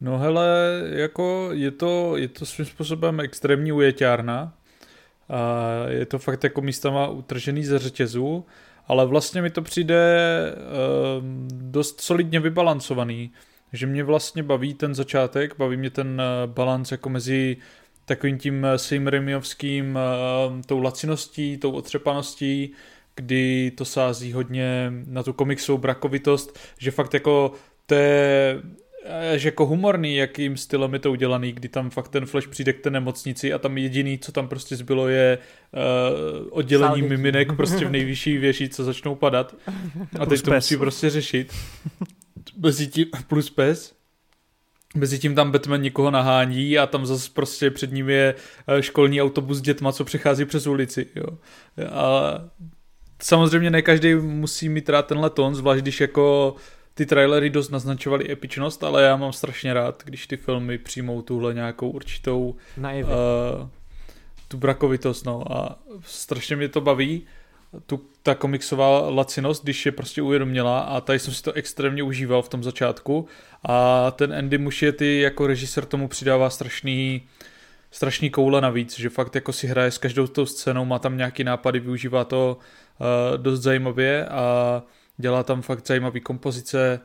No 0.00 0.18
hele, 0.18 0.48
jako 0.90 1.48
je 1.52 1.70
to, 1.70 2.16
je 2.16 2.28
to 2.28 2.46
svým 2.46 2.66
způsobem 2.66 3.20
extrémní 3.20 3.72
ujeťárna. 3.72 4.54
A 5.28 5.62
je 5.88 6.06
to 6.06 6.18
fakt 6.18 6.44
jako 6.44 6.60
místama 6.60 7.08
utržený 7.08 7.64
ze 7.64 7.78
řetězů, 7.78 8.46
ale 8.86 9.06
vlastně 9.06 9.42
mi 9.42 9.50
to 9.50 9.62
přijde 9.62 10.16
um, 11.18 11.48
dost 11.52 12.00
solidně 12.00 12.40
vybalancovaný 12.40 13.32
že 13.72 13.86
mě 13.86 14.04
vlastně 14.04 14.42
baví 14.42 14.74
ten 14.74 14.94
začátek, 14.94 15.54
baví 15.58 15.76
mě 15.76 15.90
ten 15.90 16.22
eh, 16.22 16.46
balans 16.46 16.92
jako 16.92 17.08
mezi 17.08 17.56
takovým 18.08 18.38
tím 18.38 18.64
eh, 18.64 18.78
Seymouriovským 18.78 19.98
eh, 19.98 20.62
tou 20.66 20.80
laciností, 20.80 21.56
tou 21.56 21.70
otřepaností, 21.70 22.72
kdy 23.14 23.72
to 23.76 23.84
sází 23.84 24.32
hodně 24.32 24.92
na 25.06 25.22
tu 25.22 25.32
komiksovou 25.32 25.78
brakovitost, 25.78 26.58
že 26.78 26.90
fakt 26.90 27.14
jako 27.14 27.52
to 27.86 27.94
je 27.94 28.62
že 29.36 29.48
jako 29.48 29.66
humorný, 29.66 30.16
jakým 30.16 30.56
stylem 30.56 30.92
je 30.92 30.98
to 30.98 31.10
udělaný, 31.10 31.52
kdy 31.52 31.68
tam 31.68 31.90
fakt 31.90 32.08
ten 32.08 32.26
Flash 32.26 32.48
přijde 32.48 32.72
k 32.72 32.80
té 32.80 32.90
nemocnici 32.90 33.52
a 33.52 33.58
tam 33.58 33.78
jediný, 33.78 34.18
co 34.18 34.32
tam 34.32 34.48
prostě 34.48 34.76
zbylo, 34.76 35.08
je 35.08 35.38
uh, 35.72 36.48
oddělení 36.50 36.88
Sáldětí. 36.88 37.08
miminek 37.08 37.56
prostě 37.56 37.84
v 37.84 37.90
nejvyšší 37.90 38.38
věži, 38.38 38.68
co 38.68 38.84
začnou 38.84 39.14
padat. 39.14 39.56
A 40.20 40.26
teď 40.26 40.42
to 40.42 40.50
musí 40.50 40.76
prostě 40.76 41.10
řešit. 41.10 41.54
Mezi 42.58 42.86
tím, 42.86 43.06
plus 43.28 43.50
pes, 43.50 43.97
Mezi 44.94 45.18
tím 45.18 45.34
tam 45.34 45.52
Batman 45.52 45.82
někoho 45.82 46.10
nahání 46.10 46.78
a 46.78 46.86
tam 46.86 47.06
zase 47.06 47.30
prostě 47.34 47.70
před 47.70 47.92
ním 47.92 48.08
je 48.08 48.34
eh, 48.68 48.82
školní 48.82 49.22
autobus 49.22 49.58
s 49.58 49.60
dětma, 49.60 49.92
co 49.92 50.04
přechází 50.04 50.44
přes 50.44 50.66
ulici. 50.66 51.06
Jo. 51.16 51.26
A 51.90 52.34
samozřejmě 53.22 53.70
ne 53.70 53.82
každý 53.82 54.14
musí 54.14 54.68
mít 54.68 54.88
rád 54.88 55.06
tenhle 55.06 55.30
tón, 55.30 55.54
zvlášť 55.54 55.82
když 55.82 56.00
jako 56.00 56.54
ty 56.94 57.06
trailery 57.06 57.50
dost 57.50 57.70
naznačovaly 57.70 58.32
epičnost, 58.32 58.84
ale 58.84 59.02
já 59.02 59.16
mám 59.16 59.32
strašně 59.32 59.74
rád, 59.74 60.02
když 60.04 60.26
ty 60.26 60.36
filmy 60.36 60.78
přijmou 60.78 61.22
tuhle 61.22 61.54
nějakou 61.54 61.90
určitou 61.90 62.56
uh, 62.78 63.68
tu 64.48 64.56
brakovitost, 64.56 65.26
no 65.26 65.52
a 65.52 65.78
strašně 66.02 66.56
mě 66.56 66.68
to 66.68 66.80
baví 66.80 67.26
tu, 67.86 68.00
ta 68.22 68.34
komiksová 68.34 69.10
lacinost, 69.10 69.62
když 69.62 69.86
je 69.86 69.92
prostě 69.92 70.22
uvědoměla 70.22 70.80
a 70.80 71.00
tady 71.00 71.18
jsem 71.18 71.34
si 71.34 71.42
to 71.42 71.52
extrémně 71.52 72.02
užíval 72.02 72.42
v 72.42 72.48
tom 72.48 72.62
začátku. 72.62 73.26
A 73.68 74.10
ten 74.10 74.34
Andy 74.34 74.58
Muschietti 74.58 75.20
jako 75.20 75.46
režisér 75.46 75.84
tomu 75.84 76.08
přidává 76.08 76.50
strašný 76.50 77.22
strašný 77.90 78.30
koule 78.30 78.60
navíc, 78.60 78.98
že 78.98 79.08
fakt 79.08 79.34
jako 79.34 79.52
si 79.52 79.66
hraje 79.66 79.90
s 79.90 79.98
každou 79.98 80.26
tou 80.26 80.46
scénou, 80.46 80.84
má 80.84 80.98
tam 80.98 81.16
nějaký 81.16 81.44
nápady, 81.44 81.80
využívá 81.80 82.24
to 82.24 82.58
uh, 82.58 83.38
dost 83.42 83.60
zajímavě 83.60 84.26
a 84.26 84.82
dělá 85.16 85.42
tam 85.42 85.62
fakt 85.62 85.86
zajímavé 85.86 86.20
kompozice, 86.20 87.00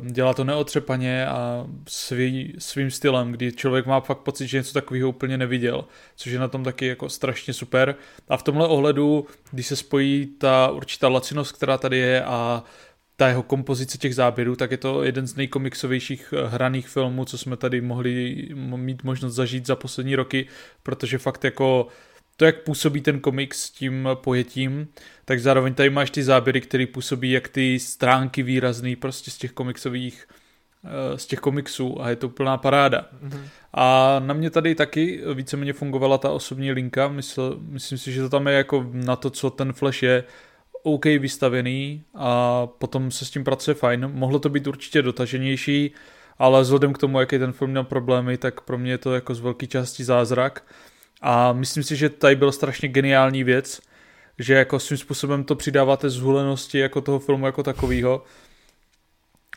dělá 0.00 0.34
to 0.34 0.44
neotřepaně 0.44 1.26
a 1.26 1.66
svý, 1.88 2.54
svým 2.58 2.90
stylem, 2.90 3.32
kdy 3.32 3.52
člověk 3.52 3.86
má 3.86 4.00
fakt 4.00 4.18
pocit, 4.18 4.46
že 4.46 4.56
něco 4.56 4.72
takového 4.72 5.08
úplně 5.08 5.38
neviděl, 5.38 5.84
což 6.16 6.32
je 6.32 6.38
na 6.38 6.48
tom 6.48 6.64
taky 6.64 6.86
jako 6.86 7.08
strašně 7.08 7.54
super. 7.54 7.94
A 8.28 8.36
v 8.36 8.42
tomhle 8.42 8.68
ohledu, 8.68 9.26
když 9.50 9.66
se 9.66 9.76
spojí 9.76 10.26
ta 10.26 10.70
určitá 10.70 11.08
lacinost, 11.08 11.52
která 11.52 11.78
tady 11.78 11.98
je 11.98 12.24
a 12.24 12.64
ta 13.16 13.28
jeho 13.28 13.42
kompozice 13.42 13.98
těch 13.98 14.14
záběrů, 14.14 14.56
tak 14.56 14.70
je 14.70 14.76
to 14.76 15.02
jeden 15.02 15.26
z 15.26 15.36
nejkomiksovějších 15.36 16.34
eh, 16.36 16.46
hraných 16.48 16.88
filmů, 16.88 17.24
co 17.24 17.38
jsme 17.38 17.56
tady 17.56 17.80
mohli 17.80 18.48
mít 18.54 19.04
možnost 19.04 19.34
zažít 19.34 19.66
za 19.66 19.76
poslední 19.76 20.16
roky, 20.16 20.46
protože 20.82 21.18
fakt 21.18 21.44
jako 21.44 21.86
to, 22.42 22.46
jak 22.46 22.62
působí 22.62 23.00
ten 23.00 23.20
komiks 23.20 23.64
s 23.64 23.70
tím 23.70 24.08
pojetím, 24.14 24.88
tak 25.24 25.40
zároveň 25.40 25.74
tady 25.74 25.90
máš 25.90 26.10
ty 26.10 26.22
záběry, 26.22 26.60
které 26.60 26.86
působí 26.86 27.30
jak 27.30 27.48
ty 27.48 27.78
stránky 27.78 28.42
výrazný 28.42 28.96
prostě 28.96 29.30
z 29.30 29.38
těch 29.38 29.52
komiksových 29.52 30.28
eh, 30.84 31.18
z 31.18 31.26
těch 31.26 31.38
komiksů 31.38 32.02
a 32.02 32.10
je 32.10 32.16
to 32.16 32.26
úplná 32.26 32.56
paráda. 32.56 33.06
Mm-hmm. 33.24 33.40
A 33.74 34.16
na 34.18 34.34
mě 34.34 34.50
tady 34.50 34.74
taky 34.74 35.22
víceméně 35.34 35.72
fungovala 35.72 36.18
ta 36.18 36.30
osobní 36.30 36.72
linka, 36.72 37.08
Mysl, 37.08 37.58
myslím 37.68 37.98
si, 37.98 38.12
že 38.12 38.22
to 38.22 38.28
tam 38.28 38.46
je 38.46 38.54
jako 38.54 38.86
na 38.92 39.16
to, 39.16 39.30
co 39.30 39.50
ten 39.50 39.72
Flash 39.72 40.02
je, 40.02 40.24
OK 40.82 41.04
vystavený 41.04 42.04
a 42.14 42.66
potom 42.66 43.10
se 43.10 43.24
s 43.24 43.30
tím 43.30 43.44
pracuje 43.44 43.74
fajn. 43.74 44.10
Mohlo 44.14 44.38
to 44.38 44.48
být 44.48 44.66
určitě 44.66 45.02
dotaženější, 45.02 45.94
ale 46.38 46.62
vzhledem 46.62 46.92
k 46.92 46.98
tomu, 46.98 47.20
jaký 47.20 47.38
ten 47.38 47.52
film 47.52 47.70
měl 47.70 47.84
problémy, 47.84 48.38
tak 48.38 48.60
pro 48.60 48.78
mě 48.78 48.90
je 48.90 48.98
to 48.98 49.14
jako 49.14 49.34
z 49.34 49.40
velké 49.40 49.66
části 49.66 50.04
zázrak. 50.04 50.62
A 51.22 51.52
myslím 51.52 51.82
si, 51.82 51.96
že 51.96 52.08
tady 52.08 52.36
byl 52.36 52.52
strašně 52.52 52.88
geniální 52.88 53.44
věc, 53.44 53.80
že 54.38 54.54
jako 54.54 54.78
svým 54.78 54.98
způsobem 54.98 55.44
to 55.44 55.54
přidáváte 55.54 56.10
zhulenosti 56.10 56.78
jako 56.78 57.00
toho 57.00 57.18
filmu 57.18 57.46
jako 57.46 57.62
takového. 57.62 58.24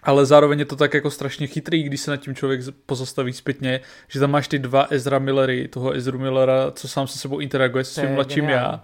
Ale 0.03 0.25
zároveň 0.25 0.59
je 0.59 0.65
to 0.65 0.75
tak 0.75 0.93
jako 0.93 1.11
strašně 1.11 1.47
chytrý, 1.47 1.83
když 1.83 2.01
se 2.01 2.11
nad 2.11 2.17
tím 2.17 2.35
člověk 2.35 2.61
pozastaví 2.85 3.33
zpětně, 3.33 3.79
že 4.07 4.19
tam 4.19 4.31
máš 4.31 4.47
ty 4.47 4.59
dva 4.59 4.87
Ezra 4.89 5.19
Millery, 5.19 5.67
toho 5.67 5.91
Ezra 5.91 6.17
Millera, 6.17 6.71
co 6.71 6.87
sám 6.87 7.07
se 7.07 7.17
sebou 7.17 7.39
interaguje 7.39 7.83
s 7.83 7.93
svým 7.93 8.13
mladším 8.13 8.49
já. 8.49 8.83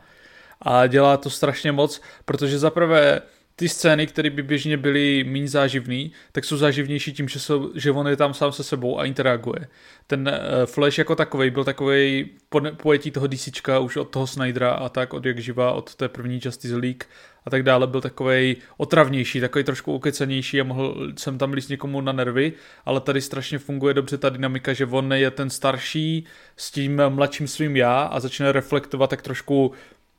A 0.61 0.87
dělá 0.87 1.17
to 1.17 1.29
strašně 1.29 1.71
moc, 1.71 2.01
protože 2.25 2.59
zaprvé 2.59 3.21
ty 3.61 3.69
scény, 3.69 4.07
které 4.07 4.29
by 4.29 4.43
běžně 4.43 4.77
byly 4.77 5.23
méně 5.23 5.47
záživný, 5.47 6.11
tak 6.31 6.45
jsou 6.45 6.57
záživnější 6.57 7.13
tím, 7.13 7.27
že, 7.29 7.39
jsou, 7.39 7.71
že 7.75 7.91
on 7.91 8.07
je 8.07 8.15
tam 8.15 8.33
sám 8.33 8.51
se 8.51 8.63
sebou 8.63 8.99
a 8.99 9.05
interaguje. 9.05 9.67
Ten 10.07 10.27
uh, 10.29 10.65
Flash 10.65 10.97
jako 10.97 11.15
takový 11.15 11.49
byl 11.49 11.63
takový 11.63 12.29
pojetí 12.77 13.11
toho 13.11 13.27
DCčka 13.27 13.79
už 13.79 13.97
od 13.97 14.09
toho 14.09 14.27
Snydera 14.27 14.71
a 14.71 14.89
tak, 14.89 15.13
od 15.13 15.25
jak 15.25 15.39
živá, 15.39 15.71
od 15.71 15.95
té 15.95 16.09
první 16.09 16.39
Justice 16.43 16.75
League 16.75 17.03
a 17.45 17.49
tak 17.49 17.63
dále, 17.63 17.87
byl 17.87 18.01
takový 18.01 18.57
otravnější, 18.77 19.39
takový 19.39 19.63
trošku 19.63 19.93
ukecenější 19.93 20.61
a 20.61 20.63
mohl 20.63 21.13
jsem 21.17 21.37
tam 21.37 21.53
líst 21.53 21.69
někomu 21.69 22.01
na 22.01 22.11
nervy, 22.11 22.53
ale 22.85 23.01
tady 23.01 23.21
strašně 23.21 23.59
funguje 23.59 23.93
dobře 23.93 24.17
ta 24.17 24.29
dynamika, 24.29 24.73
že 24.73 24.85
on 24.85 25.13
je 25.13 25.31
ten 25.31 25.49
starší 25.49 26.25
s 26.57 26.71
tím 26.71 27.01
mladším 27.09 27.47
svým 27.47 27.77
já 27.77 28.01
a 28.01 28.19
začne 28.19 28.51
reflektovat 28.51 29.09
tak 29.09 29.21
trošku 29.21 29.71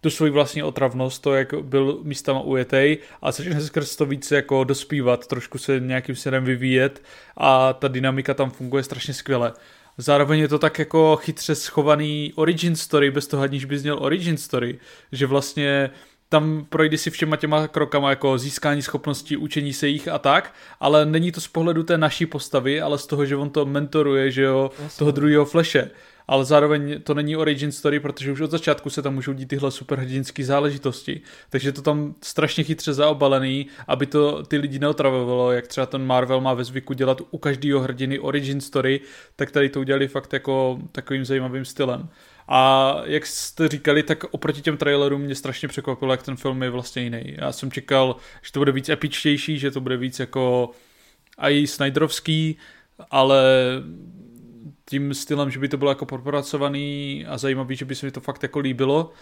tu 0.02 0.10
svoji 0.10 0.32
vlastní 0.32 0.62
otravnost, 0.62 1.22
to, 1.22 1.34
jak 1.34 1.54
byl 1.62 2.00
místama 2.02 2.40
ujetej 2.40 2.98
a 3.22 3.32
začne 3.32 3.60
skrz 3.60 3.96
to 3.96 4.06
více 4.06 4.36
jako 4.36 4.64
dospívat, 4.64 5.26
trošku 5.26 5.58
se 5.58 5.80
nějakým 5.80 6.16
směrem 6.16 6.44
vyvíjet 6.44 7.02
a 7.36 7.72
ta 7.72 7.88
dynamika 7.88 8.34
tam 8.34 8.50
funguje 8.50 8.82
strašně 8.82 9.14
skvěle. 9.14 9.52
Zároveň 9.98 10.40
je 10.40 10.48
to 10.48 10.58
tak 10.58 10.78
jako 10.78 11.16
chytře 11.16 11.54
schovaný 11.54 12.32
origin 12.34 12.76
story, 12.76 13.10
bez 13.10 13.26
toho 13.26 13.42
aniž 13.42 13.64
bys 13.64 13.82
měl 13.82 13.98
origin 14.00 14.36
story, 14.36 14.78
že 15.12 15.26
vlastně 15.26 15.90
tam 16.28 16.66
projde 16.68 16.98
si 16.98 17.10
všema 17.10 17.36
těma 17.36 17.68
krokama 17.68 18.10
jako 18.10 18.38
získání 18.38 18.82
schopností, 18.82 19.36
učení 19.36 19.72
se 19.72 19.88
jich 19.88 20.08
a 20.08 20.18
tak, 20.18 20.54
ale 20.80 21.06
není 21.06 21.32
to 21.32 21.40
z 21.40 21.48
pohledu 21.48 21.82
té 21.82 21.98
naší 21.98 22.26
postavy, 22.26 22.80
ale 22.80 22.98
z 22.98 23.06
toho, 23.06 23.26
že 23.26 23.36
on 23.36 23.50
to 23.50 23.66
mentoruje, 23.66 24.30
že 24.30 24.42
jo, 24.42 24.70
Jasně. 24.82 24.98
toho 24.98 25.10
druhého 25.10 25.44
fleše 25.44 25.90
ale 26.28 26.44
zároveň 26.44 27.03
to 27.03 27.15
není 27.15 27.36
origin 27.36 27.73
story, 27.73 28.01
protože 28.01 28.32
už 28.32 28.40
od 28.40 28.51
začátku 28.51 28.90
se 28.90 29.03
tam 29.03 29.15
můžou 29.15 29.32
dít 29.32 29.47
tyhle 29.47 29.70
superhrdinské 29.70 30.44
záležitosti. 30.44 31.20
Takže 31.51 31.73
to 31.73 31.82
tam 31.82 32.15
strašně 32.23 32.65
chytře 32.65 32.93
zaobalený, 32.93 33.66
aby 33.89 34.07
to 34.07 34.43
ty 34.43 34.59
lidi 34.59 34.78
neotravovalo, 34.78 35.53
jak 35.53 35.66
třeba 35.66 35.86
ten 35.86 36.07
Marvel 36.07 36.40
má 36.40 36.55
ve 36.55 36.65
zvyku 36.65 36.93
dělat 36.93 37.20
u 37.31 37.39
každého 37.39 37.81
hrdiny 37.81 38.19
origin 38.19 38.61
story, 38.61 39.01
tak 39.36 39.51
tady 39.51 39.69
to 39.69 39.81
udělali 39.81 40.09
fakt 40.09 40.32
jako 40.32 40.78
takovým 40.93 41.24
zajímavým 41.24 41.65
stylem. 41.65 42.09
A 42.49 42.94
jak 43.05 43.27
jste 43.27 43.69
říkali, 43.69 44.03
tak 44.03 44.24
oproti 44.31 44.61
těm 44.61 44.77
trailerům 44.77 45.20
mě 45.20 45.35
strašně 45.35 45.69
překvapilo, 45.69 46.12
jak 46.12 46.23
ten 46.23 46.36
film 46.36 46.62
je 46.62 46.70
vlastně 46.70 47.03
jiný. 47.03 47.35
Já 47.39 47.53
jsem 47.53 47.70
čekal, 47.70 48.16
že 48.43 48.53
to 48.53 48.61
bude 48.61 48.73
víc 48.73 48.89
epičtější, 48.89 49.59
že 49.59 49.70
to 49.70 49.81
bude 49.81 49.97
víc 49.97 50.19
jako 50.19 50.70
i 51.39 51.66
Snyderovský, 51.66 52.57
ale 53.11 53.43
tím 54.84 55.14
stylem, 55.14 55.50
že 55.50 55.59
by 55.59 55.68
to 55.68 55.76
bylo 55.76 55.90
jako 55.90 56.06
propracovaný 56.06 57.24
a 57.28 57.38
zajímavý, 57.38 57.76
že 57.76 57.84
by 57.84 57.94
se 57.94 58.06
mi 58.06 58.12
to 58.12 58.20
fakt 58.20 58.42
jako 58.42 58.59
líbilo. 58.59 59.12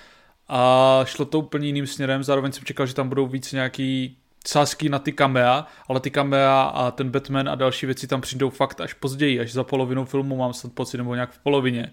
A 0.49 1.01
šlo 1.05 1.25
to 1.25 1.39
úplně 1.39 1.67
jiným 1.67 1.87
směrem, 1.87 2.25
zároveň 2.25 2.53
jsem 2.53 2.65
čekal, 2.65 2.87
že 2.87 2.95
tam 2.95 3.09
budou 3.09 3.27
víc 3.27 3.53
nějaký 3.53 4.17
sázky 4.47 4.89
na 4.89 4.99
ty 4.99 5.13
kamea, 5.13 5.67
ale 5.89 6.01
ty 6.01 6.11
kamea 6.11 6.63
a 6.63 6.91
ten 6.91 7.11
Batman 7.11 7.49
a 7.49 7.55
další 7.55 7.87
věci 7.87 8.07
tam 8.07 8.21
přijdou 8.21 8.51
fakt 8.51 8.81
až 8.81 8.95
později, 8.95 9.41
až 9.41 9.53
za 9.53 9.65
polovinou 9.65 10.05
filmu 10.05 10.37
mám 10.37 10.53
snad 10.53 10.73
pocit, 10.73 10.97
nebo 10.97 11.15
nějak 11.15 11.31
v 11.31 11.39
polovině. 11.39 11.93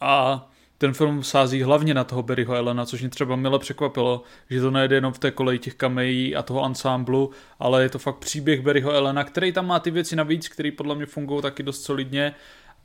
A 0.00 0.46
ten 0.78 0.92
film 0.92 1.22
sází 1.22 1.62
hlavně 1.62 1.94
na 1.94 2.04
toho 2.04 2.22
Barryho 2.22 2.54
Elena, 2.54 2.86
což 2.86 3.00
mě 3.00 3.10
třeba 3.10 3.36
mile 3.36 3.58
překvapilo, 3.58 4.22
že 4.50 4.60
to 4.60 4.70
nejde 4.70 4.96
jenom 4.96 5.12
v 5.12 5.18
té 5.18 5.30
koleji 5.30 5.58
těch 5.58 5.74
kamejí 5.74 6.36
a 6.36 6.42
toho 6.42 6.62
ansámblu, 6.62 7.30
ale 7.58 7.82
je 7.82 7.88
to 7.88 7.98
fakt 7.98 8.16
příběh 8.16 8.60
Barryho 8.60 8.92
Elena, 8.92 9.24
který 9.24 9.52
tam 9.52 9.66
má 9.66 9.80
ty 9.80 9.90
věci 9.90 10.16
navíc, 10.16 10.48
které 10.48 10.70
podle 10.76 10.94
mě 10.94 11.06
fungují 11.06 11.42
taky 11.42 11.62
dost 11.62 11.82
solidně 11.82 12.34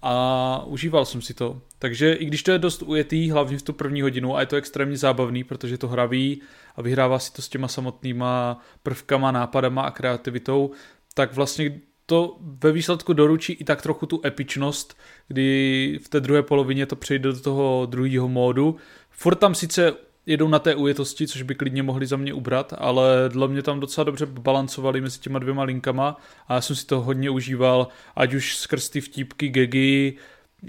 a 0.01 0.63
užíval 0.65 1.05
jsem 1.05 1.21
si 1.21 1.34
to. 1.34 1.61
Takže 1.80 2.13
i 2.13 2.26
když 2.26 2.43
to 2.43 2.51
je 2.51 2.59
dost 2.59 2.81
ujetý, 2.81 3.31
hlavně 3.31 3.57
v 3.57 3.61
tu 3.61 3.73
první 3.73 4.01
hodinu 4.01 4.35
a 4.35 4.39
je 4.39 4.45
to 4.45 4.55
extrémně 4.55 4.97
zábavný, 4.97 5.43
protože 5.43 5.77
to 5.77 5.88
hraví 5.88 6.41
a 6.76 6.81
vyhrává 6.81 7.19
si 7.19 7.34
to 7.34 7.41
s 7.41 7.49
těma 7.49 7.67
samotnýma 7.67 8.59
prvkama, 8.84 9.31
nápadama 9.31 9.81
a 9.81 9.91
kreativitou, 9.91 10.71
tak 11.13 11.34
vlastně 11.34 11.80
to 12.05 12.38
ve 12.39 12.71
výsledku 12.71 13.13
doručí 13.13 13.53
i 13.53 13.63
tak 13.63 13.81
trochu 13.81 14.05
tu 14.05 14.21
epičnost, 14.26 14.97
kdy 15.27 15.99
v 16.03 16.09
té 16.09 16.19
druhé 16.19 16.43
polovině 16.43 16.85
to 16.85 16.95
přejde 16.95 17.31
do 17.31 17.39
toho 17.39 17.85
druhého 17.85 18.27
módu. 18.27 18.76
Furt 19.09 19.35
tam 19.35 19.55
sice 19.55 19.93
jedou 20.30 20.47
na 20.47 20.60
té 20.60 20.76
ujetosti, 20.76 21.27
což 21.27 21.41
by 21.41 21.56
klidně 21.56 21.84
mohli 21.84 22.06
za 22.06 22.18
mě 22.18 22.34
ubrat, 22.34 22.73
ale 22.77 23.30
dle 23.30 23.47
mě 23.47 23.61
tam 23.61 23.80
docela 23.80 24.06
dobře 24.06 24.26
balancovali 24.26 25.01
mezi 25.01 25.19
těma 25.19 25.39
dvěma 25.39 25.64
linkama 25.64 26.18
a 26.47 26.53
já 26.53 26.61
jsem 26.61 26.76
si 26.76 26.85
to 26.85 27.01
hodně 27.01 27.30
užíval, 27.30 27.88
ať 28.15 28.34
už 28.34 28.57
skrz 28.57 28.89
ty 28.89 29.01
vtípky, 29.01 29.49
gegy, 29.49 30.18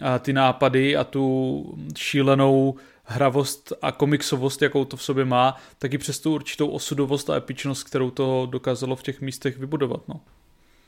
a 0.02 0.18
ty 0.18 0.32
nápady 0.32 0.96
a 0.96 1.04
tu 1.04 1.64
šílenou 1.96 2.74
hravost 3.04 3.72
a 3.82 3.92
komiksovost, 3.92 4.62
jakou 4.62 4.84
to 4.84 4.96
v 4.96 5.02
sobě 5.02 5.24
má, 5.24 5.56
tak 5.78 5.94
i 5.94 5.98
přes 5.98 6.20
tu 6.20 6.34
určitou 6.34 6.68
osudovost 6.68 7.30
a 7.30 7.36
epičnost, 7.36 7.84
kterou 7.84 8.10
to 8.10 8.46
dokázalo 8.50 8.96
v 8.96 9.02
těch 9.02 9.20
místech 9.20 9.58
vybudovat. 9.58 10.08
No. 10.08 10.20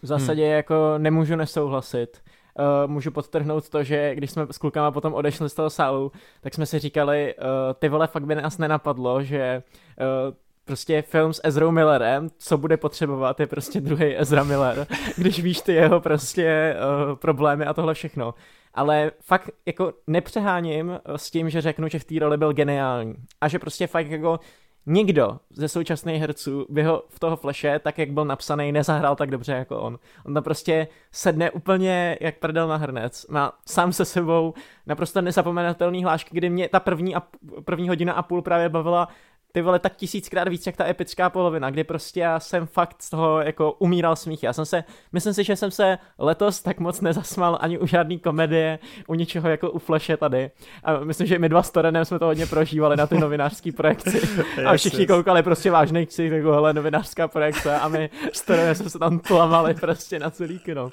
V 0.03 0.07
zásadě 0.07 0.43
hmm. 0.43 0.53
jako 0.53 0.95
nemůžu 0.99 1.37
nesouhlasit 1.37 2.23
uh, 2.59 2.91
můžu 2.91 3.11
podtrhnout 3.11 3.69
to, 3.69 3.83
že 3.83 4.15
když 4.15 4.31
jsme 4.31 4.47
s 4.51 4.59
klukama 4.59 4.91
potom 4.91 5.15
odešli 5.15 5.51
z 5.51 5.55
toho 5.55 5.71
sálu, 5.71 6.13
tak 6.41 6.55
jsme 6.55 6.67
si 6.67 6.79
říkali, 6.79 7.35
uh, 7.35 7.45
ty 7.79 7.89
vole, 7.89 8.07
fakt 8.07 8.25
by 8.25 8.35
nás 8.35 8.59
nenapadlo, 8.59 9.23
že 9.23 9.63
uh, 10.01 10.35
prostě 10.65 11.03
film 11.03 11.33
s 11.33 11.41
Ezrou 11.45 11.71
Millerem, 11.71 12.29
co 12.39 12.59
bude 12.59 12.77
potřebovat, 12.77 13.41
je 13.41 13.47
prostě 13.47 13.81
druhý 13.81 14.17
Ezra 14.19 14.45
Miller, 14.45 14.87
když 15.17 15.43
víš 15.43 15.61
ty 15.61 15.73
jeho 15.73 16.01
prostě 16.01 16.77
uh, 17.09 17.17
problémy 17.17 17.65
a 17.67 17.75
tohle 17.75 17.95
všechno. 17.95 18.35
Ale 18.75 19.11
fakt 19.21 19.51
jako 19.67 19.93
nepřeháním 20.07 21.01
s 21.17 21.31
tím, 21.31 21.51
že 21.51 21.61
řeknu, 21.61 21.89
že 21.89 21.99
v 21.99 22.05
té 22.05 22.19
roli 22.19 22.37
byl 22.37 22.53
geniální. 22.53 23.15
A 23.41 23.49
že 23.49 23.59
prostě 23.59 23.87
fakt 23.87 24.11
jako 24.11 24.41
nikdo 24.87 25.39
ze 25.51 25.69
současných 25.69 26.21
herců 26.21 26.67
by 26.69 26.83
ho 26.83 27.05
v 27.09 27.21
toho 27.21 27.37
fleše, 27.37 27.79
tak 27.79 27.99
jak 27.99 28.11
byl 28.11 28.25
napsaný, 28.25 28.73
nezahrál 28.73 29.17
tak 29.17 29.31
dobře 29.31 29.53
jako 29.53 29.81
on. 29.81 29.99
On 30.27 30.35
tam 30.35 30.43
prostě 30.43 30.89
sedne 31.13 31.51
úplně 31.51 32.19
jak 32.21 32.39
prdel 32.39 32.69
na 32.69 32.77
hrnec. 32.77 33.27
Má 33.27 33.53
sám 33.67 33.93
se 33.93 34.05
sebou 34.05 34.55
naprosto 34.87 35.21
nezapomenutelný 35.21 36.05
hlášky, 36.05 36.31
kdy 36.33 36.51
mě 36.51 36.69
ta 36.69 36.81
první, 36.81 37.15
a, 37.15 37.23
první 37.65 37.89
hodina 37.89 38.13
a 38.13 38.23
půl 38.23 38.43
právě 38.43 38.69
bavila 38.69 39.09
ty 39.53 39.63
vole 39.63 39.79
tak 39.79 39.97
tisíckrát 39.97 40.49
víc, 40.49 40.67
jak 40.67 40.77
ta 40.77 40.87
epická 40.87 41.31
polovina, 41.31 41.71
kdy 41.71 41.85
prostě 41.85 42.21
já 42.21 42.41
jsem 42.41 42.67
fakt 42.67 43.03
z 43.03 43.11
toho 43.11 43.41
jako 43.41 43.73
umíral 43.73 44.17
smích. 44.17 44.43
Já 44.43 44.53
jsem 44.53 44.67
se, 44.67 44.85
myslím 45.13 45.35
si, 45.35 45.45
že 45.45 45.57
jsem 45.57 45.71
se 45.71 45.99
letos 46.19 46.63
tak 46.63 46.81
moc 46.81 47.01
nezasmal 47.01 47.59
ani 47.61 47.79
u 47.79 47.87
žádný 47.87 48.19
komedie, 48.19 48.79
u 49.07 49.15
ničeho 49.15 49.49
jako 49.49 49.71
u 49.71 49.79
Flashe 49.79 50.17
tady. 50.17 50.51
A 50.85 50.99
myslím, 51.05 51.27
že 51.27 51.39
my 51.39 51.49
dva 51.49 51.63
s 51.63 51.71
Torenem 51.71 52.05
jsme 52.05 52.19
to 52.19 52.25
hodně 52.25 52.47
prožívali 52.47 52.97
na 52.97 53.07
ty 53.07 53.19
novinářské 53.19 53.73
projekci. 53.73 54.21
a 54.67 54.77
všichni 54.77 55.07
koukali 55.07 55.43
prostě 55.43 55.71
vážný 55.71 56.07
ksich, 56.07 56.33
jako 56.33 56.53
hele, 56.53 56.73
novinářská 56.73 57.29
projekce 57.29 57.79
a 57.79 57.89
my 57.89 58.11
s 58.33 58.43
Torenem 58.43 58.75
jsme 58.75 58.91
se 58.91 58.99
tam 58.99 59.19
plamali 59.19 59.75
prostě 59.75 60.19
na 60.19 60.31
celý 60.31 60.59
kino. 60.59 60.91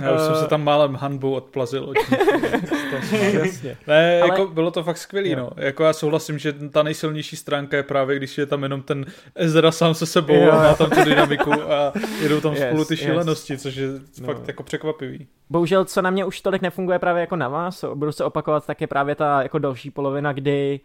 Já 0.00 0.12
už 0.12 0.20
uh... 0.20 0.26
jsem 0.26 0.36
se 0.36 0.46
tam 0.46 0.64
málem 0.64 0.94
hanbou 0.94 1.32
odplazil 1.32 1.92
Jasně. 3.32 3.76
Ne, 3.86 4.22
Ale... 4.22 4.30
jako 4.30 4.46
bylo 4.46 4.70
to 4.70 4.82
fakt 4.82 4.98
skvělý, 4.98 5.36
no. 5.36 5.50
Jako 5.56 5.84
já 5.84 5.92
souhlasím, 5.92 6.38
že 6.38 6.52
ta 6.52 6.82
nejsilnější 6.82 7.36
stránka 7.36 7.76
je 7.76 7.82
právě, 7.96 8.16
když 8.16 8.38
je 8.38 8.46
tam 8.46 8.62
jenom 8.62 8.82
ten 8.82 9.06
Ezra 9.34 9.72
sám 9.72 9.94
se 9.94 10.06
sebou 10.06 10.34
jo. 10.34 10.52
a 10.52 10.56
má 10.56 10.74
tam 10.74 10.90
tu 10.90 11.04
dynamiku 11.04 11.52
a 11.52 11.92
jedou 12.22 12.40
tam 12.40 12.52
yes, 12.56 12.64
spolu 12.64 12.84
ty 12.84 12.96
šílenosti, 12.96 13.52
yes. 13.52 13.62
což 13.62 13.76
je 13.76 13.88
no. 14.20 14.26
fakt 14.26 14.48
jako 14.48 14.62
překvapivý. 14.62 15.26
Bohužel, 15.50 15.84
co 15.84 16.02
na 16.02 16.10
mě 16.10 16.24
už 16.24 16.40
tolik 16.40 16.62
nefunguje 16.62 16.98
právě 16.98 17.20
jako 17.20 17.36
na 17.36 17.48
vás, 17.48 17.84
budu 17.94 18.12
se 18.12 18.24
opakovat, 18.24 18.66
tak 18.66 18.80
je 18.80 18.86
právě 18.86 19.14
ta 19.14 19.42
jako 19.42 19.58
další 19.58 19.90
polovina, 19.90 20.32
kdy 20.32 20.80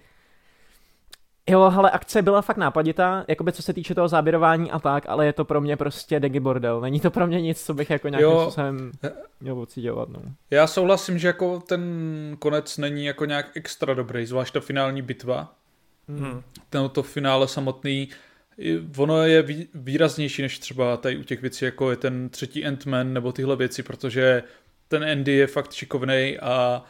Jo, 1.50 1.62
ale 1.62 1.92
akce 1.92 2.22
byla 2.22 2.42
fakt 2.42 2.58
nápaditá, 2.58 3.26
jakoby 3.28 3.52
co 3.52 3.64
se 3.64 3.74
týče 3.74 3.96
toho 3.96 4.08
záběrování 4.08 4.72
a 4.72 4.80
tak, 4.80 5.04
ale 5.08 5.26
je 5.26 5.34
to 5.34 5.46
pro 5.46 5.62
mě 5.62 5.78
prostě 5.78 6.20
degi 6.20 6.40
bordel. 6.40 6.82
Není 6.82 7.00
to 7.00 7.12
pro 7.12 7.28
mě 7.28 7.42
nic, 7.42 7.66
co 7.66 7.74
bych 7.74 7.90
jako 7.90 8.08
nějakým 8.08 8.30
jo. 8.30 8.42
způsobem 8.42 8.92
měl 9.42 9.56
pocitovat. 9.56 10.10
No. 10.10 10.20
Já 10.52 10.68
souhlasím, 10.68 11.18
že 11.18 11.28
jako 11.28 11.60
ten 11.60 11.82
konec 12.40 12.78
není 12.78 13.06
jako 13.06 13.26
nějak 13.26 13.58
extra 13.58 13.94
dobrý, 13.94 14.26
zvlášť 14.26 14.54
ta 14.54 14.60
finální 14.60 15.02
bitva, 15.02 15.54
Hmm. 16.20 16.42
Ten 16.70 16.90
to 16.90 17.04
finále 17.04 17.48
samotný, 17.48 18.10
ono 18.98 19.24
je 19.24 19.46
výraznější 19.74 20.42
než 20.42 20.60
třeba 20.60 20.98
tady 20.98 21.18
u 21.18 21.24
těch 21.24 21.42
věcí, 21.42 21.66
jako 21.66 21.92
je 21.92 21.98
ten 21.98 22.30
třetí 22.30 22.66
Ant-Man 22.66 23.14
nebo 23.14 23.32
tyhle 23.32 23.56
věci, 23.56 23.84
protože 23.84 24.44
ten 24.88 25.04
Andy 25.04 25.32
je 25.32 25.48
fakt 25.48 25.74
šikovný 25.74 26.38
a 26.42 26.84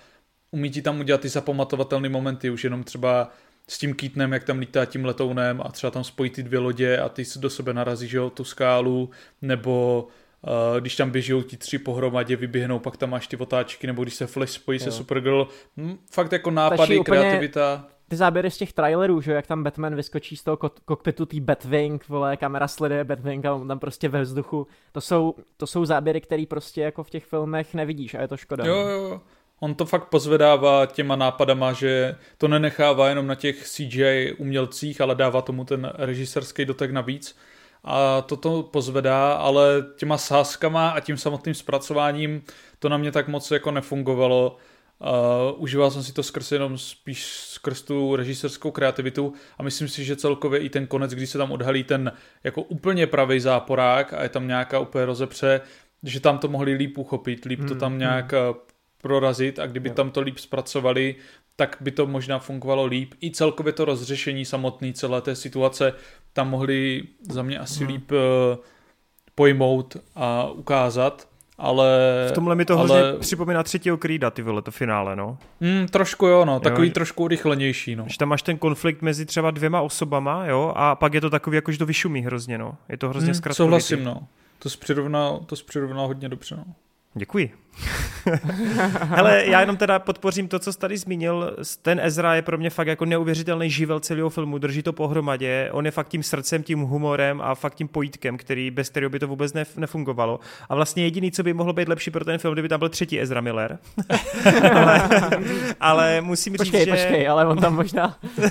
umí 0.52 0.70
ti 0.70 0.82
tam 0.82 1.00
udělat 1.00 1.22
ty 1.22 1.30
zapamatovatelné 1.30 2.10
momenty, 2.10 2.50
už 2.50 2.64
jenom 2.64 2.84
třeba 2.84 3.32
s 3.68 3.78
tím 3.78 3.94
kýtnem, 3.94 4.32
jak 4.32 4.44
tam 4.44 4.60
lítá 4.60 4.86
tím 4.86 5.06
letounem 5.06 5.62
a 5.66 5.72
třeba 5.72 5.92
tam 5.92 6.04
spojí 6.04 6.30
ty 6.30 6.44
dvě 6.44 6.60
lodě 6.60 6.98
a 6.98 7.10
ty 7.10 7.24
do 7.40 7.50
sebe 7.50 7.74
narazí, 7.74 8.08
že 8.08 8.18
jo, 8.18 8.30
tu 8.30 8.44
skálu, 8.44 9.10
nebo 9.42 10.08
uh, 10.42 10.80
když 10.80 10.96
tam 10.96 11.12
běží 11.12 11.34
ti 11.48 11.58
tři 11.58 11.78
pohromadě, 11.78 12.36
vyběhnou, 12.36 12.80
pak 12.80 12.98
tam 12.98 13.10
máš 13.10 13.28
ty 13.28 13.38
otáčky, 13.38 13.88
nebo 13.88 14.04
když 14.04 14.14
se 14.14 14.28
Flash 14.28 14.52
spojí 14.52 14.80
jo. 14.80 14.84
se 14.84 14.92
Supergirl, 14.92 15.48
hm, 15.78 15.98
fakt 16.12 16.32
jako 16.32 16.52
nápady, 16.52 16.78
Tačí 16.98 17.04
kreativita. 17.04 17.76
Úplně 17.76 18.01
ty 18.12 18.18
záběry 18.18 18.52
z 18.52 18.58
těch 18.58 18.74
trailerů, 18.74 19.22
že 19.22 19.32
jak 19.32 19.48
tam 19.48 19.64
Batman 19.64 19.96
vyskočí 19.96 20.38
z 20.38 20.44
toho 20.44 20.58
kokpitu 20.86 21.26
tý 21.26 21.40
Batwing, 21.40 22.08
vole, 22.08 22.38
kamera 22.38 22.68
sleduje 22.68 23.04
Batwing 23.04 23.46
a 23.46 23.54
on 23.54 23.68
tam 23.68 23.80
prostě 23.80 24.10
ve 24.10 24.22
vzduchu. 24.22 24.68
To 24.92 25.02
jsou, 25.02 25.36
to 25.58 25.68
jsou 25.68 25.86
záběry, 25.86 26.22
které 26.22 26.44
prostě 26.50 26.82
jako 26.82 27.04
v 27.04 27.10
těch 27.10 27.26
filmech 27.26 27.74
nevidíš 27.74 28.14
a 28.14 28.22
je 28.22 28.28
to 28.28 28.38
škoda. 28.38 28.66
Jo, 28.66 28.84
no. 28.84 28.90
jo, 28.90 29.22
On 29.60 29.76
to 29.76 29.86
fakt 29.86 30.06
pozvedává 30.10 30.86
těma 30.86 31.16
nápadama, 31.16 31.74
že 31.74 32.16
to 32.38 32.48
nenechává 32.48 33.10
jenom 33.10 33.28
na 33.28 33.36
těch 33.36 33.68
CGI 33.68 34.36
umělcích, 34.38 35.02
ale 35.02 35.16
dává 35.16 35.42
tomu 35.42 35.66
ten 35.66 35.92
režiserský 35.98 36.66
dotek 36.66 36.92
navíc. 36.92 37.38
a 37.84 38.22
toto 38.22 38.64
pozvedá, 38.64 39.34
ale 39.34 39.86
těma 39.96 40.18
sázkama 40.18 40.90
a 40.90 41.00
tím 41.00 41.18
samotným 41.18 41.56
zpracováním 41.56 42.42
to 42.80 42.90
na 42.90 42.98
mě 42.98 43.12
tak 43.12 43.28
moc 43.28 43.52
jako 43.52 43.72
nefungovalo. 43.72 44.58
Uh, 45.02 45.62
užíval 45.62 45.92
jsem 45.92 46.04
si 46.04 46.14
to 46.14 46.24
skrz 46.24 46.52
jenom 46.52 46.78
spíš 46.78 47.26
skrz 47.26 47.82
tu 47.82 48.16
režiserskou 48.16 48.72
kreativitu 48.72 49.34
a 49.58 49.64
myslím 49.64 49.88
si, 49.88 50.06
že 50.06 50.16
celkově 50.16 50.60
i 50.60 50.70
ten 50.70 50.88
konec, 50.88 51.12
když 51.12 51.30
se 51.30 51.38
tam 51.38 51.52
odhalí 51.52 51.84
ten 51.84 52.12
jako 52.44 52.62
úplně 52.62 53.08
pravý 53.08 53.40
záporák 53.40 54.14
a 54.14 54.24
je 54.24 54.30
tam 54.30 54.48
nějaká 54.48 54.80
úplně 54.80 55.06
rozepře, 55.06 55.62
že 56.04 56.20
tam 56.20 56.38
to 56.38 56.48
mohli 56.48 56.74
líp 56.74 56.98
uchopit, 56.98 57.46
líp 57.46 57.60
to 57.68 57.76
tam 57.76 57.92
hmm, 57.92 58.00
nějak 58.00 58.34
hmm. 58.34 58.54
prorazit 59.02 59.60
a 59.60 59.68
kdyby 59.68 59.90
tam 59.90 60.12
to 60.12 60.22
líp 60.22 60.38
zpracovali, 60.38 61.16
tak 61.56 61.78
by 61.82 61.92
to 61.92 62.08
možná 62.08 62.40
fungovalo 62.40 62.86
líp. 62.86 63.14
I 63.24 63.32
celkově 63.32 63.74
to 63.74 63.86
rozřešení 63.86 64.46
samotné 64.46 64.94
celé 64.94 65.22
té 65.22 65.36
situace 65.36 65.94
tam 66.34 66.50
mohli 66.50 67.04
za 67.30 67.44
mě 67.44 67.60
asi 67.60 67.84
hmm. 67.84 67.94
líp 67.94 68.12
uh, 68.12 68.18
pojmout 69.36 69.98
a 70.16 70.50
ukázat 70.52 71.31
ale... 71.62 71.88
V 72.30 72.32
tomhle 72.32 72.56
mi 72.56 72.66
to 72.66 72.80
ale... 72.80 72.86
hrozně 72.86 73.20
připomíná 73.20 73.64
třetího 73.64 73.98
Creeda, 73.98 74.32
ty 74.32 74.42
vole, 74.42 74.62
to 74.62 74.72
finále, 74.72 75.16
no. 75.16 75.38
Mm, 75.60 75.88
trošku 75.88 76.28
jo, 76.28 76.46
no, 76.46 76.60
takový 76.60 76.88
jo, 76.88 76.94
trošku 76.94 77.28
rychlenější, 77.28 77.96
no. 77.96 78.06
Že 78.08 78.18
tam 78.18 78.30
máš 78.30 78.42
ten 78.42 78.58
konflikt 78.58 79.02
mezi 79.02 79.26
třeba 79.26 79.52
dvěma 79.52 79.82
osobama, 79.82 80.46
jo, 80.46 80.74
a 80.76 80.96
pak 80.96 81.14
je 81.14 81.22
to 81.22 81.30
takový, 81.30 81.56
jakože 81.56 81.78
to 81.78 81.86
vyšumí 81.86 82.22
hrozně, 82.22 82.58
no. 82.58 82.76
Je 82.90 82.98
to 82.98 83.10
hrozně 83.10 83.28
mm, 83.28 83.34
zkratkovitý. 83.34 83.58
Souhlasím, 83.58 84.04
no. 84.04 84.28
To 84.60 84.70
jsi 84.70 84.78
přirovnal, 84.78 85.40
to 85.46 85.56
jsi 85.56 85.64
přirovnal 85.64 86.08
hodně 86.08 86.30
dobře, 86.30 86.56
no. 86.56 86.66
Děkuji. 87.14 87.52
Hele, 89.02 89.44
já 89.46 89.60
jenom 89.60 89.78
teda 89.78 90.00
podpořím 90.00 90.48
to, 90.48 90.60
co 90.60 90.74
jsi 90.74 90.80
tady 90.80 90.98
zmínil. 90.98 91.56
Ten 91.82 92.00
Ezra 92.04 92.36
je 92.36 92.42
pro 92.42 92.58
mě 92.58 92.70
fakt 92.70 92.88
jako 92.88 93.06
neuvěřitelný 93.06 93.70
živel 93.70 94.00
celého 94.00 94.30
filmu, 94.30 94.58
drží 94.58 94.84
to 94.84 94.94
pohromadě. 94.94 95.70
On 95.72 95.86
je 95.86 95.92
fakt 95.92 96.08
tím 96.08 96.24
srdcem, 96.24 96.64
tím 96.64 96.80
humorem 96.80 97.42
a 97.42 97.56
fakt 97.56 97.76
tím 97.76 97.88
pojítkem, 97.88 98.38
který 98.38 98.72
bez 98.72 98.90
kterého 98.90 99.10
by 99.10 99.20
to 99.20 99.28
vůbec 99.28 99.54
nef- 99.54 99.78
nefungovalo. 99.78 100.40
A 100.70 100.76
vlastně 100.76 101.04
jediný, 101.04 101.32
co 101.32 101.44
by 101.44 101.54
mohlo 101.54 101.74
být 101.74 101.88
lepší 101.88 102.12
pro 102.12 102.26
ten 102.26 102.38
film, 102.38 102.54
kdyby 102.54 102.70
tam 102.70 102.80
byl 102.80 102.90
třetí 102.90 103.22
Ezra 103.22 103.42
Miller. 103.42 103.80
ale, 104.74 105.10
ale 105.80 106.22
musím 106.22 106.54
počkej, 106.54 106.80
říct, 106.80 106.90
počkej, 106.90 107.00
že... 107.00 107.06
Počkej, 107.06 107.30
ale 107.30 107.46
on 107.46 107.58
tam 107.58 107.76
možná... 107.76 108.18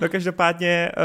no 0.00 0.08
každopádně, 0.08 0.92
uh, 0.96 1.02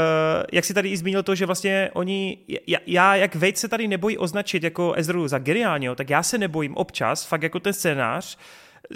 jak 0.52 0.64
si 0.64 0.74
tady 0.74 0.88
i 0.88 0.96
zmínil 0.96 1.22
to, 1.22 1.34
že 1.34 1.46
vlastně 1.46 1.90
oni, 1.92 2.38
já, 2.66 2.78
já 2.86 3.16
jak 3.16 3.34
Vejt 3.34 3.58
se 3.58 3.68
tady 3.68 3.88
nebojí 3.88 4.18
označit 4.18 4.62
jako 4.62 4.94
Ezru 5.04 5.28
za 5.28 5.38
geniálního, 5.38 5.94
tak 5.94 6.10
já 6.10 6.22
se 6.22 6.38
nebojím 6.38 6.76
občas, 6.76 7.24
fakt 7.24 7.42
jako 7.42 7.60
ten 7.60 7.72
scénář, 7.72 8.38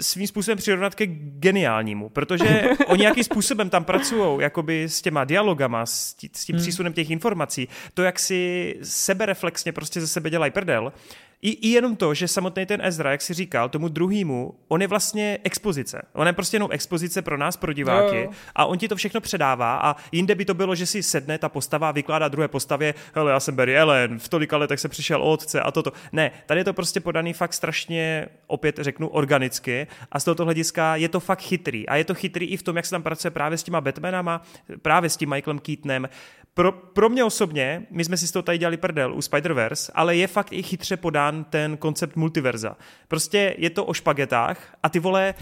svým 0.01 0.27
způsobem 0.27 0.57
přirovnat 0.57 0.95
ke 0.95 1.05
geniálnímu, 1.07 2.09
protože 2.09 2.69
oni 2.87 3.01
nějakým 3.01 3.23
způsobem 3.23 3.69
tam 3.69 3.83
pracují 3.83 4.41
jakoby 4.41 4.83
s 4.83 5.01
těma 5.01 5.23
dialogama, 5.23 5.85
s, 5.85 6.13
tí, 6.13 6.29
s 6.33 6.45
tím 6.45 6.55
hmm. 6.55 6.63
přísunem 6.63 6.93
těch 6.93 7.09
informací, 7.09 7.67
to, 7.93 8.03
jak 8.03 8.19
si 8.19 8.75
sebereflexně 8.83 9.71
prostě 9.71 10.01
ze 10.01 10.07
sebe 10.07 10.29
dělají 10.29 10.51
prdel, 10.51 10.93
i, 11.41 11.49
I 11.49 11.67
jenom 11.67 11.95
to, 11.95 12.13
že 12.13 12.27
samotný 12.27 12.65
ten 12.65 12.81
Ezra, 12.83 13.11
jak 13.11 13.21
si 13.21 13.33
říkal, 13.33 13.69
tomu 13.69 13.87
druhému, 13.87 14.53
on 14.67 14.81
je 14.81 14.87
vlastně 14.87 15.39
expozice. 15.43 16.01
On 16.13 16.27
je 16.27 16.33
prostě 16.33 16.55
jenom 16.55 16.69
expozice 16.71 17.21
pro 17.21 17.37
nás, 17.37 17.57
pro 17.57 17.73
diváky 17.73 18.25
no. 18.25 18.31
a 18.55 18.65
on 18.65 18.77
ti 18.77 18.87
to 18.87 18.95
všechno 18.95 19.21
předává 19.21 19.79
a 19.83 19.95
jinde 20.11 20.35
by 20.35 20.45
to 20.45 20.53
bylo, 20.53 20.75
že 20.75 20.85
si 20.85 21.03
sedne 21.03 21.37
ta 21.37 21.49
postava 21.49 21.89
a 21.89 21.91
vykládá 21.91 22.27
druhé 22.27 22.47
postavě, 22.47 22.93
hele, 23.13 23.31
já 23.31 23.39
jsem 23.39 23.55
Barry 23.55 23.77
Ellen, 23.77 24.19
v 24.19 24.29
tolika 24.29 24.57
letech 24.57 24.79
se 24.79 24.89
přišel 24.89 25.23
o 25.23 25.31
otce 25.31 25.61
a 25.61 25.71
toto. 25.71 25.91
Ne, 26.11 26.31
tady 26.45 26.59
je 26.59 26.63
to 26.63 26.73
prostě 26.73 26.99
podaný 26.99 27.33
fakt 27.33 27.53
strašně, 27.53 28.27
opět 28.47 28.75
řeknu, 28.81 29.07
organicky 29.07 29.87
a 30.11 30.19
z 30.19 30.23
tohoto 30.23 30.45
hlediska 30.45 30.95
je 30.95 31.09
to 31.09 31.19
fakt 31.19 31.41
chytrý 31.41 31.87
a 31.87 31.95
je 31.95 32.03
to 32.03 32.15
chytrý 32.15 32.45
i 32.45 32.57
v 32.57 32.63
tom, 32.63 32.75
jak 32.75 32.85
se 32.85 32.91
tam 32.91 33.03
pracuje 33.03 33.31
právě 33.31 33.57
s 33.57 33.63
těma 33.63 33.81
Batmanama, 33.81 34.41
právě 34.81 35.09
s 35.09 35.17
tím 35.17 35.29
Michaelem 35.29 35.59
Keatonem, 35.59 36.09
pro, 36.53 36.71
pro 36.71 37.09
mě 37.09 37.23
osobně, 37.23 37.85
my 37.89 38.05
jsme 38.05 38.17
si 38.17 38.27
z 38.27 38.31
toho 38.31 38.43
tady 38.43 38.57
dělali 38.57 38.77
prdel 38.77 39.13
u 39.15 39.19
Spider-Verse, 39.19 39.91
ale 39.95 40.15
je 40.15 40.27
fakt 40.27 40.53
i 40.53 40.63
chytře 40.63 40.97
podán 40.97 41.28
ten 41.49 41.77
koncept 41.77 42.15
multiverza. 42.15 42.77
Prostě 43.07 43.55
je 43.57 43.69
to 43.69 43.85
o 43.85 43.93
špagetách 43.93 44.57
a 44.83 44.89
ty 44.89 44.99
vole, 44.99 45.33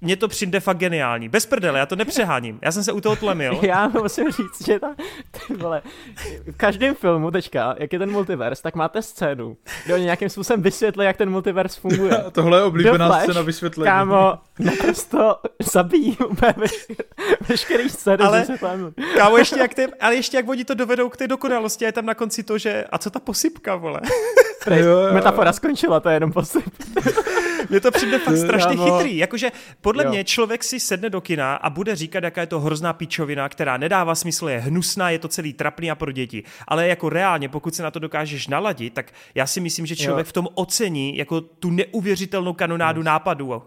mně 0.00 0.16
to 0.16 0.28
přijde 0.28 0.60
fakt 0.60 0.76
geniální. 0.76 1.28
Bez 1.28 1.46
prdele, 1.46 1.78
já 1.78 1.86
to 1.86 1.96
nepřeháním. 1.96 2.58
Já 2.62 2.72
jsem 2.72 2.84
se 2.84 2.92
u 2.92 3.00
toho 3.00 3.16
tlemil. 3.16 3.58
Já 3.62 3.88
musím 3.88 4.30
říct, 4.30 4.66
že 4.66 4.78
ta, 4.78 4.94
ty 5.30 5.54
vole, 5.54 5.82
v 6.46 6.56
každém 6.56 6.94
filmu 6.94 7.30
teďka, 7.30 7.74
jak 7.78 7.92
je 7.92 7.98
ten 7.98 8.10
multivers, 8.10 8.60
tak 8.60 8.74
máte 8.74 9.02
scénu, 9.02 9.56
kde 9.84 9.94
oni 9.94 10.04
nějakým 10.04 10.28
způsobem 10.28 10.62
vysvětlí, 10.62 11.04
jak 11.04 11.16
ten 11.16 11.30
multivers 11.30 11.76
funguje. 11.76 12.24
Tohle 12.32 12.58
je 12.58 12.62
oblíbená 12.62 13.06
Flash, 13.06 13.22
scéna 13.22 13.42
vysvětlení. 13.42 13.86
Kámo, 13.86 14.38
naprosto 14.58 15.36
zabíjí 15.72 16.16
úplně 16.30 16.54
veškerý 17.48 17.88
scény. 17.88 18.24
Ale, 18.24 18.46
kámo, 19.16 19.36
ještě 19.36 19.58
jak, 19.58 19.74
ty, 19.74 19.86
ale 20.00 20.14
ještě 20.14 20.36
jak 20.36 20.48
oni 20.48 20.64
to 20.64 20.74
dovedou 20.74 21.08
k 21.08 21.16
té 21.16 21.28
dokonalosti, 21.28 21.84
je 21.84 21.92
tam 21.92 22.06
na 22.06 22.14
konci 22.14 22.42
to, 22.42 22.58
že 22.58 22.84
a 22.90 22.98
co 22.98 23.10
ta 23.10 23.20
posypka, 23.20 23.76
vole? 23.76 24.00
Prej, 24.64 24.80
jo, 24.80 24.90
jo. 24.90 25.14
Metafora 25.14 25.52
skončila, 25.52 26.00
to 26.00 26.08
je 26.08 26.16
jenom 26.16 26.32
posyp. 26.32 26.64
Mně 27.70 27.80
to 27.80 27.90
přijde 27.90 28.18
fakt 28.18 28.36
strašně 28.44 28.76
chytrý. 28.76 29.16
Jakože 29.16 29.52
podle 29.80 30.04
jo. 30.04 30.10
mě 30.10 30.24
člověk 30.24 30.64
si 30.64 30.80
sedne 30.80 31.10
do 31.10 31.20
kina 31.20 31.54
a 31.54 31.70
bude 31.70 31.96
říkat, 31.96 32.24
jaká 32.24 32.40
je 32.40 32.46
to 32.46 32.60
hrozná 32.60 32.92
pičovina, 32.92 33.48
která 33.48 33.76
nedává 33.76 34.14
smysl, 34.14 34.48
je 34.48 34.58
hnusná, 34.58 35.10
je 35.10 35.18
to 35.18 35.28
celý 35.28 35.52
trapný 35.52 35.90
a 35.90 35.94
pro 35.94 36.12
děti. 36.12 36.42
Ale 36.68 36.88
jako 36.88 37.08
reálně, 37.08 37.48
pokud 37.48 37.74
se 37.74 37.82
na 37.82 37.90
to 37.90 37.98
dokážeš 37.98 38.48
naladit, 38.48 38.94
tak 38.94 39.12
já 39.34 39.46
si 39.46 39.60
myslím, 39.60 39.86
že 39.86 39.96
člověk 39.96 40.26
jo. 40.26 40.28
v 40.28 40.32
tom 40.32 40.48
ocení 40.54 41.16
jako 41.16 41.40
tu 41.40 41.70
neuvěřitelnou 41.70 42.52
kanonádu 42.52 43.02
nápadů. 43.02 43.62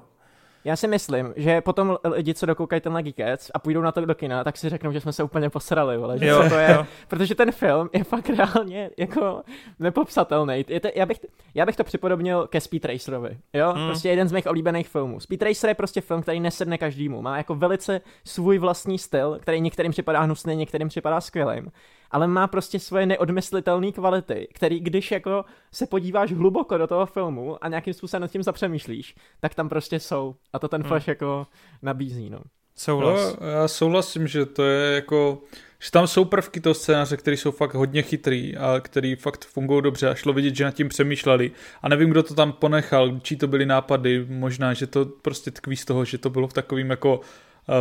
Já 0.66 0.76
si 0.76 0.88
myslím, 0.88 1.34
že 1.36 1.62
potom 1.62 1.98
lidi, 2.04 2.34
co 2.34 2.46
dokoukají 2.46 2.82
tenhle 2.82 3.04
Geekets 3.04 3.52
a 3.54 3.60
půjdou 3.60 3.82
na 3.82 3.92
to 3.92 4.06
do 4.06 4.16
kina, 4.16 4.44
tak 4.44 4.58
si 4.58 4.70
řeknou, 4.70 4.92
že 4.92 5.02
jsme 5.02 5.14
se 5.14 5.24
úplně 5.24 5.50
posrali, 5.50 5.98
vole, 5.98 6.20
že 6.20 6.28
jo, 6.28 6.50
to 6.50 6.56
je, 6.56 6.72
jo. 6.72 6.86
protože 7.08 7.36
ten 7.36 7.52
film 7.52 7.90
je 7.94 8.04
fakt 8.04 8.30
reálně 8.30 8.90
jako 8.98 9.44
nepopsatelný. 9.80 10.66
Je 10.68 10.80
to, 10.80 10.88
já, 10.96 11.06
bych, 11.06 11.20
já 11.54 11.66
bych 11.66 11.76
to 11.76 11.84
připodobnil 11.84 12.48
ke 12.48 12.62
Speed 12.62 12.86
Racerovi, 12.86 13.38
jo, 13.54 13.74
mm. 13.76 13.88
prostě 13.88 14.10
jeden 14.10 14.28
z 14.28 14.32
mých 14.32 14.48
oblíbených 14.48 14.90
filmů. 14.90 15.20
Speed 15.20 15.42
Racer 15.42 15.70
je 15.70 15.76
prostě 15.76 16.02
film, 16.02 16.22
který 16.22 16.40
nesedne 16.40 16.78
každému, 16.78 17.22
má 17.22 17.38
jako 17.38 17.56
velice 17.56 18.02
svůj 18.24 18.58
vlastní 18.58 19.00
styl, 19.00 19.38
který 19.42 19.62
některým 19.62 19.92
připadá 19.92 20.22
hnusný, 20.22 20.56
některým 20.56 20.88
připadá 20.88 21.22
skvělým 21.22 21.72
ale 22.14 22.28
má 22.28 22.48
prostě 22.48 22.80
svoje 22.80 23.06
neodmyslitelné 23.06 23.92
kvality, 23.92 24.48
který 24.54 24.80
když 24.80 25.12
jako 25.12 25.46
se 25.72 25.88
podíváš 25.88 26.32
hluboko 26.32 26.78
do 26.78 26.88
toho 26.88 27.06
filmu 27.06 27.64
a 27.64 27.68
nějakým 27.68 27.94
způsobem 27.94 28.22
nad 28.22 28.32
tím 28.32 28.44
zapřemýšlíš, 28.44 29.16
tak 29.40 29.56
tam 29.56 29.70
prostě 29.70 30.00
jsou. 30.00 30.36
A 30.54 30.60
to 30.60 30.68
ten 30.68 30.82
hmm. 30.82 30.88
Flash 30.88 31.08
jako 31.08 31.48
nabízí, 31.82 32.30
no. 32.30 32.40
Souhlas. 32.76 33.38
No, 33.42 33.48
já 33.48 33.68
souhlasím, 33.68 34.28
že 34.28 34.46
to 34.46 34.64
je 34.64 34.96
jako, 34.96 35.42
že 35.80 35.92
tam 35.92 36.08
jsou 36.08 36.26
prvky 36.26 36.60
toho 36.60 36.74
scénáře, 36.74 37.18
které 37.18 37.38
jsou 37.38 37.52
fakt 37.52 37.74
hodně 37.74 38.02
chytrý 38.02 38.58
a 38.58 38.80
který 38.80 39.16
fakt 39.16 39.46
fungují 39.46 39.82
dobře 39.82 40.10
a 40.10 40.16
šlo 40.16 40.34
vidět, 40.34 40.56
že 40.56 40.64
nad 40.64 40.72
tím 40.72 40.90
přemýšleli. 40.90 41.52
A 41.82 41.90
nevím, 41.90 42.10
kdo 42.10 42.24
to 42.24 42.34
tam 42.34 42.52
ponechal, 42.52 43.20
čí 43.20 43.36
to 43.36 43.48
byly 43.48 43.66
nápady, 43.66 44.26
možná, 44.30 44.74
že 44.74 44.88
to 44.88 45.06
prostě 45.06 45.52
tkví 45.52 45.76
z 45.76 45.86
toho, 45.86 46.06
že 46.06 46.18
to 46.18 46.30
bylo 46.30 46.48
v 46.48 46.54
takovým 46.54 46.90
jako 46.90 47.20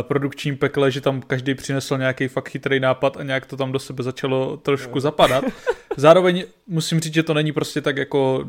produkčním 0.01 0.57
pekle, 0.57 0.91
že 0.91 1.01
tam 1.01 1.21
každý 1.21 1.55
přinesl 1.55 1.97
nějaký 1.97 2.27
fakt 2.27 2.49
chytrý 2.49 2.79
nápad 2.79 3.17
a 3.17 3.23
nějak 3.23 3.45
to 3.45 3.57
tam 3.57 3.71
do 3.71 3.79
sebe 3.79 4.03
začalo 4.03 4.57
trošku 4.57 4.99
zapadat. 4.99 5.43
Zároveň 5.97 6.45
musím 6.67 6.99
říct, 6.99 7.13
že 7.13 7.23
to 7.23 7.33
není 7.33 7.51
prostě 7.51 7.81
tak 7.81 7.97
jako 7.97 8.45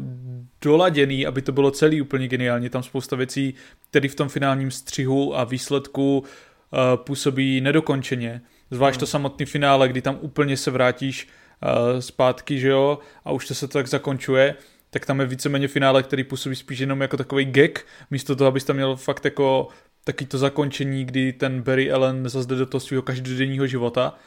doladěný, 0.62 1.26
aby 1.26 1.42
to 1.42 1.52
bylo 1.52 1.70
celý 1.70 2.00
úplně 2.00 2.28
geniální. 2.28 2.68
Tam 2.68 2.82
spousta 2.82 3.16
věcí, 3.16 3.54
které 3.90 4.08
v 4.08 4.14
tom 4.14 4.28
finálním 4.28 4.70
střihu 4.70 5.38
a 5.38 5.44
výsledku 5.44 6.18
uh, 6.18 6.78
působí 6.96 7.60
nedokončeně. 7.60 8.40
Zvlášť 8.70 9.00
to 9.00 9.06
hmm. 9.06 9.10
samotný 9.10 9.46
finále, 9.46 9.88
kdy 9.88 10.02
tam 10.02 10.18
úplně 10.20 10.56
se 10.56 10.70
vrátíš 10.70 11.28
uh, 11.62 12.00
zpátky, 12.00 12.60
že 12.60 12.68
jo, 12.68 12.98
a 13.24 13.32
už 13.32 13.48
to 13.48 13.54
se 13.54 13.68
tak 13.68 13.86
zakončuje, 13.86 14.54
tak 14.90 15.06
tam 15.06 15.20
je 15.20 15.26
víceméně 15.26 15.68
finále, 15.68 16.02
který 16.02 16.24
působí 16.24 16.56
spíš 16.56 16.78
jenom 16.78 17.00
jako 17.00 17.16
takový 17.16 17.44
gag, 17.44 17.86
místo 18.10 18.36
toho, 18.36 18.48
abys 18.48 18.64
tam 18.64 18.76
měl 18.76 18.96
fakt 18.96 19.24
jako 19.24 19.68
taky 20.04 20.26
to 20.26 20.38
zakončení, 20.38 21.04
kdy 21.04 21.32
ten 21.32 21.62
Barry 21.62 21.92
Allen 21.92 22.28
zazde 22.28 22.56
do 22.56 22.66
toho 22.66 22.80
svého 22.80 23.02
každodenního 23.02 23.66
života 23.66 24.18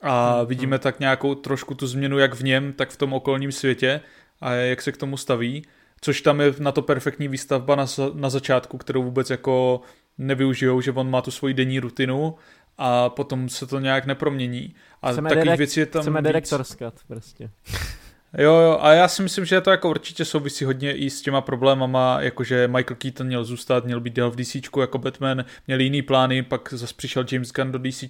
a 0.00 0.38
hmm. 0.38 0.46
vidíme 0.46 0.78
tak 0.78 1.00
nějakou 1.00 1.34
trošku 1.34 1.74
tu 1.74 1.86
změnu 1.86 2.18
jak 2.18 2.34
v 2.34 2.44
něm, 2.44 2.72
tak 2.72 2.90
v 2.90 2.96
tom 2.96 3.12
okolním 3.12 3.52
světě 3.52 4.00
a 4.40 4.52
jak 4.52 4.82
se 4.82 4.92
k 4.92 4.96
tomu 4.96 5.16
staví, 5.16 5.64
což 6.00 6.20
tam 6.20 6.40
je 6.40 6.54
na 6.58 6.72
to 6.72 6.82
perfektní 6.82 7.28
výstavba 7.28 7.76
na, 7.76 7.86
na 8.14 8.30
začátku, 8.30 8.78
kterou 8.78 9.02
vůbec 9.02 9.30
jako 9.30 9.80
nevyužijou, 10.18 10.80
že 10.80 10.92
on 10.92 11.10
má 11.10 11.22
tu 11.22 11.30
svoji 11.30 11.54
denní 11.54 11.80
rutinu 11.80 12.34
a 12.78 13.08
potom 13.08 13.48
se 13.48 13.66
to 13.66 13.78
nějak 13.78 14.06
nepromění. 14.06 14.74
A 15.02 15.12
chceme 15.12 15.28
takových 15.28 15.44
direkt, 15.44 15.58
věcí 15.58 15.80
je 15.80 15.86
tam 15.86 16.02
Chceme 16.02 16.22
direktorskat 16.22 16.94
prostě. 17.08 17.50
Jo, 18.38 18.54
jo, 18.54 18.78
a 18.80 18.92
já 18.92 19.08
si 19.08 19.22
myslím, 19.22 19.44
že 19.44 19.60
to 19.60 19.70
jako 19.70 19.90
určitě 19.90 20.24
souvisí 20.24 20.64
hodně 20.64 20.92
i 20.92 21.10
s 21.10 21.22
těma 21.22 21.40
problémama, 21.40 22.20
jakože 22.20 22.68
Michael 22.68 22.96
Keaton 22.98 23.26
měl 23.26 23.44
zůstat, 23.44 23.84
měl 23.84 24.00
být 24.00 24.14
dál 24.14 24.30
v 24.30 24.36
DC 24.36 24.56
jako 24.80 24.98
Batman, 24.98 25.44
měl 25.66 25.80
jiný 25.80 26.02
plány, 26.02 26.42
pak 26.42 26.68
zase 26.72 26.94
přišel 26.96 27.24
James 27.32 27.52
Gunn 27.52 27.72
do 27.72 27.78
DC, 27.78 28.04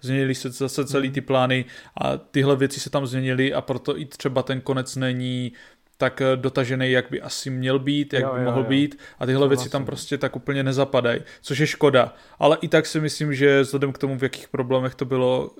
změnili 0.00 0.34
se 0.34 0.50
zase 0.50 0.86
celý 0.86 1.10
ty 1.10 1.20
plány 1.20 1.64
a 2.00 2.16
tyhle 2.16 2.56
věci 2.56 2.80
se 2.80 2.90
tam 2.90 3.06
změnily 3.06 3.54
a 3.54 3.60
proto 3.60 3.98
i 3.98 4.04
třeba 4.04 4.42
ten 4.42 4.60
konec 4.60 4.96
není 4.96 5.52
tak 5.96 6.22
dotažený, 6.36 6.90
jak 6.90 7.10
by 7.10 7.22
asi 7.22 7.50
měl 7.50 7.78
být, 7.78 8.12
jak 8.12 8.22
jo, 8.22 8.32
by 8.34 8.38
jo, 8.38 8.44
mohl 8.44 8.60
jo. 8.60 8.66
být 8.68 8.98
a 9.18 9.26
tyhle 9.26 9.48
věci 9.48 9.68
tam 9.68 9.84
prostě 9.84 10.18
tak 10.18 10.36
úplně 10.36 10.62
nezapadají, 10.62 11.20
což 11.42 11.58
je 11.58 11.66
škoda. 11.66 12.14
Ale 12.38 12.58
i 12.60 12.68
tak 12.68 12.86
si 12.86 13.00
myslím, 13.00 13.34
že 13.34 13.60
vzhledem 13.60 13.92
k 13.92 13.98
tomu, 13.98 14.18
v 14.18 14.22
jakých 14.22 14.48
problémech 14.48 14.94
to 14.94 15.04
bylo 15.04 15.50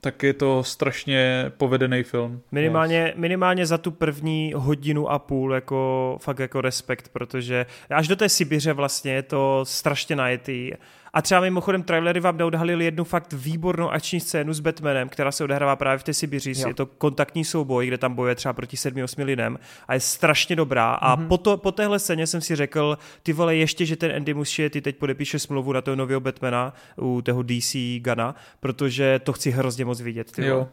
tak 0.00 0.22
je 0.22 0.32
to 0.32 0.64
strašně 0.64 1.52
povedený 1.56 2.02
film. 2.02 2.42
Minimálně, 2.52 2.96
yes. 2.96 3.14
minimálně 3.16 3.66
za 3.66 3.78
tu 3.78 3.90
první 3.90 4.52
hodinu 4.56 5.10
a 5.10 5.18
půl 5.18 5.54
jako 5.54 6.18
fakt 6.20 6.38
jako 6.38 6.60
respekt, 6.60 7.08
protože 7.08 7.66
až 7.90 8.08
do 8.08 8.16
té 8.16 8.28
Sibiře 8.28 8.72
vlastně 8.72 9.12
je 9.12 9.22
to 9.22 9.64
strašně 9.64 10.16
najetý 10.16 10.70
a 11.12 11.22
třeba 11.22 11.40
mimochodem 11.40 11.82
trailery 11.82 12.20
vám 12.20 12.36
neodhalili 12.36 12.84
jednu 12.84 13.04
fakt 13.04 13.32
výbornou 13.32 13.90
akční 13.90 14.20
scénu 14.20 14.52
s 14.52 14.60
Batmanem, 14.60 15.08
která 15.08 15.32
se 15.32 15.44
odehrává 15.44 15.76
právě 15.76 15.98
v 15.98 16.02
té 16.02 16.14
Sibiři. 16.14 16.52
Je 16.68 16.74
to 16.74 16.86
kontaktní 16.86 17.44
souboj, 17.44 17.86
kde 17.86 17.98
tam 17.98 18.14
bojuje 18.14 18.34
třeba 18.34 18.52
proti 18.52 18.76
7-8 18.76 19.24
lidem 19.24 19.58
a 19.88 19.94
je 19.94 20.00
strašně 20.00 20.56
dobrá. 20.56 20.92
A 20.92 21.16
mm-hmm. 21.16 21.28
po, 21.28 21.38
to, 21.38 21.56
po 21.56 21.72
téhle 21.72 21.98
scéně 21.98 22.26
jsem 22.26 22.40
si 22.40 22.56
řekl, 22.56 22.98
ty 23.22 23.32
vole, 23.32 23.56
ještě, 23.56 23.86
že 23.86 23.96
ten 23.96 24.16
Andy 24.16 24.34
Muschietti 24.34 24.80
teď 24.80 24.96
podepíše 24.96 25.38
smlouvu 25.38 25.72
na 25.72 25.82
toho 25.82 25.96
nového 25.96 26.20
Batmana 26.20 26.74
u 26.96 27.22
toho 27.22 27.42
DC 27.42 27.76
Gana, 27.98 28.34
protože 28.60 29.18
to 29.18 29.32
chci 29.32 29.50
hrozně 29.50 29.84
moc 29.84 30.00
vidět. 30.00 30.32
Ty 30.32 30.46
jo. 30.46 30.68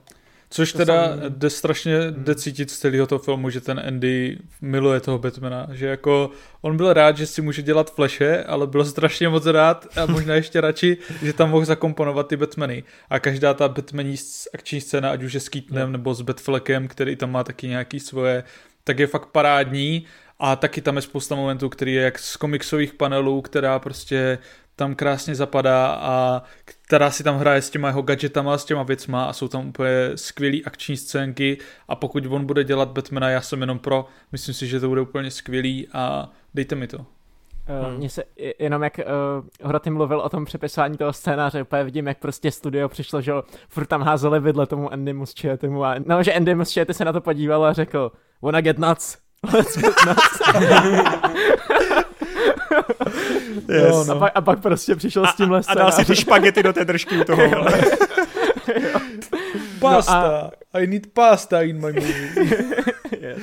Což 0.50 0.72
to 0.72 0.78
teda 0.78 1.08
sam... 1.08 1.20
jde 1.30 1.50
strašně 1.50 2.00
hmm. 2.00 2.24
jde 2.24 2.36
cítit 2.36 2.72
z 2.72 2.80
celého 2.80 3.08
toho 3.08 3.20
filmu, 3.20 3.50
že 3.50 3.62
ten 3.62 3.82
Andy 3.88 4.38
miluje 4.62 5.00
toho 5.00 5.20
Batmana, 5.20 5.68
že 5.72 5.88
jako 5.88 6.32
on 6.62 6.78
byl 6.78 6.94
rád, 6.94 7.18
že 7.18 7.26
si 7.26 7.42
může 7.42 7.62
dělat 7.62 7.96
fleše, 7.96 8.44
ale 8.44 8.68
byl 8.68 8.86
strašně 8.86 9.30
moc 9.30 9.46
rád 9.46 9.88
a 9.98 10.06
možná 10.06 10.36
ještě 10.36 10.62
radši, 10.62 10.98
že 11.22 11.34
tam 11.34 11.50
mohl 11.50 11.66
zakomponovat 11.66 12.28
ty 12.28 12.38
Batmany. 12.38 12.84
A 13.10 13.20
každá 13.20 13.54
ta 13.54 13.68
Batmaní 13.68 14.16
akční 14.54 14.82
scéna, 14.82 15.12
ať 15.12 15.24
už 15.24 15.34
je 15.34 15.40
s 15.40 15.50
Keatonem 15.50 15.92
nebo 15.92 16.14
s 16.14 16.22
Batfleckem, 16.22 16.88
který 16.88 17.16
tam 17.16 17.32
má 17.32 17.44
taky 17.44 17.68
nějaký 17.68 18.00
svoje, 18.00 18.44
tak 18.84 19.00
je 19.00 19.08
fakt 19.08 19.26
parádní 19.26 20.06
a 20.40 20.56
taky 20.56 20.82
tam 20.82 20.96
je 20.96 21.02
spousta 21.02 21.36
momentů, 21.36 21.70
který 21.70 21.94
je 21.94 22.02
jak 22.02 22.20
z 22.20 22.38
komiksových 22.38 22.94
panelů, 22.94 23.42
která 23.42 23.80
prostě 23.80 24.38
tam 24.78 24.96
krásně 24.96 25.36
zapadá 25.36 25.88
a 25.88 26.44
která 26.82 27.12
si 27.12 27.24
tam 27.24 27.38
hraje 27.38 27.62
s 27.62 27.70
těma 27.70 27.88
jeho 27.88 28.02
gadgetama, 28.02 28.58
s 28.58 28.66
těma 28.66 28.84
věcma 28.84 29.26
a 29.26 29.34
jsou 29.34 29.48
tam 29.48 29.68
úplně 29.68 30.12
skvělé 30.16 30.58
akční 30.66 30.98
scénky 30.98 31.58
a 31.88 31.96
pokud 31.96 32.26
on 32.26 32.46
bude 32.46 32.64
dělat 32.64 32.90
Batmana, 32.90 33.30
já 33.30 33.42
jsem 33.42 33.62
jenom 33.62 33.80
pro, 33.80 34.06
myslím 34.32 34.56
si, 34.56 34.68
že 34.68 34.80
to 34.80 34.90
bude 34.90 35.02
úplně 35.02 35.32
skvělý 35.32 35.88
a 35.94 36.30
dejte 36.54 36.76
mi 36.76 36.88
to. 36.88 36.98
Uh, 36.98 37.06
hmm. 37.88 37.98
Mně 37.98 38.10
se 38.10 38.24
jenom 38.60 38.84
jak 38.84 39.00
uh, 39.00 39.68
Hroty 39.68 39.90
mluvil 39.90 40.20
o 40.20 40.30
tom 40.30 40.46
přepisování 40.46 40.98
toho 40.98 41.14
scénáře, 41.14 41.62
úplně 41.62 41.84
vidím, 41.84 42.08
jak 42.08 42.18
prostě 42.18 42.52
studio 42.52 42.90
přišlo, 42.90 43.22
že 43.22 43.34
furt 43.70 43.86
tam 43.86 44.02
házeli 44.02 44.40
vidle 44.40 44.68
tomu 44.68 44.94
Andy 44.94 45.14
Muschietimu 45.14 45.84
a 45.84 45.96
no, 46.06 46.24
že 46.24 46.34
Andy 46.34 46.56
Muschietti 46.56 46.94
se 46.94 47.06
na 47.06 47.14
to 47.14 47.22
podíval 47.22 47.66
a 47.66 47.74
řekl, 47.74 48.12
wanna 48.42 48.62
get 48.62 48.78
nuts? 48.78 49.18
Let's 49.54 49.78
get 49.78 49.96
nuts. 50.06 50.42
yes. 53.70 53.92
no, 53.92 54.04
no. 54.04 54.16
A, 54.16 54.20
pak, 54.20 54.32
a 54.36 54.42
pak 54.42 54.60
prostě 54.60 54.96
přišel 54.96 55.26
a, 55.26 55.32
s 55.32 55.36
tímhle 55.36 55.60
A, 55.68 55.72
a 55.72 55.76
dal 55.76 55.92
si 55.92 56.06
ty 56.06 56.16
špagety 56.16 56.64
do 56.64 56.74
té 56.74 56.86
držky 56.86 57.18
u 57.18 57.24
toho. 57.24 57.66
pasta. 59.80 60.22
No 60.74 60.78
a... 60.78 60.80
I 60.80 60.88
need 60.88 61.14
pasta 61.14 61.62
in 61.62 61.76
my 61.80 61.94
movie. 61.94 62.32
yes. 63.22 63.40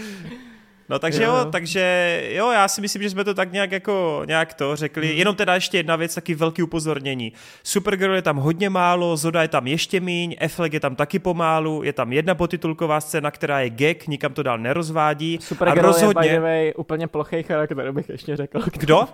No 0.88 0.98
takže 0.98 1.22
jo. 1.22 1.36
jo, 1.36 1.44
takže 1.44 2.22
jo, 2.32 2.50
já 2.50 2.68
si 2.68 2.80
myslím, 2.80 3.02
že 3.02 3.10
jsme 3.10 3.24
to 3.24 3.34
tak 3.34 3.52
nějak 3.52 3.72
jako 3.72 4.22
nějak 4.26 4.54
to 4.54 4.76
řekli. 4.76 5.06
Hmm. 5.06 5.16
Jenom 5.16 5.36
teda 5.36 5.54
ještě 5.54 5.76
jedna 5.76 5.96
věc, 5.96 6.14
taky 6.14 6.34
velký 6.34 6.62
upozornění. 6.62 7.32
Supergirl 7.62 8.14
je 8.14 8.22
tam 8.22 8.36
hodně 8.36 8.70
málo, 8.70 9.16
Zoda 9.16 9.42
je 9.42 9.48
tam 9.48 9.66
ještě 9.66 10.00
míň, 10.00 10.36
Affleck 10.44 10.74
je 10.74 10.80
tam 10.80 10.96
taky 10.96 11.18
pomálu, 11.18 11.82
je 11.82 11.92
tam 11.92 12.12
jedna 12.12 12.34
potitulková 12.34 13.00
scéna, 13.00 13.30
která 13.30 13.60
je 13.60 13.70
gag, 13.70 14.06
nikam 14.06 14.32
to 14.32 14.42
dál 14.42 14.58
nerozvádí. 14.58 15.38
Supergirl 15.42 15.86
a 15.86 15.92
rozhodně... 15.92 16.28
je 16.28 16.34
by 16.34 16.42
way, 16.42 16.72
úplně 16.76 17.06
plochý 17.06 17.42
charakter, 17.42 17.92
bych 17.92 18.08
ještě 18.08 18.36
řekl. 18.36 18.60
Kdo? 18.72 19.08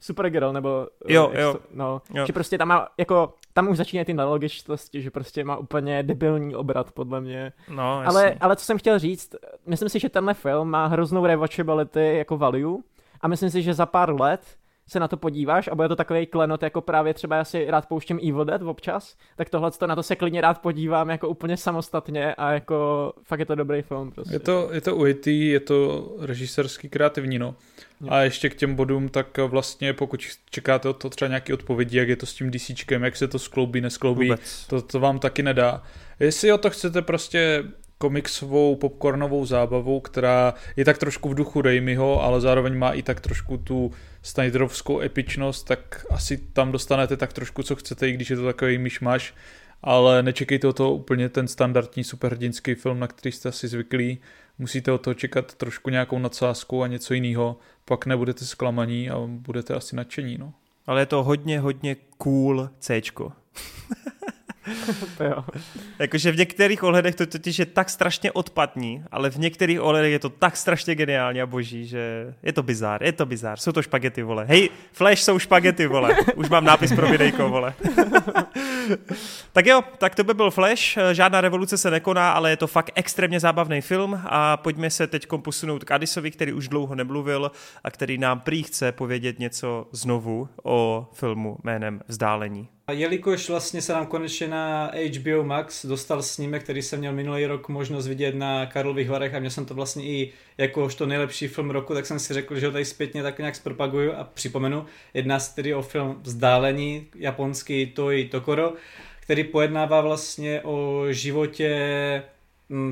Supergirl, 0.00 0.52
nebo... 0.52 0.86
Jo, 1.08 1.32
jo. 1.34 1.52
To, 1.52 1.60
no, 1.74 2.02
jo. 2.14 2.26
že 2.26 2.32
prostě 2.32 2.58
tam 2.58 2.68
má, 2.68 2.88
jako, 2.98 3.34
tam 3.56 3.68
už 3.68 3.76
začínají 3.76 4.04
ty 4.04 4.14
nelogičtosti, 4.14 5.02
že 5.02 5.10
prostě 5.10 5.44
má 5.44 5.56
úplně 5.56 6.02
debilní 6.02 6.56
obrat, 6.56 6.92
podle 6.92 7.20
mě. 7.20 7.52
No, 7.68 8.02
ale, 8.06 8.36
ale 8.40 8.56
co 8.56 8.64
jsem 8.64 8.78
chtěl 8.78 8.98
říct, 8.98 9.34
myslím 9.66 9.88
si, 9.88 9.98
že 9.98 10.08
tenhle 10.08 10.34
film 10.34 10.70
má 10.70 10.86
hroznou 10.86 11.26
rewatchability 11.26 12.16
jako 12.16 12.36
value 12.36 12.82
a 13.20 13.28
myslím 13.28 13.50
si, 13.50 13.62
že 13.62 13.74
za 13.74 13.86
pár 13.86 14.20
let 14.20 14.40
se 14.88 15.00
na 15.00 15.08
to 15.08 15.16
podíváš 15.16 15.68
a 15.68 15.74
bude 15.74 15.88
to 15.88 15.96
takový 15.96 16.26
klenot, 16.26 16.62
jako 16.62 16.80
právě 16.80 17.14
třeba 17.14 17.36
já 17.36 17.44
si 17.44 17.70
rád 17.70 17.86
pouštím 17.86 18.20
Evil 18.28 18.44
Dead 18.44 18.62
občas, 18.62 19.16
tak 19.36 19.50
tohle 19.50 19.70
to 19.70 19.86
na 19.86 19.94
to 19.94 20.02
se 20.02 20.16
klidně 20.16 20.40
rád 20.40 20.58
podívám 20.60 21.10
jako 21.10 21.28
úplně 21.28 21.56
samostatně 21.56 22.34
a 22.34 22.52
jako 22.52 23.12
fakt 23.22 23.40
je 23.40 23.46
to 23.46 23.54
dobrý 23.54 23.82
film. 23.82 24.12
Prostě. 24.12 24.34
Je 24.34 24.38
to, 24.38 24.68
je 24.72 24.80
to 24.80 24.96
uitý, 24.96 25.48
je 25.48 25.60
to 25.60 26.08
režisérský 26.20 26.88
kreativní, 26.88 27.38
no. 27.38 27.54
Jo. 28.00 28.08
A 28.10 28.20
ještě 28.20 28.50
k 28.50 28.54
těm 28.54 28.74
bodům, 28.74 29.08
tak 29.08 29.38
vlastně 29.38 29.92
pokud 29.92 30.20
čekáte 30.50 30.88
od 30.88 30.96
toho 30.96 31.10
třeba 31.10 31.28
nějaký 31.28 31.52
odpovědi, 31.52 31.98
jak 31.98 32.08
je 32.08 32.16
to 32.16 32.26
s 32.26 32.34
tím 32.34 32.50
DCčkem, 32.50 33.04
jak 33.04 33.16
se 33.16 33.28
to 33.28 33.38
skloubí, 33.38 33.80
neskloubí, 33.80 34.32
to, 34.66 34.82
to 34.82 35.00
vám 35.00 35.18
taky 35.18 35.42
nedá. 35.42 35.82
Jestli 36.20 36.52
o 36.52 36.58
to 36.58 36.70
chcete 36.70 37.02
prostě 37.02 37.64
komiksovou 37.98 38.76
popcornovou 38.76 39.46
zábavou, 39.46 40.00
která 40.00 40.54
je 40.76 40.84
tak 40.84 40.98
trošku 40.98 41.28
v 41.28 41.34
duchu 41.34 41.62
Raimiho, 41.62 42.22
ale 42.22 42.40
zároveň 42.40 42.78
má 42.78 42.92
i 42.92 43.02
tak 43.02 43.20
trošku 43.20 43.56
tu 43.56 43.92
Snyderovskou 44.22 45.00
epičnost, 45.00 45.66
tak 45.66 46.06
asi 46.10 46.36
tam 46.36 46.72
dostanete 46.72 47.16
tak 47.16 47.32
trošku, 47.32 47.62
co 47.62 47.76
chcete, 47.76 48.08
i 48.08 48.12
když 48.12 48.30
je 48.30 48.36
to 48.36 48.44
takový 48.44 48.78
myšmaš, 48.78 49.34
ale 49.82 50.22
nečekejte 50.22 50.68
o 50.68 50.72
to 50.72 50.92
úplně 50.92 51.28
ten 51.28 51.48
standardní 51.48 52.04
superhrdinský 52.04 52.74
film, 52.74 53.00
na 53.00 53.06
který 53.06 53.32
jste 53.32 53.48
asi 53.48 53.68
zvyklí. 53.68 54.18
Musíte 54.58 54.92
o 54.92 54.98
toho 54.98 55.14
čekat 55.14 55.54
trošku 55.54 55.90
nějakou 55.90 56.18
nadsázku 56.18 56.82
a 56.82 56.86
něco 56.86 57.14
jiného, 57.14 57.56
pak 57.84 58.06
nebudete 58.06 58.44
zklamaní 58.44 59.10
a 59.10 59.18
budete 59.26 59.74
asi 59.74 59.96
nadšení. 59.96 60.38
No. 60.38 60.52
Ale 60.86 61.02
je 61.02 61.06
to 61.06 61.24
hodně, 61.24 61.60
hodně 61.60 61.96
cool 62.18 62.70
Cčko. 62.80 63.32
Jakože 65.98 66.32
v 66.32 66.36
některých 66.36 66.82
ohledech 66.82 67.14
to 67.14 67.26
totiž 67.26 67.58
je 67.58 67.66
tak 67.66 67.90
strašně 67.90 68.32
odpadní, 68.32 69.04
ale 69.10 69.30
v 69.30 69.36
některých 69.36 69.80
ohledech 69.80 70.12
je 70.12 70.18
to 70.18 70.28
tak 70.28 70.56
strašně 70.56 70.94
geniální 70.94 71.40
a 71.40 71.46
boží, 71.46 71.86
že 71.86 72.34
je 72.42 72.52
to 72.52 72.62
bizár, 72.62 73.02
je 73.02 73.12
to 73.12 73.26
bizár. 73.26 73.58
Jsou 73.58 73.72
to 73.72 73.82
špagety, 73.82 74.22
vole. 74.22 74.44
Hej, 74.44 74.70
Flash 74.92 75.22
jsou 75.22 75.38
špagety, 75.38 75.86
vole. 75.86 76.16
Už 76.34 76.48
mám 76.48 76.64
nápis 76.64 76.92
pro 76.92 77.08
videjko, 77.08 77.48
vole. 77.48 77.74
tak 79.52 79.66
jo, 79.66 79.82
tak 79.98 80.14
to 80.14 80.24
by 80.24 80.34
byl 80.34 80.50
Flash. 80.50 80.98
Žádná 81.12 81.40
revoluce 81.40 81.78
se 81.78 81.90
nekoná, 81.90 82.32
ale 82.32 82.50
je 82.50 82.56
to 82.56 82.66
fakt 82.66 82.90
extrémně 82.94 83.40
zábavný 83.40 83.80
film 83.80 84.20
a 84.24 84.56
pojďme 84.56 84.90
se 84.90 85.06
teď 85.06 85.26
posunout 85.36 85.84
k 85.84 85.90
Adisovi, 85.90 86.30
který 86.30 86.52
už 86.52 86.68
dlouho 86.68 86.94
nemluvil 86.94 87.50
a 87.84 87.90
který 87.90 88.18
nám 88.18 88.40
prý 88.40 88.62
chce 88.62 88.92
povědět 88.92 89.38
něco 89.38 89.88
znovu 89.92 90.48
o 90.62 91.08
filmu 91.12 91.58
jménem 91.64 92.00
Vzdálení. 92.08 92.75
A 92.88 92.92
jelikož 92.92 93.48
vlastně 93.48 93.82
se 93.82 93.92
nám 93.92 94.06
konečně 94.06 94.48
na 94.48 94.92
HBO 95.16 95.44
Max 95.44 95.86
dostal 95.86 96.22
snímek, 96.22 96.62
který 96.62 96.82
jsem 96.82 96.98
měl 96.98 97.12
minulý 97.12 97.46
rok 97.46 97.68
možnost 97.68 98.06
vidět 98.06 98.34
na 98.34 98.66
Karlových 98.66 99.10
Varech 99.10 99.34
a 99.34 99.38
měl 99.38 99.50
jsem 99.50 99.66
to 99.66 99.74
vlastně 99.74 100.04
i 100.04 100.32
jakožto 100.58 101.06
nejlepší 101.06 101.48
film 101.48 101.70
roku, 101.70 101.94
tak 101.94 102.06
jsem 102.06 102.18
si 102.18 102.34
řekl, 102.34 102.60
že 102.60 102.66
ho 102.66 102.72
tady 102.72 102.84
zpětně 102.84 103.22
tak 103.22 103.38
nějak 103.38 103.56
zpropaguju 103.56 104.12
a 104.12 104.24
připomenu. 104.24 104.86
Jedná 105.14 105.38
se 105.38 105.54
tedy 105.54 105.74
o 105.74 105.82
film 105.82 106.20
Vzdálení, 106.22 107.06
japonský 107.14 107.86
Toy 107.86 108.24
Tokoro, 108.24 108.72
který 109.20 109.44
pojednává 109.44 110.00
vlastně 110.00 110.60
o 110.62 111.04
životě 111.10 112.22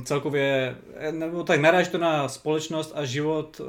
celkově, 0.05 0.77
eh, 0.97 1.13
nebo 1.13 1.45
tak 1.45 1.61
naráží 1.61 1.91
to 1.91 1.99
na 1.99 2.29
společnost 2.29 2.93
a 2.95 3.05
život 3.05 3.61
eh, 3.61 3.65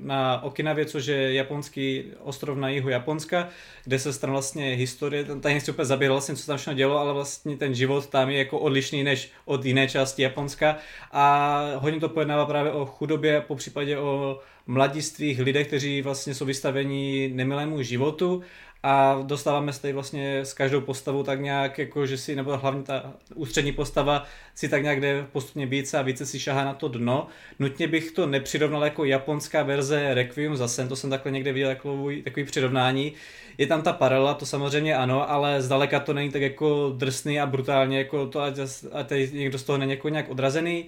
na 0.00 0.42
Okinavě, 0.42 0.86
což 0.86 1.06
je 1.06 1.34
japonský 1.34 2.04
ostrov 2.22 2.58
na 2.58 2.68
jihu 2.68 2.88
Japonska, 2.88 3.48
kde 3.84 3.98
se 3.98 4.12
stane 4.12 4.30
vlastně 4.30 4.74
historie, 4.74 5.24
tady 5.24 5.54
nechci 5.54 5.70
úplně 5.70 5.86
zabírat 5.86 6.12
vlastně, 6.12 6.36
co 6.36 6.46
tam 6.46 6.56
všechno 6.56 6.74
dělo, 6.74 6.98
ale 6.98 7.12
vlastně 7.12 7.56
ten 7.56 7.74
život 7.74 8.06
tam 8.06 8.30
je 8.30 8.38
jako 8.38 8.58
odlišný 8.58 9.04
než 9.04 9.30
od 9.44 9.64
jiné 9.64 9.88
části 9.88 10.22
Japonska. 10.22 10.76
A 11.12 11.60
hodně 11.76 12.00
to 12.00 12.08
pojednává 12.08 12.46
právě 12.46 12.72
o 12.72 12.86
chudobě, 12.86 13.40
po 13.40 13.56
případě 13.56 13.98
o 13.98 14.40
mladistvých 14.66 15.40
lidech, 15.40 15.66
kteří 15.66 16.02
vlastně 16.02 16.34
jsou 16.34 16.44
vystaveni 16.44 17.30
nemilému 17.34 17.82
životu 17.82 18.42
a 18.86 19.18
dostáváme 19.22 19.72
se 19.72 19.82
tady 19.82 19.92
vlastně 19.92 20.40
s 20.40 20.52
každou 20.52 20.80
postavou 20.80 21.22
tak 21.22 21.40
nějak, 21.40 21.78
jako 21.78 22.06
že 22.06 22.18
si, 22.18 22.36
nebo 22.36 22.56
hlavně 22.56 22.82
ta 22.82 23.12
ústřední 23.34 23.72
postava 23.72 24.24
si 24.54 24.68
tak 24.68 24.82
nějak 24.82 25.00
jde 25.00 25.26
postupně 25.32 25.66
více 25.66 25.98
a 25.98 26.02
více 26.02 26.26
si 26.26 26.40
šahá 26.40 26.64
na 26.64 26.74
to 26.74 26.88
dno. 26.88 27.26
Nutně 27.58 27.88
bych 27.88 28.10
to 28.10 28.26
nepřirovnal 28.26 28.84
jako 28.84 29.04
japonská 29.04 29.62
verze 29.62 30.14
Requiem 30.14 30.56
za 30.56 30.68
sen, 30.68 30.88
to 30.88 30.96
jsem 30.96 31.10
takhle 31.10 31.32
někde 31.32 31.52
viděl 31.52 31.68
takový, 31.68 32.22
takový 32.22 32.46
přirovnání. 32.46 33.12
Je 33.58 33.66
tam 33.66 33.82
ta 33.82 33.92
paralela, 33.92 34.34
to 34.34 34.46
samozřejmě 34.46 34.96
ano, 34.96 35.30
ale 35.30 35.62
zdaleka 35.62 36.00
to 36.00 36.12
není 36.12 36.30
tak 36.30 36.42
jako 36.42 36.94
drsný 36.96 37.40
a 37.40 37.46
brutálně, 37.46 37.98
jako 37.98 38.26
to, 38.26 38.40
ať, 38.40 38.54
ať 38.92 39.10
někdo 39.32 39.58
z 39.58 39.62
toho 39.62 39.78
není 39.78 39.92
jako 39.92 40.08
nějak 40.08 40.30
odrazený 40.30 40.86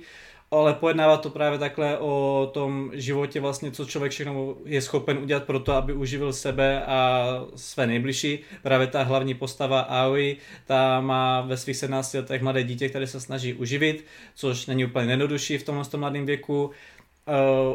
ale 0.51 0.75
pojednává 0.75 1.17
to 1.17 1.31
právě 1.31 1.59
takhle 1.59 1.99
o 1.99 2.51
tom 2.55 2.91
životě 2.95 3.41
vlastně, 3.41 3.71
co 3.71 3.85
člověk 3.85 4.13
všechno 4.13 4.57
je 4.65 4.83
schopen 4.83 5.19
udělat 5.19 5.45
pro 5.45 5.61
to, 5.61 5.73
aby 5.73 5.93
uživil 5.93 6.33
sebe 6.33 6.85
a 6.85 7.27
své 7.57 7.87
nejbližší. 7.87 8.39
Právě 8.63 8.87
ta 8.87 9.03
hlavní 9.03 9.35
postava 9.35 9.81
Aoi, 9.81 10.37
ta 10.67 11.01
má 11.01 11.41
ve 11.41 11.57
svých 11.57 11.77
17 11.77 12.15
letech 12.15 12.43
mladé 12.43 12.65
dítě, 12.65 12.89
které 12.89 13.07
se 13.07 13.21
snaží 13.21 13.55
uživit, 13.55 14.05
což 14.35 14.67
není 14.67 14.85
úplně 14.85 15.13
jednodušší 15.13 15.59
v 15.59 15.65
tomhle 15.65 15.85
mladém 15.97 16.27
věku 16.27 16.71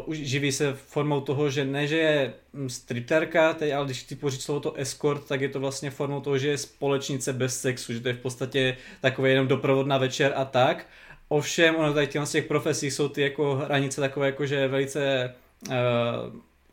uh, 0.06 0.14
živí 0.14 0.52
se 0.52 0.72
formou 0.72 1.20
toho, 1.20 1.50
že 1.50 1.64
ne, 1.64 1.86
že 1.86 1.96
je 1.96 2.34
stripterka, 2.66 3.54
teď, 3.54 3.72
ale 3.72 3.84
když 3.84 4.02
ty 4.02 4.16
poříct 4.16 4.42
slovo 4.42 4.60
to 4.60 4.74
escort, 4.74 5.28
tak 5.28 5.40
je 5.40 5.48
to 5.48 5.60
vlastně 5.60 5.90
formou 5.90 6.20
toho, 6.20 6.38
že 6.38 6.48
je 6.48 6.58
společnice 6.58 7.32
bez 7.32 7.60
sexu, 7.60 7.92
že 7.92 8.00
to 8.00 8.08
je 8.08 8.14
v 8.14 8.20
podstatě 8.20 8.76
takový 9.00 9.30
jenom 9.30 9.48
doprovodná 9.48 9.98
večer 9.98 10.32
a 10.36 10.44
tak. 10.44 10.86
Ovšem, 11.32 11.76
ono 11.76 11.94
tady 11.94 12.08
z 12.24 12.30
těch 12.30 12.44
profesí 12.44 12.90
jsou 12.90 13.08
ty 13.08 13.22
jako 13.22 13.54
hranice 13.54 14.00
takové 14.00 14.26
jako, 14.26 14.46
že 14.46 14.68
velice 14.68 15.34
uh, 15.68 15.74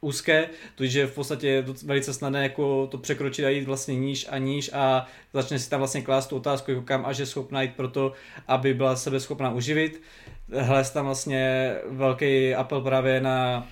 úzké, 0.01 0.49
tudíž 0.75 0.97
v 0.97 1.15
podstatě 1.15 1.47
je 1.47 1.65
velice 1.85 2.13
snadné 2.13 2.43
jako 2.43 2.87
to 2.87 2.97
překročit 2.97 3.45
a 3.45 3.49
jít 3.49 3.65
vlastně 3.65 3.95
níž 3.95 4.27
a 4.29 4.37
níž 4.37 4.71
a 4.73 5.07
začne 5.33 5.59
si 5.59 5.69
tam 5.69 5.79
vlastně 5.79 6.01
klást 6.01 6.27
tu 6.27 6.35
otázku, 6.35 6.71
jako 6.71 6.83
kam 6.83 7.05
až 7.05 7.17
je 7.17 7.25
schopná 7.25 7.61
jít 7.61 7.75
pro 7.75 7.87
to, 7.87 8.13
aby 8.47 8.73
byla 8.73 8.95
sebe 8.95 9.19
schopná 9.19 9.51
uživit. 9.51 10.01
Hle, 10.51 10.83
tam 10.83 11.05
vlastně 11.05 11.73
velký 11.89 12.55
apel 12.55 12.81
právě 12.81 13.21
na 13.21 13.67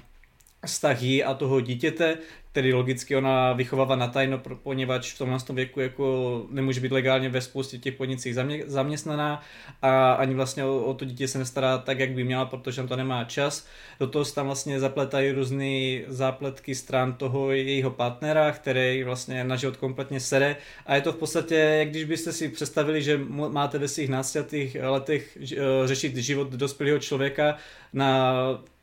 vztah 0.65 1.01
jí 1.01 1.23
a 1.23 1.33
toho 1.33 1.61
dítěte, 1.61 2.17
který 2.51 2.73
logicky 2.73 3.15
ona 3.15 3.53
vychovává 3.53 3.95
na 3.95 4.07
tajno, 4.07 4.41
poněvadž 4.63 5.13
v 5.13 5.17
tomhle 5.17 5.37
věku 5.53 5.79
jako 5.79 6.45
nemůže 6.49 6.81
být 6.81 6.91
legálně 6.91 7.29
ve 7.29 7.41
spoustě 7.41 7.77
těch 7.77 7.93
podnicích 7.93 8.35
zaměstnaná 8.65 9.41
a 9.81 10.13
ani 10.13 10.35
vlastně 10.35 10.65
o, 10.65 10.83
o 10.83 10.93
to 10.93 11.05
dítě 11.05 11.27
se 11.27 11.39
nestará 11.39 11.77
tak, 11.77 11.99
jak 11.99 12.11
by 12.11 12.23
měla, 12.23 12.45
protože 12.45 12.81
on 12.81 12.87
to 12.87 12.95
nemá 12.95 13.23
čas. 13.23 13.67
Do 13.99 14.07
toho 14.07 14.25
se 14.25 14.35
tam 14.35 14.45
vlastně 14.45 14.79
zapletají 14.79 15.31
různé 15.31 16.01
zápletky 16.07 16.75
stran 16.75 17.13
toho 17.13 17.51
jejího 17.51 17.91
partnera, 17.91 18.51
který 18.51 19.03
vlastně 19.03 19.43
na 19.43 19.55
život 19.55 19.77
kompletně 19.77 20.19
sere 20.19 20.55
a 20.85 20.95
je 20.95 21.01
to 21.01 21.13
v 21.13 21.17
podstatě, 21.17 21.55
jak 21.55 21.89
když 21.89 22.03
byste 22.03 22.33
si 22.33 22.49
představili, 22.49 23.01
že 23.01 23.19
máte 23.27 23.77
ve 23.77 23.87
svých 23.87 24.09
náctiatých 24.09 24.77
letech 24.81 25.37
e, 25.37 25.87
řešit 25.87 26.15
život 26.15 26.49
dospělého 26.49 26.99
člověka 26.99 27.57
na 27.93 28.33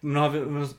mnoha, 0.04 0.32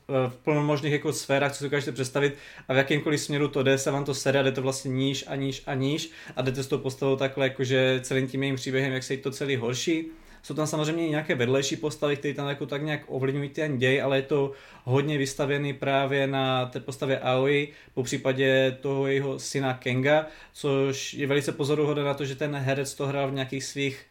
v 0.08 0.38
plnomožných 0.44 0.94
jako 0.94 1.14
sférách, 1.14 1.52
co 1.52 1.58
si 1.58 1.64
dokážete 1.64 1.92
představit 1.92 2.36
a 2.68 2.74
v 2.74 2.78
jakýmkoliv 2.78 3.22
směru 3.22 3.48
to 3.48 3.64
jde, 3.64 3.78
se 3.78 3.92
vám 3.92 4.06
to 4.06 4.14
sere 4.14 4.40
a 4.40 4.44
jde 4.44 4.52
to 4.52 4.62
vlastně 4.62 4.92
níž 4.92 5.24
a 5.28 5.36
níž 5.36 5.64
a 5.66 5.74
níž 5.74 6.12
a 6.36 6.42
jdete 6.42 6.64
s 6.64 6.68
tou 6.68 6.78
postavou 6.78 7.16
takhle 7.16 7.46
jakože 7.46 8.00
celým 8.04 8.28
tím 8.28 8.44
jejím 8.44 8.56
příběhem, 8.56 8.94
jak 8.94 9.04
se 9.04 9.14
jí 9.14 9.20
to 9.20 9.32
celý 9.32 9.56
horší. 9.56 10.06
Jsou 10.44 10.54
tam 10.54 10.68
samozřejmě 10.68 11.08
i 11.08 11.10
nějaké 11.10 11.36
vedlejší 11.36 11.76
postavy, 11.76 12.18
které 12.18 12.34
tam 12.34 12.50
jako 12.50 12.66
tak 12.66 12.84
nějak 12.84 13.02
ovlivňují 13.08 13.50
ten 13.50 13.78
děj, 13.78 14.02
ale 14.02 14.18
je 14.18 14.22
to 14.22 14.52
hodně 14.84 15.18
vystavěný 15.18 15.74
právě 15.74 16.28
na 16.28 16.66
té 16.66 16.80
postavě 16.80 17.20
Aoi, 17.20 17.68
po 17.94 18.04
případě 18.04 18.78
toho 18.82 19.08
jeho 19.08 19.40
syna 19.40 19.74
Kenga, 19.74 20.26
což 20.54 21.14
je 21.14 21.28
velice 21.28 21.52
pozoruhodné 21.52 22.04
na 22.04 22.14
to, 22.14 22.26
že 22.26 22.36
ten 22.36 22.56
herec 22.56 22.94
to 22.94 23.08
hrál 23.08 23.30
v 23.30 23.34
nějakých 23.34 23.64
svých 23.64 24.06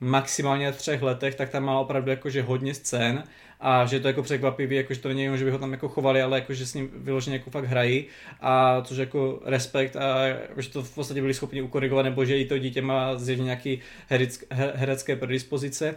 maximálně 0.00 0.72
třech 0.72 1.02
letech, 1.02 1.34
tak 1.34 1.50
tam 1.50 1.64
má 1.64 1.78
opravdu 1.78 2.10
jakože 2.10 2.42
hodně 2.42 2.74
scén 2.74 3.24
a 3.60 3.86
že 3.86 4.00
to 4.00 4.08
jako 4.08 4.22
překvapivý, 4.22 4.76
jako 4.76 4.94
že 4.94 5.00
to 5.00 5.08
není 5.08 5.22
jenom, 5.22 5.38
že 5.38 5.44
by 5.44 5.50
ho 5.50 5.58
tam 5.58 5.72
jako 5.72 5.88
chovali, 5.88 6.22
ale 6.22 6.38
jako, 6.38 6.54
že 6.54 6.66
s 6.66 6.74
ním 6.74 6.90
vyloženě 6.94 7.36
jako 7.36 7.50
fakt 7.50 7.64
hrají 7.64 8.06
a 8.40 8.82
což 8.82 8.98
jako 8.98 9.40
respekt 9.44 9.96
a 9.96 10.26
jako, 10.26 10.62
že 10.62 10.70
to 10.70 10.82
v 10.82 10.94
podstatě 10.94 11.20
byli 11.20 11.34
schopni 11.34 11.62
ukorigovat, 11.62 12.04
nebo 12.04 12.24
že 12.24 12.38
i 12.38 12.44
to 12.44 12.58
dítě 12.58 12.82
má 12.82 13.16
zjevně 13.16 13.44
nějaký 13.44 13.80
herec, 14.08 14.44
herecké 14.50 15.16
predispozice. 15.16 15.96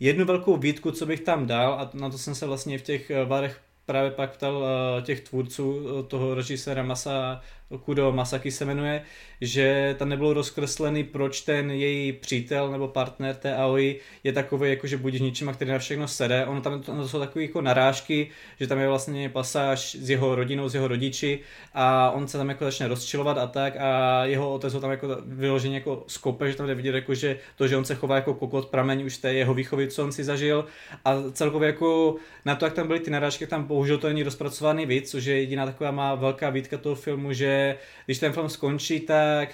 Jednu 0.00 0.24
velkou 0.24 0.56
výtku, 0.56 0.90
co 0.90 1.06
bych 1.06 1.20
tam 1.20 1.46
dal, 1.46 1.72
a 1.72 1.90
na 1.94 2.10
to 2.10 2.18
jsem 2.18 2.34
se 2.34 2.46
vlastně 2.46 2.78
v 2.78 2.82
těch 2.82 3.10
varech 3.24 3.60
právě 3.86 4.10
pak 4.10 4.36
ptal 4.36 4.64
eh, 4.64 5.02
těch 5.02 5.20
tvůrců 5.20 5.86
eh, 5.86 6.02
toho 6.02 6.34
režiséra 6.34 6.82
Masa 6.82 7.40
Kudo 7.84 8.12
Masaki 8.12 8.50
se 8.50 8.64
jmenuje, 8.64 9.02
že 9.40 9.94
tam 9.98 10.08
nebylo 10.08 10.32
rozkreslený, 10.32 11.04
proč 11.04 11.40
ten 11.40 11.70
její 11.70 12.12
přítel 12.12 12.70
nebo 12.70 12.88
partner 12.88 13.34
té 13.34 13.56
Aoi 13.56 14.00
je 14.24 14.32
takový, 14.32 14.70
jako 14.70 14.86
že 14.86 14.96
budíš 14.96 15.20
ničím, 15.20 15.52
který 15.54 15.70
na 15.70 15.78
všechno 15.78 16.08
sede. 16.08 16.46
Ono 16.46 16.60
tam 16.60 16.82
to 16.82 17.08
jsou 17.08 17.18
takové 17.18 17.44
jako 17.44 17.60
narážky, 17.60 18.30
že 18.60 18.66
tam 18.66 18.78
je 18.78 18.88
vlastně 18.88 19.28
pasáž 19.28 19.94
s 20.00 20.10
jeho 20.10 20.34
rodinou, 20.34 20.68
s 20.68 20.74
jeho 20.74 20.88
rodiči 20.88 21.40
a 21.74 22.10
on 22.10 22.28
se 22.28 22.38
tam 22.38 22.48
jako 22.48 22.64
začne 22.64 22.88
rozčilovat 22.88 23.38
a 23.38 23.46
tak 23.46 23.76
a 23.76 24.24
jeho 24.24 24.54
otec 24.54 24.74
ho 24.74 24.80
tam 24.80 24.90
jako 24.90 25.08
vyloženě 25.26 25.74
jako 25.74 26.04
skope, 26.06 26.50
že 26.50 26.56
tam 26.56 26.66
jde 26.66 26.74
vidět 26.74 26.94
jako, 26.94 27.14
že 27.14 27.38
to, 27.56 27.68
že 27.68 27.76
on 27.76 27.84
se 27.84 27.94
chová 27.94 28.16
jako 28.16 28.34
kokot 28.34 28.66
prameň 28.66 29.04
už 29.04 29.16
té 29.16 29.34
jeho 29.34 29.54
výchovy, 29.54 29.88
co 29.88 30.04
on 30.04 30.12
si 30.12 30.24
zažil 30.24 30.64
a 31.04 31.14
celkově 31.32 31.66
jako 31.66 32.16
na 32.44 32.54
to, 32.54 32.64
jak 32.64 32.74
tam 32.74 32.86
byly 32.86 33.00
ty 33.00 33.10
narážky, 33.10 33.46
tam 33.46 33.64
bohužel 33.64 33.98
to 33.98 34.08
není 34.08 34.22
rozpracovaný 34.22 34.86
víc, 34.86 35.10
což 35.10 35.24
je 35.24 35.38
jediná 35.38 35.66
taková 35.66 35.90
má 35.90 36.14
velká 36.14 36.50
výtka 36.50 36.78
toho 36.78 36.94
filmu, 36.94 37.32
že 37.32 37.63
když 38.04 38.18
ten 38.18 38.32
film 38.32 38.48
skončí, 38.48 39.00
tak 39.00 39.48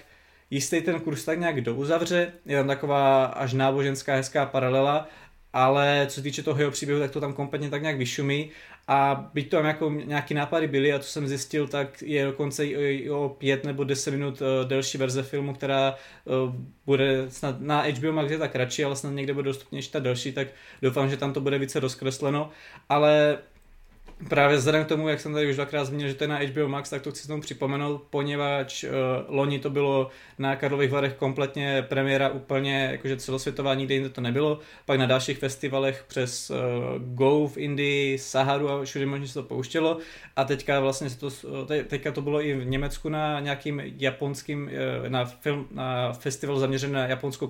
jistý 0.50 0.80
ten 0.80 1.00
kurz 1.00 1.24
tak 1.24 1.38
nějak 1.38 1.60
douzavře, 1.60 2.32
je 2.46 2.56
tam 2.56 2.66
taková 2.66 3.24
až 3.24 3.52
náboženská 3.52 4.14
hezká 4.14 4.46
paralela, 4.46 5.08
ale 5.52 6.06
co 6.08 6.14
se 6.14 6.22
týče 6.22 6.42
toho 6.42 6.60
jeho 6.60 6.70
příběhu, 6.70 7.00
tak 7.00 7.10
to 7.10 7.20
tam 7.20 7.32
kompletně 7.32 7.70
tak 7.70 7.82
nějak 7.82 7.96
vyšumí. 7.96 8.50
A 8.88 9.30
byť 9.34 9.50
to 9.50 9.56
tam 9.56 9.66
jako 9.66 9.90
nějaký 9.90 10.34
nápady 10.34 10.66
byly 10.66 10.92
a 10.92 10.98
co 10.98 11.08
jsem 11.08 11.28
zjistil, 11.28 11.68
tak 11.68 12.02
je 12.02 12.24
dokonce 12.24 12.66
i 12.66 13.10
o 13.10 13.28
pět 13.28 13.64
nebo 13.64 13.84
deset 13.84 14.10
minut 14.10 14.40
uh, 14.40 14.68
delší 14.68 14.98
verze 14.98 15.22
filmu, 15.22 15.54
která 15.54 15.94
uh, 16.24 16.54
bude 16.86 17.30
snad 17.30 17.60
na 17.60 17.82
HBO 17.82 18.12
Max 18.12 18.30
je 18.30 18.38
tak 18.38 18.52
kratší, 18.52 18.84
ale 18.84 18.96
snad 18.96 19.10
někde 19.10 19.34
bude 19.34 19.44
dostupnější 19.44 19.90
ta 19.90 19.98
delší, 19.98 20.32
tak 20.32 20.48
doufám, 20.82 21.10
že 21.10 21.16
tam 21.16 21.32
to 21.32 21.40
bude 21.40 21.58
více 21.58 21.80
rozkresleno, 21.80 22.50
ale 22.88 23.38
Právě 24.28 24.56
vzhledem 24.56 24.84
k 24.84 24.88
tomu, 24.88 25.08
jak 25.08 25.20
jsem 25.20 25.32
tady 25.32 25.50
už 25.50 25.56
dvakrát 25.56 25.84
zmínil, 25.84 26.08
že 26.08 26.14
to 26.14 26.24
je 26.24 26.28
na 26.28 26.38
HBO 26.38 26.68
Max, 26.68 26.90
tak 26.90 27.02
to 27.02 27.10
chci 27.10 27.28
tomu 27.28 27.42
připomenout, 27.42 28.02
poněvadž 28.10 28.84
uh, 28.84 28.90
loni 29.28 29.58
to 29.58 29.70
bylo 29.70 30.10
na 30.38 30.56
Karlových 30.56 30.90
Varech 30.90 31.14
kompletně 31.14 31.82
premiéra 31.88 32.28
úplně 32.28 32.88
jakože 32.90 33.16
celosvětová, 33.16 33.74
nikde 33.74 33.94
jinde 33.94 34.08
to 34.08 34.20
nebylo. 34.20 34.58
Pak 34.84 34.98
na 34.98 35.06
dalších 35.06 35.38
festivalech 35.38 36.04
přes 36.08 36.50
uh, 36.50 36.56
Go 37.14 37.48
v 37.48 37.56
Indii, 37.56 38.18
Saharu 38.18 38.70
a 38.70 38.84
všude 38.84 39.06
možně 39.06 39.28
se 39.28 39.34
to 39.34 39.42
pouštělo. 39.42 39.98
A 40.36 40.44
teďka 40.44 40.80
vlastně 40.80 41.10
se 41.10 41.18
to, 41.18 41.30
te, 41.66 41.84
teďka 41.84 42.12
to 42.12 42.22
bylo 42.22 42.44
i 42.44 42.54
v 42.54 42.66
Německu 42.66 43.08
na 43.08 43.40
nějakým 43.40 43.82
japonským, 43.98 44.70
na, 45.08 45.24
film, 45.24 45.68
na 45.70 46.12
festival 46.12 46.58
zaměřený 46.58 46.92
na 46.92 47.06
japonskou 47.06 47.48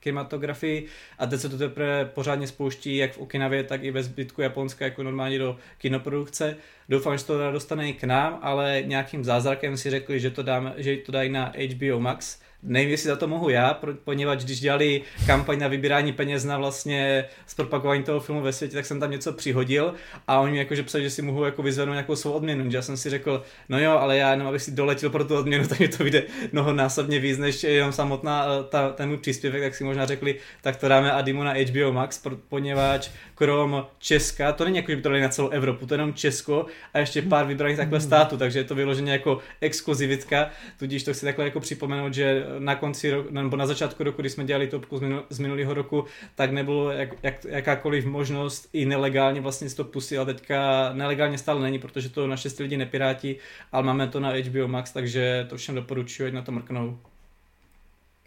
kinematografii 0.00 0.86
a 1.18 1.26
teď 1.26 1.40
se 1.40 1.48
to 1.48 1.58
teprve 1.58 2.04
pořádně 2.04 2.46
spouští 2.46 2.96
jak 2.96 3.12
v 3.12 3.18
Okinavě, 3.18 3.64
tak 3.64 3.84
i 3.84 3.90
ve 3.90 4.02
zbytku 4.02 4.42
Japonska 4.42 4.84
jako 4.84 5.02
normálně 5.02 5.38
do 5.38 5.56
kino 5.78 6.03
produkce. 6.04 6.56
Doufám, 6.88 7.18
že 7.18 7.24
to 7.24 7.52
dostane 7.52 7.88
i 7.88 7.92
k 7.92 8.04
nám, 8.04 8.38
ale 8.42 8.82
nějakým 8.86 9.24
zázrakem 9.24 9.76
si 9.76 9.90
řekli, 9.90 10.20
že 10.20 10.30
to, 10.30 10.42
dáme, 10.42 10.74
že 10.76 10.96
to 10.96 11.12
dají 11.12 11.30
na 11.30 11.52
HBO 11.74 12.00
Max 12.00 12.38
nevím, 12.64 12.90
jestli 12.90 13.08
za 13.08 13.16
to 13.16 13.28
mohu 13.28 13.48
já, 13.48 13.80
poněvadž 14.04 14.44
když 14.44 14.60
dělali 14.60 15.02
kampaň 15.26 15.58
na 15.58 15.68
vybírání 15.68 16.12
peněz 16.12 16.44
na 16.44 16.58
vlastně 16.58 17.24
zpropagování 17.46 18.02
toho 18.02 18.20
filmu 18.20 18.40
ve 18.40 18.52
světě, 18.52 18.74
tak 18.74 18.86
jsem 18.86 19.00
tam 19.00 19.10
něco 19.10 19.32
přihodil 19.32 19.94
a 20.26 20.40
oni 20.40 20.52
mi 20.52 20.58
jakože 20.58 20.82
psali, 20.82 21.04
že 21.04 21.10
si 21.10 21.22
mohu 21.22 21.44
jako 21.44 21.62
vyzvednout 21.62 21.92
nějakou 21.92 22.16
svou 22.16 22.32
odměnu, 22.32 22.70
já 22.70 22.82
jsem 22.82 22.96
si 22.96 23.10
řekl, 23.10 23.42
no 23.68 23.80
jo, 23.80 23.90
ale 23.90 24.16
já 24.16 24.30
jenom 24.30 24.46
abych 24.46 24.62
si 24.62 24.70
doletěl 24.70 25.10
pro 25.10 25.24
tu 25.24 25.36
odměnu, 25.36 25.66
tak 25.68 25.80
mi 25.80 25.88
to 25.88 26.04
vyjde 26.04 26.22
mnohonásobně 26.52 27.18
víc, 27.18 27.38
než 27.38 27.64
jenom 27.64 27.92
samotná 27.92 28.46
eh, 28.46 28.64
ta, 28.68 28.90
ten 28.90 29.08
můj 29.08 29.18
příspěvek, 29.18 29.62
tak 29.62 29.74
si 29.74 29.84
možná 29.84 30.06
řekli, 30.06 30.36
tak 30.62 30.76
to 30.76 30.88
dáme 30.88 31.12
Adimu 31.12 31.42
na 31.42 31.52
HBO 31.52 31.92
Max, 31.92 32.22
poněvadž 32.48 33.08
krom 33.34 33.86
Česka, 33.98 34.52
to 34.52 34.64
není 34.64 34.76
jako, 34.76 34.90
že 34.90 34.96
by 34.96 35.02
to 35.02 35.08
dali 35.08 35.20
na 35.20 35.28
celou 35.28 35.48
Evropu, 35.48 35.86
to 35.86 35.94
je 35.94 35.96
jenom 35.96 36.14
Česko 36.14 36.66
a 36.94 36.98
ještě 36.98 37.22
pár 37.22 37.46
vybraných 37.46 37.76
takhle 37.76 38.00
států, 38.00 38.36
takže 38.36 38.58
je 38.58 38.64
to 38.64 38.74
vyloženě 38.74 39.12
jako 39.12 39.38
exkluzivitka, 39.60 40.50
tudíž 40.78 41.02
to 41.02 41.12
chci 41.12 41.24
takhle 41.26 41.44
jako 41.44 41.60
připomenout, 41.60 42.14
že 42.14 42.44
na 42.58 42.74
konci 42.76 43.10
roku, 43.10 43.28
nebo 43.30 43.56
na 43.56 43.66
začátku 43.66 44.04
roku, 44.04 44.22
kdy 44.22 44.30
jsme 44.30 44.44
dělali 44.44 44.66
topku 44.66 45.00
z 45.30 45.38
minulého 45.38 45.74
roku, 45.74 46.04
tak 46.34 46.50
nebylo 46.50 46.90
jak, 46.90 47.08
jak, 47.22 47.44
jakákoliv 47.44 48.04
možnost 48.04 48.68
i 48.72 48.86
nelegálně 48.86 49.40
vlastně 49.40 49.68
si 49.70 49.76
to 49.76 49.84
pustit, 49.84 50.18
ale 50.18 50.34
teďka 50.34 50.90
nelegálně 50.92 51.38
stále 51.38 51.60
není, 51.60 51.78
protože 51.78 52.08
to 52.08 52.26
naše 52.26 52.48
lidi 52.60 52.76
nepirátí, 52.76 53.36
ale 53.72 53.82
máme 53.82 54.08
to 54.08 54.20
na 54.20 54.32
HBO 54.32 54.68
Max, 54.68 54.92
takže 54.92 55.46
to 55.48 55.56
všem 55.56 55.74
doporučuji, 55.74 56.26
ať 56.26 56.32
na 56.32 56.42
to 56.42 56.52
mrknou. 56.52 56.98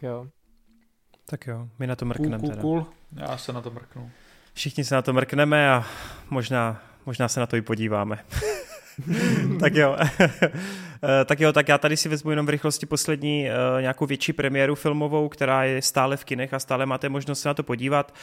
Jo. 0.02 0.26
Tak 1.30 1.46
jo, 1.46 1.68
my 1.78 1.86
na 1.86 1.96
to 1.96 2.04
mrkneme 2.04 2.38
cool, 2.38 2.50
cool, 2.50 2.60
cool. 2.60 2.86
Já 3.16 3.36
se 3.36 3.52
na 3.52 3.60
to 3.60 3.70
mrknu. 3.70 4.10
Všichni 4.54 4.84
se 4.84 4.94
na 4.94 5.02
to 5.02 5.12
mrkneme 5.12 5.70
a 5.70 5.86
možná, 6.30 6.82
možná 7.06 7.28
se 7.28 7.40
na 7.40 7.46
to 7.46 7.56
i 7.56 7.62
podíváme. 7.62 8.18
tak 9.60 9.74
jo. 9.74 9.96
Eh, 11.02 11.24
tak 11.24 11.40
jo, 11.40 11.52
tak 11.52 11.68
já 11.68 11.78
tady 11.78 11.96
si 11.96 12.08
vezmu 12.08 12.30
jenom 12.30 12.46
v 12.46 12.48
rychlosti 12.48 12.86
poslední 12.86 13.46
uh, 13.46 13.80
nějakou 13.80 14.06
větší 14.06 14.32
premiéru 14.32 14.74
filmovou, 14.74 15.28
která 15.28 15.64
je 15.64 15.82
stále 15.82 16.16
v 16.16 16.24
kinech 16.24 16.54
a 16.54 16.58
stále 16.58 16.86
máte 16.86 17.08
možnost 17.08 17.40
se 17.40 17.48
na 17.48 17.54
to 17.54 17.62
podívat. 17.62 18.14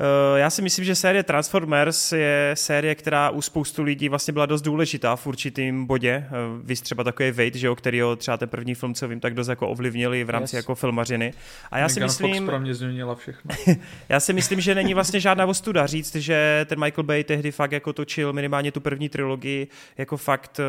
Uh, 0.00 0.38
já 0.38 0.50
si 0.50 0.62
myslím, 0.62 0.84
že 0.84 0.94
série 0.94 1.22
Transformers 1.22 2.12
je 2.12 2.50
série, 2.54 2.94
která 2.94 3.30
u 3.30 3.42
spoustu 3.42 3.82
lidí 3.82 4.08
vlastně 4.08 4.32
byla 4.32 4.46
dost 4.46 4.62
důležitá 4.62 5.16
v 5.16 5.26
určitým 5.26 5.86
bodě. 5.86 6.26
Vy 6.62 6.76
třeba 6.76 7.04
takový 7.04 7.30
Wade, 7.30 7.58
že 7.58 7.66
jo, 7.66 7.76
který 7.76 8.00
třeba 8.16 8.36
ten 8.36 8.48
první 8.48 8.74
film, 8.74 8.94
co 8.94 9.08
vím, 9.08 9.20
tak 9.20 9.34
dost 9.34 9.48
jako 9.48 9.68
ovlivnili 9.68 10.24
v 10.24 10.30
rámci 10.30 10.56
yes. 10.56 10.62
jako 10.62 10.74
filmařiny. 10.74 11.32
A 11.70 11.78
já 11.78 11.86
Megan 11.86 11.94
si 11.94 12.00
myslím... 12.00 12.34
Fox 12.34 12.50
pro 12.50 12.60
mě 12.60 12.74
změnila 12.74 13.14
všechno. 13.14 13.50
já 14.08 14.20
si 14.20 14.32
myslím, 14.32 14.60
že 14.60 14.74
není 14.74 14.94
vlastně 14.94 15.20
žádná 15.20 15.46
ostuda 15.46 15.86
říct, 15.86 16.14
že 16.16 16.66
ten 16.68 16.80
Michael 16.80 17.04
Bay 17.04 17.24
tehdy 17.24 17.52
fakt 17.52 17.72
jako 17.72 17.92
točil 17.92 18.32
minimálně 18.32 18.72
tu 18.72 18.80
první 18.80 19.08
trilogii 19.08 19.68
jako 19.98 20.16
fakt 20.16 20.60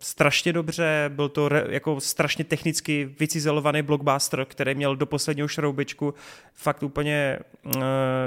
strašně 0.00 0.52
dobře, 0.52 1.10
byl 1.14 1.28
to 1.28 1.48
re, 1.48 1.64
jako 1.68 2.00
strašně 2.00 2.44
technicky 2.44 3.14
vycizelovaný 3.20 3.82
blockbuster, 3.82 4.44
který 4.44 4.74
měl 4.74 4.96
do 4.96 5.06
posledního 5.06 5.48
šroubičku 5.48 6.14
fakt 6.54 6.82
úplně 6.82 7.38
uh, 7.64 7.72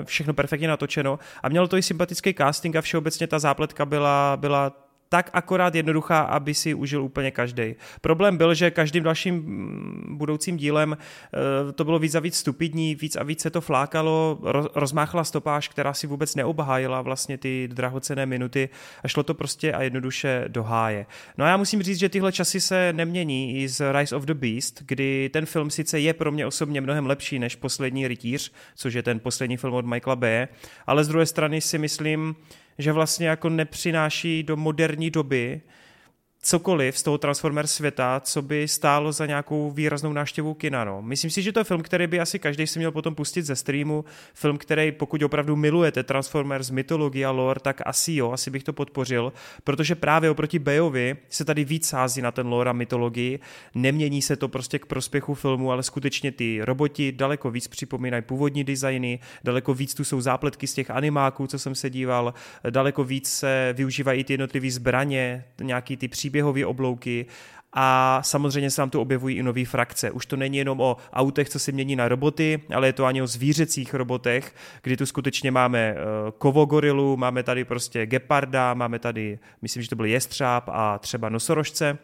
všechno 0.04 0.34
perfektně 0.34 0.68
natočeno. 0.68 1.20
A 1.44 1.50
mělo 1.50 1.68
to 1.68 1.78
i 1.78 1.84
sympatický 1.84 2.34
casting 2.34 2.76
a 2.76 2.82
všeobecně 2.82 3.28
ta 3.28 3.40
zápletka 3.40 3.86
byla, 3.86 4.38
byla 4.38 4.72
tak 5.14 5.30
akorát 5.34 5.76
jednoduchá, 5.76 6.20
aby 6.20 6.54
si 6.54 6.74
užil 6.74 7.04
úplně 7.04 7.32
každý. 7.32 7.76
Problém 8.02 8.38
byl, 8.38 8.54
že 8.54 8.72
každým 8.72 9.04
dalším 9.04 9.36
mm, 9.36 10.18
budoucím 10.18 10.58
dílem 10.58 10.98
eh, 10.98 11.72
to 11.72 11.84
bylo 11.84 12.00
víc 12.00 12.16
a 12.16 12.20
víc 12.20 12.38
stupidní, 12.38 12.96
víc 12.96 13.16
a 13.16 13.24
víc 13.24 13.42
se 13.42 13.50
to 13.50 13.62
flákalo, 13.62 14.40
rozmáchla 14.76 15.24
stopáž, 15.24 15.68
která 15.68 15.94
si 15.94 16.08
vůbec 16.08 16.36
neobhájila 16.36 17.02
vlastně 17.02 17.38
ty 17.38 17.70
drahocené 17.74 18.26
minuty 18.26 18.70
a 19.04 19.08
šlo 19.08 19.24
to 19.24 19.34
prostě 19.34 19.74
a 19.74 19.84
jednoduše 19.84 20.46
do 20.48 20.64
háje. 20.64 21.06
No 21.38 21.46
a 21.46 21.48
já 21.48 21.58
musím 21.58 21.84
říct, 21.84 22.00
že 22.00 22.10
tyhle 22.10 22.32
časy 22.32 22.62
se 22.62 22.94
nemění 22.94 23.62
i 23.62 23.68
z 23.68 23.92
Rise 23.92 24.16
of 24.16 24.24
the 24.24 24.34
Beast, 24.34 24.84
kdy 24.86 25.30
ten 25.34 25.46
film 25.46 25.70
sice 25.70 26.00
je 26.00 26.14
pro 26.14 26.32
mě 26.32 26.46
osobně 26.46 26.82
mnohem 26.82 27.06
lepší 27.06 27.40
než 27.40 27.56
Poslední 27.56 28.08
rytíř, 28.08 28.52
což 28.76 28.94
je 28.94 29.04
ten 29.04 29.20
poslední 29.20 29.58
film 29.58 29.74
od 29.74 29.86
Michaela 29.86 30.16
B., 30.16 30.48
ale 30.88 31.04
z 31.04 31.08
druhé 31.08 31.26
strany 31.26 31.62
si 31.62 31.78
myslím, 31.78 32.36
že 32.78 32.92
vlastně 32.92 33.28
jako 33.28 33.50
nepřináší 33.50 34.44
do 34.44 34.58
moderní 34.58 35.12
doby 35.12 35.62
cokoliv 36.44 36.98
z 36.98 37.04
toho 37.04 37.18
Transformers 37.18 37.72
světa, 37.72 38.20
co 38.20 38.42
by 38.42 38.68
stálo 38.68 39.12
za 39.12 39.26
nějakou 39.26 39.72
výraznou 39.72 40.14
návštěvu 40.14 40.54
kina. 40.54 40.84
No. 40.84 41.02
Myslím 41.02 41.32
si, 41.32 41.42
že 41.42 41.52
to 41.52 41.60
je 41.60 41.64
film, 41.64 41.82
který 41.82 42.08
by 42.08 42.20
asi 42.20 42.40
každý 42.40 42.68
si 42.68 42.80
měl 42.80 42.92
potom 42.92 43.16
pustit 43.16 43.42
ze 43.42 43.56
streamu. 43.56 44.06
Film, 44.34 44.58
který 44.58 44.92
pokud 44.92 45.24
opravdu 45.24 45.56
milujete 45.56 46.04
Transformers, 46.04 46.70
mytologie 46.70 47.26
a 47.26 47.32
lore, 47.32 47.60
tak 47.60 47.82
asi 47.86 48.14
jo, 48.14 48.32
asi 48.32 48.52
bych 48.52 48.64
to 48.64 48.74
podpořil, 48.74 49.34
protože 49.64 49.96
právě 49.96 50.30
oproti 50.30 50.60
Bayovi 50.60 51.16
se 51.30 51.46
tady 51.46 51.66
víc 51.66 51.88
sází 51.88 52.22
na 52.22 52.32
ten 52.32 52.48
lore 52.48 52.70
a 52.70 52.74
mytologii. 52.74 53.40
Nemění 53.76 54.22
se 54.22 54.36
to 54.36 54.48
prostě 54.48 54.80
k 54.80 54.86
prospěchu 54.86 55.34
filmu, 55.34 55.72
ale 55.72 55.84
skutečně 55.84 56.32
ty 56.32 56.60
roboti 56.62 57.12
daleko 57.12 57.52
víc 57.52 57.68
připomínají 57.68 58.24
původní 58.24 58.64
designy, 58.64 59.20
daleko 59.44 59.74
víc 59.74 59.94
tu 59.94 60.04
jsou 60.04 60.22
zápletky 60.22 60.68
z 60.68 60.74
těch 60.74 60.92
animáků, 60.92 61.48
co 61.48 61.60
jsem 61.60 61.76
se 61.76 61.90
díval, 61.90 62.34
daleko 62.70 63.04
víc 63.04 63.30
se 63.30 63.74
využívají 63.78 64.24
ty 64.24 64.34
jednotlivé 64.34 64.72
zbraně, 64.72 65.44
nějaký 65.62 65.98
ty 65.98 66.08
příběhy 66.08 66.33
příběhové 66.34 66.66
oblouky 66.66 67.26
a 67.74 68.20
samozřejmě 68.24 68.70
se 68.70 68.78
tam 68.78 68.90
tu 68.90 69.02
objevují 69.02 69.38
i 69.38 69.44
nové 69.44 69.66
frakce. 69.66 70.12
Už 70.12 70.26
to 70.26 70.36
není 70.36 70.58
jenom 70.58 70.82
o 70.82 70.98
autech, 71.14 71.50
co 71.50 71.60
se 71.60 71.72
mění 71.72 71.96
na 71.96 72.08
roboty, 72.08 72.62
ale 72.76 72.88
je 72.88 72.94
to 72.94 73.06
ani 73.06 73.22
o 73.22 73.28
zvířecích 73.28 73.94
robotech, 73.94 74.56
kdy 74.82 74.98
tu 74.98 75.06
skutečně 75.06 75.52
máme 75.52 75.80
eh, 75.80 75.96
kovogorilu, 76.38 77.18
máme 77.18 77.44
tady 77.44 77.66
prostě 77.66 78.06
geparda, 78.06 78.74
máme 78.74 79.00
tady, 79.00 79.40
myslím, 79.62 79.84
že 79.84 79.90
to 79.90 79.96
byl 79.96 80.06
jestřáb 80.06 80.64
a 80.68 81.00
třeba 81.00 81.30
nosorožce. 81.30 81.98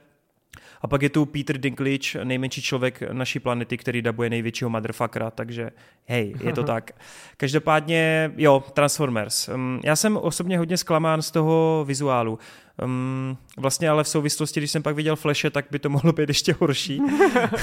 A 0.82 0.88
pak 0.88 1.02
je 1.02 1.10
tu 1.10 1.26
Peter 1.26 1.58
Dinklage, 1.58 2.26
nejmenší 2.26 2.62
člověk 2.62 3.02
naší 3.12 3.40
planety, 3.40 3.78
který 3.78 4.02
dabuje 4.02 4.30
největšího 4.30 4.70
motherfuckera, 4.70 5.32
takže 5.32 5.70
hej, 6.06 6.36
je 6.42 6.54
to 6.54 6.64
tak. 6.74 6.92
Každopádně, 7.38 8.32
jo, 8.38 8.64
Transformers. 8.74 9.50
Mm, 9.56 9.80
já 9.84 9.96
jsem 9.96 10.18
osobně 10.18 10.58
hodně 10.58 10.78
zklamán 10.78 11.22
z 11.22 11.32
toho 11.32 11.84
vizuálu. 11.88 12.40
Um, 12.84 13.38
vlastně 13.58 13.90
ale 13.90 14.04
v 14.04 14.08
souvislosti, 14.08 14.60
když 14.60 14.72
jsem 14.72 14.84
pak 14.84 14.96
viděl 14.96 15.16
Flashe, 15.16 15.50
tak 15.50 15.66
by 15.72 15.80
to 15.80 15.90
mohlo 15.90 16.14
být 16.14 16.30
ještě 16.30 16.56
horší. 16.60 17.02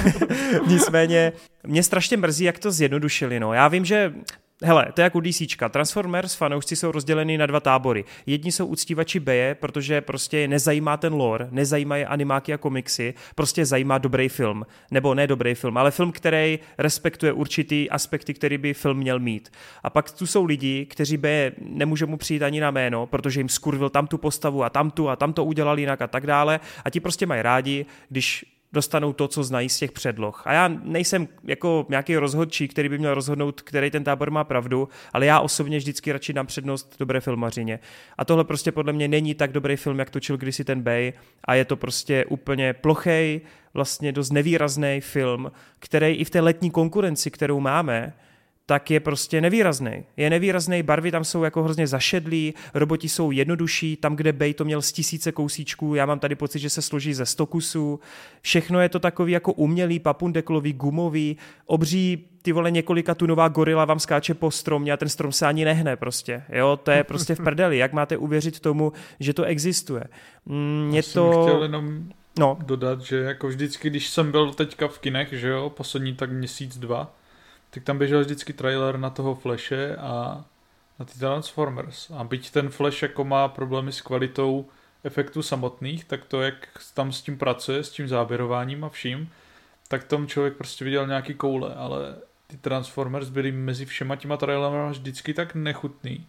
Nicméně, 0.67 1.33
mě 1.67 1.83
strašně 1.83 2.17
mrzí, 2.17 2.45
jak 2.45 2.59
to 2.59 2.71
zjednodušili. 2.71 3.41
No. 3.41 3.53
Já 3.53 3.69
vím, 3.69 3.85
že 3.85 4.13
Hele, 4.63 4.87
to 4.95 5.01
je 5.01 5.03
jako 5.03 5.21
DC. 5.21 5.43
Transformers 5.71 6.35
fanoušci 6.35 6.77
jsou 6.77 6.93
rozděleni 6.93 7.39
na 7.39 7.47
dva 7.47 7.61
tábory. 7.61 8.05
Jedni 8.27 8.53
jsou 8.53 8.67
uctívači 8.67 9.21
Beje, 9.21 9.55
protože 9.55 10.01
prostě 10.01 10.49
nezajímá 10.49 10.97
ten 10.97 11.15
lore, 11.15 11.49
nezajímají 11.51 12.05
animáky 12.05 12.53
a 12.53 12.59
komiksy, 12.59 13.15
prostě 13.35 13.67
zajímá 13.67 13.99
dobrý 13.99 14.29
film. 14.29 14.67
Nebo 14.91 15.15
ne 15.15 15.27
dobrý 15.27 15.55
film, 15.55 15.77
ale 15.79 15.91
film, 15.91 16.13
který 16.13 16.59
respektuje 16.79 17.33
určitý 17.33 17.91
aspekty, 17.91 18.35
který 18.35 18.59
by 18.59 18.75
film 18.75 18.99
měl 18.99 19.19
mít. 19.19 19.53
A 19.83 19.91
pak 19.91 20.11
tu 20.11 20.27
jsou 20.27 20.45
lidi, 20.45 20.87
kteří 20.87 21.17
Beje 21.17 21.53
nemůže 21.61 22.07
mu 22.07 22.17
přijít 22.17 22.43
ani 22.43 22.61
na 22.61 22.71
jméno, 22.71 23.07
protože 23.07 23.41
jim 23.41 23.49
skurvil 23.49 23.91
tam 23.91 24.07
tu 24.07 24.19
postavu 24.19 24.65
a 24.65 24.71
tam 24.71 24.91
tu 24.91 25.09
a 25.09 25.17
tam 25.17 25.33
to 25.33 25.45
udělal 25.45 25.79
jinak 25.79 26.03
a 26.03 26.07
tak 26.07 26.27
dále. 26.27 26.61
A 26.85 26.91
ti 26.91 27.01
prostě 27.01 27.27
mají 27.27 27.43
rádi, 27.43 27.87
když 28.09 28.45
dostanou 28.73 29.13
to, 29.13 29.29
co 29.29 29.45
znají 29.45 29.69
z 29.69 29.79
těch 29.79 29.93
předloh. 29.93 30.43
A 30.47 30.53
já 30.53 30.69
nejsem 30.69 31.29
jako 31.45 31.87
nějaký 31.89 32.17
rozhodčí, 32.17 32.69
který 32.69 32.89
by 32.89 32.99
měl 32.99 33.15
rozhodnout, 33.15 33.63
který 33.63 33.91
ten 33.91 34.05
tábor 34.05 34.31
má 34.31 34.45
pravdu, 34.45 34.89
ale 35.13 35.27
já 35.27 35.41
osobně 35.41 35.79
vždycky 35.79 36.13
radši 36.13 36.33
dám 36.33 36.47
přednost 36.47 36.97
dobré 36.99 37.21
filmařině. 37.21 37.79
A 38.19 38.25
tohle 38.25 38.45
prostě 38.45 38.73
podle 38.73 38.93
mě 38.93 39.09
není 39.09 39.35
tak 39.35 39.53
dobrý 39.53 39.77
film, 39.77 39.99
jak 39.99 40.11
točil 40.11 40.37
kdysi 40.37 40.65
ten 40.65 40.83
Bay 40.83 41.13
a 41.45 41.55
je 41.55 41.65
to 41.65 41.77
prostě 41.77 42.25
úplně 42.25 42.73
plochej, 42.73 43.41
vlastně 43.75 44.13
dost 44.13 44.31
nevýrazný 44.31 45.01
film, 45.01 45.53
který 45.79 46.07
i 46.07 46.25
v 46.25 46.31
té 46.31 46.41
letní 46.41 46.71
konkurenci, 46.71 47.31
kterou 47.31 47.61
máme, 47.61 48.13
tak 48.67 48.91
je 48.91 49.01
prostě 49.01 49.41
nevýrazný. 49.41 50.05
Je 50.17 50.31
nevýrazný, 50.31 50.83
barvy 50.83 51.11
tam 51.11 51.25
jsou 51.25 51.43
jako 51.43 51.63
hrozně 51.63 51.87
zašedlí, 51.87 52.55
roboti 52.75 53.09
jsou 53.09 53.31
jednodušší, 53.31 53.97
tam, 53.97 54.17
kde 54.17 54.33
Bej 54.33 54.55
to 54.55 54.65
měl 54.65 54.83
z 54.83 54.93
tisíce 54.93 55.33
kousíčků, 55.33 55.95
já 55.95 56.07
mám 56.07 56.19
tady 56.19 56.35
pocit, 56.35 56.59
že 56.59 56.71
se 56.71 56.83
složí 56.83 57.15
ze 57.15 57.27
sto 57.27 57.47
kusů. 57.47 58.01
Všechno 58.41 58.81
je 58.81 58.89
to 58.89 58.99
takový 58.99 59.33
jako 59.33 59.53
umělý, 59.53 59.99
papundeklový, 59.99 60.73
gumový, 60.73 61.37
obří 61.67 62.25
ty 62.43 62.53
vole 62.53 62.71
několika 62.71 63.15
tunová 63.15 63.49
gorila 63.49 63.85
vám 63.85 63.99
skáče 63.99 64.35
po 64.35 64.51
stromě 64.51 64.93
a 64.93 64.97
ten 64.97 65.09
strom 65.09 65.33
se 65.33 65.47
ani 65.47 65.65
nehne 65.65 65.97
prostě. 65.97 66.43
Jo, 66.49 66.79
to 66.83 66.91
je 66.91 67.05
prostě 67.05 67.35
v 67.35 67.41
prdeli. 67.41 67.79
Jak 67.79 67.93
máte 67.93 68.17
uvěřit 68.17 68.61
tomu, 68.61 68.93
že 69.21 69.33
to 69.33 69.45
existuje? 69.45 70.05
Mm, 70.47 70.91
je 70.95 71.03
to... 71.03 71.43
chtěl 71.43 71.63
jenom 71.63 72.09
no. 72.39 72.59
dodat, 72.67 73.01
že 73.01 73.17
jako 73.17 73.49
vždycky, 73.49 73.91
když 73.91 74.09
jsem 74.09 74.31
byl 74.31 74.53
teďka 74.53 74.89
v 74.89 74.99
kinech, 74.99 75.33
že 75.33 75.49
jo, 75.49 75.71
poslední 75.71 76.15
tak 76.15 76.33
měsíc, 76.33 76.79
dva, 76.79 77.15
tak 77.77 77.85
tam 77.85 77.99
běžel 77.99 78.21
vždycky 78.21 78.53
trailer 78.53 78.99
na 78.99 79.11
toho 79.11 79.35
Flashe 79.35 79.97
a 79.97 80.45
na 80.99 81.05
ty 81.05 81.19
Transformers. 81.19 82.11
A 82.11 82.25
byť 82.25 82.51
ten 82.51 82.69
Flash 82.69 83.03
jako 83.03 83.25
má 83.25 83.49
problémy 83.49 83.93
s 83.93 84.01
kvalitou 84.01 84.67
efektů 85.05 85.43
samotných, 85.43 86.05
tak 86.05 86.25
to, 86.25 86.43
jak 86.43 86.69
tam 86.95 87.13
s 87.13 87.23
tím 87.23 87.39
pracuje, 87.39 87.85
s 87.85 87.91
tím 87.91 88.09
záběrováním 88.09 88.85
a 88.85 88.89
vším, 88.89 89.31
tak 89.89 90.05
tam 90.05 90.27
člověk 90.27 90.57
prostě 90.57 90.85
viděl 90.85 91.07
nějaký 91.07 91.35
koule, 91.35 91.75
ale 91.75 92.17
ty 92.47 92.57
Transformers 92.57 93.29
byly 93.29 93.53
mezi 93.53 93.87
všema 93.87 94.17
těma 94.17 94.37
trailerama 94.37 94.91
vždycky 94.91 95.35
tak 95.35 95.55
nechutný, 95.55 96.27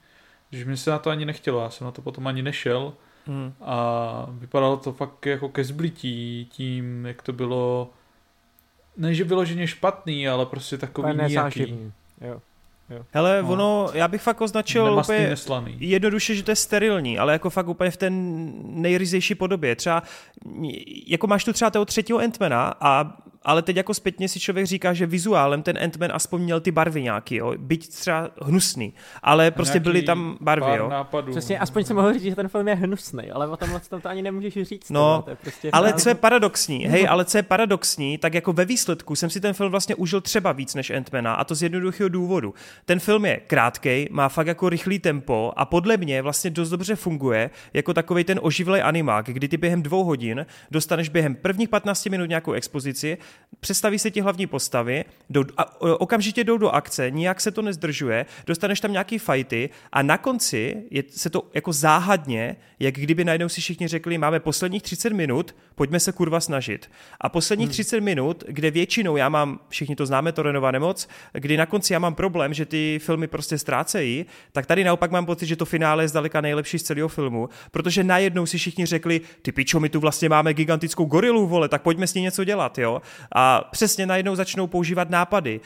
že 0.52 0.66
mi 0.66 0.78
se 0.78 0.92
na 0.92 1.00
to 1.00 1.10
ani 1.10 1.26
nechtělo, 1.26 1.62
já 1.64 1.70
jsem 1.70 1.86
na 1.86 1.92
to 1.92 2.02
potom 2.02 2.28
ani 2.28 2.42
nešel 2.42 2.94
hmm. 3.28 3.54
a 3.62 4.28
vypadalo 4.30 4.78
to 4.78 4.94
fakt 4.94 5.26
jako 5.26 5.50
ke 5.50 5.64
zblití 5.64 6.48
tím, 6.52 7.06
jak 7.06 7.22
to 7.22 7.34
bylo 7.34 7.90
ne, 8.98 9.14
že 9.14 9.24
vyloženě 9.24 9.68
špatný, 9.68 10.28
ale 10.28 10.46
prostě 10.46 10.78
takový 10.78 11.14
nějaký. 11.28 11.92
Jo. 12.22 12.42
Jo. 12.90 13.06
Hele, 13.12 13.42
no. 13.42 13.50
ono, 13.50 13.90
já 13.94 14.08
bych 14.08 14.22
fakt 14.22 14.42
označil 14.42 14.86
Nemastný, 14.86 15.16
úplně 15.16 15.30
neslaný. 15.30 15.76
jednoduše, 15.80 16.36
že 16.36 16.44
to 16.44 16.52
je 16.52 16.56
sterilní, 16.56 17.20
ale 17.20 17.34
jako 17.34 17.50
fakt 17.50 17.68
úplně 17.68 17.92
v 17.92 17.98
té 17.98 18.08
nejryzejší 18.64 19.36
podobě. 19.36 19.76
Třeba, 19.76 20.04
jako 21.08 21.28
máš 21.28 21.44
tu 21.44 21.54
třeba 21.54 21.72
toho 21.72 21.86
třetího 21.86 22.20
Entmana 22.20 22.74
a 22.82 23.18
ale 23.48 23.62
teď 23.62 23.76
jako 23.76 23.94
zpětně 23.94 24.30
si 24.30 24.40
člověk 24.40 24.68
říká, 24.68 24.94
že 24.94 25.06
vizuálem 25.06 25.64
ten 25.64 25.76
Ant-Man 25.78 26.10
aspoň 26.14 26.42
měl 26.42 26.60
ty 26.60 26.72
barvy 26.72 27.04
nějaký, 27.04 27.36
jo, 27.36 27.54
byť 27.58 27.90
třeba 27.90 28.30
hnusný, 28.42 28.94
ale 29.24 29.52
prostě 29.52 29.80
byly 29.80 30.02
tam 30.02 30.38
barvy, 30.42 30.78
jo. 30.78 30.90
Nápadů. 30.90 31.32
Přesně, 31.32 31.60
aspoň 31.60 31.84
jsem 31.84 31.96
mohl 31.96 32.14
říct, 32.14 32.24
že 32.24 32.36
ten 32.36 32.48
film 32.48 32.68
je 32.68 32.76
hnusný, 32.76 33.32
ale 33.32 33.48
o 33.48 33.58
tomhle 33.58 33.80
tam 33.90 34.02
to 34.02 34.10
ani 34.10 34.22
nemůžeš 34.22 34.54
říct. 34.62 34.90
No, 34.90 35.22
to 35.26 35.30
je 35.30 35.36
prostě 35.36 35.70
ale 35.72 35.94
co 35.94 36.10
je 36.10 36.16
paradoxní, 36.16 36.86
hej, 36.86 37.08
ale 37.10 37.26
co 37.26 37.38
je 37.38 37.44
paradoxní, 37.44 38.18
tak 38.18 38.34
jako 38.34 38.54
ve 38.54 38.66
výsledku 38.66 39.16
jsem 39.16 39.30
si 39.30 39.42
ten 39.42 39.54
film 39.54 39.72
vlastně 39.72 39.96
užil 39.96 40.22
třeba 40.22 40.52
víc 40.52 40.76
než 40.76 40.92
Ant-Mana 40.92 41.36
a 41.38 41.44
to 41.44 41.56
z 41.56 41.64
jednoduchého 41.64 42.10
důvodu. 42.10 42.54
Ten 42.86 43.00
film 43.00 43.26
je 43.26 43.38
krátký, 43.48 44.08
má 44.12 44.30
fakt 44.30 44.48
jako 44.48 44.70
rychlý 44.70 45.00
tempo 45.00 45.54
a 45.56 45.66
podle 45.66 45.98
mě 45.98 46.22
vlastně 46.22 46.50
dost 46.50 46.70
dobře 46.70 46.96
funguje 46.96 47.50
jako 47.74 47.94
takový 47.94 48.24
ten 48.24 48.40
oživlý 48.44 48.82
animák, 48.82 49.26
kdy 49.26 49.48
ty 49.48 49.58
během 49.58 49.84
dvou 49.84 50.04
hodin 50.04 50.46
dostaneš 50.72 51.10
během 51.10 51.36
prvních 51.36 51.70
15 51.70 52.06
minut 52.06 52.26
nějakou 52.26 52.52
expozici, 52.52 53.18
představí 53.60 54.00
se 54.00 54.12
ti 54.12 54.22
hlavní 54.22 54.48
postavy, 54.48 55.06
jdou, 55.30 55.44
a, 55.58 55.82
okamžitě 55.82 56.44
jdou 56.44 56.58
do 56.58 56.70
akce, 56.70 57.12
nijak 57.12 57.42
se 57.42 57.52
to 57.52 57.62
nezdržuje, 57.62 58.26
dostaneš 58.46 58.80
tam 58.80 58.92
nějaký 58.92 59.18
fighty 59.18 59.70
a 59.92 60.02
na 60.02 60.18
konci 60.18 60.84
je, 60.92 61.04
se 61.10 61.30
to 61.30 61.44
jako 61.54 61.74
záhadně, 61.74 62.56
jak 62.80 62.96
kdyby 62.96 63.26
najednou 63.26 63.50
si 63.50 63.62
všichni 63.62 63.88
řekli, 63.88 64.18
máme 64.18 64.40
posledních 64.40 64.84
30 64.84 65.14
minut, 65.14 65.56
pojďme 65.76 66.00
se 66.00 66.12
kurva 66.12 66.40
snažit. 66.40 66.92
A 67.22 67.30
posledních 67.30 67.68
hmm. 67.68 67.74
30 67.74 68.00
minut, 68.00 68.44
kde 68.48 68.72
většinou 68.72 69.16
já 69.16 69.30
mám, 69.30 69.60
všichni 69.70 69.96
to 69.96 70.06
známe, 70.06 70.32
to 70.32 70.44
Renová 70.44 70.72
nemoc, 70.72 71.08
kdy 71.34 71.58
na 71.58 71.66
konci 71.66 71.94
já 71.94 72.00
mám 72.00 72.16
problém, 72.16 72.54
že 72.54 72.66
ty 72.66 73.00
filmy 73.02 73.28
prostě 73.28 73.58
ztrácejí, 73.58 74.26
tak 74.52 74.66
tady 74.66 74.84
naopak 74.84 75.12
mám 75.12 75.26
pocit, 75.26 75.46
že 75.46 75.56
to 75.56 75.66
finále 75.66 76.04
je 76.04 76.08
zdaleka 76.08 76.42
nejlepší 76.42 76.80
z 76.80 76.84
celého 76.84 77.08
filmu, 77.08 77.50
protože 77.72 78.04
najednou 78.04 78.46
si 78.46 78.58
všichni 78.58 78.86
řekli, 78.86 79.22
ty 79.42 79.52
pičo, 79.52 79.80
my 79.80 79.90
tu 79.90 80.00
vlastně 80.00 80.30
máme 80.30 80.54
gigantickou 80.54 81.06
gorilu, 81.06 81.48
vole, 81.48 81.70
tak 81.70 81.82
pojďme 81.82 82.08
s 82.08 82.14
ní 82.14 82.22
něco 82.22 82.44
dělat, 82.44 82.78
jo 82.78 83.02
a 83.32 83.70
přesně 83.72 84.06
najednou 84.06 84.36
začnou 84.36 84.68
používat 84.68 85.10
nápady. 85.10 85.62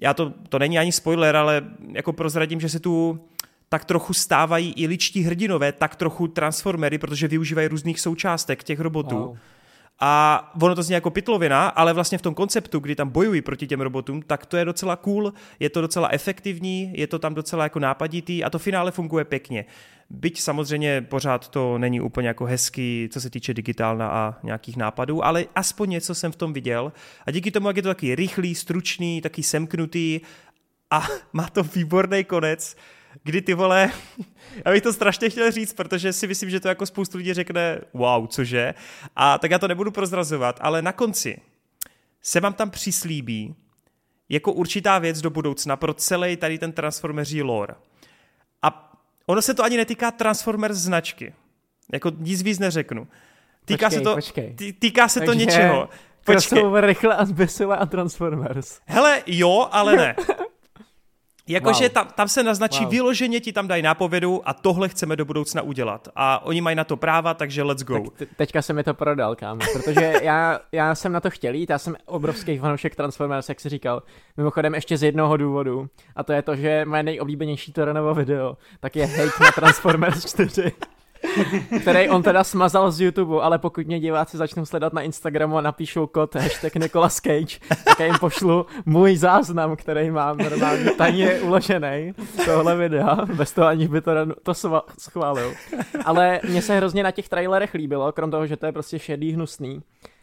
Já 0.00 0.14
to, 0.14 0.32
to 0.48 0.58
není 0.58 0.78
ani 0.78 0.92
spoiler, 0.92 1.36
ale 1.36 1.62
jako 1.92 2.12
prozradím, 2.12 2.60
že 2.60 2.68
se 2.68 2.80
tu 2.80 3.20
tak 3.68 3.84
trochu 3.84 4.12
stávají 4.12 4.72
i 4.72 4.86
ličtí 4.86 5.22
hrdinové, 5.22 5.72
tak 5.72 5.96
trochu 5.96 6.28
transformery, 6.28 6.98
protože 6.98 7.28
využívají 7.28 7.68
různých 7.68 8.00
součástek 8.00 8.64
těch 8.64 8.80
robotů. 8.80 9.18
Wow. 9.18 9.36
A 10.00 10.52
ono 10.62 10.74
to 10.74 10.82
zní 10.82 10.94
jako 10.94 11.10
pitlovina, 11.10 11.68
ale 11.68 11.92
vlastně 11.92 12.18
v 12.18 12.22
tom 12.22 12.34
konceptu, 12.34 12.78
kdy 12.78 12.94
tam 12.96 13.08
bojují 13.08 13.42
proti 13.42 13.66
těm 13.66 13.80
robotům, 13.80 14.22
tak 14.22 14.46
to 14.46 14.56
je 14.56 14.64
docela 14.64 14.96
cool, 14.96 15.32
je 15.60 15.70
to 15.70 15.80
docela 15.80 16.08
efektivní, 16.12 16.92
je 16.94 17.06
to 17.06 17.18
tam 17.18 17.34
docela 17.34 17.64
jako 17.64 17.78
nápaditý 17.78 18.44
a 18.44 18.50
to 18.50 18.58
finále 18.58 18.90
funguje 18.90 19.24
pěkně. 19.24 19.64
Byť 20.14 20.40
samozřejmě 20.40 21.02
pořád 21.02 21.48
to 21.48 21.78
není 21.78 22.00
úplně 22.00 22.28
jako 22.28 22.44
hezký, 22.44 23.08
co 23.12 23.20
se 23.20 23.30
týče 23.30 23.54
digitálna 23.54 24.08
a 24.08 24.34
nějakých 24.42 24.76
nápadů, 24.76 25.24
ale 25.24 25.44
aspoň 25.54 25.90
něco 25.90 26.14
jsem 26.14 26.32
v 26.32 26.36
tom 26.36 26.52
viděl. 26.52 26.92
A 27.26 27.30
díky 27.30 27.50
tomu, 27.50 27.68
jak 27.68 27.76
je 27.76 27.82
to 27.82 27.88
taky 27.88 28.14
rychlý, 28.14 28.54
stručný, 28.54 29.20
taky 29.20 29.42
semknutý 29.42 30.20
a 30.90 31.06
má 31.32 31.48
to 31.48 31.62
výborný 31.62 32.24
konec, 32.24 32.76
kdy 33.24 33.42
ty 33.42 33.54
vole, 33.54 33.90
já 34.64 34.72
bych 34.72 34.82
to 34.82 34.92
strašně 34.92 35.30
chtěl 35.30 35.50
říct, 35.50 35.72
protože 35.72 36.12
si 36.12 36.26
myslím, 36.26 36.50
že 36.50 36.60
to 36.60 36.68
jako 36.68 36.86
spoustu 36.86 37.18
lidí 37.18 37.34
řekne, 37.34 37.80
wow, 37.92 38.26
cože, 38.26 38.74
a 39.16 39.38
tak 39.38 39.50
já 39.50 39.58
to 39.58 39.68
nebudu 39.68 39.90
prozrazovat, 39.90 40.58
ale 40.62 40.82
na 40.82 40.92
konci 40.92 41.40
se 42.22 42.40
vám 42.40 42.52
tam 42.52 42.70
přislíbí 42.70 43.54
jako 44.28 44.52
určitá 44.52 44.98
věc 44.98 45.20
do 45.20 45.30
budoucna 45.30 45.76
pro 45.76 45.94
celý 45.94 46.36
tady 46.36 46.58
ten 46.58 46.72
Transformeří 46.72 47.42
lore. 47.42 47.74
A 48.62 48.91
ono 49.26 49.42
se 49.42 49.54
to 49.54 49.64
ani 49.64 49.76
netýká 49.76 50.10
Transformers 50.10 50.76
značky. 50.76 51.34
Jako 51.92 52.10
nic 52.18 52.42
víc 52.42 52.58
neřeknu. 52.58 53.08
Týká 53.64 53.86
počkej, 53.86 53.98
se 53.98 54.04
to, 54.04 54.14
počkej. 54.14 54.54
Tý, 54.54 54.72
týká 54.72 55.08
se 55.08 55.20
Takže 55.20 55.26
to 55.26 55.38
něčeho. 55.38 55.88
Počkej. 56.24 56.48
Crossover 56.48 56.86
rychle 56.86 57.16
a 57.16 57.24
zbysile 57.24 57.76
a 57.76 57.86
Transformers. 57.86 58.80
Hele, 58.86 59.22
jo, 59.26 59.68
ale 59.70 59.96
ne. 59.96 60.16
Jakože 61.48 61.84
Wow. 61.84 61.92
tam, 61.92 62.08
tam 62.14 62.28
se 62.28 62.42
naznačí, 62.42 62.82
Wow. 62.84 62.90
vyloženě 62.90 63.40
ti 63.40 63.52
tam 63.52 63.68
dají 63.68 63.82
nápovědu 63.82 64.48
a 64.48 64.52
tohle 64.54 64.88
chceme 64.88 65.16
do 65.16 65.24
budoucna 65.24 65.62
udělat. 65.62 66.08
A 66.16 66.44
oni 66.44 66.60
mají 66.60 66.76
na 66.76 66.84
to 66.84 66.96
práva, 66.96 67.34
takže 67.34 67.62
let's 67.62 67.82
go. 67.84 68.00
Tak 68.00 68.12
te- 68.18 68.26
teďka 68.36 68.62
se 68.62 68.72
mi 68.72 68.84
to 68.84 68.94
prodal, 68.94 69.36
kámo, 69.36 69.60
protože 69.72 70.12
já, 70.22 70.60
já 70.72 70.94
jsem 70.94 71.12
na 71.12 71.20
to 71.20 71.30
chtěl 71.30 71.54
jít, 71.54 71.70
já 71.70 71.78
jsem 71.78 71.96
obrovský 72.06 72.58
fanoušek 72.58 72.96
Transformers, 72.96 73.48
jak 73.48 73.60
jsi 73.60 73.68
říkal. 73.68 74.02
Mimochodem 74.36 74.74
ještě 74.74 74.96
z 74.96 75.02
jednoho 75.02 75.36
důvodu, 75.36 75.88
a 76.16 76.22
to 76.22 76.32
je 76.32 76.42
to, 76.42 76.56
že 76.56 76.84
moje 76.84 77.02
nejoblíbenější 77.02 77.72
Torenovo 77.72 78.14
video, 78.14 78.56
tak 78.80 78.96
je 78.96 79.06
hate 79.06 79.44
na 79.44 79.50
Transformers 79.52 80.26
4. 80.26 80.72
který 81.80 82.08
on 82.08 82.22
teda 82.22 82.44
smazal 82.44 82.90
z 82.90 83.00
YouTube, 83.00 83.42
ale 83.42 83.58
pokud 83.58 83.86
mě 83.86 84.00
diváci 84.00 84.36
začnou 84.36 84.66
sledovat 84.66 84.92
na 84.92 85.02
Instagramu 85.02 85.56
a 85.56 85.60
napíšou 85.60 86.06
kód 86.06 86.34
hashtag 86.34 86.74
Nicolas 86.74 87.16
Cage, 87.16 87.58
tak 87.84 88.00
já 88.00 88.06
jim 88.06 88.18
pošlu 88.20 88.66
můj 88.86 89.16
záznam, 89.16 89.76
který 89.76 90.10
mám 90.10 90.38
normálně 90.38 90.90
tajně 90.90 91.40
uložený 91.40 92.12
tohle 92.44 92.76
videa, 92.76 93.14
bez 93.34 93.52
toho 93.52 93.66
aniž 93.66 93.88
by 93.88 94.00
to, 94.00 94.12
to 94.42 94.54
schválil. 94.98 95.52
Ale 96.04 96.40
mně 96.48 96.62
se 96.62 96.76
hrozně 96.76 97.02
na 97.02 97.10
těch 97.10 97.28
trailerech 97.28 97.74
líbilo, 97.74 98.12
krom 98.12 98.30
toho, 98.30 98.46
že 98.46 98.56
to 98.56 98.66
je 98.66 98.72
prostě 98.72 98.98
šedý, 98.98 99.32
hnusný, 99.32 99.82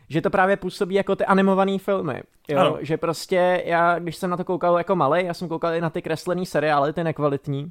že 0.10 0.22
to 0.22 0.30
právě 0.30 0.58
působí 0.58 0.96
jako 0.96 1.16
ty 1.16 1.26
animované 1.26 1.78
filmy. 1.78 2.24
Jo? 2.48 2.60
Ano. 2.60 2.78
Že 2.82 2.98
prostě 2.98 3.64
já, 3.66 4.00
když 4.00 4.16
jsem 4.16 4.30
na 4.30 4.38
to 4.38 4.46
koukal 4.46 4.78
jako 4.78 4.96
malý, 4.96 5.26
já 5.26 5.34
jsem 5.34 5.48
koukal 5.48 5.74
i 5.74 5.82
na 5.82 5.90
ty 5.90 6.02
kreslený 6.02 6.46
seriály, 6.46 6.94
ty 6.94 7.04
nekvalitní, 7.04 7.70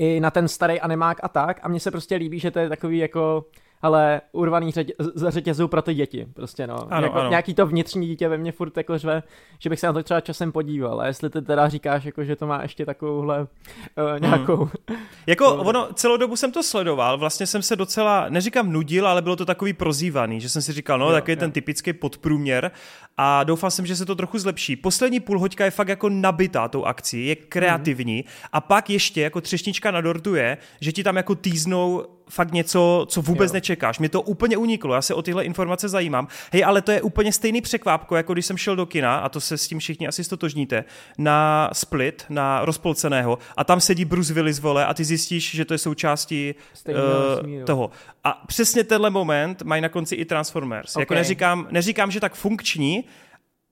i 0.00 0.20
na 0.20 0.30
ten 0.30 0.48
starý 0.48 0.80
animák 0.80 1.18
a 1.22 1.28
tak. 1.28 1.60
A 1.62 1.68
mně 1.68 1.80
se 1.80 1.90
prostě 1.90 2.16
líbí, 2.16 2.38
že 2.38 2.50
to 2.50 2.58
je 2.58 2.68
takový 2.68 2.98
jako 2.98 3.44
ale 3.82 4.20
urvaný 4.32 4.72
řetě, 4.72 4.92
z 4.98 5.30
řetězů 5.30 5.68
pro 5.68 5.82
ty 5.82 5.94
děti, 5.94 6.26
prostě 6.34 6.66
no. 6.66 6.92
Ano, 6.92 7.06
jako, 7.06 7.18
ano. 7.18 7.30
Nějaký 7.30 7.54
to 7.54 7.66
vnitřní 7.66 8.06
dítě 8.06 8.28
ve 8.28 8.38
mně 8.38 8.52
furt 8.52 8.76
jako 8.76 8.98
řve, 8.98 9.22
že 9.58 9.70
bych 9.70 9.80
se 9.80 9.86
na 9.86 9.92
to 9.92 10.02
třeba 10.02 10.20
časem 10.20 10.52
podíval. 10.52 11.00
A 11.00 11.06
jestli 11.06 11.30
ty 11.30 11.42
teda 11.42 11.68
říkáš, 11.68 12.04
jako, 12.04 12.24
že 12.24 12.36
to 12.36 12.46
má 12.46 12.62
ještě 12.62 12.86
takovouhle 12.86 13.40
uh, 13.40 14.20
nějakou... 14.20 14.68
Jako 15.26 15.44
No. 15.44 15.62
ono, 15.64 15.88
celou 15.94 16.16
dobu 16.16 16.36
jsem 16.36 16.52
to 16.52 16.62
sledoval, 16.62 17.18
vlastně 17.18 17.46
jsem 17.46 17.62
se 17.62 17.76
docela, 17.76 18.26
neříkám 18.28 18.72
nudil, 18.72 19.08
ale 19.08 19.22
bylo 19.22 19.36
to 19.36 19.44
takový 19.44 19.72
prozývaný, 19.72 20.40
že 20.40 20.48
jsem 20.48 20.62
si 20.62 20.72
říkal, 20.72 20.98
no 20.98 21.06
Jo, 21.06 21.12
takový 21.12 21.32
jo. 21.32 21.40
ten 21.40 21.52
typický 21.52 21.92
podprůměr 21.92 22.70
a 23.16 23.44
doufal 23.44 23.70
jsem, 23.70 23.86
že 23.86 23.96
se 23.96 24.06
to 24.06 24.14
trochu 24.14 24.38
zlepší. 24.38 24.76
Poslední 24.76 25.20
půl 25.20 25.38
hoďka 25.38 25.64
je 25.64 25.70
fakt 25.70 25.88
jako 25.88 26.08
nabitá 26.08 26.68
tou 26.68 26.84
akcí, 26.84 27.26
je 27.26 27.36
kreativní 27.36 28.24
a 28.52 28.60
pak 28.60 28.90
ještě 28.90 29.20
jako 29.20 29.40
třešnička 29.40 29.90
na 29.90 30.00
dortu 30.00 30.34
je, 30.34 30.58
že 30.80 30.92
ti 30.92 31.04
tam 31.04 31.16
jako 31.16 31.34
týznou 31.34 32.04
fakt 32.30 32.52
něco, 32.52 33.06
co 33.08 33.22
vůbec 33.22 33.50
Jo. 33.50 33.54
nečekáš. 33.54 33.98
Mě 33.98 34.08
to 34.08 34.22
úplně 34.22 34.56
uniklo, 34.56 34.94
já 34.94 35.02
se 35.02 35.14
o 35.14 35.22
tyhle 35.22 35.44
informace 35.44 35.88
zajímám. 35.88 36.28
Hej, 36.52 36.64
ale 36.64 36.82
to 36.82 36.92
je 36.92 37.02
úplně 37.02 37.32
stejný 37.32 37.60
překvápko, 37.60 38.16
jako 38.16 38.32
když 38.32 38.46
jsem 38.46 38.56
šel 38.56 38.76
do 38.76 38.86
kina, 38.86 39.16
a 39.18 39.28
to 39.28 39.40
se 39.40 39.58
s 39.58 39.68
tím 39.68 39.78
všichni 39.78 40.08
asi 40.08 40.24
stotožníte, 40.24 40.84
na 41.18 41.70
Split, 41.72 42.24
na 42.28 42.64
rozpolceného, 42.64 43.38
a 43.56 43.64
tam 43.64 43.80
sedí 43.80 44.04
Bruce 44.04 44.32
Willis, 44.34 44.58
vole, 44.60 44.86
a 44.86 44.94
ty 44.94 45.04
zjistíš, 45.04 45.50
že 45.50 45.64
to 45.64 45.74
je 45.74 45.78
součástí 45.78 46.54
Stejného 46.74 47.06
vesmíru. 47.36 47.66
toho. 47.66 47.90
A 48.24 48.42
přesně 48.46 48.84
tenhle 48.84 49.10
moment 49.10 49.62
mají 49.62 49.82
na 49.82 49.88
konci 49.88 50.14
i 50.14 50.24
Transformers. 50.24 50.96
Jako 50.96 51.14
Ok. 51.14 51.18
neříkám, 51.18 51.66
neříkám, 51.70 52.10
že 52.10 52.20
tak 52.20 52.34
funkční, 52.34 53.04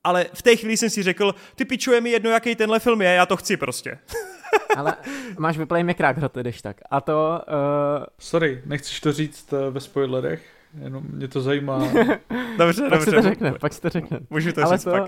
ale 0.05 0.27
v 0.35 0.43
té 0.43 0.57
chvíli 0.57 0.77
jsem 0.77 0.91
si 0.91 1.03
řekl, 1.03 1.35
ty 1.55 1.65
pičuje 1.65 2.01
mi 2.01 2.11
jedno, 2.11 2.31
jaký 2.31 2.57
tenhle 2.57 2.79
film 2.81 3.03
je, 3.03 3.09
já 3.09 3.27
to 3.27 3.37
chci 3.37 3.57
prostě. 3.57 3.99
Ale 4.77 4.97
máš 5.39 5.59
vyplay 5.59 5.85
mi 5.85 5.95
krák 5.95 6.19
hroty, 6.19 6.41
když 6.41 6.63
tak. 6.63 6.77
A 6.91 7.01
to... 7.01 7.41
Uh, 7.49 8.05
Sorry, 8.19 8.63
nechceš 8.67 9.01
to 9.01 9.13
říct 9.13 9.53
eh, 9.53 9.71
ve 9.71 9.81
spoilerech? 9.81 10.47
Jenom 10.83 11.05
mě 11.11 11.29
to 11.29 11.41
zajímá. 11.41 11.79
Dobře, 12.59 12.89
pak 12.89 13.03
si 13.03 13.11
dobře. 13.11 13.11
to 13.11 13.23
řekne, 13.23 13.53
pak 13.61 13.73
si 13.73 13.81
to 13.81 13.89
řekne. 13.89 14.21
Můžu 14.31 14.53
to 14.53 14.65
Ale 14.65 14.77
říct 14.77 14.85
to, 14.85 14.91
pak. 14.91 15.03
uh, 15.03 15.07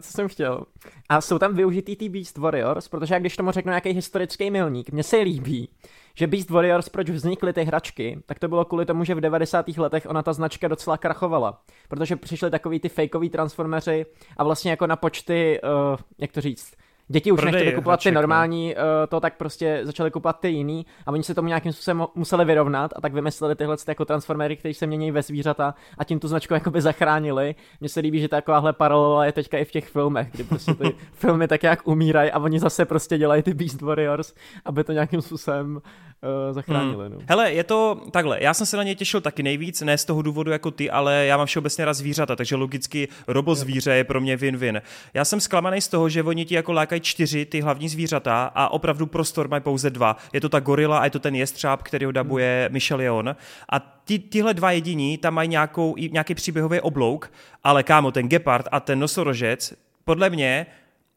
co 0.00 0.12
jsem 0.12 0.28
chtěl. 0.28 0.64
A 1.08 1.20
jsou 1.20 1.38
tam 1.38 1.54
využitý 1.56 1.96
ty 1.96 2.08
Beast 2.08 2.38
Warriors, 2.38 2.88
protože 2.88 3.14
jak 3.14 3.22
když 3.22 3.36
tomu 3.36 3.50
řeknu 3.50 3.70
nějaký 3.70 3.90
historický 3.90 4.50
milník, 4.50 4.90
mně 4.90 5.02
se 5.02 5.16
líbí, 5.16 5.68
že 6.14 6.26
Beast 6.26 6.50
Warriors, 6.50 6.88
proč 6.88 7.10
vznikly 7.10 7.52
ty 7.52 7.64
hračky, 7.64 8.22
tak 8.26 8.38
to 8.38 8.48
bylo 8.48 8.64
kvůli 8.64 8.86
tomu, 8.86 9.04
že 9.04 9.14
v 9.14 9.20
90. 9.20 9.68
letech 9.68 10.06
ona 10.08 10.22
ta 10.22 10.32
značka 10.32 10.68
docela 10.68 10.96
krachovala. 10.98 11.62
Protože 11.88 12.16
přišly 12.16 12.50
takový 12.50 12.80
ty 12.80 12.88
fakeový 12.88 13.30
transformeři 13.30 14.06
a 14.36 14.44
vlastně 14.44 14.70
jako 14.70 14.86
na 14.86 14.96
počty, 14.96 15.60
uh, 15.62 15.98
jak 16.18 16.32
to 16.32 16.40
říct, 16.40 16.72
Děti 17.12 17.32
už 17.32 17.40
Prodej 17.40 17.52
nechtěli 17.52 17.74
kupovat 17.74 18.00
ty 18.00 18.02
hraček, 18.02 18.14
no. 18.14 18.20
normální, 18.20 18.74
uh, 18.74 18.82
to 19.08 19.20
tak 19.20 19.36
prostě 19.36 19.80
začali 19.82 20.10
kupovat 20.10 20.40
ty 20.40 20.48
jiný 20.48 20.86
a 21.06 21.12
oni 21.12 21.22
se 21.22 21.34
tomu 21.34 21.48
nějakým 21.48 21.72
způsobem 21.72 22.06
museli 22.14 22.44
vyrovnat 22.44 22.90
a 22.96 23.00
tak 23.00 23.14
vymysleli 23.14 23.56
tyhle 23.56 23.76
ty 23.76 23.82
jako 23.88 24.04
transformery, 24.04 24.56
které 24.56 24.74
se 24.74 24.86
mění 24.86 25.10
ve 25.10 25.22
zvířata 25.22 25.74
a 25.98 26.04
tím 26.04 26.20
tu 26.20 26.28
značku 26.28 26.54
jakoby 26.54 26.80
zachránili. 26.80 27.54
Mně 27.80 27.88
se 27.88 28.00
líbí, 28.00 28.20
že 28.20 28.28
takováhle 28.28 28.72
paralela 28.72 29.24
je 29.24 29.32
teďka 29.32 29.58
i 29.58 29.64
v 29.64 29.70
těch 29.70 29.88
filmech, 29.88 30.28
kdy 30.32 30.44
prostě 30.44 30.74
ty 30.74 30.94
filmy 31.12 31.48
tak 31.48 31.62
jak 31.62 31.88
umírají 31.88 32.30
a 32.30 32.38
oni 32.38 32.60
zase 32.60 32.84
prostě 32.84 33.18
dělají 33.18 33.42
ty 33.42 33.54
Beast 33.54 33.82
Warriors, 33.82 34.34
aby 34.64 34.84
to 34.84 34.92
nějakým 34.92 35.22
způsobem 35.22 35.76
uh, 35.76 36.54
zachránili. 36.54 37.08
No. 37.08 37.18
Hele, 37.28 37.52
je 37.52 37.64
to 37.64 38.00
takhle, 38.10 38.42
já 38.42 38.54
jsem 38.54 38.66
se 38.66 38.76
na 38.76 38.82
ně 38.82 38.94
těšil 38.94 39.20
taky 39.20 39.42
nejvíc, 39.42 39.80
ne 39.80 39.98
z 39.98 40.04
toho 40.04 40.22
důvodu 40.22 40.50
jako 40.50 40.70
ty, 40.70 40.90
ale 40.90 41.26
já 41.26 41.36
mám 41.36 41.46
všeobecně 41.46 41.84
rád 41.84 41.94
zvířata, 41.94 42.36
takže 42.36 42.56
logicky 42.56 43.08
robozvíře 43.26 43.94
je 43.94 44.04
pro 44.04 44.20
mě 44.20 44.36
win-win. 44.36 44.82
Já 45.14 45.24
jsem 45.24 45.40
zklamaný 45.40 45.80
z 45.80 45.88
toho, 45.88 46.08
že 46.08 46.22
oni 46.22 46.44
ti 46.44 46.54
jako 46.54 46.72
lákají 46.72 46.99
čtyři 47.00 47.44
ty 47.44 47.60
hlavní 47.60 47.88
zvířata 47.88 48.52
a 48.54 48.68
opravdu 48.68 49.06
prostor 49.06 49.48
mají 49.48 49.62
pouze 49.62 49.90
dva. 49.90 50.16
Je 50.32 50.40
to 50.40 50.48
ta 50.48 50.60
gorila 50.60 50.98
a 50.98 51.04
je 51.04 51.10
to 51.10 51.18
ten 51.18 51.34
jestřáb, 51.34 51.82
který 51.82 52.04
ho 52.06 52.12
dabuje 52.12 52.68
Michel 52.72 52.98
Leon. 52.98 53.36
A 53.68 53.78
ty, 54.04 54.18
tyhle 54.18 54.54
dva 54.54 54.70
jediní 54.70 55.18
tam 55.18 55.34
mají 55.34 55.48
nějakou, 55.48 55.96
nějaký 55.96 56.34
příběhový 56.34 56.80
oblouk, 56.80 57.32
ale 57.64 57.82
kámo, 57.82 58.10
ten 58.12 58.28
gepard 58.28 58.68
a 58.72 58.80
ten 58.80 58.98
nosorožec, 58.98 59.74
podle 60.04 60.30
mě 60.30 60.66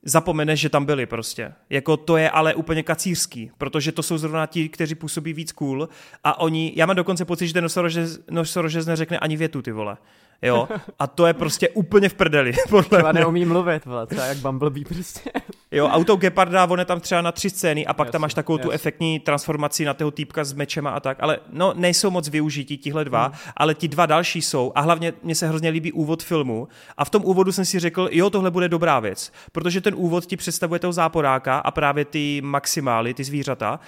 zapomeneš, 0.03 0.59
že 0.59 0.69
tam 0.69 0.85
byli 0.85 1.05
prostě. 1.05 1.53
Jako 1.69 1.97
to 1.97 2.17
je 2.17 2.29
ale 2.29 2.55
úplně 2.55 2.83
kacířský, 2.83 3.51
protože 3.57 3.91
to 3.91 4.03
jsou 4.03 4.17
zrovna 4.17 4.45
ti, 4.45 4.69
kteří 4.69 4.95
působí 4.95 5.33
víc 5.33 5.51
cool 5.51 5.89
a 6.23 6.39
oni, 6.39 6.73
já 6.75 6.85
mám 6.85 6.95
dokonce 6.95 7.25
pocit, 7.25 7.47
že 7.47 7.53
ten 7.53 7.63
nosorožec, 7.63 8.19
nosorožec 8.31 8.85
neřekne 8.85 9.19
ani 9.19 9.37
větu, 9.37 9.61
ty 9.61 9.71
vole. 9.71 9.97
Jo, 10.41 10.67
a 10.99 11.07
to 11.07 11.25
je 11.25 11.33
prostě 11.33 11.69
úplně 11.69 12.09
v 12.09 12.13
prdeli, 12.13 12.53
podle 12.69 12.83
Třeba 12.83 13.11
mě. 13.11 13.21
neumí 13.21 13.45
mluvit, 13.45 13.85
vole, 13.85 14.07
třeba 14.07 14.25
jak 14.25 14.37
Bumblebee 14.37 14.85
prostě. 14.85 15.31
Jo, 15.75 15.87
auto 15.87 16.15
Geparda, 16.15 16.65
on 16.65 16.79
je 16.79 16.85
tam 16.85 16.99
třeba 16.99 17.21
na 17.21 17.31
tři 17.31 17.49
scény 17.49 17.85
a 17.85 17.93
pak 17.93 18.07
tam 18.09 18.19
Jasně, 18.19 18.21
máš 18.21 18.33
takovou 18.33 18.57
tu 18.57 18.67
jasně. 18.67 18.75
efektní 18.75 19.19
transformaci 19.19 19.85
na 19.85 19.93
toho 19.93 20.11
týpka 20.11 20.43
s 20.43 20.53
mečema 20.53 20.89
a 20.91 20.99
tak, 20.99 21.17
ale 21.21 21.39
no 21.51 21.73
nejsou 21.75 22.09
moc 22.11 22.29
využití 22.29 22.77
tihle 22.77 23.05
dva, 23.05 23.23
Hmm. 23.25 23.35
ale 23.57 23.75
ti 23.75 23.87
dva 23.87 24.05
další 24.05 24.41
jsou 24.41 24.71
a 24.75 24.81
hlavně 24.81 25.13
mně 25.23 25.35
se 25.35 25.47
hrozně 25.47 25.69
líbí 25.69 25.91
úvod 25.91 26.23
filmu 26.23 26.67
a 26.97 27.05
v 27.05 27.09
tom 27.09 27.25
úvodu 27.25 27.51
jsem 27.51 27.65
si 27.65 27.79
řekl, 27.79 28.09
jo, 28.11 28.29
tohle 28.29 28.51
bude 28.51 28.69
dobrá 28.69 28.99
věc, 28.99 29.31
protože 29.51 29.81
ten 29.81 29.93
úvod 29.97 30.25
ti 30.25 30.37
představuje 30.37 30.79
toho 30.79 30.93
záporáka 30.93 31.57
a 31.59 31.71
právě 31.71 32.05
ty 32.05 32.41
maximály, 32.43 33.13
ty 33.13 33.23
zvířata 33.23 33.79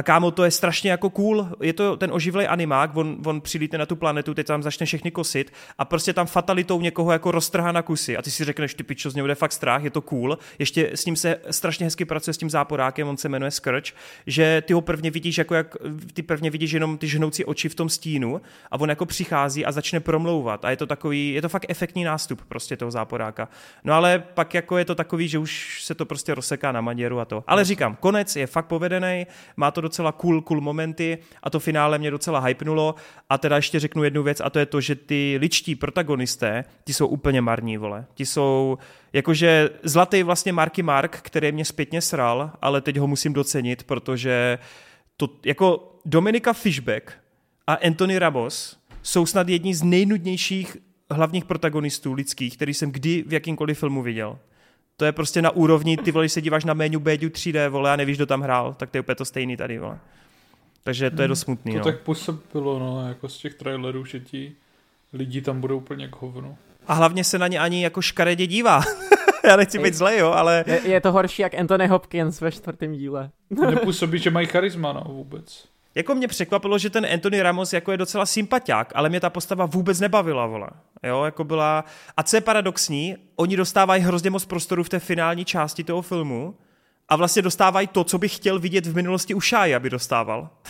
A 0.00 0.02
kámo, 0.02 0.30
to 0.30 0.44
je 0.44 0.50
strašně 0.50 0.90
jako 0.90 1.10
cool, 1.10 1.48
je 1.62 1.72
to 1.72 1.96
ten 1.96 2.12
oživlej 2.12 2.46
animák, 2.50 2.96
on, 2.96 3.18
on 3.26 3.40
přilítne 3.40 3.78
na 3.78 3.86
tu 3.86 3.96
planetu, 3.96 4.34
teď 4.34 4.46
tam 4.46 4.62
začne 4.62 4.86
všechny 4.86 5.10
kosit 5.10 5.52
a 5.78 5.84
prostě 5.84 6.12
tam 6.12 6.26
fatalitou 6.26 6.80
někoho 6.80 7.12
jako 7.12 7.30
roztrhá 7.30 7.72
na 7.72 7.82
kusy 7.82 8.16
a 8.16 8.22
ty 8.22 8.30
si 8.30 8.44
řekneš, 8.44 8.74
ty 8.74 8.82
pičo, 8.82 9.10
z 9.10 9.14
něho 9.14 9.24
bude 9.24 9.34
fakt 9.34 9.52
strach, 9.52 9.84
je 9.84 9.90
to 9.90 10.00
cool. 10.00 10.38
Ještě 10.58 10.90
s 10.94 11.06
ním 11.06 11.16
se 11.16 11.36
strašně 11.50 11.86
hezky 11.86 12.04
pracuje 12.04 12.34
s 12.34 12.38
tím 12.38 12.50
záporákem, 12.50 13.08
on 13.08 13.16
se 13.16 13.28
jmenuje 13.28 13.50
Skrč, 13.50 13.92
že 14.26 14.62
ty 14.66 14.72
ho 14.72 14.80
prvně 14.80 15.10
vidíš, 15.10 15.38
jako 15.38 15.54
jak 15.54 15.76
ty 16.12 16.22
prvně 16.22 16.50
vidíš 16.50 16.72
jenom 16.72 16.98
ty 16.98 17.08
žhnoucí 17.08 17.44
oči 17.44 17.68
v 17.68 17.74
tom 17.74 17.88
stínu 17.88 18.40
a 18.70 18.80
on 18.80 18.88
jako 18.90 19.06
přichází 19.06 19.66
a 19.66 19.72
začne 19.72 20.00
promlouvat 20.00 20.64
a 20.64 20.70
je 20.70 20.76
to 20.76 20.86
takový, 20.86 21.32
je 21.32 21.42
to 21.42 21.48
fakt 21.48 21.66
efektní 21.68 22.04
nástup 22.04 22.42
prostě 22.48 22.76
toho 22.76 22.90
záporáka. 22.90 23.48
No 23.84 23.94
ale 23.94 24.18
pak 24.18 24.54
jako 24.54 24.78
je 24.78 24.84
to 24.84 24.94
takový, 24.94 25.28
že 25.28 25.38
už 25.38 25.84
se 25.84 25.94
to 25.94 26.06
prostě 26.06 26.34
rozseká 26.34 26.72
na 26.72 26.80
maděru 26.80 27.20
a 27.20 27.24
to. 27.24 27.44
Ale 27.46 27.64
říkám, 27.64 27.96
konec 28.00 28.36
je 28.36 28.46
fakt 28.46 28.66
povedený, 28.66 29.26
má 29.56 29.70
to 29.70 29.89
docela 29.90 30.12
cool, 30.12 30.42
cool 30.42 30.60
momenty 30.60 31.18
a 31.42 31.50
to 31.50 31.60
finále 31.60 31.98
mě 31.98 32.10
docela 32.10 32.38
hypnulo 32.38 32.94
a 33.28 33.38
teda 33.38 33.56
ještě 33.56 33.80
řeknu 33.80 34.04
jednu 34.04 34.22
věc 34.22 34.40
a 34.40 34.50
to 34.50 34.58
je 34.58 34.66
to, 34.66 34.80
že 34.80 34.94
ty 34.94 35.36
ličtí 35.40 35.74
protagonisté, 35.74 36.64
ti 36.84 36.92
jsou 36.92 37.06
úplně 37.06 37.40
marní, 37.40 37.76
vole. 37.76 38.06
Ti 38.14 38.26
jsou, 38.26 38.78
jakože 39.12 39.70
zlatý 39.82 40.22
vlastně 40.22 40.52
Marky 40.52 40.82
Mark, 40.82 41.18
který 41.22 41.52
mě 41.52 41.64
zpětně 41.64 42.00
sral, 42.00 42.50
ale 42.62 42.80
teď 42.80 42.96
ho 42.96 43.06
musím 43.06 43.32
docenit, 43.32 43.82
protože 43.82 44.58
to, 45.16 45.28
jako 45.44 45.98
Dominika 46.04 46.52
Fishback 46.52 47.12
a 47.66 47.74
Anthony 47.74 48.18
Ramos 48.18 48.78
jsou 49.02 49.26
snad 49.26 49.48
jedni 49.48 49.74
z 49.74 49.82
nejnudnějších 49.82 50.76
hlavních 51.10 51.44
protagonistů 51.44 52.12
lidských, 52.12 52.56
který 52.56 52.74
jsem 52.74 52.92
kdy 52.92 53.24
v 53.26 53.32
jakýmkoliv 53.32 53.78
filmu 53.78 54.02
viděl. 54.02 54.38
To 55.00 55.04
je 55.04 55.12
prostě 55.12 55.42
na 55.42 55.50
úrovni, 55.50 55.96
ty 55.96 56.12
vole, 56.12 56.24
když 56.24 56.32
se 56.32 56.40
díváš 56.40 56.64
na 56.64 56.74
menu 56.74 57.00
Béďu 57.00 57.28
3D, 57.28 57.68
vole, 57.68 57.92
a 57.92 57.96
nevíš, 57.96 58.16
kdo 58.16 58.26
tam 58.26 58.40
hrál, 58.40 58.74
tak 58.74 58.90
to 58.90 58.96
je 58.96 59.00
úplně 59.00 59.14
to 59.16 59.24
stejný 59.24 59.56
tady, 59.56 59.78
vole. 59.78 59.98
Takže 60.84 61.10
to 61.10 61.22
je 61.22 61.28
dost 61.28 61.40
smutný, 61.40 61.72
To 61.72 61.78
no. 61.78 61.84
tak 61.84 62.00
působilo, 62.00 62.78
no, 62.78 63.08
jako 63.08 63.28
z 63.28 63.38
těch 63.38 63.54
trailerů, 63.54 64.04
že 64.04 64.20
ti 64.20 64.52
lidi 65.12 65.40
tam 65.42 65.60
budou 65.60 65.76
úplně 65.76 66.08
k 66.08 66.16
hovnu. 66.16 66.56
A 66.86 66.94
hlavně 66.94 67.24
se 67.24 67.38
na 67.38 67.48
ně 67.48 67.58
ani 67.60 67.82
jako 67.82 68.02
škaredě 68.02 68.46
dívá. 68.46 68.82
Já 69.44 69.56
nechci 69.56 69.78
být 69.78 69.94
zlej, 69.94 70.18
jo, 70.18 70.30
ale 70.30 70.64
Je, 70.66 70.80
je 70.84 71.00
to 71.00 71.12
horší 71.12 71.42
jak 71.42 71.54
Anthony 71.54 71.86
Hopkins 71.86 72.40
ve 72.40 72.52
čtvrtém 72.52 72.92
díle. 72.92 73.30
Nepůsobí, 73.70 74.18
že 74.18 74.30
mají 74.30 74.46
charisma, 74.46 74.92
no, 74.92 75.04
vůbec. 75.08 75.68
Jako 75.94 76.14
mě 76.14 76.28
překvapilo, 76.28 76.78
že 76.78 76.90
ten 76.90 77.06
Anthony 77.12 77.42
Ramos 77.42 77.72
jako 77.72 77.92
je 77.92 77.96
docela 77.96 78.26
sympatiák, 78.26 78.92
ale 78.94 79.08
mě 79.08 79.20
ta 79.20 79.30
postava 79.30 79.66
vůbec 79.66 80.00
nebavila, 80.00 80.46
vole. 80.46 80.68
Jo, 81.02 81.24
jako 81.24 81.44
byla... 81.44 81.84
A 82.16 82.22
co 82.22 82.36
je 82.36 82.40
paradoxní, 82.40 83.16
oni 83.36 83.56
dostávají 83.56 84.02
hrozně 84.02 84.30
moc 84.30 84.44
prostoru 84.44 84.84
v 84.84 84.88
té 84.88 84.98
finální 84.98 85.44
části 85.44 85.84
toho 85.84 86.02
filmu 86.02 86.54
a 87.08 87.16
vlastně 87.16 87.42
dostávají 87.42 87.86
to, 87.86 88.04
co 88.04 88.18
bych 88.18 88.36
chtěl 88.36 88.58
vidět 88.58 88.86
v 88.86 88.94
minulosti 88.94 89.34
u 89.34 89.40
Šáji, 89.40 89.74
aby 89.74 89.90
dostával. 89.90 90.50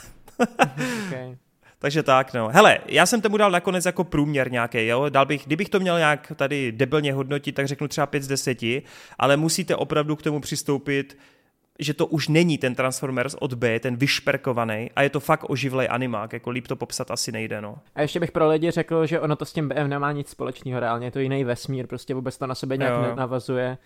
Okay. 1.07 1.37
Takže 1.81 2.03
tak, 2.03 2.35
no. 2.35 2.49
Hele, 2.49 2.79
já 2.87 3.07
jsem 3.07 3.21
tomu 3.21 3.37
dal 3.37 3.51
nakonec 3.51 3.85
jako 3.85 4.05
průměr 4.05 4.53
nějaký, 4.53 4.87
jo. 4.87 5.09
Dal 5.09 5.27
bych, 5.27 5.47
kdybych 5.47 5.69
to 5.69 5.81
měl 5.81 5.99
nějak 5.99 6.33
tady 6.37 6.73
debilně 6.73 7.13
hodnotit, 7.13 7.53
tak 7.53 7.69
řeknu 7.69 7.89
třeba 7.89 8.07
5 8.07 8.23
z 8.23 8.29
10, 8.29 8.59
ale 9.19 9.37
musíte 9.37 9.77
opravdu 9.77 10.17
k 10.17 10.23
tomu 10.23 10.41
přistoupit, 10.41 11.19
že 11.81 11.95
to 11.95 12.07
už 12.07 12.29
není 12.29 12.59
ten 12.59 12.75
Transformers 12.75 13.35
od 13.41 13.55
B, 13.55 13.81
ten 13.81 13.97
vyšperkovaný, 13.97 14.91
a 14.97 15.03
je 15.03 15.11
to 15.11 15.21
fakt 15.21 15.45
oživlej 15.51 15.89
animák, 15.91 16.33
jako 16.33 16.51
líp 16.51 16.67
to 16.67 16.77
popsat 16.77 17.11
asi 17.11 17.33
nejde, 17.33 17.61
no. 17.61 17.79
A 17.95 18.03
ještě 18.03 18.21
bych 18.21 18.33
pro 18.33 18.49
lidi 18.49 18.71
řekl, 18.71 19.07
že 19.07 19.21
ono 19.21 19.37
to 19.37 19.45
s 19.45 19.53
tím 19.53 19.69
BM 19.69 19.89
nemá 19.89 20.13
nic 20.13 20.29
společného 20.29 20.81
reálně, 20.81 21.07
je 21.07 21.11
to 21.11 21.19
jiný 21.19 21.45
vesmír, 21.45 21.87
prostě 21.87 22.15
vůbec 22.15 22.39
to 22.39 22.47
na 22.47 22.55
sebe 22.55 22.77
nějak 22.77 22.95
Jo. 22.95 23.15
navazuje, 23.15 23.79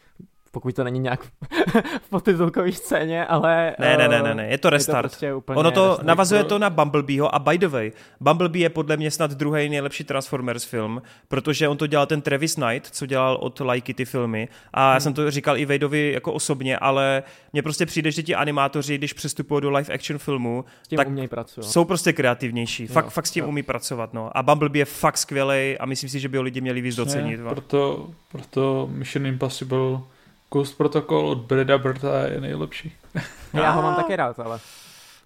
pokud 0.55 0.74
to 0.76 0.85
není 0.85 1.01
nějak 1.01 1.20
v 2.02 2.10
podtitulkové 2.10 2.72
scéně, 2.72 3.26
ale... 3.26 3.76
Ne, 3.78 3.97
ne, 3.97 4.09
ne, 4.09 4.16
eh, 4.18 4.22
ne, 4.22 4.35
ne, 4.35 4.47
je 4.48 4.59
to 4.59 4.70
restart. 4.70 4.97
Je 4.97 5.02
to 5.02 5.09
prostě 5.09 5.35
úplně 5.35 5.56
ono 5.59 5.70
to 5.70 5.89
restart. 5.89 6.06
navazuje 6.06 6.44
to 6.44 6.59
na 6.59 6.70
Bumblebeeho 6.70 7.35
a 7.35 7.39
by 7.39 7.59
the 7.59 7.68
way, 7.68 7.93
Bumblebee 8.20 8.62
je 8.62 8.68
podle 8.68 8.97
mě 8.97 9.10
snad 9.10 9.31
druhý 9.31 9.68
nejlepší 9.68 10.05
Transformers 10.05 10.64
film, 10.64 11.02
protože 11.28 11.68
on 11.68 11.76
to 11.76 11.86
dělal 11.86 12.06
ten 12.06 12.20
Travis 12.22 12.55
Knight, 12.55 12.86
co 12.86 13.06
dělal 13.06 13.35
od 13.40 13.60
Lajky 13.60 13.94
ty 13.94 14.05
filmy 14.05 14.48
a 14.72 14.85
Hmm. 14.86 14.94
já 14.94 15.01
jsem 15.01 15.14
to 15.14 15.31
říkal 15.31 15.56
i 15.59 15.66
Vadeovi 15.66 16.12
jako 16.12 16.32
osobně, 16.32 16.78
ale 16.78 17.22
mně 17.52 17.62
prostě 17.62 17.86
přijde, 17.86 18.10
že 18.10 18.22
ti 18.22 18.35
animátoři, 18.35 18.98
když 18.98 19.12
přestupují 19.12 19.62
do 19.62 19.70
live 19.70 19.94
action 19.94 20.18
filmu, 20.18 20.64
S 20.82 20.89
tím 20.89 20.97
tak 20.97 21.09
umějí 21.09 21.28
pracovat. 21.28 21.66
jsou 21.66 21.85
prostě 21.85 22.12
kreativnější. 22.12 22.86
Fakt, 22.86 23.05
Jo, 23.05 23.10
fakt 23.10 23.26
s 23.26 23.31
tím 23.31 23.44
jo. 23.44 23.48
umí 23.48 23.62
pracovat, 23.62 24.12
no. 24.14 24.31
A 24.39 24.43
Bumblebee 24.43 24.81
je 24.81 24.85
fakt 24.85 25.18
skvělej 25.18 25.76
a 25.81 25.86
myslím 25.86 26.10
si, 26.10 26.20
že 26.20 26.28
by 26.28 26.36
ho 26.36 26.43
lidi 26.43 26.60
měli 26.60 26.81
víc 26.81 26.97
docenit. 26.97 27.36
Ne, 27.36 27.43
va. 27.44 27.51
proto, 27.51 28.09
proto 28.32 28.89
Mission 28.93 29.26
Impossible 29.26 29.98
Ghost 30.55 30.76
Protocol 30.76 31.28
od 31.28 31.39
Breda 31.39 31.78
Berta 31.78 32.26
je 32.26 32.40
nejlepší. 32.40 32.93
Já 33.55 33.70
ho 33.70 33.82
mám 33.82 33.94
taky 33.94 34.16
rád, 34.16 34.40
ale... 34.40 34.60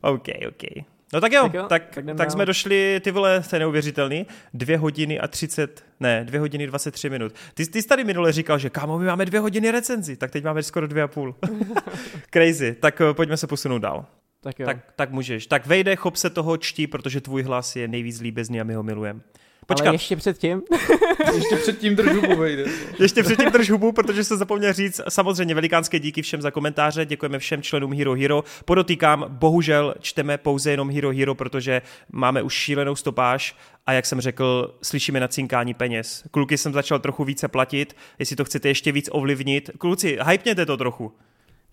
OK, 0.01 0.29
OK. 0.49 0.85
No 1.13 1.21
tak 1.21 1.33
jo, 1.33 1.43
tak, 1.43 1.53
Tak 1.53 1.55
jo, 1.55 1.69
tak, 1.69 2.05
tak 2.05 2.17
tak, 2.17 2.31
jsme 2.31 2.47
došli, 2.47 3.01
ty 3.05 3.11
vole, 3.11 3.43
to 3.51 3.57
je 3.57 3.61
neuvěřitelný, 3.61 4.27
dvě 4.55 4.79
hodiny 4.79 5.21
a 5.21 5.29
30, 5.29 5.85
ne, 6.01 6.25
dvě 6.25 6.41
hodiny 6.41 6.67
23 6.67 7.11
minut. 7.11 7.33
Ty, 7.55 7.67
ty 7.67 7.83
jsi 7.83 7.89
tady 7.89 8.05
minule 8.05 8.33
říkal, 8.33 8.59
že 8.59 8.71
kámo, 8.71 8.99
my 8.99 9.07
máme 9.07 9.25
dvě 9.25 9.41
hodiny 9.41 9.71
recenzi, 9.71 10.17
tak 10.17 10.31
teď 10.31 10.45
máme 10.45 10.63
skoro 10.63 10.87
dvě 10.87 11.03
a 11.03 11.09
půl. 11.09 11.35
Crazy, 12.31 12.75
tak 12.81 13.01
eh, 13.01 13.15
pojďme 13.15 13.37
se 13.37 13.47
posunout 13.47 13.79
dál. 13.79 14.07
Tak 14.41 14.59
jo. 14.59 14.67
Tak, 14.67 14.77
tak 14.97 15.11
můžeš. 15.11 15.47
Tak 15.47 15.67
vejde, 15.67 15.97
chop 15.97 16.17
se 16.17 16.31
toho 16.31 16.57
čtí, 16.57 16.87
protože 16.87 17.21
tvůj 17.21 17.43
hlas 17.43 17.77
je 17.77 17.89
nejvíc 17.89 18.21
líbezný 18.21 18.61
a 18.61 18.65
my 18.65 18.75
ho 18.75 18.83
milujeme. 18.83 19.21
Počkat, 19.69 19.87
Ale 19.87 19.95
ještě 19.95 20.17
předtím, 20.17 20.63
Ještě 21.35 21.57
předtím 21.57 21.97
držu 21.97 22.37
vejde. 22.37 22.65
Ještě 22.99 23.23
předtím 23.23 23.51
drž 23.51 23.71
hubu, 23.71 23.93
protože 23.93 24.25
se 24.25 24.37
zapomněl 24.37 24.73
říct 24.73 25.01
samozřejmě 25.09 25.55
velikánské 25.55 25.99
díky 25.99 26.23
všem 26.23 26.43
za 26.43 26.51
komentáře, 26.51 27.07
děkujeme 27.07 27.39
všem 27.39 27.63
členům 27.63 27.93
Hero 27.93 28.15
Hero. 28.15 28.45
Podotýkám, 28.65 29.27
bohužel 29.29 29.95
čteme 30.01 30.39
pouze 30.39 30.71
jenom 30.71 30.91
Hero 30.91 31.13
Hero, 31.13 31.35
protože 31.35 31.83
máme 32.13 32.43
už 32.43 32.55
šílenou 32.55 32.97
stopáž 32.97 33.57
a 33.87 33.93
jak 33.93 34.07
jsem 34.07 34.21
řekl, 34.21 34.75
slyšíme 34.83 35.21
na 35.21 35.29
cinkání 35.29 35.75
peněz. 35.75 36.25
Kluky 36.31 36.59
jsem 36.59 36.73
začal 36.73 36.99
trochu 36.99 37.25
více 37.25 37.49
platit, 37.49 37.97
jestli 38.19 38.37
to 38.37 38.45
chcete 38.45 38.69
ještě 38.69 38.93
víc 38.93 39.09
ovlivnit. 39.13 39.71
Kluci, 39.79 40.19
hypněte 40.29 40.67
to 40.67 40.77
trochu. 40.77 41.13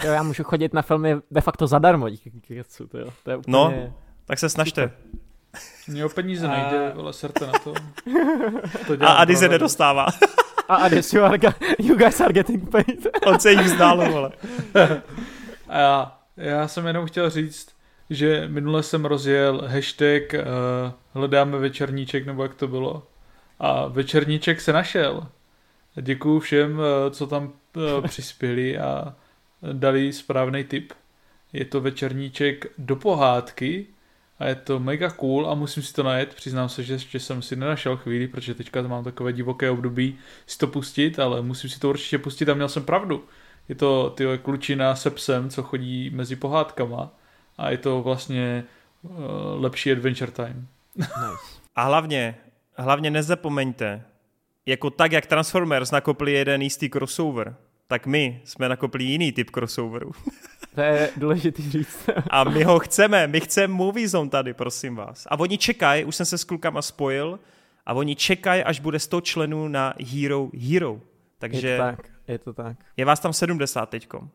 jo, 0.03 0.11
já 0.11 0.23
můžu 0.23 0.43
chodit 0.43 0.73
na 0.73 0.81
filmy 0.81 1.15
de 1.31 1.41
facto 1.41 1.67
zadarmo 1.67 2.09
díky 2.09 2.31
to 2.91 2.97
jo. 2.97 3.07
To 3.23 3.31
je 3.31 3.37
úplně... 3.37 3.53
No. 3.53 3.93
Tak 4.25 4.39
se 4.39 4.49
snažte. 4.49 4.91
Mně 5.87 6.05
o 6.05 6.09
peníze 6.09 6.47
A- 6.47 6.51
nejde, 6.51 6.93
ale 6.93 7.13
serte 7.13 7.47
na 7.47 7.53
to. 7.63 7.73
to 8.87 9.03
A 9.03 9.13
Ady 9.13 9.35
se 9.35 9.47
nedostává. 9.47 10.07
A 10.67 10.75
Adis, 10.75 11.13
you, 11.13 11.23
are, 11.23 11.37
you 11.79 11.95
guys 11.95 12.21
are 12.21 12.33
getting 12.33 12.69
paid. 12.69 13.07
On 13.25 13.39
se 13.39 13.51
jich 13.51 13.69
zdálo, 13.69 14.11
vole. 14.11 14.31
A 15.69 15.77
já, 15.77 16.19
já 16.37 16.67
jsem 16.67 16.87
jenom 16.87 17.05
chtěl 17.05 17.29
říct, 17.29 17.67
že 18.09 18.47
minule 18.47 18.83
jsem 18.83 19.05
rozjel 19.05 19.61
hashtag 19.67 20.23
uh, 20.33 20.39
hledáme 21.13 21.57
večerníček, 21.57 22.25
nebo 22.25 22.43
jak 22.43 22.55
to 22.55 22.67
bylo. 22.67 23.07
A 23.59 23.87
večerníček 23.87 24.61
se 24.61 24.73
našel. 24.73 25.27
Děkuju 26.01 26.39
všem, 26.39 26.79
uh, 26.79 26.83
co 27.11 27.27
tam 27.27 27.53
uh, 27.75 28.01
přispěli 28.07 28.77
a 28.77 29.15
dali 29.73 30.13
správný 30.13 30.63
tip. 30.63 30.93
Je 31.53 31.65
to 31.65 31.81
večerníček 31.81 32.65
do 32.77 32.95
pohádky 32.95 33.85
a 34.39 34.45
je 34.45 34.55
to 34.55 34.79
mega 34.79 35.09
cool 35.09 35.49
a 35.49 35.55
musím 35.55 35.83
si 35.83 35.93
to 35.93 36.03
najet. 36.03 36.33
Přiznám 36.33 36.69
se, 36.69 36.83
že 36.83 36.93
ještě 36.93 37.19
jsem 37.19 37.41
si 37.41 37.55
nenašel 37.55 37.97
chvíli, 37.97 38.27
protože 38.27 38.53
teďka 38.53 38.81
mám 38.81 39.03
takové 39.03 39.33
divoké 39.33 39.69
období 39.69 40.17
si 40.47 40.57
to 40.57 40.67
pustit, 40.67 41.19
ale 41.19 41.41
musím 41.41 41.69
si 41.69 41.79
to 41.79 41.89
určitě 41.89 42.17
pustit 42.17 42.49
a 42.49 42.53
měl 42.53 42.69
jsem 42.69 42.83
pravdu. 42.83 43.23
Je 43.69 43.75
to 43.75 44.09
ty 44.09 44.25
klučina 44.41 44.95
se 44.95 45.09
psem, 45.09 45.49
co 45.49 45.63
chodí 45.63 46.09
mezi 46.09 46.35
pohádkama 46.35 47.09
a 47.57 47.69
je 47.69 47.77
to 47.77 48.01
vlastně 48.01 48.63
uh, 49.01 49.11
lepší 49.63 49.91
adventure 49.91 50.31
time. 50.31 50.67
Nice. 50.95 51.61
A 51.75 51.83
hlavně, 51.83 52.35
hlavně 52.77 53.11
nezapomeňte, 53.11 54.03
jako 54.65 54.89
tak, 54.89 55.11
jak 55.11 55.25
Transformers 55.25 55.91
nakopli 55.91 56.31
jeden 56.31 56.61
jistý 56.61 56.89
crossover, 56.89 57.55
tak 57.87 58.05
my 58.07 58.41
jsme 58.43 58.69
nakopli 58.69 59.03
jiný 59.03 59.31
typ 59.31 59.49
crossoveru. 59.51 60.11
To 60.75 60.81
je 60.81 61.09
důležitý 61.17 61.71
říct. 61.71 62.09
A 62.29 62.43
my 62.43 62.63
ho 62.63 62.79
chceme, 62.79 63.27
my 63.27 63.41
chceme 63.41 63.73
Movie 63.73 64.07
Zone 64.07 64.29
tady, 64.29 64.53
prosím 64.53 64.95
vás. 64.95 65.27
A 65.29 65.39
oni 65.39 65.57
čekají, 65.57 66.05
už 66.05 66.15
jsem 66.15 66.25
se 66.25 66.37
s 66.37 66.43
klukama 66.43 66.81
spojil, 66.81 67.39
a 67.85 67.93
oni 67.93 68.15
čekají, 68.15 68.63
až 68.63 68.79
bude 68.79 68.99
100 68.99 69.21
členů 69.21 69.67
na 69.67 69.93
Hero 70.11 70.49
Hero. 70.69 70.93
Je 70.93 70.99
Takže 71.37 71.77
to 71.77 71.83
tak, 71.83 71.99
je 72.27 72.39
to 72.39 72.53
tak. 72.53 72.77
je 72.97 73.05
vás 73.05 73.19
tam 73.19 73.33
70 73.33 73.89
teďkom. 73.89 74.29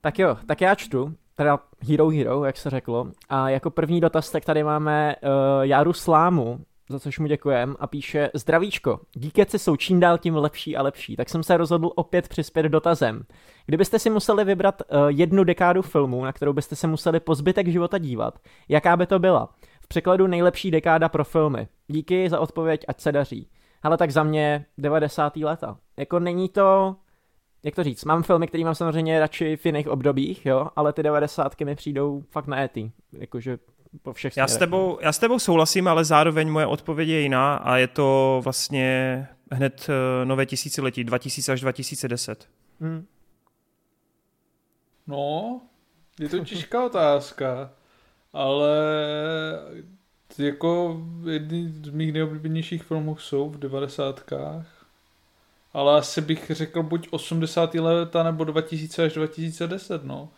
Tak 0.00 0.18
jo, 0.18 0.36
tak 0.46 0.60
já 0.60 0.74
čtu, 0.74 1.14
teda 1.36 1.58
Hero 1.88 2.08
Hero, 2.08 2.44
jak 2.44 2.56
se 2.56 2.70
řeklo. 2.70 3.12
A 3.28 3.48
jako 3.48 3.70
první 3.70 4.00
dotaz 4.00 4.30
tak 4.30 4.44
tady 4.44 4.64
máme 4.64 5.16
uh, 5.22 5.30
Jaru 5.62 5.92
Slámu, 5.92 6.60
za 6.92 7.00
což 7.00 7.18
mu 7.18 7.26
děkujem, 7.26 7.76
a 7.80 7.86
píše 7.86 8.30
Zdravíčko, 8.34 9.00
díkeci 9.12 9.58
jsou 9.58 9.76
čím 9.76 10.00
dál 10.00 10.18
tím 10.18 10.36
lepší 10.36 10.76
a 10.76 10.82
lepší, 10.82 11.16
tak 11.16 11.28
jsem 11.28 11.42
se 11.42 11.56
rozhodl 11.56 11.90
opět 11.94 12.28
přispět 12.28 12.62
dotazem. 12.62 13.22
Kdybyste 13.66 13.98
si 13.98 14.10
museli 14.10 14.44
vybrat 14.44 14.82
uh, 14.82 15.08
jednu 15.08 15.44
dekádu 15.44 15.82
filmů, 15.82 16.24
na 16.24 16.32
kterou 16.32 16.52
byste 16.52 16.76
se 16.76 16.86
museli 16.86 17.20
po 17.20 17.34
zbytek 17.34 17.68
života 17.68 17.98
dívat, 17.98 18.38
jaká 18.68 18.96
by 18.96 19.06
to 19.06 19.18
byla? 19.18 19.48
V 19.80 19.88
překladu 19.88 20.26
nejlepší 20.26 20.70
dekáda 20.70 21.08
pro 21.08 21.24
filmy. 21.24 21.68
Díky 21.88 22.28
za 22.28 22.40
odpověď, 22.40 22.84
ať 22.88 23.00
se 23.00 23.12
daří. 23.12 23.48
Ale 23.82 23.96
tak 23.96 24.10
za 24.10 24.22
mě 24.22 24.66
90. 24.78 25.36
leta. 25.36 25.76
Jako 25.96 26.18
není 26.18 26.48
to 26.48 26.96
jak 27.64 27.74
to 27.74 27.82
říct, 27.82 28.04
mám 28.04 28.22
filmy, 28.22 28.46
které 28.46 28.64
mám 28.64 28.74
samozřejmě 28.74 29.20
radši 29.20 29.56
v 29.56 29.66
jiných 29.66 29.88
obdobích, 29.88 30.46
jo, 30.46 30.68
ale 30.76 30.92
ty 30.92 31.02
devadesátky 31.02 31.64
mi 31.64 31.74
přijdou 31.74 32.22
fakt 32.30 32.46
na 32.46 32.62
ety, 32.62 32.92
jakože 33.12 33.58
po 34.02 34.12
všech 34.12 34.36
já 34.36 34.48
s, 34.48 34.56
tebou, 34.56 34.98
já 35.02 35.12
s 35.12 35.18
tebou 35.18 35.38
souhlasím, 35.38 35.88
ale 35.88 36.04
zároveň 36.04 36.50
moje 36.50 36.66
odpověď 36.66 37.08
je 37.08 37.20
jiná 37.20 37.56
a 37.56 37.76
je 37.76 37.86
to 37.86 38.40
vlastně 38.44 39.28
hned 39.50 39.86
uh, 39.88 40.28
nové 40.28 40.46
tisíciletí, 40.46 41.04
2000 41.04 41.52
až 41.52 41.60
2010. 41.60 42.48
Hmm. 42.80 43.06
No, 45.06 45.60
je 46.20 46.28
to 46.28 46.38
těžká 46.38 46.84
otázka, 46.86 47.70
ale 48.32 48.70
jako 50.38 51.00
jedny 51.30 51.68
z 51.68 51.88
mých 51.88 52.12
nejoblíbenějších 52.12 52.82
filmů 52.82 53.16
jsou 53.16 53.50
v 53.50 53.58
devadesátkách, 53.58 54.86
ale 55.72 55.98
asi 55.98 56.20
bych 56.20 56.50
řekl 56.50 56.82
buď 56.82 57.08
80. 57.10 57.74
leta 57.74 58.22
nebo 58.22 58.44
2000 58.44 59.04
až 59.04 59.12
2010, 59.12 60.04
no. 60.04 60.28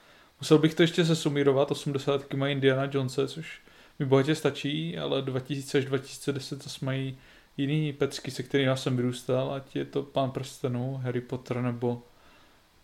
Musel 0.44 0.58
bych 0.58 0.74
to 0.74 0.82
ještě 0.82 1.04
sesumírovat, 1.04 1.70
80. 1.70 2.34
mají 2.34 2.52
Indiana 2.52 2.88
Jonese, 2.92 3.28
což 3.28 3.60
mi 3.98 4.06
bohatě 4.06 4.34
stačí, 4.34 4.98
ale 4.98 5.22
2000 5.22 5.78
až 5.78 5.84
2010 5.84 6.62
zase 6.62 6.84
mají 6.84 7.18
jiný 7.56 7.92
pecky, 7.92 8.30
se 8.30 8.42
kterými 8.42 8.68
já 8.68 8.76
jsem 8.76 8.96
vyrůstal, 8.96 9.52
ať 9.52 9.76
je 9.76 9.84
to 9.84 10.02
Pán 10.02 10.30
prstenů, 10.30 11.00
Harry 11.02 11.20
Potter 11.20 11.60
nebo 11.60 12.02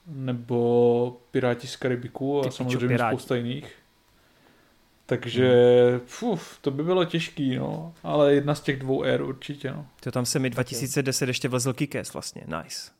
nebo 0.06 1.20
Piráti 1.30 1.66
z 1.66 1.76
Karibiku 1.76 2.40
a 2.40 2.44
Ty 2.44 2.50
samozřejmě 2.50 2.88
piráti. 2.88 3.16
spousta 3.16 3.36
jiných. 3.36 3.74
Takže 5.06 5.50
fuf, 6.06 6.58
to 6.60 6.70
by 6.70 6.84
bylo 6.84 7.04
těžký, 7.04 7.56
no. 7.56 7.94
Ale 8.02 8.34
jedna 8.34 8.54
z 8.54 8.60
těch 8.60 8.78
dvou 8.78 9.04
ér 9.04 9.22
určitě, 9.22 9.70
no. 9.70 9.86
To 10.00 10.10
tam 10.10 10.26
se 10.26 10.38
mi 10.38 10.50
2010 10.50 11.28
ještě 11.28 11.48
vlezl 11.48 11.72
Kikes 11.72 12.12
vlastně, 12.12 12.42
nice. 12.46 12.90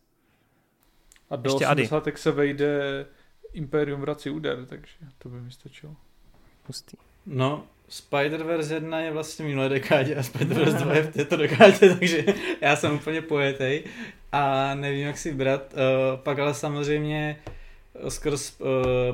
A 1.30 1.36
do 1.36 1.50
ještě 1.50 1.66
80. 1.66 2.06
Ady. 2.06 2.16
se 2.16 2.30
vejde 2.30 3.06
Imperium 3.52 4.01
vrací 4.01 4.31
úder, 4.31 4.66
takže 4.66 4.94
to 5.18 5.28
by 5.28 5.40
mi 5.40 5.51
stačilo. 5.51 5.97
Pustý. 6.66 6.97
No, 7.27 7.66
Spider-Verse 7.91 8.74
1 8.74 9.00
je 9.00 9.12
vlastně 9.12 9.44
v 9.44 9.49
minulé 9.49 9.68
dekádě 9.68 10.16
a 10.16 10.20
Spider-Verse 10.20 10.76
2 10.76 10.94
je 10.94 11.02
v 11.02 11.12
této 11.12 11.36
dekádě, 11.36 11.78
takže 11.99 12.24
já 12.60 12.76
jsem 12.76 12.94
úplně 12.94 13.23
pojetej 13.23 13.84
a 14.33 14.74
nevím, 14.74 15.07
jak 15.07 15.18
si 15.18 15.31
vybrat. 15.31 15.73
Uh, 15.73 16.20
pak 16.20 16.39
ale 16.39 16.55
samozřejmě 16.55 17.41
skrz 18.08 18.60
uh, 18.60 18.66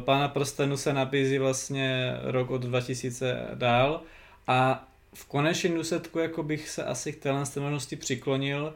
Pána 0.05 0.29
prstenu 0.29 0.77
se 0.77 0.93
nabízí 0.93 1.39
vlastně 1.39 2.17
rok 2.23 2.51
od 2.51 2.63
2000 2.63 3.49
dál 3.55 4.03
a 4.47 4.89
v 5.15 5.25
konečném 5.25 5.75
důsledku 5.75 6.19
jako 6.19 6.43
bych 6.43 6.69
se 6.69 6.85
asi 6.85 7.13
k 7.13 7.23
téhle 7.23 7.45
možnosti 7.61 7.97
přiklonil, 7.97 8.75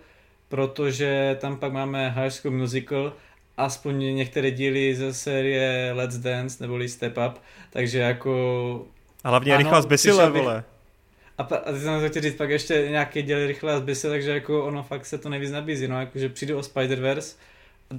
protože 0.48 1.38
tam 1.40 1.56
pak 1.56 1.72
máme 1.72 2.08
High 2.08 2.30
School 2.30 2.54
Musical, 2.54 3.12
aspoň 3.56 4.16
některé 4.16 4.50
díly 4.50 4.94
ze 4.94 5.14
série 5.14 5.92
Let's 5.94 6.18
Dance 6.18 6.64
neboli 6.64 6.88
Step 6.88 7.18
Up, 7.28 7.38
takže 7.70 7.98
jako 7.98 8.86
a 9.24 9.28
hlavně 9.28 9.52
ano, 9.54 9.58
rychlá 9.58 9.82
zbysile, 9.82 10.30
bych... 10.30 10.42
vole. 10.42 10.64
A, 11.38 11.44
pa, 11.44 11.56
a 11.56 11.72
ty 11.72 11.80
jsem 11.80 12.08
chtěl 12.08 12.22
říct, 12.22 12.36
pak 12.36 12.50
ještě 12.50 12.86
nějaký 12.90 13.22
děl 13.22 13.46
rychle 13.46 13.72
a 13.72 13.78
zbysile, 13.78 14.12
takže 14.12 14.30
jako 14.30 14.64
ono 14.64 14.82
fakt 14.82 15.06
se 15.06 15.18
to 15.18 15.28
nejvíc 15.28 15.50
nabízí, 15.50 15.88
no, 15.88 16.00
jakože 16.00 16.28
přijde 16.28 16.54
o 16.54 16.60
Spider-Verse 16.60 17.36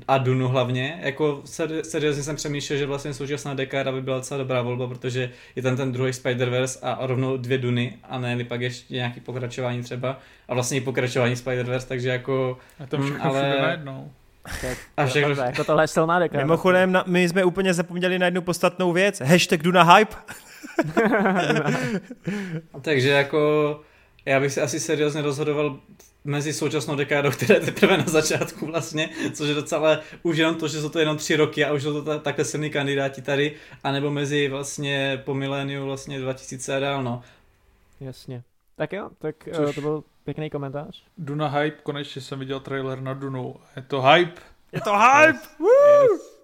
a 0.08 0.18
Dunu 0.18 0.48
hlavně, 0.48 1.00
jako 1.04 1.42
seriózně 1.84 2.24
jsem 2.24 2.36
přemýšlel, 2.36 2.80
že 2.80 2.86
vlastně 2.86 3.14
současná 3.14 3.54
dekáda 3.54 3.92
by 3.92 4.02
byla 4.02 4.18
docela 4.18 4.38
dobrá 4.38 4.62
volba, 4.62 4.88
protože 4.88 5.32
je 5.56 5.62
tam 5.62 5.78
ten 5.78 5.92
druhý 5.92 6.12
Spider-Verse 6.12 6.80
a 6.82 7.08
rovnou 7.08 7.38
dvě 7.38 7.58
Duny 7.58 7.98
a 8.04 8.20
ne 8.20 8.44
pak 8.44 8.62
ještě 8.62 8.94
nějaký 8.94 9.20
pokračování 9.20 9.84
třeba 9.84 10.20
a 10.48 10.54
vlastně 10.54 10.78
i 10.78 10.82
pokračování 10.82 11.36
Spider-Verse, 11.36 11.88
takže 11.88 12.10
jako... 12.10 12.58
A 12.80 12.86
to 12.86 12.98
všechno 12.98 13.16
mm, 13.16 13.22
ale... 13.22 13.62
najednou. 13.62 14.12
A 14.98 15.06
všechno... 15.06 15.44
Jako 15.44 15.64
tohle 15.64 15.84
je 15.84 15.88
silná 15.88 16.20
dekáda. 16.20 16.44
Mimochodem, 16.44 16.92
na, 16.92 17.04
my 17.08 17.30
jsme 17.30 17.44
úplně 17.44 17.74
zapomněli 17.74 18.20
na 18.20 18.26
jednu 18.26 18.42
podstatnou 18.42 18.94
věc. 18.94 19.22
Hashtag 19.22 19.64
Duna 19.64 19.96
Hype. 19.96 20.16
Takže 22.82 23.10
jako 23.10 23.82
já 24.26 24.40
bych 24.40 24.54
si 24.54 24.62
asi 24.62 24.80
seriózně 24.80 25.22
rozhodoval 25.22 25.80
mezi 26.24 26.54
současnou 26.54 26.96
dekádou, 26.96 27.32
která 27.32 27.56
je 27.56 27.62
teprve 27.62 27.98
na 27.98 28.06
začátku 28.06 28.66
vlastně, 28.66 29.10
což 29.34 29.50
je 29.50 29.56
docela 29.56 30.00
už 30.24 30.38
jenom 30.38 30.56
to, 30.56 30.68
že 30.68 30.82
jsou 30.82 30.90
to 30.90 31.00
jenom 31.00 31.18
tři 31.18 31.36
roky 31.36 31.66
a 31.66 31.74
už 31.74 31.84
jsou 31.84 32.02
to 32.02 32.20
takhle 32.20 32.46
silní 32.46 32.70
kandidáti 32.70 33.22
tady, 33.22 33.56
anebo 33.84 34.12
mezi 34.12 34.48
vlastně 34.48 35.22
po 35.26 35.34
miléniu 35.34 35.86
vlastně 35.86 36.20
2000 36.20 36.76
a 36.76 36.80
dál, 36.80 37.04
no. 37.04 37.22
Jasně. 38.00 38.44
Tak 38.76 38.94
jo, 38.94 39.10
tak 39.20 39.36
eh, 39.48 39.56
což... 39.56 39.76
to 39.76 39.82
byl 39.82 40.04
pěkný 40.24 40.50
komentář. 40.50 41.04
Duna 41.18 41.48
Hype, 41.48 41.78
konečně 41.84 42.22
jsem 42.22 42.40
viděl 42.40 42.60
trailer 42.60 43.02
na 43.02 43.14
Dunu. 43.14 43.56
Je 43.76 43.82
to 43.82 44.02
hype! 44.02 44.42
Je 44.72 44.82
to 44.82 44.98
hype! 44.98 45.40
Yes. 45.60 46.42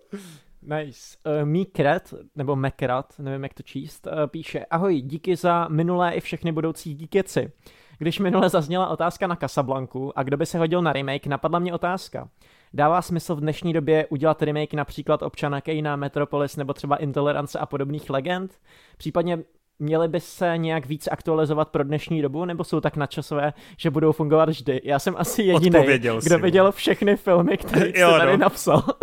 Nice. 0.62 1.18
Uh, 1.42 1.46
Mikret, 1.46 2.14
nebo 2.36 2.56
Mekrat, 2.56 3.20
nevím 3.20 3.44
jak 3.44 3.54
to 3.54 3.64
číst, 3.64 4.08
uh, 4.08 4.28
píše 4.28 4.66
Ahoj, 4.66 5.02
díky 5.02 5.36
za 5.36 5.68
minulé 5.68 6.14
i 6.14 6.22
všechny 6.22 6.52
budoucí 6.52 6.94
díkeci. 6.94 7.52
Když 7.98 8.20
minule 8.20 8.50
zazněla 8.50 8.88
otázka 8.88 9.28
na 9.28 9.36
Casablanku 9.36 10.20
a 10.20 10.24
kdo 10.24 10.38
by 10.38 10.46
se 10.46 10.58
hodil 10.58 10.82
na 10.82 10.94
remake, 10.94 11.28
napadla 11.28 11.60
mě 11.60 11.74
otázka. 11.74 12.30
Dává 12.74 13.02
smysl 13.02 13.36
v 13.36 13.40
dnešní 13.40 13.74
době 13.74 14.08
udělat 14.08 14.42
remake 14.42 14.74
například 14.74 15.24
občana 15.24 15.62
Kejna, 15.62 15.96
Metropolis 15.96 16.56
nebo 16.56 16.74
třeba 16.74 16.96
Intolerance 16.96 17.60
a 17.60 17.66
podobných 17.66 18.10
legend? 18.10 18.60
Případně 18.98 19.44
měly 19.80 20.08
by 20.08 20.20
se 20.20 20.58
nějak 20.58 20.86
víc 20.86 21.08
aktualizovat 21.12 21.70
pro 21.70 21.84
dnešní 21.84 22.22
dobu, 22.22 22.46
nebo 22.46 22.64
jsou 22.64 22.80
tak 22.80 22.96
nadčasové, 22.96 23.54
že 23.78 23.90
budou 23.90 24.12
fungovat 24.12 24.50
vždy? 24.50 24.82
Já 24.84 25.00
jsem 25.00 25.16
asi 25.18 25.44
jediný, 25.44 25.80
kdo 26.24 26.40
viděl 26.40 26.72
všechny 26.72 27.16
filmy, 27.16 27.58
které 27.58 27.86
jsi 27.96 28.18
tady 28.18 28.32
no. 28.32 28.38
napsal. 28.38 28.84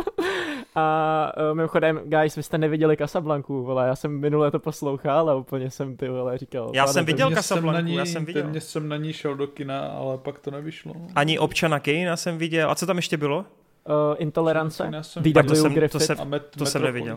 A 0.76 1.32
uh, 1.50 1.56
mimochodem, 1.56 2.00
guys, 2.04 2.36
vy 2.36 2.42
jste 2.42 2.58
neviděli 2.58 2.96
Casablanku, 2.96 3.64
vole, 3.64 3.86
já 3.86 3.96
jsem 3.96 4.20
minule 4.20 4.50
to 4.50 4.58
poslouchal 4.58 5.30
a 5.30 5.34
úplně 5.34 5.70
jsem 5.70 5.96
ty 5.96 6.08
vole 6.08 6.38
říkal. 6.38 6.70
Já 6.74 6.86
jsem 6.86 7.04
viděl 7.04 7.30
Casablanku, 7.30 7.90
já 7.90 8.06
jsem 8.06 8.24
viděl. 8.24 8.42
Ten 8.42 8.60
jsem 8.60 8.88
na 8.88 8.96
ní 8.96 9.12
šel 9.12 9.34
do 9.34 9.46
kina, 9.46 9.86
ale 9.86 10.18
pak 10.18 10.38
to 10.38 10.50
nevyšlo. 10.50 10.94
Ani 11.14 11.38
občana 11.38 11.80
Kejna 11.80 12.16
jsem 12.16 12.38
viděl. 12.38 12.70
A 12.70 12.74
co 12.74 12.86
tam 12.86 12.96
ještě 12.96 13.16
bylo? 13.16 13.38
Uh, 13.38 13.44
Intolerance, 14.18 14.90
DW 15.16 15.40
to 15.48 15.54
jsem, 15.54 15.74
to, 15.88 16.00
jsem, 16.00 16.18
to 16.58 16.66
jsem 16.66 16.82
neviděl. 16.82 17.16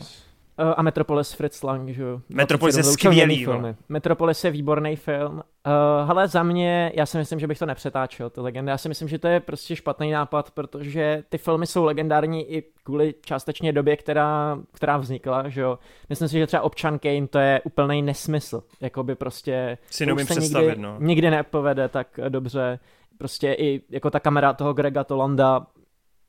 Uh, 0.60 0.74
a 0.78 0.82
Metropolis 0.82 1.34
Fritz 1.34 1.64
Lang, 1.64 1.90
že 1.90 2.04
jo. 2.04 2.22
Metropolis 2.30 2.78
je 2.78 2.84
skvělý, 2.84 3.46
film. 3.46 3.76
Metropolis 3.90 4.44
je 4.44 4.52
výborný 4.52 4.96
film. 4.96 5.34
Uh, 5.34 6.08
hele, 6.08 6.28
za 6.28 6.44
mě, 6.44 6.92
já 6.96 7.06
si 7.06 7.18
myslím, 7.18 7.40
že 7.40 7.48
bych 7.48 7.60
to 7.60 7.66
nepřetáčel, 7.66 8.30
ty 8.30 8.42
legendy. 8.42 8.72
Já 8.72 8.78
si 8.78 8.90
myslím, 8.90 9.08
že 9.08 9.20
to 9.20 9.28
je 9.28 9.40
prostě 9.40 9.76
špatný 9.76 10.12
nápad, 10.12 10.52
protože 10.52 11.24
ty 11.30 11.38
filmy 11.38 11.68
jsou 11.68 11.84
legendární 11.84 12.54
i 12.54 12.64
kvůli 12.84 13.14
částečně 13.22 13.74
době, 13.74 13.98
která, 13.98 14.60
která 14.74 14.98
vznikla, 14.98 15.50
že 15.50 15.62
jo. 15.62 15.80
Myslím 16.10 16.28
si, 16.28 16.38
že 16.38 16.48
třeba 16.48 16.64
Občan 16.64 17.00
Kane 17.00 17.28
to 17.28 17.40
je 17.40 17.62
úplný 17.64 18.02
nesmysl. 18.02 18.64
Jakoby 18.82 19.16
prostě... 19.16 19.78
Si 19.90 20.06
neumím 20.06 20.26
představit, 20.26 20.68
nikdy, 20.68 20.82
no. 20.82 20.96
Nikdy 21.00 21.30
nepovede 21.30 21.90
tak 21.90 22.20
dobře. 22.30 22.80
Prostě 23.18 23.54
i 23.54 23.82
jako 23.90 24.10
ta 24.10 24.20
kamera 24.20 24.54
toho 24.54 24.74
Grega 24.74 25.04
Tolanda 25.04 25.68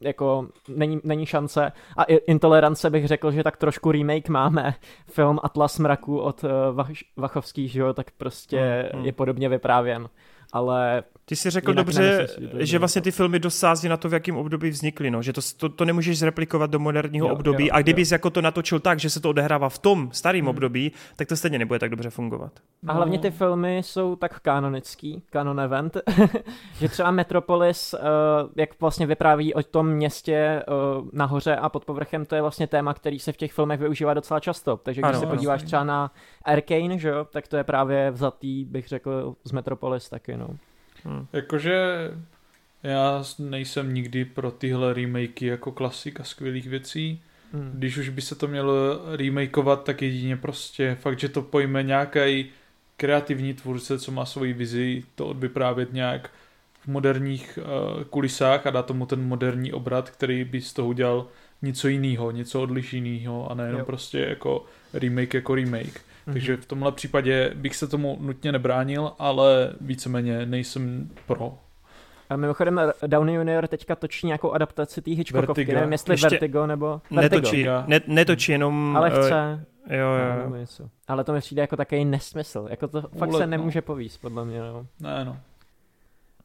jako 0.00 0.48
není, 0.68 1.00
není 1.04 1.26
šance. 1.26 1.72
A 1.96 2.04
Intolerance 2.04 2.90
bych 2.90 3.06
řekl, 3.06 3.32
že 3.32 3.42
tak 3.42 3.56
trošku 3.56 3.92
remake 3.92 4.28
máme. 4.28 4.74
Film 5.06 5.38
Atlas 5.42 5.78
mraku 5.78 6.18
od 6.18 6.44
uh, 6.44 6.50
Vach, 6.72 6.90
Vachovských, 7.16 7.72
že 7.72 7.80
jo, 7.80 7.92
tak 7.92 8.10
prostě 8.10 8.90
mm, 8.92 9.00
mm. 9.00 9.06
je 9.06 9.12
podobně 9.12 9.48
vyprávěn 9.48 10.08
ale... 10.52 11.02
Ty 11.28 11.36
jsi 11.36 11.50
řekl 11.50 11.72
dobře, 11.72 12.26
že 12.58 12.78
vlastně 12.78 13.02
ty 13.02 13.10
filmy 13.10 13.38
dosází 13.38 13.88
na 13.88 13.96
to, 13.96 14.08
v 14.08 14.12
jakém 14.12 14.36
období 14.36 14.70
vznikly, 14.70 15.10
no? 15.10 15.22
že 15.22 15.32
to, 15.32 15.40
to, 15.56 15.68
to 15.68 15.84
nemůžeš 15.84 16.18
zreplikovat 16.18 16.70
do 16.70 16.78
moderního 16.78 17.28
jo, 17.28 17.34
období 17.34 17.66
jo, 17.66 17.70
a 17.72 17.80
kdybys 17.82 18.10
jo. 18.10 18.14
jako 18.14 18.30
to 18.30 18.42
natočil 18.42 18.80
tak, 18.80 19.00
že 19.00 19.10
se 19.10 19.20
to 19.20 19.30
odehrává 19.30 19.68
v 19.68 19.78
tom 19.78 20.08
starém 20.12 20.40
hmm. 20.40 20.48
období, 20.48 20.92
tak 21.16 21.28
to 21.28 21.36
stejně 21.36 21.58
nebude 21.58 21.78
tak 21.78 21.90
dobře 21.90 22.10
fungovat. 22.10 22.52
A 22.86 22.92
hlavně 22.92 23.18
ty 23.18 23.30
filmy 23.30 23.78
jsou 23.78 24.16
tak 24.16 24.40
kanonický, 24.40 25.22
kanon 25.30 25.60
event, 25.60 25.96
že 26.80 26.88
třeba 26.88 27.10
Metropolis, 27.10 27.94
uh, 27.94 28.00
jak 28.56 28.80
vlastně 28.80 29.06
vypráví 29.06 29.54
o 29.54 29.62
tom 29.62 29.88
městě 29.88 30.62
uh, 30.98 31.08
nahoře 31.12 31.56
a 31.56 31.68
pod 31.68 31.84
povrchem, 31.84 32.26
to 32.26 32.34
je 32.34 32.42
vlastně 32.42 32.66
téma, 32.66 32.94
který 32.94 33.18
se 33.18 33.32
v 33.32 33.36
těch 33.36 33.52
filmech 33.52 33.80
využívá 33.80 34.14
docela 34.14 34.40
často. 34.40 34.76
Takže 34.76 35.00
když 35.00 35.08
ano, 35.08 35.20
se 35.20 35.26
podíváš 35.26 35.62
třeba 35.62 35.84
na 35.84 36.10
Arcane, 36.44 36.98
že 36.98 37.08
jo, 37.08 37.26
tak 37.30 37.48
to 37.48 37.56
je 37.56 37.64
právě 37.64 38.10
vzatý, 38.10 38.64
bych 38.64 38.88
řekl, 38.88 39.34
z 39.44 39.52
Metropolis 39.52 40.08
taky 40.08 40.36
no. 40.36 40.48
Hmm. 41.04 41.26
Jakože 41.32 42.10
já 42.82 43.24
nejsem 43.38 43.94
nikdy 43.94 44.24
pro 44.24 44.50
tyhle 44.50 44.94
remakey 44.94 45.48
jako 45.48 45.72
klasik 45.72 46.20
a 46.20 46.24
skvělých 46.24 46.68
věcí. 46.68 47.20
Hmm. 47.52 47.70
Když 47.74 47.96
už 47.96 48.08
by 48.08 48.22
se 48.22 48.34
to 48.34 48.48
mělo 48.48 48.74
remakeovat, 49.16 49.84
tak 49.84 50.02
jedině 50.02 50.36
prostě 50.36 50.96
fakt, 51.00 51.20
že 51.20 51.28
to 51.28 51.42
pojme 51.42 51.82
nějaký 51.82 52.46
kreativní 52.96 53.54
tvůrce, 53.54 53.98
co 53.98 54.12
má 54.12 54.24
svoji 54.24 54.52
vizi, 54.52 55.02
to 55.14 55.26
odvyprávět 55.26 55.92
nějak 55.92 56.30
v 56.80 56.88
moderních 56.88 57.58
uh, 57.58 58.04
kulisách 58.04 58.66
a 58.66 58.70
dá 58.70 58.82
tomu 58.82 59.06
ten 59.06 59.22
moderní 59.22 59.72
obrat, 59.72 60.10
který 60.10 60.44
by 60.44 60.60
z 60.60 60.72
toho 60.72 60.88
udělal 60.88 61.26
něco 61.62 61.88
jiného, 61.88 62.30
něco 62.30 62.62
odlišného 62.62 63.50
a 63.50 63.54
nejenom 63.54 63.78
jo. 63.78 63.86
prostě 63.86 64.18
jako 64.18 64.64
remake 64.92 65.34
jako 65.34 65.54
remake. 65.54 66.00
Mm-hmm. 66.28 66.32
Takže 66.32 66.56
v 66.56 66.66
tomhle 66.66 66.92
případě 66.92 67.52
bych 67.54 67.76
se 67.76 67.88
tomu 67.88 68.18
nutně 68.20 68.52
nebránil, 68.52 69.12
ale 69.18 69.72
víceméně 69.80 70.46
nejsem 70.46 71.10
pro. 71.26 71.58
A 72.30 72.36
mimochodem 72.36 72.80
Downey 73.06 73.34
Junior 73.34 73.66
teďka 73.66 73.96
točí 73.96 74.26
nějakou 74.26 74.52
adaptaci 74.52 75.02
té 75.02 75.10
Hitchcockovky, 75.10 75.46
Vertigo. 75.46 75.74
nevím 75.74 75.92
jestli 75.92 76.14
Ještě 76.14 76.28
Vertigo 76.28 76.66
nebo 76.66 77.00
Vertigo. 77.10 77.36
Netočí, 77.36 77.66
ne, 77.86 78.00
netočí 78.06 78.52
jenom... 78.52 78.96
Ale 78.96 79.08
eh, 79.08 79.20
chce. 79.20 79.66
Jo, 79.90 80.06
jo, 80.06 80.42
nebo 80.42 80.54
jo. 80.54 80.60
něco. 80.60 80.88
Ale 81.08 81.24
to 81.24 81.32
mi 81.32 81.40
přijde 81.40 81.60
jako 81.60 81.76
takový 81.76 82.04
nesmysl. 82.04 82.66
Jako 82.70 82.88
to 82.88 83.02
fakt 83.02 83.32
se 83.32 83.40
no. 83.40 83.46
nemůže 83.46 83.82
povíst, 83.82 84.20
podle 84.20 84.44
mě. 84.44 84.60
No. 84.60 84.86
Ne, 85.00 85.24
no. 85.24 85.36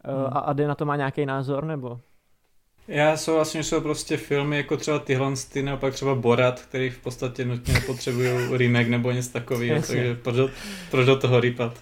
Uh, 0.08 0.38
a 0.38 0.40
Ady 0.40 0.68
na 0.68 0.76
to 0.76 0.86
má 0.86 0.96
nějaký 0.96 1.26
názor, 1.26 1.66
nebo? 1.66 2.00
Já 2.88 3.18
souhlasím, 3.18 3.62
že 3.62 3.70
jsou 3.70 3.82
prostě 3.82 4.18
filmy 4.18 4.58
jako 4.58 4.78
třeba 4.78 5.00
tyhle, 5.00 5.34
ty, 5.52 5.64
nebo 5.64 5.78
pak 5.78 5.94
třeba 5.94 6.16
Borat, 6.16 6.62
který 6.62 6.90
v 6.90 7.00
podstatě 7.00 7.46
nutně 7.46 7.74
nepotřebují 7.74 8.30
remake 8.58 8.88
nebo 8.88 9.12
něco 9.12 9.30
takového, 9.30 9.82
takže 9.82 10.16
proč 10.16 10.36
do, 10.36 10.50
proč 10.92 11.06
do 11.06 11.16
toho 11.16 11.40
rýpat? 11.40 11.78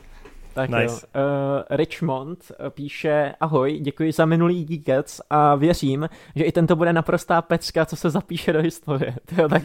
Tak 0.54 0.70
Nice. 0.70 1.08
jo. 1.16 1.22
Uh, 1.22 1.78
Richmond 1.78 2.52
eh, 2.52 2.70
píše 2.70 3.34
Ahoj, 3.40 3.80
děkuji 3.82 4.12
za 4.12 4.26
minulý 4.26 4.66
Geekets 4.66 5.22
a 5.30 5.56
věřím, 5.56 6.10
že 6.36 6.44
i 6.44 6.52
tento 6.52 6.76
bude 6.76 6.94
naprostá 6.94 7.42
pecka, 7.42 7.86
co 7.86 7.96
se 7.96 8.10
zapíše 8.10 8.54
do 8.54 8.62
historie. 8.62 9.16
Tyjo, 9.26 9.50
tak 9.50 9.64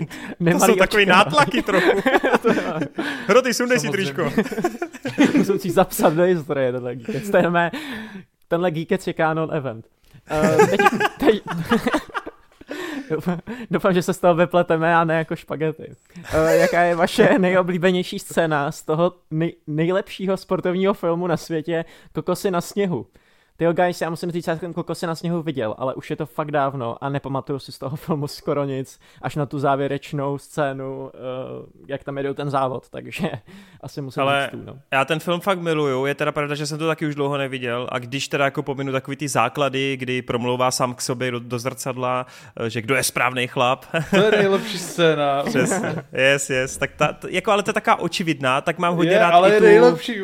To 0.52 0.58
jsou 0.66 0.74
takový 0.74 1.06
nátlaky 1.06 1.62
trochu. 1.62 2.00
Hroty, 3.26 3.54
sundej 3.54 3.80
si 3.80 3.90
tričko. 3.90 4.32
Musím 5.36 5.58
si 5.58 5.70
zapsat 5.70 6.14
do 6.14 6.22
historie 6.22 6.72
tenhle 6.72 6.96
je 7.42 7.50
mé, 7.50 7.70
tenhle 8.48 8.70
Geekets 8.70 9.06
je 9.06 9.14
canon 9.14 9.54
event. 9.54 9.86
Uh, 10.30 10.66
teď, 10.66 10.80
teď, 11.18 11.42
doufám, 13.10 13.40
doufám, 13.70 13.94
že 13.94 14.02
se 14.02 14.14
z 14.14 14.18
toho 14.18 14.34
vypleteme 14.34 14.96
a 14.96 15.04
ne 15.04 15.18
jako 15.18 15.36
špagety. 15.36 15.94
Uh, 16.34 16.48
jaká 16.48 16.82
je 16.82 16.94
vaše 16.94 17.38
nejoblíbenější 17.38 18.18
scéna 18.18 18.72
z 18.72 18.82
toho 18.82 19.12
nej, 19.30 19.52
nejlepšího 19.66 20.36
sportovního 20.36 20.94
filmu 20.94 21.26
na 21.26 21.36
světě 21.36 21.84
Kokosy 22.12 22.50
na 22.50 22.60
sněhu? 22.60 23.06
Tyjo, 23.58 23.72
guys, 23.72 24.00
já 24.00 24.10
musím 24.10 24.30
říct, 24.30 24.44
že 24.44 24.56
jsem 24.56 24.72
Kokosy 24.72 25.06
na 25.06 25.14
sněhu 25.14 25.42
viděl, 25.42 25.74
ale 25.78 25.94
už 25.94 26.10
je 26.10 26.16
to 26.16 26.26
fakt 26.26 26.50
dávno 26.50 26.96
a 27.04 27.08
nepamatuju 27.08 27.58
si 27.58 27.72
z 27.72 27.78
toho 27.78 27.96
filmu 28.06 28.26
skoro 28.28 28.64
nic, 28.64 29.00
až 29.22 29.36
na 29.36 29.46
tu 29.46 29.58
závěrečnou 29.58 30.38
scénu, 30.38 31.00
uh, 31.00 31.10
jak 31.88 32.04
tam 32.04 32.16
jedou 32.16 32.34
ten 32.34 32.50
závod, 32.50 32.88
takže 32.90 33.30
asi 33.80 34.02
musím 34.02 34.22
Ale- 34.22 34.42
říct 34.42 34.50
tu, 34.60 34.66
no. 34.66 34.78
Já 34.92 35.04
ten 35.04 35.18
film 35.20 35.40
fakt 35.40 35.58
miluju, 35.58 36.06
je 36.06 36.14
teda 36.14 36.32
pravda, 36.32 36.54
že 36.54 36.66
jsem 36.66 36.78
to 36.78 36.86
taky 36.86 37.06
už 37.06 37.14
dlouho 37.14 37.36
neviděl 37.36 37.88
a 37.92 37.98
když 37.98 38.28
teda 38.28 38.44
jako 38.44 38.62
pominu 38.62 38.92
takový 38.92 39.16
ty 39.16 39.28
základy, 39.28 39.96
kdy 39.96 40.22
promlouvá 40.22 40.70
sám 40.70 40.94
k 40.94 41.00
sobě 41.00 41.30
do, 41.30 41.40
do 41.40 41.58
zrcadla, 41.58 42.26
eh, 42.60 42.70
že 42.70 42.82
kdo 42.82 42.94
je 42.94 43.02
správný 43.02 43.46
chlap, 43.46 43.84
To 44.10 44.16
je 44.16 44.30
nejlepší 44.30 44.78
scéna. 44.78 45.42
Přesně. 45.42 45.94
Yes, 46.12 46.50
yes. 46.50 46.76
Tak 46.76 46.90
ta, 46.96 47.16
jako 47.28 47.50
ale 47.52 47.62
to 47.62 47.70
je 47.70 47.74
taková 47.74 47.96
očividná, 48.00 48.60
tak 48.60 48.78
mám 48.78 48.96
hodně 48.96 49.12
je, 49.12 49.18
rád 49.18 49.30
ale 49.30 49.50
i 49.50 49.52
je 49.52 49.58
tu, 49.58 49.64
nejlepší. 49.64 50.20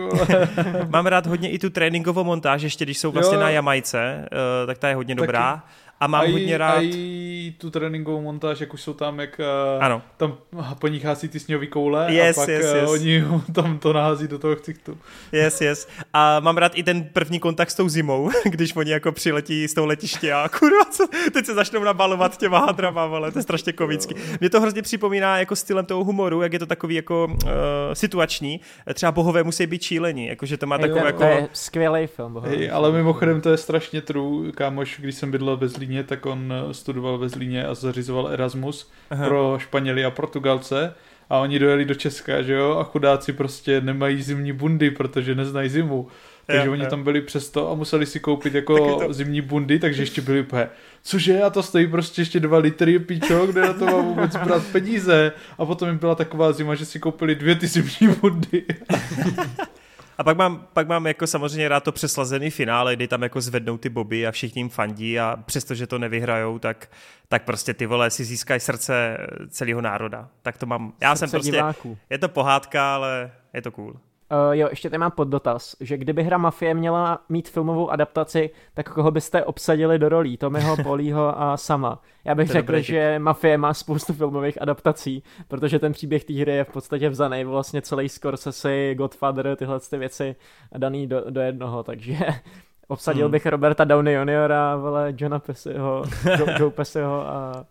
mám 0.88 1.06
rád 1.06 1.26
hodně 1.26 1.50
i 1.50 1.58
tu 1.58 1.70
tréninkovou 1.70 2.24
montáž, 2.24 2.62
ještě 2.62 2.84
když 2.84 2.98
jsou 2.98 3.12
vlastně 3.22 3.36
Jo. 3.36 3.40
na 3.42 3.50
Jamajce, 3.50 4.28
uh, 4.32 4.66
tak 4.66 4.78
ta 4.78 4.88
je 4.88 4.94
hodně 4.94 5.14
Taky. 5.14 5.26
dobrá. 5.26 5.62
A 6.02 6.06
mám 6.06 6.20
a 6.20 6.24
i, 6.24 6.32
hodně 6.32 6.58
rád... 6.58 6.76
A 6.76 6.80
i 6.82 7.54
tu 7.58 7.70
tréninkovou 7.70 8.20
montáž, 8.20 8.60
jak 8.60 8.74
už 8.74 8.82
jsou 8.82 8.94
tam, 8.94 9.20
jak 9.20 9.40
uh, 9.76 9.84
Ano. 9.84 10.02
tam 10.16 10.36
po 10.78 10.88
nich 10.88 11.04
hází 11.04 11.28
ty 11.28 11.40
sněhový 11.40 11.66
koule 11.66 12.06
Yes, 12.12 12.38
a 12.38 12.40
pak 12.40 12.48
yes, 12.48 12.66
eh, 12.66 12.78
yes. 12.78 12.90
oni 12.90 13.24
tam 13.54 13.78
to 13.78 13.92
nahází 13.92 14.28
do 14.28 14.38
toho 14.38 14.56
ksichtu. 14.56 14.98
Yes, 15.32 15.60
yes. 15.60 15.88
A 16.12 16.40
mám 16.40 16.56
rád 16.56 16.72
i 16.74 16.82
ten 16.82 17.04
první 17.04 17.40
kontakt 17.40 17.70
s 17.70 17.74
tou 17.74 17.88
zimou, 17.88 18.30
když 18.44 18.76
oni 18.76 18.90
jako 18.90 19.12
přiletí 19.12 19.68
z 19.68 19.74
toho 19.74 19.86
letiště 19.86 20.32
a 20.32 20.48
kurva, 20.48 20.84
co, 20.90 21.06
teď 21.32 21.46
se 21.46 21.54
začnou 21.54 21.84
nabalovat 21.84 22.38
těma 22.38 22.58
hadrama, 22.58 23.04
ale 23.04 23.32
to 23.32 23.38
je 23.38 23.42
strašně 23.42 23.72
komický. 23.72 24.14
Mě 24.40 24.50
to 24.50 24.60
hrozně 24.60 24.82
připomíná 24.82 25.38
jako 25.38 25.56
stylem 25.56 25.86
toho 25.86 26.04
humoru, 26.04 26.42
jak 26.42 26.52
je 26.52 26.58
to 26.58 26.66
takový 26.66 26.94
jako 26.94 27.24
uh, 27.24 27.50
situační. 27.92 28.60
Třeba 28.94 29.12
bohové 29.12 29.42
musí 29.42 29.66
být 29.66 29.82
čílení, 29.82 30.26
jakože 30.26 30.56
to 30.56 30.66
má 30.66 30.78
takovou 30.78 31.00
to, 31.00 31.06
jako... 31.06 31.18
to 31.18 31.24
je 31.24 31.48
skvělý 31.52 32.06
film. 32.06 32.32
bohu. 32.32 32.46
Hej, 32.46 32.70
ale 32.70 32.92
mimochodem 32.92 33.40
to 33.40 33.50
je 33.50 33.56
strašně 33.56 34.00
true. 34.00 34.52
Kámoš, 34.52 35.00
když 35.00 35.14
jsem 35.14 35.30
bydlel 35.30 35.56
ve 35.56 35.68
Zlíně, 35.92 36.04
tak 36.04 36.26
on 36.26 36.52
eh, 36.70 36.74
studoval 36.74 37.18
ve 37.18 37.28
Zlíně 37.28 37.66
a 37.66 37.74
zařizoval 37.74 38.28
Erasmus 38.28 38.90
Aha. 39.10 39.26
pro 39.28 39.56
Španěly 39.60 40.04
a 40.04 40.10
Portugalce. 40.10 40.94
A 41.30 41.38
oni 41.38 41.58
dojeli 41.58 41.84
do 41.84 41.94
Česka, 41.94 42.42
že 42.42 42.52
jo, 42.54 42.76
a 42.78 42.84
chudáci 42.84 43.32
prostě 43.32 43.80
nemají 43.80 44.22
zimní 44.22 44.52
bundy, 44.52 44.90
protože 44.90 45.34
neznají 45.34 45.68
zimu. 45.68 46.08
Takže 46.46 46.66
Jo, 46.66 46.72
oni 46.72 46.84
jo. 46.84 46.90
tam 46.90 47.04
byli 47.04 47.20
přesto 47.20 47.70
a 47.70 47.74
museli 47.74 48.06
si 48.06 48.20
koupit 48.20 48.54
jako 48.54 49.00
to- 49.00 49.12
zimní 49.12 49.40
bundy, 49.40 49.78
takže 49.78 50.02
ještě 50.02 50.20
byli 50.20 50.40
úplně, 50.40 50.68
cože, 51.02 51.42
a 51.42 51.50
to 51.50 51.62
stojí 51.62 51.86
prostě 51.86 52.20
ještě 52.22 52.40
dva 52.40 52.58
litry 52.58 52.98
píčo, 52.98 53.46
kde 53.46 53.60
na 53.60 53.72
to 53.72 53.84
mám 53.86 54.04
vůbec 54.04 54.36
brát 54.36 54.62
peníze. 54.72 55.32
A 55.58 55.66
potom 55.66 55.88
jim 55.88 55.98
byla 55.98 56.14
taková 56.14 56.52
zima, 56.52 56.74
že 56.74 56.84
si 56.84 56.98
koupili 57.00 57.34
dvě 57.34 57.54
ty 57.54 57.66
zimní 57.66 58.14
bundy. 58.20 58.64
A 60.22 60.24
pak 60.24 60.36
mám, 60.36 60.66
pak 60.72 60.88
mám 60.88 61.06
jako 61.06 61.26
samozřejmě 61.26 61.68
rád 61.68 61.84
to 61.84 61.92
přeslazený 61.92 62.50
finále, 62.50 62.96
kdy 62.96 63.08
tam 63.08 63.22
jako 63.22 63.40
zvednou 63.40 63.78
ty 63.78 63.88
boby 63.88 64.26
a 64.26 64.30
všichni 64.30 64.60
jim 64.60 64.68
fandí 64.68 65.20
a 65.20 65.36
přestože 65.46 65.86
to 65.86 65.98
nevyhrajou, 65.98 66.58
tak, 66.58 66.90
tak 67.28 67.44
prostě 67.44 67.74
ty 67.74 67.86
vole 67.86 68.10
si 68.10 68.24
získají 68.24 68.60
srdce 68.60 69.18
celého 69.48 69.80
národa. 69.80 70.28
Tak 70.42 70.58
to 70.58 70.66
mám, 70.66 70.92
já 71.00 71.16
jsem 71.16 71.28
Srdce 71.28 71.36
prostě, 71.36 71.52
diváků. 71.52 71.98
je 72.10 72.18
to 72.18 72.28
pohádka, 72.28 72.94
ale 72.94 73.30
je 73.54 73.62
to 73.62 73.70
cool. 73.70 73.96
Uh, 74.32 74.52
jo, 74.52 74.68
ještě 74.70 74.90
tady 74.90 74.98
mám 74.98 75.10
poddotaz, 75.10 75.76
že 75.80 75.96
kdyby 75.96 76.22
hra 76.22 76.38
Mafie 76.38 76.74
měla 76.74 77.20
mít 77.28 77.48
filmovou 77.48 77.90
adaptaci, 77.90 78.50
tak 78.74 78.88
koho 78.88 79.10
byste 79.10 79.44
obsadili 79.44 79.98
do 79.98 80.08
rolí? 80.08 80.36
Tomiho, 80.36 80.76
Polího 80.82 81.40
a 81.42 81.56
Sama. 81.56 82.02
Já 82.24 82.34
bych 82.34 82.48
To 82.48 82.52
řekl, 82.52 82.66
dobrý 82.66 82.82
že 82.82 83.18
Mafie 83.18 83.58
má 83.58 83.74
spoustu 83.74 84.12
filmových 84.12 84.62
adaptací, 84.62 85.22
protože 85.48 85.78
ten 85.78 85.92
příběh 85.92 86.24
té 86.24 86.32
hry 86.32 86.52
je 86.52 86.64
v 86.64 86.70
podstatě 86.72 87.08
vzaný 87.08 87.44
vlastně 87.44 87.82
celý 87.82 88.08
Scorsese, 88.08 88.94
Godfather, 88.94 89.56
tyhle 89.56 89.80
ty 89.80 89.98
věci 89.98 90.36
daný 90.76 91.06
do, 91.06 91.24
do 91.30 91.40
jednoho, 91.40 91.82
takže 91.82 92.16
obsadil 92.88 93.24
Hmm. 93.24 93.32
bych 93.32 93.46
Roberta 93.46 93.84
Downey 93.84 94.14
Jr., 94.14 94.52
vole, 94.76 95.14
Johna 95.16 95.38
Pessyho, 95.38 96.04
Joe, 96.38 96.54
Joe 96.58 96.70
Pessyho 96.70 97.28
a, 97.28 97.64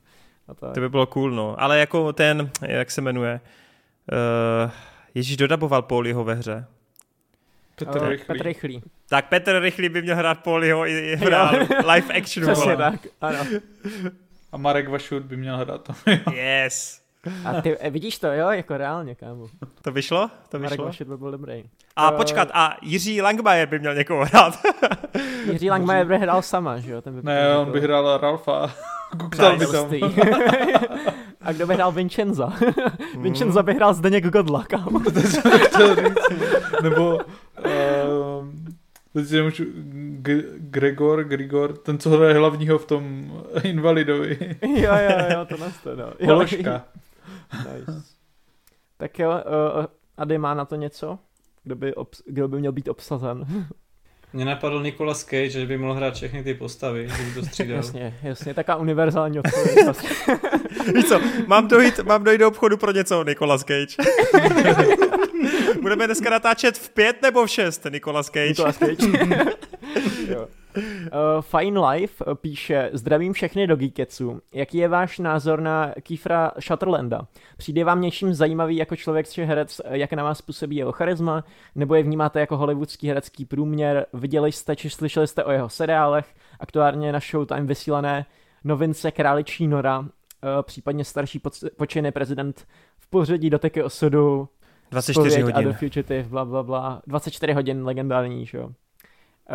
a 0.47 0.53
tak. 0.53 0.73
To 0.73 0.79
by 0.79 0.89
bylo 0.89 1.05
cool, 1.05 1.31
no. 1.31 1.55
Ale 1.57 1.79
jako 1.79 2.13
ten, 2.13 2.49
jak 2.67 2.91
se 2.91 3.01
jmenuje, 3.01 3.39
uh, 4.65 4.71
Ježíš 5.15 5.37
dodaboval 5.37 5.81
Pauliho 5.81 6.23
ve 6.23 6.33
hře. 6.33 6.65
Petr 7.75 8.07
Rychlý. 8.07 8.25
Petr 8.27 8.43
Rychlý. 8.43 8.83
Tak 9.09 9.29
Petr 9.29 9.59
Rychlý 9.59 9.89
by 9.89 10.01
měl 10.01 10.15
hrát 10.15 10.43
Pauliho 10.43 10.87
i, 10.87 10.91
i 10.99 11.11
Jo. 11.11 11.17
hrál 11.27 11.55
live 11.93 12.13
action. 12.17 12.45
Přesně 12.47 12.77
tak, 12.77 12.99
ano. 13.21 13.37
A 14.51 14.57
Marek 14.57 14.89
Vašut 14.89 15.23
by 15.23 15.37
měl 15.37 15.57
hrát 15.57 15.81
to. 15.83 15.93
Yes. 16.33 17.01
A 17.45 17.61
ty, 17.61 17.77
eh, 17.79 17.89
vidíš 17.89 18.19
to, 18.19 18.27
jo, 18.27 18.49
jako 18.49 18.77
reálně, 18.77 19.15
kámo. 19.15 19.47
To 19.81 19.91
vyšlo? 19.91 20.29
To 20.49 20.57
Marek 20.59 20.71
vyšlo? 20.71 20.85
Vašit 20.85 21.07
by 21.07 21.17
byl 21.17 21.31
dobrý. 21.31 21.63
A 21.95 22.11
Eh, 22.11 22.15
počkat, 22.15 22.49
a 22.53 22.77
Jiří 22.81 23.21
Langmajer 23.21 23.67
by 23.67 23.79
měl 23.79 23.95
někoho 23.95 24.25
hrát. 24.25 24.59
Jiří 25.51 25.69
Langmajer 25.69 26.05
by 26.07 26.17
hrál 26.17 26.41
sama, 26.41 26.79
že 26.79 26.91
jo? 26.91 27.01
Ten 27.01 27.15
by 27.15 27.21
Ne, 27.23 27.57
on 27.57 27.71
by 27.71 27.81
hrál 27.81 28.17
Ralfa. 28.17 28.73
Kuktal 29.19 29.57
by 29.57 29.65
tam. 29.67 29.89
A 31.41 31.51
kdo 31.51 31.67
by 31.67 31.73
hrál 31.73 31.91
Vincenza? 31.91 32.53
Vincenza 33.21 33.63
by 33.63 33.73
hrál 33.73 33.93
Zdeněk 33.93 34.25
Godla, 34.27 34.63
kámo. 34.63 34.99
chtěl 35.65 35.95
říct. 35.95 36.17
Nebo 36.83 37.17
um, 37.17 38.65
teď 39.13 39.27
si 39.27 39.35
nemůžu, 39.35 39.63
G- 40.21 40.43
Gregor, 40.57 41.23
Grigor, 41.23 41.77
ten, 41.77 41.97
co 41.97 42.09
hraje 42.09 42.33
hlavního 42.33 42.77
v 42.77 42.85
tom 42.85 43.31
Invalidovi. 43.63 44.55
jo, 44.61 44.91
jo, 44.95 45.17
jo, 45.33 45.45
to 45.49 45.55
to, 45.83 45.95
no. 45.95 46.03
Jo, 46.05 46.13
Položka. 46.25 46.83
Nice. 47.57 48.03
Tak 48.97 49.19
jo, 49.19 49.29
uh, 49.29 49.85
Ady 50.17 50.37
má 50.37 50.53
na 50.53 50.65
to 50.65 50.75
něco? 50.75 51.19
Kdo 51.63 51.75
by, 51.75 51.91
obs- 51.91 52.21
kdo 52.25 52.47
by 52.47 52.59
měl 52.59 52.71
být 52.71 52.87
obsazen? 52.87 53.65
Mně 54.33 54.45
napadl 54.45 54.83
Nicolas 54.83 55.23
Cage, 55.23 55.49
že 55.49 55.65
by 55.65 55.77
mohl 55.77 55.93
hrát 55.93 56.13
všechny 56.13 56.43
ty 56.43 56.53
postavy, 56.53 57.07
že 57.17 57.23
by 57.23 57.33
to 57.41 57.45
střídal. 57.45 57.77
jasně, 57.77 58.13
jasně, 58.23 58.53
taká 58.53 58.75
univerzální 58.75 59.39
odpověď. 59.39 59.77
Víš 60.95 61.05
co, 61.05 61.21
mám 61.47 61.67
dojít, 61.67 61.99
mám 61.99 62.23
dojít 62.23 62.37
do 62.37 62.47
obchodu 62.47 62.77
pro 62.77 62.91
něco, 62.91 63.23
Nicolas 63.23 63.61
Cage. 63.63 63.95
Budeme 65.81 66.05
dneska 66.05 66.29
natáčet 66.29 66.77
v 66.77 66.89
pět 66.89 67.21
nebo 67.21 67.45
v 67.45 67.49
šest, 67.49 67.85
Nicolas 67.91 68.25
Cage. 68.25 68.47
Nicolas 68.47 68.77
Cage. 68.77 69.07
jo. 70.27 70.47
Uh, 70.75 71.41
Fine 71.41 71.79
Life 71.79 72.25
uh, 72.25 72.35
píše, 72.35 72.89
zdravím 72.93 73.33
všechny 73.33 73.67
do 73.67 73.75
Geeketsu. 73.75 74.41
Jaký 74.53 74.77
je 74.77 74.87
váš 74.87 75.19
názor 75.19 75.61
na 75.61 75.93
Kiefra 76.03 76.51
Sutherlanda? 76.59 77.27
Přijde 77.57 77.83
vám 77.83 78.01
něčím 78.01 78.33
zajímavý 78.33 78.75
jako 78.75 78.95
člověk 78.95 79.29
či 79.29 79.43
herec, 79.45 79.81
eh, 79.85 79.97
jak 79.97 80.13
na 80.13 80.23
vás 80.23 80.41
působí 80.41 80.75
jeho 80.75 80.91
charisma, 80.91 81.43
nebo 81.75 81.95
je 81.95 82.03
vnímáte 82.03 82.39
jako 82.39 82.57
hollywoodský 82.57 83.07
herecký 83.07 83.45
průměr? 83.45 84.05
Viděli 84.13 84.51
jste 84.51 84.75
či 84.75 84.89
slyšeli 84.89 85.27
jste 85.27 85.43
o 85.43 85.51
jeho 85.51 85.69
seriálech, 85.69 86.25
aktuálně 86.59 87.11
na 87.11 87.19
Showtime 87.19 87.65
vysílané 87.65 88.25
novince 88.63 89.11
Králičí 89.11 89.67
Nora, 89.67 89.99
uh, 89.99 90.07
případně 90.61 91.05
starší 91.05 91.41
počejný 91.77 92.11
prezident 92.11 92.67
v 92.99 93.09
pořadí 93.09 93.49
doteky 93.49 93.83
osudu, 93.83 94.49
24 94.91 95.29
Spověď 95.29 95.55
A 95.55 95.57
hodin. 95.57 95.71
The 95.71 95.77
Fugitive, 95.77 96.23
bla, 96.23 96.45
bla, 96.45 96.63
bla. 96.63 97.01
24 97.07 97.53
hodin 97.53 97.85
legendární, 97.85 98.45
že 98.45 98.57
jo. 98.57 98.69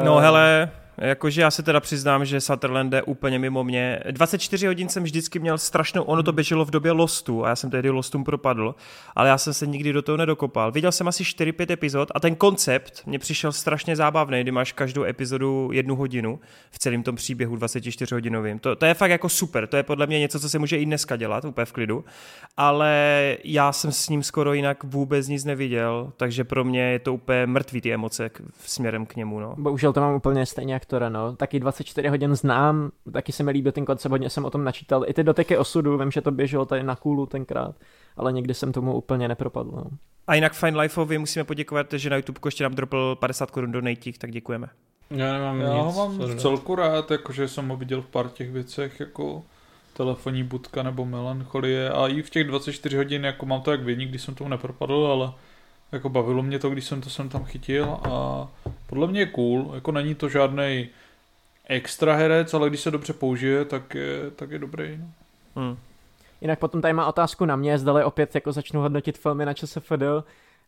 No 0.05 0.19
Eh, 0.19 0.23
hele, 0.23 0.71
Jakože 0.99 1.43
já 1.43 1.51
se 1.51 1.63
teda 1.63 1.81
přiznám, 1.81 2.25
že 2.25 2.41
Sutherland 2.41 2.93
je 2.93 3.03
úplně 3.03 3.39
mimo 3.39 3.65
mě. 3.65 4.01
24 4.11 4.67
hodin 4.67 4.89
jsem 4.89 5.03
vždycky 5.03 5.39
měl 5.39 5.59
strašnou, 5.59 6.03
ono 6.03 6.23
to 6.23 6.33
běželo 6.33 6.65
v 6.65 6.71
době 6.71 6.93
Lostu 6.93 7.45
a 7.45 7.49
já 7.49 7.57
jsem 7.57 7.71
tehdy 7.71 7.91
Lostům 7.91 8.25
propadl, 8.25 8.75
ale 9.17 9.29
já 9.29 9.39
jsem 9.39 9.55
se 9.55 9.67
nikdy 9.67 9.93
do 9.93 10.03
toho 10.03 10.17
nedokopal. 10.17 10.73
Viděl 10.73 10.93
jsem 10.93 11.09
asi 11.09 11.23
4-5 11.23 11.73
epizod 11.73 12.09
a 12.15 12.21
ten 12.21 12.35
koncept 12.35 13.03
mě 13.07 13.19
přišel 13.19 13.53
strašně 13.53 13.97
zábavný, 13.97 14.41
kdy 14.41 14.51
máš 14.51 14.73
každou 14.73 15.05
epizodu 15.05 15.71
jednu 15.73 15.97
hodinu 15.97 16.41
v 16.71 16.79
celém 16.79 17.03
tom 17.03 17.17
příběhu 17.17 17.57
24 17.57 18.15
hodinovým. 18.15 18.59
To, 18.59 18.77
to 18.77 18.87
je 18.87 18.95
fakt 18.95 19.11
jako 19.11 19.29
super, 19.29 19.67
to 19.67 19.77
je 19.77 19.83
podle 19.83 20.07
mě 20.07 20.19
něco, 20.19 20.41
co 20.41 20.49
se 20.49 20.59
může 20.59 20.79
i 20.79 20.85
dneska 20.85 21.17
dělat, 21.17 21.45
úplně 21.45 21.65
v 21.65 21.73
klidu, 21.73 22.05
ale 22.57 23.37
já 23.45 23.73
jsem 23.73 23.93
s 23.93 24.09
ním 24.09 24.23
skoro 24.23 24.53
jinak 24.53 24.85
vůbec 24.85 25.29
nic 25.29 25.45
neviděl, 25.45 26.13
takže 26.17 26.45
pro 26.45 26.65
mě 26.65 26.83
je 26.83 26.99
to 26.99 27.15
úplně 27.15 27.47
mrtvý 27.47 27.81
ty 27.81 27.95
emoce 27.95 28.29
k, 28.29 28.41
směrem 28.61 29.07
k 29.07 29.17
němu. 29.17 29.41
No. 29.41 29.55
Bohužel 29.59 29.93
to 29.93 30.01
mám 30.01 30.15
úplně 30.15 30.47
stejně 30.47 30.75
jak 30.75 30.86
to 30.87 31.09
no. 31.09 31.37
Taky 31.37 31.61
24 31.61 32.09
hodin 32.09 32.35
znám, 32.35 32.91
taky 33.13 33.33
se 33.33 33.43
mi 33.43 33.51
líbil 33.51 33.73
ten 33.73 33.85
koncept, 33.85 34.11
hodně 34.11 34.31
jsem 34.31 34.45
o 34.45 34.51
tom 34.51 34.65
načítal. 34.65 35.05
I 35.07 35.15
ty 35.15 35.25
doteky 35.25 35.57
osudu, 35.57 35.99
vím, 35.99 36.11
že 36.11 36.21
to 36.21 36.31
běželo 36.31 36.67
tady 36.67 36.83
na 36.83 36.97
kůlu 36.97 37.27
tenkrát, 37.27 37.75
ale 38.17 38.33
nikdy 38.33 38.55
jsem 38.55 38.73
tomu 38.73 38.95
úplně 38.95 39.29
nepropadl. 39.29 39.71
No. 39.71 39.85
A 40.27 40.35
jinak 40.35 40.53
Fine 40.53 40.81
Lifeovi 40.81 41.19
musíme 41.19 41.45
poděkovat, 41.45 41.93
že 41.93 42.11
na 42.11 42.17
YouTube 42.17 42.41
ještě 42.45 42.65
nám 42.65 42.75
dropl 42.75 43.17
50 43.21 43.51
korun 43.51 43.73
do 43.73 43.81
nejtík, 43.81 44.19
tak 44.19 44.31
děkujeme. 44.31 44.69
Já 45.11 45.33
nemám 45.33 45.61
Já 45.61 45.75
nic, 45.75 45.85
ho 45.85 46.09
mám 46.09 46.19
v 46.19 46.41
celku 46.41 46.75
rád, 46.75 47.11
jakože 47.11 47.49
jsem 47.49 47.69
ho 47.69 47.77
viděl 47.77 48.03
v 48.03 48.07
pár 48.07 48.29
těch 48.29 48.51
věcech, 48.51 49.01
jako 49.01 49.43
telefonní 49.97 50.43
budka 50.43 50.83
nebo 50.83 51.05
melancholie 51.05 51.91
a 51.91 52.09
i 52.09 52.23
v 52.23 52.31
těch 52.31 52.47
24 52.47 52.97
hodin, 52.97 53.25
jako 53.25 53.47
mám 53.47 53.61
to 53.61 53.71
jak 53.71 53.83
vy, 53.83 53.97
nikdy 53.97 54.19
jsem 54.19 54.35
tomu 54.35 54.51
nepropadl, 54.51 55.07
ale 55.07 55.33
jako 55.97 56.09
bavilo 56.09 56.43
mě 56.43 56.59
to, 56.59 56.71
když 56.71 56.85
jsem 56.85 57.01
to 57.01 57.11
jsem 57.11 57.29
tam 57.29 57.45
chytil 57.45 57.99
a 58.11 58.49
podle 58.87 59.07
mě 59.07 59.21
je 59.21 59.27
cool, 59.27 59.71
jako 59.75 59.93
není 59.93 60.15
to 60.15 60.29
žádný 60.29 60.89
extra 61.67 62.15
herec, 62.15 62.55
ale 62.55 62.69
když 62.69 62.81
se 62.81 62.91
dobře 62.91 63.13
použije, 63.13 63.65
tak 63.65 63.95
je, 63.95 64.31
tak 64.37 64.51
je 64.51 64.59
dobrý. 64.59 64.99
No. 65.01 65.07
Hmm. 65.63 65.77
Jinak 66.41 66.59
potom 66.59 66.81
tady 66.81 66.95
má 66.95 67.07
otázku 67.07 67.45
na 67.45 67.57
mě, 67.57 67.79
zdali 67.79 68.05
opět 68.05 68.35
jako 68.35 68.53
začnu 68.53 68.81
hodnotit 68.81 69.19
filmy 69.19 69.47
na 69.47 69.55
ČSFD. 69.55 70.03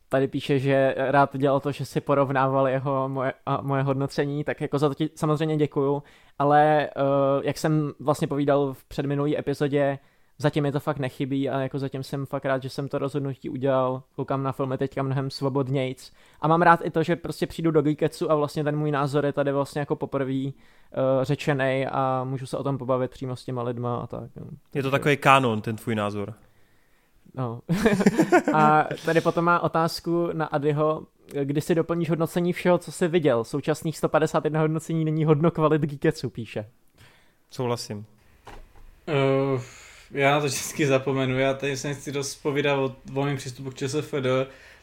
Tady 0.09 0.29
píše, 0.29 0.59
že 0.59 0.95
rád 0.97 1.37
dělal 1.37 1.61
to, 1.61 1.73
že 1.73 1.85
si 1.85 2.01
porovnával 2.01 2.69
jeho 2.69 3.09
moje, 3.09 3.33
a 3.47 3.61
moje 3.61 3.83
hodnocení, 3.83 4.45
tak 4.45 4.61
jako 4.61 4.79
za 4.79 4.89
to 4.89 4.95
ti 4.95 5.11
samozřejmě 5.15 5.57
děkuju, 5.57 6.03
ale 6.39 6.91
uh, 6.97 7.45
jak 7.45 7.59
jsem 7.59 7.93
vlastně 8.01 8.29
povídal 8.29 8.75
v 8.75 8.85
předminulý 8.85 9.39
epizodě, 9.39 9.99
zatím 10.39 10.63
mi 10.63 10.73
to 10.73 10.81
fakt 10.81 10.99
nechybí 10.99 11.51
a 11.51 11.61
jako 11.61 11.79
zatím 11.79 12.03
jsem 12.03 12.27
fakt 12.27 12.45
rád, 12.45 12.63
že 12.63 12.71
jsem 12.71 12.89
to 12.89 12.99
rozhodnutí 12.99 13.51
udělal, 13.51 14.03
koukám 14.17 14.43
na 14.43 14.53
filmy 14.53 14.79
teďka 14.79 15.03
mnohem 15.03 15.31
svobodnějc 15.31 16.13
a 16.41 16.49
mám 16.49 16.63
rád 16.63 16.81
i 16.85 16.91
to, 16.91 17.03
že 17.03 17.17
prostě 17.17 17.47
přijdu 17.47 17.71
do 17.71 17.83
Geeketsu 17.83 18.31
a 18.31 18.35
vlastně 18.35 18.65
ten 18.65 18.77
můj 18.77 18.91
názor 18.91 19.27
je 19.27 19.33
tady 19.33 19.53
vlastně 19.53 19.79
jako 19.81 19.97
poprvé 19.97 20.45
uh, 20.45 20.53
řečený 21.23 21.87
a 21.87 22.25
můžu 22.25 22.47
se 22.47 22.57
o 22.57 22.63
tom 22.63 22.79
pobavit 22.79 23.11
přímo 23.11 23.37
s 23.37 23.45
těma 23.45 23.63
lidma 23.63 23.97
a 23.97 24.07
tak. 24.07 24.31
No. 24.37 24.47
Je 24.75 24.83
to 24.83 24.91
takový 24.91 25.17
kanon, 25.17 25.61
ten 25.61 25.77
tvůj 25.77 25.95
názor. 25.95 26.35
No. 27.35 27.61
a 28.55 28.85
tady 29.05 29.21
potom 29.21 29.45
má 29.45 29.61
otázku 29.61 30.31
na 30.33 30.47
Adyho, 30.47 31.07
kdy 31.43 31.61
si 31.61 31.75
doplníš 31.75 32.11
hodnocení 32.11 32.53
všeho, 32.53 32.79
co 32.79 32.93
jsi 32.93 33.09
viděl. 33.09 33.45
Současných 33.45 33.99
151 33.99 34.61
hodnocení 34.61 35.05
není 35.05 35.25
hodno 35.25 35.51
kvalit 35.51 35.83
Geeketsu, 35.83 36.31
píše. 36.31 36.71
Souhlasím. 37.51 38.07
Uh, 39.09 39.61
já 40.11 40.31
na 40.31 40.41
to 40.41 40.47
vždycky 40.47 40.87
zapomenu, 40.87 41.39
já 41.39 41.55
tady 41.55 41.77
se 41.77 41.89
nechci 41.89 42.13
dost 42.13 42.35
povídat 42.35 42.79
o 42.79 42.97
volném 43.13 43.37
přístupu 43.37 43.71
k 43.71 43.75
ČSFD. 43.75 44.15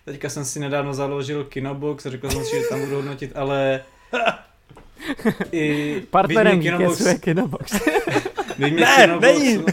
Teďka 0.05 0.29
jsem 0.29 0.45
si 0.45 0.59
nedávno 0.59 0.93
založil 0.93 1.43
Kinobox, 1.43 2.05
řekl 2.05 2.29
jsem 2.29 2.45
si, 2.45 2.55
že 2.55 2.67
tam 2.69 2.79
budu 2.79 2.95
hodnotit, 2.95 3.31
ale 3.35 3.81
i 5.51 6.01
Partnerem 6.09 6.61
Kinobox, 6.61 6.99
je 7.05 7.15
Kinobox. 7.15 7.73
ne, 8.57 8.95
Kinobox 9.01 9.21
není. 9.21 9.63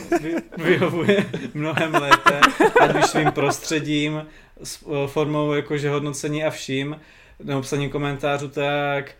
vyhovuje 0.56 1.26
mnohem 1.54 1.94
lépe, 1.94 2.40
ať 2.80 2.96
už 2.96 3.04
svým 3.04 3.32
prostředím, 3.32 4.26
s 4.62 4.84
formou 5.06 5.52
jakože 5.52 5.90
hodnocení 5.90 6.44
a 6.44 6.50
vším, 6.50 7.00
nebo 7.44 7.62
psaním 7.62 7.90
komentářů, 7.90 8.48
tak 8.48 9.12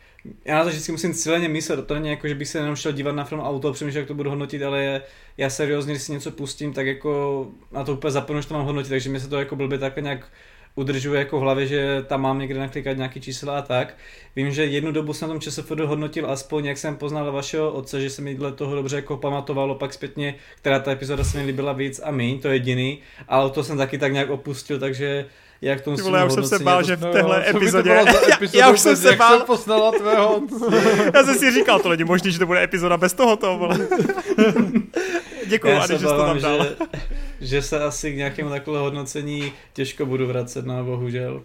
já 0.45 0.59
na 0.59 0.65
to 0.65 0.71
vždycky 0.71 0.93
musím 0.93 1.15
cíleně 1.15 1.49
myslet, 1.49 1.87
to 1.87 1.95
není 1.95 2.09
jako, 2.09 2.29
že 2.29 2.35
bych 2.35 2.49
se 2.49 2.59
jenom 2.59 2.77
šel 2.77 2.93
dívat 2.93 3.13
na 3.13 3.25
film 3.25 3.41
auto, 3.41 3.73
přemýšlet, 3.73 4.01
jak 4.01 4.09
to 4.09 4.15
budu 4.15 4.31
hodnotit, 4.31 4.63
ale 4.63 5.03
já 5.37 5.51
seriózně, 5.51 5.93
když 5.93 6.03
si 6.03 6.13
něco 6.13 6.31
pustím, 6.31 6.73
tak 6.73 6.87
jako 6.87 7.47
na 7.73 7.85
to 7.85 7.93
úplně 7.93 8.11
zapomenu, 8.11 8.43
že 8.43 8.49
to 8.49 8.55
mám 8.55 8.67
hodnotit, 8.67 8.89
takže 8.89 9.11
mi 9.11 9.21
se 9.21 9.29
to 9.29 9.39
jako 9.39 9.57
blbě 9.57 9.79
takhle 9.79 10.03
nějak 10.03 10.29
udržuje 10.75 11.19
jako 11.19 11.39
v 11.39 11.43
hlavě, 11.43 11.67
že 11.67 12.05
tam 12.07 12.21
mám 12.21 12.39
někde 12.39 12.61
naklikat 12.61 12.97
nějaký 12.97 13.21
čísla 13.21 13.59
a 13.59 13.63
tak. 13.63 13.97
Vím, 14.37 14.51
že 14.51 14.65
jednu 14.65 14.93
dobu 14.93 15.13
jsem 15.13 15.29
na 15.29 15.35
tom 15.35 15.41
ČSFD 15.41 15.81
hodnotil 15.81 16.31
aspoň, 16.31 16.65
jak 16.65 16.79
jsem 16.79 16.97
poznal 16.97 17.33
vašeho 17.33 17.73
otce, 17.73 18.01
že 18.01 18.11
se 18.11 18.23
mi 18.23 18.35
dle 18.35 18.53
toho 18.53 18.75
dobře 18.75 18.97
jako 18.97 19.17
pamatovalo, 19.17 19.75
pak 19.75 19.93
zpětně, 19.93 20.35
která 20.57 20.79
ta 20.79 20.93
epizoda 20.93 21.25
se 21.25 21.39
mi 21.39 21.45
líbila 21.45 21.73
víc 21.73 22.01
a 22.05 22.11
míň, 22.11 22.41
to 22.41 22.49
je 22.49 22.55
jediný, 22.55 22.99
ale 23.29 23.51
to 23.51 23.65
jsem 23.65 23.79
taky 23.79 23.99
tak 23.99 24.13
nějak 24.13 24.31
opustil, 24.31 24.79
takže 24.79 25.27
jak 25.63 25.81
to 25.81 25.91
musím 25.91 26.15
já 26.15 26.25
už 26.25 26.33
jsem 26.33 26.45
se 26.45 26.59
bál, 26.59 26.83
že 26.83 26.97
v 26.97 27.01
téhle 27.01 27.39
no, 27.39 27.57
epizodě... 27.57 27.91
já, 27.91 28.05
já, 28.53 28.71
už 28.71 28.81
jsem 28.81 28.97
se 28.97 29.17
bál. 29.17 29.37
Jsem 29.37 29.47
poznala 29.47 29.93
tvého 29.93 30.43
Já 31.15 31.23
jsem 31.23 31.35
si 31.35 31.53
říkal, 31.53 31.81
to 31.81 31.89
není 31.89 32.05
možné, 32.05 32.31
že 32.31 32.39
to 32.39 32.47
bude 32.47 32.63
epizoda 32.63 32.97
bez 32.97 33.13
tohoto, 33.13 33.59
vole. 33.59 33.79
Děkuji, 35.47 35.77
Adi, 35.77 35.93
že 35.93 35.99
jsi 35.99 36.05
to 36.05 36.17
tam 36.17 36.41
dal. 36.41 36.65
Že, 36.65 36.77
že 37.41 37.63
se 37.63 37.85
asi 37.85 38.13
k 38.13 38.17
nějakému 38.17 38.51
takové 38.51 38.79
hodnocení 38.79 39.53
těžko 39.73 40.07
budu 40.07 40.27
vracet, 40.27 40.67
no 40.67 40.85
bohužel. 40.85 41.43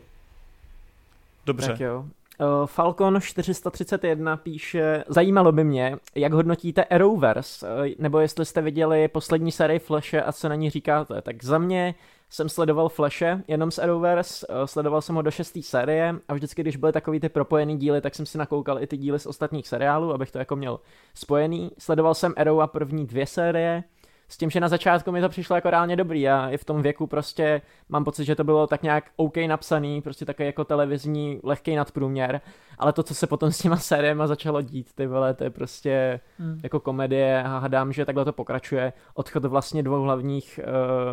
Dobře. 1.46 1.68
Tak 1.68 1.80
jo. 1.80 2.06
Uh, 2.40 2.66
Falcon 2.66 3.22
431 3.22 4.38
píše, 4.38 5.04
zajímalo 5.08 5.52
by 5.52 5.64
mě, 5.64 5.96
jak 6.16 6.34
hodnotíte 6.34 6.84
Arrowverse, 6.84 7.68
uh, 7.68 7.88
nebo 8.00 8.20
jestli 8.20 8.46
jste 8.46 8.62
viděli 8.62 9.08
poslední 9.08 9.52
sérii 9.52 9.80
Flashe 9.80 10.22
a 10.22 10.32
co 10.32 10.50
na 10.50 10.56
ní 10.56 10.70
říkáte. 10.70 11.22
Tak 11.22 11.44
za 11.44 11.58
mě 11.58 11.96
jsem 12.30 12.50
sledoval 12.50 12.90
Flashe 12.90 13.44
jenom 13.48 13.72
z 13.72 13.80
Arrowverse, 13.80 14.48
uh, 14.48 14.56
sledoval 14.66 15.02
jsem 15.02 15.16
ho 15.16 15.22
do 15.22 15.32
šestý 15.32 15.64
série 15.64 16.16
a 16.28 16.34
vždycky, 16.34 16.62
když 16.62 16.76
byly 16.76 16.94
takový 16.94 17.20
ty 17.20 17.30
propojený 17.30 17.78
díly, 17.78 18.02
tak 18.02 18.16
jsem 18.16 18.26
si 18.26 18.38
nakoukal 18.38 18.84
i 18.84 18.88
ty 18.88 18.98
díly 18.98 19.20
z 19.20 19.26
ostatních 19.26 19.68
seriálů, 19.68 20.14
abych 20.14 20.32
to 20.32 20.40
jako 20.40 20.56
měl 20.56 20.80
spojený. 21.14 21.72
Sledoval 21.78 22.14
jsem 22.14 22.34
Arrow 22.38 22.62
a 22.62 22.68
první 22.68 23.08
dvě 23.08 23.28
série, 23.28 23.84
s 24.30 24.38
tím, 24.38 24.50
že 24.50 24.60
na 24.60 24.68
začátku 24.68 25.12
mi 25.12 25.22
to 25.22 25.30
přišlo 25.30 25.56
jako 25.56 25.70
reálně 25.70 25.96
dobrý 25.96 26.30
a 26.30 26.50
i 26.50 26.58
v 26.58 26.66
tom 26.66 26.82
věku 26.82 27.08
prostě 27.08 27.62
mám 27.90 28.04
pocit, 28.04 28.26
že 28.26 28.36
to 28.36 28.44
bylo 28.44 28.68
tak 28.68 28.84
nějak 28.84 29.12
OK 29.16 29.38
napsaný, 29.38 30.02
prostě 30.02 30.26
takový 30.26 30.46
jako 30.46 30.66
televizní 30.66 31.40
lehký 31.44 31.76
nadprůměr, 31.76 32.42
ale 32.78 32.94
to, 32.94 33.04
co 33.04 33.16
se 33.16 33.28
potom 33.28 33.52
s 33.52 33.58
těma 33.58 33.78
sériema 33.78 34.28
začalo 34.28 34.62
dít, 34.62 34.94
ty 34.94 35.08
vole, 35.08 35.34
to 35.34 35.44
je 35.44 35.50
prostě 35.50 36.20
hmm. 36.40 36.60
jako 36.64 36.80
komedie 36.80 37.44
a 37.44 37.60
hádám, 37.60 37.94
že 37.94 38.06
takhle 38.06 38.26
to 38.26 38.34
pokračuje. 38.34 38.94
Odchod 39.14 39.46
vlastně 39.46 39.84
dvou 39.84 40.02
hlavních 40.02 40.60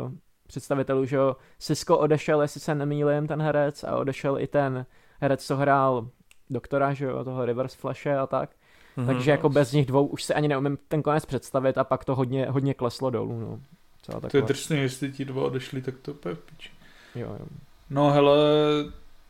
uh, 0.04 0.12
představitelů, 0.46 1.04
že 1.04 1.16
jo, 1.16 1.36
Cisco 1.58 1.98
odešel, 1.98 2.42
jestli 2.42 2.60
se 2.60 2.74
nemýlím, 2.74 3.26
ten 3.26 3.42
herec 3.42 3.84
a 3.84 3.96
odešel 3.96 4.40
i 4.40 4.46
ten 4.46 4.86
herec, 5.20 5.46
co 5.46 5.56
hrál 5.56 6.08
doktora, 6.50 6.92
že 6.94 7.04
jo, 7.04 7.24
toho 7.24 7.44
Reverse 7.44 7.76
Flashe 7.76 8.18
a 8.18 8.26
tak. 8.26 8.50
Mm-hmm. 8.96 9.06
Takže 9.06 9.30
jako 9.30 9.48
bez 9.48 9.72
nich 9.72 9.86
dvou 9.86 10.06
už 10.06 10.24
se 10.24 10.34
ani 10.34 10.48
neumím 10.48 10.78
ten 10.88 11.02
konec 11.02 11.26
představit 11.26 11.78
a 11.78 11.84
pak 11.84 12.04
to 12.04 12.14
hodně, 12.14 12.46
hodně 12.46 12.74
kleslo 12.74 13.10
dolů. 13.10 13.40
No. 13.40 13.60
Celá 14.02 14.20
to 14.20 14.36
je 14.36 14.42
drsný, 14.42 14.78
jestli 14.78 15.12
ti 15.12 15.24
dva 15.24 15.42
odešli, 15.42 15.82
tak 15.82 15.94
to 16.02 16.28
je. 16.28 16.36
Jo, 17.14 17.36
jo. 17.40 17.46
No 17.90 18.10
hele, 18.10 18.36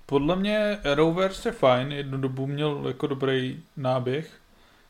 podle 0.07 0.37
mě 0.37 0.79
Arrowverse 0.93 1.49
je 1.49 1.53
fajn, 1.53 1.93
jednu 1.93 2.19
dobu 2.19 2.47
měl 2.47 2.85
jako 2.89 3.07
dobrý 3.07 3.63
náběh. 3.77 4.31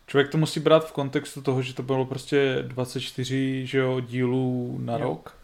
Člověk 0.06 0.30
to 0.30 0.38
musí 0.38 0.60
brát 0.60 0.88
v 0.88 0.92
kontextu 0.92 1.42
toho, 1.42 1.62
že 1.62 1.74
to 1.74 1.82
bylo 1.82 2.06
prostě 2.06 2.58
24 2.62 3.66
že 3.66 3.78
jo, 3.78 4.00
dílů 4.00 4.78
na 4.82 4.92
jo. 4.92 4.98
rok. 4.98 5.36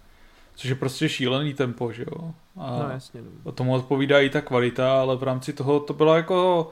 Což 0.54 0.70
je 0.70 0.74
prostě 0.74 1.08
šílený 1.08 1.54
tempo, 1.54 1.92
že 1.92 2.02
jo. 2.02 2.30
A 2.56 2.78
no, 2.78 2.90
jasně. 2.90 3.22
No. 3.22 3.28
O 3.44 3.52
tomu 3.52 3.74
odpovídá 3.74 4.20
i 4.20 4.30
ta 4.30 4.40
kvalita, 4.40 5.00
ale 5.00 5.16
v 5.16 5.22
rámci 5.22 5.52
toho 5.52 5.80
to 5.80 5.94
bylo 5.94 6.16
jako 6.16 6.70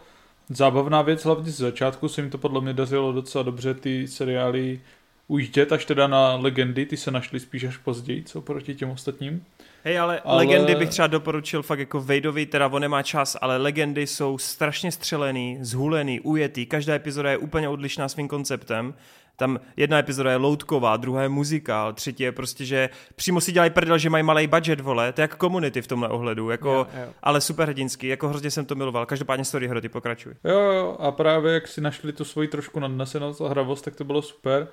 zábavná 0.48 1.02
věc, 1.02 1.24
hlavně 1.24 1.52
z 1.52 1.56
začátku 1.56 2.08
se 2.08 2.20
jim 2.20 2.30
to 2.30 2.38
podle 2.38 2.60
mě 2.60 2.72
dařilo 2.72 3.12
docela 3.12 3.42
dobře 3.42 3.74
ty 3.74 4.08
seriály 4.08 4.80
ujíždět 5.28 5.72
až 5.72 5.84
teda 5.84 6.06
na 6.06 6.34
legendy, 6.34 6.86
ty 6.86 6.96
se 6.96 7.10
našly 7.10 7.40
spíš 7.40 7.64
až 7.64 7.76
později, 7.76 8.22
co 8.22 8.40
proti 8.40 8.74
těm 8.74 8.90
ostatním. 8.90 9.44
Hej, 9.84 9.98
ale, 9.98 10.20
ale, 10.20 10.36
legendy 10.36 10.74
bych 10.74 10.88
třeba 10.88 11.06
doporučil 11.06 11.62
fakt 11.62 11.78
jako 11.78 12.00
Vejdovi, 12.00 12.46
teda 12.46 12.66
on 12.66 12.82
nemá 12.82 13.02
čas, 13.02 13.36
ale 13.40 13.56
legendy 13.56 14.06
jsou 14.06 14.38
strašně 14.38 14.92
střelený, 14.92 15.58
zhulený, 15.60 16.20
ujetý, 16.20 16.66
každá 16.66 16.94
epizoda 16.94 17.30
je 17.30 17.36
úplně 17.36 17.68
odlišná 17.68 18.08
svým 18.08 18.28
konceptem 18.28 18.94
tam 19.38 19.60
jedna 19.76 19.98
epizoda 19.98 20.30
je 20.30 20.36
loutková, 20.36 20.96
druhá 20.96 21.22
je 21.22 21.28
muzikál, 21.28 21.92
třetí 21.92 22.22
je 22.22 22.32
prostě, 22.32 22.64
že 22.64 22.88
přímo 23.16 23.40
si 23.40 23.52
dělají 23.52 23.70
prdel, 23.70 23.98
že 23.98 24.10
mají 24.10 24.24
malý 24.24 24.46
budget, 24.46 24.80
vole, 24.80 25.12
to 25.12 25.20
je 25.20 25.22
jako 25.22 25.36
komunity 25.36 25.82
v 25.82 25.86
tomhle 25.86 26.08
ohledu, 26.08 26.50
jako, 26.50 26.68
jo, 26.68 26.86
jo. 27.00 27.08
ale 27.22 27.40
super 27.40 27.68
hrdinský, 27.68 28.06
jako 28.06 28.28
hrozně 28.28 28.50
jsem 28.50 28.66
to 28.66 28.74
miloval. 28.74 29.06
Každopádně 29.06 29.44
story 29.44 29.68
hroty 29.68 29.88
pokračuj. 29.88 30.34
Jo, 30.44 30.58
jo, 30.58 30.96
a 31.00 31.10
právě 31.10 31.54
jak 31.54 31.68
si 31.68 31.80
našli 31.80 32.12
tu 32.12 32.24
svoji 32.24 32.48
trošku 32.48 32.80
nadnesenost 32.80 33.40
a 33.40 33.48
hravost, 33.48 33.84
tak 33.84 33.96
to 33.96 34.04
bylo 34.04 34.22
super. 34.22 34.68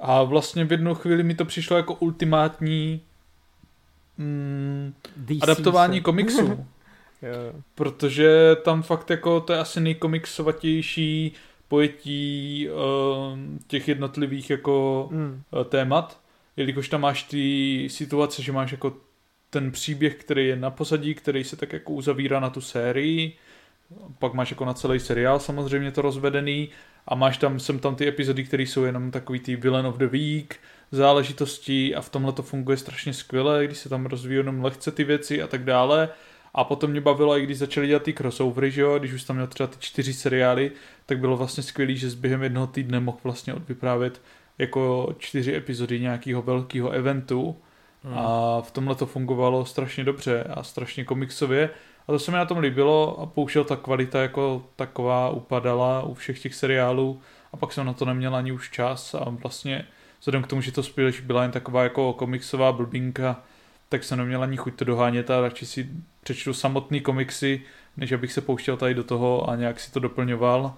A 0.00 0.22
vlastně 0.22 0.64
v 0.64 0.72
jednu 0.72 0.94
chvíli 0.94 1.22
mi 1.22 1.34
to 1.34 1.44
přišlo 1.44 1.76
jako 1.76 1.94
ultimátní 1.94 3.00
mm, 4.18 4.94
adaptování 5.42 6.00
komiksu. 6.10 6.66
Protože 7.74 8.56
tam 8.64 8.82
fakt 8.82 9.10
jako 9.10 9.40
to 9.40 9.52
je 9.52 9.58
asi 9.58 9.80
nejkomiksovatější 9.80 11.32
pojetí 11.72 12.68
uh, 12.68 13.38
těch 13.66 13.88
jednotlivých 13.88 14.50
jako 14.50 15.08
Mm. 15.12 15.42
témat, 15.68 16.20
jelikož 16.56 16.88
tam 16.88 17.00
máš 17.00 17.22
ty 17.22 17.44
situace, 17.90 18.42
že 18.42 18.52
máš 18.52 18.72
jako 18.72 18.96
ten 19.50 19.72
příběh, 19.72 20.14
který 20.14 20.48
je 20.48 20.56
na 20.56 20.70
pozadí, 20.70 21.14
který 21.14 21.44
se 21.44 21.56
tak 21.56 21.72
jako 21.72 21.92
uzavírá 21.92 22.40
na 22.40 22.50
tu 22.50 22.60
sérii, 22.60 23.36
pak 24.18 24.34
máš 24.34 24.50
jako 24.50 24.64
na 24.64 24.74
celý 24.74 25.00
seriál 25.00 25.38
samozřejmě 25.40 25.90
to 25.92 26.02
rozvedený 26.02 26.68
a 27.08 27.14
máš 27.14 27.38
tam, 27.38 27.60
sem 27.60 27.78
tam 27.78 27.94
ty 27.96 28.08
epizody, 28.08 28.44
které 28.44 28.62
jsou 28.62 28.84
jenom 28.84 29.10
takový 29.10 29.40
ty 29.40 29.56
villain 29.56 29.86
of 29.86 29.96
the 29.96 30.06
week, 30.06 30.56
záležitosti 30.90 31.94
a 31.94 32.00
v 32.00 32.08
tomhle 32.08 32.32
to 32.32 32.42
funguje 32.42 32.76
strašně 32.76 33.12
skvěle, 33.12 33.66
když 33.66 33.78
se 33.78 33.88
tam 33.88 34.06
rozvíjí 34.06 34.36
jenom 34.36 34.64
lehce 34.64 34.90
ty 34.92 35.04
věci 35.04 35.42
a 35.42 35.46
tak 35.46 35.64
dále. 35.64 36.08
A 36.54 36.64
potom 36.64 36.90
mě 36.90 37.00
bavilo, 37.00 37.38
i 37.38 37.42
když 37.42 37.58
začali 37.58 37.86
dělat 37.86 38.02
ty 38.02 38.12
crossovery, 38.12 38.70
že 38.70 38.80
jo, 38.80 38.98
když 38.98 39.12
už 39.12 39.24
tam 39.24 39.36
měl 39.36 39.46
třeba 39.46 39.66
ty 39.66 39.76
čtyři 39.80 40.12
seriály, 40.12 40.72
tak 41.06 41.18
bylo 41.18 41.36
vlastně 41.36 41.62
skvělý, 41.62 41.96
že 41.96 42.10
s 42.10 42.14
během 42.14 42.42
jednoho 42.42 42.66
týdne 42.66 43.00
mohl 43.00 43.18
vlastně 43.24 43.54
odvyprávět 43.54 44.20
jako 44.58 45.14
čtyři 45.18 45.56
epizody 45.56 46.00
nějakého 46.00 46.42
velkého 46.42 46.90
eventu 46.90 47.56
hmm. 48.04 48.18
a 48.18 48.60
v 48.60 48.70
tomhle 48.70 48.94
to 48.94 49.06
fungovalo 49.06 49.64
strašně 49.64 50.04
dobře 50.04 50.44
a 50.44 50.62
strašně 50.62 51.04
komiksově 51.04 51.70
a 52.08 52.12
to 52.12 52.18
se 52.18 52.30
mi 52.30 52.36
na 52.36 52.44
tom 52.44 52.58
líbilo 52.58 53.20
a 53.20 53.26
pouštěl 53.26 53.64
ta 53.64 53.76
kvalita 53.76 54.22
jako 54.22 54.66
taková 54.76 55.30
upadala 55.30 56.02
u 56.02 56.14
všech 56.14 56.40
těch 56.40 56.54
seriálů 56.54 57.20
a 57.52 57.56
pak 57.56 57.72
jsem 57.72 57.86
na 57.86 57.92
to 57.92 58.04
neměl 58.04 58.36
ani 58.36 58.52
už 58.52 58.70
čas 58.70 59.14
a 59.14 59.24
vlastně 59.28 59.84
vzhledem 60.20 60.42
k 60.42 60.46
tomu, 60.46 60.62
že 60.62 60.72
to 60.72 60.82
spíš 60.82 61.20
byla 61.20 61.42
jen 61.42 61.50
taková 61.50 61.82
jako 61.82 62.12
komiksová 62.12 62.72
blbinka, 62.72 63.42
tak 63.88 64.04
jsem 64.04 64.18
neměl 64.18 64.42
ani 64.42 64.56
chuť 64.56 64.74
to 64.74 64.84
dohánět 64.84 65.30
a 65.30 65.40
radši 65.40 65.66
si 65.66 65.88
přečtu 66.22 66.54
samotný 66.54 67.00
komiksy, 67.00 67.62
než 67.96 68.12
abych 68.12 68.32
se 68.32 68.40
pouštěl 68.40 68.76
tady 68.76 68.94
do 68.94 69.04
toho 69.04 69.50
a 69.50 69.56
nějak 69.56 69.80
si 69.80 69.92
to 69.92 70.00
doplňoval. 70.00 70.74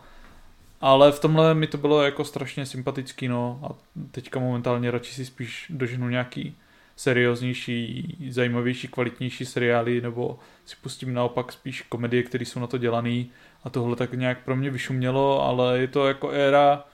Ale 0.84 1.12
v 1.12 1.20
tomhle 1.20 1.54
mi 1.54 1.66
to 1.66 1.78
bylo 1.78 2.02
jako 2.02 2.24
strašně 2.24 2.66
sympatický, 2.66 3.28
no. 3.28 3.60
A 3.62 3.68
teďka 4.10 4.40
momentálně 4.40 4.90
radši 4.90 5.14
si 5.14 5.24
spíš 5.24 5.66
doženu 5.70 6.08
nějaký 6.08 6.56
serióznější, 6.96 8.16
zajímavější, 8.30 8.88
kvalitnější 8.88 9.44
seriály, 9.44 10.00
nebo 10.00 10.38
si 10.66 10.76
pustím 10.82 11.14
naopak 11.14 11.52
spíš 11.52 11.82
komedie, 11.82 12.22
které 12.22 12.44
jsou 12.44 12.60
na 12.60 12.66
to 12.66 12.78
dělané 12.78 13.24
a 13.64 13.70
tohle 13.70 13.96
tak 13.96 14.12
nějak 14.12 14.44
pro 14.44 14.56
mě 14.56 14.70
vyšumělo, 14.70 15.42
ale 15.42 15.78
je 15.78 15.88
to 15.88 16.08
jako 16.08 16.30
éra 16.30 16.84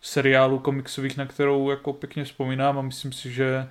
seriálů 0.00 0.58
komiksových, 0.58 1.16
na 1.16 1.26
kterou 1.26 1.70
jako 1.70 1.92
pěkně 1.92 2.24
vzpomínám 2.24 2.78
a 2.78 2.82
myslím 2.82 3.12
si, 3.12 3.32
že 3.32 3.68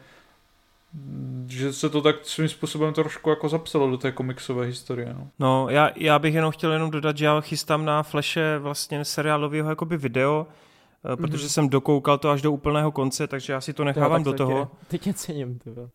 že 1.47 1.73
se 1.73 1.89
to 1.89 2.01
tak 2.01 2.15
svým 2.23 2.49
způsobem 2.49 2.93
trošku 2.93 3.29
jako 3.29 3.49
zapsalo 3.49 3.89
do 3.89 3.97
té 3.97 4.11
komiksové 4.11 4.65
historie. 4.65 5.13
No, 5.13 5.27
no 5.39 5.69
já, 5.69 5.91
já 5.95 6.19
bych 6.19 6.33
jenom 6.33 6.51
chtěl 6.51 6.73
jenom 6.73 6.91
dodat, 6.91 7.17
že 7.17 7.25
já 7.25 7.41
chystám 7.41 7.85
na 7.85 8.03
Flashe 8.03 8.57
vlastně 8.57 9.05
seriálového 9.05 9.69
jakoby 9.69 9.97
video, 9.97 10.47
mm-hmm. 11.05 11.15
protože 11.15 11.49
jsem 11.49 11.69
dokoukal 11.69 12.17
to 12.17 12.29
až 12.29 12.41
do 12.41 12.51
úplného 12.51 12.91
konce, 12.91 13.27
takže 13.27 13.53
já 13.53 13.61
si 13.61 13.73
to 13.73 13.83
nechávám 13.83 14.21
jo, 14.21 14.25
do 14.25 14.33
toho. 14.33 14.71
Teď 14.87 15.01
tě 15.01 15.13
cením, 15.13 15.59
to. 15.59 15.89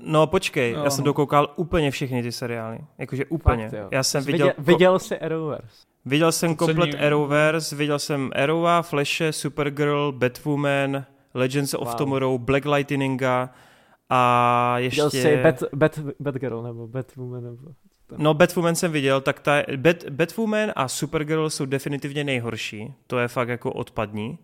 No 0.00 0.26
počkej, 0.26 0.72
no, 0.72 0.84
já 0.84 0.90
jsem 0.90 1.04
no. 1.04 1.06
dokoukal 1.06 1.52
úplně 1.56 1.90
všechny 1.90 2.22
ty 2.22 2.32
seriály, 2.32 2.78
jakože 2.98 3.24
úplně. 3.24 3.68
Fakt, 3.68 3.92
já 3.92 4.02
jsem 4.02 4.24
viděl... 4.24 4.46
Viděl, 4.46 4.64
viděl 4.74 4.98
jsi 4.98 5.18
Arrowverse? 5.18 5.94
Viděl 6.04 6.32
jsem 6.32 6.50
to 6.50 6.66
komplet 6.66 6.90
cením. 6.90 7.06
Arrowverse, 7.06 7.76
viděl 7.76 7.98
jsem 7.98 8.30
Arrowa, 8.34 8.82
Flashe, 8.82 9.32
Supergirl, 9.32 10.12
Batwoman, 10.12 11.04
Legends 11.34 11.74
of 11.74 11.88
wow. 11.88 11.96
Tomorrow, 11.96 12.38
Black 12.38 12.64
Lightninga, 12.64 13.50
a 14.10 14.78
ještě... 14.78 15.02
Viděl 15.02 15.10
jsi 15.10 15.36
Bat, 15.36 15.62
Bat, 15.72 15.98
Batgirl 16.20 16.62
nebo 16.62 16.88
Batwoman 16.88 17.44
nebo... 17.44 17.58
No 18.16 18.34
Batwoman 18.34 18.74
jsem 18.74 18.92
viděl, 18.92 19.20
tak 19.20 19.40
ta, 19.40 19.62
Bat, 19.76 19.96
Batwoman 20.10 20.72
a 20.76 20.88
Supergirl 20.88 21.50
jsou 21.50 21.66
definitivně 21.66 22.24
nejhorší, 22.24 22.94
to 23.06 23.18
je 23.18 23.28
fakt 23.28 23.48
jako 23.48 23.72
odpadní. 23.72 24.38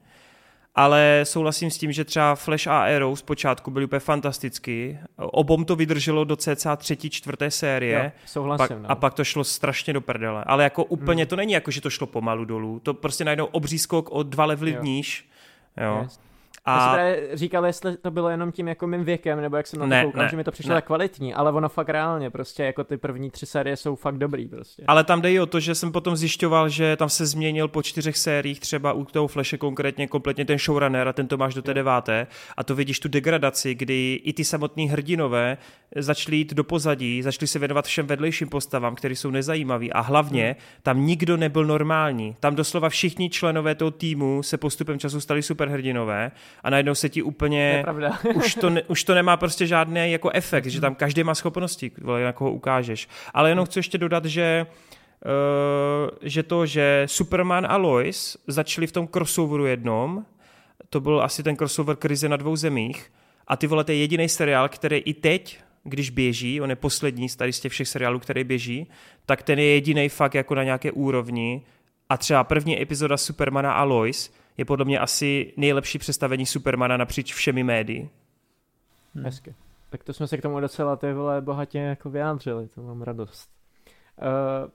Ale 0.75 1.21
souhlasím 1.25 1.71
s 1.71 1.79
tím, 1.79 1.93
že 1.93 2.05
třeba 2.05 2.35
Flash 2.35 2.67
a 2.67 2.85
Arrow 2.85 3.17
zpočátku 3.17 3.71
byly 3.71 3.85
úplně 3.85 4.01
fantastický. 4.01 4.99
Obom 5.17 5.65
to 5.65 5.77
vydrželo 5.77 6.25
do 6.25 6.37
cca 6.37 6.77
třetí, 6.77 7.11
čtvrté 7.11 7.51
série. 7.51 8.05
Jo, 8.05 8.23
souhlasím, 8.27 8.69
pak, 8.69 8.83
no. 8.83 8.91
A 8.91 8.95
pak 8.95 9.15
to 9.15 9.25
šlo 9.25 9.45
strašně 9.45 9.93
do 9.93 10.01
prdele. 10.01 10.45
Ale 10.47 10.65
jako 10.65 10.85
úplně 10.85 11.23
hmm. 11.23 11.29
to 11.29 11.37
není 11.37 11.53
jako, 11.53 11.71
že 11.71 11.81
to 11.81 11.91
šlo 11.91 12.07
pomalu 12.07 12.45
dolů. 12.45 12.81
To 12.83 12.95
prostě 12.95 13.25
najednou 13.25 13.45
obří 13.45 13.79
skok 13.79 14.11
o 14.11 14.23
dva 14.23 14.45
levely 14.45 14.77
níž. 14.81 15.29
Jo. 15.77 16.01
Yes. 16.03 16.21
A... 16.65 16.73
Já 16.73 16.81
jsem 16.81 16.95
právě 16.95 17.37
říkal, 17.37 17.67
jestli 17.67 17.97
to 17.97 18.11
bylo 18.11 18.29
jenom 18.29 18.53
tím 18.53 18.69
jako 18.69 18.87
mým 18.87 19.05
věkem, 19.05 19.41
nebo 19.41 19.57
jak 19.57 19.67
jsem 19.67 19.79
na 19.81 19.87
to 19.87 19.91
ne, 19.91 20.05
koukal, 20.05 20.23
ne, 20.23 20.29
že 20.31 20.37
mi 20.37 20.45
to 20.45 20.51
přišlo 20.51 20.75
tak 20.75 20.87
kvalitní, 20.87 21.35
ale 21.35 21.53
ono 21.53 21.69
fakt 21.69 21.89
reálně, 21.89 22.31
prostě 22.31 22.63
jako 22.63 22.85
ty 22.85 22.97
první 22.97 23.31
tři 23.31 23.47
série 23.47 23.77
jsou 23.77 23.97
fakt 23.97 24.19
dobrý 24.19 24.49
prostě. 24.49 24.83
Ale 24.87 25.05
tam 25.05 25.23
jde 25.23 25.33
i 25.33 25.41
o 25.41 25.47
to, 25.47 25.61
že 25.61 25.75
jsem 25.75 25.93
potom 25.93 26.17
zjišťoval, 26.17 26.69
že 26.69 26.97
tam 26.97 27.09
se 27.09 27.27
změnil 27.27 27.69
po 27.69 27.83
čtyřech 27.83 28.19
sériích, 28.19 28.61
třeba 28.61 28.93
u 28.93 29.05
toho 29.05 29.29
Flashe 29.29 29.59
konkrétně 29.59 30.07
kompletně 30.09 30.45
ten 30.45 30.59
showrunner 30.59 31.09
a 31.09 31.13
ten 31.13 31.29
to 31.29 31.37
máš 31.37 31.55
do 31.55 31.63
té 31.63 31.75
deváté 31.75 32.27
a 32.57 32.65
to 32.65 32.75
vidíš 32.75 33.01
tu 33.01 33.09
degradaci, 33.09 33.75
kdy 33.75 34.21
i 34.25 34.33
ty 34.33 34.45
samotní 34.45 34.89
hrdinové 34.89 35.57
začali 35.97 36.37
jít 36.37 36.55
do 36.55 36.65
pozadí, 36.65 37.23
začali 37.23 37.47
se 37.47 37.59
věnovat 37.59 37.85
všem 37.85 38.07
vedlejším 38.07 38.49
postavám, 38.49 38.95
které 38.95 39.17
jsou 39.17 39.31
nezajímaví 39.31 39.93
a 39.93 40.01
hlavně 40.01 40.45
hmm. 40.45 40.55
tam 40.83 41.07
nikdo 41.07 41.37
nebyl 41.37 41.65
normální. 41.65 42.37
Tam 42.41 42.55
doslova 42.55 42.89
všichni 42.89 43.31
členové 43.31 43.75
toho 43.75 43.91
týmu 43.91 44.43
se 44.43 44.57
postupem 44.57 44.99
času 44.99 45.21
stali 45.21 45.43
superhrdinové 45.43 46.31
a 46.63 46.71
najednou 46.71 46.95
se 46.95 47.09
ti 47.09 47.23
úplně... 47.23 47.85
už, 48.35 48.55
to 48.55 48.71
ne, 48.71 48.83
už 48.83 49.05
to 49.05 49.15
nemá 49.15 49.37
prostě 49.37 49.67
žádný 49.67 50.13
jako 50.13 50.31
efekt, 50.31 50.67
že 50.67 50.81
tam 50.81 50.95
každý 50.95 51.25
má 51.25 51.35
schopnosti, 51.35 51.93
na 52.25 52.33
koho 52.33 52.53
ukážeš. 52.53 53.09
Ale 53.35 53.51
jenom 53.51 53.67
chci 53.67 53.79
ještě 53.79 53.99
dodat, 53.99 54.25
že 54.25 54.67
Uh, 55.25 56.19
že 56.23 56.43
to, 56.43 56.67
že 56.67 57.03
Superman 57.07 57.67
a 57.71 57.77
Lois 57.77 58.37
začali 58.47 58.87
v 58.87 58.93
tom 58.93 59.09
crossoveru 59.09 59.67
jednom, 59.67 60.25
to 60.91 61.01
byl 61.01 61.23
asi 61.23 61.43
ten 61.43 61.57
crossover 61.57 61.97
krize 61.97 62.29
na 62.29 62.37
dvou 62.37 62.57
zemích, 62.57 63.11
a 63.51 63.57
ty 63.57 63.67
vole, 63.67 63.85
to 63.85 63.93
je 63.93 63.99
jediný 63.99 64.29
seriál, 64.29 64.69
který 64.69 64.97
i 64.97 65.15
teď, 65.15 65.59
když 65.85 66.11
běží, 66.11 66.61
on 66.61 66.71
je 66.71 66.77
poslední 66.77 67.29
z 67.29 67.37
tady 67.37 67.53
z 67.53 67.61
těch 67.61 67.73
všech 67.73 67.89
seriálů, 67.89 68.19
který 68.19 68.45
běží, 68.45 68.87
tak 69.27 69.43
ten 69.43 69.59
je 69.59 69.65
jediný 69.65 70.09
fakt 70.09 70.35
jako 70.35 70.55
na 70.55 70.65
nějaké 70.65 70.93
úrovni 70.93 71.63
a 72.09 72.17
třeba 72.17 72.45
první 72.45 72.83
epizoda 72.83 73.17
Supermana 73.17 73.73
a 73.73 73.85
Lois 73.85 74.35
je 74.57 74.65
podle 74.65 74.85
mě 74.85 74.99
asi 74.99 75.53
nejlepší 75.57 75.99
představení 75.99 76.47
Supermana 76.47 76.97
napříč 76.97 77.35
všemi 77.35 77.63
médii. 77.65 78.11
Hmm. 79.15 79.25
Hezky. 79.25 79.55
Tak 79.91 80.05
to 80.05 80.13
jsme 80.13 80.27
se 80.27 80.39
k 80.39 80.43
tomu 80.43 80.61
docela 80.61 80.97
ty 80.97 81.13
vole 81.13 81.41
bohatě 81.41 81.79
jako 81.79 82.11
vyjádřili, 82.11 82.69
to 82.69 82.83
mám 82.83 83.03
radost. 83.03 83.51
Uh, 84.23 84.71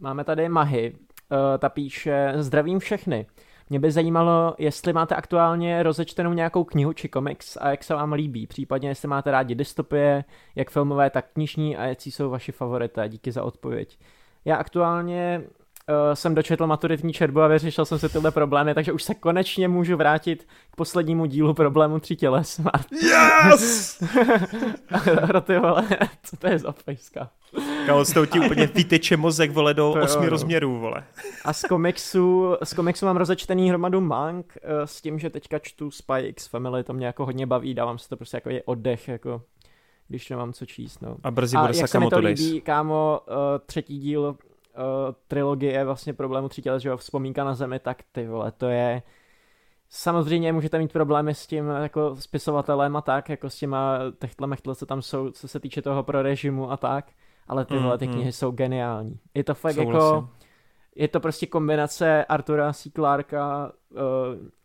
máme 0.00 0.24
tady 0.24 0.48
Mahy, 0.48 0.92
uh, 0.92 1.38
ta 1.58 1.68
píše 1.68 2.32
Zdravím 2.36 2.78
všechny. 2.78 3.26
Mě 3.70 3.80
by 3.80 3.90
zajímalo, 3.90 4.54
jestli 4.58 4.92
máte 4.92 5.14
aktuálně 5.14 5.82
rozečtenou 5.82 6.32
nějakou 6.32 6.64
knihu 6.64 6.92
či 6.92 7.08
komiks 7.08 7.56
a 7.56 7.70
jak 7.70 7.84
se 7.84 7.94
vám 7.94 8.12
líbí, 8.12 8.46
případně 8.46 8.88
jestli 8.88 9.08
máte 9.08 9.30
rádi 9.30 9.54
dystopie, 9.54 10.24
jak 10.54 10.70
filmové, 10.70 11.10
tak 11.10 11.26
knižní 11.32 11.76
a 11.76 11.84
jaký 11.84 12.10
jsou 12.10 12.30
vaši 12.30 12.52
favorité. 12.52 13.08
Díky 13.08 13.32
za 13.32 13.42
odpověď. 13.42 13.98
Já 14.44 14.56
aktuálně 14.56 15.42
uh, 15.88 16.14
jsem 16.14 16.34
dočetl 16.34 16.66
maturitní 16.66 17.12
četbu 17.12 17.40
a 17.40 17.48
vyřešil 17.48 17.84
jsem 17.84 17.98
si 17.98 18.08
tyhle 18.08 18.30
problémy, 18.30 18.74
takže 18.74 18.92
už 18.92 19.02
se 19.02 19.14
konečně 19.14 19.68
můžu 19.68 19.96
vrátit 19.96 20.46
k 20.70 20.76
poslednímu 20.76 21.26
dílu 21.26 21.54
problému 21.54 22.00
tří 22.00 22.16
těles. 22.16 22.60
Yes! 23.02 24.02
ty 25.44 25.58
vole, 25.58 25.84
co 26.22 26.36
to 26.36 26.46
je 26.46 26.58
za 26.58 26.72
fejska? 26.72 27.30
Kámo, 27.86 28.04
s 28.04 28.12
tou 28.12 28.24
ti 28.24 28.40
úplně 28.40 28.66
vyteče 28.66 29.16
mozek, 29.16 29.50
vole, 29.50 29.74
do 29.74 29.92
to 29.92 30.04
osmi 30.04 30.24
jo, 30.24 30.30
rozměrů, 30.30 30.78
vole. 30.80 31.04
A 31.44 31.52
z 31.52 31.62
komiksu, 31.62 32.56
z 32.64 32.74
komiksu 32.74 33.06
mám 33.06 33.16
rozečtený 33.16 33.68
hromadu 33.68 34.00
mang 34.00 34.58
eh, 34.62 34.86
s 34.86 35.00
tím, 35.00 35.18
že 35.18 35.30
teďka 35.30 35.58
čtu 35.58 35.90
Spy 35.90 36.20
X 36.20 36.46
Family, 36.46 36.84
to 36.84 36.92
mě 36.92 37.06
jako 37.06 37.24
hodně 37.24 37.46
baví, 37.46 37.74
dávám 37.74 37.98
si 37.98 38.08
to 38.08 38.16
prostě 38.16 38.36
jako 38.36 38.50
je 38.50 38.62
oddech, 38.62 39.08
jako 39.08 39.42
když 40.08 40.30
nemám 40.30 40.52
co 40.52 40.66
číst, 40.66 41.02
no. 41.02 41.16
A 41.22 41.30
brzy 41.30 41.56
bude 41.56 41.74
Sakamoto 41.74 42.20
Days. 42.20 42.40
líbí, 42.40 42.60
kámo, 42.60 43.20
uh, 43.28 43.34
třetí 43.66 43.98
díl 43.98 44.36
uh, 44.78 45.14
trilogie 45.28 45.84
vlastně 45.84 46.12
problému 46.12 46.48
tři 46.48 46.62
těle, 46.62 46.80
že 46.80 46.88
jo, 46.88 46.96
vzpomínka 46.96 47.44
na 47.44 47.54
zemi, 47.54 47.78
tak 47.78 48.02
ty 48.12 48.26
vole, 48.26 48.52
to 48.52 48.68
je... 48.68 49.02
Samozřejmě 49.88 50.52
můžete 50.52 50.78
mít 50.78 50.92
problémy 50.92 51.34
s 51.34 51.46
tím 51.46 51.68
jako 51.68 52.16
spisovatelem 52.16 52.96
a 52.96 53.00
tak, 53.00 53.28
jako 53.28 53.50
s 53.50 53.56
těma 53.56 53.98
techtle 54.18 54.46
mechtle, 54.46 54.74
co 54.74 54.86
tam 54.86 55.02
jsou, 55.02 55.30
co 55.30 55.48
se 55.48 55.60
týče 55.60 55.82
toho 55.82 56.02
pro 56.02 56.22
režimu 56.22 56.70
a 56.70 56.76
tak, 56.76 57.10
ale 57.48 57.64
tyhle 57.64 57.92
mm, 57.92 57.98
ty 57.98 58.06
knihy 58.06 58.24
mm. 58.24 58.32
jsou 58.32 58.50
geniální. 58.50 59.18
Je 59.34 59.44
to 59.44 59.54
fakt 59.54 59.74
Souhlasím. 59.74 60.16
jako... 60.16 60.28
Je 60.96 61.08
to 61.08 61.20
prostě 61.20 61.46
kombinace 61.46 62.24
Artura 62.24 62.72
C. 62.72 62.90
Clarka, 62.90 63.72
uh, 63.90 63.98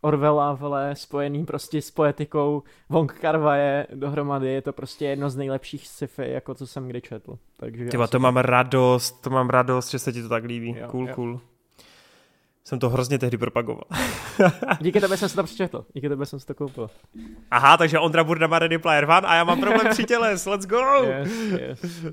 Orwella, 0.00 0.52
vele, 0.52 0.96
spojený 0.96 1.44
prostě 1.44 1.82
s 1.82 1.90
poetikou 1.90 2.62
Wong 2.88 3.12
Karvaje 3.12 3.86
dohromady. 3.94 4.48
Je 4.48 4.62
to 4.62 4.72
prostě 4.72 5.04
jedno 5.04 5.30
z 5.30 5.36
nejlepších 5.36 5.88
sci-fi, 5.88 6.30
jako 6.30 6.54
co 6.54 6.66
jsem 6.66 6.88
kdy 6.88 7.00
četl. 7.00 7.38
Takže 7.56 7.86
Tyba, 7.86 8.06
to 8.06 8.18
mám 8.18 8.36
radost, 8.36 9.22
to 9.22 9.30
mám 9.30 9.50
radost, 9.50 9.90
že 9.90 9.98
se 9.98 10.12
ti 10.12 10.22
to 10.22 10.28
tak 10.28 10.44
líbí. 10.44 10.76
Jo, 10.80 10.88
cool, 10.88 11.08
jo. 11.08 11.14
cool. 11.14 11.40
Jsem 12.64 12.78
to 12.78 12.88
hrozně 12.88 13.18
tehdy 13.18 13.38
propagoval. 13.38 13.84
Díky 14.80 15.00
tebe 15.00 15.16
jsem 15.16 15.28
se 15.28 15.36
to 15.36 15.44
přečetl. 15.44 15.84
Díky 15.92 16.08
tebe 16.08 16.26
jsem 16.26 16.40
si 16.40 16.46
to 16.46 16.54
koupil. 16.54 16.90
Aha, 17.50 17.76
takže 17.76 17.98
Ondra 17.98 18.24
Burda 18.24 18.46
má 18.46 18.58
Ready 18.58 18.78
Player 18.78 19.04
One 19.04 19.28
a 19.28 19.34
já 19.34 19.44
mám 19.44 19.60
problém 19.60 19.86
při 19.90 20.04
těles. 20.04 20.46
Let's 20.46 20.66
go! 20.66 21.02
Yes, 21.04 21.32
yes. 21.60 22.06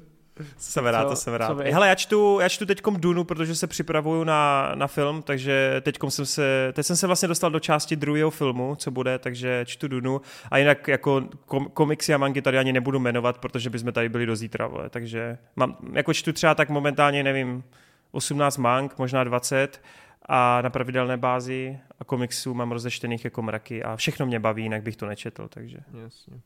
Jsem 0.58 0.86
rád, 0.86 1.10
to 1.10 1.16
jsem 1.16 1.34
rád. 1.34 1.60
Hele, 1.60 1.88
já 1.88 1.96
čtu, 1.96 2.40
já 2.40 2.50
čtu 2.50 2.66
teďkom 2.66 3.00
Dunu, 3.00 3.24
protože 3.24 3.56
se 3.56 3.68
připravuju 3.68 4.24
na, 4.24 4.72
na 4.76 4.88
film, 4.88 5.22
takže 5.22 5.82
teďkom 5.82 6.12
jsem 6.12 6.26
se, 6.26 6.72
teď 6.74 6.86
jsem 6.86 6.96
se 6.96 7.08
vlastně 7.08 7.28
dostal 7.28 7.52
do 7.52 7.60
části 7.60 7.96
druhého 7.96 8.32
filmu, 8.32 8.76
co 8.76 8.92
bude, 8.92 9.20
takže 9.20 9.64
čtu 9.66 9.88
Dunu 9.88 10.22
a 10.52 10.58
jinak 10.58 10.88
jako 10.88 11.24
kom, 11.46 11.66
komiksy 11.66 12.14
a 12.14 12.18
mangy 12.18 12.42
tady 12.42 12.58
ani 12.58 12.74
nebudu 12.74 13.00
jmenovat, 13.00 13.38
protože 13.38 13.70
bychom 13.70 13.92
tady 13.92 14.10
byli 14.10 14.26
do 14.26 14.36
zítra, 14.36 14.68
vole. 14.68 14.90
takže 14.90 15.38
mám, 15.56 15.78
jako 15.94 16.14
čtu 16.14 16.34
třeba 16.34 16.56
tak 16.56 16.70
momentálně, 16.70 17.24
nevím, 17.24 17.64
18 18.12 18.58
mang, 18.58 18.98
možná 18.98 19.24
20 19.24 19.82
a 20.26 20.62
na 20.62 20.70
pravidelné 20.70 21.18
bázi 21.18 21.80
a 22.00 22.04
komiksů 22.04 22.54
mám 22.54 22.72
rozeštěných 22.72 23.26
jako 23.26 23.42
mraky 23.42 23.84
a 23.84 23.96
všechno 23.96 24.26
mě 24.26 24.40
baví, 24.40 24.64
jinak 24.64 24.84
bych 24.84 24.96
to 24.96 25.06
nečetl, 25.06 25.48
takže. 25.48 25.78
Jasně. 26.04 26.42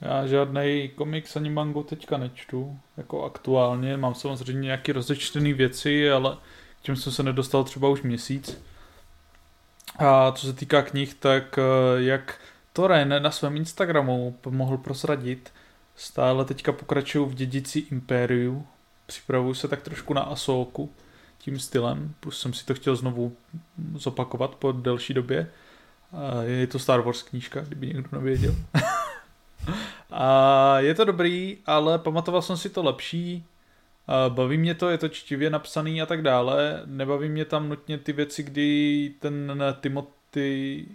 Já 0.00 0.26
žádný 0.26 0.90
komiks 0.94 1.36
ani 1.36 1.50
mangu 1.50 1.82
teďka 1.82 2.16
nečtu, 2.16 2.78
jako 2.96 3.24
aktuálně. 3.24 3.96
Mám 3.96 4.14
samozřejmě 4.14 4.66
nějaké 4.66 4.92
rozečtené 4.92 5.52
věci, 5.52 6.10
ale 6.10 6.36
tím 6.82 6.96
jsem 6.96 7.12
se 7.12 7.22
nedostal 7.22 7.64
třeba 7.64 7.88
už 7.88 8.02
měsíc. 8.02 8.62
A 9.98 10.32
co 10.32 10.46
se 10.46 10.52
týká 10.52 10.82
knih, 10.82 11.14
tak 11.14 11.58
eh, 11.58 11.62
jak 12.02 12.40
Toren 12.72 13.22
na 13.22 13.30
svém 13.30 13.56
Instagramu 13.56 14.38
mohl 14.50 14.76
prosradit, 14.76 15.52
stále 15.96 16.44
teďka 16.44 16.72
pokračuju 16.72 17.26
v 17.26 17.34
dědici 17.34 17.78
Impériu. 17.78 18.66
Připravuju 19.06 19.54
se 19.54 19.68
tak 19.68 19.82
trošku 19.82 20.14
na 20.14 20.22
Asoku 20.22 20.90
tím 21.38 21.58
stylem, 21.58 22.14
plus 22.20 22.40
jsem 22.40 22.52
si 22.52 22.66
to 22.66 22.74
chtěl 22.74 22.96
znovu 22.96 23.36
zopakovat 23.94 24.54
po 24.54 24.72
delší 24.72 25.14
době. 25.14 25.50
Je 26.42 26.66
to 26.66 26.78
Star 26.78 27.00
Wars 27.00 27.22
knížka, 27.22 27.60
kdyby 27.60 27.86
někdo 27.86 28.08
nevěděl. 28.12 28.54
A 30.10 30.80
je 30.80 30.94
to 30.94 31.04
dobrý, 31.04 31.58
ale 31.66 31.98
pamatoval 31.98 32.42
jsem 32.42 32.56
si 32.56 32.70
to 32.70 32.82
lepší. 32.82 33.44
Baví 34.28 34.58
mě 34.58 34.74
to, 34.74 34.88
je 34.88 34.98
to 34.98 35.08
čtivě 35.08 35.50
napsaný 35.50 36.02
a 36.02 36.06
tak 36.06 36.22
dále. 36.22 36.82
Nebaví 36.86 37.28
mě 37.28 37.44
tam 37.44 37.68
nutně 37.68 37.98
ty 37.98 38.12
věci, 38.12 38.42
kdy 38.42 39.12
ten 39.20 39.64
Timothy 39.80 40.86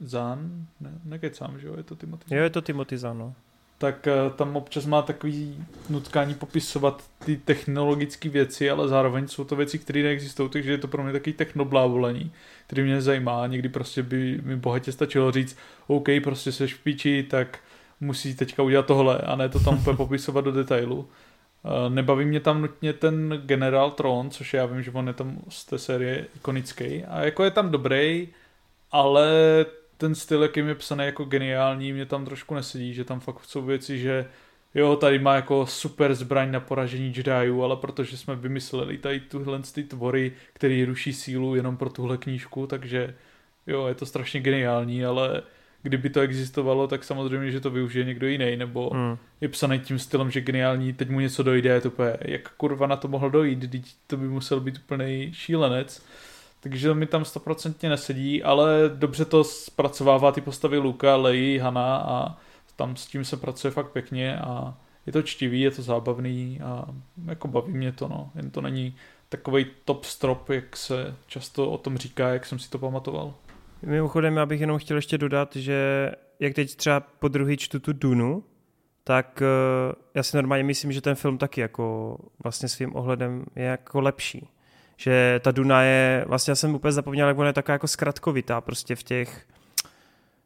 Zahn, 0.00 0.66
ne, 0.80 0.90
nekecám, 1.04 1.60
že 1.60 1.66
jo, 1.66 1.74
je 1.76 1.82
to 1.82 1.96
Timothy. 1.96 2.34
Jo, 2.34 2.42
je 2.42 2.50
to 2.50 2.60
Timothy 2.60 2.98
Zahn, 2.98 3.18
no. 3.18 3.34
Tak 3.78 4.06
eh, 4.06 4.12
tam 4.36 4.56
občas 4.56 4.86
má 4.86 5.02
takový 5.02 5.64
nutkání 5.90 6.34
popisovat 6.34 7.04
ty 7.24 7.36
technologické 7.36 8.28
věci, 8.28 8.70
ale 8.70 8.88
zároveň 8.88 9.28
jsou 9.28 9.44
to 9.44 9.56
věci, 9.56 9.78
které 9.78 10.02
neexistují, 10.02 10.48
takže 10.50 10.70
je 10.70 10.78
to 10.78 10.88
pro 10.88 11.02
mě 11.02 11.12
takový 11.12 11.32
technoblávolení, 11.32 12.32
který 12.66 12.82
mě 12.82 13.02
zajímá. 13.02 13.46
Někdy 13.46 13.68
prostě 13.68 14.02
by 14.02 14.40
mi 14.42 14.56
bohatě 14.56 14.92
stačilo 14.92 15.32
říct, 15.32 15.56
OK, 15.86 16.08
prostě 16.22 16.52
seš 16.52 16.74
v 16.74 16.82
piči, 16.82 17.26
tak 17.30 17.58
musí 18.00 18.34
teďka 18.34 18.62
udělat 18.62 18.86
tohle 18.86 19.18
a 19.18 19.36
ne 19.36 19.48
to 19.48 19.60
tam 19.60 19.78
úplně 19.78 19.96
popisovat 20.04 20.44
do 20.44 20.52
detailu. 20.52 21.08
Nebaví 21.88 22.24
mě 22.24 22.40
tam 22.40 22.62
nutně 22.62 22.92
ten 22.92 23.42
General 23.46 23.90
Tron, 23.90 24.30
což 24.30 24.54
já 24.54 24.66
vím, 24.66 24.82
že 24.82 24.90
on 24.90 25.08
je 25.08 25.14
tam 25.14 25.38
z 25.48 25.64
té 25.64 25.78
série 25.78 26.26
ikonický 26.36 27.04
a 27.04 27.20
jako 27.20 27.44
je 27.44 27.50
tam 27.50 27.70
dobrý, 27.70 28.28
ale 28.92 29.28
ten 29.96 30.14
styl, 30.14 30.42
jakým 30.42 30.68
je 30.68 30.74
psaný 30.74 31.04
jako 31.04 31.24
geniální, 31.24 31.92
mě 31.92 32.06
tam 32.06 32.24
trošku 32.24 32.54
nesedí, 32.54 32.94
že 32.94 33.04
tam 33.04 33.20
fakt 33.20 33.44
jsou 33.44 33.62
věci, 33.62 33.98
že 33.98 34.26
jo, 34.74 34.96
tady 34.96 35.18
má 35.18 35.34
jako 35.34 35.66
super 35.66 36.14
zbraň 36.14 36.50
na 36.50 36.60
poražení 36.60 37.14
Jediů, 37.16 37.62
ale 37.62 37.76
protože 37.76 38.16
jsme 38.16 38.36
vymysleli 38.36 38.98
tady 38.98 39.20
tuhle 39.20 39.60
ty 39.74 39.84
tvory, 39.84 40.32
který 40.52 40.84
ruší 40.84 41.12
sílu 41.12 41.54
jenom 41.54 41.76
pro 41.76 41.90
tuhle 41.90 42.18
knížku, 42.18 42.66
takže 42.66 43.14
jo, 43.66 43.86
je 43.86 43.94
to 43.94 44.06
strašně 44.06 44.40
geniální, 44.40 45.04
ale 45.04 45.42
kdyby 45.84 46.10
to 46.10 46.20
existovalo, 46.20 46.86
tak 46.86 47.04
samozřejmě, 47.04 47.50
že 47.50 47.60
to 47.60 47.70
využije 47.70 48.04
někdo 48.04 48.26
jiný, 48.26 48.56
nebo 48.56 48.90
hmm. 48.94 49.16
je 49.40 49.48
psaný 49.48 49.80
tím 49.80 49.98
stylem, 49.98 50.30
že 50.30 50.40
geniální, 50.40 50.92
teď 50.92 51.10
mu 51.10 51.20
něco 51.20 51.42
dojde, 51.42 51.70
je 51.70 51.80
to 51.80 51.88
úplně, 51.88 52.16
jak 52.20 52.52
kurva 52.54 52.86
na 52.86 52.96
to 52.96 53.08
mohl 53.08 53.30
dojít, 53.30 53.70
teď 53.70 53.82
to 54.06 54.16
by 54.16 54.28
musel 54.28 54.60
být 54.60 54.78
úplný 54.78 55.30
šílenec. 55.32 56.02
Takže 56.60 56.94
mi 56.94 57.06
tam 57.06 57.24
stoprocentně 57.24 57.88
nesedí, 57.88 58.42
ale 58.42 58.90
dobře 58.94 59.24
to 59.24 59.44
zpracovává 59.44 60.32
ty 60.32 60.40
postavy 60.40 60.78
Luka, 60.78 61.16
Leji, 61.16 61.58
Hana 61.58 61.96
a 61.96 62.36
tam 62.76 62.96
s 62.96 63.06
tím 63.06 63.24
se 63.24 63.36
pracuje 63.36 63.70
fakt 63.70 63.92
pěkně 63.92 64.38
a 64.38 64.74
je 65.06 65.12
to 65.12 65.22
čtivý, 65.22 65.60
je 65.60 65.70
to 65.70 65.82
zábavný 65.82 66.60
a 66.60 66.84
jako 67.24 67.48
baví 67.48 67.72
mě 67.72 67.92
to, 67.92 68.08
no. 68.08 68.30
Jen 68.34 68.50
to 68.50 68.60
není 68.60 68.96
takový 69.28 69.66
top 69.84 70.04
strop, 70.04 70.50
jak 70.50 70.76
se 70.76 71.16
často 71.26 71.70
o 71.70 71.78
tom 71.78 71.96
říká, 71.96 72.28
jak 72.28 72.46
jsem 72.46 72.58
si 72.58 72.70
to 72.70 72.78
pamatoval. 72.78 73.34
Mimochodem, 73.84 74.36
já 74.36 74.46
bych 74.46 74.60
jenom 74.60 74.78
chtěl 74.78 74.96
ještě 74.96 75.18
dodat, 75.18 75.56
že 75.56 76.10
jak 76.40 76.54
teď 76.54 76.76
třeba 76.76 77.00
po 77.00 77.28
druhý 77.28 77.56
čtu 77.56 77.80
tu 77.80 77.92
Dunu, 77.92 78.44
tak 79.04 79.42
eh, 79.42 79.94
já 80.14 80.22
si 80.22 80.36
normálně 80.36 80.64
myslím, 80.64 80.92
že 80.92 81.00
ten 81.00 81.14
film 81.14 81.38
taky 81.38 81.60
jako 81.60 82.16
vlastně 82.44 82.68
svým 82.68 82.96
ohledem 82.96 83.44
je 83.56 83.64
jako 83.64 84.00
lepší. 84.00 84.48
Že 84.96 85.40
ta 85.42 85.50
Duna 85.50 85.82
je, 85.82 86.24
vlastně 86.28 86.50
já 86.50 86.54
jsem 86.54 86.74
úplně 86.74 86.92
zapomněl, 86.92 87.28
jak 87.28 87.38
ona 87.38 87.46
je 87.46 87.52
taková 87.52 87.72
jako 87.72 87.88
zkratkovitá 87.88 88.60
prostě 88.60 88.96
v 88.96 89.02
těch, 89.02 89.46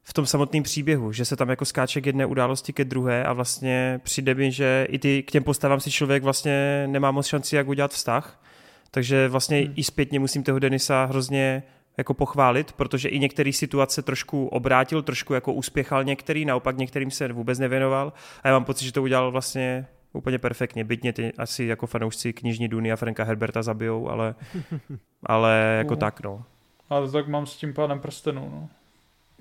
v 0.02 0.12
tom 0.12 0.26
samotném 0.26 0.62
příběhu, 0.62 1.12
že 1.12 1.24
se 1.24 1.36
tam 1.36 1.48
jako 1.48 1.64
skáče 1.64 2.00
k 2.00 2.06
jedné 2.06 2.26
události 2.26 2.72
ke 2.72 2.84
druhé 2.84 3.24
a 3.24 3.32
vlastně 3.32 4.00
přijde 4.02 4.34
mi, 4.34 4.52
že 4.52 4.86
i 4.90 4.98
ty, 4.98 5.22
k 5.22 5.30
těm 5.30 5.44
postavám 5.44 5.80
si 5.80 5.90
člověk 5.90 6.22
vlastně 6.22 6.84
nemá 6.86 7.10
moc 7.10 7.26
šanci, 7.26 7.56
jak 7.56 7.68
udělat 7.68 7.92
vztah, 7.92 8.42
takže 8.90 9.28
vlastně 9.28 9.58
hmm. 9.58 9.72
i 9.76 9.84
zpětně 9.84 10.20
musím 10.20 10.42
toho 10.42 10.58
Denisa 10.58 11.04
hrozně 11.04 11.62
jako 11.98 12.14
pochválit, 12.14 12.72
protože 12.72 13.08
i 13.08 13.18
některé 13.18 13.52
situace 13.52 14.02
trošku 14.02 14.46
obrátil, 14.46 15.02
trošku 15.02 15.34
jako 15.34 15.52
uspěchal 15.52 16.04
některý, 16.04 16.44
naopak 16.44 16.76
některým 16.76 17.10
se 17.10 17.32
vůbec 17.32 17.58
nevěnoval 17.58 18.12
a 18.42 18.48
já 18.48 18.54
mám 18.54 18.64
pocit, 18.64 18.84
že 18.84 18.92
to 18.92 19.02
udělal 19.02 19.30
vlastně 19.30 19.86
úplně 20.12 20.38
perfektně. 20.38 20.84
Byť 20.84 21.14
ty 21.14 21.32
asi 21.38 21.64
jako 21.64 21.86
fanoušci 21.86 22.32
knižní 22.32 22.68
Duny 22.68 22.92
a 22.92 22.96
Franka 22.96 23.24
Herberta 23.24 23.62
zabijou, 23.62 24.08
ale, 24.08 24.34
ale 25.22 25.74
jako 25.78 25.94
uh. 25.94 26.00
tak, 26.00 26.20
no. 26.20 26.44
Ale 26.90 27.10
tak 27.10 27.28
mám 27.28 27.46
s 27.46 27.56
tím 27.56 27.74
pánem 27.74 28.00
prstenů, 28.00 28.48
no. 28.52 28.68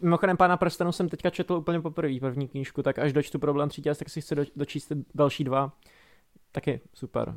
Mimochodem 0.02 0.38
pána 0.38 0.58
prstenů 0.58 0.92
jsem 0.92 1.10
teďka 1.10 1.30
četl 1.30 1.54
úplně 1.54 1.82
poprvé 1.82 2.20
první 2.20 2.48
knížku, 2.48 2.84
tak 2.84 3.00
až 3.00 3.14
dočtu 3.14 3.40
problém 3.40 3.70
třetí, 3.70 3.90
tak 4.00 4.10
si 4.10 4.22
chci 4.22 4.36
dočíst 4.56 4.92
další 5.16 5.44
dva. 5.44 5.72
Taky 6.52 6.80
super. 6.94 7.30
Uh, 7.30 7.36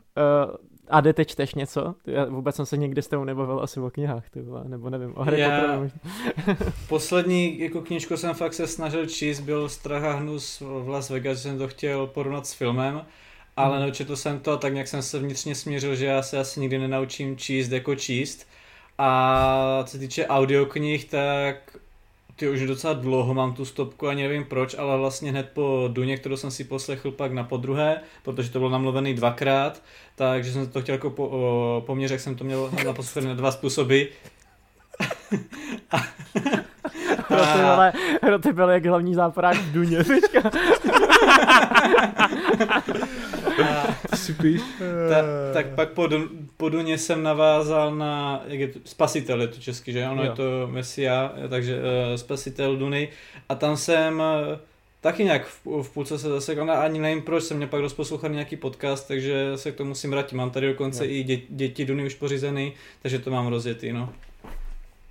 a 0.90 1.02
ty 1.12 1.24
čteš 1.24 1.54
něco? 1.54 1.94
Já 2.06 2.24
vůbec 2.24 2.56
jsem 2.56 2.66
se 2.66 2.76
nikdy 2.76 3.02
s 3.02 3.08
tebou 3.08 3.24
nebavil 3.24 3.60
asi 3.62 3.80
o 3.80 3.90
knihách, 3.90 4.30
ty 4.30 4.42
vole, 4.42 4.64
nebo 4.64 4.90
nevím, 4.90 5.12
o 5.16 5.24
Harry 5.24 5.40
Já... 5.40 5.80
Poslední 6.88 7.60
jako 7.60 7.80
knížku 7.80 8.16
jsem 8.16 8.34
fakt 8.34 8.54
se 8.54 8.66
snažil 8.66 9.06
číst, 9.06 9.40
byl 9.40 9.68
Strach 9.68 10.04
a 10.04 10.12
hnus 10.12 10.60
v 10.60 10.88
Las 10.88 11.10
Vegas, 11.10 11.38
že 11.38 11.42
jsem 11.42 11.58
to 11.58 11.68
chtěl 11.68 12.06
porovnat 12.06 12.46
s 12.46 12.52
filmem, 12.52 13.02
ale 13.56 13.76
hmm. 13.76 13.86
nečetl 13.86 14.16
jsem 14.16 14.40
to 14.40 14.52
a 14.52 14.56
tak 14.56 14.72
nějak 14.72 14.88
jsem 14.88 15.02
se 15.02 15.18
vnitřně 15.18 15.54
smířil, 15.54 15.96
že 15.96 16.06
já 16.06 16.22
se 16.22 16.38
asi 16.38 16.60
nikdy 16.60 16.78
nenaučím 16.78 17.36
číst 17.36 17.70
jako 17.70 17.94
číst. 17.94 18.46
A 18.98 19.82
co 19.84 19.90
se 19.90 19.98
týče 19.98 20.26
audioknih, 20.26 21.04
tak 21.04 21.76
ty 22.40 22.48
už 22.48 22.66
docela 22.66 22.92
dlouho 22.92 23.34
mám 23.34 23.52
tu 23.52 23.64
stopku, 23.64 24.08
ani 24.08 24.22
nevím 24.22 24.44
proč, 24.44 24.74
ale 24.78 24.98
vlastně 24.98 25.30
hned 25.30 25.50
po 25.54 25.88
Duně, 25.92 26.16
kterou 26.16 26.36
jsem 26.36 26.50
si 26.50 26.64
poslechl 26.64 27.10
pak 27.10 27.32
na 27.32 27.44
podruhé, 27.44 28.00
protože 28.22 28.50
to 28.50 28.58
bylo 28.58 28.70
namluvený 28.70 29.14
dvakrát, 29.14 29.82
takže 30.14 30.52
jsem 30.52 30.66
to 30.66 30.82
chtěl 30.82 30.94
jako 30.94 31.10
po, 31.10 31.28
o, 31.28 31.82
poměř, 31.86 32.10
jak 32.10 32.20
jsem 32.20 32.34
to 32.34 32.44
měl 32.44 32.70
naposledy 32.84 33.28
na 33.28 33.34
dva 33.34 33.52
způsoby. 33.52 34.02
a, 35.90 35.96
Hroty, 37.28 37.60
ale 37.62 37.92
Hroty 38.22 38.52
byl 38.52 38.68
jak 38.68 38.86
hlavní 38.86 39.14
záporák 39.14 39.56
v 39.56 39.72
Duně 39.72 40.04
teďka. 40.04 40.50
Ta, 45.08 45.16
tak 45.52 45.66
pak 45.66 45.88
po, 45.88 46.08
po 46.56 46.68
Duně 46.68 46.98
jsem 46.98 47.22
navázal 47.22 47.94
na, 47.94 48.42
jak 48.46 48.60
je 48.60 48.68
to, 48.68 48.78
Spasitel 48.84 49.40
je 49.40 49.48
to 49.48 49.60
česky, 49.60 49.92
že? 49.92 50.08
Ono 50.08 50.22
jo. 50.24 50.30
je 50.30 50.36
to 50.36 50.68
Mesia, 50.70 51.32
takže 51.48 51.78
uh, 51.78 52.16
Spasitel 52.16 52.76
Duny. 52.76 53.08
A 53.48 53.54
tam 53.54 53.76
jsem 53.76 54.14
uh, 54.18 54.58
taky 55.00 55.24
nějak 55.24 55.46
v, 55.46 55.82
v 55.82 55.90
půlce 55.90 56.18
se 56.18 56.28
zase, 56.28 56.60
ale 56.60 56.76
ani 56.76 56.98
nevím 56.98 57.22
proč, 57.22 57.44
jsem 57.44 57.56
mě 57.56 57.66
pak 57.66 57.80
dost 57.80 57.94
poslouchal 57.94 58.30
nějaký 58.30 58.56
podcast, 58.56 59.08
takže 59.08 59.52
se 59.56 59.72
k 59.72 59.76
tomu 59.76 59.88
musím 59.88 60.10
vrátit. 60.10 60.34
Mám 60.36 60.50
tady 60.50 60.66
dokonce 60.66 61.06
jo. 61.06 61.12
i 61.12 61.22
dě, 61.24 61.38
děti 61.48 61.84
Duny 61.84 62.06
už 62.06 62.14
pořízený, 62.14 62.72
takže 63.02 63.18
to 63.18 63.30
mám 63.30 63.46
rozjetý, 63.46 63.92
no. 63.92 64.12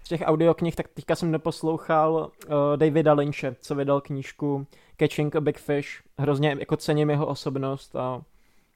Z 0.04 0.10
těch 0.10 0.22
audioknih, 0.26 0.76
tak 0.76 0.88
teďka 0.88 1.16
jsem 1.16 1.32
neposlouchal 1.32 2.32
uh, 2.48 2.54
Davida 2.76 3.14
Lynche, 3.14 3.56
co 3.62 3.76
vydal 3.76 4.02
knížku 4.02 4.68
Catching 5.00 5.36
a 5.36 5.42
Big 5.42 5.60
Fish. 5.60 6.04
Hrozně 6.18 6.56
jako 6.60 6.78
cením 6.78 7.10
jeho 7.10 7.26
osobnost 7.26 7.96
a 7.96 8.22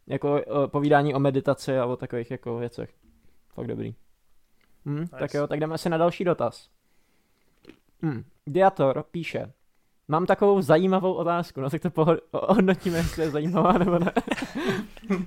jako 0.07 0.31
uh, 0.33 0.67
povídání 0.67 1.13
o 1.13 1.19
meditaci 1.19 1.77
a 1.79 1.85
o 1.85 1.95
takových 1.95 2.31
jako 2.31 2.57
věcech. 2.57 2.89
Fakt 3.53 3.67
dobrý. 3.67 3.95
Hm, 4.85 4.99
nice. 4.99 5.15
Tak 5.19 5.33
jo, 5.33 5.47
tak 5.47 5.59
jdeme 5.59 5.77
si 5.77 5.89
na 5.89 5.97
další 5.97 6.23
dotaz. 6.23 6.69
Hm, 8.01 8.23
Diator 8.47 9.03
píše, 9.11 9.53
Mám 10.07 10.25
takovou 10.25 10.61
zajímavou 10.61 11.13
otázku, 11.13 11.61
no 11.61 11.69
tak 11.69 11.81
to 11.81 11.89
pohodnotíme, 12.31 12.97
jestli 12.97 13.23
je 13.23 13.29
zajímavá 13.29 13.77
nebo 13.77 13.99
ne. 13.99 14.11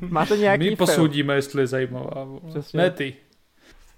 Máte 0.09 0.37
nějaký 0.37 0.71
My 0.71 0.77
posoudíme, 0.77 1.27
film? 1.27 1.37
jestli 1.37 1.63
je 1.63 1.67
zajímavá. 1.67 2.27
Přesně. 2.49 2.79
Ne 2.79 2.91
ty. 2.91 3.15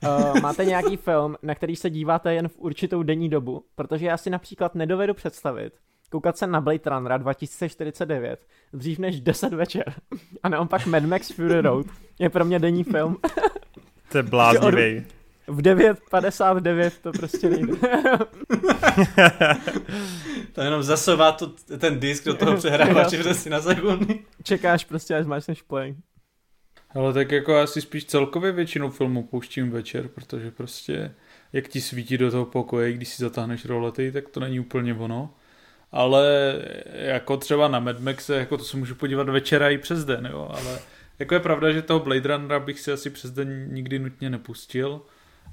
Uh, 0.07 0.41
máte 0.41 0.65
nějaký 0.65 0.97
film, 0.97 1.37
na 1.43 1.55
který 1.55 1.77
se 1.77 1.91
díváte 1.91 2.35
jen 2.35 2.49
v 2.49 2.59
určitou 2.59 3.03
denní 3.03 3.29
dobu? 3.29 3.65
Protože 3.75 4.07
já 4.07 4.17
si 4.17 4.31
například 4.31 4.75
nedovedu 4.75 5.15
představit, 5.15 5.73
koukat 6.11 6.39
se 6.39 6.47
na 6.47 6.61
Blade 6.61 6.91
Runnera 6.91 7.17
2049 7.17 8.47
dřív 8.73 8.99
než 8.99 9.21
10 9.21 9.53
večer 9.53 9.95
a 10.43 10.49
naopak 10.49 10.87
Mad 10.87 11.03
Max 11.03 11.31
Fury 11.31 11.61
Road 11.61 11.87
je 12.19 12.31
pro 12.31 12.45
mě 12.45 12.59
denní 12.59 12.85
film. 12.85 13.17
To 14.13 14.19
je 14.19 14.23
bláznivý. 14.23 15.05
V 15.47 15.63
9.59 15.63 16.91
to 17.03 17.13
prostě 17.13 17.51
nejde. 17.51 17.73
to 20.53 20.61
jenom 20.61 20.83
zasouvá 20.83 21.33
to, 21.33 21.47
ten 21.79 22.01
disk 22.01 22.25
do 22.25 22.35
toho 22.35 22.57
přehrávače 22.57 23.35
si 23.35 23.51
na 23.51 23.61
sekundy. 23.61 24.21
Čekáš 24.43 24.85
prostě, 24.85 25.17
až 25.17 25.27
máš 25.27 25.47
než 25.47 25.63
play. 25.63 25.97
Ale 26.95 27.13
tak 27.13 27.31
jako 27.33 27.53
já 27.53 27.67
si 27.67 27.81
spíš 27.81 28.05
celkově 28.05 28.53
většinu 28.53 28.91
filmu 28.91 29.23
pouštím 29.23 29.71
večer, 29.71 30.09
protože 30.09 30.51
prostě 30.51 31.15
jak 31.53 31.69
ti 31.69 31.81
svítí 31.81 32.19
do 32.19 32.31
toho 32.31 32.45
pokoje, 32.47 32.93
když 32.93 33.09
si 33.09 33.23
zatáhneš 33.23 33.65
rolety, 33.65 34.13
tak 34.13 34.29
to 34.29 34.41
není 34.41 34.61
úplně 34.61 34.95
ono. 34.95 35.35
Ale 35.93 36.55
jako 36.93 37.37
třeba 37.37 37.69
na 37.69 37.81
Mad 37.81 38.01
Maxe, 38.01 38.37
jako 38.37 38.57
to 38.57 38.65
se 38.65 38.77
můžu 38.77 38.95
podívat 38.95 39.29
večera 39.29 39.71
i 39.71 39.79
přes 39.79 40.05
den, 40.05 40.29
jo, 40.33 40.51
ale 40.51 40.79
jako 41.19 41.35
je 41.35 41.41
pravda, 41.41 41.73
že 41.73 41.83
toho 41.83 42.01
Blade 42.01 42.37
Runnera 42.37 42.61
bych 42.61 42.81
si 42.81 42.93
asi 42.93 43.11
přes 43.11 43.31
den 43.31 43.75
nikdy 43.75 43.99
nutně 43.99 44.31
nepustil. 44.31 45.01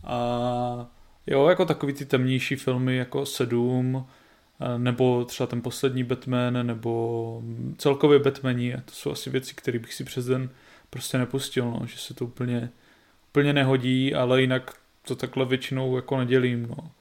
A 0.03 0.87
jo, 1.27 1.47
jako 1.47 1.65
takový 1.65 1.93
ty 1.93 2.05
temnější 2.05 2.55
filmy 2.55 2.95
jako 2.95 3.25
Sedm, 3.25 4.07
nebo 4.77 5.25
třeba 5.25 5.47
ten 5.47 5.61
poslední 5.61 6.03
Batman, 6.03 6.67
nebo 6.67 7.41
celkově 7.77 8.19
Batmaní, 8.19 8.73
to 8.85 8.91
jsou 8.91 9.11
asi 9.11 9.29
věci, 9.29 9.53
které 9.55 9.79
bych 9.79 9.93
si 9.93 10.03
přes 10.03 10.25
den 10.25 10.49
prostě 10.89 11.17
nepustil, 11.17 11.65
no, 11.65 11.81
že 11.85 11.97
se 11.97 12.13
to 12.13 12.25
úplně, 12.25 12.69
úplně 13.29 13.53
nehodí, 13.53 14.15
ale 14.15 14.41
jinak 14.41 14.73
to 15.07 15.15
takhle 15.15 15.45
většinou 15.45 15.95
jako 15.95 16.17
nedělím, 16.17 16.67
no. 16.67 16.91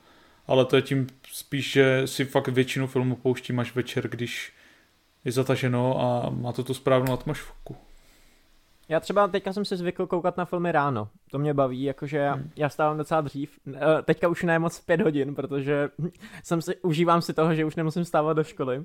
Ale 0.47 0.65
to 0.65 0.77
je 0.77 0.83
tím 0.83 1.07
spíš, 1.33 1.73
že 1.73 2.07
si 2.07 2.25
fakt 2.25 2.49
většinu 2.49 2.87
filmu 2.87 3.17
pouštím 3.17 3.61
až 3.61 3.75
večer, 3.75 4.09
když 4.09 4.53
je 5.25 5.33
zataženo 5.33 6.01
a 6.01 6.31
má 6.31 6.53
to 6.53 6.65
tu 6.65 6.75
správnou 6.75 7.13
atmosféru. 7.13 7.77
Já 8.89 9.01
třeba 9.01 9.29
teďka 9.29 9.53
jsem 9.53 9.65
si 9.65 9.77
zvykl 9.77 10.07
koukat 10.07 10.37
na 10.37 10.45
filmy 10.45 10.73
ráno. 10.73 11.09
To 11.31 11.39
mě 11.39 11.55
baví, 11.55 11.83
jakože 11.83 12.31
hmm. 12.31 12.51
já 12.57 12.69
stávám 12.69 12.99
docela 12.99 13.21
dřív. 13.21 13.59
Eh, 13.75 14.03
teďka 14.03 14.29
už 14.29 14.43
ne 14.43 14.59
moc 14.59 14.81
pět 14.81 15.01
hodin, 15.01 15.35
protože 15.35 15.89
jsem 16.43 16.63
si, 16.63 16.77
užívám 16.77 17.23
si 17.23 17.33
toho, 17.33 17.55
že 17.55 17.65
už 17.65 17.77
nemusím 17.77 18.05
stávat 18.05 18.33
do 18.33 18.45
školy. 18.45 18.85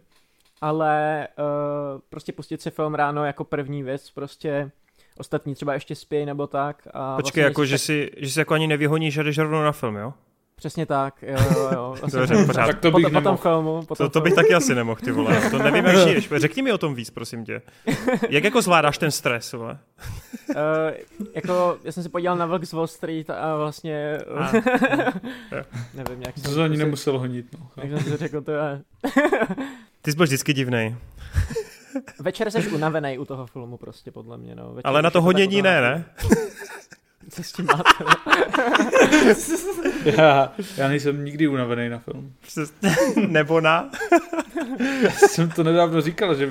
Ale 0.62 1.28
uh, 1.38 2.02
prostě 2.10 2.32
pustit 2.32 2.62
si 2.62 2.72
film 2.72 2.96
ráno 2.96 3.26
jako 3.26 3.44
první 3.44 3.84
věc, 3.84 4.12
prostě 4.12 4.72
ostatní 5.18 5.56
třeba 5.56 5.74
ještě 5.74 5.96
spějí 5.96 6.26
nebo 6.26 6.48
tak. 6.48 6.88
A 6.94 7.16
Počkej, 7.16 7.42
vlastně 7.42 7.44
jako, 7.44 7.66
že, 7.66 7.74
tak... 7.74 7.82
si, 7.82 8.12
že 8.18 8.30
si 8.30 8.40
jako 8.40 8.54
ani 8.54 8.68
nevyhoníš 8.68 9.18
a 9.18 9.24
jdeš 9.24 9.38
rovnou 9.38 9.64
na 9.64 9.72
film, 9.72 9.96
jo? 9.96 10.14
Přesně 10.60 10.86
tak, 10.86 11.14
jo, 11.22 11.38
jo, 11.56 11.70
jo. 11.74 11.96
Dobře, 12.02 12.36
pořád. 12.46 12.68
Tak 12.68 12.80
to 12.80 12.92
bych 12.92 13.04
potom, 13.04 13.24
potom 13.24 13.38
filmu. 13.38 13.82
Potom 13.88 14.08
to, 14.08 14.10
to 14.10 14.22
bych 14.22 14.34
taky 14.34 14.54
asi 14.54 14.76
nemohl, 14.76 15.02
ty 15.02 15.12
vole. 15.12 15.50
To 15.52 15.58
nevím, 15.58 15.86
jak 15.86 15.98
žiješ. 15.98 16.30
Řekni 16.38 16.62
mi 16.62 16.72
o 16.72 16.78
tom 16.78 16.96
víc, 16.96 17.10
prosím 17.10 17.46
tě. 17.46 17.62
Jak 18.30 18.44
jako 18.44 18.62
zvládáš 18.62 18.98
ten 18.98 19.12
stres, 19.12 19.54
vole? 19.54 19.78
Uh, 20.50 20.56
jako, 21.34 21.78
já 21.84 21.92
jsem 21.92 22.04
si 22.04 22.10
podíval 22.10 22.38
na 22.38 22.46
Vlk 22.46 22.66
z 22.66 22.74
Wall 22.74 22.88
Street 22.88 23.30
a 23.30 23.56
vlastně... 23.58 24.18
A. 24.36 24.52
nevím, 25.94 26.22
jak 26.22 26.36
To 26.56 26.62
ani 26.62 26.78
nemusel 26.78 27.20
honit, 27.20 27.46
no. 27.60 27.84
Jak 27.84 27.90
jsem 27.90 28.12
si 28.12 28.18
řekl, 28.18 28.42
to 28.42 28.52
je... 28.52 28.82
Ty 30.02 30.12
jsi 30.12 30.18
byl 30.18 30.26
vždycky 30.26 30.54
divnej. 30.54 30.96
Večer 32.20 32.52
jsi 32.52 32.68
unavený 32.68 33.18
u 33.18 33.26
toho 33.26 33.46
filmu 33.46 33.78
prostě, 33.78 34.12
podle 34.12 34.38
mě, 34.38 34.56
no. 34.56 34.74
Večer 34.74 34.88
Ale 34.88 35.02
na 35.02 35.10
to 35.10 35.22
honění 35.22 35.62
ne, 35.62 35.82
ne? 35.82 36.06
Co 37.30 37.44
s 37.44 37.52
tím 37.52 37.66
máte? 37.66 38.04
já, 40.18 40.54
já 40.78 40.88
nejsem 40.88 41.26
nikdy 41.26 41.48
unavený 41.48 41.90
na 41.90 42.00
film. 42.00 42.34
Nebo 43.28 43.62
na? 43.62 43.90
jsem 45.10 45.50
to 45.50 45.64
nedávno 45.64 46.02
říkal, 46.02 46.36
že... 46.36 46.50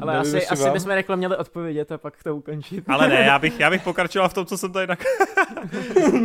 Ale 0.00 0.12
nevím, 0.12 0.36
asi, 0.36 0.46
asi 0.46 0.70
bychom 0.70 0.90
rekla 0.90 1.16
měli 1.16 1.36
odpovědět 1.36 1.92
a 1.92 1.98
pak 1.98 2.22
to 2.22 2.36
ukončit. 2.36 2.84
Ale 2.88 3.08
ne, 3.08 3.14
já 3.14 3.38
bych, 3.38 3.60
já 3.60 3.70
bych 3.70 3.82
pokračoval 3.82 4.28
v 4.28 4.34
tom, 4.34 4.46
co 4.46 4.58
jsem 4.58 4.72
tady 4.72 4.86
tak... 4.86 5.04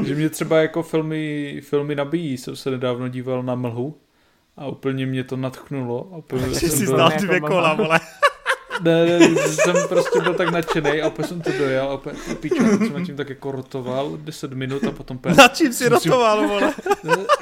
že 0.05 0.15
mě 0.15 0.29
třeba 0.29 0.61
jako 0.61 0.83
filmy, 0.83 1.61
filmy 1.63 1.95
nabíjí. 1.95 2.37
Jsem 2.37 2.55
se 2.55 2.71
nedávno 2.71 3.07
díval 3.07 3.43
na 3.43 3.55
Mlhu 3.55 3.97
a 4.57 4.67
úplně 4.67 5.05
mě 5.05 5.23
to 5.23 5.37
natchnulo. 5.37 6.09
A 6.13 6.17
úplně 6.17 6.49
že 6.49 6.69
jsi 6.69 6.85
znal 6.85 7.11
dvě 7.17 7.39
kola, 7.39 7.73
vole. 7.73 7.99
Ne, 8.81 9.05
ne, 9.05 9.37
jsem 9.47 9.75
prostě 9.89 10.19
byl 10.21 10.33
tak 10.33 10.51
nadšený 10.51 11.01
a 11.01 11.07
opět 11.07 11.27
jsem 11.27 11.41
to 11.41 11.51
dojel 11.51 11.85
a 11.85 11.93
opět 11.93 12.15
píčo, 12.39 12.55
jsem 12.55 12.93
nad 12.93 13.05
tím 13.05 13.15
tak 13.15 13.29
jako 13.29 13.51
rotoval 13.51 14.17
10 14.17 14.53
minut 14.53 14.83
a 14.83 14.91
potom 14.91 15.17
pět. 15.17 15.37
Na 15.37 15.47
čím 15.47 15.73
si 15.73 15.89
rotoval, 15.89 16.47
vole? 16.47 16.73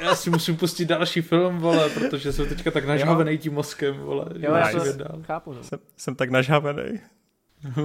Já 0.00 0.14
si 0.14 0.30
musím 0.30 0.56
pustit 0.56 0.84
další 0.84 1.20
film, 1.20 1.58
vole, 1.58 1.90
protože 1.90 2.32
jsem 2.32 2.48
teďka 2.48 2.70
tak 2.70 2.86
nažhavený 2.86 3.38
tím 3.38 3.54
moskem, 3.54 3.94
vole. 3.94 4.26
Jo, 4.38 4.54
já 4.54 4.70
to 4.72 4.78
chápu. 5.22 5.52
No. 5.52 5.62
Jsem, 5.62 5.78
jsem 5.96 6.14
tak 6.14 6.30
nažhavený. 6.30 7.00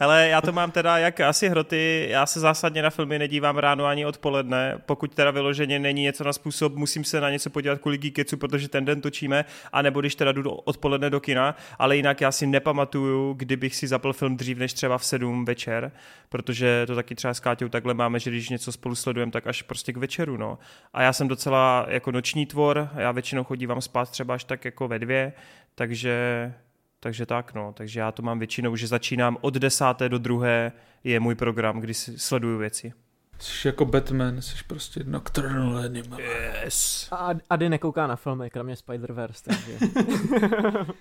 Ale 0.00 0.28
já 0.28 0.40
to 0.40 0.52
mám 0.52 0.70
teda 0.70 0.98
jak 0.98 1.20
asi 1.20 1.48
hroty, 1.48 2.06
já 2.10 2.26
se 2.26 2.40
zásadně 2.40 2.82
na 2.82 2.90
filmy 2.90 3.18
nedívám 3.18 3.58
ráno 3.58 3.84
ani 3.84 4.06
odpoledne, 4.06 4.78
pokud 4.86 5.14
teda 5.14 5.30
vyloženě 5.30 5.78
není 5.78 6.02
něco 6.02 6.24
na 6.24 6.32
způsob, 6.32 6.74
musím 6.74 7.04
se 7.04 7.20
na 7.20 7.30
něco 7.30 7.50
podívat 7.50 7.78
kvůli 7.78 7.98
Geeketsu, 7.98 8.36
protože 8.36 8.68
ten 8.68 8.84
den 8.84 9.00
točíme, 9.00 9.44
anebo 9.72 10.00
když 10.00 10.14
teda 10.14 10.32
jdu 10.32 10.50
odpoledne 10.50 11.10
do 11.10 11.20
kina, 11.20 11.56
ale 11.78 11.96
jinak 11.96 12.20
já 12.20 12.32
si 12.32 12.46
nepamatuju, 12.46 13.32
kdybych 13.32 13.76
si 13.76 13.86
zapl 13.86 14.12
film 14.12 14.36
dřív 14.36 14.58
než 14.58 14.72
třeba 14.72 14.98
v 14.98 15.04
7 15.04 15.44
večer, 15.44 15.92
protože 16.28 16.84
to 16.86 16.94
taky 16.94 17.14
třeba 17.14 17.34
s 17.34 17.40
Káťou 17.40 17.68
takhle 17.68 17.94
máme, 17.94 18.20
že 18.20 18.30
když 18.30 18.48
něco 18.48 18.72
spolu 18.72 18.94
sledujeme, 18.94 19.32
tak 19.32 19.46
až 19.46 19.62
prostě 19.62 19.92
k 19.92 19.96
večeru, 19.96 20.36
no. 20.36 20.58
A 20.92 21.02
já 21.02 21.12
jsem 21.12 21.28
docela 21.28 21.86
jako 21.88 22.12
noční 22.12 22.46
tvor, 22.46 22.88
já 22.96 23.12
většinou 23.12 23.44
chodívám 23.44 23.80
spát 23.80 24.10
třeba 24.10 24.34
až 24.34 24.44
tak 24.44 24.64
jako 24.64 24.88
ve 24.88 24.98
dvě, 24.98 25.32
takže 25.74 26.52
takže 27.04 27.26
tak, 27.26 27.54
no. 27.54 27.72
Takže 27.76 28.00
já 28.00 28.12
to 28.12 28.22
mám 28.22 28.38
většinou, 28.38 28.76
že 28.76 28.86
začínám 28.86 29.36
od 29.40 29.54
desáté 29.54 30.08
do 30.08 30.18
druhé 30.18 30.72
je 31.04 31.20
můj 31.20 31.34
program, 31.34 31.80
kdy 31.80 31.94
sleduju 31.94 32.58
věci. 32.58 32.92
Jsi 33.38 33.68
jako 33.68 33.84
Batman, 33.84 34.42
jsi 34.42 34.64
prostě 34.66 35.00
nocturnal 35.04 35.78
animal. 35.78 36.20
Yes. 36.20 37.08
A 37.12 37.30
Ady 37.50 37.68
nekouká 37.68 38.06
na 38.06 38.16
filmy, 38.16 38.50
kromě 38.50 38.74
Spider-Verse, 38.74 39.44
takže... 39.44 39.78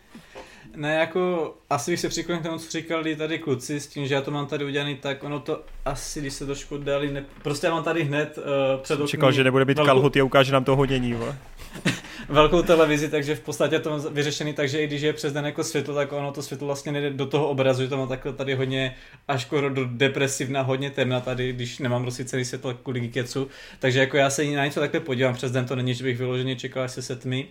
ne, 0.76 0.96
jako 0.96 1.54
asi 1.70 1.92
bych 1.92 2.00
se 2.00 2.10
přikloněl 2.10 2.42
k 2.42 2.46
tomu, 2.46 2.58
co 2.58 2.72
říkali 2.72 3.16
tady 3.16 3.40
kluci, 3.40 3.80
s 3.80 3.88
tím, 3.88 4.08
že 4.08 4.16
já 4.16 4.22
to 4.22 4.32
mám 4.32 4.48
tady 4.48 4.66
udělaný, 4.66 4.96
tak 4.96 5.24
ono 5.24 5.40
to 5.40 5.64
asi, 5.86 6.22
když 6.22 6.34
se 6.34 6.46
trošku 6.46 6.78
dali, 6.78 7.12
ne... 7.12 7.26
prostě 7.42 7.68
já 7.68 7.74
mám 7.74 7.84
tady 7.84 8.04
hned 8.04 8.38
uh, 8.38 8.82
před 8.82 8.96
okný... 8.96 9.08
Čekal, 9.08 9.32
že 9.32 9.44
nebude 9.44 9.66
být 9.66 9.78
velkou... 9.78 9.88
kalhut 9.88 10.18
a 10.18 10.24
ukáže 10.24 10.54
nám 10.54 10.64
to 10.64 10.76
hodění, 10.76 11.14
vole. 11.14 11.38
velkou 12.30 12.62
televizi, 12.62 13.10
takže 13.10 13.36
v 13.36 13.40
podstatě 13.40 13.80
to 13.80 13.90
mám 13.90 14.14
vyřešený 14.14 14.54
tak, 14.54 14.70
že 14.70 14.82
i 14.82 14.88
když 14.88 15.02
je 15.02 15.14
přes 15.14 15.34
den 15.34 15.46
jako 15.46 15.64
světlo, 15.64 15.96
tak 15.96 16.14
ono 16.14 16.32
to 16.32 16.42
světlo 16.42 16.68
vlastně 16.68 16.92
nejde 16.92 17.10
do 17.10 17.26
toho 17.26 17.50
obrazu, 17.50 17.84
že 17.84 17.90
to 17.90 17.98
má 17.98 18.08
takhle 18.08 18.34
tady 18.34 18.56
hodně 18.56 18.96
až 19.28 19.42
skoro 19.42 19.70
do 19.70 19.86
depresivna, 19.86 20.62
hodně 20.62 20.92
temna 20.92 21.20
tady, 21.20 21.54
když 21.54 21.80
nemám 21.80 22.04
rozsvícený 22.04 22.46
světlo 22.46 22.74
kvůli 22.74 23.00
Geeketsu. 23.00 23.48
Takže 23.80 24.00
jako 24.00 24.18
já 24.18 24.30
se 24.30 24.46
na 24.46 24.66
něco 24.66 24.80
takhle 24.80 25.00
podívám 25.00 25.34
přes 25.34 25.52
den, 25.52 25.66
to 25.66 25.76
není, 25.76 25.94
že 25.94 26.04
bych 26.04 26.18
vyloženě 26.18 26.56
čekal, 26.56 26.84
až 26.84 26.92
se 26.92 27.02
setmi. 27.02 27.48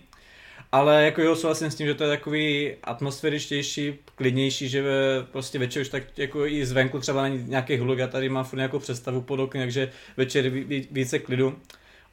Ale 0.71 1.03
jako 1.03 1.21
jo, 1.21 1.35
souhlasím 1.35 1.71
s 1.71 1.75
tím, 1.75 1.87
že 1.87 1.93
to 1.93 2.03
je 2.03 2.09
takový 2.09 2.73
atmosféričtější, 2.83 3.93
klidnější, 4.15 4.69
že 4.69 4.83
prostě 5.31 5.59
večer 5.59 5.81
už 5.81 5.89
tak 5.89 6.03
jako 6.17 6.45
i 6.45 6.65
zvenku 6.65 6.99
třeba 6.99 7.23
není 7.23 7.43
nějaký 7.47 7.77
hluk, 7.77 7.97
já 7.97 8.07
tady 8.07 8.29
mám 8.29 8.45
furt 8.45 8.57
nějakou 8.57 8.79
představu 8.79 9.21
pod 9.21 9.39
okny, 9.39 9.61
takže 9.61 9.91
večer 10.17 10.49
více 10.91 11.19
klidu 11.19 11.55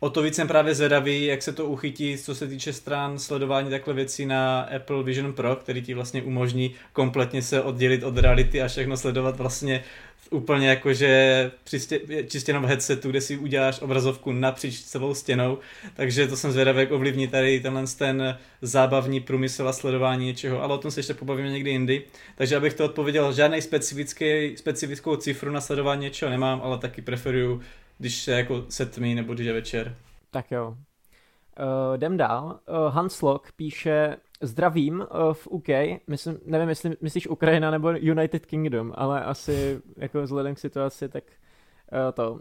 o 0.01 0.11
to 0.11 0.23
víc 0.23 0.35
jsem 0.35 0.49
právě 0.49 0.75
zvědavý, 0.75 1.25
jak 1.25 1.43
se 1.43 1.53
to 1.53 1.67
uchytí, 1.67 2.19
co 2.19 2.35
se 2.35 2.47
týče 2.47 2.73
stran 2.73 3.19
sledování 3.19 3.71
takhle 3.71 3.95
věcí 3.95 4.27
na 4.27 4.61
Apple 4.61 5.03
Vision 5.03 5.33
Pro, 5.33 5.57
který 5.57 5.83
ti 5.83 5.95
vlastně 5.95 6.23
umožní 6.23 6.75
kompletně 6.93 7.43
se 7.43 7.63
oddělit 7.63 8.03
od 8.03 8.19
reality 8.19 8.63
a 8.63 8.69
všechno 8.69 8.97
sledovat 8.97 9.37
vlastně 9.37 9.85
úplně 10.31 10.69
jakože 10.69 11.51
čistě, 11.65 12.01
čistě 12.29 12.51
jenom 12.51 12.63
v 12.65 12.67
headsetu, 12.67 13.11
kde 13.11 13.21
si 13.21 13.37
uděláš 13.37 13.81
obrazovku 13.81 14.33
napříč 14.33 14.81
celou 14.81 15.15
stěnou, 15.15 15.59
takže 15.95 16.29
to 16.29 16.37
jsem 16.37 16.53
zvědavý, 16.53 16.81
jak 16.81 16.93
ovlivní 16.93 17.29
tady 17.29 17.61
tenhle 17.61 17.85
ten 17.99 18.39
zábavní 18.63 19.21
průmysl 19.21 19.69
a 19.69 19.73
sledování 19.73 20.27
něčeho, 20.27 20.63
ale 20.63 20.75
o 20.75 20.79
tom 20.79 20.91
se 20.91 21.01
ještě 21.01 21.15
pobavíme 21.15 21.51
někdy 21.51 21.71
jindy. 21.71 22.03
Takže 22.37 22.57
abych 22.57 22.75
to 22.75 22.85
odpověděl, 22.85 23.33
žádný 23.33 23.63
specifický, 23.63 24.57
specifickou 24.57 25.17
cifru 25.17 25.51
na 25.51 25.61
sledování 25.61 26.01
něčeho 26.01 26.31
nemám, 26.31 26.61
ale 26.65 26.79
taky 26.79 27.03
preferuju 27.03 27.61
když 28.01 28.23
se 28.23 28.33
jako 28.33 28.65
setmí 28.69 29.15
nebo 29.15 29.35
když 29.35 29.47
je 29.47 29.53
večer. 29.53 29.97
Tak 30.31 30.51
jo. 30.51 30.69
Uh, 30.69 31.97
jdem 31.97 32.17
dál. 32.17 32.45
Uh, 32.45 32.93
Hans 32.93 33.23
Lok 33.23 33.53
píše 33.53 34.17
Zdravím 34.41 35.01
uh, 35.01 35.33
v 35.33 35.49
UK, 35.51 35.69
myslím, 36.07 36.39
nevím, 36.47 36.69
jestli 36.69 36.97
myslíš 37.01 37.27
Ukrajina 37.27 37.71
nebo 37.71 37.91
United 37.91 38.47
Kingdom, 38.47 38.93
ale 38.95 39.25
asi 39.25 39.81
jako 39.97 40.23
vzhledem 40.23 40.55
k 40.55 40.59
situaci, 40.59 41.09
tak 41.09 41.25
uh, 41.27 41.99
to. 42.15 42.33
Uh, 42.33 42.41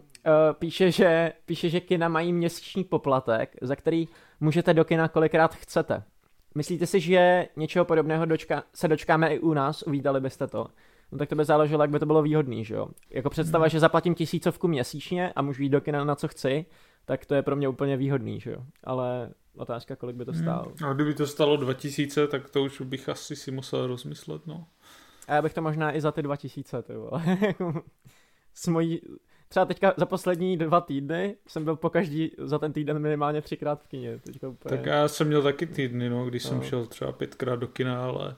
píše, 0.52 0.90
že, 0.90 1.32
píše, 1.46 1.68
že 1.68 1.80
kina 1.80 2.08
mají 2.08 2.32
měsíční 2.32 2.84
poplatek, 2.84 3.56
za 3.62 3.76
který 3.76 4.08
můžete 4.40 4.74
do 4.74 4.84
kina 4.84 5.08
kolikrát 5.08 5.54
chcete. 5.54 6.02
Myslíte 6.54 6.86
si, 6.86 7.00
že 7.00 7.48
něčeho 7.56 7.84
podobného 7.84 8.26
dočka, 8.26 8.62
se 8.74 8.88
dočkáme 8.88 9.34
i 9.34 9.38
u 9.38 9.54
nás? 9.54 9.82
Uvítali 9.82 10.20
byste 10.20 10.46
to? 10.46 10.66
No 11.12 11.18
tak 11.18 11.28
to 11.28 11.34
by 11.34 11.44
záleželo, 11.44 11.82
jak 11.82 11.90
by 11.90 11.98
to 11.98 12.06
bylo 12.06 12.22
výhodný, 12.22 12.64
že 12.64 12.74
jo. 12.74 12.88
Jako 13.10 13.30
představa, 13.30 13.64
hmm. 13.64 13.70
že 13.70 13.80
zaplatím 13.80 14.14
tisícovku 14.14 14.68
měsíčně 14.68 15.32
a 15.32 15.42
můžu 15.42 15.62
jít 15.62 15.68
do 15.68 15.80
kina 15.80 16.04
na 16.04 16.14
co 16.14 16.28
chci, 16.28 16.66
tak 17.04 17.26
to 17.26 17.34
je 17.34 17.42
pro 17.42 17.56
mě 17.56 17.68
úplně 17.68 17.96
výhodný, 17.96 18.40
že 18.40 18.50
jo. 18.50 18.62
Ale 18.84 19.30
Otázka, 19.56 19.96
kolik 19.96 20.16
by 20.16 20.24
to 20.24 20.32
stálo. 20.32 20.72
Hmm. 20.80 20.90
A 20.90 20.92
kdyby 20.92 21.14
to 21.14 21.26
stalo 21.26 21.56
2000, 21.56 22.26
tak 22.26 22.50
to 22.50 22.62
už 22.62 22.80
bych 22.80 23.08
asi 23.08 23.36
si 23.36 23.50
musel 23.50 23.86
rozmyslet, 23.86 24.46
no. 24.46 24.66
A 25.28 25.34
já 25.34 25.42
bych 25.42 25.54
to 25.54 25.62
možná 25.62 25.96
i 25.96 26.00
za 26.00 26.12
ty 26.12 26.22
2000, 26.22 26.82
ty 26.82 26.92
vole. 26.94 27.22
S 28.54 28.66
mojí, 28.66 29.00
třeba 29.48 29.66
teďka 29.66 29.94
za 29.96 30.06
poslední 30.06 30.56
dva 30.56 30.80
týdny 30.80 31.36
jsem 31.48 31.64
byl 31.64 31.76
po 31.76 31.90
každý 31.90 32.32
za 32.38 32.58
ten 32.58 32.72
týden 32.72 32.98
minimálně 32.98 33.42
třikrát 33.42 33.82
v 33.82 33.86
kině. 33.86 34.18
Teďka 34.18 34.48
úplně... 34.48 34.76
Tak 34.76 34.86
já 34.86 35.08
jsem 35.08 35.26
měl 35.26 35.42
taky 35.42 35.66
týdny, 35.66 36.10
no, 36.10 36.26
když 36.26 36.44
no. 36.44 36.50
jsem 36.50 36.62
šel 36.62 36.86
třeba 36.86 37.12
pětkrát 37.12 37.58
do 37.58 37.68
kina, 37.68 38.04
ale 38.04 38.36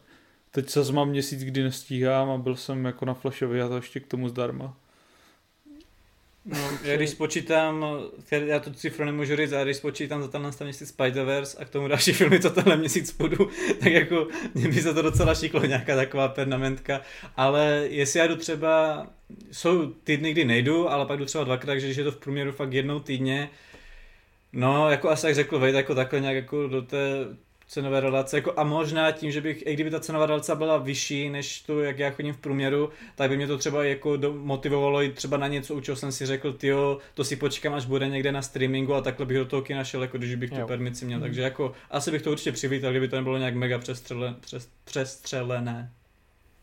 teď 0.53 0.71
se 0.71 0.93
mám 0.93 1.09
měsíc, 1.09 1.45
kdy 1.45 1.63
nestíhám 1.63 2.31
a 2.31 2.39
byl 2.39 2.57
jsem 2.57 2.85
jako 2.85 3.05
na 3.05 3.15
Flashovi 3.15 3.63
a 3.63 3.69
to 3.69 3.77
ještě 3.77 4.01
k 4.01 4.07
tomu 4.07 4.29
zdarma. 4.29 4.77
No, 6.45 6.59
já 6.85 6.97
když 6.97 7.11
spočítám, 7.11 7.85
já 8.31 8.61
tu 8.61 8.73
cifru 8.73 9.05
nemůžu 9.05 9.37
říct, 9.37 9.53
ale 9.53 9.65
když 9.65 9.77
spočítám 9.77 10.23
za 10.23 10.29
tenhle 10.29 10.53
měsíc 10.63 10.97
Spider-Verse 10.99 11.57
a 11.61 11.65
k 11.65 11.71
tomu 11.71 11.89
další 11.89 12.13
filmy, 12.19 12.41
co 12.41 12.51
tenhle 12.51 12.77
měsíc 12.77 13.13
půjdu, 13.13 13.51
tak 13.81 13.93
jako 13.93 14.29
mě 14.55 14.69
by 14.69 14.83
se 14.83 14.95
to 14.95 15.03
docela 15.03 15.35
šiklo, 15.35 15.65
nějaká 15.65 15.97
taková 15.97 16.29
pernamentka, 16.29 17.01
ale 17.37 17.87
jestli 17.91 18.21
já 18.21 18.27
jdu 18.27 18.37
třeba, 18.37 19.07
jsou 19.53 19.87
týdny, 19.87 20.33
kdy 20.33 20.45
nejdu, 20.45 20.89
ale 20.89 21.07
pak 21.07 21.19
jdu 21.19 21.25
třeba 21.25 21.45
dvakrát, 21.45 21.67
takže 21.67 21.87
když 21.87 21.97
je 21.97 22.05
to 22.05 22.13
v 22.13 22.17
průměru 22.17 22.53
fakt 22.53 22.73
jednou 22.73 23.01
týdně, 23.01 23.51
no, 24.53 24.91
jako 24.91 25.11
asi 25.11 25.27
jak 25.27 25.35
řekl 25.35 25.59
Vejt, 25.59 25.75
jako 25.75 25.95
takhle 25.95 26.21
nějak 26.21 26.37
jako 26.37 26.67
do 26.67 26.83
té 26.83 26.99
cenové 27.73 28.01
relace. 28.01 28.37
Jako 28.37 28.53
a 28.57 28.65
možná 28.65 29.13
tím, 29.13 29.31
že 29.31 29.41
bych, 29.41 29.67
i 29.67 29.75
kdyby 29.75 29.91
ta 29.91 30.01
cenová 30.01 30.27
relace 30.27 30.57
byla 30.57 30.79
vyšší 30.79 31.31
než 31.31 31.63
tu, 31.63 31.81
jak 31.81 31.99
já 31.99 32.11
chodím 32.11 32.35
v 32.35 32.37
průměru, 32.37 32.91
tak 33.15 33.31
by 33.31 33.37
mě 33.37 33.47
to 33.47 33.59
třeba 33.59 33.85
jako 33.85 34.19
motivovalo 34.33 35.01
jít 35.01 35.15
třeba 35.15 35.37
na 35.37 35.49
něco, 35.49 35.75
u 35.75 35.81
čeho 35.81 35.97
jsem 35.97 36.13
si 36.13 36.27
řekl, 36.27 36.53
tyjo, 36.53 36.99
to 37.15 37.25
si 37.25 37.37
počkám, 37.37 37.75
až 37.75 37.87
bude 37.87 38.09
někde 38.09 38.33
na 38.33 38.43
streamingu 38.43 38.95
a 38.95 39.01
takhle 39.01 39.27
bych 39.27 39.37
do 39.37 39.45
toho 39.45 39.63
kina 39.63 39.85
šel, 39.85 40.03
jako 40.03 40.19
když 40.19 40.35
bych 40.35 40.51
tu 40.51 40.61
jo. 40.61 40.67
permici 40.67 41.05
měl. 41.05 41.19
Mm. 41.19 41.23
Takže 41.23 41.43
jako 41.43 41.73
asi 41.91 42.11
bych 42.11 42.23
to 42.23 42.31
určitě 42.31 42.53
přivítal, 42.53 42.91
kdyby 42.91 43.09
to 43.09 43.17
nebylo 43.17 43.39
nějak 43.39 43.55
mega 43.55 43.79
přestřele, 43.79 44.35
přes, 44.41 44.69
přestřelené. 44.85 45.91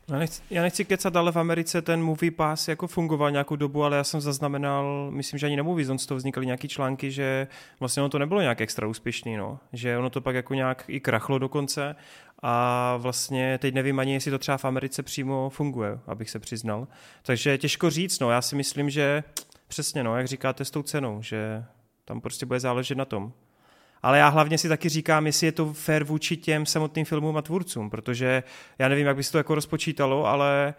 Já 0.09 0.19
nechci, 0.19 0.41
já 0.49 0.61
nechci 0.61 0.85
kecat, 0.85 1.15
ale 1.15 1.31
v 1.31 1.35
Americe 1.35 1.81
ten 1.81 2.03
movie 2.03 2.31
pass 2.31 2.67
jako 2.67 2.87
fungoval 2.87 3.31
nějakou 3.31 3.55
dobu, 3.55 3.83
ale 3.83 3.97
já 3.97 4.03
jsem 4.03 4.21
zaznamenal, 4.21 5.11
myslím, 5.11 5.37
že 5.37 5.45
ani 5.45 5.55
na 5.55 5.63
Movie 5.63 5.97
z 5.97 6.05
toho 6.05 6.17
vznikaly 6.17 6.45
nějaký 6.45 6.67
články, 6.67 7.11
že 7.11 7.47
vlastně 7.79 8.01
ono 8.01 8.09
to 8.09 8.19
nebylo 8.19 8.41
nějak 8.41 8.61
extra 8.61 8.87
úspěšný, 8.87 9.37
no. 9.37 9.59
že 9.73 9.97
ono 9.97 10.09
to 10.09 10.21
pak 10.21 10.35
jako 10.35 10.53
nějak 10.53 10.83
i 10.87 10.99
krachlo 10.99 11.39
dokonce 11.39 11.95
a 12.41 12.95
vlastně 12.97 13.57
teď 13.57 13.73
nevím 13.73 13.99
ani, 13.99 14.13
jestli 14.13 14.31
to 14.31 14.39
třeba 14.39 14.57
v 14.57 14.65
Americe 14.65 15.03
přímo 15.03 15.49
funguje, 15.49 15.99
abych 16.07 16.29
se 16.29 16.39
přiznal. 16.39 16.87
Takže 17.21 17.57
těžko 17.57 17.89
říct, 17.89 18.19
no, 18.19 18.31
já 18.31 18.41
si 18.41 18.55
myslím, 18.55 18.89
že 18.89 19.23
přesně, 19.67 20.03
no, 20.03 20.17
jak 20.17 20.27
říkáte 20.27 20.65
s 20.65 20.71
tou 20.71 20.83
cenou, 20.83 21.21
že 21.21 21.63
tam 22.05 22.21
prostě 22.21 22.45
bude 22.45 22.59
záležet 22.59 22.97
na 22.97 23.05
tom. 23.05 23.33
Ale 24.03 24.17
já 24.17 24.27
hlavně 24.27 24.57
si 24.57 24.69
taky 24.69 24.89
říkám, 24.89 25.25
jestli 25.25 25.47
je 25.47 25.51
to 25.51 25.73
fair 25.73 26.03
vůči 26.03 26.37
těm 26.37 26.65
samotným 26.65 27.05
filmům 27.05 27.37
a 27.37 27.41
tvůrcům, 27.41 27.89
protože 27.89 28.43
já 28.79 28.87
nevím, 28.87 29.07
jak 29.07 29.15
by 29.15 29.23
se 29.23 29.31
to 29.31 29.37
jako 29.37 29.55
rozpočítalo, 29.55 30.25
ale 30.25 30.73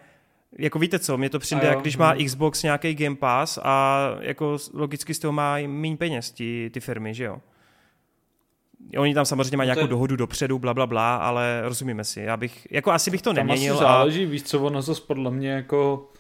jako 0.59 0.79
víte 0.79 0.99
co, 0.99 1.19
mě 1.19 1.31
to 1.31 1.39
přijde, 1.39 1.67
jak 1.67 1.81
když 1.81 1.97
má 1.97 2.15
Xbox 2.25 2.63
nějaký 2.63 2.95
Game 2.95 3.17
Pass 3.17 3.59
a 3.63 4.09
jako 4.21 4.57
logicky 4.75 5.15
z 5.15 5.19
toho 5.19 5.33
má 5.33 5.57
méně 5.67 5.97
peněz 5.97 6.31
ty, 6.31 6.71
ty 6.75 6.81
firmy, 6.81 7.15
že 7.15 7.25
jo? 7.25 7.41
Oni 8.99 9.15
tam 9.15 9.25
samozřejmě 9.25 9.57
mají 9.57 9.69
no 9.69 9.75
nějakou 9.75 9.87
je... 9.87 9.91
dohodu 9.91 10.17
dopředu, 10.17 10.59
bla, 10.59 10.75
bla, 10.75 10.87
bla, 10.87 11.17
ale 11.17 11.63
rozumíme 11.65 12.05
si. 12.05 12.21
Já 12.21 12.37
bych, 12.37 12.67
jako 12.71 12.91
asi 12.91 13.11
bych 13.11 13.23
to 13.23 13.31
tam 13.31 13.47
neměnil. 13.47 13.75
Asi 13.75 13.83
záleží, 13.83 14.25
a... 14.25 14.29
víš 14.29 14.43
co, 14.43 14.61
ono 14.61 14.83
zase 14.83 15.03
podle 15.07 15.31
mě 15.31 15.51
jako 15.51 16.11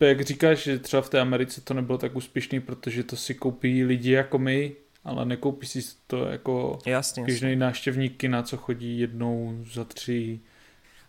jak 0.00 0.20
říkáš, 0.20 0.58
že 0.58 0.78
třeba 0.78 1.02
v 1.02 1.08
té 1.08 1.20
Americe 1.20 1.60
to 1.60 1.74
nebylo 1.74 1.98
tak 1.98 2.16
úspěšný, 2.16 2.60
protože 2.60 3.02
to 3.02 3.16
si 3.16 3.34
koupí 3.34 3.84
lidi 3.84 4.10
jako 4.10 4.38
my, 4.38 4.72
ale 5.06 5.26
nekoupí 5.26 5.66
si 5.66 5.80
to 6.06 6.24
jako 6.24 6.78
jasně, 6.86 7.24
běžný 7.24 7.56
návštěvník 7.56 8.16
kina, 8.16 8.42
co 8.42 8.56
chodí 8.56 8.98
jednou 8.98 9.64
za 9.72 9.84
tři 9.84 10.40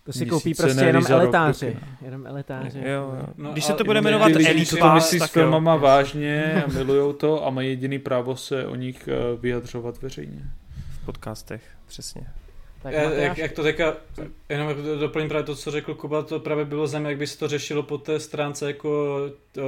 to 0.07 0.13
si 0.13 0.25
koupí 0.25 0.53
prostě 0.53 0.85
jenom 0.85 1.05
elitáři. 1.09 1.77
Jenom 2.01 2.27
elitáři. 2.27 2.79
Jo, 2.79 3.13
jo. 3.19 3.25
No, 3.37 3.51
Když 3.51 3.65
se 3.65 3.73
to 3.73 3.83
bude 3.83 4.01
jmenovat 4.01 4.31
Elite 4.31 4.65
co 4.65 4.77
to 4.77 4.93
myslí 4.93 5.19
s 5.19 5.25
filmama 5.25 5.73
jo. 5.73 5.79
vážně 5.81 6.63
a 6.63 6.67
milujou 6.67 7.13
to 7.13 7.45
a 7.45 7.49
mají 7.49 7.69
jediný 7.69 7.99
právo 7.99 8.35
se 8.35 8.67
o 8.67 8.75
nich 8.75 9.07
eh, 9.07 9.37
vyjadřovat 9.37 10.01
veřejně. 10.01 10.41
V 11.01 11.05
podcastech, 11.05 11.63
přesně. 11.87 12.27
Tak 12.81 12.93
já, 12.93 13.11
jak, 13.13 13.37
jak, 13.37 13.51
to 13.51 13.63
říká, 13.63 13.97
jenom 14.49 14.75
doplním 14.99 15.29
právě 15.29 15.45
to, 15.45 15.55
co 15.55 15.71
řekl 15.71 15.93
Kuba, 15.93 16.21
to 16.21 16.39
právě 16.39 16.65
bylo 16.65 16.87
zajímavé, 16.87 17.11
jak 17.11 17.19
by 17.19 17.27
se 17.27 17.37
to 17.37 17.47
řešilo 17.47 17.83
po 17.83 17.97
té 17.97 18.19
stránce 18.19 18.67
jako 18.67 19.19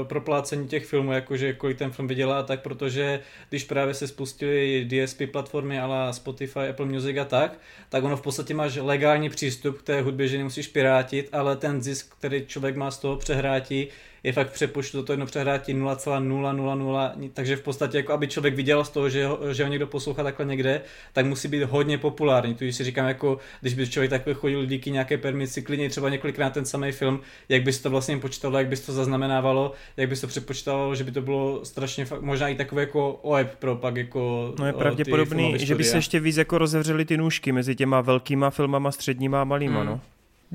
proplácení 0.04 0.68
těch 0.68 0.86
filmů, 0.86 1.12
jakože 1.12 1.54
kolik 1.54 1.78
ten 1.78 1.92
film 1.92 2.08
vydělá 2.08 2.40
a 2.40 2.44
tak, 2.44 2.62
protože 2.62 3.20
když 3.50 3.64
právě 3.64 3.94
se 3.94 4.08
spustili 4.08 4.88
DSP 4.90 5.22
platformy 5.32 5.80
ale 5.80 6.14
Spotify, 6.14 6.60
Apple 6.70 6.86
Music 6.86 7.18
a 7.18 7.26
tak, 7.26 7.60
tak 7.90 8.04
ono 8.04 8.18
v 8.18 8.22
podstatě 8.22 8.54
máš 8.54 8.76
legální 8.76 9.30
přístup 9.30 9.80
k 9.80 9.84
té 9.84 10.02
hudbě, 10.02 10.28
že 10.28 10.38
nemusíš 10.38 10.68
pirátit, 10.68 11.30
ale 11.32 11.56
ten 11.56 11.82
zisk, 11.82 12.16
který 12.18 12.46
člověk 12.46 12.76
má 12.76 12.92
z 12.92 12.98
toho 12.98 13.16
přehrátí, 13.16 13.88
je 14.24 14.34
fakt 14.34 14.52
přepočtu 14.52 15.04
to 15.04 15.14
jedno 15.14 15.26
přehrátí 15.26 15.74
0,000, 15.74 17.32
takže 17.34 17.56
v 17.56 17.62
podstatě 17.62 17.98
jako 17.98 18.14
aby 18.14 18.28
člověk 18.28 18.56
viděl 18.56 18.84
z 18.84 18.90
toho, 18.90 19.10
že 19.10 19.26
ho, 19.26 19.54
že 19.54 19.64
ho 19.64 19.70
někdo 19.70 19.88
poslouchá 19.88 20.24
takhle 20.24 20.46
někde, 20.46 20.82
tak 21.14 21.26
musí 21.26 21.48
být 21.48 21.64
hodně 21.64 21.98
populární. 21.98 22.56
Tu 22.56 22.72
si 22.72 22.84
říkám 22.84 23.08
jako, 23.08 23.38
když 23.62 23.74
by 23.74 23.90
člověk 23.90 24.10
takhle 24.10 24.34
chodil 24.34 24.66
díky 24.66 24.92
nějaké 24.92 25.18
permici, 25.18 25.62
klidně 25.62 25.90
třeba 25.90 26.10
několikrát 26.10 26.54
ten 26.54 26.66
samý 26.66 26.92
film, 26.92 27.20
jak 27.50 27.64
by 27.64 27.74
se 27.74 27.84
to 27.84 27.90
vlastně 27.90 28.18
počítalo, 28.18 28.58
jak 28.58 28.68
by 28.68 28.76
se 28.76 28.86
to 28.86 28.94
zaznamenávalo, 28.94 29.72
jak 29.98 30.10
by 30.10 30.16
se 30.16 30.22
to 30.22 30.28
přepočítalo, 30.28 30.96
že 30.96 31.04
by 31.04 31.12
to 31.12 31.22
bylo 31.22 31.66
strašně 31.66 32.06
fakt, 32.06 32.22
možná 32.22 32.48
i 32.48 32.56
takové 32.56 32.82
jako 32.82 33.14
OEP 33.14 33.56
pro 33.56 33.76
pak 33.76 33.96
jako 33.96 34.54
No 34.60 34.66
je 34.66 34.74
pravděpodobný, 34.74 35.54
že 35.58 35.76
by 35.76 35.84
se 35.84 35.98
ještě 35.98 36.20
víc 36.20 36.38
jako 36.38 36.58
rozevřely 36.58 37.06
ty 37.06 37.18
nůžky 37.18 37.52
mezi 37.52 37.76
těma 37.76 38.02
velkýma 38.02 38.50
filmama, 38.50 38.92
středníma 38.92 39.42
a 39.42 39.44
malýma, 39.44 39.80
hmm. 39.80 39.88
no. 39.88 40.02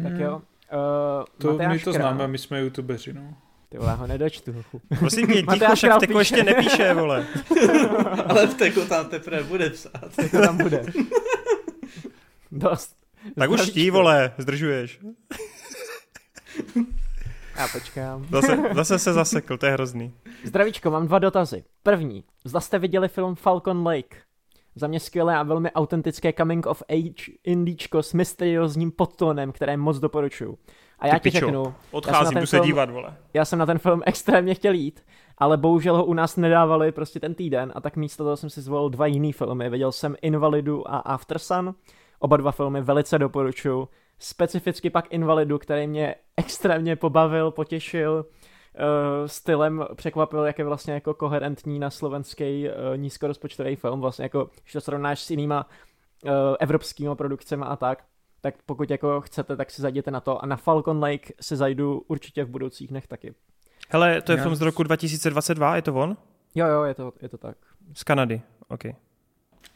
Tak 0.02 0.12
jo. 0.18 0.36
Uh, 0.36 1.24
to 1.38 1.68
my 1.68 1.78
to 1.78 1.92
známe, 1.92 2.28
my 2.28 2.38
jsme 2.38 2.60
youtubeři, 2.60 3.12
no. 3.12 3.34
Ty 3.68 3.78
vole, 3.78 3.94
ho 3.94 4.06
nedočtu. 4.06 4.64
Prosím 4.98 5.26
tě, 5.26 5.42
ticho, 5.52 5.74
však 5.74 6.00
Teko 6.00 6.18
ještě 6.18 6.42
nepíše, 6.42 6.94
vole. 6.94 7.26
Ale 8.26 8.46
v 8.46 8.54
Teku 8.54 8.80
tam 8.84 9.08
teprve 9.08 9.42
bude 9.42 9.70
psát. 9.70 10.08
Teko 10.16 10.40
tam 10.40 10.56
bude. 10.56 10.84
Dost. 12.52 12.96
Tak 13.38 13.50
už 13.50 13.70
tí, 13.70 13.90
vole, 13.90 14.32
zdržuješ. 14.38 15.00
Já 17.56 17.68
počkám. 17.68 18.26
Zase, 18.30 18.58
zase 18.74 18.98
se 18.98 19.12
zasekl, 19.12 19.56
to 19.58 19.66
je 19.66 19.72
hrozný. 19.72 20.12
Zdravíčko, 20.44 20.90
mám 20.90 21.06
dva 21.06 21.18
dotazy. 21.18 21.64
První. 21.82 22.24
Zda 22.44 22.60
jste 22.60 22.78
viděli 22.78 23.08
film 23.08 23.34
Falcon 23.34 23.86
Lake? 23.86 24.16
Za 24.74 24.86
mě 24.86 25.00
skvělé 25.00 25.36
a 25.36 25.42
velmi 25.42 25.72
autentické 25.72 26.32
coming 26.32 26.66
of 26.66 26.82
age 26.88 27.32
indíčko 27.44 28.02
s 28.02 28.12
mysteriózním 28.12 28.90
podtónem, 28.90 29.52
které 29.52 29.76
moc 29.76 29.98
doporučuju. 29.98 30.58
A 30.98 31.06
já 31.06 31.18
ti 31.18 31.30
řeknu... 31.30 31.74
Odcházím, 31.90 32.38
jdu 32.38 32.46
se 32.46 32.60
dívat, 32.60 32.90
vole. 32.90 33.16
Já 33.34 33.44
jsem 33.44 33.58
na 33.58 33.66
ten 33.66 33.78
film 33.78 34.02
extrémně 34.06 34.54
chtěl 34.54 34.74
jít, 34.74 35.04
ale 35.38 35.56
bohužel 35.56 35.96
ho 35.96 36.04
u 36.04 36.14
nás 36.14 36.36
nedávali 36.36 36.92
prostě 36.92 37.20
ten 37.20 37.34
týden 37.34 37.72
a 37.74 37.80
tak 37.80 37.96
místo 37.96 38.24
toho 38.24 38.36
jsem 38.36 38.50
si 38.50 38.60
zvolil 38.60 38.88
dva 38.88 39.06
jiný 39.06 39.32
filmy. 39.32 39.70
Viděl 39.70 39.92
jsem 39.92 40.16
Invalidu 40.22 40.90
a 40.90 40.98
Aftersun. 40.98 41.74
Oba 42.18 42.36
dva 42.36 42.52
filmy 42.52 42.82
velice 42.82 43.18
doporučuji. 43.18 43.88
Specificky 44.18 44.90
pak 44.90 45.12
Invalidu, 45.12 45.58
který 45.58 45.86
mě 45.86 46.14
extrémně 46.36 46.96
pobavil, 46.96 47.50
potěšil, 47.50 48.24
uh, 48.24 49.26
stylem 49.26 49.86
překvapil, 49.94 50.44
jak 50.44 50.58
je 50.58 50.64
vlastně 50.64 50.94
jako 50.94 51.14
koherentní 51.14 51.78
na 51.78 51.90
slovenský 51.90 52.68
uh, 52.68 52.96
nízkorozpočtový 52.96 53.76
film, 53.76 54.00
vlastně 54.00 54.22
jako, 54.22 54.50
když 54.62 54.72
to 54.72 54.80
srovnáš 54.80 55.20
s 55.20 55.30
jinýma 55.30 55.66
uh, 56.24 56.30
evropskými 56.60 57.16
produkcemi 57.16 57.64
a 57.66 57.76
tak, 57.76 58.04
tak 58.44 58.54
pokud 58.66 58.90
jako 58.90 59.20
chcete, 59.20 59.56
tak 59.56 59.70
si 59.70 59.82
zajděte 59.82 60.10
na 60.10 60.20
to 60.20 60.42
a 60.42 60.46
na 60.46 60.56
Falcon 60.56 61.00
Lake 61.00 61.32
si 61.40 61.56
zajdu 61.56 62.04
určitě 62.08 62.44
v 62.44 62.48
budoucích 62.48 62.88
dnech 62.88 63.06
taky. 63.06 63.34
Hele, 63.88 64.22
to 64.22 64.32
je 64.32 64.38
film 64.38 64.54
z 64.54 64.60
roku 64.60 64.82
2022, 64.82 65.76
je 65.76 65.82
to 65.82 65.94
on? 65.94 66.16
Jo, 66.54 66.66
jo, 66.66 66.82
je 66.82 66.94
to, 66.94 67.12
je 67.22 67.28
to 67.28 67.38
tak. 67.38 67.56
Z 67.94 68.04
Kanady, 68.04 68.42
ok. 68.68 68.80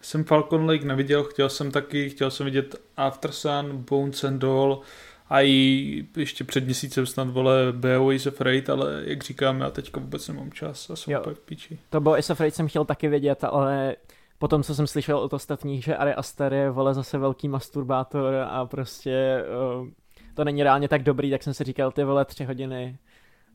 Jsem 0.00 0.24
Falcon 0.24 0.66
Lake 0.66 0.84
neviděl, 0.84 1.24
chtěl 1.24 1.48
jsem 1.48 1.70
taky, 1.70 2.10
chtěl 2.10 2.30
jsem 2.30 2.44
vidět 2.44 2.76
After 2.96 3.32
Sun, 3.32 3.84
Bones 3.90 4.24
and 4.24 4.38
Doll 4.38 4.80
a 5.28 5.40
i 5.42 6.06
ještě 6.16 6.44
před 6.44 6.64
měsícem 6.64 7.06
snad 7.06 7.28
vole 7.28 7.72
Beowulf 7.72 8.26
Afraid, 8.26 8.70
ale 8.70 9.02
jak 9.04 9.24
říkám, 9.24 9.60
já 9.60 9.70
teďka 9.70 10.00
vůbec 10.00 10.28
nemám 10.28 10.52
čas 10.52 10.90
a 10.90 10.96
jsem 10.96 11.12
jo, 11.12 11.20
pak 11.24 11.38
píči. 11.38 11.78
To 11.90 12.00
bylo 12.00 12.18
Is 12.18 12.30
Afraid 12.30 12.54
jsem 12.54 12.68
chtěl 12.68 12.84
taky 12.84 13.08
vidět, 13.08 13.44
ale 13.44 13.96
potom, 14.38 14.62
co 14.62 14.74
jsem 14.74 14.86
slyšel 14.86 15.18
od 15.18 15.32
ostatních, 15.32 15.84
že 15.84 15.96
Ari 15.96 16.14
Aster 16.14 16.52
je 16.52 16.70
vole 16.70 16.94
zase 16.94 17.18
velký 17.18 17.48
masturbátor 17.48 18.34
a 18.48 18.66
prostě 18.66 19.44
uh, 19.80 19.88
to 20.34 20.44
není 20.44 20.62
reálně 20.62 20.88
tak 20.88 21.02
dobrý, 21.02 21.30
tak 21.30 21.42
jsem 21.42 21.54
si 21.54 21.64
říkal, 21.64 21.92
ty 21.92 22.04
vole 22.04 22.24
tři 22.24 22.44
hodiny 22.44 22.98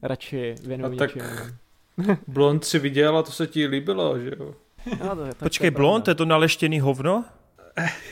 radši 0.02 0.56
věnuji 0.64 0.98
tak 0.98 1.12
Blond 2.28 2.66
si 2.66 2.80
viděl 2.80 3.18
a 3.18 3.24
to 3.24 3.32
se 3.32 3.48
ti 3.48 3.68
líbilo, 3.68 4.20
že 4.20 4.32
jo? 4.40 4.53
No, 5.03 5.16
to, 5.16 5.28
to 5.28 5.36
Počkej, 5.44 5.72
Blond, 5.72 6.08
je 6.08 6.16
to 6.16 6.26
naleštěný 6.26 6.80
hovno? 6.80 7.26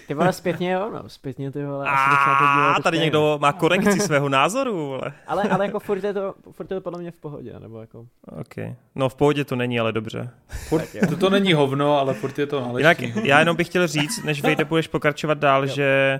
Ty 0.07 0.13
vole, 0.13 0.33
zpětně 0.33 0.71
jo, 0.71 0.89
no, 0.93 1.09
zpětně 1.09 1.51
ty 1.51 1.65
vole. 1.65 1.89
A 1.89 2.75
tady 2.83 2.99
někdo 2.99 3.37
má 3.41 3.53
korekci 3.53 3.99
svého 4.05 4.29
názoru, 4.29 4.87
vole. 4.87 5.13
Ale, 5.27 5.43
ale 5.43 5.65
jako 5.65 5.79
furt 5.79 6.03
je, 6.03 6.13
to, 6.13 6.33
furt 6.51 6.71
je 6.71 6.75
to 6.75 6.81
podle 6.81 6.99
mě 6.99 7.11
v 7.11 7.15
pohodě, 7.15 7.53
nebo 7.59 7.81
jako... 7.81 8.05
Ok. 8.27 8.55
No 8.95 9.09
v 9.09 9.15
pohodě 9.15 9.45
to 9.45 9.55
není, 9.55 9.79
ale 9.79 9.91
dobře. 9.91 10.29
Furt, 10.47 10.85
to, 11.09 11.17
to 11.17 11.29
není 11.29 11.53
hovno, 11.53 11.99
ale 11.99 12.13
furt 12.13 12.39
je 12.39 12.47
to 12.47 12.73
Jinak 12.77 13.01
já 13.01 13.39
jenom 13.39 13.55
bych 13.55 13.67
chtěl 13.67 13.87
říct, 13.87 14.23
než 14.23 14.41
vejde, 14.45 14.65
budeš 14.65 14.87
pokračovat 14.87 15.37
dál, 15.37 15.63
jo. 15.63 15.75
že 15.75 16.19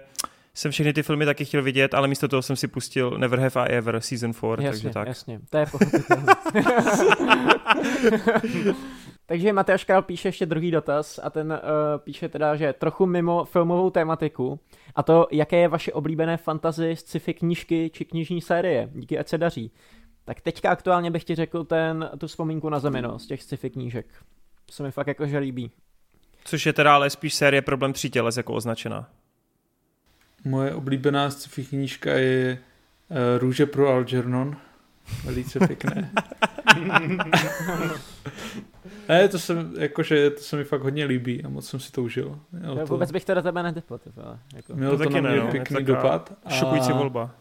jsem 0.53 0.72
všechny 0.72 0.94
ty 0.94 1.03
filmy 1.03 1.26
taky 1.26 1.45
chtěl 1.45 1.64
vidět, 1.64 1.94
ale 1.94 2.08
místo 2.08 2.28
toho 2.28 2.42
jsem 2.42 2.56
si 2.56 2.68
pustil 2.68 3.18
Never 3.18 3.40
Have 3.40 3.66
I 3.66 3.78
Ever 3.78 4.02
Season 4.02 4.34
4, 4.34 4.48
jasně, 4.50 4.72
takže 4.72 4.90
tak. 4.90 5.08
Jasně, 5.08 5.40
to 5.50 5.58
je 5.58 5.66
Takže 9.32 9.53
Matyáš 9.53 9.84
Král 9.84 10.01
píše 10.01 10.27
ještě 10.27 10.45
druhý 10.45 10.72
dotaz 10.72 11.19
a 11.24 11.30
ten 11.30 11.51
uh, 11.51 11.58
píše 11.98 12.30
teda, 12.30 12.56
že 12.56 12.74
trochu 12.74 13.06
mimo 13.06 13.45
filmovou 13.45 13.90
tématiku 13.90 14.60
a 14.95 15.03
to, 15.03 15.27
jaké 15.32 15.58
je 15.58 15.68
vaše 15.68 15.93
oblíbené 15.93 16.38
fantazy, 16.38 16.95
sci-fi 16.95 17.34
knížky 17.34 17.90
či 17.93 18.06
knižní 18.06 18.42
série. 18.42 18.90
Díky, 18.93 19.19
ať 19.19 19.27
se 19.27 19.38
daří. 19.38 19.72
Tak 20.26 20.42
teďka 20.42 20.72
aktuálně 20.72 21.11
bych 21.11 21.24
ti 21.24 21.35
řekl 21.35 21.64
ten, 21.64 22.10
tu 22.18 22.27
vzpomínku 22.27 22.69
na 22.69 22.80
zemino 22.80 23.19
z 23.19 23.27
těch 23.27 23.43
sci-fi 23.43 23.69
knížek. 23.69 24.06
To 24.66 24.74
se 24.74 24.84
mi 24.84 24.92
fakt 24.92 25.08
jakože 25.08 25.38
líbí. 25.38 25.72
Což 26.43 26.66
je 26.66 26.74
teda 26.74 26.95
ale 26.95 27.10
spíš 27.10 27.34
série 27.34 27.61
Problém 27.61 27.93
přítěles 27.93 28.38
jako 28.38 28.53
označená. 28.53 29.10
Moje 30.45 30.76
oblíbená 30.76 31.30
sci-fi 31.30 31.66
knížka 31.66 32.14
je 32.14 32.58
uh, 33.10 33.18
Růže 33.38 33.66
pro 33.66 33.90
Algernon. 33.90 34.58
Velice 35.24 35.68
pěkné. 35.68 36.11
ne, 39.10 39.28
to 39.28 39.40
jsem, 39.40 39.74
jakože, 39.78 40.30
to 40.30 40.42
se 40.42 40.56
mi 40.56 40.64
fakt 40.64 40.82
hodně 40.82 41.06
líbí 41.06 41.44
a 41.44 41.50
moc 41.50 41.70
jsem 41.70 41.80
si 41.80 41.92
to 41.92 42.04
užil. 42.04 42.40
Mělo 42.52 42.76
to, 42.76 42.86
vůbec 42.86 43.12
bych 43.12 43.26
to 43.26 43.34
do 43.34 43.42
tebe 43.42 43.64
netypl. 43.64 44.00
Jako. 44.56 44.76
Mělo 44.76 44.98
to, 44.98 45.04
to 45.04 45.10
na 45.10 45.20
mě 45.20 45.30
ne, 45.30 45.38
no. 45.38 45.52
pěkný 45.52 45.84
dopad. 45.84 46.34
A, 46.46 46.50
šokující 46.50 46.92
volba. 46.92 47.36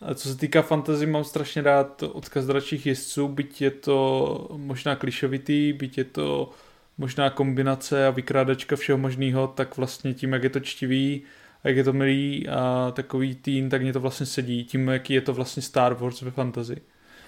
A 0.00 0.14
co 0.14 0.28
se 0.28 0.38
týká 0.38 0.62
fantasy, 0.62 1.06
mám 1.06 1.24
strašně 1.24 1.62
rád 1.62 2.02
odkaz 2.02 2.46
dračích 2.46 2.86
jezdců, 2.86 3.28
byť 3.28 3.62
je 3.62 3.70
to 3.70 4.48
možná 4.56 4.96
klišovitý, 4.96 5.72
byť 5.72 5.98
je 5.98 6.04
to 6.04 6.50
možná 6.98 7.30
kombinace 7.30 8.06
a 8.06 8.10
vykrádačka 8.10 8.76
všeho 8.76 8.98
možného, 8.98 9.46
tak 9.46 9.76
vlastně 9.76 10.14
tím, 10.14 10.32
jak 10.32 10.42
je 10.42 10.50
to 10.50 10.60
čtivý, 10.60 11.22
a 11.64 11.68
jak 11.68 11.76
je 11.76 11.84
to 11.84 11.92
milý 11.92 12.48
a 12.48 12.92
takový 12.94 13.34
tým, 13.34 13.70
tak 13.70 13.82
mě 13.82 13.92
to 13.92 14.00
vlastně 14.00 14.26
sedí 14.26 14.64
tím, 14.64 14.88
jaký 14.88 15.14
je 15.14 15.20
to 15.20 15.32
vlastně 15.32 15.62
Star 15.62 15.94
Wars 15.94 16.22
ve 16.22 16.30
fantasy. 16.30 16.76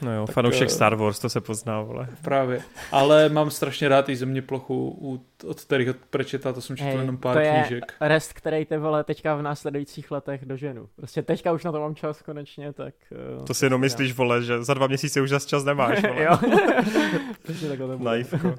No 0.04 0.14
jo, 0.14 0.26
tak, 0.26 0.34
fanoušek 0.34 0.68
uh, 0.68 0.74
Star 0.74 0.94
Wars, 0.94 1.18
to 1.18 1.28
se 1.28 1.40
pozná, 1.40 1.80
vole. 1.80 2.08
Právě. 2.22 2.60
Ale 2.92 3.28
mám 3.28 3.50
strašně 3.50 3.88
rád 3.88 4.08
i 4.08 4.16
země 4.16 4.42
plochu, 4.42 5.20
od 5.46 5.60
kterých 5.60 5.88
prečeta, 6.10 6.52
to 6.52 6.60
jsem 6.60 6.76
četl 6.76 6.90
hey, 6.90 6.98
jenom 6.98 7.16
pár 7.18 7.34
to 7.34 7.40
je 7.40 7.52
knížek. 7.52 7.92
rest, 8.00 8.32
který 8.32 8.64
ty 8.64 8.76
vole 8.76 9.04
teďka 9.04 9.34
v 9.36 9.42
následujících 9.42 10.10
letech 10.10 10.44
doženu. 10.44 10.88
Prostě 10.96 11.22
teďka 11.22 11.52
už 11.52 11.64
na 11.64 11.72
to 11.72 11.80
mám 11.80 11.94
čas 11.94 12.22
konečně, 12.22 12.72
tak... 12.72 12.94
Uh, 13.38 13.44
to 13.44 13.54
si 13.54 13.66
jenom 13.66 13.80
myslíš, 13.80 14.12
vole, 14.12 14.42
že 14.42 14.64
za 14.64 14.74
dva 14.74 14.86
měsíce 14.86 15.20
už 15.20 15.30
zase 15.30 15.48
čas 15.48 15.64
nemáš, 15.64 16.02
vole. 16.08 16.22
jo. 16.22 16.38
Naivko. 17.98 18.54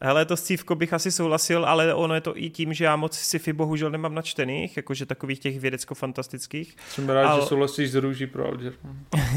Hele, 0.00 0.24
to 0.24 0.36
scívko 0.36 0.74
bych 0.74 0.92
asi 0.92 1.12
souhlasil, 1.12 1.64
ale 1.64 1.94
ono 1.94 2.14
je 2.14 2.20
to 2.20 2.38
i 2.38 2.50
tím, 2.50 2.74
že 2.74 2.84
já 2.84 2.96
moc 2.96 3.18
sci-fi 3.18 3.52
bohužel 3.52 3.90
nemám 3.90 4.14
načtených, 4.14 4.76
jakože 4.76 5.06
takových 5.06 5.38
těch 5.38 5.60
vědecko-fantastických. 5.60 6.76
Jsem 6.88 7.08
rád, 7.08 7.26
ale... 7.26 7.40
že 7.40 7.46
souhlasíš 7.46 7.90
s 7.90 7.94
růží 7.94 8.26
pro 8.26 8.46
Alger. 8.46 8.72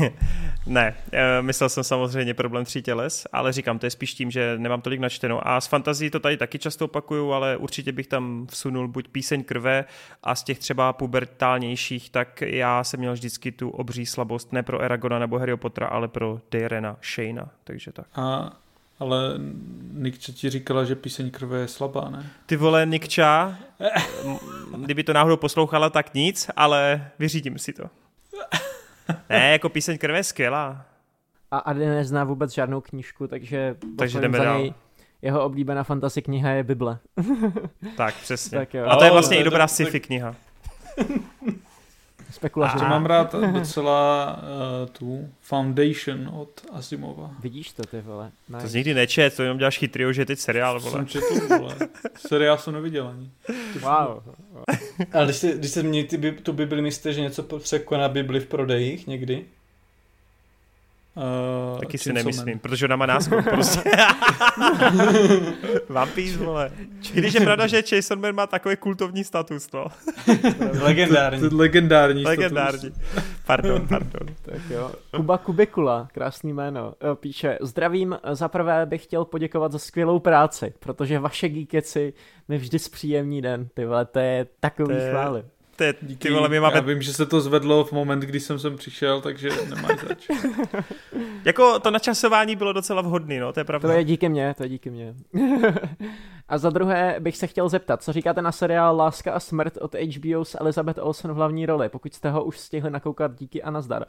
ne, 0.65 0.95
eh, 1.11 1.41
myslel 1.41 1.69
jsem 1.69 1.83
samozřejmě 1.83 2.33
problém 2.33 2.65
tří 2.65 2.81
těles, 2.81 3.27
ale 3.31 3.53
říkám, 3.53 3.79
to 3.79 3.85
je 3.85 3.89
spíš 3.89 4.13
tím, 4.13 4.31
že 4.31 4.57
nemám 4.57 4.81
tolik 4.81 4.99
načteno. 4.99 5.47
A 5.47 5.61
s 5.61 5.67
fantazí 5.67 6.09
to 6.09 6.19
tady 6.19 6.38
taky 6.38 6.59
často 6.59 6.85
opakuju, 6.85 7.31
ale 7.31 7.57
určitě 7.57 7.91
bych 7.91 8.07
tam 8.07 8.47
vsunul 8.49 8.88
buď 8.88 9.07
píseň 9.07 9.43
krve 9.43 9.85
a 10.23 10.35
z 10.35 10.43
těch 10.43 10.59
třeba 10.59 10.93
pubertálnějších, 10.93 12.09
tak 12.09 12.41
já 12.41 12.83
jsem 12.83 12.99
měl 12.99 13.13
vždycky 13.13 13.51
tu 13.51 13.69
obří 13.69 14.05
slabost 14.05 14.53
ne 14.53 14.63
pro 14.63 14.81
Eragona 14.81 15.19
nebo 15.19 15.39
Harry 15.39 15.57
Pottera, 15.57 15.88
ale 15.88 16.07
pro 16.07 16.39
Dairena 16.51 16.97
Shayna, 17.01 17.49
takže 17.63 17.91
tak. 17.91 18.05
A 18.15 18.51
ale 18.99 19.33
Nikča 19.93 20.31
ti 20.31 20.49
říkala, 20.49 20.83
že 20.83 20.95
píseň 20.95 21.31
krve 21.31 21.59
je 21.59 21.67
slabá, 21.67 22.09
ne? 22.09 22.29
Ty 22.45 22.55
vole, 22.55 22.85
Nikča, 22.85 23.57
kdyby 24.77 25.03
to 25.03 25.13
náhodou 25.13 25.37
poslouchala, 25.37 25.89
tak 25.89 26.13
nic, 26.13 26.49
ale 26.55 27.09
vyřídím 27.19 27.57
si 27.57 27.73
to. 27.73 27.83
Ne, 29.29 29.51
jako 29.51 29.69
píseň 29.69 29.97
krve 29.97 30.17
je 30.19 30.23
skvělá. 30.23 30.85
A 31.51 31.57
Ady 31.57 31.85
nezná 31.85 32.23
vůbec 32.23 32.53
žádnou 32.53 32.81
knížku, 32.81 33.27
takže, 33.27 33.75
takže 33.97 34.19
jdeme 34.19 34.39
dál. 34.39 34.59
Něj, 34.59 34.73
jeho 35.21 35.43
oblíbená 35.43 35.83
fantasy 35.83 36.21
kniha 36.21 36.49
je 36.49 36.63
Bible. 36.63 36.99
tak, 37.97 38.15
přesně. 38.15 38.57
tak 38.57 38.73
jo. 38.73 38.85
A 38.85 38.95
to 38.95 39.03
je 39.03 39.11
vlastně 39.11 39.37
oh, 39.37 39.41
i 39.41 39.43
dobrá 39.43 39.67
sci-fi 39.67 39.99
kniha. 39.99 40.35
Spekulace. 42.32 42.77
mám 42.77 43.06
rád 43.06 43.35
docela 43.53 44.35
uh, 44.82 44.90
tu 44.90 45.30
Foundation 45.41 46.30
od 46.33 46.49
Asimova. 46.72 47.32
Vidíš 47.40 47.72
to, 47.72 47.83
ty 47.83 48.01
vole. 48.01 48.32
Nice. 48.49 48.61
To 48.61 48.67
z 48.67 48.74
nikdy 48.74 48.93
nečet, 48.93 49.35
to 49.35 49.43
jenom 49.43 49.58
děláš 49.58 49.77
chytrý, 49.77 50.03
že 50.11 50.25
teď 50.25 50.40
seriál, 50.40 50.80
vole. 50.80 50.91
Jsem 50.91 51.08
četl, 51.08 51.48
vole. 51.58 51.75
Seriál 52.27 52.58
jsem 52.58 52.74
neviděl 52.74 53.08
ani. 53.08 53.30
Wow. 53.80 54.24
Ale 55.14 55.25
když 55.25 55.35
jste, 55.35 55.51
když 55.58 55.72
jste 55.72 55.80
změnili 55.80 56.08
ty, 56.08 56.32
tu 56.32 56.53
Bibli, 56.53 56.82
myslíte, 56.82 57.14
že 57.14 57.22
něco 57.22 57.43
překoná 57.43 58.09
Bibli 58.09 58.40
v 58.40 58.48
prodejích 58.48 59.08
někdy? 59.08 59.45
Uh, 61.15 61.79
Taky 61.79 61.97
si 61.97 62.13
nemyslím, 62.13 62.53
Man. 62.53 62.59
protože 62.59 62.85
ona 62.85 62.95
má 62.95 63.05
náskok 63.05 63.45
prostě. 63.49 63.91
Vampíř, 65.89 66.38
vole. 66.38 66.71
Když 67.13 67.33
je 67.33 67.41
pravda, 67.41 67.67
že 67.67 67.83
Jason 67.91 68.21
Man 68.21 68.35
má 68.35 68.47
takový 68.47 68.75
kultovní 68.75 69.23
status, 69.23 69.67
no. 69.73 69.85
legendární. 70.81 71.41
To, 71.41 71.49
to 71.49 71.55
legendární 71.55 72.23
Legendární. 72.23 72.79
Status. 72.79 72.99
Pardon, 73.45 73.88
pardon. 73.88 74.35
tak 74.41 74.61
jo. 74.69 74.91
Kuba 75.15 75.38
Kubikula, 75.38 76.07
krásný 76.13 76.53
jméno, 76.53 76.93
eh, 77.01 77.15
píše, 77.15 77.57
zdravím, 77.61 78.17
zaprvé 78.31 78.85
bych 78.85 79.03
chtěl 79.03 79.25
poděkovat 79.25 79.71
za 79.71 79.79
skvělou 79.79 80.19
práci, 80.19 80.73
protože 80.79 81.19
vaše 81.19 81.49
geekeci 81.49 82.13
mi 82.47 82.57
vždy 82.57 82.79
zpříjemní 82.79 83.41
den, 83.41 83.67
ty 83.73 83.85
vole, 83.85 84.05
to 84.05 84.19
je 84.19 84.47
takový 84.59 84.95
to 84.95 85.01
je... 85.01 85.11
chvály 85.11 85.43
ty, 85.80 86.16
ty 86.16 86.32
vole, 86.32 86.49
my 86.49 86.59
máme... 86.59 86.75
Já 86.75 86.82
vím, 86.82 87.01
že 87.01 87.14
se 87.14 87.25
to 87.25 87.41
zvedlo 87.41 87.83
v 87.83 87.91
moment, 87.91 88.19
kdy 88.19 88.40
jsem 88.40 88.59
sem 88.59 88.77
přišel, 88.77 89.22
takže 89.22 89.49
nemáš 89.69 89.99
zač. 90.08 90.27
jako 91.45 91.80
to 91.80 91.91
načasování 91.91 92.56
bylo 92.56 92.74
docela 92.74 93.01
vhodný, 93.01 93.40
no, 93.40 93.53
to 93.53 93.59
je 93.59 93.64
pravda. 93.64 93.90
To 93.90 93.95
je 93.95 94.03
díky 94.03 94.30
mně, 94.30 94.53
to 94.58 94.64
je 94.64 94.69
díky 94.69 94.90
mně. 94.90 95.16
a 96.49 96.58
za 96.58 96.69
druhé 96.69 97.16
bych 97.19 97.38
se 97.38 97.48
chtěl 97.48 97.69
zeptat, 97.69 98.03
co 98.03 98.14
říkáte 98.14 98.41
na 98.41 98.51
seriál 98.51 98.98
Láska 98.98 99.33
a 99.33 99.40
smrt 99.40 99.77
od 99.77 99.95
HBO 99.95 100.45
s 100.45 100.58
Elizabeth 100.59 100.99
Olsen 101.01 101.32
v 101.32 101.35
hlavní 101.35 101.66
roli, 101.66 101.90
pokud 101.90 102.14
jste 102.14 102.30
ho 102.30 102.43
už 102.43 102.59
stihli 102.59 102.90
nakoukat, 102.90 103.35
díky 103.40 103.64
a 103.64 103.72
nazdar. 103.72 104.06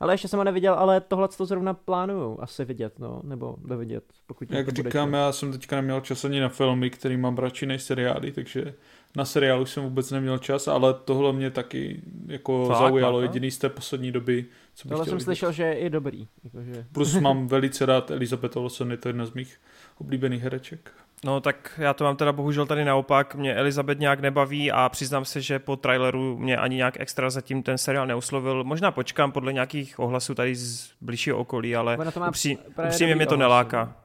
Ale 0.00 0.14
ještě 0.14 0.28
jsem 0.28 0.38
ho 0.38 0.44
neviděl, 0.44 0.74
ale 0.74 1.00
tohle 1.00 1.28
to 1.28 1.46
zrovna 1.46 1.74
plánuju 1.74 2.38
asi 2.40 2.64
vidět, 2.64 2.98
no, 2.98 3.20
nebo 3.24 3.56
dovidět, 3.64 4.04
pokud 4.26 4.50
Jak 4.50 4.68
říkám, 4.68 5.08
bude 5.08 5.18
já 5.18 5.32
jsem 5.32 5.52
teďka 5.52 5.76
neměl 5.76 6.00
čas 6.00 6.24
ani 6.24 6.40
na 6.40 6.48
filmy, 6.48 6.90
který 6.90 7.16
mám 7.16 7.38
radši 7.38 7.66
než 7.66 7.82
seriály, 7.82 8.32
takže 8.32 8.74
na 9.16 9.24
seriál 9.24 9.62
už 9.62 9.70
jsem 9.70 9.82
vůbec 9.82 10.10
neměl 10.10 10.38
čas, 10.38 10.68
ale 10.68 10.94
tohle 10.94 11.32
mě 11.32 11.50
taky 11.50 12.02
jako 12.26 12.66
Fakt, 12.66 12.78
zaujalo, 12.78 13.18
no? 13.18 13.22
jediný 13.22 13.50
z 13.50 13.58
té 13.58 13.68
poslední 13.68 14.12
doby, 14.12 14.44
co 14.74 14.88
bych 14.88 14.90
Tohle 14.90 15.04
jsem 15.04 15.14
vidět. 15.14 15.24
slyšel, 15.24 15.52
že 15.52 15.62
je 15.62 15.90
dobrý. 15.90 16.28
Jakože... 16.44 16.86
Plus 16.92 17.14
mám 17.14 17.46
velice 17.48 17.86
rád 17.86 18.10
Elizabeth 18.10 18.56
Olsen, 18.56 18.90
je 18.90 18.96
to 18.96 19.08
jedna 19.08 19.26
z 19.26 19.32
mých 19.32 19.60
oblíbených 19.98 20.42
hereček. 20.42 20.90
No 21.24 21.40
tak 21.40 21.80
já 21.82 21.94
to 21.94 22.04
mám 22.04 22.16
teda 22.16 22.32
bohužel 22.32 22.66
tady 22.66 22.84
naopak, 22.84 23.34
mě 23.34 23.54
Elizabeth 23.54 23.98
nějak 23.98 24.20
nebaví 24.20 24.72
a 24.72 24.88
přiznám 24.88 25.24
se, 25.24 25.40
že 25.40 25.58
po 25.58 25.76
traileru 25.76 26.38
mě 26.38 26.56
ani 26.56 26.76
nějak 26.76 27.00
extra 27.00 27.30
zatím 27.30 27.62
ten 27.62 27.78
seriál 27.78 28.06
neuslovil. 28.06 28.64
Možná 28.64 28.90
počkám 28.90 29.32
podle 29.32 29.52
nějakých 29.52 29.98
ohlasů 29.98 30.34
tady 30.34 30.56
z 30.56 30.90
blížšího 31.00 31.38
okolí, 31.38 31.76
ale 31.76 31.98
upří, 32.28 32.58
upřímně 32.88 33.14
mě 33.14 33.26
to 33.26 33.36
neláká. 33.36 34.01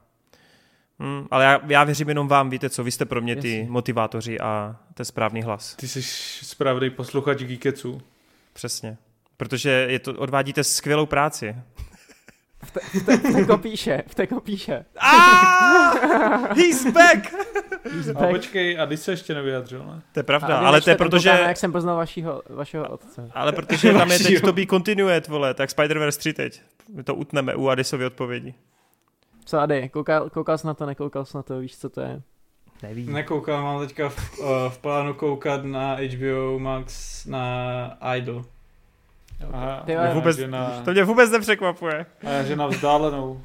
Hmm, 1.00 1.26
ale 1.30 1.44
já, 1.44 1.60
já 1.66 1.84
věřím 1.84 2.08
jenom 2.08 2.28
vám, 2.28 2.50
víte 2.50 2.70
co, 2.70 2.84
vy 2.84 2.90
jste 2.90 3.04
pro 3.04 3.20
mě 3.20 3.36
ty 3.36 3.58
Jasně. 3.58 3.70
motivátoři 3.70 4.40
a 4.40 4.76
ten 4.94 5.06
správný 5.06 5.42
hlas. 5.42 5.74
Ty 5.76 5.88
jsi 5.88 6.02
správný 6.46 6.90
posluchač 6.90 7.38
Geekeců. 7.42 8.02
Přesně. 8.52 8.96
Protože 9.36 9.70
je 9.70 9.98
to, 9.98 10.12
odvádíte 10.12 10.64
skvělou 10.64 11.06
práci. 11.06 11.56
V, 12.62 12.70
te, 12.70 12.80
v, 12.80 13.02
te, 13.06 13.16
v 13.16 13.32
teko 13.32 13.58
píše, 13.58 14.02
v 14.06 14.14
teko 14.14 14.40
píše. 14.40 14.84
Ah, 14.96 16.54
he's 16.54 16.92
back! 16.92 17.34
He's 17.92 18.06
back. 18.06 18.22
A 18.22 18.26
počkej, 18.26 18.80
a 18.80 18.84
když 18.84 19.00
se 19.00 19.12
ještě 19.12 19.34
nevyjadřil, 19.34 19.84
ne? 19.86 20.02
To 20.12 20.18
je 20.18 20.22
pravda, 20.22 20.58
ale 20.58 20.80
to 20.80 20.90
je 20.90 20.96
protože... 20.96 21.28
Jak 21.28 21.56
jsem 21.56 21.72
poznal 21.72 21.96
vašeho, 21.96 22.42
vašeho 22.48 22.88
otce. 22.88 23.30
Ale 23.34 23.52
protože 23.52 23.92
tam 23.92 24.10
je 24.10 24.18
teď 24.18 24.40
to 24.40 24.52
be 24.52 24.66
continued, 24.66 25.28
vole, 25.28 25.54
tak 25.54 25.70
Spider-Verse 25.70 26.18
3 26.18 26.32
teď. 26.32 26.62
My 26.94 27.02
to 27.02 27.14
utneme 27.14 27.54
u 27.54 27.68
Adisovy 27.68 28.06
odpovědi. 28.06 28.54
Co 29.48 29.60
Ady, 29.60 29.88
koukal, 29.88 30.30
koukal 30.30 30.58
jsi 30.58 30.66
na 30.66 30.74
to, 30.74 30.86
nekoukal 30.86 31.24
jsi 31.24 31.36
na 31.36 31.42
to, 31.42 31.58
víš, 31.58 31.78
co 31.78 31.90
to 31.90 32.00
je? 32.00 32.22
Nevím. 32.82 33.12
Nekoukal, 33.12 33.62
mám 33.62 33.80
teďka 33.80 34.08
v, 34.08 34.38
uh, 34.38 34.46
v 34.68 34.78
plánu 34.78 35.14
koukat 35.14 35.64
na 35.64 35.94
HBO 35.94 36.58
Max 36.58 37.26
na 37.26 37.98
Idol. 38.16 38.44
Aha, 39.52 39.82
Ty, 39.86 39.96
mě 39.96 40.14
vůbec, 40.14 40.38
na... 40.46 40.82
To 40.84 40.92
mě 40.92 41.04
vůbec 41.04 41.30
nepřekvapuje. 41.30 42.06
A 42.26 42.42
že 42.42 42.56
na 42.56 42.66
vzdálenou. 42.66 43.40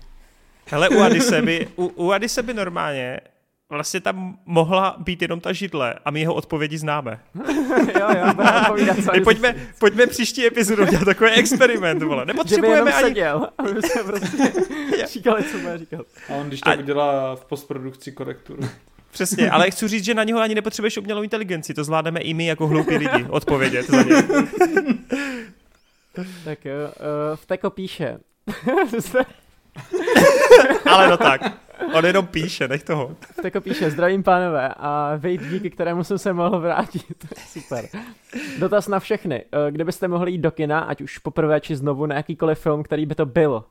Hele, 0.67 0.89
u 0.89 0.99
Adise 0.99 1.41
by, 1.41 1.67
u, 1.75 1.85
u 1.85 2.11
Adise 2.11 2.43
by 2.43 2.53
normálně 2.53 3.19
vlastně 3.73 4.01
tam 4.01 4.37
mohla 4.45 4.95
být 4.99 5.21
jenom 5.21 5.39
ta 5.39 5.53
židle 5.53 5.95
a 6.05 6.11
my 6.11 6.19
jeho 6.19 6.33
odpovědi 6.33 6.77
známe. 6.77 7.19
jo, 7.99 8.07
jo, 8.17 8.33
odpovídat 8.61 8.97
pojďme, 9.23 9.55
pojďme 9.79 10.07
příští 10.07 10.47
epizodu 10.47 10.85
dělat 10.85 11.05
takový 11.05 11.31
experiment, 11.35 12.03
vole. 12.03 12.25
Nepotřebujeme 12.25 12.77
že 12.77 12.83
by 12.83 12.91
ani... 12.91 13.07
seděl 13.07 13.49
a 13.57 13.63
my 13.63 13.69
jsme 13.81 14.03
prostě 14.03 14.53
říkali, 15.05 15.43
co 15.43 15.57
má 15.57 15.77
říkat. 15.77 16.05
A 16.29 16.33
on 16.33 16.47
když 16.47 16.61
tak 16.61 16.79
A- 16.79 16.81
udělá 16.81 17.35
v 17.35 17.45
postprodukci 17.45 18.11
korekturu. 18.11 18.69
Přesně, 19.11 19.51
ale 19.51 19.71
chci 19.71 19.87
říct, 19.87 20.05
že 20.05 20.13
na 20.13 20.23
něho 20.23 20.39
ani 20.39 20.55
nepotřebuješ 20.55 20.97
umělou 20.97 21.21
inteligenci, 21.21 21.73
to 21.73 21.83
zvládneme 21.83 22.19
i 22.19 22.33
my 22.33 22.45
jako 22.45 22.67
hloupí 22.67 22.97
lidi 22.97 23.25
odpovědět 23.29 23.89
za 23.89 24.01
ně. 24.03 24.15
Tak 26.45 26.65
jo, 26.65 26.73
uh, 26.75 27.35
v 27.35 27.45
Teko 27.45 27.69
píše. 27.69 28.17
Ale 30.85 31.09
no 31.09 31.17
tak, 31.17 31.41
on 31.93 32.05
jenom 32.05 32.27
píše, 32.27 32.67
nech 32.67 32.83
toho. 32.83 33.15
v 33.21 33.41
Teko 33.41 33.61
píše, 33.61 33.91
zdravím 33.91 34.23
pánové 34.23 34.73
a 34.77 35.15
vejít 35.17 35.41
díky 35.41 35.69
kterému 35.69 36.03
jsem 36.03 36.17
se 36.17 36.33
mohl 36.33 36.59
vrátit. 36.59 37.25
Super. 37.47 37.85
Dotaz 38.59 38.87
na 38.87 38.99
všechny. 38.99 39.45
Uh, 39.45 39.71
kdybyste 39.71 40.07
mohli 40.07 40.31
jít 40.31 40.37
do 40.37 40.51
kina, 40.51 40.79
ať 40.79 41.01
už 41.01 41.17
poprvé 41.17 41.61
či 41.61 41.75
znovu 41.75 42.05
na 42.05 42.15
jakýkoliv 42.15 42.59
film, 42.59 42.83
který 42.83 43.05
by 43.05 43.15
to 43.15 43.25
byl. 43.25 43.63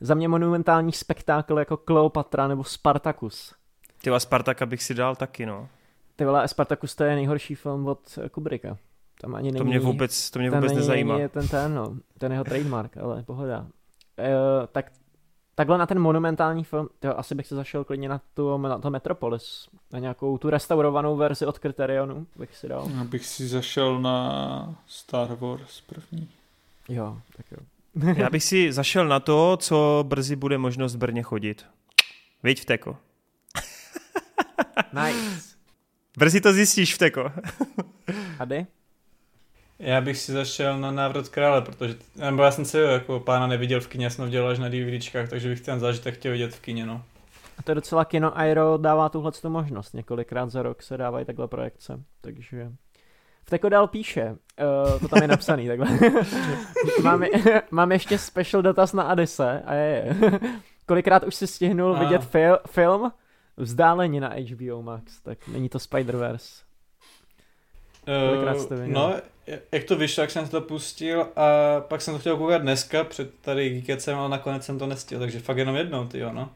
Za 0.00 0.14
mě 0.14 0.28
monumentální 0.28 0.92
spektákl 0.92 1.58
jako 1.58 1.76
Kleopatra 1.76 2.48
nebo 2.48 2.64
Spartacus. 2.64 3.54
Ty 4.02 4.10
vás 4.10 4.22
Spartaka 4.22 4.66
bych 4.66 4.82
si 4.82 4.94
dal 4.94 5.16
taky, 5.16 5.46
no. 5.46 5.68
Ty 6.16 6.24
vole, 6.24 6.48
Spartacus 6.48 6.94
to 6.94 7.04
je 7.04 7.14
nejhorší 7.14 7.54
film 7.54 7.86
od 7.86 8.18
eh, 8.24 8.28
Kubricka. 8.28 8.76
Tam 9.20 9.34
ani 9.34 9.52
není... 9.52 9.58
To 9.58 9.64
mě 9.64 9.78
vůbec, 9.78 10.30
to 10.30 10.38
mě 10.38 10.50
vůbec 10.50 10.70
není, 10.70 10.76
nezajímá. 10.76 11.16
Není 11.16 11.28
ten 11.28 11.48
ten, 11.48 11.74
no. 11.74 11.96
Ten 12.18 12.32
jeho 12.32 12.44
trademark, 12.44 12.96
ale 12.96 13.22
pohoda. 13.22 13.66
E, 14.18 14.32
tak 14.72 14.90
takhle 15.54 15.78
na 15.78 15.86
ten 15.86 15.98
monumentální 15.98 16.64
film, 16.64 16.88
tyjo, 17.00 17.14
asi 17.16 17.34
bych 17.34 17.46
se 17.46 17.54
zašel 17.54 17.84
klidně 17.84 18.08
na, 18.08 18.20
tu, 18.34 18.58
na 18.58 18.78
to 18.78 18.90
Metropolis. 18.90 19.68
Na 19.92 19.98
nějakou 19.98 20.38
tu 20.38 20.50
restaurovanou 20.50 21.16
verzi 21.16 21.46
od 21.46 21.58
Criterionu 21.58 22.26
bych 22.36 22.56
si 22.56 22.68
dal. 22.68 22.88
Abych 23.00 23.26
si 23.26 23.48
zašel 23.48 24.00
na 24.00 24.76
Star 24.86 25.34
Wars 25.34 25.80
první. 25.80 26.28
Jo, 26.88 27.18
tak 27.36 27.46
jo. 27.52 27.58
Já 28.16 28.30
bych 28.30 28.44
si 28.44 28.72
zašel 28.72 29.08
na 29.08 29.20
to, 29.20 29.56
co 29.56 30.04
brzy 30.08 30.36
bude 30.36 30.58
možnost 30.58 30.94
v 30.94 30.98
Brně 30.98 31.22
chodit. 31.22 31.66
Víď 32.42 32.60
v 32.60 32.64
Teko. 32.64 32.96
Nice. 34.92 35.56
Brzy 36.18 36.40
to 36.40 36.52
zjistíš 36.52 36.94
v 36.94 36.98
Teko. 36.98 37.32
Ady? 38.38 38.66
Já 39.78 40.00
bych 40.00 40.18
si 40.18 40.32
zašel 40.32 40.78
na 40.78 40.90
návrat 40.90 41.28
krále, 41.28 41.62
protože, 41.62 41.94
nebo 42.16 42.42
já 42.42 42.50
jsem 42.50 42.64
se 42.64 42.80
jako 42.80 43.20
pána 43.20 43.46
neviděl 43.46 43.80
v 43.80 43.86
kině, 43.88 44.06
já 44.06 44.10
jsem 44.10 44.24
ho 44.24 44.30
dělal 44.30 44.50
až 44.50 44.58
na 44.58 44.68
DVDčkách, 44.68 45.28
takže 45.28 45.48
bych 45.48 45.60
ten 45.60 45.80
zážitek 45.80 46.14
chtěl 46.14 46.32
vidět 46.32 46.54
v 46.54 46.60
kině, 46.60 46.86
no. 46.86 47.02
A 47.58 47.62
to 47.62 47.70
je 47.70 47.74
docela 47.74 48.04
kino 48.04 48.38
Aero 48.38 48.76
dává 48.76 49.08
tuhle 49.08 49.32
tu 49.32 49.50
možnost. 49.50 49.92
Několikrát 49.94 50.50
za 50.50 50.62
rok 50.62 50.82
se 50.82 50.96
dávají 50.96 51.24
takhle 51.24 51.48
projekce. 51.48 52.00
Takže 52.20 52.70
v 53.44 53.50
Teko 53.50 53.68
dál 53.68 53.86
píše, 53.88 54.24
uh, 54.94 55.00
to 55.00 55.08
tam 55.08 55.22
je 55.22 55.28
napsaný 55.28 55.68
takhle. 55.76 55.88
mám, 57.02 57.22
je- 57.22 57.62
mám 57.70 57.92
ještě 57.92 58.18
special 58.18 58.62
dotaz 58.62 58.92
na 58.92 59.02
Adise 59.02 59.62
a 59.66 59.74
je, 59.74 60.04
je. 60.20 60.40
Kolikrát 60.86 61.24
už 61.24 61.34
si 61.34 61.46
stihnul 61.46 61.96
A. 61.96 61.98
vidět 61.98 62.24
fil, 62.24 62.58
film 62.66 63.12
Vzdálení 63.56 64.20
na 64.20 64.28
HBO 64.52 64.82
Max, 64.82 65.20
tak 65.22 65.48
není 65.48 65.68
to 65.68 65.78
Spider-Verse. 65.78 66.64
Kolikrát 68.04 68.60
jste 68.60 68.74
Uh, 68.74 68.80
viděl? 68.80 68.94
no, 68.94 69.14
jak 69.72 69.84
to 69.84 69.96
vyšlo, 69.96 70.20
jak 70.20 70.30
jsem 70.30 70.48
to 70.48 70.60
pustil 70.60 71.28
a 71.36 71.80
pak 71.80 72.00
jsem 72.02 72.14
to 72.14 72.20
chtěl 72.20 72.36
koukat 72.36 72.62
dneska 72.62 73.04
před 73.04 73.34
tady 73.40 73.70
Geekecem, 73.70 74.18
ale 74.18 74.28
nakonec 74.28 74.64
jsem 74.64 74.78
to 74.78 74.86
nestihl, 74.86 75.20
takže 75.20 75.40
fakt 75.40 75.56
jenom 75.56 75.76
jednou, 75.76 76.06
ty 76.06 76.18
jo, 76.18 76.32
no. 76.32 76.50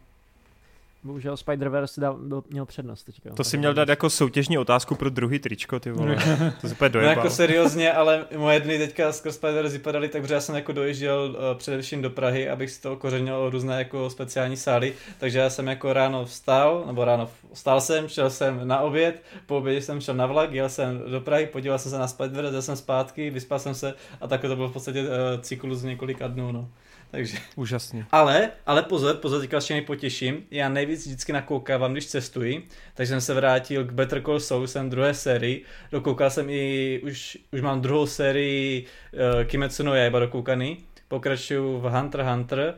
Bohužel 1.02 1.34
Spider-Verse 1.34 2.00
dal, 2.00 2.16
byl, 2.16 2.42
měl 2.50 2.66
přednost 2.66 3.02
teďka. 3.04 3.30
To 3.34 3.44
si 3.44 3.56
měl 3.58 3.74
dát 3.74 3.88
jako 3.88 4.10
soutěžní 4.10 4.58
otázku 4.58 4.94
pro 4.94 5.10
druhý 5.10 5.38
tričko, 5.38 5.80
ty 5.80 5.90
vole. 5.90 6.16
To 6.60 6.68
se 6.68 6.74
úplně 6.74 6.88
No 6.88 6.92
dojebal. 6.92 7.16
jako 7.16 7.30
seriózně, 7.30 7.92
ale 7.92 8.24
moje 8.36 8.60
dny 8.60 8.78
teďka 8.78 9.12
skrz 9.12 9.34
spider 9.34 9.68
vypadaly 9.68 10.08
tak, 10.08 10.28
že 10.28 10.34
já 10.34 10.40
jsem 10.40 10.54
jako 10.54 10.72
dojížděl 10.72 11.36
uh, 11.52 11.58
především 11.58 12.02
do 12.02 12.10
Prahy, 12.10 12.48
abych 12.50 12.70
si 12.70 12.82
to 12.82 12.92
okořenil 12.92 13.50
různé 13.50 13.78
jako 13.78 14.10
speciální 14.10 14.56
sály, 14.56 14.92
takže 15.18 15.38
já 15.38 15.50
jsem 15.50 15.66
jako 15.68 15.92
ráno 15.92 16.24
vstal, 16.24 16.84
nebo 16.86 17.04
ráno 17.04 17.28
vstal 17.52 17.80
jsem, 17.80 18.08
šel 18.08 18.30
jsem 18.30 18.68
na 18.68 18.80
oběd, 18.80 19.22
po 19.46 19.58
obědě 19.58 19.82
jsem 19.82 20.00
šel 20.00 20.14
na 20.14 20.26
vlak, 20.26 20.52
jel 20.52 20.68
jsem 20.68 21.02
do 21.10 21.20
Prahy, 21.20 21.46
podíval 21.46 21.78
jsem 21.78 21.90
se 21.90 21.98
na 21.98 22.08
spider 22.08 22.44
jel 22.44 22.62
jsem 22.62 22.76
zpátky, 22.76 23.30
vyspal 23.30 23.58
jsem 23.58 23.74
se 23.74 23.94
a 24.20 24.26
takhle 24.26 24.50
to 24.50 24.56
byl 24.56 24.68
v 24.68 24.72
podstatě 24.72 25.02
uh, 25.02 25.08
cyklus 25.40 25.82
několika 25.82 26.28
dnů, 26.28 26.52
no. 26.52 26.68
Takže 27.10 27.38
Úžasný. 27.56 28.04
ale, 28.12 28.50
ale 28.66 28.82
pozor, 28.82 29.16
pozor, 29.16 29.40
teďka 29.40 29.56
ještě 29.56 29.74
nejpotěším. 29.74 30.46
Já 30.50 30.68
nejvíc 30.68 31.06
vždycky 31.06 31.32
nakoukávám, 31.32 31.92
když 31.92 32.06
cestuji, 32.06 32.64
takže 32.94 33.10
jsem 33.10 33.20
se 33.20 33.34
vrátil 33.34 33.84
k 33.84 33.92
Better 33.92 34.22
Call 34.22 34.40
Saul, 34.40 34.66
jsem 34.66 34.90
druhé 34.90 35.14
sérii, 35.14 35.64
dokoukal 35.92 36.30
jsem 36.30 36.50
i, 36.50 37.00
už, 37.04 37.38
už 37.52 37.60
mám 37.60 37.80
druhou 37.80 38.06
sérii 38.06 38.86
uh, 39.12 39.44
Kimetsu 39.44 39.82
no 39.82 39.94
Yaiba 39.94 40.18
dokoukaný, 40.18 40.78
pokračuju 41.08 41.80
v 41.80 41.90
Hunter 41.90 42.22
Hunter, 42.22 42.74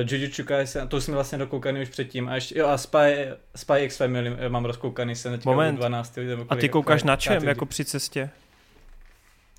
uh, 0.00 0.08
Jujutsu 0.12 0.44
Kaisen, 0.44 0.88
to 0.88 1.00
jsem 1.00 1.14
vlastně 1.14 1.38
dokoukaný 1.38 1.82
už 1.82 1.88
předtím, 1.88 2.28
a 2.28 2.34
ještě, 2.34 2.58
jo 2.58 2.66
a 2.66 2.78
Spy, 2.78 3.28
Spy 3.56 3.74
X 3.78 3.96
Family 3.96 4.36
eh, 4.38 4.48
mám 4.48 4.64
rozkoukaný, 4.64 5.16
jsem 5.16 5.32
teďka 5.32 5.50
Moment. 5.50 5.74
u 5.74 5.78
12. 5.78 6.16
nebo 6.16 6.42
A 6.42 6.46
kolik, 6.46 6.60
ty 6.60 6.68
koukáš 6.68 7.02
na 7.02 7.16
čem, 7.16 7.44
jako 7.44 7.66
při 7.66 7.84
cestě? 7.84 8.30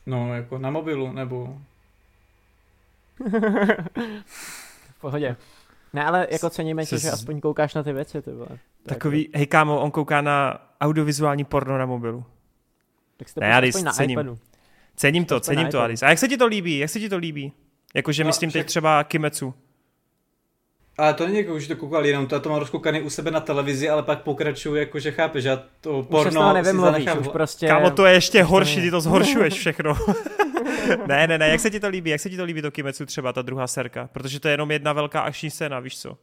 No, 0.06 0.36
jako 0.36 0.58
na 0.58 0.70
mobilu, 0.70 1.14
nebo... 1.14 1.58
v 4.98 5.02
pohodě. 5.02 5.36
Ne, 5.94 6.06
ale 6.06 6.28
jako 6.32 6.50
ceníme 6.50 6.86
tě, 6.86 6.98
že 6.98 7.12
aspoň 7.12 7.42
koukáš 7.42 7.74
na 7.74 7.84
ty 7.84 7.94
věci, 7.94 8.22
ty 8.22 8.32
vole. 8.32 8.48
Takový, 8.86 9.30
hej 9.34 9.48
kámo, 9.48 9.80
on 9.82 9.92
kouká 9.92 10.22
na 10.22 10.58
audiovizuální 10.82 11.44
porno 11.44 11.78
na 11.78 11.86
mobilu. 11.86 12.24
Tak 13.18 13.30
si 13.30 13.36
to 13.36 13.40
Ne, 13.42 13.58
aspoň 13.58 13.84
na 13.84 13.92
cením. 13.92 14.20
iPadu. 14.20 14.38
Cením 14.96 15.26
to, 15.26 15.40
cením 15.40 15.68
to, 15.68 15.80
Alice. 15.80 16.06
A 16.06 16.10
jak 16.10 16.20
se 16.20 16.28
ti 16.28 16.38
to 16.38 16.46
líbí? 16.48 16.78
Jak 16.80 16.90
se 16.90 17.00
ti 17.00 17.10
to 17.10 17.18
líbí? 17.18 17.54
Jakože 17.94 18.24
No, 18.24 18.28
myslím 18.28 18.52
teď 18.52 18.60
však- 18.62 18.68
třeba 18.68 19.04
Kimetsu. 19.04 19.54
Ale 20.98 21.14
to 21.14 21.26
není 21.26 21.38
jako, 21.38 21.60
že 21.60 21.68
to 21.68 21.76
koukal 21.76 22.06
jenom, 22.06 22.28
to, 22.28 22.36
já 22.36 22.40
to 22.42 22.50
mám 22.50 22.60
rozkoukaný 22.60 23.02
u 23.02 23.10
sebe 23.10 23.32
na 23.32 23.40
televizi, 23.40 23.90
ale 23.90 24.04
pak 24.04 24.22
pokračuju, 24.24 24.76
jakože 24.76 25.12
chápeš, 25.12 25.44
já 25.44 25.64
to 25.82 26.00
Už 26.00 26.08
porno 26.08 26.32
toho 26.42 26.50
si 26.50 26.54
nevymluvíš, 26.54 26.92
zanechám 26.94 27.20
už 27.20 27.28
prostě... 27.28 27.68
Kámo, 27.68 27.92
to 27.92 28.06
je 28.06 28.14
ještě 28.14 28.44
horší, 28.44 28.82
ty 28.82 28.92
to 28.92 29.02
zhoršuješ 29.02 29.54
všechno. 29.54 29.94
ne, 31.08 31.28
ne, 31.28 31.38
ne, 31.38 31.48
jak 31.50 31.60
se 31.60 31.70
ti 31.70 31.80
to 31.80 31.88
líbí? 31.90 32.10
Jak 32.10 32.22
se 32.22 32.30
ti 32.30 32.38
to 32.38 32.44
líbí 32.44 32.62
to 32.62 32.72
Kimetsu 32.72 33.06
třeba, 33.06 33.34
ta 33.34 33.42
druhá 33.42 33.68
serka? 33.68 34.10
Protože 34.14 34.40
to 34.40 34.48
je 34.48 34.54
jenom 34.54 34.72
jedna 34.72 34.94
velká 34.94 35.22
akční 35.22 35.50
scéna, 35.50 35.80
víš 35.80 36.00
co? 36.02 36.18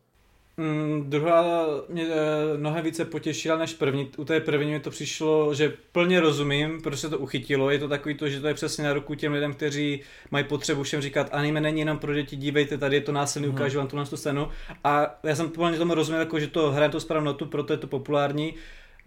Mm, 0.57 1.05
druhá 1.11 1.67
mě 1.89 2.07
eh, 2.11 2.57
mnohem 2.59 2.85
více 2.85 3.05
potěšila 3.05 3.57
než 3.59 3.75
první. 3.75 4.11
U 4.17 4.25
té 4.25 4.41
první 4.41 4.71
mi 4.73 4.81
to 4.81 4.91
přišlo, 4.91 5.55
že 5.55 5.73
plně 5.93 6.21
rozumím, 6.21 6.81
proč 6.83 6.99
se 6.99 7.09
to 7.11 7.19
uchytilo. 7.19 7.71
Je 7.71 7.79
to 7.79 7.89
takový 7.89 8.15
to, 8.15 8.29
že 8.29 8.41
to 8.41 8.49
je 8.49 8.55
přesně 8.55 8.85
na 8.85 8.93
ruku 8.93 9.15
těm 9.15 9.33
lidem, 9.33 9.55
kteří 9.55 10.01
mají 10.31 10.45
potřebu 10.45 10.83
všem 10.83 11.01
říkat, 11.01 11.29
anime 11.33 11.61
není 11.61 11.81
jenom 11.81 11.99
pro 11.99 12.15
děti, 12.15 12.37
dívejte, 12.37 12.79
tady 12.79 12.97
je 12.97 13.01
to 13.01 13.13
násilný, 13.13 13.49
Mhm. 13.49 13.55
ukážu 13.57 13.79
vám 13.79 13.89
tuhle 13.89 14.07
tu 14.07 14.17
scénu. 14.17 14.49
A 14.85 15.19
já 15.23 15.35
jsem 15.35 15.51
plně 15.51 15.79
tomu 15.79 15.95
rozuměl, 15.95 16.21
jako, 16.21 16.41
že 16.41 16.47
to 16.47 16.71
hraje 16.71 16.89
tu 16.91 17.01
správnou 17.01 17.27
notu, 17.27 17.47
proto 17.47 17.73
je 17.73 17.77
to 17.77 17.87
populární. 17.87 18.55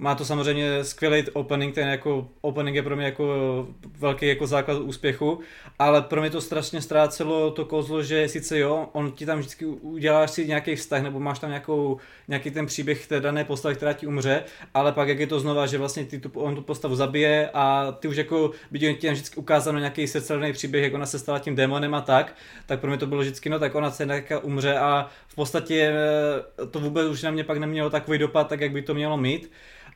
Má 0.01 0.15
to 0.15 0.25
samozřejmě 0.25 0.83
skvělý 0.83 1.23
opening, 1.33 1.75
ten 1.75 1.87
jako 1.87 2.27
opening 2.41 2.75
je 2.75 2.83
pro 2.83 2.95
mě 2.95 3.05
jako 3.05 3.67
velký 3.99 4.27
jako 4.27 4.47
základ 4.47 4.81
úspěchu, 4.81 5.39
ale 5.79 6.01
pro 6.01 6.21
mě 6.21 6.29
to 6.29 6.41
strašně 6.41 6.81
ztrácelo 6.81 7.51
to 7.51 7.65
kouzlo, 7.65 8.03
že 8.03 8.27
sice 8.27 8.59
jo, 8.59 8.89
on 8.93 9.11
ti 9.11 9.25
tam 9.25 9.39
vždycky 9.39 9.65
uděláš 9.65 10.31
si 10.31 10.47
nějaký 10.47 10.75
vztah, 10.75 11.03
nebo 11.03 11.19
máš 11.19 11.39
tam 11.39 11.49
nějakou, 11.49 11.97
nějaký 12.27 12.51
ten 12.51 12.65
příběh 12.65 13.07
té 13.07 13.19
dané 13.19 13.43
postavy, 13.43 13.75
která 13.75 13.93
ti 13.93 14.07
umře, 14.07 14.43
ale 14.73 14.91
pak 14.91 15.07
jak 15.07 15.19
je 15.19 15.27
to 15.27 15.39
znova, 15.39 15.65
že 15.65 15.77
vlastně 15.77 16.05
ty 16.05 16.19
tu, 16.19 16.39
on 16.39 16.55
tu 16.55 16.61
postavu 16.61 16.95
zabije 16.95 17.49
a 17.53 17.91
ty 17.91 18.07
už 18.07 18.15
jako 18.15 18.51
by 18.71 18.79
ti 18.79 18.93
tam 18.93 19.13
vždycky 19.13 19.35
ukázáno 19.35 19.79
nějaký 19.79 20.07
srdcerný 20.07 20.53
příběh, 20.53 20.83
jak 20.83 20.93
ona 20.93 21.05
se 21.05 21.19
stala 21.19 21.39
tím 21.39 21.55
démonem 21.55 21.93
a 21.93 22.01
tak, 22.01 22.35
tak 22.65 22.79
pro 22.79 22.89
mě 22.89 22.97
to 22.97 23.07
bylo 23.07 23.21
vždycky, 23.21 23.49
no 23.49 23.59
tak 23.59 23.75
ona 23.75 23.91
se 23.91 24.05
nějaká 24.05 24.39
umře 24.39 24.77
a 24.77 25.09
v 25.27 25.35
podstatě 25.35 25.93
eh, 25.93 26.65
to 26.65 26.79
vůbec 26.79 27.07
už 27.07 27.23
na 27.23 27.31
mě 27.31 27.43
pak 27.43 27.57
nemělo 27.57 27.89
takový 27.89 28.17
dopad, 28.17 28.47
tak 28.47 28.61
jak 28.61 28.71
by 28.71 28.81
to 28.81 28.93
mělo 28.93 29.17
mít. 29.17 29.51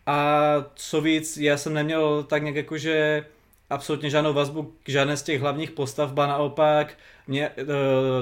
A 0.05 0.65
co 0.75 1.01
víc, 1.01 1.37
já 1.37 1.57
jsem 1.57 1.73
neměl 1.73 2.23
tak 2.23 2.41
nějak 2.43 2.55
jakože 2.55 3.25
absolutně 3.69 4.09
žádnou 4.09 4.33
vazbu 4.33 4.73
k 4.83 4.89
žádné 4.89 5.17
z 5.17 5.23
těch 5.23 5.41
hlavních 5.41 5.71
postav, 5.71 6.13
ba 6.13 6.27
naopak 6.27 6.97
mě, 7.27 7.49
uh, 7.49 7.65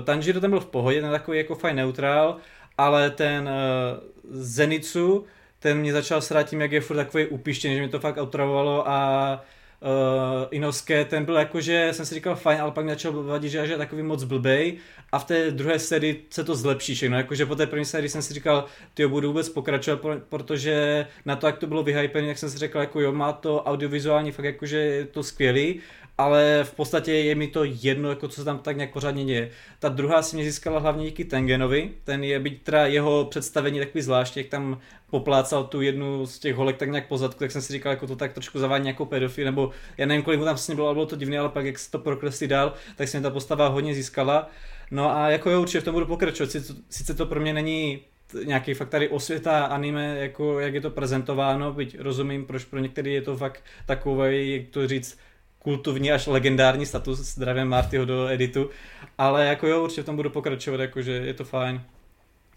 Tanjiro 0.03 0.42
ten 0.42 0.50
byl 0.50 0.60
v 0.60 0.66
pohodě, 0.66 1.02
ten 1.02 1.12
takový 1.12 1.38
jako 1.38 1.56
fajn 1.56 1.76
neutrál, 1.76 2.38
ale 2.78 3.10
ten 3.10 3.50
uh, 3.50 4.32
Zenitsu, 4.32 5.26
ten 5.60 5.78
mě 5.78 5.94
začal 5.94 6.22
srát 6.22 6.44
tím, 6.44 6.62
jak 6.62 6.72
je 6.72 6.82
furt 6.82 6.95
takový 6.95 7.26
upištěný, 7.26 7.76
že 7.76 7.82
mi 7.82 7.90
to 7.90 8.00
fakt 8.00 8.18
otravovalo 8.18 8.90
a 8.90 9.42
uh, 9.82 10.48
Inosuke, 10.52 11.06
ten 11.06 11.26
byl 11.26 11.36
jakože, 11.36 11.90
jsem 11.92 12.06
si 12.06 12.16
říkal 12.16 12.36
fajn, 12.36 12.62
ale 12.62 12.72
pak 12.72 12.86
mě 12.86 12.94
začal 12.94 13.24
vadit, 13.24 13.52
že 13.52 13.58
je 13.58 13.78
takový 13.78 14.03
moc 14.03 14.24
blbej 14.24 14.78
a 15.14 15.19
v 15.19 15.25
té 15.25 15.51
druhé 15.51 15.80
sérii 15.80 16.25
se 16.30 16.43
to 16.43 16.56
zlepší 16.56 16.95
všechno, 16.95 17.17
jakože 17.17 17.45
po 17.45 17.56
té 17.56 17.67
první 17.67 17.85
sérii 17.85 18.09
jsem 18.09 18.22
si 18.22 18.33
říkal, 18.33 18.66
ty 18.93 19.08
budu 19.08 19.27
vůbec 19.27 19.50
pokračovat, 19.50 20.01
pro- 20.01 20.19
protože 20.30 21.08
na 21.25 21.35
to, 21.35 21.48
jak 21.48 21.58
to 21.58 21.67
bylo 21.67 21.83
vyhypené, 21.83 22.27
jak 22.27 22.38
jsem 22.38 22.50
si 22.50 22.58
řekl, 22.58 22.80
jako 22.80 23.00
jo, 23.01 23.11
má 23.11 23.33
to 23.33 23.64
audiovizuální 23.64 24.32
fakt 24.32 24.45
jakože 24.45 24.77
je 24.77 25.06
to 25.06 25.24
skvělý, 25.24 25.80
ale 26.17 26.59
v 26.64 26.75
podstatě 26.75 27.14
je 27.14 27.35
mi 27.35 27.48
to 27.48 27.64
jedno, 27.64 28.09
jako 28.09 28.27
co 28.27 28.35
se 28.35 28.45
tam 28.45 28.59
tak 28.59 28.77
nějak 28.77 28.93
pořádně 28.93 29.25
děje. 29.25 29.50
Ta 29.80 29.90
druhá 29.90 30.22
si 30.22 30.35
mě 30.35 30.45
získala 30.45 30.80
hlavně 30.80 31.06
díky 31.06 31.25
Tengenovi, 31.25 31.92
ten 32.03 32.24
je, 32.24 32.40
byť 32.40 32.64
teda 32.64 32.85
jeho 32.85 33.25
představení 33.25 33.80
takový 33.80 34.01
zvláštní, 34.01 34.42
jak 34.42 34.50
tam 34.51 34.80
poplácal 35.14 35.64
tu 35.64 35.82
jednu 35.82 36.25
z 36.25 36.40
těch 36.40 36.56
holek 36.56 36.77
tak 36.77 36.90
nějak 36.90 37.08
pozadku, 37.08 37.40
tak 37.40 37.51
jsem 37.51 37.61
si 37.61 37.74
říkal, 37.74 37.92
jako 37.92 38.08
to 38.08 38.16
tak 38.16 38.33
trošku 38.33 38.59
zavání 38.59 38.88
jako 38.88 39.06
pedofil, 39.06 39.45
nebo 39.45 39.72
já 39.98 40.06
nevím, 40.06 40.24
kolik 40.24 40.40
mu 40.40 40.45
tam 40.45 40.53
vlastně 40.53 40.75
bylo, 40.75 40.88
ale 40.88 40.95
bylo 40.95 41.06
to 41.06 41.16
divné, 41.16 41.40
ale 41.40 41.50
pak 41.50 41.66
jak 41.66 41.80
se 41.80 41.92
to 41.92 42.00
prokresli 42.00 42.48
dál, 42.48 42.74
tak 42.95 43.08
se 43.08 43.17
mi 43.17 43.24
ta 43.24 43.30
postava 43.30 43.67
hodně 43.67 43.93
získala. 43.93 44.50
No 44.92 45.17
a 45.17 45.30
jako 45.30 45.50
jo, 45.50 45.61
určitě 45.61 45.82
v 45.82 45.83
tom 45.83 45.93
budu 45.93 46.06
pokračovat, 46.06 46.50
sice 46.90 47.14
to 47.14 47.25
pro 47.25 47.40
mě 47.40 47.53
není 47.53 48.00
nějaký 48.43 48.74
fakt 48.74 48.90
tady 48.90 49.09
osvěta 49.09 49.66
anime, 49.66 50.17
jako 50.19 50.59
jak 50.59 50.74
je 50.74 50.82
to 50.82 50.90
prezentováno, 50.90 51.74
byť 51.74 52.00
rozumím, 52.00 52.45
proč 52.45 52.66
pro 52.66 52.80
některý 52.80 53.14
je 53.14 53.22
to 53.22 53.38
fakt 53.38 53.64
takový, 53.85 54.53
jak 54.53 54.67
to 54.69 54.88
říct, 54.88 55.17
kultovní 55.59 56.11
až 56.11 56.27
legendární 56.27 56.85
status, 56.85 57.19
zdravím 57.19 57.67
Martyho 57.67 58.06
do 58.06 58.27
editu, 58.27 58.69
ale 59.17 59.45
jako 59.45 59.67
jo, 59.67 59.83
určitě 59.83 60.01
v 60.01 60.06
tom 60.06 60.16
budu 60.16 60.30
pokračovat, 60.30 60.80
jakože 60.80 61.11
je 61.11 61.33
to 61.33 61.43
fajn. 61.43 61.82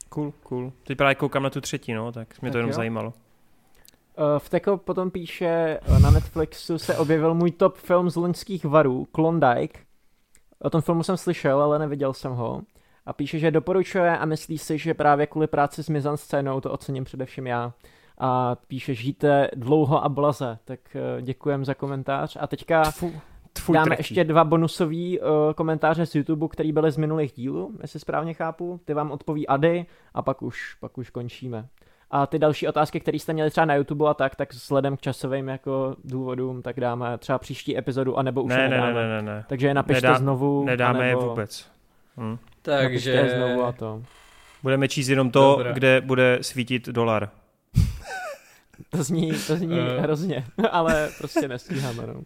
Cool, 0.08 0.32
cool. 0.42 0.72
Teď 0.82 0.98
právě 0.98 1.14
koukám 1.14 1.42
na 1.42 1.50
tu 1.50 1.60
třetí, 1.60 1.92
no, 1.92 2.12
tak 2.12 2.42
mě 2.42 2.50
to 2.50 2.52
tak 2.52 2.58
jenom 2.58 2.70
jo. 2.70 2.76
zajímalo. 2.76 3.08
Uh, 3.08 4.38
v 4.38 4.48
Teko 4.48 4.76
potom 4.76 5.10
píše, 5.10 5.80
eh, 5.82 5.98
na 6.00 6.10
Netflixu 6.10 6.78
se 6.78 6.98
objevil 6.98 7.34
můj 7.34 7.50
top 7.50 7.76
film 7.76 8.10
z 8.10 8.16
loňských 8.16 8.64
varů, 8.64 9.04
Klondike. 9.12 9.80
O 10.58 10.70
tom 10.70 10.80
filmu 10.80 11.02
jsem 11.02 11.16
slyšel, 11.16 11.62
ale 11.62 11.78
neviděl 11.78 12.12
jsem 12.12 12.32
ho. 12.32 12.62
A 13.06 13.12
píše, 13.12 13.38
že 13.38 13.50
doporučuje 13.50 14.18
a 14.18 14.24
myslí 14.24 14.58
si, 14.58 14.78
že 14.78 14.94
právě 14.94 15.26
kvůli 15.26 15.46
práci 15.46 15.82
s 15.82 16.16
scénou 16.16 16.60
to 16.60 16.72
ocením 16.72 17.04
především 17.04 17.46
já 17.46 17.72
a 18.18 18.54
píše, 18.54 18.94
žijte 18.94 19.48
dlouho 19.54 20.04
a 20.04 20.08
blaze, 20.08 20.58
tak 20.64 20.80
uh, 20.94 21.22
děkujem 21.22 21.64
za 21.64 21.74
komentář. 21.74 22.36
A 22.40 22.46
teďka 22.46 22.92
Tfu, 23.56 23.72
dáme 23.72 23.86
trefí. 23.86 24.00
ještě 24.00 24.24
dva 24.24 24.44
bonusové 24.44 24.94
uh, 24.94 25.52
komentáře 25.54 26.06
z 26.06 26.14
YouTube, 26.14 26.48
které 26.48 26.72
byly 26.72 26.90
z 26.90 26.96
minulých 26.96 27.32
dílů, 27.32 27.72
jestli 27.82 28.00
správně 28.00 28.34
chápu. 28.34 28.80
Ty 28.84 28.94
vám 28.94 29.10
odpoví 29.10 29.46
Ady 29.46 29.86
a 30.14 30.22
pak 30.22 30.42
už, 30.42 30.74
pak 30.80 30.98
už 30.98 31.10
končíme. 31.10 31.66
A 32.10 32.26
ty 32.26 32.38
další 32.38 32.68
otázky, 32.68 33.00
které 33.00 33.18
jste 33.18 33.32
měli 33.32 33.50
třeba 33.50 33.64
na 33.64 33.74
YouTube 33.74 34.08
a 34.08 34.14
tak, 34.14 34.36
tak 34.36 34.52
vzhledem 34.52 34.96
k 34.96 35.00
časovým 35.00 35.48
jako 35.48 35.96
důvodům, 36.04 36.62
tak 36.62 36.80
dáme 36.80 37.18
třeba 37.18 37.38
příští 37.38 37.78
epizodu, 37.78 38.18
anebo 38.18 38.42
už 38.42 38.50
ne, 38.50 38.62
je 38.62 38.68
nedáme. 38.68 38.94
Ne, 38.94 39.08
ne, 39.08 39.08
ne, 39.08 39.22
ne. 39.22 39.44
Takže 39.48 39.66
je 39.66 39.74
napište 39.74 40.06
Nedá, 40.06 40.18
znovu. 40.18 40.64
Nedáme 40.64 40.98
anebo... 40.98 41.20
je 41.20 41.28
vůbec. 41.28 41.66
Hm. 42.16 42.38
Takže... 42.62 43.34
znovu 43.36 43.64
a 43.64 43.72
to. 43.72 44.02
Budeme 44.62 44.88
číst 44.88 45.08
jenom 45.08 45.30
to, 45.30 45.54
Dobré. 45.56 45.72
kde 45.72 46.00
bude 46.00 46.38
svítit 46.40 46.88
dolar. 46.88 47.30
To 48.90 49.02
zní, 49.02 49.32
to 49.46 49.56
zní 49.56 49.78
uh. 49.80 49.86
hrozně, 49.98 50.44
ale 50.70 51.10
prostě 51.18 51.48
nestíháme. 51.48 52.06
No. 52.06 52.20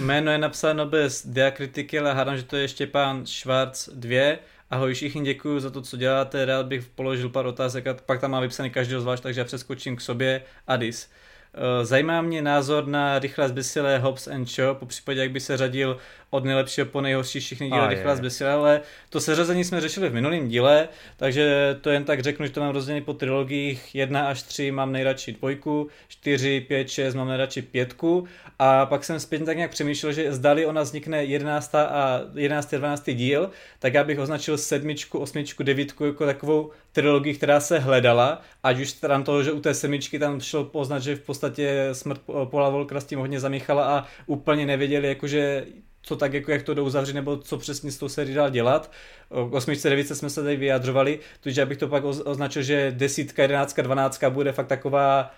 Jméno 0.00 0.32
je 0.32 0.38
napsáno 0.38 0.86
bez 0.86 1.26
diakritiky, 1.26 1.98
ale 1.98 2.14
hádám, 2.14 2.36
že 2.36 2.42
to 2.42 2.56
je 2.56 2.68
Štěpán 2.68 3.26
Švarc 3.26 3.88
2. 3.88 4.36
Ahoj 4.70 4.94
všichni, 4.94 5.22
děkuji 5.22 5.60
za 5.60 5.70
to, 5.70 5.82
co 5.82 5.96
děláte, 5.96 6.44
rád 6.44 6.66
bych 6.66 6.86
položil 6.86 7.28
pár 7.28 7.46
otázek 7.46 7.86
a 7.86 7.94
pak 8.06 8.20
tam 8.20 8.30
má 8.30 8.40
vypsaný 8.40 8.70
každý 8.70 8.94
zvlášť, 8.98 9.22
takže 9.22 9.40
já 9.40 9.44
přeskočím 9.44 9.96
k 9.96 10.00
sobě. 10.00 10.42
Adis. 10.66 11.10
Eh, 11.54 11.84
zajímá 11.84 12.22
mě 12.22 12.42
názor 12.42 12.86
na 12.86 13.18
rychle 13.18 13.48
zbysilé 13.48 13.98
Hobbs 13.98 14.28
and 14.28 14.48
Shaw, 14.48 14.76
po 14.76 14.86
případě 14.86 15.20
jak 15.20 15.30
by 15.30 15.40
se 15.40 15.56
řadil 15.56 15.98
od 16.30 16.44
nejlepšího 16.44 16.86
po 16.86 17.00
nejhorší 17.00 17.40
všichni 17.40 17.70
díly 17.70 17.88
rychle 17.88 18.16
zbysilé, 18.16 18.52
ale 18.52 18.80
to 19.08 19.20
seřazení 19.20 19.64
jsme 19.64 19.80
řešili 19.80 20.08
v 20.08 20.14
minulém 20.14 20.48
díle, 20.48 20.88
takže 21.16 21.76
to 21.80 21.90
jen 21.90 22.04
tak 22.04 22.20
řeknu, 22.20 22.46
že 22.46 22.52
to 22.52 22.60
mám 22.60 22.74
rozdělené 22.74 23.04
po 23.04 23.14
trilogiích 23.14 23.94
1 23.94 24.28
až 24.28 24.42
3 24.42 24.70
mám 24.70 24.92
nejradši 24.92 25.32
dvojku, 25.32 25.88
4, 26.08 26.60
5, 26.60 26.88
6 26.88 27.14
mám 27.14 27.28
nejradši 27.28 27.62
pětku 27.62 28.24
a 28.58 28.86
pak 28.86 29.04
jsem 29.04 29.20
zpětně 29.20 29.46
tak 29.46 29.56
nějak 29.56 29.70
přemýšlel, 29.70 30.12
že 30.12 30.32
zdali 30.32 30.66
ona 30.66 30.82
vznikne 30.82 31.24
11. 31.24 31.74
a 31.74 32.20
11. 32.34 32.74
12. 32.74 33.10
díl, 33.10 33.50
tak 33.78 33.94
já 33.94 34.04
bych 34.04 34.18
označil 34.18 34.58
sedmičku, 34.58 35.18
osmičku, 35.18 35.62
devítku 35.62 36.04
jako 36.04 36.26
takovou 36.26 36.70
trilogii, 36.92 37.34
která 37.34 37.60
se 37.60 37.78
hledala, 37.78 38.42
ať 38.62 38.80
už 38.80 38.90
stran 38.90 39.24
toho, 39.24 39.42
že 39.42 39.52
u 39.52 39.60
té 39.60 39.74
semičky 39.74 40.18
tam 40.18 40.40
šlo 40.40 40.64
poznat, 40.64 40.98
že 40.98 41.16
v 41.16 41.20
podstatě 41.20 41.88
smrt 41.92 42.20
Paula 42.44 42.68
Volkra 42.68 43.00
s 43.00 43.04
tím 43.04 43.18
hodně 43.18 43.40
zamíchala 43.40 43.98
a 43.98 44.06
úplně 44.26 44.66
nevěděli, 44.66 45.08
jakože 45.08 45.66
co 46.02 46.16
tak 46.16 46.32
jako 46.32 46.50
jak 46.50 46.62
to 46.62 46.84
uzavřít, 46.84 47.12
nebo 47.12 47.36
co 47.36 47.58
přesně 47.58 47.92
s 47.92 47.98
tou 47.98 48.08
sérii 48.08 48.34
dál 48.34 48.50
dělat. 48.50 48.92
O 49.28 49.46
8. 49.46 49.74
9 49.84 50.08
jsme 50.08 50.30
se 50.30 50.42
tady 50.42 50.56
vyjadřovali, 50.56 51.18
takže 51.40 51.60
já 51.60 51.66
bych 51.66 51.78
to 51.78 51.88
pak 51.88 52.04
označil, 52.04 52.62
že 52.62 52.92
desítka, 52.96 53.42
jedenáctka, 53.42 53.82
dvanáctka 53.82 54.30
bude 54.30 54.52
fakt 54.52 54.66
taková 54.66 55.30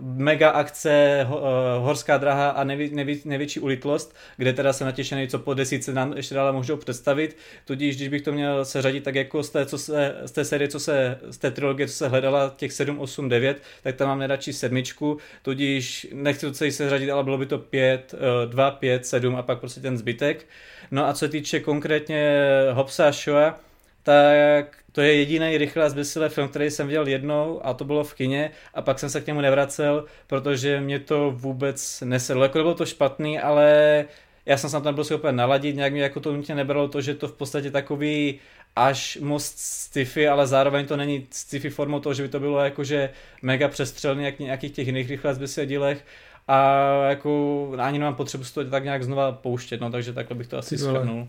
mega 0.00 0.50
akce, 0.50 1.26
uh, 1.28 1.34
horská 1.78 2.16
draha 2.18 2.50
a 2.50 2.64
nejvě, 2.64 2.88
nejvě, 2.92 3.16
největší 3.24 3.60
ulitlost, 3.60 4.14
kde 4.36 4.52
teda 4.52 4.72
jsem 4.72 4.84
natěšený, 4.86 5.28
co 5.28 5.38
po 5.38 5.54
desíce 5.54 5.92
nám 5.92 6.12
ještě 6.16 6.34
dále 6.34 6.52
můžou 6.52 6.76
představit. 6.76 7.36
Tudíž, 7.64 7.96
když 7.96 8.08
bych 8.08 8.22
to 8.22 8.32
měl 8.32 8.64
seřadit, 8.64 9.04
tak 9.04 9.14
jako 9.14 9.42
z 9.42 9.50
té, 9.50 9.66
co 9.66 9.78
se, 9.78 10.14
z 10.24 10.32
té 10.32 10.44
série, 10.44 10.68
co 10.68 10.80
se, 10.80 11.18
z 11.30 11.38
té 11.38 11.50
trilogie, 11.50 11.88
co 11.88 11.94
se 11.94 12.08
hledala, 12.08 12.54
těch 12.56 12.72
7, 12.72 12.98
8, 12.98 13.28
9, 13.28 13.62
tak 13.82 13.96
tam 13.96 14.08
mám 14.08 14.18
nejradši 14.18 14.52
sedmičku, 14.52 15.18
tudíž 15.42 16.06
nechci 16.12 16.46
to 16.46 16.52
celý 16.52 16.72
seřadit, 16.72 17.10
ale 17.10 17.24
bylo 17.24 17.38
by 17.38 17.46
to 17.46 17.58
5, 17.58 18.14
2, 18.46 18.70
5, 18.70 19.06
7 19.06 19.36
a 19.36 19.42
pak 19.42 19.60
prostě 19.60 19.80
ten 19.80 19.98
zbytek. 19.98 20.46
No 20.90 21.08
a 21.08 21.12
co 21.12 21.18
se 21.18 21.28
týče 21.28 21.60
konkrétně 21.60 22.40
Hobsa 22.72 23.08
a 23.08 23.12
Shoa, 23.12 23.60
tak 24.04 24.76
to 24.92 25.00
je 25.00 25.14
jediný 25.14 25.58
rychle 25.58 25.84
a 25.84 25.88
zbysilý 25.88 26.28
film, 26.28 26.48
který 26.48 26.70
jsem 26.70 26.86
viděl 26.86 27.08
jednou 27.08 27.66
a 27.66 27.74
to 27.74 27.84
bylo 27.84 28.04
v 28.04 28.14
kině 28.14 28.50
a 28.74 28.82
pak 28.82 28.98
jsem 28.98 29.10
se 29.10 29.20
k 29.20 29.26
němu 29.26 29.40
nevracel, 29.40 30.04
protože 30.26 30.80
mě 30.80 30.98
to 30.98 31.30
vůbec 31.36 32.02
nesedlo. 32.06 32.42
Jako 32.42 32.58
bylo 32.58 32.74
to 32.74 32.86
špatný, 32.86 33.38
ale 33.38 34.04
já 34.46 34.56
jsem 34.56 34.70
se 34.70 34.80
tam 34.80 34.94
byl 34.94 35.04
schopen 35.04 35.36
naladit, 35.36 35.76
nějak 35.76 35.92
mě 35.92 36.02
jako 36.02 36.20
to 36.20 36.32
nutně 36.32 36.54
nebralo 36.54 36.88
to, 36.88 37.00
že 37.00 37.14
to 37.14 37.28
v 37.28 37.32
podstatě 37.32 37.70
takový 37.70 38.40
až 38.76 39.18
moc 39.20 39.44
sci-fi, 39.56 40.28
ale 40.28 40.46
zároveň 40.46 40.86
to 40.86 40.96
není 40.96 41.26
sci-fi 41.30 41.70
formou 41.70 42.00
toho, 42.00 42.14
že 42.14 42.22
by 42.22 42.28
to 42.28 42.40
bylo 42.40 42.60
jakože 42.60 43.10
mega 43.42 43.68
přestřelný 43.68 44.24
jak 44.24 44.38
nějakých 44.38 44.72
těch 44.72 44.86
jiných 44.86 45.10
rychle 45.10 45.34
zbysilých 45.34 45.68
dílech 45.68 46.04
a 46.48 46.88
jako 47.08 47.72
ani 47.78 47.98
nemám 47.98 48.14
potřebu 48.14 48.44
to 48.54 48.64
tak 48.64 48.84
nějak 48.84 49.02
znova 49.02 49.32
pouštět, 49.32 49.80
no 49.80 49.90
takže 49.90 50.12
takhle 50.12 50.36
bych 50.36 50.46
to 50.46 50.58
asi 50.58 50.76
shrnul. 50.76 51.28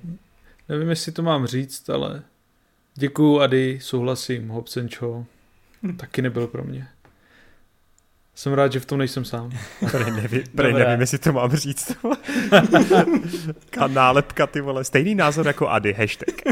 Nevím, 0.69 0.89
jestli 0.89 1.11
to 1.11 1.21
mám 1.21 1.47
říct, 1.47 1.89
ale 1.89 2.23
Děkuju, 2.97 3.39
Ady, 3.39 3.79
souhlasím, 3.81 4.49
Hobsenčo. 4.49 5.25
Hm. 5.83 5.97
Taky 5.97 6.21
nebyl 6.21 6.47
pro 6.47 6.63
mě. 6.63 6.87
Jsem 8.35 8.53
rád, 8.53 8.71
že 8.71 8.79
v 8.79 8.85
tom 8.85 8.97
nejsem 8.97 9.25
sám. 9.25 9.51
Prej, 9.91 10.11
neví, 10.11 10.43
prej 10.55 10.73
nevím, 10.73 11.01
jestli 11.01 11.17
to 11.17 11.33
mám 11.33 11.55
říct. 11.55 11.97
nálepka, 13.87 14.47
ty 14.47 14.61
vole. 14.61 14.83
Stejný 14.83 15.15
názor 15.15 15.47
jako 15.47 15.69
Ady, 15.69 15.93
hashtag. 15.93 16.35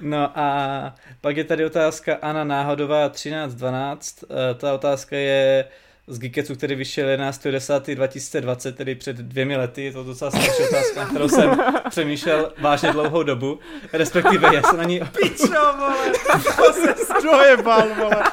No 0.00 0.38
a 0.38 0.94
pak 1.20 1.36
je 1.36 1.44
tady 1.44 1.64
otázka 1.64 2.18
Anna 2.22 2.44
Náhodová 2.44 3.08
1312. 3.08 4.24
Eh, 4.24 4.54
ta 4.54 4.74
otázka 4.74 5.16
je, 5.16 5.64
z 6.10 6.18
Geeketsu, 6.18 6.54
který 6.54 6.74
vyšel 6.74 7.06
11.10.2020, 7.06 8.72
tedy 8.72 8.94
před 8.94 9.16
dvěmi 9.16 9.56
lety. 9.56 9.84
Je 9.84 9.92
to 9.92 10.04
docela 10.04 10.30
starší 10.30 10.62
otázka, 10.62 11.06
kterou 11.06 11.28
jsem 11.28 11.58
přemýšlel 11.90 12.52
vážně 12.58 12.92
dlouhou 12.92 13.22
dobu. 13.22 13.58
Respektive 13.92 14.54
já 14.54 14.62
se 14.62 14.76
na 14.76 14.84
ní... 14.84 15.00
Pičo, 15.00 15.46
vole, 15.78 16.12
to 16.56 16.72
se 16.72 16.94
zdrojebal, 17.18 17.88
vole. 17.94 18.24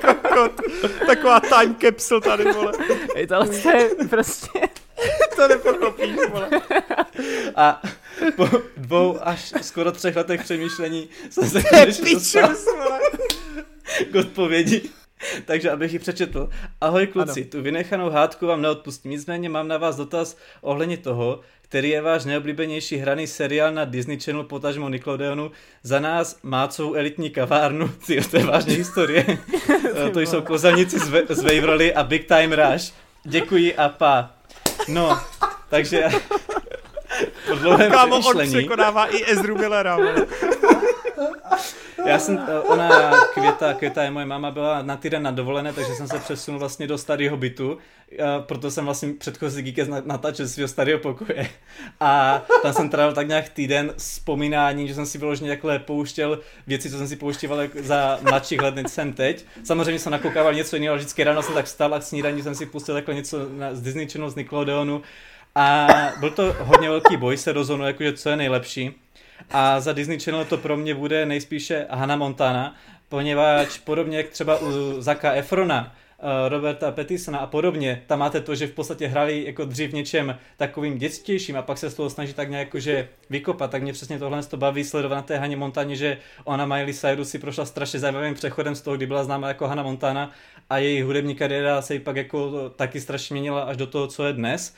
Kokot. 0.00 0.60
Taková 1.06 1.40
time 1.40 1.76
capsule 1.80 2.20
tady, 2.20 2.52
vole. 2.52 2.72
Ej, 3.14 3.26
tohle 3.26 3.56
je 3.56 3.90
prostě... 4.10 4.60
to 5.36 5.48
nepochopíš, 5.48 6.16
vole. 6.30 6.48
A 7.56 7.82
po 8.36 8.48
dvou 8.76 9.18
až 9.22 9.52
skoro 9.62 9.92
třech 9.92 10.16
letech 10.16 10.42
přemýšlení 10.42 11.08
jsem 11.30 11.50
se 11.50 11.62
konečně 11.62 12.14
dostal 12.14 12.98
k 14.12 14.14
odpovědi. 14.14 14.90
Takže 15.44 15.70
abych 15.70 15.92
ji 15.92 15.98
přečetl. 15.98 16.48
Ahoj 16.80 17.06
kluci, 17.06 17.40
ano. 17.40 17.50
tu 17.50 17.62
vynechanou 17.62 18.10
hádku 18.10 18.46
vám 18.46 18.62
neodpustím, 18.62 19.10
nicméně 19.10 19.48
mám 19.48 19.68
na 19.68 19.76
vás 19.76 19.96
dotaz 19.96 20.36
ohledně 20.60 20.96
toho, 20.96 21.40
který 21.62 21.88
je 21.88 22.02
váš 22.02 22.24
neoblíbenější 22.24 22.96
hraný 22.96 23.26
seriál 23.26 23.72
na 23.72 23.84
Disney 23.84 24.20
Channel 24.20 24.44
potažmo 24.44 24.88
Nickelodeonu. 24.88 25.50
Za 25.82 26.00
nás 26.00 26.38
Mácovou 26.42 26.94
elitní 26.94 27.30
kavárnu, 27.30 27.88
ty, 28.06 28.20
to 28.20 28.36
je 28.36 28.44
vážně 28.44 28.74
historie. 28.74 29.26
to 30.12 30.20
jsou 30.20 30.42
kozelníci 30.42 30.98
z, 30.98 31.12
z 31.28 31.42
Waverly 31.42 31.94
a 31.94 32.02
Big 32.02 32.28
Time 32.28 32.52
Rush. 32.52 32.92
Děkuji 33.24 33.74
a 33.74 33.88
pa. 33.88 34.34
No, 34.88 35.20
takže 35.68 36.04
po 37.48 37.54
dlouhém 37.54 37.92
Kámo, 37.92 38.16
on 38.16 38.48
překonává 38.48 39.06
i 39.06 39.32
Ezru 39.32 39.58
Millera. 39.58 39.98
Já 42.06 42.18
jsem, 42.18 42.38
eh, 42.48 42.60
ona, 42.60 43.12
Květa, 43.34 43.74
Květa 43.74 44.02
je 44.02 44.10
moje 44.10 44.26
máma, 44.26 44.50
byla 44.50 44.82
na 44.82 44.96
týden 44.96 45.22
na 45.22 45.30
dovolené, 45.30 45.72
takže 45.72 45.94
jsem 45.94 46.08
se 46.08 46.18
přesunul 46.18 46.60
vlastně 46.60 46.86
do 46.86 46.98
starého 46.98 47.36
bytu, 47.36 47.78
proto 48.40 48.70
jsem 48.70 48.84
vlastně 48.84 49.12
předchozí 49.18 49.62
Geekes 49.62 49.88
natáčel 50.04 50.48
svého 50.48 50.68
starého 50.68 50.98
pokoje. 50.98 51.48
A 52.00 52.42
tam 52.62 52.72
jsem 52.72 52.88
trávil 52.90 53.14
tak 53.14 53.28
nějak 53.28 53.48
týden 53.48 53.92
vzpomínání, 53.96 54.88
že 54.88 54.94
jsem 54.94 55.06
si 55.06 55.18
vyloženě 55.18 55.50
takhle 55.50 55.78
pouštěl 55.78 56.40
věci, 56.66 56.90
co 56.90 56.98
jsem 56.98 57.08
si 57.08 57.16
pouštěval 57.16 57.58
za 57.80 58.18
mladších 58.22 58.62
let, 58.62 58.74
než 58.74 58.92
jsem 58.92 59.12
teď. 59.12 59.44
Samozřejmě 59.64 59.98
jsem 59.98 60.12
nakoukával 60.12 60.54
něco 60.54 60.76
jiného, 60.76 60.92
ale 60.92 60.98
vždycky 60.98 61.24
ráno 61.24 61.42
jsem 61.42 61.54
tak 61.54 61.64
vstal 61.66 61.94
a 61.94 61.98
k 61.98 62.02
snídaní 62.02 62.42
jsem 62.42 62.54
si 62.54 62.66
pustil 62.66 62.94
takhle 62.94 63.14
něco 63.14 63.38
z 63.72 63.80
Disney 63.80 64.08
Channel, 64.08 64.30
z 64.30 64.36
Nickelodeonu 64.36 65.02
A 65.54 65.86
byl 66.20 66.30
to 66.30 66.56
hodně 66.58 66.88
velký 66.88 67.16
boj, 67.16 67.36
se 67.36 67.52
rozhodnul, 67.52 67.86
jakože 67.86 68.12
co 68.12 68.28
je 68.28 68.36
nejlepší. 68.36 68.94
A 69.50 69.80
za 69.80 69.92
Disney 69.92 70.20
Channel 70.20 70.44
to 70.44 70.56
pro 70.56 70.76
mě 70.76 70.94
bude 70.94 71.26
nejspíše 71.26 71.86
Hannah 71.90 72.18
Montana, 72.18 72.74
poněvadž 73.08 73.78
podobně 73.78 74.16
jak 74.16 74.28
třeba 74.28 74.58
u 74.58 75.00
Zaka 75.00 75.32
Efrona, 75.32 75.92
Eh, 76.20 76.48
Roberta 76.48 76.90
Pattisona 76.92 77.38
a 77.38 77.46
podobně, 77.46 78.02
tam 78.06 78.18
máte 78.18 78.40
to, 78.40 78.54
že 78.54 78.66
v 78.66 78.72
podstatě 78.72 79.06
hráli 79.06 79.44
jako 79.44 79.64
dřív 79.64 79.92
něčem 79.92 80.38
takovým 80.56 80.98
dětstějším 80.98 81.56
a 81.56 81.62
pak 81.62 81.78
se 81.78 81.90
z 81.90 81.94
toho 81.94 82.10
snaží 82.10 82.34
tak 82.34 82.50
nějak 82.50 82.66
jakože 82.66 83.08
vykopat, 83.30 83.70
tak 83.70 83.82
mě 83.82 83.92
přesně 83.92 84.18
tohle 84.18 84.42
to 84.42 84.56
baví 84.56 84.84
sledovat 84.84 85.16
na 85.16 85.22
té 85.22 85.38
Haně 85.38 85.56
Montaně, 85.56 85.96
že 85.96 86.18
ona 86.44 86.66
Miley 86.66 86.94
Cyrus 86.94 87.28
si 87.28 87.38
prošla 87.38 87.64
strašně 87.64 87.98
zajímavým 87.98 88.34
přechodem 88.34 88.74
z 88.74 88.80
toho, 88.80 88.96
kdy 88.96 89.06
byla 89.06 89.24
známa 89.24 89.48
jako 89.48 89.68
Hannah 89.68 89.84
Montana 89.84 90.30
a 90.70 90.78
její 90.78 91.02
hudební 91.02 91.34
kariéra 91.34 91.82
se 91.82 91.94
jí 91.94 92.00
pak 92.00 92.16
jako 92.16 92.70
taky 92.76 93.00
strašně 93.00 93.34
měnila 93.34 93.62
až 93.62 93.76
do 93.76 93.86
toho, 93.86 94.06
co 94.06 94.24
je 94.24 94.32
dnes. 94.32 94.74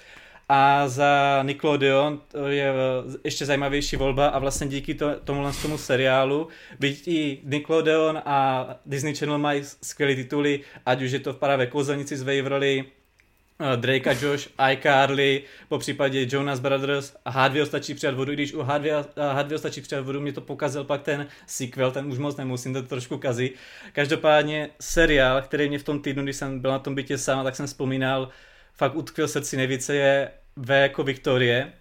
A 0.53 0.89
za 0.89 1.43
Nickelodeon 1.43 2.20
to 2.29 2.49
je 2.49 2.69
eh, 2.69 3.19
ještě 3.25 3.47
zajímavější 3.47 3.97
volba 3.97 4.29
a 4.29 4.39
vlastně 4.39 4.67
díky 4.67 4.95
to, 4.95 5.20
tomu, 5.25 5.53
tomu 5.62 5.79
seriálu, 5.79 6.49
byť 6.79 7.09
i 7.09 7.41
Nickelodeon 7.45 8.23
a 8.25 8.69
Disney 8.87 9.15
Channel 9.15 9.39
mají 9.39 9.62
skvělé 9.83 10.15
tituly, 10.15 10.61
ať 10.87 11.03
už 11.03 11.11
je 11.11 11.20
to 11.20 11.33
v 11.33 11.37
právě 11.37 11.67
Kouzelnici 11.67 12.17
z 12.17 12.23
Waverly, 12.23 12.85
eh, 13.61 13.77
Drake 13.77 14.11
a 14.11 14.12
Josh, 14.12 14.49
iCarly, 14.73 15.43
po 15.69 15.79
případě 15.79 16.27
Jonas 16.31 16.61
Brothers 16.61 17.17
a 17.25 17.31
H2 17.31 17.67
stačí 17.67 17.95
přijat 17.95 18.15
vodu, 18.15 18.33
když 18.33 18.55
u 18.55 18.62
H2, 18.62 19.05
H2 19.17 19.59
stačí 19.59 19.81
přijat 19.81 20.05
vodu, 20.05 20.20
mě 20.20 20.33
to 20.33 20.41
pokazil 20.41 20.85
pak 20.85 21.03
ten 21.03 21.27
sequel, 21.47 21.91
ten 21.91 22.07
už 22.07 22.19
moc 22.19 22.37
nemusím, 22.37 22.75
to 22.75 22.83
trošku 22.83 23.19
kazí. 23.19 23.51
Každopádně 23.93 24.70
seriál, 24.81 25.43
který 25.43 25.69
mě 25.69 25.79
v 25.79 25.85
tom 25.85 26.03
týdnu, 26.03 26.23
když 26.23 26.37
jsem 26.37 26.61
byl 26.61 26.70
na 26.70 26.79
tom 26.79 26.95
bytě 26.95 27.19
sám, 27.19 27.45
tak 27.45 27.57
jsem 27.57 27.67
vzpomínal, 27.67 28.29
fakt 28.75 28.97
utkvěl 28.97 29.29
srdci 29.29 29.57
nejvíce 29.57 29.95
je 29.95 30.31
V 30.63 30.83
jako 30.83 31.03
Viktorie, 31.03 31.73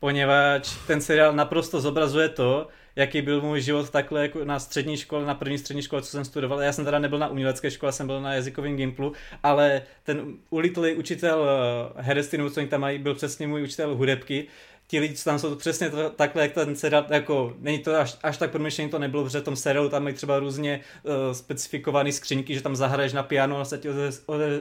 poněvadž 0.00 0.68
ten 0.86 1.00
seriál 1.00 1.32
naprosto 1.32 1.80
zobrazuje 1.80 2.28
to, 2.28 2.68
jaký 2.96 3.22
byl 3.22 3.40
můj 3.40 3.60
život 3.60 3.90
takhle 3.90 4.22
jako 4.22 4.44
na 4.44 4.58
střední 4.58 4.96
škole, 4.96 5.26
na 5.26 5.34
první 5.34 5.58
střední 5.58 5.82
škole, 5.82 6.02
co 6.02 6.10
jsem 6.10 6.24
studoval. 6.24 6.62
Já 6.62 6.72
jsem 6.72 6.84
teda 6.84 6.98
nebyl 6.98 7.18
na 7.18 7.28
umělecké 7.28 7.70
škole, 7.70 7.92
jsem 7.92 8.06
byl 8.06 8.20
na 8.20 8.34
jazykovém 8.34 8.76
gimplu, 8.76 9.12
ale 9.42 9.82
ten 10.02 10.34
ulitlý 10.50 10.94
učitel 10.94 11.46
eh, 11.48 12.02
herectví, 12.02 12.38
co 12.50 12.60
oni 12.60 12.68
tam 12.68 12.80
mají, 12.80 12.98
byl 12.98 13.14
přesně 13.14 13.46
můj 13.46 13.62
učitel 13.62 13.94
hudebky, 13.94 14.46
ti 14.86 14.98
lidi, 14.98 15.14
co 15.14 15.24
tam 15.24 15.38
jsou 15.38 15.54
přesně 15.54 15.90
to, 15.90 16.10
takhle, 16.10 16.42
jak 16.42 16.52
ten 16.52 16.76
seriál, 16.76 17.06
jako 17.10 17.54
není 17.58 17.78
to 17.78 17.96
až, 17.96 18.16
až 18.22 18.36
tak 18.36 18.50
promyšlený, 18.50 18.90
to 18.90 18.98
nebylo, 18.98 19.24
protože 19.24 19.40
v 19.40 19.44
tom 19.44 19.56
seriálu 19.56 19.88
tam 19.88 20.02
mají 20.02 20.14
třeba 20.14 20.38
různě 20.38 20.80
uh, 21.02 21.12
specifikované 21.32 22.12
skřínky, 22.12 22.54
že 22.54 22.62
tam 22.62 22.76
zahraješ 22.76 23.12
na 23.12 23.22
piano 23.22 23.60
a 23.60 23.64
se 23.64 23.78
ti 23.78 23.88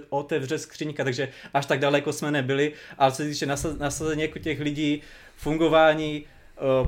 otevře, 0.09 0.57
skřínka, 0.57 1.03
takže 1.03 1.29
až 1.53 1.65
tak 1.65 1.79
daleko 1.79 2.13
jsme 2.13 2.31
nebyli, 2.31 2.73
ale 2.97 3.11
co 3.11 3.17
se 3.17 3.29
týče 3.29 3.45
nasazení 3.77 4.21
jako 4.21 4.39
těch 4.39 4.59
lidí, 4.59 5.01
fungování, 5.35 6.25
Eh, 6.25 6.32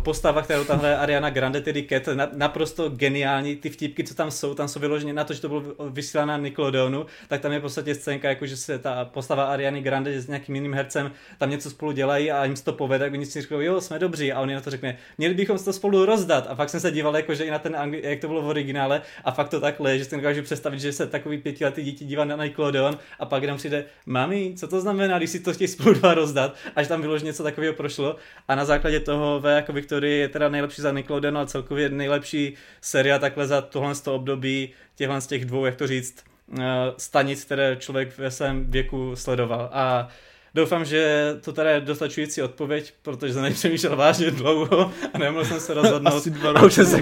postava, 0.03 0.41
kterou 0.41 0.63
tam 0.63 0.79
hraje 0.79 0.97
Ariana 0.97 1.29
Grande, 1.29 1.61
tedy 1.61 1.87
Cat, 1.89 2.33
naprosto 2.33 2.89
geniální, 2.89 3.55
ty 3.55 3.69
vtipky, 3.69 4.03
co 4.03 4.15
tam 4.15 4.31
jsou, 4.31 4.53
tam 4.53 4.67
jsou 4.67 4.79
vyloženě 4.79 5.13
na 5.13 5.23
to, 5.23 5.33
že 5.33 5.41
to 5.41 5.49
bylo 5.49 5.63
vysíláno 5.89 6.31
na 6.31 6.37
Nickelodeonu, 6.37 7.05
tak 7.27 7.41
tam 7.41 7.51
je 7.51 7.59
v 7.59 7.61
podstatě 7.61 7.95
scénka, 7.95 8.29
jako 8.29 8.45
že 8.45 8.57
se 8.57 8.79
ta 8.79 9.05
postava 9.05 9.43
Ariany 9.43 9.81
Grande 9.81 10.21
s 10.21 10.27
nějakým 10.27 10.55
jiným 10.55 10.73
hercem 10.73 11.11
tam 11.37 11.49
něco 11.49 11.69
spolu 11.69 11.91
dělají 11.91 12.31
a 12.31 12.45
jim 12.45 12.55
se 12.55 12.63
to 12.63 12.73
povede, 12.73 13.09
oni 13.11 13.25
si 13.25 13.41
říkají, 13.41 13.65
jo, 13.65 13.81
jsme 13.81 13.99
dobří, 13.99 14.31
a 14.31 14.41
on 14.41 14.53
na 14.53 14.61
to 14.61 14.69
řekne, 14.69 14.97
měli 15.17 15.33
bychom 15.33 15.59
to 15.59 15.73
spolu 15.73 16.05
rozdat. 16.05 16.47
A 16.49 16.55
fakt 16.55 16.69
jsem 16.69 16.79
se 16.79 16.91
díval, 16.91 17.15
jako, 17.15 17.33
že 17.35 17.43
i 17.43 17.51
na 17.51 17.59
ten 17.59 17.73
angli- 17.73 17.99
jak 18.03 18.19
to 18.19 18.27
bylo 18.27 18.41
v 18.41 18.47
originále, 18.47 19.01
a 19.23 19.31
fakt 19.31 19.49
to 19.49 19.59
takhle, 19.59 19.97
že 19.97 20.05
si 20.05 20.15
dokážu 20.15 20.41
představit, 20.41 20.79
že 20.79 20.93
se 20.93 21.07
takový 21.07 21.37
pětiletý 21.37 21.83
dítě 21.83 22.05
dívá 22.05 22.25
na 22.25 22.43
Nickelodeon 22.43 22.97
a 23.19 23.25
pak 23.25 23.41
jenom 23.41 23.57
přijde, 23.57 23.85
mami, 24.05 24.53
co 24.57 24.67
to 24.67 24.81
znamená, 24.81 25.17
když 25.17 25.29
si 25.29 25.39
to 25.39 25.53
chtějí 25.53 25.67
spolu 25.67 25.93
dva 25.93 26.13
rozdat, 26.13 26.55
až 26.75 26.87
tam 26.87 27.01
vyloženě 27.01 27.27
něco 27.27 27.43
takového 27.43 27.73
prošlo. 27.73 28.15
A 28.47 28.55
na 28.55 28.65
základě 28.65 28.99
toho 28.99 29.39
ve 29.39 29.64
jako 29.65 29.73
Victory 29.73 30.11
je 30.11 30.29
teda 30.29 30.49
nejlepší 30.49 30.81
za 30.81 30.91
Nickelodeon, 30.91 31.37
ale 31.37 31.47
celkově 31.47 31.89
nejlepší 31.89 32.53
séria 32.81 33.19
takhle 33.19 33.47
za 33.47 33.61
tohle 33.61 33.95
z 33.95 34.01
toho 34.01 34.15
období 34.15 34.69
těchhle 34.95 35.21
z 35.21 35.27
těch 35.27 35.45
dvou, 35.45 35.65
jak 35.65 35.75
to 35.75 35.87
říct, 35.87 36.23
eh, 36.59 36.63
stanic, 36.97 37.45
které 37.45 37.75
člověk 37.79 38.17
ve 38.17 38.31
svém 38.31 38.71
věku 38.71 39.15
sledoval. 39.15 39.69
A 39.73 40.07
Doufám, 40.55 40.85
že 40.85 41.33
to 41.41 41.53
teda 41.53 41.69
je 41.69 41.81
dostačující 41.81 42.41
odpověď, 42.41 42.93
protože 43.01 43.33
jsem 43.33 43.41
nepřemýšlel 43.41 43.95
vážně 43.95 44.31
dlouho 44.31 44.91
a 45.13 45.17
nemohl 45.17 45.45
jsem 45.45 45.59
se 45.59 45.73
rozhodnout. 45.73 46.13
Asi 46.13 46.29
dva 46.29 46.51
a, 46.51 46.65
už 46.65 46.73
se, 46.73 46.99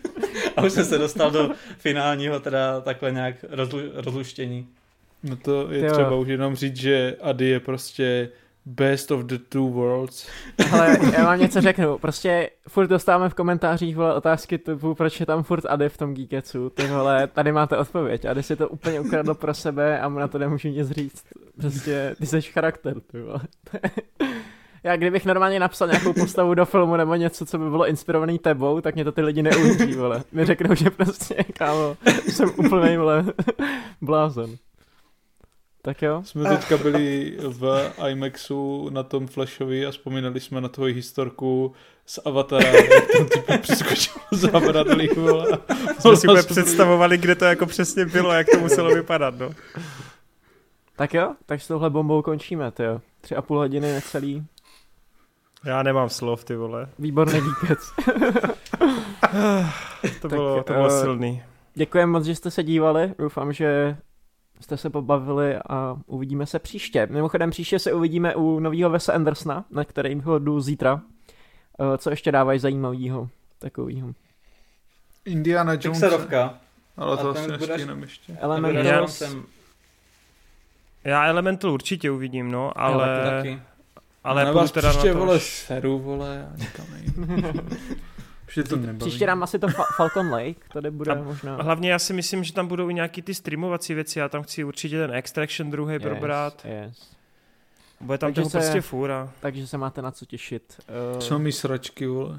a 0.56 0.62
už 0.62 0.72
jsem 0.72 0.84
se 0.84 0.98
dostal 0.98 1.30
do 1.30 1.50
finálního 1.78 2.40
teda 2.40 2.80
takhle 2.80 3.12
nějak 3.12 3.36
rozlu, 3.48 3.80
rozluštění. 3.94 4.66
No 5.22 5.36
to 5.36 5.72
je 5.72 5.84
jo. 5.84 5.92
třeba 5.92 6.14
už 6.14 6.28
jenom 6.28 6.56
říct, 6.56 6.76
že 6.76 7.16
Ady 7.20 7.48
je 7.48 7.60
prostě 7.60 8.28
Best 8.66 9.10
of 9.10 9.20
the 9.20 9.38
two 9.48 9.68
worlds. 9.70 10.28
Ale 10.72 10.98
já 11.12 11.24
vám 11.24 11.40
něco 11.40 11.60
řeknu, 11.60 11.98
prostě 11.98 12.50
furt 12.68 12.86
dostáváme 12.86 13.28
v 13.28 13.34
komentářích 13.34 13.96
vole, 13.96 14.14
otázky 14.14 14.58
typu, 14.58 14.94
proč 14.94 15.20
je 15.20 15.26
tam 15.26 15.42
furt 15.42 15.64
Ady 15.66 15.88
v 15.88 15.96
tom 15.96 16.14
Geeketsu, 16.14 16.70
ty 16.70 16.86
vole, 16.86 17.26
tady 17.26 17.52
máte 17.52 17.76
odpověď, 17.76 18.24
Ady 18.24 18.42
si 18.42 18.56
to 18.56 18.68
úplně 18.68 19.00
ukradl 19.00 19.34
pro 19.34 19.54
sebe 19.54 20.00
a 20.00 20.08
mu 20.08 20.18
na 20.18 20.28
to 20.28 20.38
nemůžu 20.38 20.68
nic 20.68 20.90
říct, 20.90 21.24
prostě 21.56 22.14
ty 22.18 22.26
jsi 22.26 22.42
charakter, 22.42 23.00
ty 23.00 23.20
vole. 23.20 23.40
Já 24.84 24.96
kdybych 24.96 25.26
normálně 25.26 25.60
napsal 25.60 25.88
nějakou 25.88 26.12
postavu 26.12 26.54
do 26.54 26.64
filmu 26.66 26.96
nebo 26.96 27.14
něco, 27.14 27.46
co 27.46 27.58
by 27.58 27.70
bylo 27.70 27.88
inspirovaný 27.88 28.38
tebou, 28.38 28.80
tak 28.80 28.94
mě 28.94 29.04
to 29.04 29.12
ty 29.12 29.22
lidi 29.22 29.42
neuvěří, 29.42 29.94
vole. 29.94 30.22
Mi 30.32 30.44
řeknou, 30.44 30.74
že 30.74 30.90
prostě, 30.90 31.34
kámo, 31.34 31.96
jsem 32.28 32.50
úplný, 32.56 32.96
vole, 32.96 33.24
blázen. 34.00 34.56
Tak 35.84 36.02
jo. 36.02 36.22
Jsme 36.24 36.48
teďka 36.48 36.78
byli 36.78 37.36
v 37.40 37.92
IMAXu 38.08 38.88
na 38.90 39.02
tom 39.02 39.26
Flashovi 39.26 39.86
a 39.86 39.90
vzpomínali 39.90 40.40
jsme 40.40 40.60
na 40.60 40.68
tvoji 40.68 40.94
historku 40.94 41.72
z 42.06 42.18
Avatara, 42.24 42.68
jak 42.68 43.04
tam 43.16 43.26
typu 43.28 43.52
přeskočil 43.62 44.14
zábradlí. 44.32 45.08
Jsme 45.98 46.16
si 46.16 46.28
úplně 46.28 46.42
představovali, 46.42 47.18
kde 47.18 47.34
to 47.34 47.44
jako 47.44 47.66
přesně 47.66 48.06
bylo, 48.06 48.32
jak 48.32 48.46
to 48.50 48.58
muselo 48.58 48.94
vypadat, 48.94 49.34
no. 49.38 49.50
Tak 50.96 51.14
jo, 51.14 51.34
tak 51.46 51.60
s 51.60 51.68
touhle 51.68 51.90
bombou 51.90 52.22
končíme, 52.22 52.70
ty 52.70 52.82
jo. 52.82 53.00
Tři 53.20 53.36
a 53.36 53.42
půl 53.42 53.58
hodiny 53.58 53.92
necelý. 53.92 54.46
Já 55.64 55.82
nemám 55.82 56.08
slov, 56.08 56.44
ty 56.44 56.56
vole. 56.56 56.88
Výborný 56.98 57.40
výkec. 57.40 57.78
to, 60.20 60.28
bylo, 60.28 60.62
to 60.62 60.72
bylo 60.72 60.88
uh, 60.88 61.00
silný. 61.00 61.42
Děkujeme 61.74 62.12
moc, 62.12 62.24
že 62.24 62.34
jste 62.34 62.50
se 62.50 62.62
dívali. 62.62 63.14
Doufám, 63.18 63.52
že 63.52 63.96
jste 64.60 64.76
se 64.76 64.90
pobavili 64.90 65.56
a 65.68 65.96
uvidíme 66.06 66.46
se 66.46 66.58
příště. 66.58 67.08
Mimochodem 67.10 67.50
příště 67.50 67.78
se 67.78 67.92
uvidíme 67.92 68.34
u 68.34 68.60
nového 68.60 68.90
Vesa 68.90 69.12
Andersona, 69.12 69.64
na 69.70 69.84
kterým 69.84 70.20
ho 70.20 70.38
jdu 70.38 70.60
zítra. 70.60 71.00
Eh, 71.80 71.98
co 71.98 72.10
ještě 72.10 72.32
dávají 72.32 72.58
zajímavého 72.58 73.28
takového? 73.58 74.12
Indiana 75.24 75.72
Jones. 75.72 76.00
Pixarovka. 76.00 76.58
Ale 76.96 77.16
to 77.16 77.30
asi 77.30 77.48
nestíneme 77.48 78.00
ještě. 78.00 78.36
Elemental. 78.40 78.84
Já, 78.84 79.06
já 81.04 81.26
Elemental 81.26 81.72
určitě 81.72 82.10
uvidím, 82.10 82.50
no, 82.50 82.80
ale... 82.80 83.38
ale, 84.24 84.24
ale 84.24 84.44
no, 84.44 84.68
teda 84.68 84.90
příště, 84.90 85.08
na 85.08 85.14
to... 85.14 85.18
vole, 85.18 85.40
seru, 85.40 85.98
vole, 85.98 86.48
a 86.52 86.56
nikam 86.56 86.86
to 88.62 88.78
Příště 88.98 89.26
dám 89.26 89.42
asi 89.42 89.58
to 89.58 89.68
Falcon 89.96 90.30
Lake, 90.30 90.68
tady 90.72 90.90
bude 90.90 91.12
a 91.12 91.14
možná. 91.14 91.56
Hlavně 91.56 91.90
já 91.90 91.98
si 91.98 92.12
myslím, 92.12 92.44
že 92.44 92.52
tam 92.52 92.66
budou 92.66 92.90
i 92.90 92.94
nějaký 92.94 93.22
ty 93.22 93.34
streamovací 93.34 93.94
věci, 93.94 94.18
já 94.18 94.28
tam 94.28 94.42
chci 94.42 94.64
určitě 94.64 94.98
ten 94.98 95.14
Extraction 95.14 95.70
druhý 95.70 95.94
yes, 95.94 96.02
probrat. 96.02 96.64
Yes. 96.64 97.14
Bude 98.00 98.18
tam 98.18 98.28
takže 98.28 98.40
toho 98.40 98.50
se, 98.50 98.58
prostě 98.58 98.80
fůra. 98.80 99.32
Takže 99.40 99.66
se 99.66 99.78
máte 99.78 100.02
na 100.02 100.10
co 100.10 100.26
těšit. 100.26 100.80
Uh... 101.14 101.18
Co 101.18 101.38
mi 101.38 101.52
sračky, 101.52 102.06
vole? 102.06 102.38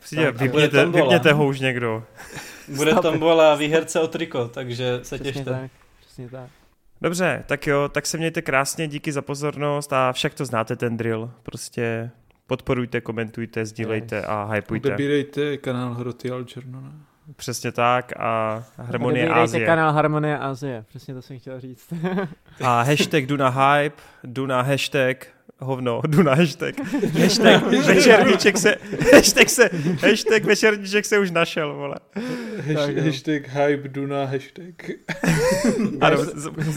Přijde, 0.00 0.30
vypněte, 0.30 0.86
vypněte 0.86 1.32
ho 1.32 1.46
už 1.46 1.60
někdo. 1.60 2.04
Bude 2.76 2.94
tam 2.94 3.18
bola 3.18 3.54
výherce 3.54 4.00
o 4.00 4.08
triko, 4.08 4.48
takže 4.48 5.00
se 5.02 5.16
přesně 5.16 5.32
těšte. 5.32 5.50
Tak, 5.50 5.70
přesně 6.00 6.28
tak. 6.28 6.50
Dobře, 7.00 7.44
tak 7.46 7.66
jo, 7.66 7.88
tak 7.88 8.06
se 8.06 8.18
mějte 8.18 8.42
krásně, 8.42 8.88
díky 8.88 9.12
za 9.12 9.22
pozornost 9.22 9.92
a 9.92 10.12
však 10.12 10.34
to 10.34 10.44
znáte 10.44 10.76
ten 10.76 10.96
drill. 10.96 11.30
Prostě 11.42 12.10
Podporujte, 12.46 13.00
komentujte, 13.00 13.66
sdílejte 13.66 14.16
yes. 14.16 14.24
a 14.28 14.44
hypujte. 14.44 14.88
Odebírejte 14.88 15.56
kanál 15.56 15.94
Hroty 15.94 16.30
Algernon. 16.30 16.92
Přesně 17.36 17.72
tak 17.72 18.12
a 18.18 18.64
Harmonie 18.76 19.24
Odebírejte 19.24 19.42
Azie. 19.42 19.66
kanál 19.66 19.92
Harmonie 19.92 20.38
Azie, 20.38 20.84
přesně 20.88 21.14
to 21.14 21.22
jsem 21.22 21.38
chtěl 21.38 21.60
říct. 21.60 21.92
a 22.64 22.82
hashtag 22.82 23.26
jdu 23.26 23.36
na 23.36 23.48
hype, 23.48 24.02
jdu 24.24 24.46
na 24.46 24.62
hashtag 24.62 25.26
hovno, 25.62 26.02
jdu 26.08 26.22
na 26.22 26.34
hashtag. 26.34 26.74
Hashtag 27.20 27.62
večerníček 27.86 28.58
se, 28.58 28.76
hashtag 29.12 29.48
se, 29.48 29.70
hashtag 30.00 30.44
večerníček 30.44 31.04
se 31.04 31.18
už 31.18 31.30
našel, 31.30 31.74
vole. 31.74 31.96
Hashtag, 32.56 32.96
hashtag 32.96 33.48
hype, 33.48 33.88
jdu 33.88 34.06
na 34.06 34.24
hashtag. 34.24 34.90
ano, 36.00 36.16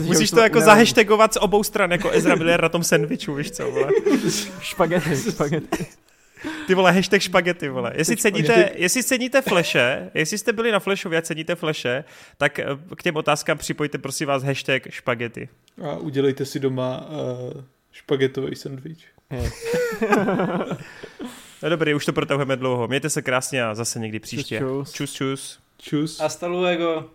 musíš 0.01 0.31
to 0.31 0.39
jako 0.39 0.61
zahashtagovat 0.61 1.33
z 1.33 1.37
obou 1.37 1.63
stran, 1.63 1.91
jako 1.91 2.09
Ezra 2.11 2.35
Miller 2.35 2.61
na 2.61 2.69
tom 2.69 2.83
sandviču, 2.83 3.33
víš 3.33 3.51
co, 3.51 3.71
vole. 3.71 3.89
Špagety, 4.61 5.31
špagety. 5.31 5.85
Ty 6.67 6.73
vole, 6.73 6.91
hashtag 6.91 7.21
špagety, 7.21 7.69
vole. 7.69 7.93
Jestli 7.95 8.17
ceníte, 8.17 8.69
jestli 8.75 9.03
ceníte 9.03 9.41
fleše, 9.41 10.11
jestli 10.13 10.37
jste 10.37 10.53
byli 10.53 10.71
na 10.71 10.79
Flashově 10.79 11.19
a 11.19 11.21
ceníte 11.21 11.55
fleše, 11.55 12.03
tak 12.37 12.59
eh, 12.59 12.65
k 12.95 13.03
těm 13.03 13.15
otázkám 13.15 13.57
připojte 13.57 13.97
prosím 13.97 14.27
vás 14.27 14.43
hashtag 14.43 14.89
špagety. 14.89 15.49
A 15.83 15.95
udělejte 15.95 16.45
si 16.45 16.59
doma 16.59 17.07
uh, 17.09 17.63
Špagetový 17.95 18.55
sandwich. 18.55 19.05
no 21.63 21.69
dobrý, 21.69 21.93
už 21.93 22.05
to 22.05 22.13
protahujeme 22.13 22.55
dlouho. 22.55 22.87
Mějte 22.87 23.09
se 23.09 23.21
krásně 23.21 23.63
a 23.65 23.75
zase 23.75 23.99
někdy 23.99 24.19
příště. 24.19 24.59
Čus, 24.59 24.91
čus. 24.91 24.93
Čus, 24.93 25.13
čus. 25.13 25.59
Čus. 25.77 26.19
Hasta 26.19 26.47
luego. 26.47 27.09